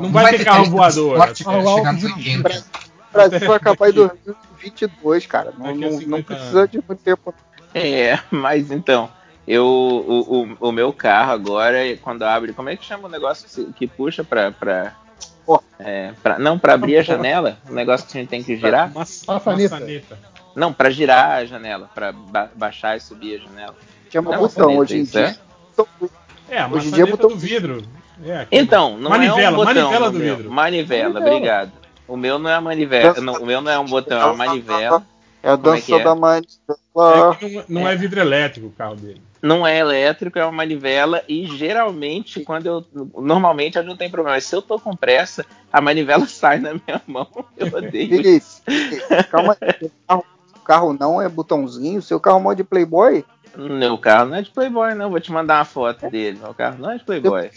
não 0.00 0.10
vai 0.10 0.36
ter 0.36 0.44
carro 0.44 0.64
voador. 0.66 1.16
Carro 1.18 1.26
pra 1.26 1.34
chegar 1.34 1.52
alto 1.68 1.92
nos 1.92 2.00
de 2.00 2.06
80. 2.06 2.48
O 2.48 3.12
Brasil 3.12 3.40
vai 3.46 3.56
acabar 3.56 3.90
em 3.90 3.92
Daqui- 3.92 4.18
2022, 4.24 5.26
cara. 5.26 5.52
Não, 5.58 5.74
não, 5.74 5.90
50 5.92 6.06
não 6.08 6.22
precisa 6.22 6.66
de 6.68 6.76
muito 6.88 7.00
tempo. 7.02 7.34
É, 7.74 8.18
mas 8.30 8.70
então, 8.70 9.08
eu 9.46 9.64
o, 9.66 10.56
o, 10.60 10.68
o 10.68 10.72
meu 10.72 10.92
carro 10.92 11.32
agora, 11.32 11.78
quando 12.02 12.22
abre, 12.22 12.52
como 12.52 12.68
é 12.70 12.76
que 12.76 12.84
chama 12.84 13.08
o 13.08 13.10
negócio 13.10 13.46
que, 13.48 13.72
que 13.72 13.86
puxa 13.86 14.22
pra. 14.24 14.50
pra 14.50 14.92
Porta. 15.44 15.64
é, 15.80 16.12
pra- 16.22 16.38
não, 16.38 16.56
pra 16.58 16.74
abrir 16.74 16.96
a 16.96 17.02
janela? 17.02 17.58
O 17.68 17.72
negócio 17.74 18.06
que 18.06 18.16
a 18.16 18.20
gente 18.20 18.30
tem 18.30 18.42
que 18.44 18.56
girar? 18.56 18.92
Maç- 18.94 19.24
Maçaneta. 19.26 19.80
Não, 20.54 20.72
pra 20.72 20.90
girar 20.90 21.30
a 21.38 21.44
janela, 21.44 21.90
pra 21.94 22.12
ba- 22.12 22.50
baixar 22.54 22.96
e 22.96 23.00
subir 23.00 23.36
a 23.40 23.48
janela. 23.48 23.74
Chama 24.10 24.30
Não, 24.32 24.38
botão 24.40 24.74
maçaneta, 24.76 24.80
hoje 24.80 24.98
em 24.98 25.04
dia. 25.04 25.36
é? 26.48 26.54
É, 26.56 26.58
a 26.60 26.68
Hoje 26.68 26.88
em 26.88 26.90
dia 26.90 27.06
botou- 27.06 27.30
do 27.30 27.36
vidro. 27.36 27.82
É, 28.24 28.46
Então, 28.52 28.98
não 28.98 29.08
manivela, 29.10 29.40
é 29.40 29.48
um 29.50 29.54
botão 29.56 29.74
manivela 29.74 30.10
do 30.10 30.18
meu. 30.18 30.36
vidro. 30.36 30.52
Manivela, 30.52 31.04
Manivela. 31.14 31.34
obrigado. 31.34 31.72
O 32.06 32.16
meu 32.16 32.38
não 32.38 32.50
é 32.50 32.54
a 32.54 32.60
manivela, 32.60 33.20
não, 33.20 33.34
o 33.34 33.46
meu 33.46 33.60
não 33.62 33.72
é 33.72 33.78
um 33.78 33.86
botão, 33.86 34.20
é 34.20 34.24
uma 34.26 34.34
manivela. 34.46 35.02
É 35.42 35.48
a 35.48 35.52
é 35.54 35.56
dança 35.56 35.86
que 35.86 35.94
é? 35.94 36.04
da 36.04 36.14
manivela. 36.14 36.48
É 36.94 37.48
não, 37.48 37.64
não 37.68 37.88
é 37.88 37.96
vidro 37.96 38.20
elétrico 38.20 38.66
o 38.66 38.70
carro 38.72 38.94
dele. 38.96 39.20
Não 39.40 39.66
é 39.66 39.76
elétrico, 39.78 40.38
é 40.38 40.44
uma 40.44 40.52
manivela 40.52 41.22
e 41.28 41.46
geralmente 41.46 42.44
quando 42.44 42.66
eu 42.66 42.84
normalmente 43.16 43.76
eu 43.76 43.82
não 43.82 43.96
tem 43.96 44.08
problema, 44.08 44.36
mas 44.36 44.44
se 44.44 44.54
eu 44.54 44.62
tô 44.62 44.78
com 44.78 44.94
pressa, 44.94 45.44
a 45.72 45.80
manivela 45.80 46.26
sai 46.28 46.60
na 46.60 46.74
minha 46.74 47.02
mão. 47.06 47.26
Eu 47.56 47.66
odeio. 47.74 48.20
isso. 48.20 48.62
Calma 49.30 49.56
aí. 49.60 49.90
Carro, 50.64 50.96
não 50.98 51.20
é 51.20 51.28
botãozinho, 51.28 52.00
seu 52.02 52.18
carro 52.20 52.38
é 52.38 52.42
mó 52.42 52.52
de 52.54 52.64
Playboy. 52.64 53.24
Meu 53.56 53.98
carro 53.98 54.30
não 54.30 54.36
é 54.36 54.42
de 54.42 54.50
Playboy, 54.50 54.94
não. 54.94 55.10
Vou 55.10 55.20
te 55.20 55.30
mandar 55.30 55.58
uma 55.58 55.64
foto 55.64 56.08
dele. 56.08 56.38
Meu 56.42 56.54
carro 56.54 56.76
não 56.78 56.90
é 56.90 56.98
de 56.98 57.04
Playboy. 57.04 57.50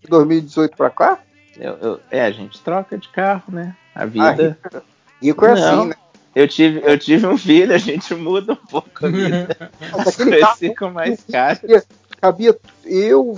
De 0.00 0.08
2018 0.08 0.76
pra 0.76 0.90
cá? 0.90 1.18
Eu- 1.58 1.76
eu- 1.82 2.00
é, 2.10 2.24
a 2.24 2.30
gente 2.30 2.60
troca 2.60 2.96
de 2.96 3.08
carro, 3.08 3.44
né? 3.48 3.76
A 3.94 4.04
vida. 4.06 4.58
Ah, 4.72 4.80
rico 5.20 5.44
é 5.44 5.54
Não. 5.54 5.80
assim, 5.80 5.88
né? 5.88 5.94
Eu 6.34 6.48
tive, 6.48 6.80
eu 6.82 6.98
tive 6.98 7.26
um 7.26 7.36
filho, 7.36 7.74
a 7.74 7.78
gente 7.78 8.14
muda 8.14 8.52
um 8.54 8.66
pouco 8.66 9.04
a 9.04 9.08
vida. 9.08 9.70
Carro 10.40 10.56
ficam 10.56 10.90
mais 10.90 11.22
caras. 11.30 11.86
cabia 12.18 12.56
eu, 12.86 13.36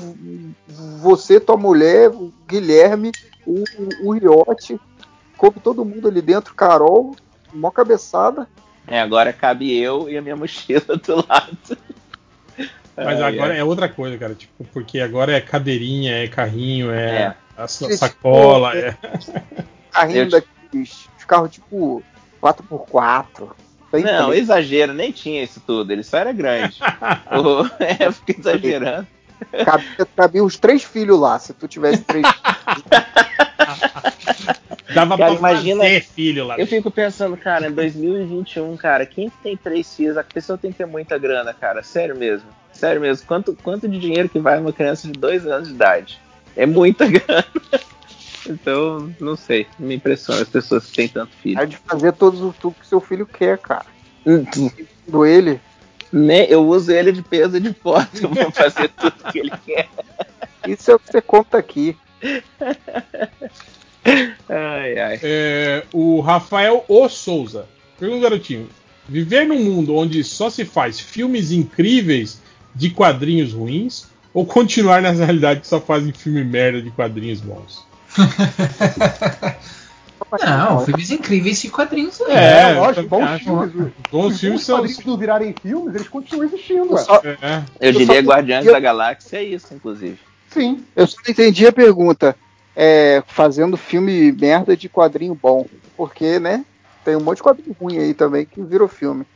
você, 1.01 1.41
tua 1.41 1.57
mulher, 1.57 2.11
o 2.11 2.33
Guilherme, 2.47 3.11
o, 3.45 3.65
o 4.05 4.13
Riote, 4.13 4.79
coube 5.37 5.59
todo 5.59 5.85
mundo 5.85 6.07
ali 6.07 6.23
dentro, 6.23 6.55
Carol, 6.55 7.17
mó 7.53 7.71
cabeçada. 7.71 8.49
É, 8.87 9.01
agora 9.01 9.33
cabe 9.33 9.75
eu 9.77 10.09
e 10.11 10.17
a 10.17 10.23
minha 10.23 10.37
mochila 10.37 10.97
do 10.97 11.17
lado. 11.29 11.79
Mas 12.97 13.21
Ai, 13.21 13.35
agora 13.35 13.55
ai. 13.55 13.59
é 13.61 13.65
outra 13.65 13.89
coisa, 13.89 14.17
cara. 14.19 14.35
Tipo, 14.35 14.65
porque 14.73 15.01
agora 15.01 15.33
é 15.33 15.41
cadeirinha, 15.41 16.23
é 16.23 16.29
carrinho, 16.29 16.91
é, 16.93 17.11
É. 17.23 17.35
a 17.57 17.67
sa- 17.67 17.87
Esse 17.87 17.99
sacola. 17.99 18.71
povo, 18.73 18.85
É... 18.87 18.97
Carrinho 19.91 20.19
Eu- 20.25 20.31
daqueles 20.31 21.09
os 21.19 21.25
carros 21.25 21.51
tipo 21.51 22.03
4x4. 22.41 23.51
Tem 23.91 24.03
Não, 24.05 24.27
também. 24.27 24.41
exagero, 24.41 24.93
nem 24.93 25.11
tinha 25.13 25.43
isso 25.43 25.61
tudo, 25.67 25.91
ele 25.93 26.03
só 26.03 26.19
era 26.19 26.33
grande. 26.33 26.79
O- 27.33 27.83
é, 27.83 28.11
fica 28.13 28.39
exagerando. 28.41 29.07
Cabia, 29.65 30.07
cabia 30.17 30.45
os 30.45 30.57
três 30.57 30.83
filhos 30.85 31.19
lá, 31.19 31.39
se 31.39 31.53
tu 31.53 31.67
tivesse 31.69 32.03
três. 32.03 32.25
Dava 34.95 35.17
Cara, 35.19 35.31
pra 35.37 35.39
imagina- 35.39 35.83
fazer 35.83 36.01
filho 36.03 36.47
lá. 36.47 36.59
Eu 36.59 36.67
fico 36.67 36.91
pensando, 36.91 37.37
cara, 37.37 37.69
em 37.69 37.73
2021, 37.73 38.77
cara, 38.77 39.05
quem 39.05 39.31
tem 39.43 39.57
três 39.57 39.95
filhos, 39.95 40.17
a 40.17 40.23
pessoa 40.25 40.57
tem 40.59 40.71
que 40.73 40.79
ter 40.79 40.87
muita 40.87 41.19
grana, 41.19 41.53
cara. 41.53 41.83
Sério 41.83 42.17
mesmo. 42.17 42.49
Sério 42.73 43.01
mesmo. 43.01 43.27
Quanto, 43.27 43.57
quanto 43.63 43.89
de 43.89 43.99
dinheiro 43.99 44.29
que 44.29 44.39
vai 44.39 44.59
uma 44.59 44.73
criança 44.73 45.07
de 45.07 45.13
dois 45.13 45.47
anos 45.47 45.69
de 45.69 45.75
idade? 45.75 46.21
É 46.57 46.65
muita 46.67 47.07
grana. 47.11 47.45
Então, 48.49 49.11
não 49.21 49.37
sei. 49.37 49.67
Me 49.79 49.95
impressiona 49.97 50.43
as 50.43 50.49
pessoas 50.49 50.87
que 50.87 50.93
têm 50.93 51.09
tanto 51.09 51.33
filho. 51.37 51.59
É 51.61 51.67
de 51.67 51.77
fazer 51.79 52.13
todos 52.13 52.41
os 52.41 52.55
tudo 52.57 52.77
que 52.81 52.87
seu 52.87 53.01
filho 53.01 53.27
quer, 53.27 53.59
cara. 53.59 53.87
Hum, 54.27 54.45
Do 55.07 55.25
ele. 55.25 55.61
Né? 56.13 56.47
Eu 56.49 56.67
uso 56.67 56.93
ele 56.93 57.11
de 57.11 57.23
peso 57.23 57.57
e 57.57 57.61
de 57.61 57.73
foto. 57.73 58.09
Eu 58.23 58.29
vou 58.29 58.51
fazer 58.53 58.89
tudo 58.91 59.33
que 59.33 59.39
ele 59.39 59.53
quer. 59.65 59.89
Isso 60.67 60.91
é 60.91 60.95
o 60.95 60.99
que 60.99 61.11
você 61.11 61.21
conta 61.21 61.59
aqui. 61.59 61.97
Ai, 64.49 64.99
ai. 64.99 65.21
É, 65.23 65.83
o 65.93 66.21
Rafael 66.21 66.85
O. 66.89 67.09
Souza. 67.09 67.67
Pergunta, 67.99 68.23
garotinho. 68.23 68.69
Viver 69.09 69.47
num 69.47 69.63
mundo 69.63 69.95
onde 69.95 70.23
só 70.25 70.49
se 70.51 70.65
faz 70.65 70.99
filmes 71.01 71.51
incríveis 71.53 72.41
de 72.75 72.91
quadrinhos 72.91 73.53
ruins 73.53 74.07
ou 74.33 74.45
continuar 74.47 75.01
nessa 75.03 75.25
realidade 75.25 75.61
que 75.61 75.67
só 75.69 75.81
fazem 75.81 76.13
filme 76.13 76.43
merda 76.45 76.83
de 76.83 76.91
quadrinhos 76.91 77.41
bons? 77.41 77.87
Não, 80.45 80.85
filmes 80.85 81.11
incríveis 81.11 81.63
e 81.65 81.69
quadrinhos. 81.69 82.19
né? 82.21 82.35
É, 82.35 82.73
eu 82.73 82.81
lógico, 82.81 83.09
bons 83.09 83.23
acho. 83.25 83.45
filmes. 83.45 83.75
Os 83.75 84.11
Bons 84.11 84.41
filmes 84.41 84.61
os 84.61 84.67
são. 84.67 84.77
quadrinhos 84.79 85.05
não 85.05 85.17
virarem 85.17 85.55
filmes, 85.63 85.95
eles 85.95 86.09
continuam 86.09 86.45
existindo, 86.47 86.91
Eu 86.93 86.99
só, 86.99 87.23
É, 87.25 87.63
Eu 87.81 87.93
só 87.93 87.99
diria 88.01 88.23
não 88.23 88.31
Guardiões 88.31 88.61
entendi- 88.63 88.73
da 88.73 88.81
Galáxia, 88.81 89.37
é 89.39 89.45
isso, 89.45 89.73
inclusive. 89.75 90.19
Sim. 90.51 90.85
eu 90.97 91.07
só 91.07 91.17
não 91.25 91.31
entendi 91.33 91.67
a 91.67 91.73
pergunta. 91.73 92.35
É, 92.77 93.23
fazendo 93.27 93.77
filme 93.77 94.33
merda 94.33 94.77
de 94.77 94.89
quadrinho 94.89 95.35
bom. 95.35 95.67
Porque, 95.97 96.39
né? 96.39 96.65
Tem 97.05 97.17
um 97.17 97.21
monte 97.21 97.37
de 97.37 97.43
quadrinho 97.43 97.77
ruim 97.81 97.99
aí 97.99 98.15
também 98.15 98.47
que 98.47 98.63
virou 98.63 98.89
filme. 98.89 99.27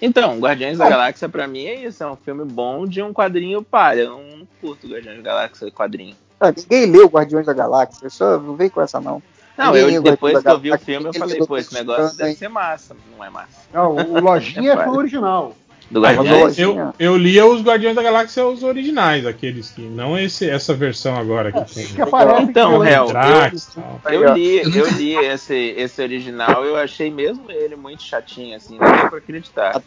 Então, 0.00 0.38
Guardiões 0.38 0.78
da. 0.78 0.88
Galáxia 0.88 1.28
pra 1.28 1.46
mim 1.48 1.66
é 1.66 1.74
isso, 1.86 2.02
é 2.02 2.10
um 2.10 2.16
filme 2.16 2.44
bom 2.44 2.86
de 2.86 3.02
um 3.02 3.12
quadrinho 3.12 3.62
palha. 3.62 4.02
Eu 4.02 4.10
não 4.10 4.48
curto 4.60 4.86
Guardiões 4.86 5.16
da 5.18 5.22
Galáxia 5.22 5.70
quadrinho. 5.70 6.14
Ah, 6.40 6.52
ninguém 6.56 6.86
leu 6.86 7.08
Guardiões 7.08 7.44
da 7.44 7.52
Galáxia, 7.52 8.08
só 8.08 8.38
não 8.38 8.54
vem 8.54 8.68
com 8.68 8.80
essa 8.80 9.00
não. 9.00 9.20
Não, 9.56 9.72
Ninguém 9.72 9.96
eu 9.96 10.02
depois 10.02 10.34
Guardiões 10.34 10.44
que 10.44 10.50
eu 10.50 10.60
vi 10.60 10.72
o 10.72 10.78
filme, 10.78 11.06
eu 11.08 11.12
falei, 11.12 11.44
pô, 11.44 11.56
esse 11.58 11.74
negócio 11.74 12.16
deve 12.16 12.36
ser 12.36 12.48
massa. 12.48 12.96
Não 13.16 13.24
é 13.24 13.28
massa. 13.28 13.60
Não, 13.74 13.96
o, 13.96 14.20
Lojinha 14.20 14.72
É, 14.78 14.84
foi 14.84 14.86
o 14.86 14.96
original. 14.96 15.56
Do 15.90 16.02
Guardiões. 16.02 16.58
eu, 16.58 16.92
eu 16.98 17.16
lia 17.16 17.46
os 17.46 17.62
Guardiões 17.62 17.96
da 17.96 18.02
Galáxia 18.02 18.46
os 18.46 18.62
originais, 18.62 19.24
aqueles 19.26 19.70
que. 19.70 19.80
Não 19.80 20.18
esse, 20.18 20.48
essa 20.48 20.74
versão 20.74 21.16
agora 21.16 21.50
que 21.50 21.74
tem. 21.74 21.86
Que 21.86 22.02
aparece 22.02 22.42
Então, 22.42 22.80
que 22.82 22.88
Hel, 22.88 23.06
Drax, 23.06 23.70
tal. 23.74 24.00
Eu 24.12 24.34
li, 24.34 24.58
Eu 24.58 24.70
eu 24.70 24.90
li 24.92 25.14
esse, 25.16 25.54
esse 25.76 26.02
original, 26.02 26.62
eu 26.64 26.76
achei 26.76 27.10
mesmo 27.10 27.50
ele 27.50 27.74
muito 27.76 28.02
chatinho, 28.02 28.54
assim, 28.56 28.78
não 28.78 28.86
deu 28.86 29.08
pra 29.08 29.18
acreditar. 29.18 29.80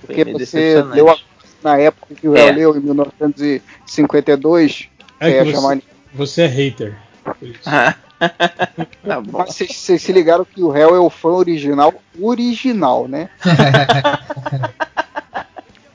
Porque 0.00 0.24
você 0.24 0.82
leu 0.82 1.10
a- 1.10 1.16
na 1.62 1.78
época 1.78 2.14
que 2.14 2.28
o 2.28 2.36
É. 2.36 2.50
Leu, 2.50 2.76
em 2.76 2.80
1952, 2.80 4.88
É 5.20 5.44
você 5.44 5.52
chamar 5.52 5.76
você, 5.76 5.82
você 6.14 6.42
é 6.42 6.46
hater. 6.46 6.96
tá 7.66 9.20
bom. 9.20 9.38
Mas 9.38 9.54
vocês, 9.54 10.00
se 10.00 10.12
ligaram 10.12 10.44
que 10.44 10.62
o 10.62 10.74
Hell 10.74 10.94
é 10.94 10.98
o 10.98 11.10
fã 11.10 11.30
original, 11.30 11.92
original, 12.20 13.06
né? 13.08 13.28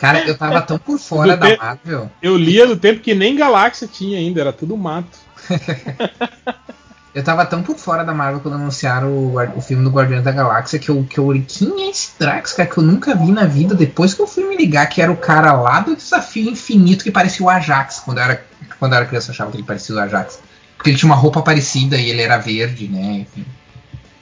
Cara, 0.01 0.27
eu 0.27 0.35
tava 0.35 0.59
tão 0.63 0.79
por 0.79 0.97
fora 0.97 1.37
Do 1.37 1.47
da 1.47 1.55
Marvel. 1.55 2.11
Eu 2.19 2.35
lia 2.35 2.65
no 2.65 2.75
tempo 2.75 3.01
que 3.01 3.13
nem 3.13 3.35
Galáxia 3.35 3.87
tinha 3.87 4.17
ainda, 4.17 4.41
era 4.41 4.51
tudo 4.51 4.75
mato. 4.75 5.19
Eu 7.13 7.21
tava 7.21 7.45
tão 7.45 7.61
por 7.61 7.75
fora 7.75 8.05
da 8.05 8.13
Marvel 8.13 8.39
quando 8.39 8.53
anunciaram 8.53 9.09
o, 9.09 9.35
o 9.57 9.61
filme 9.61 9.83
do 9.83 9.89
Guardiões 9.89 10.23
da 10.23 10.31
Galáxia 10.31 10.79
que 10.79 10.87
eu, 10.87 11.03
que 11.03 11.17
eu 11.17 11.25
olhei, 11.25 11.43
quem 11.45 11.83
é 11.83 11.89
esse 11.89 12.17
Drax, 12.17 12.53
cara, 12.53 12.69
que 12.69 12.77
eu 12.77 12.83
nunca 12.85 13.13
vi 13.13 13.33
na 13.33 13.43
vida, 13.43 13.75
depois 13.75 14.13
que 14.13 14.21
eu 14.21 14.27
fui 14.27 14.45
me 14.47 14.55
ligar 14.55 14.85
que 14.87 15.01
era 15.01 15.11
o 15.11 15.17
cara 15.17 15.51
lá 15.51 15.81
do 15.81 15.93
Desafio 15.93 16.49
Infinito 16.49 17.03
que 17.03 17.11
parecia 17.11 17.45
o 17.45 17.49
Ajax. 17.49 17.99
Quando 17.99 18.19
eu 18.19 18.23
era, 18.23 18.45
quando 18.79 18.93
eu 18.93 18.97
era 18.97 19.05
criança 19.05 19.27
eu 19.27 19.33
achava 19.33 19.51
que 19.51 19.57
ele 19.57 19.63
parecia 19.63 19.93
o 19.93 19.99
Ajax. 19.99 20.39
Porque 20.77 20.89
ele 20.89 20.97
tinha 20.97 21.09
uma 21.09 21.17
roupa 21.17 21.41
parecida 21.41 21.97
e 21.97 22.09
ele 22.09 22.21
era 22.21 22.37
verde, 22.37 22.87
né, 22.87 23.25
enfim. 23.29 23.45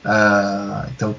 Ah, 0.03 0.87
então, 0.89 1.15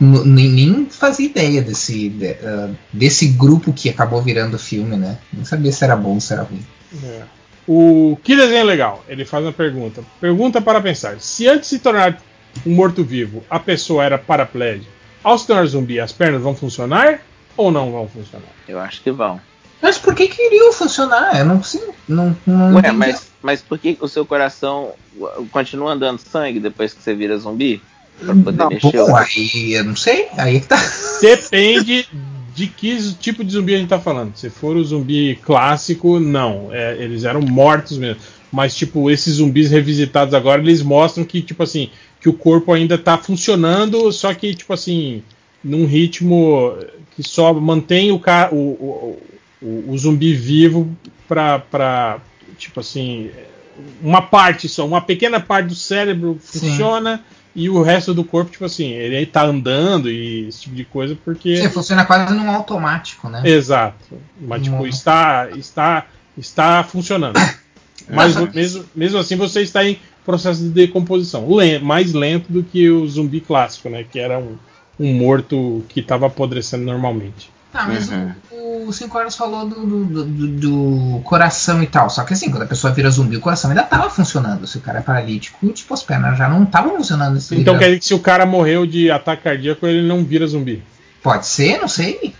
nem, 0.00 0.48
nem 0.48 0.86
fazia 0.86 1.26
ideia 1.26 1.60
desse, 1.62 2.08
de- 2.08 2.36
ah, 2.42 2.70
desse 2.92 3.28
grupo 3.28 3.72
que 3.72 3.88
acabou 3.88 4.22
virando 4.22 4.54
o 4.54 4.58
filme, 4.58 4.96
né. 4.96 5.18
Nem 5.32 5.44
sabia 5.44 5.70
se 5.72 5.84
era 5.84 5.96
bom 5.96 6.14
ou 6.14 6.20
se 6.20 6.32
era 6.32 6.42
ruim. 6.42 6.64
É. 7.04 7.22
O 7.68 8.18
que 8.24 8.34
desenho 8.34 8.64
legal? 8.64 9.04
Ele 9.08 9.24
faz 9.24 9.44
uma 9.44 9.52
pergunta. 9.52 10.02
Pergunta 10.20 10.60
para 10.60 10.80
pensar. 10.80 11.20
Se 11.20 11.46
antes 11.46 11.70
de 11.70 11.76
se 11.76 11.78
tornar 11.82 12.20
um 12.66 12.74
morto-vivo, 12.74 13.44
a 13.48 13.58
pessoa 13.60 14.04
era 14.04 14.18
paraplégica, 14.18 14.90
ao 15.22 15.38
se 15.38 15.46
tornar 15.46 15.66
zumbi, 15.66 16.00
as 16.00 16.10
pernas 16.12 16.42
vão 16.42 16.54
funcionar 16.54 17.20
ou 17.56 17.70
não 17.70 17.92
vão 17.92 18.08
funcionar? 18.08 18.48
Eu 18.66 18.80
acho 18.80 19.02
que 19.02 19.10
vão. 19.12 19.40
Mas 19.82 19.96
por 19.98 20.14
que 20.14 20.28
que 20.28 20.42
iriam 20.42 20.72
funcionar? 20.72 21.38
Eu 21.38 21.44
não 21.44 21.62
sei. 21.62 21.82
Não, 22.08 22.36
não 22.46 22.72
Ué, 22.74 22.80
entendi. 22.80 22.96
mas, 22.96 23.26
mas 23.40 23.60
por 23.62 23.78
que 23.78 23.96
o 24.00 24.08
seu 24.08 24.26
coração 24.26 24.92
uh, 25.16 25.46
continua 25.52 25.92
andando 25.92 26.18
sangue 26.18 26.58
depois 26.60 26.92
que 26.92 27.02
você 27.02 27.14
vira 27.14 27.38
zumbi? 27.38 27.80
Pra 28.24 28.34
poder 28.34 28.58
Não, 28.58 28.68
mexer? 28.68 28.92
Bom, 28.92 29.16
aí 29.16 29.72
eu 29.72 29.84
não 29.84 29.96
sei. 29.96 30.26
Aí 30.36 30.56
é 30.56 30.60
que 30.60 30.66
tá. 30.66 30.78
Depende 31.20 32.06
de 32.54 32.66
que 32.66 33.14
tipo 33.14 33.44
de 33.44 33.52
zumbi 33.52 33.74
a 33.74 33.78
gente 33.78 33.88
tá 33.88 33.98
falando. 33.98 34.36
Se 34.36 34.50
for 34.50 34.76
o 34.76 34.84
zumbi 34.84 35.36
clássico, 35.42 36.20
não. 36.20 36.68
É, 36.72 36.96
eles 37.02 37.24
eram 37.24 37.40
mortos 37.40 37.98
mesmo. 37.98 38.20
Mas, 38.52 38.74
tipo, 38.76 39.10
esses 39.10 39.34
zumbis 39.34 39.70
revisitados 39.70 40.34
agora, 40.34 40.60
eles 40.60 40.82
mostram 40.82 41.24
que, 41.24 41.40
tipo 41.40 41.62
assim, 41.62 41.88
que 42.20 42.28
o 42.28 42.32
corpo 42.32 42.72
ainda 42.72 42.98
tá 42.98 43.16
funcionando, 43.16 44.10
só 44.10 44.34
que, 44.34 44.52
tipo 44.54 44.72
assim, 44.72 45.22
num 45.62 45.86
ritmo 45.86 46.76
que 47.14 47.22
só 47.22 47.54
mantém 47.54 48.10
o, 48.10 48.18
ca- 48.18 48.48
o, 48.50 48.56
o, 48.56 49.22
o, 49.62 49.84
o 49.92 49.98
zumbi 49.98 50.34
vivo 50.34 50.90
pra, 51.28 51.60
pra, 51.60 52.18
tipo 52.58 52.80
assim, 52.80 53.30
uma 54.02 54.20
parte 54.22 54.68
só, 54.68 54.84
uma 54.84 55.00
pequena 55.00 55.38
parte 55.38 55.68
do 55.68 55.74
cérebro 55.76 56.36
Sim. 56.42 56.76
E 57.54 57.68
o 57.68 57.82
resto 57.82 58.14
do 58.14 58.24
corpo, 58.24 58.50
tipo 58.50 58.64
assim, 58.64 58.90
ele 58.90 59.26
tá 59.26 59.44
andando 59.44 60.10
e 60.10 60.48
esse 60.48 60.62
tipo 60.62 60.76
de 60.76 60.84
coisa 60.84 61.16
porque. 61.24 61.56
Você 61.56 61.70
funciona 61.70 62.04
quase 62.04 62.32
num 62.32 62.50
automático, 62.50 63.28
né? 63.28 63.42
Exato. 63.44 64.18
Mas 64.40 64.62
tipo, 64.62 64.86
está, 64.86 65.48
está, 65.56 66.06
está 66.38 66.84
funcionando. 66.84 67.34
Mas 68.08 68.34
mesmo, 68.52 68.84
mesmo 68.94 69.18
assim 69.18 69.36
você 69.36 69.62
está 69.62 69.84
em 69.84 69.98
processo 70.24 70.62
de 70.62 70.68
decomposição. 70.70 71.46
Mais 71.82 72.12
lento 72.12 72.52
do 72.52 72.62
que 72.62 72.90
o 72.90 73.06
zumbi 73.06 73.40
clássico, 73.40 73.88
né? 73.88 74.04
Que 74.04 74.18
era 74.18 74.38
um, 74.38 74.56
um 74.98 75.12
morto 75.12 75.84
que 75.88 76.00
estava 76.00 76.26
apodrecendo 76.26 76.84
normalmente. 76.84 77.50
Ah, 77.72 77.86
mas 77.86 78.08
Uhum. 78.10 78.32
o, 78.50 78.88
o 78.88 78.92
Cinco 78.92 79.16
Horas 79.16 79.36
falou 79.36 79.64
do, 79.68 79.86
do, 79.86 80.04
do- 80.04 80.24
do- 80.24 80.48
do 81.16 81.20
coração 81.22 81.80
e 81.82 81.86
tal. 81.86 82.10
Só 82.10 82.24
que 82.24 82.32
assim, 82.34 82.50
quando 82.50 82.62
a 82.64 82.66
pessoa 82.66 82.92
vira 82.92 83.08
zumbi, 83.10 83.36
o 83.36 83.40
coração 83.40 83.70
ainda 83.70 83.84
tava 83.84 84.10
funcionando. 84.10 84.66
Se 84.66 84.78
o 84.78 84.80
cara 84.80 84.98
é 84.98 85.02
paralítico, 85.02 85.68
tipo, 85.68 85.94
as 85.94 86.02
pernas 86.02 86.36
já 86.36 86.48
não 86.48 86.64
estavam 86.64 86.96
funcionando. 86.96 87.38
Então 87.52 87.78
quer 87.78 87.84
dizer 87.86 87.98
que 88.00 88.04
se 88.06 88.14
o 88.14 88.18
cara 88.18 88.44
morreu 88.44 88.84
de 88.86 89.10
ataque 89.10 89.44
cardíaco, 89.44 89.86
ele 89.86 90.06
não 90.06 90.24
vira 90.24 90.46
zumbi. 90.48 90.82
Pode 91.22 91.46
ser, 91.46 91.78
não 91.80 91.86
sei. 91.88 92.34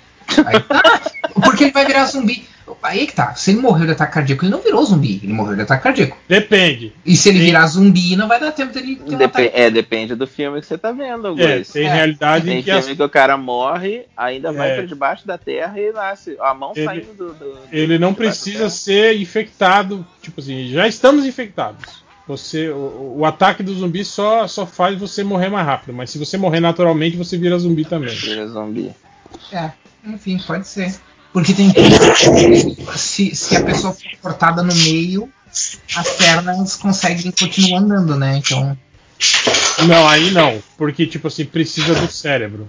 Aí 0.47 0.59
tá. 0.61 0.82
Porque 1.44 1.65
ele 1.65 1.73
vai 1.73 1.86
virar 1.86 2.07
zumbi. 2.07 2.48
Aí 2.82 3.06
que 3.06 3.14
tá. 3.14 3.34
Se 3.34 3.51
ele 3.51 3.60
morreu 3.60 3.86
de 3.86 3.92
ataque 3.92 4.14
cardíaco, 4.14 4.44
ele 4.44 4.52
não 4.52 4.60
virou 4.60 4.84
zumbi. 4.84 5.20
Ele 5.22 5.32
morreu 5.32 5.56
de 5.56 5.62
ataque 5.62 5.82
cardíaco. 5.82 6.16
Depende. 6.28 6.92
E 7.05 7.16
se 7.16 7.28
ele 7.28 7.38
Sim. 7.38 7.44
virar 7.47 7.66
zumbi, 7.66 8.16
não 8.16 8.28
vai 8.28 8.38
dar 8.40 8.52
tempo 8.52 8.72
dele 8.72 8.97
ter 8.97 9.14
um 9.14 9.18
Depe- 9.18 9.42
ataque. 9.42 9.51
é, 9.60 9.70
depende 9.70 10.14
do 10.14 10.26
filme 10.26 10.60
que 10.60 10.66
você 10.66 10.78
tá 10.78 10.92
vendo, 10.92 11.40
É, 11.40 11.60
tem 11.62 11.86
É. 11.86 11.92
realidade 11.92 12.44
Tem 12.47 12.55
em 12.59 12.62
que 12.62 12.70
filme 12.70 12.90
as- 12.90 12.97
que 12.97 13.02
o 13.02 13.09
cara 13.09 13.36
morre, 13.36 14.05
ainda 14.16 14.52
vai 14.52 14.70
É. 14.70 14.74
pra 14.76 14.86
debaixo 14.86 15.26
da 15.26 15.36
terra 15.38 15.78
e 15.80 15.92
nasce. 15.92 16.36
A 16.40 16.55
mão 16.55 16.72
Ele- 16.74 16.84
saindo 16.86 17.14
do. 17.14 17.34
do- 17.34 17.59
ele 17.72 17.98
não 17.98 18.14
precisa 18.14 18.68
ser 18.70 19.16
infectado. 19.20 20.06
Tipo 20.22 20.40
assim, 20.40 20.68
já 20.68 20.86
estamos 20.86 21.24
infectados. 21.26 22.01
Você, 22.28 22.68
o, 22.68 23.16
o 23.18 23.24
ataque 23.26 23.62
do 23.62 23.74
zumbi 23.74 24.05
só, 24.05 24.47
só 24.47 24.64
faz 24.64 24.97
você 24.98 25.24
morrer 25.24 25.48
mais 25.48 25.66
rápido. 25.66 25.92
Mas 25.94 26.10
se 26.10 26.18
você 26.18 26.36
morrer 26.38 26.60
naturalmente, 26.60 27.16
você 27.16 27.36
vira 27.36 27.59
zumbi 27.59 27.84
também. 27.84 28.14
Vira 28.14 28.47
zumbi. 28.47 28.92
É, 29.52 29.70
enfim, 30.06 30.38
pode 30.47 30.68
ser. 30.68 30.94
Porque 31.32 31.55
tem. 31.55 31.73
Se, 32.97 33.35
se 33.36 33.57
a 33.57 33.62
pessoa 33.62 33.93
for 33.93 34.02
cortada 34.20 34.62
no 34.62 34.74
meio, 34.74 35.28
as 35.97 36.09
pernas 36.16 36.77
conseguem 36.77 37.31
continuar 37.31 37.81
andando, 37.81 38.16
né? 38.16 38.36
Então. 38.39 38.77
Não, 39.86 40.09
aí 40.09 40.31
não. 40.31 40.62
Porque, 40.77 41.07
tipo 41.07 41.28
assim, 41.28 41.44
precisa 41.44 41.94
do 41.94 42.11
cérebro. 42.11 42.66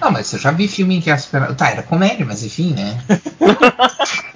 Não, 0.00 0.10
mas 0.10 0.32
eu 0.32 0.38
já 0.38 0.50
vi 0.50 0.68
filme 0.68 0.96
em 0.96 1.00
que 1.00 1.10
as 1.10 1.26
pernas. 1.26 1.56
Tá, 1.56 1.70
era 1.70 1.82
comédia, 1.82 2.24
mas 2.24 2.42
enfim, 2.42 2.72
né? 2.74 2.98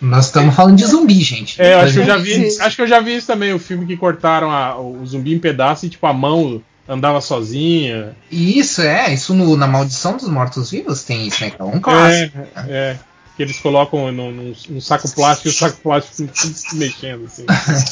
Nós 0.00 0.26
estamos 0.26 0.54
falando 0.56 0.76
de 0.76 0.84
zumbi, 0.84 1.20
gente. 1.20 1.60
É, 1.62 1.74
eu 1.74 1.80
acho 1.80 1.94
que 1.94 2.00
eu 2.00 2.04
já 2.06 2.16
vi. 2.16 2.30
2016. 2.30 2.60
Acho 2.60 2.76
que 2.76 2.82
eu 2.82 2.88
já 2.88 3.00
vi 3.00 3.16
isso 3.16 3.26
também, 3.26 3.52
o 3.52 3.58
filme 3.58 3.86
que 3.86 3.96
cortaram 3.96 4.50
a- 4.50 4.76
o 4.76 5.04
zumbi 5.06 5.32
em 5.32 5.38
pedaço 5.38 5.86
e 5.86 5.90
tipo 5.90 6.04
a 6.06 6.12
mão 6.12 6.60
andava 6.88 7.20
sozinha. 7.20 8.14
Isso, 8.30 8.82
é. 8.82 9.12
Isso 9.12 9.34
no- 9.34 9.56
na 9.56 9.66
Maldição 9.66 10.16
dos 10.16 10.28
Mortos-Vivos 10.28 11.02
tem 11.04 11.26
isso, 11.28 11.42
né? 11.44 11.50
Que 11.50 11.60
é 11.60 11.64
um 11.64 11.80
clássico. 11.80 12.38
É, 12.38 12.48
é. 12.70 12.98
Que 13.34 13.42
eles 13.44 13.58
colocam 13.60 14.12
num, 14.12 14.30
num- 14.30 14.54
num 14.68 14.80
saco 14.80 15.10
plástico 15.10 15.48
e 15.48 15.50
o 15.50 15.54
saco 15.54 15.78
plástico 15.80 16.28
se 16.36 16.76
mexendo, 16.76 17.24
assim. 17.24 17.46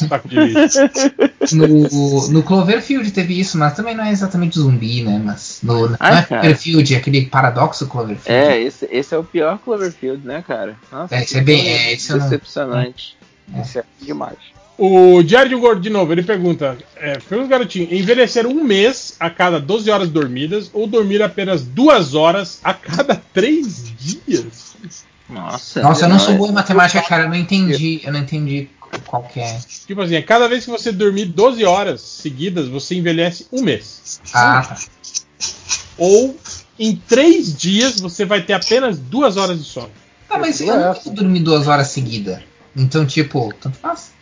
saco 0.06 0.28
de 0.28 0.36
lixo. 0.38 0.78
No, 1.56 2.28
no 2.28 2.42
Cloverfield 2.42 3.10
teve 3.10 3.40
isso, 3.40 3.56
mas 3.56 3.72
também 3.74 3.94
não 3.94 4.04
é 4.04 4.10
exatamente 4.10 4.58
zumbi, 4.58 5.02
né? 5.02 5.18
Mas 5.24 5.60
no, 5.62 5.88
não 5.88 5.96
Ai, 5.98 6.18
é 6.18 6.22
cara. 6.22 6.26
Cloverfield, 6.42 6.94
é 6.94 6.98
aquele 6.98 7.24
paradoxo 7.26 7.86
Cloverfield. 7.86 8.30
É, 8.30 8.60
esse, 8.60 8.86
esse 8.92 9.14
é 9.14 9.18
o 9.18 9.24
pior 9.24 9.58
Cloverfield, 9.58 10.26
né, 10.26 10.44
cara? 10.46 10.76
Nossa, 10.92 11.14
É, 11.14 11.22
esse 11.22 11.38
é 11.38 11.40
bem- 11.40 11.68
é, 11.70 11.92
esse 11.94 12.12
não- 12.12 12.18
decepcionante. 12.18 13.16
Isso 13.62 13.78
é 13.78 13.84
demais. 14.02 14.36
O 14.82 15.23
Diário 15.23 15.51
de 15.51 15.55
um 15.55 15.61
Gordo, 15.61 15.81
de 15.81 15.90
novo, 15.90 16.11
ele 16.11 16.23
pergunta: 16.23 16.78
é, 16.97 17.19
pergunta, 17.19 17.51
garotinho, 17.51 17.93
envelhecer 17.94 18.47
um 18.47 18.65
mês 18.65 19.15
a 19.20 19.28
cada 19.28 19.61
12 19.61 19.90
horas 19.90 20.09
dormidas 20.09 20.70
ou 20.73 20.86
dormir 20.86 21.23
apenas 21.23 21.62
duas 21.62 22.15
horas 22.15 22.61
a 22.65 22.73
cada 22.73 23.15
três 23.15 23.93
dias? 23.98 24.74
Nossa, 25.28 25.82
Nossa, 25.82 26.07
eu 26.07 26.09
não 26.09 26.19
sou 26.19 26.32
é- 26.35 26.36
boa 26.39 26.48
em 26.51 26.55
matemática, 26.55 27.02
cara. 27.02 27.24
Eu 27.24 27.28
não 27.28 27.36
entendi. 27.36 28.01
Eu 28.02 28.12
não 28.12 28.20
entendi 28.20 28.69
qual 29.07 29.23
que 29.24 29.39
é. 29.39 29.61
Tipo 29.86 30.01
assim, 30.01 30.16
a 30.16 30.23
cada 30.23 30.48
vez 30.48 30.65
que 30.65 30.70
você 30.70 30.90
dormir 30.90 31.27
12 31.27 31.62
horas 31.65 32.01
seguidas, 32.01 32.66
você 32.66 32.94
envelhece 32.94 33.47
um 33.52 33.62
mês. 33.62 34.20
Ah, 34.32 34.62
tá. 34.66 34.77
Ou 35.98 36.36
em 36.78 36.97
três 36.97 37.55
dias 37.55 38.01
você 38.01 38.24
vai 38.24 38.40
ter 38.43 38.55
apenas 38.55 38.98
duas 38.98 39.36
horas 39.36 39.59
de 39.59 39.65
sono. 39.65 39.90
Tá, 40.27 40.39
mas 40.39 40.61
eu 40.61 40.73
É 40.74 40.90
essa. 40.90 41.02
vou 41.05 41.12
dormir 41.15 41.40
duas 41.40 41.69
horas 41.69 41.89
seguidas. 41.89 42.40
Então, 42.74 43.05
tipo, 43.05 43.52
tanto 43.61 43.77
faz. 43.78 44.12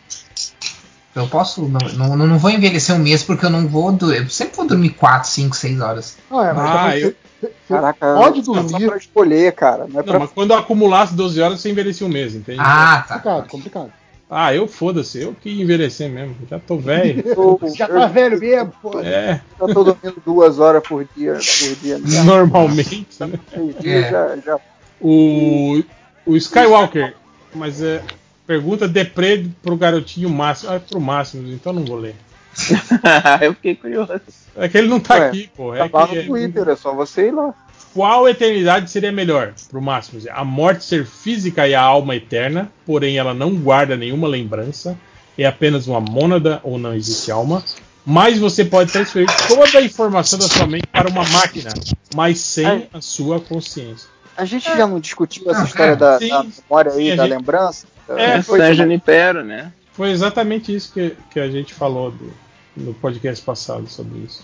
Eu 1.15 1.27
posso. 1.27 1.63
Não, 1.67 2.15
não, 2.15 2.27
não 2.27 2.37
vou 2.37 2.51
envelhecer 2.51 2.95
um 2.95 2.99
mês 2.99 3.23
porque 3.23 3.45
eu 3.45 3.49
não 3.49 3.67
vou. 3.67 3.95
Eu 4.13 4.29
sempre 4.29 4.55
vou 4.55 4.67
dormir 4.67 4.91
4, 4.91 5.27
5, 5.29 5.55
6 5.55 5.81
horas. 5.81 6.17
Não, 6.29 6.43
é, 6.43 6.53
mas 6.53 6.69
Ah, 6.69 6.97
eu- 6.99 7.15
você- 7.41 7.51
Caraca, 7.67 8.15
pode 8.15 8.39
é 8.39 8.43
só 8.43 8.53
dormir. 8.53 8.87
pra 8.87 8.97
escolher, 8.97 9.53
cara. 9.53 9.85
Não 9.87 9.99
é 9.99 10.03
Não, 10.03 10.03
pra 10.03 10.19
mas 10.19 10.29
quando 10.31 10.51
eu 10.51 10.57
acumulasse 10.57 11.13
12 11.15 11.41
horas, 11.41 11.59
você 11.59 11.71
envelhecia 11.71 12.05
um 12.05 12.09
mês, 12.09 12.35
entende? 12.35 12.59
Ah, 12.61 13.03
tá. 13.07 13.15
Complicado, 13.15 13.49
complicado. 13.49 13.93
Ah, 14.29 14.53
eu 14.53 14.67
foda-se, 14.67 15.19
eu 15.19 15.33
que 15.33 15.59
envelhecer 15.59 16.07
mesmo. 16.11 16.35
Já 16.47 16.59
tô 16.59 16.77
velho. 16.77 17.23
Já 17.75 17.87
tá 17.87 18.05
velho 18.05 18.39
mesmo, 18.39 18.71
pô. 18.79 18.99
É, 18.99 19.41
já 19.59 19.67
tô 19.73 19.83
dormindo 19.83 20.21
duas 20.23 20.59
horas 20.59 20.83
por 20.87 21.03
dia. 21.17 21.33
Por 21.33 21.75
dia 21.81 21.97
né? 21.97 22.23
normalmente. 22.23 23.07
né? 23.19 23.31
Dias 23.79 24.05
É. 24.05 24.11
já, 24.11 24.35
já 24.37 24.59
O, 25.01 25.81
o 26.27 26.35
Skywalker, 26.35 27.15
mas 27.55 27.81
é. 27.81 28.03
Pergunta 28.49 28.87
deprê 28.87 29.45
pro 29.61 29.77
garotinho 29.77 30.27
máximo. 30.27 30.73
Ah, 30.73 30.79
pro 30.79 30.99
máximo, 30.99 31.47
então 31.53 31.71
não 31.71 31.85
vou 31.85 31.97
ler. 31.97 32.15
eu 33.41 33.53
fiquei 33.53 33.75
curioso. 33.75 34.19
É 34.55 34.67
que 34.67 34.75
ele 34.75 34.87
não 34.87 34.99
tá 34.99 35.13
Ué, 35.19 35.27
aqui, 35.27 35.51
pô. 35.55 35.71
tá 35.71 35.85
É 35.85 35.89
lá 35.93 36.07
que 36.07 36.15
no 36.15 36.21
é- 36.21 36.23
Twitter, 36.25 36.67
é 36.67 36.75
só 36.75 36.91
você 36.95 37.27
ir 37.27 37.31
lá. 37.31 37.53
Qual 37.93 38.27
eternidade 38.27 38.89
seria 38.89 39.11
melhor 39.11 39.53
pro 39.69 39.79
Máximo? 39.79 40.19
A 40.31 40.43
morte 40.43 40.83
ser 40.83 41.05
física 41.05 41.67
e 41.67 41.75
a 41.75 41.81
alma 41.83 42.15
eterna, 42.15 42.71
porém 42.87 43.19
ela 43.19 43.35
não 43.35 43.53
guarda 43.55 43.95
nenhuma 43.95 44.27
lembrança, 44.27 44.97
é 45.37 45.45
apenas 45.45 45.85
uma 45.85 46.01
mônada 46.01 46.59
ou 46.63 46.79
não 46.79 46.95
existe 46.95 47.31
alma. 47.31 47.63
Mas 48.03 48.39
você 48.39 48.65
pode 48.65 48.91
transferir 48.91 49.29
toda 49.47 49.77
a 49.77 49.83
informação 49.83 50.39
da 50.39 50.47
sua 50.47 50.65
mente 50.65 50.87
para 50.87 51.07
uma 51.07 51.23
máquina, 51.23 51.69
mas 52.15 52.39
sem 52.39 52.87
a 52.91 52.99
sua 52.99 53.39
consciência. 53.39 54.09
A 54.39 54.45
gente 54.45 54.63
já 54.65 54.87
não 54.87 54.99
discutiu 54.99 55.49
essa 55.51 55.63
história 55.65 55.95
da, 55.95 56.17
Sim, 56.17 56.29
da 56.29 56.43
memória 56.43 56.91
aí, 56.93 57.09
sim, 57.11 57.15
da 57.15 57.23
gente- 57.27 57.35
lembrança? 57.37 57.87
É, 58.09 58.41
Foi- 58.41 58.59
San 58.59 58.73
Junipero, 58.73 59.43
né? 59.43 59.71
Foi 59.93 60.09
exatamente 60.11 60.73
isso 60.73 60.91
que, 60.93 61.15
que 61.29 61.39
a 61.39 61.49
gente 61.49 61.73
falou 61.73 62.11
do- 62.11 62.33
no 62.75 62.93
podcast 62.93 63.43
passado 63.43 63.87
sobre 63.89 64.19
isso. 64.19 64.41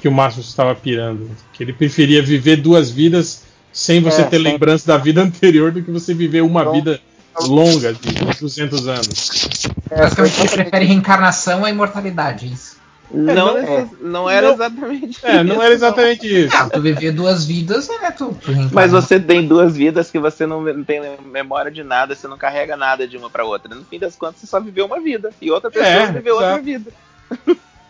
Que 0.00 0.06
o 0.08 0.12
Máximo 0.12 0.42
estava 0.44 0.74
pirando. 0.74 1.28
Que 1.52 1.64
ele 1.64 1.72
preferia 1.72 2.22
viver 2.22 2.56
duas 2.56 2.90
vidas 2.90 3.42
sem 3.72 4.00
você 4.00 4.22
É, 4.22 4.24
ter 4.24 4.36
sem- 4.36 4.44
lembrança 4.44 4.86
da 4.86 4.96
vida 4.96 5.20
anterior 5.20 5.72
do 5.72 5.82
que 5.82 5.90
você 5.90 6.14
viver 6.14 6.40
uma 6.42 6.60
Então- 6.62 6.72
vida 6.72 7.00
longa 7.42 7.92
de 7.92 8.12
200 8.40 8.86
anos. 8.88 9.66
é, 9.90 9.96
Basicamente, 9.98 10.38
ele 10.40 10.48
prefere 10.48 10.84
reencarnação 10.86 11.64
à 11.64 11.70
imortalidade, 11.70 12.46
é 12.46 12.48
isso. 12.50 12.77
Não, 13.10 13.34
não- 13.34 13.54
necess- 13.54 13.98
não 14.00 14.28
era 14.30 14.48
não- 14.48 14.54
exatamente 14.54 15.18
É, 15.22 15.42
não 15.42 15.54
isso, 15.54 15.62
era 15.62 15.74
exatamente 15.74 16.26
isso. 16.44 16.54
Ah, 16.56 16.68
tu 16.68 16.80
viver 16.82 17.10
duas 17.12 17.44
vidas, 17.46 17.88
é, 17.88 18.10
tu. 18.10 18.36
Mas 18.72 18.90
você 18.90 19.18
tem 19.18 19.46
duas 19.46 19.74
vidas 19.76 20.10
que 20.10 20.18
você 20.18 20.44
não 20.46 20.84
tem 20.84 21.00
memória 21.24 21.70
de 21.70 21.82
nada, 21.82 22.14
você 22.14 22.28
não 22.28 22.36
carrega 22.36 22.76
nada 22.76 23.08
de 23.08 23.16
uma 23.16 23.30
pra 23.30 23.44
outra. 23.44 23.74
No 23.74 23.84
fim 23.84 23.98
das 23.98 24.14
contas, 24.14 24.40
você 24.40 24.46
só 24.46 24.60
viveu 24.60 24.84
uma 24.84 25.00
vida. 25.00 25.30
E 25.40 25.50
outra 25.50 25.70
pessoa 25.70 25.88
É, 25.90 26.12
viveu 26.12 26.34
outra 26.34 26.48
exato. 26.50 26.64
vida. 26.64 26.90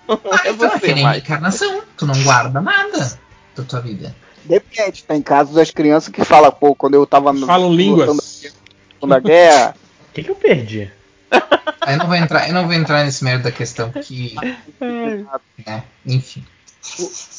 Não 0.07 0.21
Ah, 0.31 0.41
é 0.45 0.51
então 0.51 0.67
é 0.69 0.71
que 0.79 0.87
você 0.87 0.95
nem 0.95 1.03
mais. 1.05 1.17
reencarnação. 1.17 1.83
Tu 1.97 2.07
não 2.07 2.23
guarda 2.23 2.61
nada 2.61 3.19
da 3.57 3.63
tua 3.65 3.81
vida. 3.81 4.15
Depende, 4.45 5.03
tem 5.05 5.21
casos 5.21 5.55
das 5.57 5.71
crianças 5.71 6.11
que 6.11 6.25
falam, 6.25 6.51
pô, 6.51 6.75
quando 6.75 6.95
eu 6.95 7.05
tava 7.05 7.33
no, 7.33 7.45
Falam 7.45 7.75
línguas. 7.75 8.45
na 9.03 9.19
Guerra, 9.19 9.75
O 10.09 10.13
que, 10.15 10.23
que 10.23 10.31
eu 10.31 10.35
perdi? 10.37 10.91
Aí 11.81 11.95
eu 11.95 11.99
não 11.99 12.07
vou 12.07 12.17
entrar, 12.17 12.49
eu 12.49 12.55
não 12.55 12.65
vou 12.67 12.75
entrar 12.75 13.05
nesse 13.05 13.25
mérito 13.25 13.45
da 13.45 13.53
questão 13.53 13.91
que. 13.91 14.35
né, 15.67 15.83
enfim. 16.07 16.45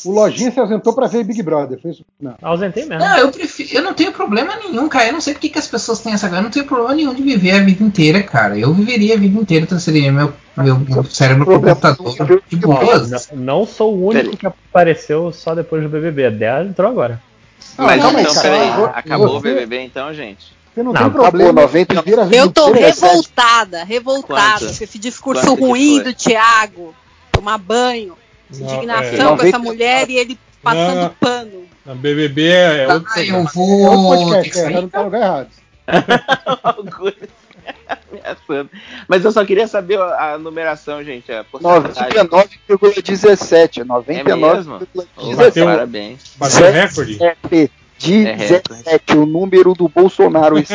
O 0.06 0.12
Lojinha 0.12 0.52
se 0.52 0.60
ausentou 0.60 0.94
pra 0.94 1.08
ver 1.08 1.24
Big 1.24 1.42
Brother. 1.42 1.80
Foi 1.82 1.92
isso? 1.92 2.06
Não. 2.22 2.36
Ausentei 2.42 2.86
mesmo. 2.86 3.04
Não, 3.04 3.18
eu 3.18 3.32
prefiro. 3.32 3.70
Eu 3.74 3.82
não 3.82 3.94
tenho 3.94 4.12
problema 4.12 4.56
nenhum, 4.58 4.88
cara. 4.88 5.08
Eu 5.08 5.14
não 5.14 5.22
sei 5.22 5.34
porque 5.34 5.50
que 5.50 5.58
as 5.58 5.68
pessoas 5.68 6.00
têm 6.00 6.14
essa. 6.14 6.28
Eu 6.28 6.42
não 6.42 6.52
tenho 6.52 6.66
problema 6.66 6.94
nenhum 6.94 7.14
de 7.16 7.24
viver 7.24 7.52
a 7.52 7.60
vida 7.64 7.84
inteira, 7.84 8.22
cara. 8.22 8.58
Eu 8.58 8.74
viveria 8.74 9.16
a 9.16 9.18
vida 9.18 9.40
inteira, 9.40 9.66
transferiria 9.66 10.12
meu, 10.12 10.34
meu, 10.56 10.78
meu 10.78 11.04
cérebro 11.06 11.46
pro 11.46 11.60
computador. 11.62 12.42
De 12.48 12.56
boas. 12.58 13.30
Não, 13.32 13.38
não 13.38 13.66
sou 13.66 13.96
o 13.96 14.08
único 14.08 14.38
que 14.38 14.46
apareceu 14.46 15.32
só 15.32 15.56
depois 15.56 15.82
do 15.82 15.90
BBB. 15.90 16.26
A 16.28 16.30
Dea 16.30 16.64
entrou 16.64 16.90
agora. 16.92 17.20
Mas 17.78 18.02
calma 18.02 18.20
aí, 18.20 18.26
então, 18.26 18.42
peraí, 18.42 18.70
Você- 18.72 18.92
acabou 18.94 19.28
o 19.28 19.32
você- 19.42 19.54
BBB 19.54 19.82
então, 19.82 20.14
gente? 20.14 20.54
Você 20.74 20.84
não, 20.84 20.94
Não, 20.94 21.02
tem 21.02 21.10
problema 21.12 21.62
acabou, 21.62 21.64
90 21.64 21.94
em 21.94 22.02
ver 22.02 22.20
a 22.20 22.24
vida 22.26 22.38
Eu 22.38 22.52
tô 22.52 22.72
revoltada, 22.72 23.84
revoltada 23.84 24.60
Quanto? 24.60 24.78
com 24.78 24.84
esse 24.84 25.00
discurso 25.00 25.54
ruim 25.56 26.02
do 26.04 26.14
Thiago. 26.14 26.94
Tomar 27.32 27.58
banho, 27.58 28.16
Não, 28.52 28.60
indignação 28.62 29.34
é, 29.34 29.38
com 29.38 29.46
essa 29.46 29.58
90 29.58 29.60
mulher 29.60 30.10
e 30.10 30.18
ele 30.18 30.40
passando 30.62 31.02
Não. 31.02 31.10
pano. 31.20 31.64
A 31.88 31.96
BBB 31.96 32.48
é 32.50 32.86
Tá, 32.86 32.94
outro 32.96 33.10
eu 33.20 33.26
programa. 33.26 33.40
É 33.40 33.42
outro 33.42 33.54
vou. 33.56 34.18
ter 34.20 34.26
podcast, 34.30 34.52
que 34.52 34.60
é, 34.60 34.72
tá 34.72 34.82
no 34.82 34.90
tá 34.90 35.02
lugar 35.02 35.22
errado. 35.22 35.50
Mas 39.08 39.24
eu 39.24 39.32
só 39.32 39.46
queria 39.46 39.68
saber 39.68 40.00
a 40.00 40.38
numeração, 40.38 41.04
gente. 41.04 41.32
A 41.32 41.44
porcentagem. 41.44 42.12
99,17. 42.70 43.82
É 43.82 43.86
99,17. 43.86 45.36
Bateu- 45.36 45.66
Parabéns. 45.66 46.20
Bateu 46.38 46.72
recorde? 46.72 47.18
De 48.00 48.26
É 48.26 48.34
recorde. 48.34 48.84
17, 48.84 49.18
o 49.18 49.26
número 49.26 49.74
do 49.74 49.88
Bolsonaro. 49.90 50.58
Esse 50.58 50.74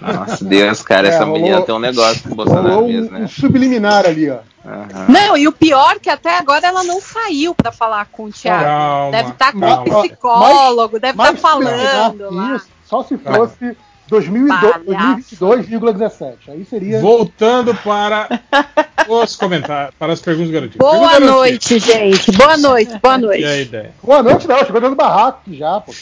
Nossa, 0.00 0.44
Deus, 0.44 0.82
cara, 0.82 1.08
É, 1.08 1.10
essa 1.10 1.24
rolou- 1.24 1.40
menina 1.40 1.60
tem 1.62 1.74
um 1.74 1.78
negócio 1.80 2.22
com 2.22 2.32
o 2.32 2.34
Bolsonaro 2.36 2.68
Rolou 2.74 2.88
mesmo, 2.88 3.12
um, 3.12 3.18
um 3.18 3.22
né? 3.22 3.26
subliminar 3.28 4.06
ali, 4.06 4.30
ó. 4.30 4.38
Aham. 4.64 5.06
Não, 5.08 5.36
e 5.36 5.48
o 5.48 5.52
pior 5.52 5.96
é 5.96 5.98
que 5.98 6.10
até 6.10 6.36
agora 6.38 6.66
ela 6.66 6.84
não 6.84 7.00
saiu 7.00 7.54
pra 7.54 7.72
falar 7.72 8.06
com 8.12 8.24
o 8.26 8.30
Thiago. 8.32 8.64
Calma, 8.64 9.10
deve 9.10 9.30
estar 9.30 9.52
com 9.52 9.60
calma. 9.60 9.98
o 9.98 10.02
psicólogo, 10.02 11.00
deve 11.00 11.12
estar 11.12 11.22
Mais 11.32 11.40
falando 11.40 12.30
lá. 12.30 12.54
isso, 12.56 12.66
só 12.84 13.02
se 13.02 13.16
fosse 13.18 13.24
2002 13.26 13.56
Palhaço. 13.58 13.76
2022,17. 14.08 16.34
Aí 16.48 16.64
seria. 16.64 17.00
Voltando 17.00 17.74
para 17.74 18.28
os 19.08 19.36
comentários, 19.36 19.94
para 19.98 20.12
as 20.12 20.20
perguntas 20.20 20.50
garantidas. 20.50 20.78
Boa 20.78 20.92
Pergunta 21.10 21.20
garantida. 21.20 21.32
noite, 21.36 21.78
gente. 21.78 22.32
Boa 22.32 22.56
noite, 22.56 22.98
boa 23.02 23.14
E 23.16 23.20
noite. 23.20 23.44
a 23.44 23.56
ideia? 23.60 23.92
Boa 24.02 24.22
noite, 24.22 24.48
não. 24.48 24.58
Chegou 24.58 24.80
dentro 24.80 24.90
do 24.90 24.96
barraco 24.96 25.40
aqui 25.44 25.56
já, 25.58 25.80
pô. 25.80 25.92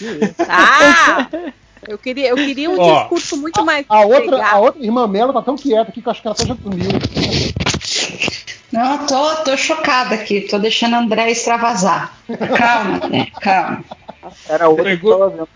Ah! 0.48 1.28
Eu 1.86 1.98
queria, 1.98 2.30
eu 2.30 2.36
queria 2.36 2.68
um 2.68 2.80
Ó, 2.80 3.00
discurso 3.00 3.36
muito 3.36 3.64
mais 3.64 3.86
A 3.88 4.00
outra, 4.00 4.44
a 4.44 4.58
outra 4.58 4.82
irmã 4.82 5.06
Mela 5.06 5.32
tá 5.32 5.40
tão 5.40 5.56
quieta 5.56 5.90
aqui 5.90 6.02
que 6.02 6.08
eu 6.08 6.10
acho 6.10 6.20
que 6.20 6.26
ela 6.26 6.36
já 6.36 6.54
dormiu. 6.54 6.90
Não, 8.72 9.06
tô, 9.06 9.36
tô 9.44 9.56
chocada 9.56 10.16
aqui, 10.16 10.40
tô 10.40 10.58
deixando 10.58 10.94
a 10.94 10.98
André 10.98 11.30
extravasar. 11.30 12.12
Calma, 12.56 13.08
né? 13.08 13.28
Calma. 13.40 13.84
Era 14.48 14.68
outro 14.68 14.84
que 14.84 14.90
Pegou- 14.90 15.18
tava 15.18 15.30
vendo. 15.30 15.48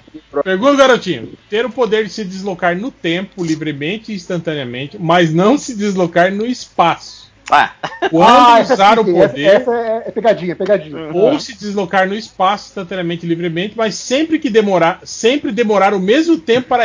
Pergunta, 0.42 0.76
garotinho. 0.76 1.32
Ter 1.48 1.64
o 1.66 1.70
poder 1.70 2.04
de 2.04 2.10
se 2.10 2.24
deslocar 2.24 2.76
no 2.76 2.90
tempo 2.90 3.44
livremente 3.44 4.12
e 4.12 4.14
instantaneamente, 4.14 4.96
mas 4.98 5.32
não 5.32 5.56
se 5.58 5.74
deslocar 5.76 6.32
no 6.32 6.46
espaço. 6.46 7.28
Ah, 7.52 7.72
Quando 8.10 8.58
essa 8.58 8.74
usar 8.74 8.98
o 9.00 9.04
poder, 9.04 9.40
Essa, 9.40 9.60
essa 9.62 9.74
é, 9.74 10.04
é 10.06 10.10
pegadinha, 10.12 10.54
pegadinha. 10.54 11.10
ou 11.12 11.38
se 11.40 11.52
deslocar 11.58 12.06
no 12.06 12.14
espaço 12.14 12.68
instantaneamente 12.68 13.26
e 13.26 13.28
livremente, 13.28 13.74
mas 13.76 13.96
sempre 13.96 14.38
que 14.38 14.48
demorar, 14.48 15.00
sempre 15.02 15.50
demorar 15.50 15.92
o 15.92 15.98
mesmo 15.98 16.38
tempo 16.38 16.68
para 16.68 16.84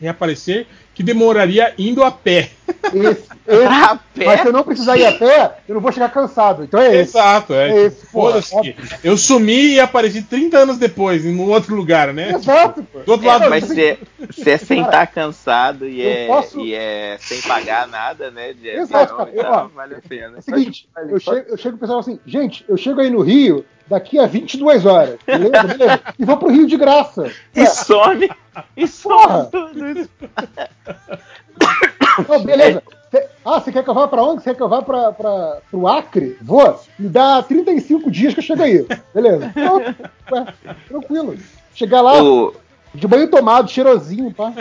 reaparecer 0.00 0.66
que 0.94 1.02
demoraria 1.02 1.74
indo 1.76 2.04
a 2.04 2.10
pé. 2.12 2.50
Esse, 2.94 3.26
esse. 3.48 3.66
a 3.66 3.98
Mas 4.16 4.40
se 4.40 4.46
eu 4.46 4.52
não 4.52 4.62
precisar 4.62 4.96
ir 4.96 5.06
a 5.06 5.12
pé, 5.12 5.58
eu 5.68 5.74
não 5.74 5.80
vou 5.82 5.90
chegar 5.92 6.08
cansado. 6.10 6.64
Então 6.64 6.80
é 6.80 6.88
esse. 6.96 7.16
Exato, 7.16 7.52
é. 7.54 7.68
É 7.68 7.72
tipo, 7.72 7.78
esse, 7.86 8.06
porra, 8.12 8.42
Foda-se. 8.42 8.72
que 8.72 8.76
Eu 9.04 9.16
sumi 9.16 9.74
e 9.74 9.80
apareci 9.80 10.22
30 10.22 10.56
anos 10.58 10.78
depois, 10.78 11.24
em 11.24 11.36
um 11.36 11.50
outro 11.50 11.74
lugar, 11.74 12.12
né? 12.14 12.30
Exato, 12.32 12.82
pô. 12.84 13.00
Do 13.00 13.12
outro 13.12 13.26
É, 13.26 13.30
lado, 13.32 13.50
mas 13.50 13.64
se 13.64 13.84
é, 13.84 13.98
se 14.30 14.50
é 14.50 14.56
sem 14.56 14.82
estar 14.82 15.06
cansado 15.08 15.86
e 15.88 16.00
eu 16.00 16.10
é, 16.10 16.26
posso- 16.26 16.60
e 16.60 16.74
é 16.74 17.16
sem 17.20 17.40
pagar 17.42 17.86
nada, 17.88 18.30
né? 18.30 18.52
De 18.52 18.68
Exato, 18.68 19.14
avião, 19.14 19.16
cara. 19.18 19.30
então 19.48 19.70
Ó, 19.72 19.76
vale 19.76 19.94
a 19.96 20.00
pena. 20.08 20.36
É 20.36 20.38
o 20.38 20.42
seguinte, 20.42 20.88
eu 21.08 21.20
chego, 21.20 21.44
eu 21.50 21.56
chego 21.56 21.76
pro 21.76 21.86
pessoal 21.86 21.98
assim, 22.00 22.18
gente, 22.26 22.64
eu 22.68 22.76
chego 22.76 23.00
aí 23.00 23.10
no 23.10 23.20
Rio 23.20 23.64
daqui 23.88 24.18
a 24.18 24.26
22 24.26 24.86
horas, 24.86 25.16
beleza? 25.26 25.50
beleza? 25.64 26.00
E 26.18 26.24
vou 26.24 26.36
pro 26.36 26.50
Rio 26.50 26.66
de 26.66 26.76
graça. 26.76 27.30
E 27.54 27.66
some. 27.66 28.28
E 28.76 28.86
some 28.88 29.50
tudo. 29.50 30.08
Não, 32.28 32.42
beleza. 32.44 32.82
Cê- 33.10 33.26
ah, 33.44 33.60
você 33.60 33.70
quer 33.72 33.84
que 33.84 33.90
eu 33.90 33.94
vá 33.94 34.08
pra 34.08 34.22
onde? 34.22 34.42
Você 34.42 34.50
quer 34.50 34.56
que 34.56 34.62
eu 34.62 34.68
vá 34.68 34.82
pra, 34.82 35.12
pra, 35.12 35.58
pro 35.70 35.86
Acre? 35.86 36.36
Vou. 36.42 36.80
Me 36.98 37.08
dá 37.08 37.42
35 37.42 38.10
dias 38.10 38.34
que 38.34 38.40
eu 38.40 38.44
chego 38.44 38.62
aí. 38.62 38.86
Beleza. 39.14 39.50
Pronto. 39.54 39.94
Ué, 40.32 40.46
tranquilo. 40.88 41.36
Chegar 41.74 42.00
lá, 42.00 42.22
O- 42.22 42.54
de 42.94 43.06
banho 43.06 43.28
tomado, 43.30 43.70
cheirosinho, 43.70 44.32
pá. 44.32 44.52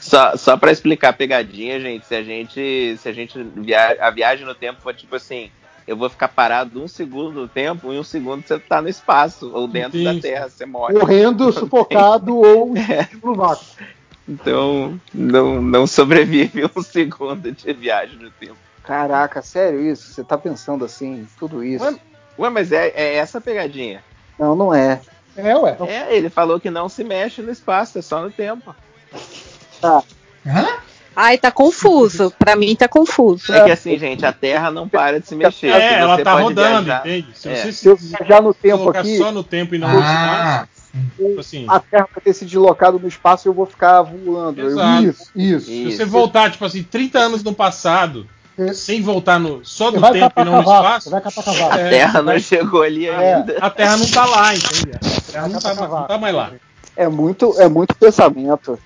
Só, 0.00 0.36
só 0.36 0.56
pra 0.56 0.72
explicar 0.72 1.10
a 1.10 1.12
pegadinha, 1.12 1.78
gente, 1.80 2.04
se 2.06 2.14
a 2.14 2.22
gente. 2.22 2.96
Se 2.98 3.08
a 3.08 3.12
gente 3.12 3.40
via, 3.56 3.96
a 4.00 4.10
viagem 4.10 4.44
no 4.44 4.54
tempo 4.54 4.80
for 4.82 4.92
tipo 4.92 5.14
assim, 5.14 5.50
eu 5.86 5.96
vou 5.96 6.08
ficar 6.10 6.28
parado 6.28 6.82
um 6.82 6.88
segundo 6.88 7.42
no 7.42 7.48
tempo, 7.48 7.92
e 7.92 7.98
um 7.98 8.02
segundo 8.02 8.44
você 8.44 8.58
tá 8.58 8.82
no 8.82 8.88
espaço, 8.88 9.50
ou 9.54 9.68
dentro 9.68 9.98
Sim, 9.98 10.04
da. 10.04 10.20
Terra, 10.20 10.48
você 10.48 10.66
morre. 10.66 10.94
Morrendo, 10.94 11.50
sufocado 11.54 12.36
ou 12.36 12.74
explodindo 12.76 13.26
no 13.26 13.34
vácuo. 13.34 13.64
Então 14.28 14.98
não, 15.12 15.60
não 15.60 15.86
sobrevive 15.86 16.64
um 16.76 16.80
segundo 16.82 17.52
de 17.52 17.72
viagem 17.72 18.18
no 18.18 18.30
tempo. 18.30 18.56
Caraca, 18.82 19.40
sério 19.42 19.80
isso? 19.80 20.12
Você 20.12 20.22
tá 20.24 20.36
pensando 20.36 20.84
assim, 20.84 21.26
tudo 21.38 21.62
isso? 21.64 21.84
Ué? 21.84 21.94
Ué, 22.38 22.50
mas 22.50 22.72
é, 22.72 22.88
é 22.94 23.14
essa 23.16 23.38
a 23.38 23.40
pegadinha. 23.40 24.02
Não, 24.38 24.54
não 24.54 24.74
é. 24.74 25.00
É, 25.36 25.56
ué. 25.56 25.76
É, 25.88 26.14
ele 26.16 26.28
falou 26.30 26.58
que 26.60 26.70
não 26.70 26.88
se 26.88 27.02
mexe 27.04 27.42
no 27.42 27.50
espaço, 27.50 27.98
é 27.98 28.02
só 28.02 28.20
no 28.22 28.30
tempo. 28.30 28.74
Hã? 29.82 30.02
Ai, 31.16 31.38
tá 31.38 31.50
confuso. 31.50 32.32
Pra 32.38 32.56
mim 32.56 32.74
tá 32.74 32.88
confuso. 32.88 33.52
É 33.54 33.64
que 33.64 33.70
assim, 33.70 33.96
gente, 33.98 34.26
a 34.26 34.32
Terra 34.32 34.70
não 34.70 34.88
para 34.88 35.20
de 35.20 35.28
se 35.28 35.34
mexer. 35.36 35.68
É, 35.68 36.00
ela 36.00 36.16
você 36.16 36.24
tá 36.24 36.32
rodando, 36.34 36.82
viajar- 36.84 37.06
entende? 37.06 37.38
Se 37.38 37.48
É. 37.48 37.56
você 37.56 37.72
Se 37.72 37.86
eu 37.88 37.96
se 37.96 38.06
viajar 38.08 38.42
no 38.42 38.52
tempo 38.52 38.78
colocar 38.78 39.00
aqui, 39.00 39.16
só 39.18 39.30
no 39.30 39.44
tempo 39.44 39.74
e 39.74 39.78
não 39.78 39.88
no 39.88 39.98
Ah, 40.00 40.02
espaço, 40.02 40.68
tipo 41.16 41.40
assim, 41.40 41.66
a 41.68 41.80
Terra 41.80 42.08
vai 42.14 42.22
ter 42.22 42.32
se 42.32 42.44
deslocado 42.44 42.98
no 42.98 43.08
espaço 43.08 43.46
e 43.46 43.48
eu 43.48 43.54
vou 43.54 43.66
ficar 43.66 44.02
voando. 44.02 44.60
Eu- 44.60 44.68
Exato. 44.68 45.04
Isso, 45.04 45.30
isso. 45.34 45.66
se 45.66 45.82
Isso. 45.88 45.96
você 45.96 46.04
voltar, 46.04 46.50
tipo 46.50 46.64
assim, 46.64 46.82
30 46.82 47.18
anos 47.18 47.42
no 47.42 47.52
passado, 47.54 48.26
É. 48.58 48.72
sem 48.72 49.02
voltar 49.02 49.38
no, 49.40 49.64
só 49.64 49.90
vai 49.90 50.12
tempo 50.12 50.40
e 50.40 50.44
não 50.44 50.52
no 50.52 50.60
espaço, 50.60 51.10
vai 51.10 51.20
catar 51.20 51.42
cavaco. 51.42 51.74
A 51.74 51.78
É, 51.80 51.90
Terra 51.90 52.18
não 52.20 52.26
vai- 52.26 52.40
chegou 52.40 52.82
ali 52.82 53.06
É. 53.06 53.34
ainda. 53.34 53.56
a 53.60 53.70
Terra 53.70 53.96
não 53.96 54.06
tá 54.08 54.24
lá, 54.24 54.54
entende? 54.54 54.90
A 54.94 55.32
Terra 55.32 55.48
não 55.48 55.58
tá, 55.60 55.74
não 55.74 56.06
tá 56.06 56.18
mais 56.18 56.34
lá. 56.34 56.52
É 56.96 57.08
muito, 57.08 57.54
é 57.60 57.68
muito 57.68 57.94
pensamento. 57.96 58.78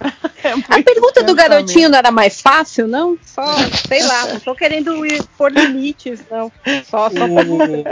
A 0.70 0.82
pergunta 0.82 1.24
do 1.24 1.34
garotinho 1.34 1.88
não 1.88 1.98
era 1.98 2.10
mais 2.12 2.40
fácil, 2.40 2.86
não? 2.86 3.18
Só, 3.24 3.44
sei 3.88 4.02
lá, 4.04 4.26
não 4.26 4.40
tô 4.40 4.54
querendo 4.54 5.04
ir 5.04 5.22
por 5.36 5.50
limites, 5.50 6.20
não. 6.30 6.52
Só, 6.88 7.10
só 7.10 7.10
pra... 7.10 7.24
O, 7.26 7.84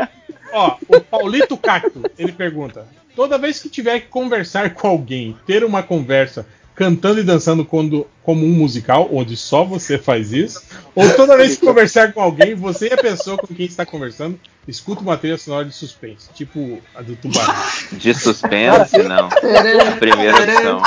ó, 0.52 0.76
o 0.88 1.00
Paulito 1.00 1.56
Cacto, 1.56 2.02
ele 2.16 2.30
pergunta: 2.30 2.86
toda 3.16 3.38
vez 3.38 3.58
que 3.58 3.68
tiver 3.70 4.00
que 4.00 4.08
conversar 4.08 4.74
com 4.74 4.86
alguém, 4.86 5.36
ter 5.46 5.64
uma 5.64 5.82
conversa 5.82 6.46
cantando 6.74 7.18
e 7.18 7.24
dançando 7.24 7.64
quando, 7.64 8.06
como 8.22 8.44
um 8.44 8.52
musical, 8.52 9.08
onde 9.10 9.34
só 9.34 9.64
você 9.64 9.96
faz 9.96 10.30
isso, 10.30 10.62
ou 10.94 11.10
toda 11.14 11.34
vez 11.34 11.56
que 11.56 11.64
conversar 11.64 12.12
com 12.12 12.20
alguém, 12.20 12.54
você 12.54 12.88
e 12.88 12.92
a 12.92 12.98
pessoa 12.98 13.38
com 13.38 13.46
quem 13.46 13.64
está 13.64 13.86
conversando 13.86 14.38
escuta 14.68 15.00
uma 15.00 15.16
trilha 15.16 15.38
sonora 15.38 15.64
de 15.64 15.72
suspense, 15.74 16.28
tipo 16.34 16.78
a 16.94 17.00
do 17.00 17.16
Tubarão. 17.16 17.54
De 17.92 18.12
suspense, 18.12 18.98
não. 19.04 19.28
A 19.28 19.96
primeira 19.98 20.36
opção. 20.36 20.82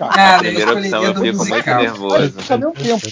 A 0.00 0.08
Cara, 0.08 0.46
eu 0.46 0.54
primeira 0.54 0.72
opção 0.74 1.02
eu 1.04 1.08
fico 1.14 1.20
muito 1.20 1.38
musical. 1.38 1.82
nervoso. 1.82 2.32
Cadê 2.48 2.66
o 2.66 2.72
tempo? 2.72 3.06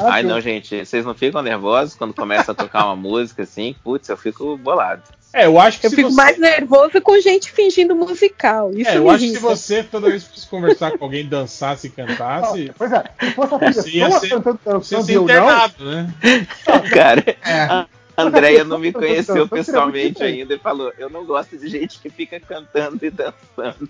Ai 0.00 0.22
não, 0.24 0.40
gente, 0.40 0.84
vocês 0.84 1.04
não 1.04 1.14
ficam 1.14 1.40
nervosos 1.40 1.94
quando 1.94 2.12
começa 2.12 2.50
a 2.50 2.54
tocar 2.54 2.86
uma 2.86 2.96
música 2.96 3.44
assim? 3.44 3.76
Putz, 3.84 4.08
eu 4.08 4.16
fico 4.16 4.56
bolado. 4.56 5.02
É, 5.34 5.46
eu 5.46 5.58
acho 5.58 5.80
que 5.80 5.86
Eu 5.86 5.90
se 5.90 5.96
fico 5.96 6.10
você... 6.10 6.16
mais 6.16 6.38
nervoso 6.38 7.00
com 7.00 7.18
gente 7.20 7.50
fingindo 7.50 7.94
musical. 7.96 8.70
Isso 8.74 8.90
É, 8.90 8.96
eu 8.98 9.08
acho 9.08 9.24
que 9.24 9.30
se 9.32 9.38
você 9.38 9.82
toda 9.82 10.10
vez 10.10 10.24
que 10.24 10.34
fosse 10.34 10.46
conversar 10.46 10.98
com 10.98 11.04
alguém, 11.04 11.26
dançasse 11.26 11.86
e 11.86 11.90
cantasse, 11.90 12.70
Pois 12.76 12.92
é, 12.92 13.04
se 13.18 13.30
fosse 13.32 13.54
a 13.54 13.58
ia 13.92 14.04
pessoa 14.06 14.20
ser- 14.20 14.42
cantando 14.42 14.84
ser 14.84 14.98
internado, 15.00 15.84
né? 15.90 16.14
Cara, 16.92 17.24
É. 17.44 17.62
a 17.62 17.86
Andréia 18.18 18.62
não 18.64 18.78
me 18.78 18.92
conheceu 18.92 19.48
pessoalmente 19.48 20.22
ainda 20.22 20.54
e 20.54 20.58
falou: 20.58 20.92
Eu 20.98 21.08
não 21.08 21.24
gosto 21.24 21.56
de 21.56 21.66
gente 21.68 21.98
que 21.98 22.10
fica 22.10 22.38
cantando 22.38 22.98
e 23.04 23.10
dançando. 23.10 23.88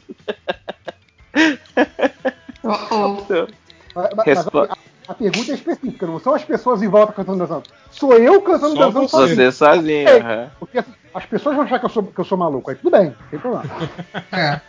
Oh, 2.64 2.68
oh. 2.88 3.46
Mas- 3.94 4.10
mas 4.16 4.26
Respo- 4.26 4.68
a, 5.12 5.14
pergunta 5.14 5.52
é 5.52 5.54
específica, 5.54 6.06
não 6.06 6.18
são 6.18 6.34
as 6.34 6.44
pessoas 6.44 6.82
em 6.82 6.88
volta 6.88 7.12
cantando 7.12 7.38
e 7.38 7.46
dançando. 7.46 7.64
Sou 7.90 8.14
eu 8.14 8.40
cantando 8.42 8.76
Só 8.76 8.86
dançando 8.86 9.08
sozinho. 9.08 9.36
Você 9.36 9.52
sozinho, 9.52 10.08
É. 10.08 10.20
aham. 10.20 10.50
Porque 10.58 10.78
assim, 10.78 10.92
as 11.14 11.26
pessoas 11.26 11.56
vão 11.56 11.64
achar 11.64 11.78
que 11.78 11.86
eu 11.86 11.90
sou, 11.90 12.02
que 12.04 12.18
eu 12.18 12.24
sou 12.24 12.38
maluco, 12.38 12.70
aí 12.70 12.76
tudo 12.76 12.90
bem, 12.90 13.06
não 13.06 13.28
tem 13.30 13.38
problema. 13.38 13.64
É. 14.32 14.60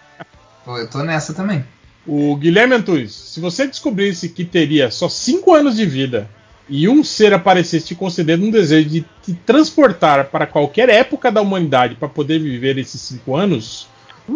Eu 0.65 0.89
tô 0.89 0.99
nessa 0.99 1.33
também. 1.33 1.65
O 2.05 2.35
Guilherme 2.35 2.75
Antunes, 2.75 3.13
se 3.13 3.39
você 3.39 3.65
descobrisse 3.67 4.29
que 4.29 4.43
teria 4.43 4.91
só 4.91 5.07
5 5.07 5.53
anos 5.53 5.75
de 5.75 5.85
vida 5.85 6.29
e 6.67 6.87
um 6.87 7.03
ser 7.03 7.33
aparecesse 7.33 7.87
te 7.87 7.95
concedendo 7.95 8.45
um 8.45 8.51
desejo 8.51 8.89
de 8.89 9.05
te 9.21 9.33
transportar 9.33 10.25
para 10.25 10.45
qualquer 10.47 10.89
época 10.89 11.31
da 11.31 11.41
humanidade 11.41 11.95
para 11.95 12.07
poder 12.07 12.39
viver 12.39 12.77
esses 12.77 12.99
5 13.01 13.35
anos, 13.35 13.87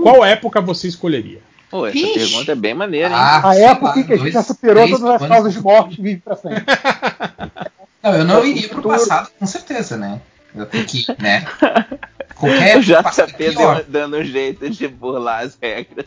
qual 0.01 0.25
época 0.25 0.59
você 0.61 0.87
escolheria? 0.87 1.39
Pô, 1.69 1.85
essa 1.85 1.93
Vixe. 1.93 2.13
pergunta 2.13 2.51
é 2.51 2.55
bem 2.55 2.73
maneira, 2.73 3.09
hein? 3.09 3.13
Ah, 3.15 3.49
A 3.49 3.55
época 3.55 3.87
lá, 3.87 3.99
em 3.99 4.03
que 4.03 4.13
a 4.13 4.15
gente 4.15 4.21
dois, 4.23 4.33
já 4.33 4.43
superou 4.43 4.85
três 4.85 4.99
todas 4.99 5.21
as 5.21 5.27
causas 5.27 5.53
de 5.53 5.61
morte 5.61 5.99
e 5.99 6.03
vive 6.03 6.21
pra 6.21 6.35
sempre. 6.35 6.63
Não, 8.03 8.15
eu 8.15 8.23
não 8.23 8.45
iria 8.45 8.69
pro 8.69 8.81
passado, 8.83 9.29
com 9.37 9.45
certeza, 9.45 9.97
né? 9.97 10.21
Eu 10.55 10.65
tenho 10.65 10.85
que, 10.85 11.05
né? 11.19 11.45
Qualquer 12.35 12.77
O 12.77 13.03
passado 13.03 13.31
JP 13.33 13.43
é 13.43 13.83
dando 13.87 14.17
um 14.17 14.23
jeito 14.23 14.69
de 14.69 14.87
burlar 14.87 15.43
as 15.43 15.57
regras. 15.61 16.05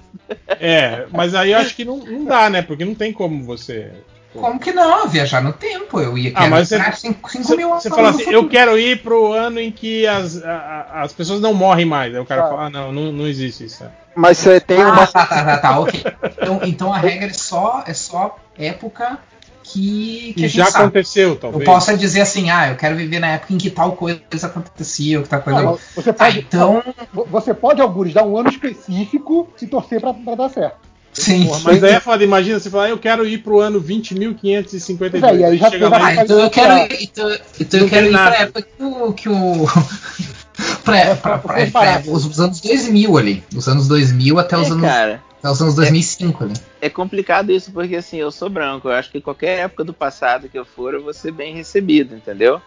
É, 0.49 1.07
mas 1.11 1.35
aí 1.35 1.53
eu 1.53 1.59
acho 1.59 1.75
que 1.75 1.85
não, 1.85 1.99
não 1.99 2.25
dá, 2.25 2.49
né? 2.49 2.63
Porque 2.63 2.85
não 2.85 2.95
tem 2.95 3.13
como 3.13 3.45
você. 3.45 3.91
Como 4.33 4.61
que 4.61 4.73
não? 4.73 5.09
Viajar 5.09 5.43
no 5.43 5.53
tempo. 5.53 5.99
Eu 6.01 6.17
ia 6.17 6.31
Ah, 6.31 6.41
quero 6.41 6.51
mas 6.51 6.69
você- 6.69 6.77
entrar 6.77 6.97
cinco, 6.97 7.31
cinco 7.31 7.45
Você, 7.45 7.57
mil 7.57 7.71
anos 7.71 7.83
você 7.83 7.91
fala 7.91 8.11
assim, 8.11 8.31
eu 8.31 8.49
quero 8.49 8.79
ir 8.79 9.03
pro 9.03 9.33
ano 9.33 9.59
em 9.61 9.73
que 9.73 10.07
as, 10.07 10.43
a- 10.45 10.87
as 11.03 11.13
pessoas 11.13 11.41
não 11.41 11.53
morrem 11.53 11.85
mais. 11.85 12.15
Aí 12.15 12.21
o 12.21 12.27
cara 12.27 12.45
Ah. 12.45 12.49
fala, 12.49 12.65
ah, 12.67 12.71
não, 12.71 12.93
não, 12.93 13.11
não 13.13 13.27
existe 13.27 13.65
isso. 13.65 13.85
Mas 14.15 14.39
você 14.39 14.61
tem 14.61 14.81
Ah, 14.81 14.89
uma. 14.93 15.07
tá, 15.07 15.27
tá, 15.27 15.45
tá, 15.45 15.59
tá, 15.59 15.79
ok. 15.81 16.05
Então, 16.41 16.61
então 16.65 16.93
a 16.93 16.99
regra 16.99 17.29
é 17.31 17.33
só, 17.33 17.83
é 17.87 17.95
só 17.95 18.37
época 18.59 19.19
que, 19.63 20.33
que 20.33 20.33
Que 20.35 20.45
a 20.45 20.49
gente 20.49 20.57
já 20.57 20.67
sabe. 20.67 20.85
aconteceu, 20.85 21.29
Eu 21.31 21.37
talvez. 21.37 21.65
posso 21.65 21.97
dizer 21.97 22.21
assim, 22.23 22.51
ah, 22.51 22.69
eu 22.71 22.77
quero 22.77 22.97
viver 22.97 23.21
na 23.21 23.29
época 23.29 23.53
em 23.55 23.59
que 23.59 23.71
tal 23.71 23.93
coisa 23.93 24.21
acontecia, 24.45 25.19
ou 25.19 25.23
que 25.25 25.29
tal 25.31 25.43
coisa. 25.43 25.63
Não, 25.63 25.79
você 25.95 26.11
Ah, 26.11 26.15
pode, 26.15 26.39
então, 26.41 26.83
você 27.29 27.55
pode, 27.55 27.81
Algures, 27.81 28.13
dar 28.15 28.25
um 28.25 28.37
ano 28.37 28.49
específico 28.49 29.49
e 29.63 29.67
torcer 29.67 30.01
pra, 30.01 30.13
pra 30.15 30.35
dar 30.35 30.49
certo. 30.49 30.90
Sim. 31.21 31.47
Porra, 31.47 31.61
mas 31.65 31.81
daí 31.81 31.93
é 31.95 32.01
foda, 32.01 32.25
imagina, 32.25 32.59
você 32.59 32.71
fala, 32.71 32.85
ah, 32.87 32.91
eu 32.91 32.99
quero 32.99 33.27
ir 33.27 33.39
pro 33.39 33.61
ano 33.61 33.81
20.552. 33.81 34.99
Pois 35.11 35.23
é, 35.23 35.37
e 35.37 35.45
aí 35.45 35.57
já 35.57 35.71
chega 35.71 35.89
lá 35.89 36.07
Ah, 36.07 36.15
e 36.15 36.19
então 36.19 36.39
eu 36.41 36.51
quero 36.51 36.75
ir, 36.93 37.03
então, 37.05 37.37
então 37.61 37.81
eu 37.81 37.89
quero 37.89 38.07
ir 38.07 38.11
nada. 38.11 38.31
pra 38.31 38.41
época 38.43 38.63
que 38.63 38.83
o. 38.83 39.13
Que 39.13 39.29
o 39.29 39.67
pra, 40.85 41.17
pra, 41.17 41.39
pra, 41.39 41.39
pra- 41.39 41.67
barato. 41.67 42.13
os, 42.13 42.25
os 42.27 42.41
anos 42.41 42.61
2000 42.61 43.17
ali. 43.19 43.45
Os 43.55 43.69
anos 43.69 43.87
2000 43.89 44.39
até 44.39 44.57
os 44.59 44.69
É, 44.69 44.71
anos, 44.73 44.83
cara, 44.83 45.23
até 45.39 45.51
os 45.51 45.63
anos 45.63 45.75
2005 45.75 46.45
ali. 46.45 46.55
é 46.81 46.89
complicado 46.91 47.51
isso 47.53 47.71
porque 47.73 47.97
assim, 47.97 48.17
eu 48.19 48.31
sou 48.31 48.49
branco. 48.51 48.89
Eu 48.89 48.93
acho 48.93 49.11
que 49.11 49.21
qualquer 49.21 49.61
época 49.61 49.85
do 49.85 49.93
passado 49.93 50.49
que 50.49 50.59
eu 50.59 50.65
for, 50.65 50.95
eu 50.95 51.03
vou 51.03 51.13
ser 51.15 51.33
bem 51.33 51.55
recebido, 51.55 52.15
entendeu? 52.15 52.61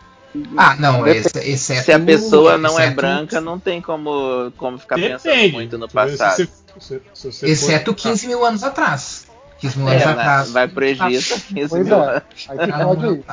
Ah, 0.58 0.76
não, 0.80 1.06
exceto, 1.08 1.84
Se 1.84 1.92
a 1.92 2.00
pessoa 2.00 2.58
não 2.58 2.80
é 2.80 2.84
exceto- 2.86 2.96
branca, 2.96 3.40
não 3.42 3.60
tem 3.60 3.80
como, 3.82 4.52
como 4.58 4.78
ficar 4.80 4.96
pensando 4.96 5.22
Depende. 5.34 5.54
muito 5.54 5.78
no 5.78 5.88
Se 5.88 5.94
passado. 5.94 6.36
você- 6.36 6.50
se- 6.80 7.02
se 7.14 7.32
você 7.32 7.46
Exceto 7.50 7.92
for- 7.92 7.96
15 8.02 8.28
mil 8.28 8.44
anos 8.44 8.64
atrás. 8.64 9.28
15 9.60 9.78
mil 9.78 9.88
É, 9.90 9.92
anos 9.94 10.06
né? 10.06 10.12
atrás. 10.12 10.52
vai 10.52 10.68
pro 10.68 10.84
Egito, 10.86 11.40
15 11.54 11.70
Pois 11.70 11.86
mil 11.86 11.96
é. 11.96 12.10
anos. 12.10 12.24
Aí 12.50 12.58
você 12.58 12.84
pode. 12.84 13.24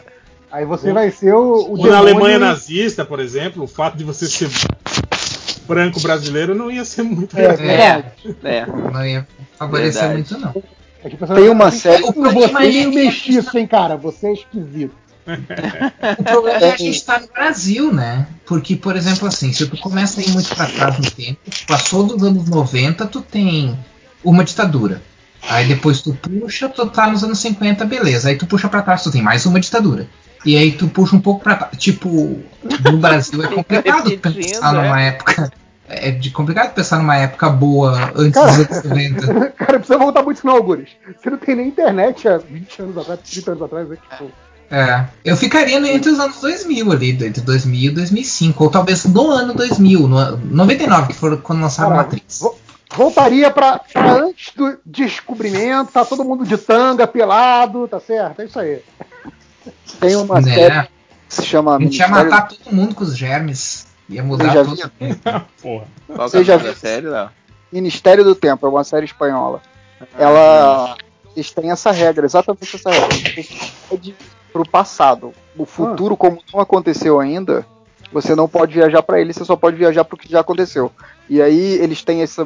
Aí 0.53 0.65
você 0.65 0.93
vai 0.93 1.11
ser 1.11 1.33
o, 1.35 1.73
o 1.75 1.87
na 1.87 1.99
Alemanha 1.99 2.39
nazista, 2.39 3.05
por 3.05 3.19
exemplo, 3.21 3.63
o 3.65 3.67
fato 3.69 3.97
de 3.97 4.05
você 4.05 4.27
ser 4.27 4.51
branco 5.67 6.01
brasileiro 6.01 6.55
não 6.55 6.71
ia 6.71 6.85
ser 6.85 7.03
muito 7.03 7.39
É, 7.39 7.55
verdade. 7.55 8.05
É, 8.45 8.67
Não 8.67 9.07
ia 9.07 9.27
favorecer 9.57 10.03
Verdade. 10.09 10.35
muito, 10.35 10.39
não. 10.39 10.63
É 11.03 11.09
que 11.09 11.15
a 11.15 11.19
pessoa 11.19 11.41
Tem 11.41 11.49
uma 11.49 11.71
série- 11.71 12.05
"Hum, 12.05 12.13
Você 12.33 12.45
é 12.45 12.59
meio 12.59 12.93
mestiço, 12.93 13.57
hein, 13.57 13.67
cara? 13.67 13.97
Você 13.97 14.27
é 14.27 14.33
esquisito. 14.35 14.95
O 16.19 16.24
problema 16.24 16.57
é 16.57 16.73
que 16.73 16.82
a 16.82 16.86
gente 16.86 17.05
tá 17.05 17.20
no 17.20 17.28
Brasil, 17.28 17.93
né? 17.93 18.27
Porque, 18.47 18.77
por 18.77 18.97
exemplo, 18.97 19.28
assim, 19.28 19.52
se 19.52 19.66
tu 19.66 19.77
começa 19.77 20.20
a 20.20 20.24
ir 20.24 20.31
muito 20.31 20.55
pra 20.55 20.66
trás 20.66 20.98
no 20.98 21.11
tempo, 21.11 21.39
passou 21.66 22.05
dos 22.05 22.23
anos 22.23 22.48
90, 22.48 23.07
tu 23.07 23.20
tem 23.20 23.78
uma 24.24 24.44
ditadura. 24.44 25.02
Aí 25.48 25.66
depois 25.66 26.02
tu 26.02 26.15
puxa, 26.15 26.69
tu 26.69 26.86
tá 26.86 27.07
nos 27.09 27.24
anos 27.24 27.39
50, 27.39 27.85
beleza. 27.85 28.28
Aí 28.28 28.36
tu 28.36 28.47
puxa 28.47 28.69
pra 28.69 28.82
trás, 28.82 29.02
tu 29.02 29.11
tem 29.11 29.23
mais 29.23 29.47
uma 29.47 29.61
ditadura. 29.61 30.07
E 30.44 30.57
aí 30.57 30.73
tu 30.73 30.89
puxa 30.89 31.16
um 31.16 31.20
pouco 31.20 31.43
pra 31.43 31.57
trás. 31.57 31.77
Tipo, 31.78 32.40
no 32.85 32.98
Brasil 32.98 33.43
é 33.43 33.48
complicado 33.55 34.19
pensar 34.19 34.73
numa 34.73 34.97
né? 34.97 35.09
época. 35.09 35.52
É 35.93 36.12
de 36.12 36.31
complicado 36.31 36.73
pensar 36.73 36.98
numa 36.98 37.16
época 37.16 37.51
boa 37.51 38.12
antes 38.15 38.40
Cara. 38.40 38.65
dos 38.65 38.70
anos 38.70 38.85
90. 38.85 39.51
Cara, 39.59 39.78
precisa 39.78 39.98
voltar 39.98 40.23
muito 40.23 40.47
não, 40.47 40.55
Algures. 40.55 40.90
Você 41.20 41.31
não 41.31 41.39
tem 41.39 41.57
nem 41.57 41.69
internet 41.69 42.28
há 42.28 42.39
20 42.39 42.82
anos 42.82 42.98
atrás, 42.98 43.20
30 43.28 43.51
anos 43.51 43.62
atrás. 43.62 43.89
Né? 43.89 43.97
Tipo, 43.97 44.31
É, 44.71 45.05
eu 45.25 45.37
ficaria 45.37 45.77
entre 45.93 46.11
os 46.11 46.21
anos 46.21 46.41
2000 46.41 46.93
ali, 46.93 47.11
entre 47.11 47.41
2000 47.43 47.91
e 47.91 47.95
2005, 47.95 48.63
ou 48.65 48.71
talvez 48.71 49.05
no 49.05 49.29
ano 49.31 49.53
2000, 49.53 50.07
no 50.07 50.17
an- 50.17 50.39
99, 50.45 51.09
que 51.09 51.15
foi 51.15 51.37
quando 51.39 51.61
lançaram 51.63 51.91
cara, 51.91 52.03
Matrix. 52.05 52.39
vo- 52.41 52.57
voltaria 52.95 53.51
pra, 53.51 53.81
pra 53.81 54.13
antes 54.13 54.55
do 54.55 54.79
descobrimento, 54.87 55.91
tá 55.93 56.05
todo 56.05 56.23
mundo 56.25 56.45
de 56.47 56.57
tanga, 56.57 57.07
pelado, 57.07 57.89
tá 57.89 57.99
certo? 57.99 58.41
É 58.43 58.45
isso 58.45 58.59
aí. 58.61 58.81
Tem 59.99 60.15
uma 60.17 60.41
Né? 60.41 60.55
série 60.55 60.83
que 61.29 61.35
se 61.35 61.45
chama 61.47 61.77
A 61.77 61.81
gente 61.81 61.99
ia 61.99 62.09
matar 62.09 62.47
todo 62.49 62.73
mundo 62.75 62.95
com 62.95 63.03
os 63.05 63.17
germes. 63.17 63.87
Ia 64.09 64.23
mudar 64.23 64.53
todo 64.55 64.75
viu? 64.77 64.91
Porra. 65.63 65.85
Você 66.09 66.39
é 66.39 66.41
o 66.41 66.45
já 66.45 66.57
viu? 66.57 66.75
série, 66.75 67.07
Léo? 67.09 67.29
Ministério 67.73 68.25
do 68.25 68.35
Tempo, 68.35 68.67
é 68.67 68.69
uma 68.69 68.83
série 68.85 69.05
espanhola. 69.07 69.61
Ela. 70.19 70.97
Eles 71.37 71.51
têm 71.53 71.71
essa 71.71 71.93
regra, 71.93 72.27
exatamente 72.27 72.75
essa 72.75 72.91
regra. 72.91 73.09
Você 73.43 73.49
pode 73.89 74.15
pro 74.53 74.69
passado. 74.69 75.33
O 75.57 75.65
futuro, 75.67 76.17
como 76.17 76.43
não 76.53 76.61
aconteceu 76.61 77.21
ainda, 77.21 77.67
você 78.13 78.35
não 78.35 78.49
pode 78.49 78.75
viajar 78.75 79.03
para 79.03 79.21
ele, 79.21 79.33
você 79.33 79.45
só 79.45 79.57
pode 79.57 79.77
viajar 79.77 80.05
pro 80.05 80.17
que 80.17 80.31
já 80.31 80.41
aconteceu. 80.41 80.91
E 81.29 81.41
aí 81.41 81.75
eles 81.75 82.03
têm 82.03 82.23
esse 82.23 82.45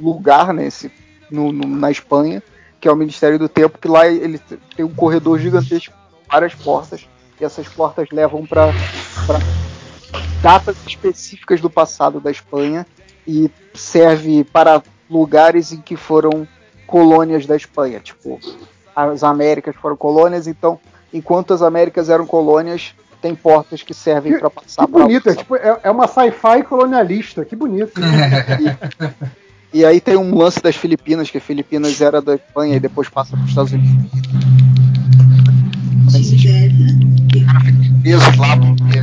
lugar 0.00 0.52
nesse, 0.54 0.90
no, 1.30 1.52
no- 1.52 1.66
na 1.66 1.90
Espanha, 1.90 2.42
que 2.80 2.88
é 2.88 2.92
o 2.92 2.96
Ministério 2.96 3.38
do 3.38 3.48
Tempo, 3.48 3.78
que 3.78 3.88
lá 3.88 4.06
ele 4.06 4.38
tem 4.76 4.84
um 4.84 4.94
corredor 4.94 5.38
gigantesco, 5.38 5.94
várias 6.30 6.54
portas, 6.54 7.06
e 7.40 7.44
essas 7.44 7.68
portas 7.68 8.08
levam 8.10 8.46
para 8.46 8.70
datas 10.42 10.76
específicas 10.86 11.60
do 11.60 11.68
passado 11.68 12.20
da 12.20 12.30
Espanha 12.30 12.86
e 13.26 13.50
serve 13.74 14.44
para 14.44 14.82
lugares 15.10 15.72
em 15.72 15.80
que 15.80 15.96
foram 15.96 16.46
colônias 16.86 17.46
da 17.46 17.56
Espanha, 17.56 18.00
tipo 18.00 18.40
as 18.94 19.22
Américas 19.22 19.76
foram 19.76 19.96
colônias, 19.96 20.46
então 20.46 20.78
enquanto 21.12 21.52
as 21.54 21.62
Américas 21.62 22.08
eram 22.08 22.26
colônias, 22.26 22.94
tem 23.20 23.34
portas 23.34 23.82
que 23.82 23.92
servem 23.92 24.38
para 24.38 24.48
passar 24.50 24.86
Que 24.86 24.92
pra- 24.92 25.02
bonito, 25.02 25.28
é, 25.28 25.34
tipo, 25.34 25.56
é, 25.56 25.78
é 25.84 25.90
uma 25.90 26.06
sci-fi 26.06 26.62
colonialista, 26.68 27.44
que 27.44 27.54
bonito. 27.56 27.92
E 29.72 29.84
aí 29.84 30.00
tem 30.00 30.16
um 30.16 30.36
lance 30.36 30.60
das 30.60 30.74
Filipinas, 30.74 31.30
que 31.30 31.38
Filipinas 31.38 32.00
era 32.00 32.20
da 32.20 32.34
Espanha 32.34 32.74
e 32.74 32.80
depois 32.80 33.08
passa 33.08 33.36
para 33.36 33.44
os 33.44 33.50
Estados 33.50 33.72
Unidos. 33.72 34.10
Presos 38.02 38.36
lá, 38.36 38.56
porque 38.56 38.98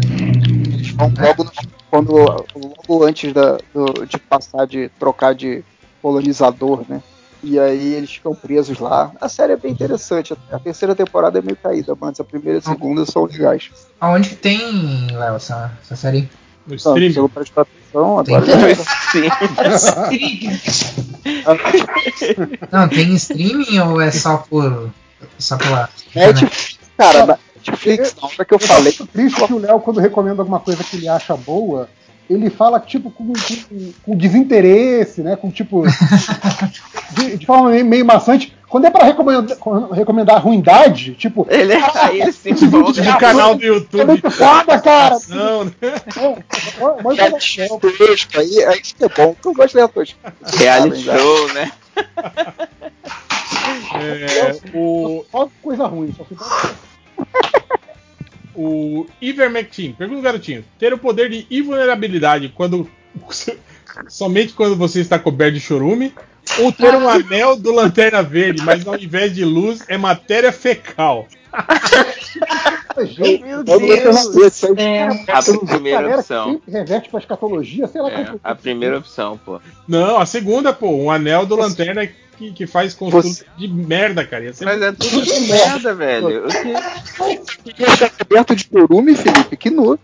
eles 0.73 0.89
vão 0.91 1.13
logo, 1.17 1.43
no- 1.45 1.51
quando, 1.89 2.11
logo 2.55 3.03
antes 3.05 3.31
da, 3.31 3.57
do- 3.73 4.05
de 4.05 4.17
passar 4.17 4.65
de 4.67 4.89
trocar 4.99 5.34
de 5.34 5.63
colonizador, 6.01 6.84
né? 6.89 7.01
E 7.43 7.59
aí 7.59 7.93
eles 7.93 8.11
ficam 8.11 8.34
presos 8.34 8.80
lá. 8.80 9.11
A 9.22 9.30
série 9.30 9.53
é 9.53 9.57
bem 9.57 9.72
interessante. 9.72 10.35
A 10.51 10.57
terceira 10.59 10.95
temporada 10.95 11.38
é 11.38 11.41
meio 11.41 11.55
caída, 11.57 11.95
mas 11.99 12.19
a 12.19 12.23
primeira 12.23 12.57
e 12.57 12.59
a 12.59 12.64
segunda 12.64 13.05
são 13.05 13.26
legais. 13.26 13.69
Aonde 14.01 14.30
que 14.30 14.35
tem, 14.35 15.07
Léo, 15.11 15.35
essa, 15.35 15.72
essa 15.84 15.95
série? 15.95 16.27
No 16.65 16.73
Não, 16.73 16.77
se 16.77 16.89
stream. 17.05 17.11
eu 17.15 17.30
prestar 17.30 17.61
atenção, 17.61 18.19
agora 18.19 18.43
Não, 22.72 22.88
tem 22.89 23.14
streaming 23.15 23.80
ou 23.80 24.01
é 24.01 24.11
só 24.11 24.38
por. 24.38 24.89
Só 25.39 25.57
pela. 25.57 25.89
Netflix, 26.15 26.80
cara, 26.97 27.26
na 27.26 27.39
Netflix, 27.55 28.15
na 28.22 28.27
hora 28.27 28.45
que 28.45 28.53
eu 28.53 28.59
Eu 28.59 28.68
falei, 28.68 28.93
tô 28.93 29.05
triste 29.05 29.45
que 29.45 29.53
o 29.53 29.59
Léo, 29.59 29.80
quando 29.80 29.99
recomenda 29.99 30.41
alguma 30.41 30.59
coisa 30.59 30.84
que 30.84 30.97
ele 30.97 31.07
acha 31.07 31.35
boa, 31.35 31.89
ele 32.30 32.49
fala 32.49 32.80
tipo 32.80 33.09
com, 33.11 33.34
com- 33.34 33.93
com 34.03 34.15
desinteresse, 34.18 35.22
né? 35.22 35.35
Com 35.35 35.49
tipo. 35.49 35.84
de, 37.11 37.38
de 37.38 37.45
forma 37.45 37.69
meio, 37.69 37.85
meio 37.85 38.05
maçante. 38.05 38.55
Quando 38.69 38.85
é 38.85 38.89
pra 38.89 39.05
recomendar, 39.05 39.57
recomendar 39.93 40.43
ruindade, 40.43 41.13
tipo. 41.15 41.47
Ele, 41.49 41.73
aí 41.73 42.21
ele 42.21 42.31
se 42.34 42.49
esse 42.49 42.67
vídeo 42.67 42.91
de 42.91 43.01
De 43.01 43.17
canal 43.17 43.55
do 43.55 43.63
É 43.63 43.67
YouTube. 43.67 44.05
muito 44.05 44.29
foda, 44.29 44.79
cara! 44.81 45.17
Não, 45.29 45.63
né? 45.65 45.73
É, 45.81 46.45
é 47.63 48.39
aí, 48.39 48.63
aí 48.65 48.81
isso 48.81 48.95
que 48.95 49.05
é 49.05 49.09
bom, 49.09 49.35
eu 49.43 49.53
gosto 49.53 49.75
da 49.75 49.88
tosco. 49.88 50.19
Reality 50.57 51.03
show, 51.03 51.53
né? 51.53 51.71
É, 53.95 54.59
o, 54.73 55.25
Só 55.31 55.49
coisa 55.61 55.85
ruim, 55.88 56.13
só 56.15 56.25
se 56.25 56.35
o 58.53 59.05
Ivermectin, 59.21 59.93
pergunta 59.93 60.21
garotinho: 60.21 60.65
ter 60.77 60.93
o 60.93 60.97
poder 60.97 61.29
de 61.29 61.47
invulnerabilidade 61.49 62.49
quando 62.49 62.89
somente 64.09 64.53
quando 64.53 64.75
você 64.75 64.99
está 64.99 65.17
coberto 65.17 65.53
de 65.53 65.59
chorume 65.59 66.13
ou 66.60 66.72
ter 66.72 66.94
um 66.95 67.07
anel 67.07 67.56
do 67.56 67.72
Lanterna 67.74 68.22
Verde, 68.24 68.61
mas 68.64 68.86
ao 68.88 68.95
invés 68.98 69.34
de 69.34 69.44
luz 69.45 69.84
é 69.88 69.98
matéria 69.98 70.52
fecal? 70.52 71.28
Meu 72.95 73.64
Eu 73.65 74.14
não 74.14 74.14
sei 74.34 74.49
se 74.49 74.65
É. 74.80 75.07
A 75.28 75.41
primeira 75.44 76.18
opção. 76.18 76.52
sempre 76.53 76.72
reverte 76.72 77.10
pra 77.10 77.19
escatologia, 77.19 77.88
sei 77.88 78.02
lá 78.02 78.11
É, 78.11 78.34
a 78.44 78.56
primeira 78.56 78.98
opção, 78.98 79.40
pô. 79.44 79.60
Não, 79.88 80.19
a 80.19 80.26
segunda, 80.26 80.74
pô, 80.74 80.90
um 80.90 81.11
anel 81.11 81.45
do 81.45 81.56
Lanterna 81.56 82.07
que, 82.38 82.52
que 82.53 82.68
faz 82.68 82.94
construto 82.94 83.45
de 83.57 83.68
merda, 83.68 84.26
cara. 84.26 84.45
Ia 84.45 84.53
ser 84.53 84.65
Mas 84.65 84.82
é 84.82 84.91
tudo 84.91 85.22
de 85.24 85.40
merda, 85.41 85.94
velho. 85.95 86.45
O 86.48 87.64
que- 87.64 87.86
ficar 87.86 88.10
coberto 88.11 88.56
de 88.56 88.68
chorume, 88.72 89.15
Felipe, 89.15 89.57
que 89.57 89.69
nu. 89.69 89.98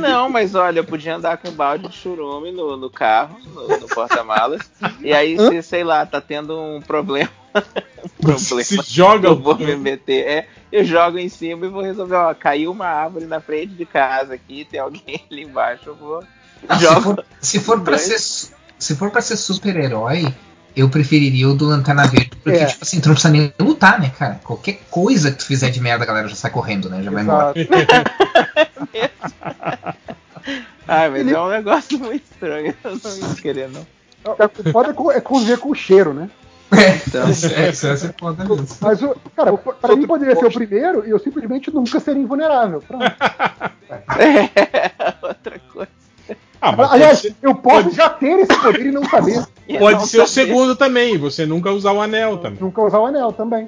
Não, 0.00 0.28
mas 0.28 0.54
olha, 0.54 0.80
eu 0.80 0.84
podia 0.84 1.16
andar 1.16 1.36
com 1.38 1.48
um 1.48 1.54
balde 1.54 1.88
de 1.88 1.96
churume 1.96 2.50
no, 2.52 2.76
no 2.76 2.90
carro, 2.90 3.36
no, 3.54 3.80
no 3.80 3.88
porta-malas, 3.88 4.62
e 5.00 5.12
aí, 5.12 5.38
se, 5.38 5.62
sei 5.62 5.84
lá, 5.84 6.04
tá 6.04 6.20
tendo 6.20 6.58
um 6.58 6.80
problema. 6.80 7.30
um 7.54 8.22
problema. 8.22 8.64
Se 8.64 8.78
joga 8.82 9.28
eu 9.28 9.38
vou 9.38 9.56
me 9.56 9.76
meter. 9.76 10.26
É, 10.26 10.48
eu 10.72 10.84
jogo 10.84 11.18
em 11.18 11.28
cima 11.28 11.66
e 11.66 11.68
vou 11.68 11.82
resolver, 11.82 12.16
ó, 12.16 12.34
caiu 12.34 12.72
uma 12.72 12.86
árvore 12.86 13.26
na 13.26 13.40
frente 13.40 13.74
de 13.74 13.86
casa 13.86 14.34
aqui, 14.34 14.66
tem 14.70 14.80
alguém 14.80 15.24
ali 15.30 15.42
embaixo, 15.42 15.90
eu 15.90 15.94
vou. 15.94 16.24
Não, 16.68 16.78
se, 16.78 16.84
jogo. 16.84 17.00
for, 17.00 17.24
se 17.40 17.60
for 17.60 17.80
pra 17.82 17.98
ser 17.98 18.18
se 18.78 18.94
for 18.96 19.10
para 19.10 19.22
ser 19.22 19.36
super-herói, 19.36 20.34
eu 20.76 20.88
preferiria 20.88 21.48
o 21.48 21.54
do 21.54 21.66
Lanterna 21.66 22.06
Verde, 22.06 22.30
porque 22.42 22.58
É. 22.58 22.66
tipo 22.66 22.82
assim, 22.84 23.00
tu 23.00 23.06
não 23.08 23.14
precisa 23.14 23.32
nem 23.32 23.52
lutar, 23.60 24.00
né, 24.00 24.10
cara? 24.18 24.40
Qualquer 24.42 24.80
coisa 24.90 25.30
que 25.30 25.38
tu 25.38 25.46
fizer 25.46 25.70
de 25.70 25.80
merda, 25.80 26.04
a 26.04 26.06
galera 26.06 26.28
já 26.28 26.34
sai 26.34 26.50
correndo, 26.50 26.88
né? 26.90 27.02
Já 27.02 27.10
vai 27.10 27.22
embora. 27.22 27.54
Ai, 30.88 31.08
mas 31.10 31.26
é 31.28 31.40
um 31.40 31.48
negócio 31.48 31.98
muito 31.98 32.24
estranho. 32.24 32.74
Eu 32.84 32.98
não 33.02 33.28
ia 33.28 33.34
querer, 33.36 33.68
não. 33.68 33.86
O 34.24 34.72
foda 34.72 34.94
é 35.14 35.16
é 35.18 35.20
conviver 35.20 35.58
com 35.58 35.70
o 35.70 35.74
cheiro, 35.74 36.12
né? 36.14 36.30
Então, 37.06 37.26
É, 37.28 37.70
isso 37.70 37.86
é 37.86 37.96
foda 38.18 38.44
mesmo. 38.44 38.66
Mas, 38.80 39.00
o- 39.02 39.14
cara, 39.36 39.52
pra 39.56 39.94
mim 39.94 40.06
poderia 40.06 40.34
ser 40.34 40.46
o 40.46 40.52
primeiro 40.52 41.06
e 41.06 41.10
eu 41.10 41.18
simplesmente 41.20 41.70
nunca 41.72 42.00
seria 42.00 42.22
invulnerável. 42.22 42.80
Pronto. 42.80 43.04
é 44.18 44.50
outra 45.22 45.60
coisa. 45.72 46.03
Ah, 46.66 46.72
mas 46.76 46.92
Aliás, 46.92 47.20
pode 47.20 47.34
ser, 47.34 47.36
eu 47.42 47.54
posso 47.54 47.90
já 47.90 48.08
ter 48.08 48.38
esse 48.40 48.56
poder 48.60 48.86
e 48.86 48.90
não 48.90 49.04
saber. 49.04 49.44
E 49.66 49.78
pode 49.78 49.98
não 49.98 50.06
ser 50.06 50.20
o 50.20 50.26
saber. 50.26 50.46
segundo 50.48 50.76
também, 50.76 51.16
você 51.16 51.46
nunca 51.46 51.70
usar 51.72 51.92
o 51.92 52.00
anel 52.00 52.36
também. 52.38 52.58
Nunca 52.60 52.82
usar 52.82 52.98
o 53.00 53.06
anel 53.06 53.32
também. 53.32 53.66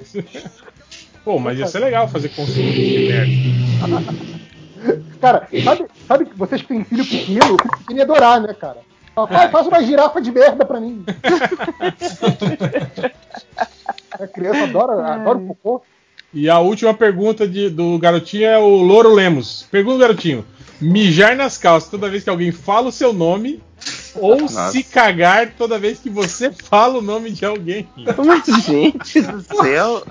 Pô, 1.25 1.39
mas 1.39 1.57
ia 1.57 1.65
ser 1.67 1.79
legal 1.79 2.07
fazer 2.07 2.29
construto 2.29 2.61
de 2.71 3.07
merda. 3.09 4.13
Cara, 5.19 5.47
sabe, 5.63 5.85
sabe 6.07 6.25
que 6.25 6.37
vocês 6.37 6.61
que 6.61 6.67
têm 6.67 6.83
filho 6.83 7.03
pequeno, 7.03 7.55
o 7.55 7.57
filho 7.61 7.77
pequeno 7.79 7.97
ia 7.99 8.03
adorar, 8.03 8.39
né, 8.41 8.53
cara? 8.53 8.77
Papai, 9.15 9.49
faz 9.49 9.65
uma 9.65 9.81
girafa 9.83 10.21
de 10.21 10.31
merda 10.31 10.63
pra 10.63 10.79
mim. 10.79 11.03
A 14.11 14.27
criança 14.27 14.63
adora, 14.63 15.13
adora 15.13 15.37
o 15.39 15.47
cocô. 15.47 15.81
E 16.33 16.49
a 16.49 16.59
última 16.59 16.93
pergunta 16.93 17.47
de- 17.47 17.69
do 17.69 17.97
garotinho 17.97 18.45
é 18.45 18.57
o 18.59 18.67
Louro 18.83 19.13
Lemos. 19.13 19.65
Pergunta, 19.71 19.99
garotinho: 19.99 20.45
mijar 20.79 21.35
nas 21.35 21.57
calças 21.57 21.89
toda 21.89 22.09
vez 22.09 22.23
que 22.23 22.29
alguém 22.29 22.51
fala 22.51 22.87
o 22.87 22.91
seu 22.91 23.13
nome 23.13 23.61
ou 24.15 24.41
Nossa. 24.41 24.71
se 24.71 24.83
cagar 24.83 25.51
toda 25.57 25.79
vez 25.79 25.99
que 25.99 26.09
você 26.09 26.51
fala 26.69 26.99
o 26.99 27.01
nome 27.01 27.31
de 27.31 27.45
alguém? 27.45 27.87
Gente 28.61 29.21
do 29.21 29.41
céu. 29.61 30.03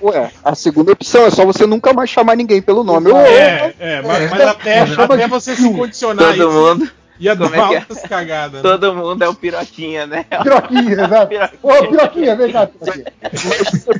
Ué, 0.00 0.30
a 0.44 0.54
segunda 0.54 0.92
opção 0.92 1.26
é 1.26 1.30
só 1.30 1.44
você 1.44 1.66
nunca 1.66 1.92
mais 1.92 2.08
chamar 2.08 2.36
ninguém 2.36 2.62
pelo 2.62 2.84
nome. 2.84 3.10
Ô, 3.10 3.16
É, 3.16 3.74
é, 3.78 4.02
mas, 4.02 4.30
mas 4.30 4.40
até, 4.42 4.80
até 4.80 5.28
você 5.28 5.56
se 5.56 5.72
condicionar 5.72 6.36
Todo 6.36 6.52
mundo, 6.52 6.90
ia 7.20 7.36
dar 7.36 7.44
Como 7.50 7.54
é 7.54 7.74
é? 7.74 7.78
altas 7.78 8.00
cagadas. 8.02 8.62
né? 8.62 8.68
todo 8.70 8.94
mundo 8.94 9.22
é 9.22 9.28
o 9.28 9.34
piroquinha, 9.34 10.06
né? 10.06 10.24
Piroquinha, 10.42 10.92
exato. 10.92 11.26
Piroquinha. 11.28 11.50
Ô, 11.62 11.86
piroquinha, 11.88 12.36
vem 12.36 12.52
cá, 12.52 12.66
piroquinha. 12.66 13.04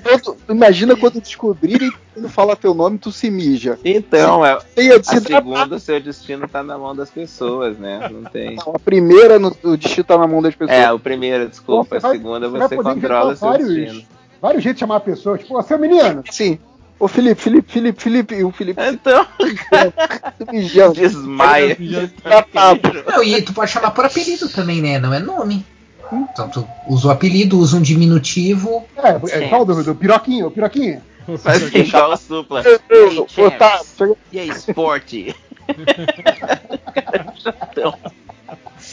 Quando- 0.03 0.37
imagina 0.49 0.97
quando 0.97 1.21
descobrirem 1.21 1.91
que 2.15 2.21
não 2.21 2.29
fala 2.29 2.57
teu 2.57 2.75
nome, 2.75 2.99
tu 2.99 3.13
se 3.13 3.31
mija. 3.31 3.79
Então, 3.85 4.45
é, 4.45 4.59
Tem 4.75 4.91
a, 4.91 4.97
a 4.97 5.03
se- 5.03 5.21
segunda, 5.21 5.77
o 5.77 5.81
seu 5.81 6.01
destino 6.01 6.49
tá 6.49 6.63
na 6.63 6.77
mão 6.79 6.95
das 6.97 7.11
pessoas, 7.11 7.79
né? 7.79 8.09
Não 8.13 8.25
tem. 8.31 8.57
a 8.59 8.79
primeira, 8.79 9.39
no, 9.39 9.55
o 9.63 9.77
destino 9.77 10.05
tá 10.05 10.19
na 10.19 10.27
mão 10.27 10.43
das 10.43 10.55
pessoas. 10.55 10.79
É, 10.79 10.91
o 10.93 10.99
primeiro, 10.99 11.49
desculpa. 11.49 12.01
Você 12.01 12.07
A 12.07 12.11
segunda 12.11 12.49
você 12.49 12.59
vai 12.59 12.69
você 12.69 12.77
poder 12.77 12.95
controla 12.95 13.37
seu 13.37 13.49
vários, 13.49 13.69
destino. 13.69 14.03
vários 14.41 14.63
jeitos 14.63 14.77
de 14.79 14.81
chamar 14.81 14.97
a 14.97 15.01
pessoa. 15.01 15.39
Tipo, 15.39 15.63
seu 15.63 15.79
menino. 15.79 16.23
Sim. 16.31 16.59
Ô 17.01 17.09
Felipe, 17.09 17.41
Felipe, 17.41 17.73
Felipe, 17.73 18.03
Felipe, 18.03 18.35
e 18.35 18.45
o 18.45 18.53
Felipe 18.53 18.81
Então, 18.83 19.27
mijando. 20.53 20.93
desmaia. 21.01 21.77
Não, 23.07 23.23
e 23.25 23.41
tu 23.41 23.55
pode 23.55 23.71
chamar 23.71 23.91
por 23.93 24.05
apelido 24.05 24.49
também, 24.51 24.83
né? 24.83 24.99
Não 24.99 25.13
é 25.15 25.19
nome. 25.19 25.65
Então 26.13 26.49
tu 26.51 26.69
usa 26.87 27.09
o 27.09 27.11
apelido, 27.11 27.59
usa 27.59 27.77
um 27.79 27.83
diminutivo. 27.83 28.85
É, 28.97 29.39
é 29.39 29.49
qual 29.49 29.65
do, 29.65 29.83
do 29.83 29.95
piroquinha, 29.95 30.47
o 30.47 30.51
piroquinha. 30.51 31.03
Faz 31.39 31.63
igual 31.75 32.13
a 32.13 32.17
supla. 32.17 32.63
Eu- 32.63 32.81
E 32.91 32.95
aí, 33.09 33.17
eu- 33.17 33.27
champs? 33.29 33.59
tá, 33.59 33.81
E 34.33 34.39
aí, 34.41 34.49
esporte? 34.51 35.35
Chatão. 37.43 37.95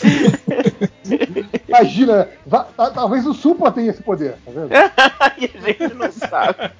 Imagina, 1.68 2.30
talvez 2.94 3.26
o 3.26 3.34
Supla 3.34 3.72
tenha 3.72 3.92
esse 3.92 4.02
poder, 4.04 4.36
tá 4.46 4.52
vendo? 4.52 4.70
e 5.40 5.46
a 5.46 5.62
gente 5.62 5.94
não 5.94 6.12
sabe. 6.12 6.72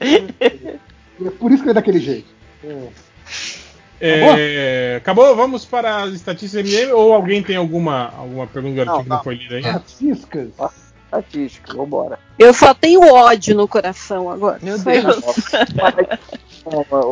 É 1.20 1.30
por 1.30 1.50
isso 1.50 1.62
que 1.62 1.68
ele 1.68 1.70
é 1.70 1.74
daquele 1.74 1.98
jeito. 1.98 2.28
É, 4.00 4.96
acabou? 4.98 5.34
Vamos 5.34 5.64
para 5.64 6.02
as 6.04 6.12
estatísticas 6.12 6.72
MM 6.72 6.92
ou 6.92 7.12
alguém 7.12 7.42
tem 7.42 7.56
alguma, 7.56 8.12
alguma 8.16 8.46
pergunta 8.46 8.76
garotinho 8.76 9.02
que 9.02 9.08
não 9.08 9.16
não. 9.16 9.24
foi 9.24 9.34
lida 9.34 9.56
aí? 9.56 9.62
Estatísticas. 9.62 10.48
Estatística, 11.04 11.74
vambora. 11.74 12.18
Eu 12.38 12.54
só 12.54 12.72
tenho 12.72 13.00
ódio 13.00 13.56
no 13.56 13.66
coração 13.66 14.30
agora. 14.30 14.58
Meu 14.62 14.78
Deus. 14.78 15.16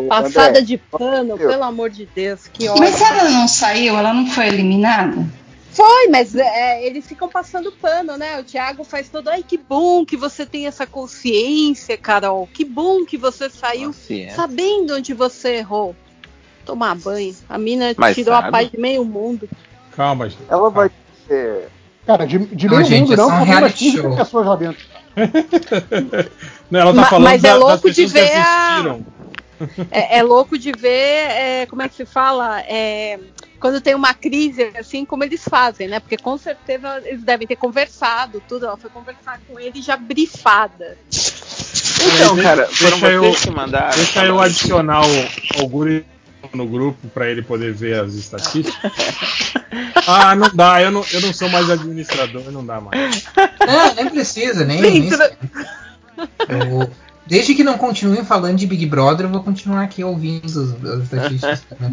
Passada 0.08 0.62
de 0.62 0.76
pano, 0.76 1.36
pelo 1.39 1.62
amor 1.65 1.91
de 1.91 2.07
Deus, 2.07 2.47
que 2.52 2.68
ódio. 2.68 2.81
Mas 2.83 3.00
ela 3.00 3.31
não 3.31 3.49
saiu, 3.49 3.97
ela 3.97 4.12
não 4.12 4.26
foi 4.26 4.49
eliminada? 4.49 5.25
Foi, 5.73 6.08
mas 6.08 6.34
é, 6.34 6.86
eles 6.86 7.07
ficam 7.07 7.28
passando 7.28 7.70
pano, 7.70 8.16
né? 8.16 8.41
O 8.41 8.44
Thiago 8.44 8.83
faz 8.83 9.10
todo. 9.10 9.28
Ai, 9.28 9.42
que 9.42 9.58
bom 9.58 10.07
que 10.07 10.16
você 10.16 10.47
tem 10.47 10.66
essa 10.66 10.86
consciência, 10.86 11.99
Carol. 11.99 12.49
Que 12.50 12.65
bom 12.65 13.05
que 13.05 13.18
você 13.18 13.50
saiu 13.50 13.94
é. 14.10 14.31
sabendo 14.31 14.94
onde 14.97 15.12
você 15.12 15.57
errou. 15.57 15.94
Tomar 16.65 16.94
banho. 16.97 17.36
A 17.49 17.58
mina 17.58 17.94
Mas 17.97 18.16
tirou 18.16 18.34
a 18.34 18.39
sabe? 18.39 18.52
paz 18.52 18.70
de 18.70 18.78
meio 18.81 19.05
mundo. 19.05 19.49
Calma, 19.94 20.28
gente. 20.31 20.42
Ela 20.49 20.70
vai 20.70 20.91
ser. 21.28 21.68
Cara, 22.07 22.26
de, 22.26 22.39
de 22.39 22.66
Não, 22.68 22.76
meio 22.76 22.89
gente, 22.89 23.00
mundo 23.10 23.12
é 23.12 23.16
não, 23.16 23.28
só 23.28 23.34
um 23.34 23.39
só 23.39 23.44
tem 23.44 23.52
umas 23.52 23.58
reality 23.58 23.84
15 23.84 23.97
show. 24.02 24.16
pessoas 24.16 24.47
lá 24.47 24.57
dentro. 24.57 24.86
Não, 26.70 26.81
ela 26.81 26.94
tá 26.94 27.00
Ma- 27.00 27.07
falando 27.08 27.25
mas 27.25 27.42
é 27.44 27.49
da- 27.49 27.52
das 27.55 27.60
louco 27.62 27.91
de 27.91 28.07
ver 28.07 28.33
a- 28.33 28.68
assistiram. 28.73 29.07
É, 29.91 30.18
é 30.18 30.23
louco 30.23 30.59
de 30.59 30.73
ver, 30.73 30.91
é, 31.31 31.67
como 31.67 31.83
é 31.83 31.89
que 31.89 31.94
se 31.97 32.05
fala? 32.07 32.60
É, 32.62 33.18
quando 33.60 33.81
tem 33.81 33.94
uma 33.94 34.12
crise, 34.15 34.70
assim, 34.78 35.05
como 35.05 35.25
eles 35.25 35.43
fazem, 35.49 35.89
né? 35.89 35.99
Porque 36.01 36.17
com 36.17 36.36
certeza 36.36 37.01
eles 37.05 37.23
devem 37.23 37.47
ter 37.47 37.57
conversado, 37.57 38.43
tudo. 38.49 38.67
Ela 38.67 38.76
foi 38.76 38.91
conversar 38.91 39.41
com 39.49 39.59
ele 39.59 39.81
já 39.83 39.97
brifada. 39.97 40.99
Então, 42.15 42.36
cara, 42.36 42.67
Deixa 42.67 42.91
foram 42.97 43.10
eu- 43.10 43.23
vocês 43.23 43.44
que 43.44 43.51
mandaram. 43.51 43.97
Deixa 43.97 44.25
eu 44.26 44.41
adicionar 44.41 45.01
o 45.07 45.60
Augusto 45.60 46.05
no 46.52 46.67
grupo 46.67 47.09
para 47.09 47.28
ele 47.28 47.43
poder 47.43 47.73
ver 47.73 48.01
as 48.01 48.15
estatísticas. 48.15 48.75
Ah, 50.09 50.36
não 50.36 50.49
dá, 50.55 50.81
eu 50.81 50.91
não, 50.93 51.05
eu 51.12 51.20
não 51.20 51.33
sou 51.35 51.49
mais 51.49 51.68
administrador, 51.68 52.51
não 52.52 52.65
dá 52.65 52.81
mais. 52.81 53.25
Não, 53.67 53.94
nem 53.94 54.09
precisa, 54.09 54.65
nem. 54.65 54.81
nem 54.81 55.10
Sim, 55.10 55.18
o, 56.73 56.89
Desde 57.27 57.55
que 57.55 57.65
não 57.65 57.77
continuem 57.77 58.25
falando 58.25 58.57
de 58.57 58.67
Big 58.67 58.87
Brother, 58.87 59.27
eu 59.27 59.31
vou 59.31 59.43
continuar 59.43 59.83
aqui 59.83 60.05
ouvindo 60.05 60.45
as 60.47 61.03
estatísticas. 61.05 61.65
né? 61.81 61.91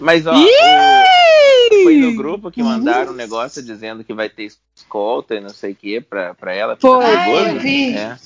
Mas 0.00 0.26
ó, 0.26 0.34
o- 0.34 1.82
foi 1.84 1.96
no 1.96 2.14
grupo 2.14 2.50
que 2.50 2.62
mandaram 2.62 3.12
um 3.12 3.16
negócio 3.16 3.62
dizendo 3.62 4.04
que 4.04 4.12
vai 4.12 4.28
ter 4.28 4.50
escolta 4.76 5.34
e 5.34 5.40
não 5.40 5.48
sei 5.48 5.72
o 5.72 5.76
que 5.76 6.00
pra, 6.00 6.34
pra 6.34 6.54
ela. 6.54 6.76
Foi. 6.78 7.04
perigoso. 7.04 7.44
Ah, 7.46 7.52
eu 7.54 7.60
vi. 7.60 7.94
É. 7.94 8.16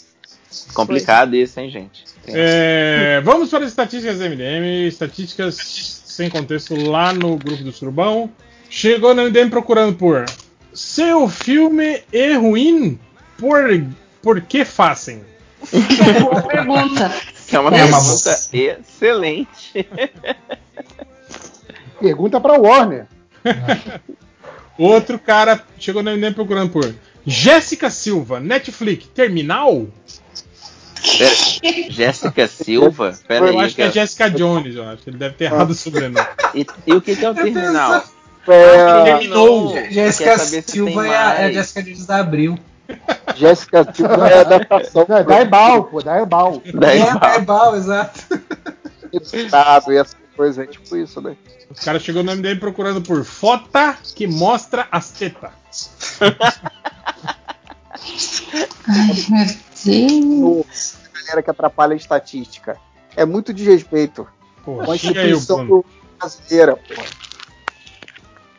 Complicado 0.74 1.36
isso, 1.36 1.60
hein, 1.60 1.70
gente? 1.70 2.04
É, 2.26 3.20
vamos 3.24 3.50
para 3.50 3.64
as 3.64 3.70
estatísticas 3.70 4.18
do 4.18 4.24
MDM, 4.24 4.88
estatísticas 4.88 6.02
sem 6.06 6.28
contexto 6.30 6.74
lá 6.74 7.12
no 7.12 7.36
grupo 7.36 7.62
do 7.62 7.72
Surubão. 7.72 8.30
Chegou 8.68 9.14
no 9.14 9.22
MDM 9.24 9.48
procurando 9.48 9.94
por 9.96 10.24
seu 10.72 11.28
filme 11.28 12.02
é 12.12 12.34
ruim, 12.34 12.98
por, 13.38 13.62
por 14.22 14.40
que 14.40 14.64
fazem? 14.64 15.22
Boa 16.22 16.42
pergunta. 16.42 17.12
É 17.52 17.58
uma 17.58 17.76
É 17.76 17.84
uma 17.84 18.00
pergunta 18.00 18.38
excelente. 18.52 19.86
Pergunta 22.00 22.40
pra 22.40 22.58
Warner. 22.58 23.06
Outro 24.78 25.18
cara 25.18 25.62
chegou 25.78 26.02
no 26.02 26.10
MDM 26.10 26.34
procurando 26.34 26.70
por 26.70 26.94
Jéssica 27.26 27.90
Silva, 27.90 28.40
Netflix, 28.40 29.06
Terminal? 29.14 29.86
Pera, 31.18 31.90
Jéssica 31.90 32.46
Silva? 32.46 33.18
Pera 33.26 33.46
eu 33.46 33.58
aí. 33.58 33.66
acho 33.66 33.74
que 33.74 33.82
é. 33.82 33.90
Jéssica 33.90 34.30
Jones, 34.30 34.74
eu 34.74 34.84
acho. 34.84 35.02
Ele 35.06 35.16
deve 35.16 35.34
ter 35.34 35.44
errado 35.44 35.70
o 35.70 35.74
sobrenome. 35.74 36.26
E, 36.54 36.66
e 36.86 36.92
o 36.92 37.00
que, 37.00 37.16
que 37.16 37.24
é 37.24 37.30
o 37.30 37.34
terminal? 37.34 38.04
É, 38.48 39.04
Terminou. 39.04 39.74
Jéssica 39.90 40.38
Silva 40.38 41.06
é 41.06 41.16
a, 41.16 41.34
é 41.34 41.44
a? 41.46 41.52
Jéssica 41.52 41.82
Jones 41.82 42.06
da 42.06 42.18
Abril. 42.18 42.58
Jéssica 43.34 43.92
Silva 43.92 44.28
é 44.28 44.40
adaptação 44.40 45.06
Não, 45.08 45.16
é 45.18 45.24
da 45.24 45.40
Ebal, 45.40 45.84
pô, 45.84 46.02
da 46.02 46.20
Ebal. 46.20 46.62
Daí, 46.74 47.00
é, 47.00 47.36
é 47.36 47.40
bal, 47.40 47.76
exato. 47.76 48.20
do 49.12 49.36
Estado 49.36 49.92
e 49.92 49.96
essa 49.96 50.16
coisa, 50.36 50.64
é 50.64 50.66
tipo 50.66 50.96
isso, 50.96 51.20
né? 51.20 51.36
O 51.70 51.84
cara 51.84 51.98
chegou 51.98 52.22
no 52.22 52.34
MDM 52.34 52.58
procurando 52.60 53.02
por 53.02 53.24
fota 53.24 53.96
que 54.14 54.26
mostra 54.26 54.86
as 54.90 55.10
tetas. 55.10 55.90
Ai, 58.88 59.12
meu 59.28 59.46
Deus. 59.84 60.96
A 61.12 61.18
galera 61.20 61.42
que 61.42 61.50
atrapalha 61.50 61.94
a 61.94 61.96
estatística. 61.96 62.76
É 63.16 63.24
muito 63.24 63.52
desrespeito 63.52 64.28
Pô, 64.64 64.76
com 64.76 64.92
a 64.92 64.96
chega 64.96 65.20
aí, 65.20 65.32
o 65.32 65.36
instituição 65.36 65.66
Bruno. 65.66 65.84
brasileira, 66.18 66.76
pô. 66.76 67.02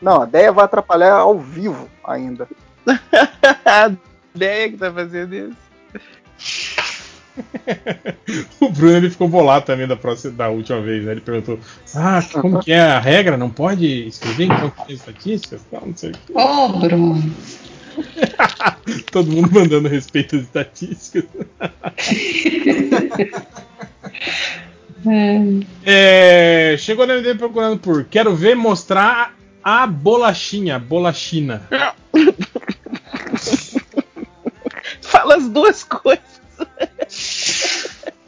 Não, 0.02 0.24
a 0.24 0.26
ideia 0.26 0.52
vai 0.52 0.66
atrapalhar 0.66 1.14
ao 1.14 1.40
vivo 1.40 1.88
ainda. 2.04 2.48
ideia 4.38 4.70
que 4.70 4.78
tá 4.78 4.92
fazendo 4.92 5.36
isso. 5.36 5.68
O 8.60 8.70
Bruno 8.70 8.98
ele 8.98 9.12
ficou 9.12 9.28
bolado 9.28 9.64
também 9.64 9.88
da, 9.88 9.96
próxima, 9.96 10.34
da 10.34 10.50
última 10.50 10.82
vez, 10.82 11.06
né? 11.06 11.12
Ele 11.12 11.22
perguntou: 11.22 11.60
Ah, 11.96 12.20
como 12.34 12.64
que 12.64 12.72
é 12.72 12.80
a 12.80 13.00
regra? 13.00 13.38
Não 13.38 13.50
pode 13.50 14.08
escrever 14.08 14.46
então 14.46 14.72
que 14.72 14.88
tem 14.88 14.96
estatísticas? 14.96 15.62
Tal, 15.70 15.86
não 15.86 15.96
sei 15.96 16.10
o 16.10 16.14
quê. 16.14 16.34
Ô, 16.34 16.70
Bruno. 16.70 17.36
Todo 19.12 19.32
mundo 19.32 19.50
mandando 19.52 19.88
respeito 19.88 20.36
das 20.36 20.46
estatísticas. 20.46 21.26
É, 25.86 26.76
chegou 26.78 27.08
na 27.08 27.16
MDM 27.16 27.38
procurando 27.38 27.80
por 27.80 28.04
Quero 28.06 28.36
ver 28.36 28.56
mostrar 28.56 29.36
a 29.64 29.88
bolachinha, 29.88 30.80
bolachina. 30.80 31.62
Fala 35.28 35.36
as 35.36 35.50
duas 35.50 35.84
coisas. 35.84 36.24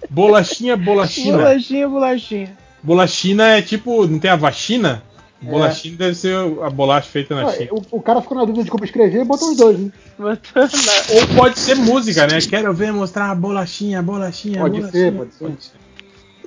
Bolachinha, 0.09 0.75
bolachina. 0.75 1.37
Bolachinha, 1.37 1.87
bolachinha. 1.87 2.57
Bolachina 2.83 3.47
é 3.57 3.61
tipo, 3.61 4.05
não 4.05 4.19
tem 4.19 4.29
a 4.29 4.35
vacina? 4.35 5.01
Bolachina 5.41 5.95
deve 5.95 6.15
ser 6.15 6.35
a 6.61 6.69
bolacha 6.69 7.07
feita 7.09 7.33
na 7.33 7.47
Ah, 7.47 7.51
China. 7.53 7.69
o, 7.71 7.97
o 7.97 8.01
cara 8.01 8.21
ficou 8.21 8.37
na 8.37 8.43
dúvida 8.43 8.65
de 8.65 8.69
como 8.71 8.83
escrever 8.83 9.21
e 9.21 9.23
botou 9.23 9.51
os 9.51 9.57
dois, 9.57 9.79
né? 9.79 9.91
Ou 10.19 11.27
pode 11.37 11.57
ser 11.57 11.75
música, 11.75 12.27
né? 12.27 12.39
Quero 12.41 12.73
ver 12.73 12.91
mostrar 12.91 13.31
a 13.31 13.35
bolachinha, 13.35 14.01
bolachinha, 14.01 14.59
Pode 14.59 14.79
bolachinha. 14.81 15.11
ser, 15.11 15.11
pode 15.13 15.33
ser. 15.63 15.71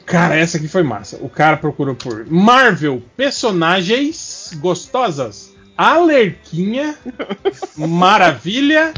Cara, 0.05 0.37
essa 0.37 0.59
aqui 0.59 0.69
foi 0.69 0.83
massa. 0.83 1.17
O 1.23 1.29
cara 1.31 1.57
procurou 1.57 1.95
por 1.95 2.27
Marvel, 2.31 3.03
personagens 3.17 4.51
gostosas, 4.61 5.55
Alerquinha, 5.79 6.95
Maravilha 7.79 8.93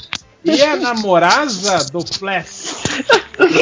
e 0.44 0.62
a 0.62 0.76
namorada 0.76 1.84
do 1.92 2.00
Flash. 2.18 2.74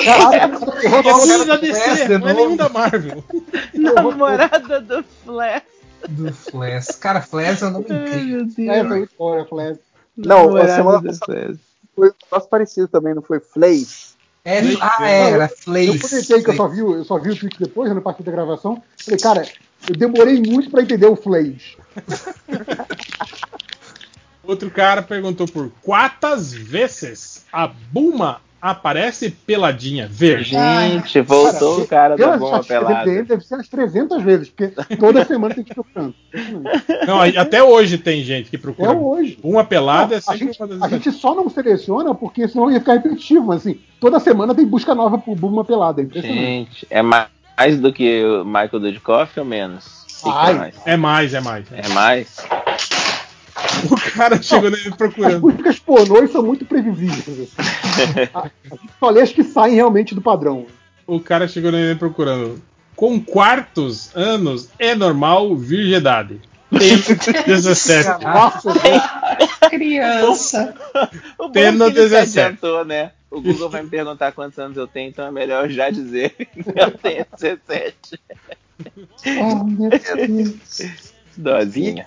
Caraca, 0.05 0.59
E 0.83 1.31
é 1.31 1.45
da 1.45 1.57
DC, 1.57 1.81
Flash 1.81 2.09
não 2.21 2.29
é 2.29 2.35
nenhum 2.35 2.57
da 2.57 2.69
Marvel. 2.69 3.25
Namorada 3.75 4.81
do 4.81 5.05
Flash. 5.25 5.63
Do 6.09 6.33
Flash. 6.33 6.87
Cara, 7.01 7.21
Flash 7.23 7.63
é 7.63 7.67
um 7.67 7.71
nome 7.71 7.85
incrível. 7.89 8.47
meu 8.59 8.73
é, 8.73 8.85
foi 8.89 9.07
fora, 9.17 9.45
Flash. 9.47 9.79
Não, 10.17 10.37
a 10.41 10.43
Namorada 10.67 10.75
semana 10.77 11.03
passada 11.03 11.59
foi 11.95 12.09
um 12.09 12.13
negócio 12.25 12.51
parecido 12.51 12.89
também, 12.89 13.15
não 13.15 13.23
foi? 13.23 13.39
Flay. 13.41 13.87
É, 14.45 14.59
ah, 14.81 15.09
é, 15.09 15.31
era 15.31 15.45
Eu 15.45 15.49
Flash. 15.49 16.01
comentei 16.11 16.43
que 16.43 16.51
eu 16.51 16.57
só 16.57 16.67
vi, 16.69 16.83
o- 16.83 16.97
eu 16.97 17.05
só 17.05 17.17
vi 17.19 17.31
o 17.31 17.37
tweet 17.39 17.57
depois, 17.61 17.89
né, 17.89 17.95
no 17.95 18.03
partir 18.03 18.25
da 18.25 18.33
gravação. 18.33 18.83
Falei, 19.05 19.21
cara, 19.21 19.47
eu 19.89 19.95
demorei 19.97 20.43
muito 20.43 20.69
pra 20.71 20.83
entender 20.83 21.07
o 21.07 21.15
Flash. 21.15 21.77
Outro 24.45 24.71
cara 24.71 25.03
perguntou 25.03 25.47
por 25.47 25.71
quantas 25.83 26.53
vezes 26.53 27.45
a 27.53 27.67
Buma 27.69 28.41
aparece 28.61 29.29
peladinha 29.31 30.07
verde. 30.09 30.51
Gente, 30.51 31.21
voltou 31.21 31.81
o 31.81 31.87
cara 31.89 32.17
da 32.17 32.37
bomba 32.39 32.61
estatísticas 32.61 32.87
pelada. 32.87 33.05
dele, 33.05 33.23
deve 33.25 33.45
ser 33.45 33.55
umas 33.55 33.69
300 33.69 34.23
vezes, 34.23 34.49
porque 34.51 34.69
toda 34.97 35.25
semana 35.25 35.53
tem 35.53 35.65
que 35.65 35.73
ir 35.73 35.75
procurando. 35.75 36.15
Não, 37.07 37.21
até 37.41 37.61
hoje 37.63 37.99
tem 37.99 38.23
gente 38.23 38.51
que 38.51 38.57
É 38.57 38.59
procura. 38.59 38.93
hoje. 38.93 39.37
Uma 39.43 39.65
pelada 39.65 40.15
é 40.15 40.19
Não, 40.19 40.19
a, 40.19 40.21
sempre 40.21 40.39
gente, 40.47 40.61
uma 40.61 40.69
das 40.69 40.83
a 40.83 40.89
gente 40.89 41.11
só 41.11 41.35
não 41.35 41.49
seleciona 41.51 42.15
porque 42.15 42.47
senão 42.47 42.71
ia 42.71 42.79
ficar 42.79 42.95
repetitivo. 42.95 43.47
mas, 43.47 43.63
Assim, 43.67 43.81
toda 44.01 44.21
semana 44.21 44.55
tem 44.55 44.65
busca 44.67 44.95
nova 44.95 45.19
pro 45.19 45.35
Buma 45.35 45.65
Pelada. 45.65 46.01
É 46.01 46.05
impressionante. 46.05 46.41
Gente, 46.41 46.87
é 46.89 47.03
ma- 47.03 47.27
mais 47.59 47.81
do 47.81 47.93
que 47.93 48.25
o 48.25 48.45
Michael 48.45 48.79
Dudikoff 48.81 49.41
ou 49.41 49.47
menos? 49.47 50.03
É 50.25 50.29
Ai. 50.31 50.55
mais? 50.55 50.75
É 50.87 50.97
mais, 50.97 51.35
é 51.35 51.41
mais. 51.41 51.67
É 51.73 51.89
mais? 51.89 52.37
O 53.91 53.97
cara 54.15 54.41
chegou 54.43 54.71
nele 54.71 54.89
As 54.89 54.97
procurando. 54.97 55.41
músicas 55.41 55.79
pornôs 55.79 56.31
são 56.33 56.43
muito 56.43 56.65
previsíveis. 56.65 57.51
Assim. 57.59 58.79
Só 59.01 59.11
lê 59.11 59.23
as 59.23 59.33
que 59.33 59.43
saem 59.45 59.75
realmente 59.75 60.15
do 60.15 60.21
padrão. 60.23 60.67
O 61.07 61.21
cara 61.21 61.47
chegou 61.49 61.73
nele 61.73 61.99
procurando. 61.99 62.63
Com 62.97 63.21
quartos 63.21 64.11
anos 64.15 64.69
é 64.79 64.95
normal 64.95 65.57
virgindade. 65.57 66.41
Tenho 66.79 66.99
17. 67.47 68.25
Nossa, 68.25 68.73
Criança. 69.69 70.75
O 71.39 71.47
bom 71.49 71.53
Tendo 71.53 71.85
é 71.85 71.91
que 71.91 71.99
ele 71.99 72.09
se 72.09 72.15
17. 72.15 72.41
adiantou, 72.41 72.85
né? 72.85 73.13
O 73.31 73.41
Google 73.41 73.69
vai 73.71 73.83
me 73.83 73.89
perguntar 73.89 74.33
quantos 74.33 74.59
anos 74.59 74.77
eu 74.77 74.87
tenho, 74.87 75.09
então 75.09 75.27
é 75.27 75.31
melhor 75.31 75.65
eu 75.65 75.71
já 75.71 75.91
dizer 75.91 76.31
que 76.37 76.49
eu 76.77 76.91
tenho 76.93 77.27
17. 77.39 78.21
Oh, 79.41 79.65
meu 79.65 79.91
Deus. 79.91 81.12
Dozinha. 81.41 82.07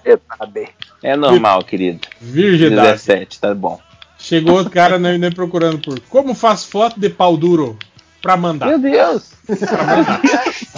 É 1.04 1.16
normal, 1.16 1.64
querido. 1.64 2.08
Virgindade. 2.20 2.94
17, 2.94 3.40
tá 3.40 3.54
bom. 3.54 3.80
Chegou 4.18 4.62
o 4.62 4.70
cara 4.70 4.98
nele 4.98 5.30
procurando 5.30 5.78
por 5.80 6.00
como 6.02 6.34
faz 6.34 6.64
foto 6.64 7.00
de 7.00 7.10
pau 7.10 7.38
duro 7.38 7.78
pra 8.22 8.36
mandar. 8.36 8.68
Meu 8.68 8.80
Deus. 8.80 9.32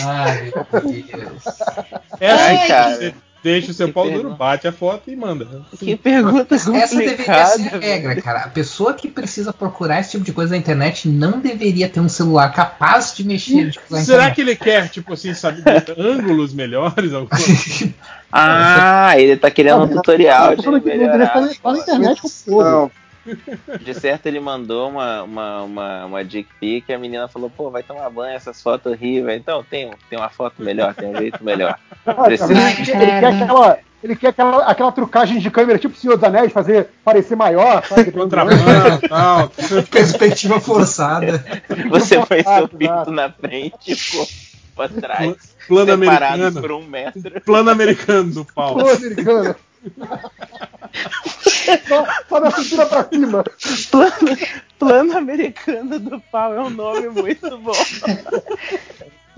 Ai, 0.03 0.51
meu 0.51 0.81
Deus. 0.81 1.43
É 2.19 2.31
assim, 2.31 2.43
Ai, 2.43 2.67
cara. 2.67 3.13
Deixa 3.47 3.71
o 3.71 3.73
seu 3.73 3.87
Que 3.87 3.93
pau 3.93 4.09
duro, 4.11 4.35
bate 4.35 4.67
a 4.67 4.71
foto 4.71 5.09
e 5.09 5.15
manda. 5.15 5.47
Que 5.79 5.95
pergunta 5.95 6.55
Essa 6.55 6.71
deveria 6.71 6.87
ser 6.87 6.97
a 6.97 7.09
complicada. 7.09 7.79
regra, 7.79 8.21
cara. 8.21 8.39
A 8.41 8.47
pessoa 8.49 8.93
que 8.93 9.07
precisa 9.07 9.53
procurar 9.53 9.99
esse 10.01 10.11
tipo 10.11 10.23
de 10.25 10.33
coisa 10.33 10.51
na 10.51 10.57
internet 10.57 11.07
não 11.07 11.39
deveria 11.39 11.87
ter 11.87 11.99
um 11.99 12.09
celular 12.09 12.51
capaz 12.53 13.15
de 13.15 13.23
mexer 13.23 13.71
tipo, 13.71 13.85
na 13.89 13.99
Será 14.01 14.29
internet. 14.29 14.35
que 14.35 14.41
ele 14.41 14.55
quer, 14.55 14.89
tipo 14.89 15.13
assim, 15.13 15.33
sabe, 15.33 15.63
ângulos 15.97 16.53
melhores? 16.53 17.13
alguma 17.13 17.29
coisa? 17.29 17.93
Ah, 18.29 19.13
ele 19.17 19.37
tá 19.37 19.49
querendo 19.49 19.83
um 19.83 19.87
tutorial 19.87 20.53
de 20.53 20.61
Tá 20.61 20.69
melhorar. 20.71 21.29
tá 21.29 21.41
na 21.71 21.77
internet 21.77 22.21
com 22.21 22.27
fogo. 22.27 22.61
Não, 22.63 22.91
De 23.81 23.93
certo, 23.93 24.27
ele 24.27 24.39
mandou 24.39 24.89
uma, 24.89 25.23
uma, 25.23 25.63
uma, 25.63 26.05
uma 26.05 26.25
dick 26.25 26.49
pic 26.59 26.89
e 26.89 26.93
a 26.93 26.99
menina 26.99 27.27
falou: 27.27 27.49
pô, 27.49 27.69
vai 27.69 27.83
tomar 27.83 28.09
banho, 28.09 28.35
essas 28.35 28.61
fotos 28.61 28.91
horríveis. 28.91 29.39
Então, 29.39 29.63
tem, 29.63 29.91
tem 30.09 30.17
uma 30.17 30.29
foto 30.29 30.61
melhor, 30.61 30.93
tem 30.93 31.09
um 31.09 31.15
jeito 31.15 31.43
melhor. 31.43 31.77
Precisa. 32.25 32.53
Ele, 32.53 32.61
ele 32.61 33.19
quer, 33.19 33.25
aquela, 33.25 33.79
ele 34.03 34.15
quer 34.15 34.27
aquela, 34.27 34.65
aquela 34.65 34.91
trucagem 34.91 35.39
de 35.39 35.51
câmera, 35.51 35.79
tipo 35.79 35.95
o 35.95 35.97
Senhor 35.97 36.15
dos 36.15 36.23
Anéis, 36.23 36.53
fazer 36.53 36.89
parecer 37.03 37.35
maior. 37.35 37.85
Sabe? 37.85 38.11
Contrabando 38.11 38.61
e 39.03 39.09
tal. 39.09 39.49
Perspectiva 39.89 40.59
forçada. 40.59 41.43
Você 41.89 42.19
põe 42.19 42.43
seu 42.43 42.67
pinto 42.67 42.83
exato. 42.83 43.11
na 43.11 43.31
frente 43.31 43.91
e 43.91 43.95
pra 44.75 44.87
trás, 44.89 45.55
Plano 45.67 45.91
americano. 45.91 46.61
por 46.61 46.71
um 46.71 46.83
metro. 46.83 47.41
Plano 47.41 47.69
americano 47.71 48.31
do 48.31 48.45
pau. 48.45 48.75
Pô, 48.75 48.89
americano. 48.89 49.55
Só, 51.87 52.05
só 52.29 52.39
da 52.39 52.51
cintura 52.51 52.85
pra 52.85 53.03
cima. 53.09 53.43
Plano, 53.91 54.37
plano 54.79 55.17
americano 55.17 55.99
do 55.99 56.19
pau 56.31 56.53
é 56.53 56.61
um 56.61 56.69
nome 56.69 57.09
muito 57.09 57.57
bom. 57.59 57.73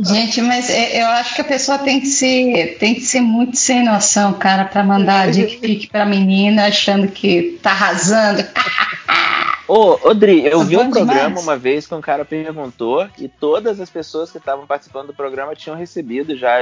Gente, 0.01 0.41
mas 0.41 0.69
é- 0.69 1.01
eu 1.01 1.07
acho 1.07 1.35
que 1.35 1.41
a 1.41 1.45
pessoa 1.45 1.77
tem 1.77 1.99
que 1.99 2.07
ser, 2.07 2.77
tem 2.79 2.95
que 2.95 3.01
ser 3.01 3.19
muito 3.19 3.57
sem 3.57 3.83
noção, 3.83 4.33
cara, 4.33 4.63
pra 4.63 4.81
mandar 4.83 5.29
dick 5.29 5.57
pic 5.57 5.91
pra 5.91 6.05
menina 6.05 6.67
achando 6.67 7.09
que 7.09 7.59
tá 7.61 7.71
arrasando. 7.71 8.45
Ô, 9.67 9.99
Odri, 10.09 10.45
eu 10.45 10.59
Tá 10.59 10.63
vi 10.65 10.77
um 10.77 10.89
programa 10.89 11.13
demais. 11.27 11.43
uma 11.43 11.57
vez 11.57 11.85
que 11.85 11.93
um 11.93 12.01
cara 12.01 12.23
perguntou 12.25 13.07
e 13.19 13.27
todas 13.27 13.79
as 13.81 13.89
pessoas 13.89 14.31
que 14.31 14.37
estavam 14.37 14.65
participando 14.65 15.07
do 15.07 15.13
programa 15.13 15.53
tinham 15.53 15.75
recebido 15.77 16.35
já 16.35 16.57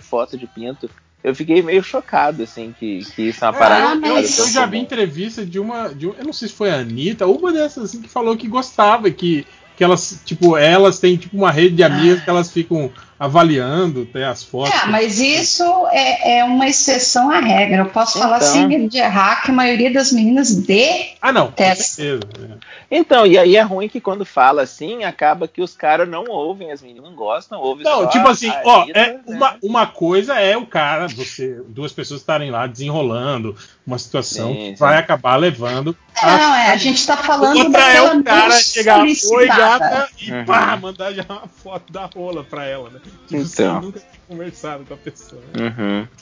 foto 0.00 0.38
de 0.38 0.46
pinto. 0.46 0.88
Eu 1.26 1.34
fiquei 1.34 1.60
meio 1.60 1.82
chocado, 1.82 2.44
assim, 2.44 2.72
que, 2.78 3.00
que 3.04 3.22
isso 3.30 3.44
é 3.44 3.48
uma 3.48 3.56
É, 3.56 3.58
parada. 3.58 4.06
eu, 4.06 4.16
eu- 4.16 4.22
do 4.22 4.28
eu 4.28 4.48
já 4.48 4.64
vi 4.64 4.78
entrevista 4.78 5.44
de 5.44 5.58
uma, 5.58 5.88
de 5.88 6.06
um- 6.06 6.14
Eu 6.16 6.24
não 6.24 6.32
sei 6.32 6.46
se 6.46 6.54
foi 6.54 6.70
a 6.70 6.76
Anitta, 6.76 7.26
uma 7.26 7.52
dessas 7.52 7.82
assim, 7.86 8.00
que 8.00 8.08
falou 8.08 8.36
que 8.36 8.46
gostava, 8.46 9.10
que, 9.10 9.44
que 9.76 9.82
elas, 9.82 10.20
tipo, 10.24 10.56
elas 10.56 11.00
têm 11.00 11.16
tipo 11.16 11.36
uma 11.36 11.50
rede 11.50 11.74
de 11.74 11.82
amigas 11.82 12.20
que 12.22 12.30
elas 12.30 12.52
ficam 12.52 12.92
avaliando, 13.18 14.04
tem 14.06 14.24
as 14.24 14.42
fotos. 14.42 14.74
É, 14.82 14.86
mas 14.86 15.18
isso 15.18 15.62
é, 15.90 16.38
é 16.38 16.44
uma 16.44 16.66
exceção 16.68 17.30
à 17.30 17.40
regra. 17.40 17.78
Eu 17.78 17.86
posso 17.86 18.18
falar 18.18 18.36
Então. 18.38 18.48
sem 18.48 18.66
medo 18.66 18.88
de 18.88 18.98
errar 18.98 19.42
que 19.42 19.50
a 19.50 19.54
maioria 19.54 19.90
das 19.92 20.12
meninas 20.12 20.50
de 20.54 21.14
Ah, 21.20 21.32
não, 21.32 21.46
com 21.46 21.52
Testa. 21.52 21.82
certeza. 21.84 22.22
é. 22.62 22.66
Então, 22.88 23.26
e 23.26 23.36
aí 23.36 23.56
é 23.56 23.62
ruim 23.62 23.88
que 23.88 24.00
quando 24.00 24.24
fala 24.24 24.62
assim, 24.62 25.02
acaba 25.02 25.48
que 25.48 25.60
os 25.60 25.74
caras 25.74 26.08
não 26.08 26.24
ouvem, 26.28 26.70
as 26.70 26.80
meninas 26.80 27.04
não 27.04 27.16
gostam, 27.16 27.58
ouvem 27.58 27.84
Não, 27.84 28.02
só 28.02 28.06
tipo 28.06 28.28
assim, 28.28 28.48
a 28.48 28.62
ó, 28.64 28.86
é 28.94 29.12
né? 29.14 29.20
uma, 29.26 29.56
uma 29.62 29.86
coisa 29.88 30.38
é 30.38 30.56
o 30.56 30.66
cara, 30.66 31.08
você, 31.08 31.60
duas 31.68 31.92
pessoas 31.92 32.20
estarem 32.20 32.50
lá 32.50 32.66
desenrolando 32.66 33.56
uma 33.84 33.98
situação 33.98 34.48
Sim, 34.52 34.54
que 34.54 34.66
sim. 34.70 34.74
vai 34.76 34.98
acabar 34.98 35.34
levando. 35.36 35.96
É, 36.22 36.26
não, 36.26 36.54
é, 36.54 36.70
a 36.70 36.76
gente 36.76 37.04
tá 37.06 37.16
falando 37.16 37.58
Outra 37.58 37.80
é 37.80 37.84
daquela 37.94 38.14
o 38.14 38.24
cara 38.24 38.48
não 38.48 38.60
chegar, 38.60 39.04
oi 39.04 39.46
gata, 39.48 40.08
e 40.20 40.32
Uhum. 40.32 40.44
pá, 40.44 40.76
mandar 40.76 41.12
já 41.12 41.24
uma 41.28 41.48
foto 41.62 41.92
da 41.92 42.06
rola 42.06 42.42
pra 42.44 42.64
ela, 42.64 42.88
né? 42.90 43.00
Então. 43.30 43.44
sem 43.46 43.80
nunca 43.80 44.02
conversado 44.28 44.84
com 44.84 44.94
a 44.94 44.96
pessoa. 44.96 45.42
Uhum. 45.58 46.06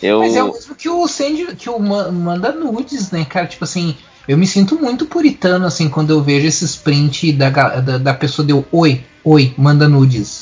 Eu... 0.00 0.20
Mas 0.20 0.36
é 0.36 0.42
o 0.44 0.52
mesmo 0.52 0.74
que 0.76 0.88
o 0.88 1.08
Sandy, 1.08 1.56
que 1.56 1.68
o 1.68 1.78
Ma- 1.78 2.10
manda 2.12 2.52
nudes, 2.52 3.10
né, 3.10 3.24
cara? 3.24 3.46
Tipo 3.46 3.64
assim, 3.64 3.96
eu 4.28 4.38
me 4.38 4.46
sinto 4.46 4.78
muito 4.78 5.06
puritano, 5.06 5.66
assim, 5.66 5.88
quando 5.88 6.10
eu 6.10 6.22
vejo 6.22 6.46
esses 6.46 6.76
print 6.76 7.32
da, 7.32 7.50
da, 7.50 7.98
da 7.98 8.14
pessoa 8.14 8.46
deu 8.46 8.64
oi, 8.70 9.04
oi, 9.24 9.52
manda 9.56 9.88
nudes. 9.88 10.41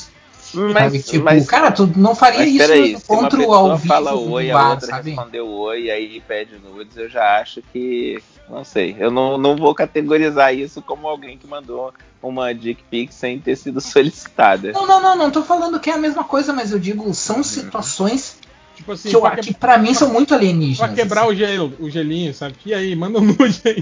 Mas, 0.53 0.73
sabe? 0.83 1.03
Tipo, 1.03 1.23
mas, 1.25 1.47
cara, 1.47 1.71
tu 1.71 1.91
não 1.95 2.15
faria 2.15 2.39
mas 2.39 2.49
isso 2.49 2.57
peraí, 2.57 2.91
encontro 2.93 3.37
pessoa 3.39 3.57
ao 3.57 3.77
vivo 3.77 3.87
fala 3.87 4.13
oi, 4.15 4.51
bar, 4.51 4.65
a 4.65 4.69
outra 4.71 4.87
sabe? 4.87 5.09
respondeu 5.11 5.47
oi, 5.49 5.89
aí 5.91 6.21
pede 6.27 6.51
nudes, 6.59 6.97
eu 6.97 7.09
já 7.09 7.39
acho 7.39 7.61
que. 7.73 8.21
Não 8.49 8.63
sei. 8.65 8.95
Eu 8.99 9.09
não, 9.09 9.37
não 9.37 9.55
vou 9.55 9.73
categorizar 9.73 10.53
isso 10.53 10.81
como 10.81 11.07
alguém 11.07 11.37
que 11.37 11.47
mandou 11.47 11.93
uma 12.21 12.53
dick 12.53 12.83
pic 12.91 13.11
sem 13.11 13.39
ter 13.39 13.55
sido 13.55 13.79
solicitada. 13.81 14.71
Não, 14.73 14.85
não, 14.85 15.01
não, 15.01 15.15
não 15.15 15.31
tô 15.31 15.41
falando 15.41 15.79
que 15.79 15.89
é 15.89 15.93
a 15.93 15.97
mesma 15.97 16.23
coisa, 16.23 16.51
mas 16.51 16.71
eu 16.71 16.79
digo, 16.79 17.13
são 17.13 17.41
situações 17.43 18.39
Tipo 18.75 18.93
assim, 18.93 19.09
que, 19.09 19.15
eu, 19.15 19.21
pra, 19.21 19.35
que 19.37 19.53
pra 19.53 19.77
mim 19.77 19.93
são 19.93 20.09
muito 20.11 20.29
pra 20.29 20.37
alienígenas. 20.37 20.95
quebrar 20.95 21.27
o, 21.27 21.35
gelo, 21.35 21.73
o 21.79 21.89
gelinho, 21.89 22.33
sabe? 22.33 22.55
E 22.65 22.73
aí, 22.73 22.95
manda 22.95 23.19
um 23.19 23.21
nude 23.21 23.61
aí. 23.65 23.75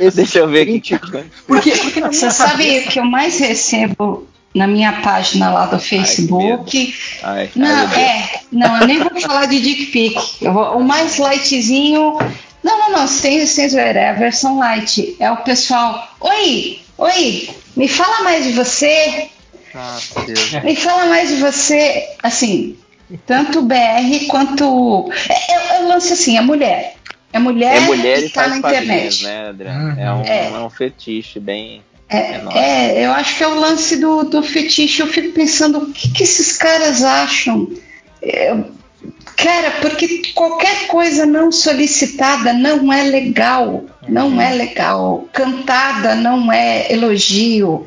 Deixa 0.14 0.38
eu 0.38 0.48
ver 0.48 0.62
aqui. 0.62 0.98
Porque, 1.46 1.70
porque 1.76 2.00
na 2.00 2.08
minha 2.08 2.12
Você 2.20 2.30
sabe 2.30 2.64
cabeça- 2.64 2.88
o 2.88 2.92
que 2.92 2.98
eu 3.00 3.04
mais 3.04 3.38
recebo 3.38 4.26
na 4.54 4.66
minha 4.66 4.92
página 5.02 5.50
lá 5.50 5.66
do 5.66 5.78
Facebook? 5.78 6.94
Ai, 7.22 7.50
Não, 7.54 7.66
ai, 7.68 7.76
meu 7.76 7.88
Deus. 7.88 7.98
é. 8.00 8.40
Não, 8.52 8.80
eu 8.80 8.86
nem 8.86 8.98
vou 8.98 9.20
falar 9.20 9.46
de 9.46 9.60
dick 9.60 9.86
pic. 9.86 10.16
Eu 10.42 10.52
vou- 10.52 10.78
o 10.78 10.84
mais 10.84 11.16
lightzinho. 11.18 12.18
Não, 12.62 12.78
não, 12.78 12.90
não, 12.92 13.06
sem, 13.06 13.46
sem 13.46 13.68
zoeira, 13.68 14.00
é 14.00 14.08
a 14.10 14.14
versão 14.14 14.58
light. 14.58 15.16
É 15.20 15.30
o 15.30 15.36
pessoal. 15.38 16.08
Oi, 16.20 16.80
oi, 16.98 17.48
me 17.76 17.86
fala 17.88 18.22
mais 18.24 18.44
de 18.44 18.52
você. 18.52 19.28
Ah, 19.74 19.98
Deus. 20.26 20.52
Me 20.64 20.74
fala 20.74 21.06
mais 21.06 21.28
de 21.28 21.36
você. 21.36 22.08
Assim, 22.22 22.76
tanto 23.26 23.62
BR 23.62 24.26
quanto. 24.28 25.08
É, 25.28 25.52
é, 25.52 25.76
é 25.76 25.80
o 25.84 25.88
lance 25.88 26.12
assim, 26.12 26.36
é 26.36 26.40
mulher. 26.40 26.94
É 27.32 27.38
mulher, 27.38 27.76
É 27.76 27.80
mulher 27.80 28.18
e 28.20 28.22
que 28.22 28.28
tá 28.30 28.40
faz 28.44 28.52
na 28.52 28.58
internet. 28.58 29.22
né? 29.22 29.50
Uhum. 29.52 29.94
É, 30.00 30.12
um, 30.14 30.22
É. 30.24 30.46
é 30.48 30.58
um 30.60 30.70
fetiche 30.70 31.38
bem. 31.38 31.82
É, 32.08 32.36
enorme. 32.36 32.58
é, 32.58 33.06
eu 33.06 33.12
acho 33.12 33.36
que 33.36 33.44
é 33.44 33.48
o 33.48 33.58
lance 33.58 33.96
do, 33.96 34.24
do 34.24 34.42
fetiche. 34.42 35.02
Eu 35.02 35.06
fico 35.06 35.32
pensando, 35.32 35.78
o 35.78 35.92
que, 35.92 36.10
que 36.10 36.22
esses 36.22 36.56
caras 36.56 37.02
acham? 37.02 37.68
É, 38.22 38.56
cara, 39.36 39.70
porque 39.80 40.32
qualquer 40.34 40.86
coisa 40.88 41.24
não 41.24 41.50
solicitada 41.52 42.52
não 42.52 42.92
é 42.92 43.02
legal. 43.04 43.84
Não 44.08 44.40
é 44.40 44.54
legal. 44.54 45.28
Cantada 45.32 46.14
não 46.14 46.50
é 46.50 46.90
elogio. 46.90 47.86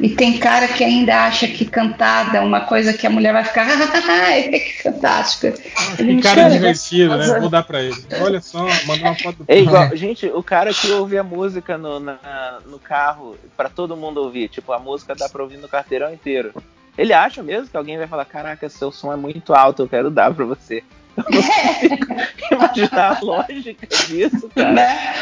E 0.00 0.08
tem 0.08 0.38
cara 0.38 0.66
que 0.68 0.82
ainda 0.82 1.26
acha 1.26 1.46
que 1.46 1.64
cantada 1.66 2.38
é 2.38 2.40
uma 2.40 2.62
coisa 2.62 2.92
que 2.92 3.06
a 3.06 3.10
mulher 3.10 3.32
vai 3.34 3.44
ficar, 3.44 3.66
que 4.48 4.82
fantástica. 4.82 5.52
Que 5.96 6.22
cara 6.22 6.48
divertido, 6.48 7.16
né? 7.16 7.38
Vou 7.40 7.50
dar 7.50 7.64
pra 7.64 7.82
ele. 7.82 7.96
Olha 8.22 8.40
só, 8.40 8.66
mandou 8.86 9.04
uma 9.08 9.14
foto 9.14 9.38
do 9.38 9.44
É 9.46 9.58
igual, 9.58 9.94
gente, 9.94 10.26
o 10.26 10.42
cara 10.42 10.72
que 10.72 10.90
ouve 10.92 11.18
a 11.18 11.22
música 11.24 11.76
no, 11.76 12.00
na- 12.00 12.58
no 12.66 12.78
carro 12.78 13.36
pra 13.56 13.68
todo 13.68 13.96
mundo 13.96 14.22
ouvir, 14.22 14.48
tipo, 14.48 14.72
a 14.72 14.78
música 14.78 15.14
dá 15.14 15.28
pra 15.28 15.42
ouvir 15.42 15.58
no 15.58 15.68
carteirão 15.68 16.12
inteiro. 16.14 16.52
Ele 16.98 17.12
acha 17.12 17.42
mesmo 17.42 17.68
que 17.68 17.76
alguém 17.76 17.96
vai 17.96 18.06
falar, 18.08 18.24
caraca, 18.24 18.68
seu 18.68 18.90
som 18.92 19.12
é 19.12 19.16
muito 19.16 19.54
alto, 19.54 19.82
eu 19.82 19.88
quero 19.88 20.10
dar 20.10 20.34
pra 20.34 20.44
você. 20.44 20.82
Eu 21.16 21.24
não 21.30 21.42
consigo 21.42 22.06
imaginar 22.52 23.16
a 23.16 23.20
lógica 23.24 23.86
disso, 23.86 24.50
cara. 24.54 24.72
Né? 24.72 25.14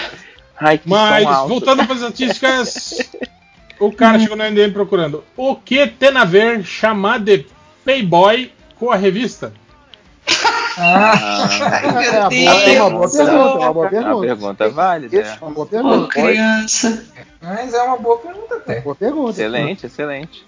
Ai, 0.59 0.79
que 0.79 0.89
Mas, 0.89 1.23
som 1.25 1.29
alto. 1.31 1.49
voltando 1.51 1.85
para 1.85 1.95
as 1.95 2.01
estatísticas, 2.01 2.99
o 3.79 3.93
cara 3.93 4.19
chegou 4.19 4.37
no 4.39 4.43
MDM 4.45 4.73
procurando 4.73 5.23
o 5.37 5.55
que 5.55 5.87
tem 5.87 6.17
a 6.17 6.25
ver 6.25 6.65
chamar 6.65 7.19
de 7.21 7.47
Playboy 7.85 8.51
com 8.79 8.91
a 8.91 8.97
revista? 8.97 9.53
Ah, 10.79 12.29
É, 12.31 12.75
é 12.75 12.83
uma 12.83 12.91
boa 12.91 13.11
pergunta, 13.11 13.23
é 13.23 13.35
uma 13.35 13.73
boa 13.73 13.87
é 13.87 13.89
uma 13.89 13.89
pergunta. 13.91 14.27
pergunta 14.27 14.69
válida. 14.71 15.17
É 15.19 15.37
uma 15.41 15.51
boa 15.51 15.65
Ô, 15.65 15.69
pergunta. 15.69 16.09
criança. 16.09 17.05
Mas 17.41 17.73
é 17.75 17.83
uma 17.83 17.97
boa 17.97 18.19
pergunta 18.19 18.55
É 18.55 18.57
até. 18.59 18.75
uma 18.75 18.83
boa 18.83 18.95
pergunta. 18.97 19.31
Excelente, 19.31 19.87
excelente. 19.87 20.47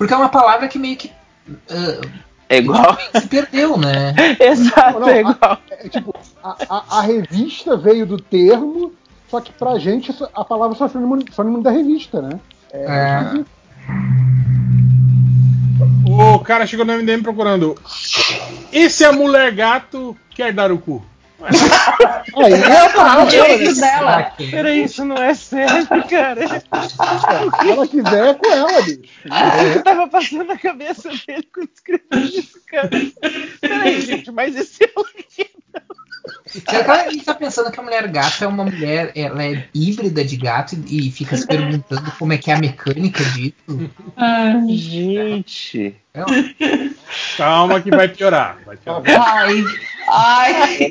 Porque 0.00 0.14
é 0.14 0.16
uma 0.16 0.30
palavra 0.30 0.66
que 0.66 0.78
meio 0.78 0.96
que 0.96 1.12
ah, 1.70 2.00
É 2.48 2.56
igual. 2.56 2.96
se 3.20 3.26
perdeu, 3.28 3.76
né? 3.76 4.14
Exato, 4.40 4.98
Não, 5.00 5.08
é 5.10 5.20
igual. 5.20 5.58
É, 5.70 5.88
tipo, 5.90 6.14
a, 6.42 6.56
a- 6.70 6.98
a 6.98 7.02
revista 7.02 7.76
veio 7.76 8.06
do 8.06 8.16
termo, 8.16 8.94
só 9.30 9.42
que 9.42 9.52
pra 9.52 9.78
gente 9.78 10.10
a 10.34 10.42
palavra 10.42 10.74
só 10.74 10.86
é 10.86 10.88
sinônimo, 10.88 11.30
sinônimo 11.30 11.62
da 11.62 11.70
revista, 11.70 12.22
né? 12.22 12.40
É. 12.72 13.44
O 16.06 16.38
cara 16.40 16.66
chegou 16.66 16.86
no 16.86 16.94
MDM 16.94 17.22
procurando. 17.22 17.76
E 18.72 18.88
se 18.88 19.04
a 19.04 19.12
mulher 19.12 19.52
gato 19.54 20.16
quer 20.30 20.50
dar 20.52 20.72
o 20.72 20.78
cu? 20.78 21.04
Aí 22.36 22.52
é 22.52 22.78
a 22.80 22.86
O 22.86 22.92
palavra, 22.92 23.26
direito 23.26 23.74
né? 23.76 23.80
dela. 23.80 24.32
Peraí, 24.36 24.84
isso 24.84 25.04
não 25.04 25.16
é 25.16 25.34
sério, 25.34 25.86
cara. 26.08 26.46
Se 26.48 27.70
ela 27.70 27.86
quiser, 27.86 28.26
é 28.28 28.34
com 28.34 28.50
ela, 28.50 28.82
bicho. 28.82 29.00
O 29.24 29.72
que 29.72 29.82
tava 29.84 30.08
passando 30.08 30.44
na 30.44 30.58
cabeça 30.58 31.08
dele 31.26 31.48
quando 31.52 31.70
escreveu 31.74 32.20
isso, 32.20 32.60
cara? 32.66 32.90
Peraí, 33.60 34.00
gente, 34.00 34.30
mas 34.32 34.56
esse 34.56 34.84
é 34.84 34.92
o 34.96 35.04
que? 35.04 35.50
Será 36.46 37.04
que 37.04 37.14
ele 37.14 37.22
tá 37.22 37.34
pensando 37.34 37.70
que 37.70 37.80
a 37.80 37.82
mulher 37.82 38.06
gato 38.08 38.44
é 38.44 38.46
uma 38.46 38.64
mulher, 38.64 39.12
ela 39.14 39.42
é 39.42 39.64
híbrida 39.74 40.24
de 40.24 40.36
gato 40.36 40.74
e 40.86 41.08
e 41.08 41.12
fica 41.12 41.36
se 41.36 41.46
perguntando 41.46 42.10
como 42.18 42.32
é 42.32 42.38
que 42.38 42.50
é 42.50 42.54
a 42.54 42.58
mecânica 42.58 43.24
disso? 43.24 43.90
Gente. 44.68 45.96
É, 46.12 46.20
Calma 47.36 47.80
que 47.80 47.90
vai 47.90 48.08
piorar. 48.08 48.58
Vai 48.66 48.76
piorar. 48.76 49.02
Ai, 49.06 49.64
ai. 50.08 50.90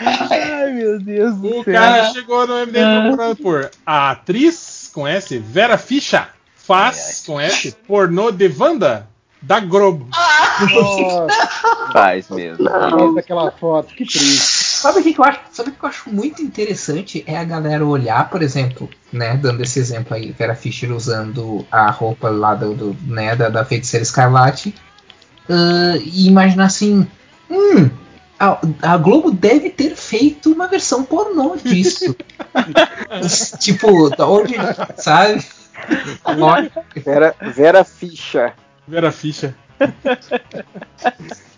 Ai, 0.30 0.72
meu 0.72 0.98
Deus 0.98 1.36
do 1.36 1.60
O 1.60 1.64
céu. 1.64 1.74
cara 1.74 2.12
chegou 2.12 2.46
no 2.46 2.54
MDM 2.66 3.08
procurando 3.08 3.36
por 3.36 3.70
a 3.84 4.10
atriz 4.12 4.90
com 4.92 5.06
S, 5.06 5.38
Vera 5.38 5.76
Fischer, 5.78 6.26
faz 6.56 7.22
com 7.26 7.40
S, 7.40 7.72
pornô 7.86 8.30
de 8.30 8.48
Wanda 8.58 9.06
da 9.42 9.60
Globo. 9.60 10.06
Nossa, 10.10 11.26
Faz 11.92 12.28
mesmo. 12.28 12.68
fez 12.68 13.16
aquela 13.16 13.50
foto, 13.52 13.94
que 13.94 14.04
triste. 14.04 14.38
Sabe 14.80 15.00
o 15.00 15.02
que, 15.02 15.12
que 15.14 15.20
eu 15.20 15.24
acho? 15.24 15.40
Sabe 15.52 15.70
o 15.70 15.72
que 15.72 15.82
eu 15.84 15.88
acho 15.88 16.10
muito 16.10 16.42
interessante 16.42 17.22
é 17.26 17.36
a 17.36 17.44
galera 17.44 17.84
olhar, 17.84 18.28
por 18.30 18.42
exemplo, 18.42 18.88
né, 19.12 19.36
dando 19.36 19.62
esse 19.62 19.78
exemplo 19.78 20.14
aí, 20.14 20.32
Vera 20.32 20.54
Fischer 20.54 20.90
usando 20.92 21.66
a 21.70 21.90
roupa 21.90 22.28
lá 22.30 22.54
do, 22.54 22.74
do, 22.74 22.96
né, 23.06 23.34
da, 23.36 23.48
da 23.48 23.64
feiticeira 23.64 24.02
Escarlate, 24.02 24.74
ah, 25.48 25.96
e 26.02 26.28
imaginar 26.28 26.66
assim, 26.66 27.06
hum, 27.50 27.90
a, 28.40 28.58
a 28.82 28.96
Globo 28.96 29.30
deve 29.30 29.68
ter 29.68 29.94
feito 29.94 30.50
uma 30.50 30.66
versão 30.66 31.04
pornô 31.04 31.56
disso. 31.56 32.16
tipo, 33.60 34.08
da 34.16 34.26
onde, 34.26 34.54
sabe? 34.96 35.44
Vera, 36.96 37.34
Vera 37.54 37.84
Ficha. 37.84 38.54
Vera 38.88 39.12
Fischer. 39.12 39.54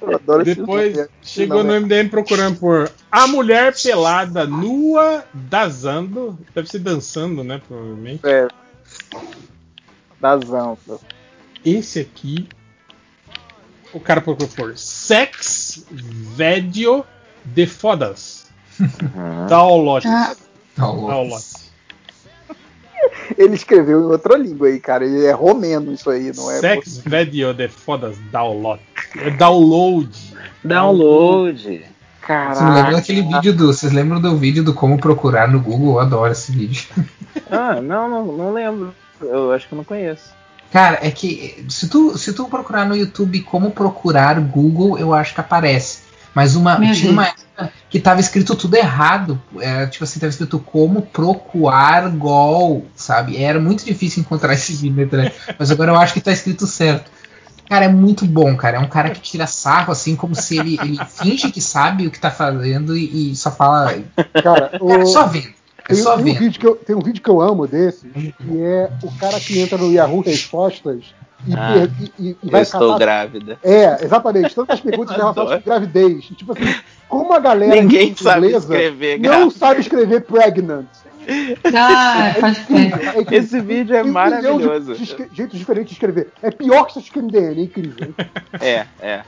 Eu 0.00 0.14
adoro 0.14 0.42
esse 0.42 0.54
Depois 0.54 0.96
nome. 0.96 1.08
chegou 1.22 1.64
no 1.64 1.78
MDM 1.80 2.08
procurando 2.08 2.58
por 2.58 2.90
A 3.10 3.26
Mulher 3.26 3.74
Pelada 3.74 4.46
Nua 4.46 5.24
Dançando. 5.34 6.38
Deve 6.54 6.68
ser 6.68 6.78
dançando, 6.78 7.44
né? 7.44 7.60
Provavelmente. 7.66 8.20
É. 8.26 8.48
Dazão. 10.18 10.78
Esse 11.64 12.00
aqui. 12.00 12.48
O 13.92 14.00
cara 14.00 14.20
procurou 14.20 14.48
por 14.48 14.76
Sex 14.76 15.84
Video 15.90 17.04
de 17.44 17.66
Fodas. 17.66 18.46
Download. 19.48 20.06
Ah, 20.06 20.34
Download. 20.76 21.34
Ele 23.36 23.54
escreveu 23.54 24.00
em 24.00 24.04
outra 24.04 24.36
língua 24.36 24.68
aí, 24.68 24.78
cara. 24.78 25.04
Ele 25.04 25.24
é 25.24 25.32
romeno 25.32 25.92
isso 25.92 26.10
aí, 26.10 26.32
não 26.34 26.50
é? 26.50 26.60
Sex 26.60 26.98
Video 26.98 27.52
de 27.52 27.68
Fodas 27.68 28.16
Download. 28.30 28.80
É 29.16 29.30
download. 29.30 30.10
Download. 30.62 31.62
Vocês 31.62 31.84
Caraca. 32.20 32.74
lembram 32.74 32.92
daquele 32.92 33.22
vídeo 33.22 33.54
do. 33.54 33.66
Vocês 33.68 33.92
lembram 33.92 34.20
do 34.20 34.36
vídeo 34.36 34.62
do 34.62 34.74
como 34.74 34.98
procurar 34.98 35.48
no 35.48 35.60
Google? 35.60 35.94
Eu 35.94 36.00
adoro 36.00 36.32
esse 36.32 36.52
vídeo. 36.52 36.84
Ah, 37.50 37.80
não, 37.80 38.08
não, 38.08 38.24
não 38.24 38.52
lembro. 38.52 38.94
Eu 39.20 39.52
acho 39.52 39.66
que 39.66 39.74
eu 39.74 39.78
não 39.78 39.84
conheço. 39.84 40.30
Cara, 40.72 40.98
é 41.02 41.10
que 41.10 41.64
se 41.68 41.88
tu, 41.88 42.16
se 42.16 42.32
tu 42.32 42.46
procurar 42.48 42.86
no 42.86 42.96
YouTube 42.96 43.40
como 43.42 43.70
procurar 43.72 44.38
Google, 44.40 44.98
eu 44.98 45.12
acho 45.12 45.34
que 45.34 45.40
aparece. 45.40 45.98
Mas 46.32 46.54
uma, 46.54 46.78
Meu 46.78 46.92
tinha 46.92 47.02
Deus. 47.12 47.12
uma 47.12 47.26
época 47.26 47.72
que 47.88 47.98
tava 47.98 48.20
escrito 48.20 48.54
tudo 48.54 48.76
errado. 48.76 49.40
Era, 49.60 49.88
tipo 49.88 50.04
assim, 50.04 50.20
tava 50.20 50.30
escrito 50.30 50.60
como 50.60 51.02
procurar 51.02 52.08
gol, 52.10 52.86
sabe? 52.94 53.36
Era 53.36 53.58
muito 53.58 53.84
difícil 53.84 54.20
encontrar 54.20 54.54
esse 54.54 54.72
vídeo 54.74 54.96
na 54.96 55.02
internet. 55.02 55.34
Mas 55.58 55.70
agora 55.72 55.90
eu 55.90 55.96
acho 55.98 56.14
que 56.14 56.20
tá 56.20 56.30
escrito 56.30 56.66
certo. 56.68 57.10
Cara, 57.68 57.84
é 57.84 57.88
muito 57.88 58.24
bom, 58.24 58.56
cara. 58.56 58.76
É 58.76 58.80
um 58.80 58.88
cara 58.88 59.10
que 59.10 59.20
tira 59.20 59.46
sarro, 59.46 59.92
assim, 59.92 60.14
como 60.16 60.34
se 60.34 60.58
ele, 60.58 60.78
ele 60.82 60.98
finge 61.06 61.50
que 61.50 61.60
sabe 61.60 62.06
o 62.06 62.10
que 62.10 62.18
tá 62.18 62.30
fazendo 62.30 62.96
e, 62.96 63.32
e 63.32 63.36
só 63.36 63.50
fala. 63.50 63.98
Cara, 64.42 64.70
o- 64.80 64.86
Cara, 64.88 65.06
só 65.06 65.26
vendo. 65.26 65.59
É 65.92 65.94
tem, 65.94 66.02
só 66.02 66.16
tem 66.16 66.24
um 66.32 66.38
vídeo 66.38 66.60
que 66.60 66.66
eu, 66.66 66.76
tem 66.76 66.96
um 66.96 67.00
vídeo 67.00 67.22
que 67.22 67.28
eu 67.30 67.40
amo 67.40 67.66
desse, 67.66 68.06
que 68.08 68.60
é 68.62 68.90
o 69.02 69.10
cara 69.18 69.38
que 69.40 69.60
entra 69.60 69.76
no 69.78 69.92
Yahoo 69.92 70.20
Respostas 70.20 71.14
e, 71.46 71.54
Ah, 71.54 71.72
per- 71.72 71.90
e- 72.00 72.12
e- 72.18 72.28
e 72.30 72.36
Eu 72.44 72.50
vai 72.50 72.62
estou 72.62 72.80
catar 72.92 72.98
grávida. 72.98 73.58
É, 73.62 74.04
exatamente. 74.04 74.54
Todas 74.54 74.74
as 74.74 74.80
perguntas 74.80 75.16
relacionadas 75.16 75.62
com 75.62 75.70
gravidez. 75.70 76.28
E, 76.30 76.34
tipo 76.34 76.52
assim, 76.52 76.74
como 77.08 77.32
a 77.32 77.38
galera 77.40 77.74
Ninguém 77.80 78.14
sabe 78.14 78.48
escrever 78.52 79.16
não 79.18 79.22
grávida. 79.30 79.50
sabe 79.52 79.80
escrever 79.80 80.20
pregnant. 80.22 80.86
ah, 81.74 82.32
crer. 82.66 83.16
É 83.18 83.24
que 83.24 83.34
Esse 83.34 83.60
vídeo 83.60 83.94
é 83.94 84.02
milhão 84.02 84.04
de- 84.04 84.10
maravilhoso. 84.66 84.94
De, 84.94 85.02
escre- 85.02 85.28
jeitos 85.32 85.58
diferentes 85.58 85.90
de 85.90 85.94
escrever. 85.94 86.28
É 86.42 86.50
pior 86.50 86.84
que 86.84 86.94
você 86.94 87.00
escrever 87.00 87.30
DNA, 87.30 87.60
é 87.60 87.64
incrível. 87.64 88.14
É, 88.60 88.86
é. 89.00 89.22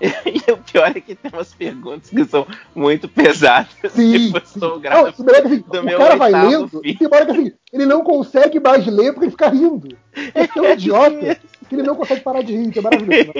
E 0.48 0.52
o 0.52 0.56
pior 0.58 0.96
é 0.96 1.00
que 1.00 1.14
tem 1.14 1.30
umas 1.32 1.52
perguntas 1.54 2.10
que 2.10 2.24
são 2.24 2.46
muito 2.74 3.08
pesadas. 3.08 3.68
Sim. 3.90 4.26
Tipo, 4.26 4.38
eu 4.38 4.42
estou 4.42 4.80
Não, 4.80 5.02
o 5.02 5.06
é 5.06 5.08
assim, 5.08 5.24
do 5.66 5.80
o 5.80 5.82
meu 5.82 5.98
cara 5.98 6.16
vai 6.16 6.30
lendo 6.30 6.68
filho. 6.68 6.82
e 6.84 6.94
tem 6.94 7.08
hora 7.08 7.26
que 7.26 7.32
assim, 7.32 7.52
ele 7.72 7.86
não 7.86 8.02
consegue 8.02 8.60
mais 8.60 8.86
ler 8.86 9.12
porque 9.12 9.24
ele 9.26 9.30
fica 9.32 9.48
rindo. 9.48 9.96
É 10.34 10.46
tão 10.46 10.64
idiota 10.70 11.38
que 11.68 11.74
ele 11.74 11.82
não 11.82 11.96
consegue 11.96 12.20
parar 12.20 12.42
de 12.42 12.54
rir. 12.56 12.68
Isso 12.70 12.78
é 12.78 12.82
maravilhoso. 12.82 13.32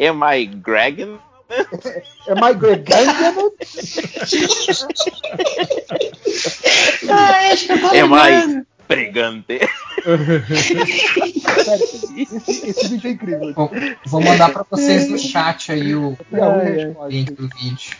Am 0.00 0.20
I 0.34 0.46
Greg? 0.46 1.18
É 2.26 2.34
My 2.34 2.54
Gregangan? 2.54 3.50
Acho 7.52 7.66
que 7.66 7.72
eu 7.72 7.80
tô 7.80 7.86
Am 7.88 8.14
I 8.14 8.62
Pregante? 8.88 9.60
Esse, 12.16 12.68
esse 12.68 12.88
vídeo 12.88 13.08
é 13.08 13.10
incrível. 13.12 13.52
Bom, 13.54 13.70
vou 14.06 14.20
mandar 14.20 14.50
pra 14.52 14.64
vocês 14.70 15.08
no 15.08 15.18
chat 15.18 15.72
aí 15.72 15.94
o 15.94 16.16
Yahoo 16.32 16.60
Ai, 16.60 16.66
ai. 16.66 16.72
Respostas. 16.74 17.12
link 17.12 17.32
do 17.32 17.48
vídeo. 17.48 17.96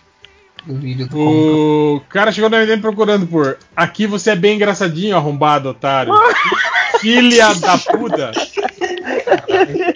Do 0.64 0.74
vídeo 0.76 1.08
do 1.08 1.96
O 1.96 2.00
cara 2.08 2.30
chegou 2.30 2.48
no 2.48 2.56
MDM 2.56 2.80
procurando 2.80 3.26
por 3.26 3.58
Aqui 3.74 4.06
você 4.06 4.30
é 4.30 4.36
bem 4.36 4.56
engraçadinho, 4.56 5.16
arrombado, 5.16 5.68
otário. 5.70 6.12
Filha 7.00 7.52
da 7.54 7.76
puta. 7.78 8.30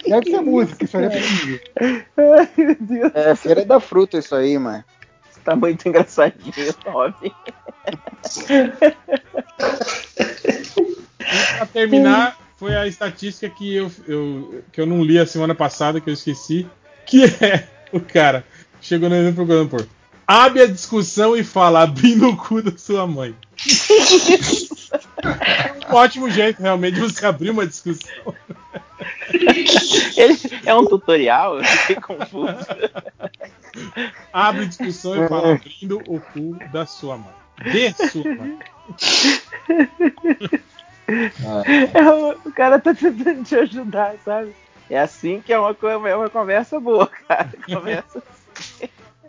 Deve 0.09 0.31
ser 0.31 0.41
música, 0.41 0.85
isso 0.85 0.97
aí 0.97 1.05
é 1.05 1.09
possível. 1.21 1.61
Ai, 1.81 2.49
meu 2.57 2.77
Deus. 2.81 3.13
É 3.15 3.35
Feira 3.37 3.65
da 3.65 3.79
Fruta 3.79 4.19
isso 4.19 4.35
aí, 4.35 4.59
mano. 4.59 4.83
Tá 5.47 5.55
muito 5.55 5.89
engraçadinho, 5.89 6.53
Robin. 6.85 7.31
Pra 11.57 11.67
terminar, 11.67 12.37
foi 12.57 12.77
a 12.77 12.87
estatística 12.87 13.49
que 13.49 13.75
eu, 13.75 13.91
eu- 14.09 14.65
que 14.73 14.81
eu 14.81 14.87
não 14.87 15.03
li 15.05 15.19
a 15.19 15.27
semana 15.27 15.55
passada, 15.55 16.01
que 16.01 16.11
eu 16.11 16.15
esqueci. 16.15 16.67
Que 17.07 17.25
é 17.25 17.69
o 17.93 18.01
cara 18.01 18.45
chegou 18.81 19.09
no 19.09 19.15
MDM 19.15 19.35
procurando 19.35 19.69
por 19.69 19.87
Abre 20.27 20.63
a 20.63 20.67
discussão 20.67 21.37
e 21.37 21.45
fala 21.45 21.83
abrindo 21.85 22.29
o 22.29 22.37
cu 22.37 22.61
da 22.61 22.77
sua 22.77 23.07
mãe. 23.07 23.33
Um 25.89 25.95
ótimo 25.95 26.29
jeito, 26.29 26.61
realmente, 26.61 26.95
de 26.97 27.01
você 27.01 27.25
abrir 27.25 27.51
uma 27.51 27.65
discussão. 27.67 28.35
Ele 30.17 30.37
é 30.65 30.75
um 30.75 30.85
tutorial? 30.85 31.59
Eu 31.59 31.65
fiquei 31.65 31.97
confuso. 31.97 32.67
Abre 34.33 34.67
discussão 34.67 35.25
e 35.25 35.29
fala 35.29 35.53
abrindo 35.53 35.99
o 36.09 36.21
cu 36.21 36.59
da 36.73 36.87
sua 36.87 37.17
mãe. 37.17 37.33
De 37.73 37.93
sua 38.09 38.25
mãe. 38.35 38.59
É, 41.95 42.11
o- 42.11 42.37
o 42.49 42.53
cara 42.53 42.81
tá 42.81 42.93
tentando 42.93 43.45
te 43.45 43.55
ajudar, 43.55 44.15
sabe? 44.25 44.53
É 44.91 44.99
assim 44.99 45.41
que 45.41 45.53
é 45.53 45.59
uma, 45.59 45.77
é 46.09 46.17
uma 46.17 46.31
conversa 46.31 46.81
boa, 46.81 47.07
cara. 47.29 47.51
Conversa 47.65 48.23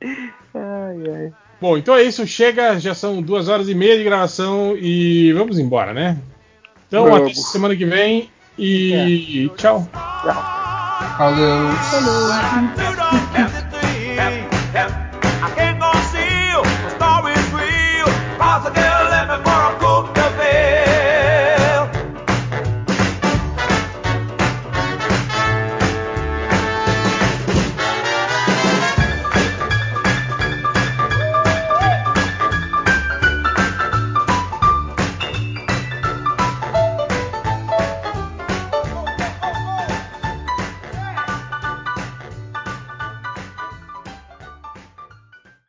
Ai, 0.01 1.03
ai. 1.15 1.33
Bom, 1.59 1.77
então 1.77 1.95
é 1.95 2.03
isso. 2.03 2.25
Chega, 2.27 2.79
já 2.79 2.93
são 2.93 3.21
duas 3.21 3.47
horas 3.49 3.67
e 3.67 3.75
meia 3.75 3.97
de 3.97 4.03
gravação 4.03 4.75
e 4.77 5.33
vamos 5.33 5.57
embora, 5.57 5.93
né? 5.93 6.17
Então, 6.87 7.05
Vamos. 7.05 7.31
até 7.31 7.33
semana 7.33 7.75
que 7.75 7.85
vem 7.85 8.29
e 8.57 9.49
tchau. 9.57 9.87
Falou. 11.17 11.71
Falou. 11.73 13.06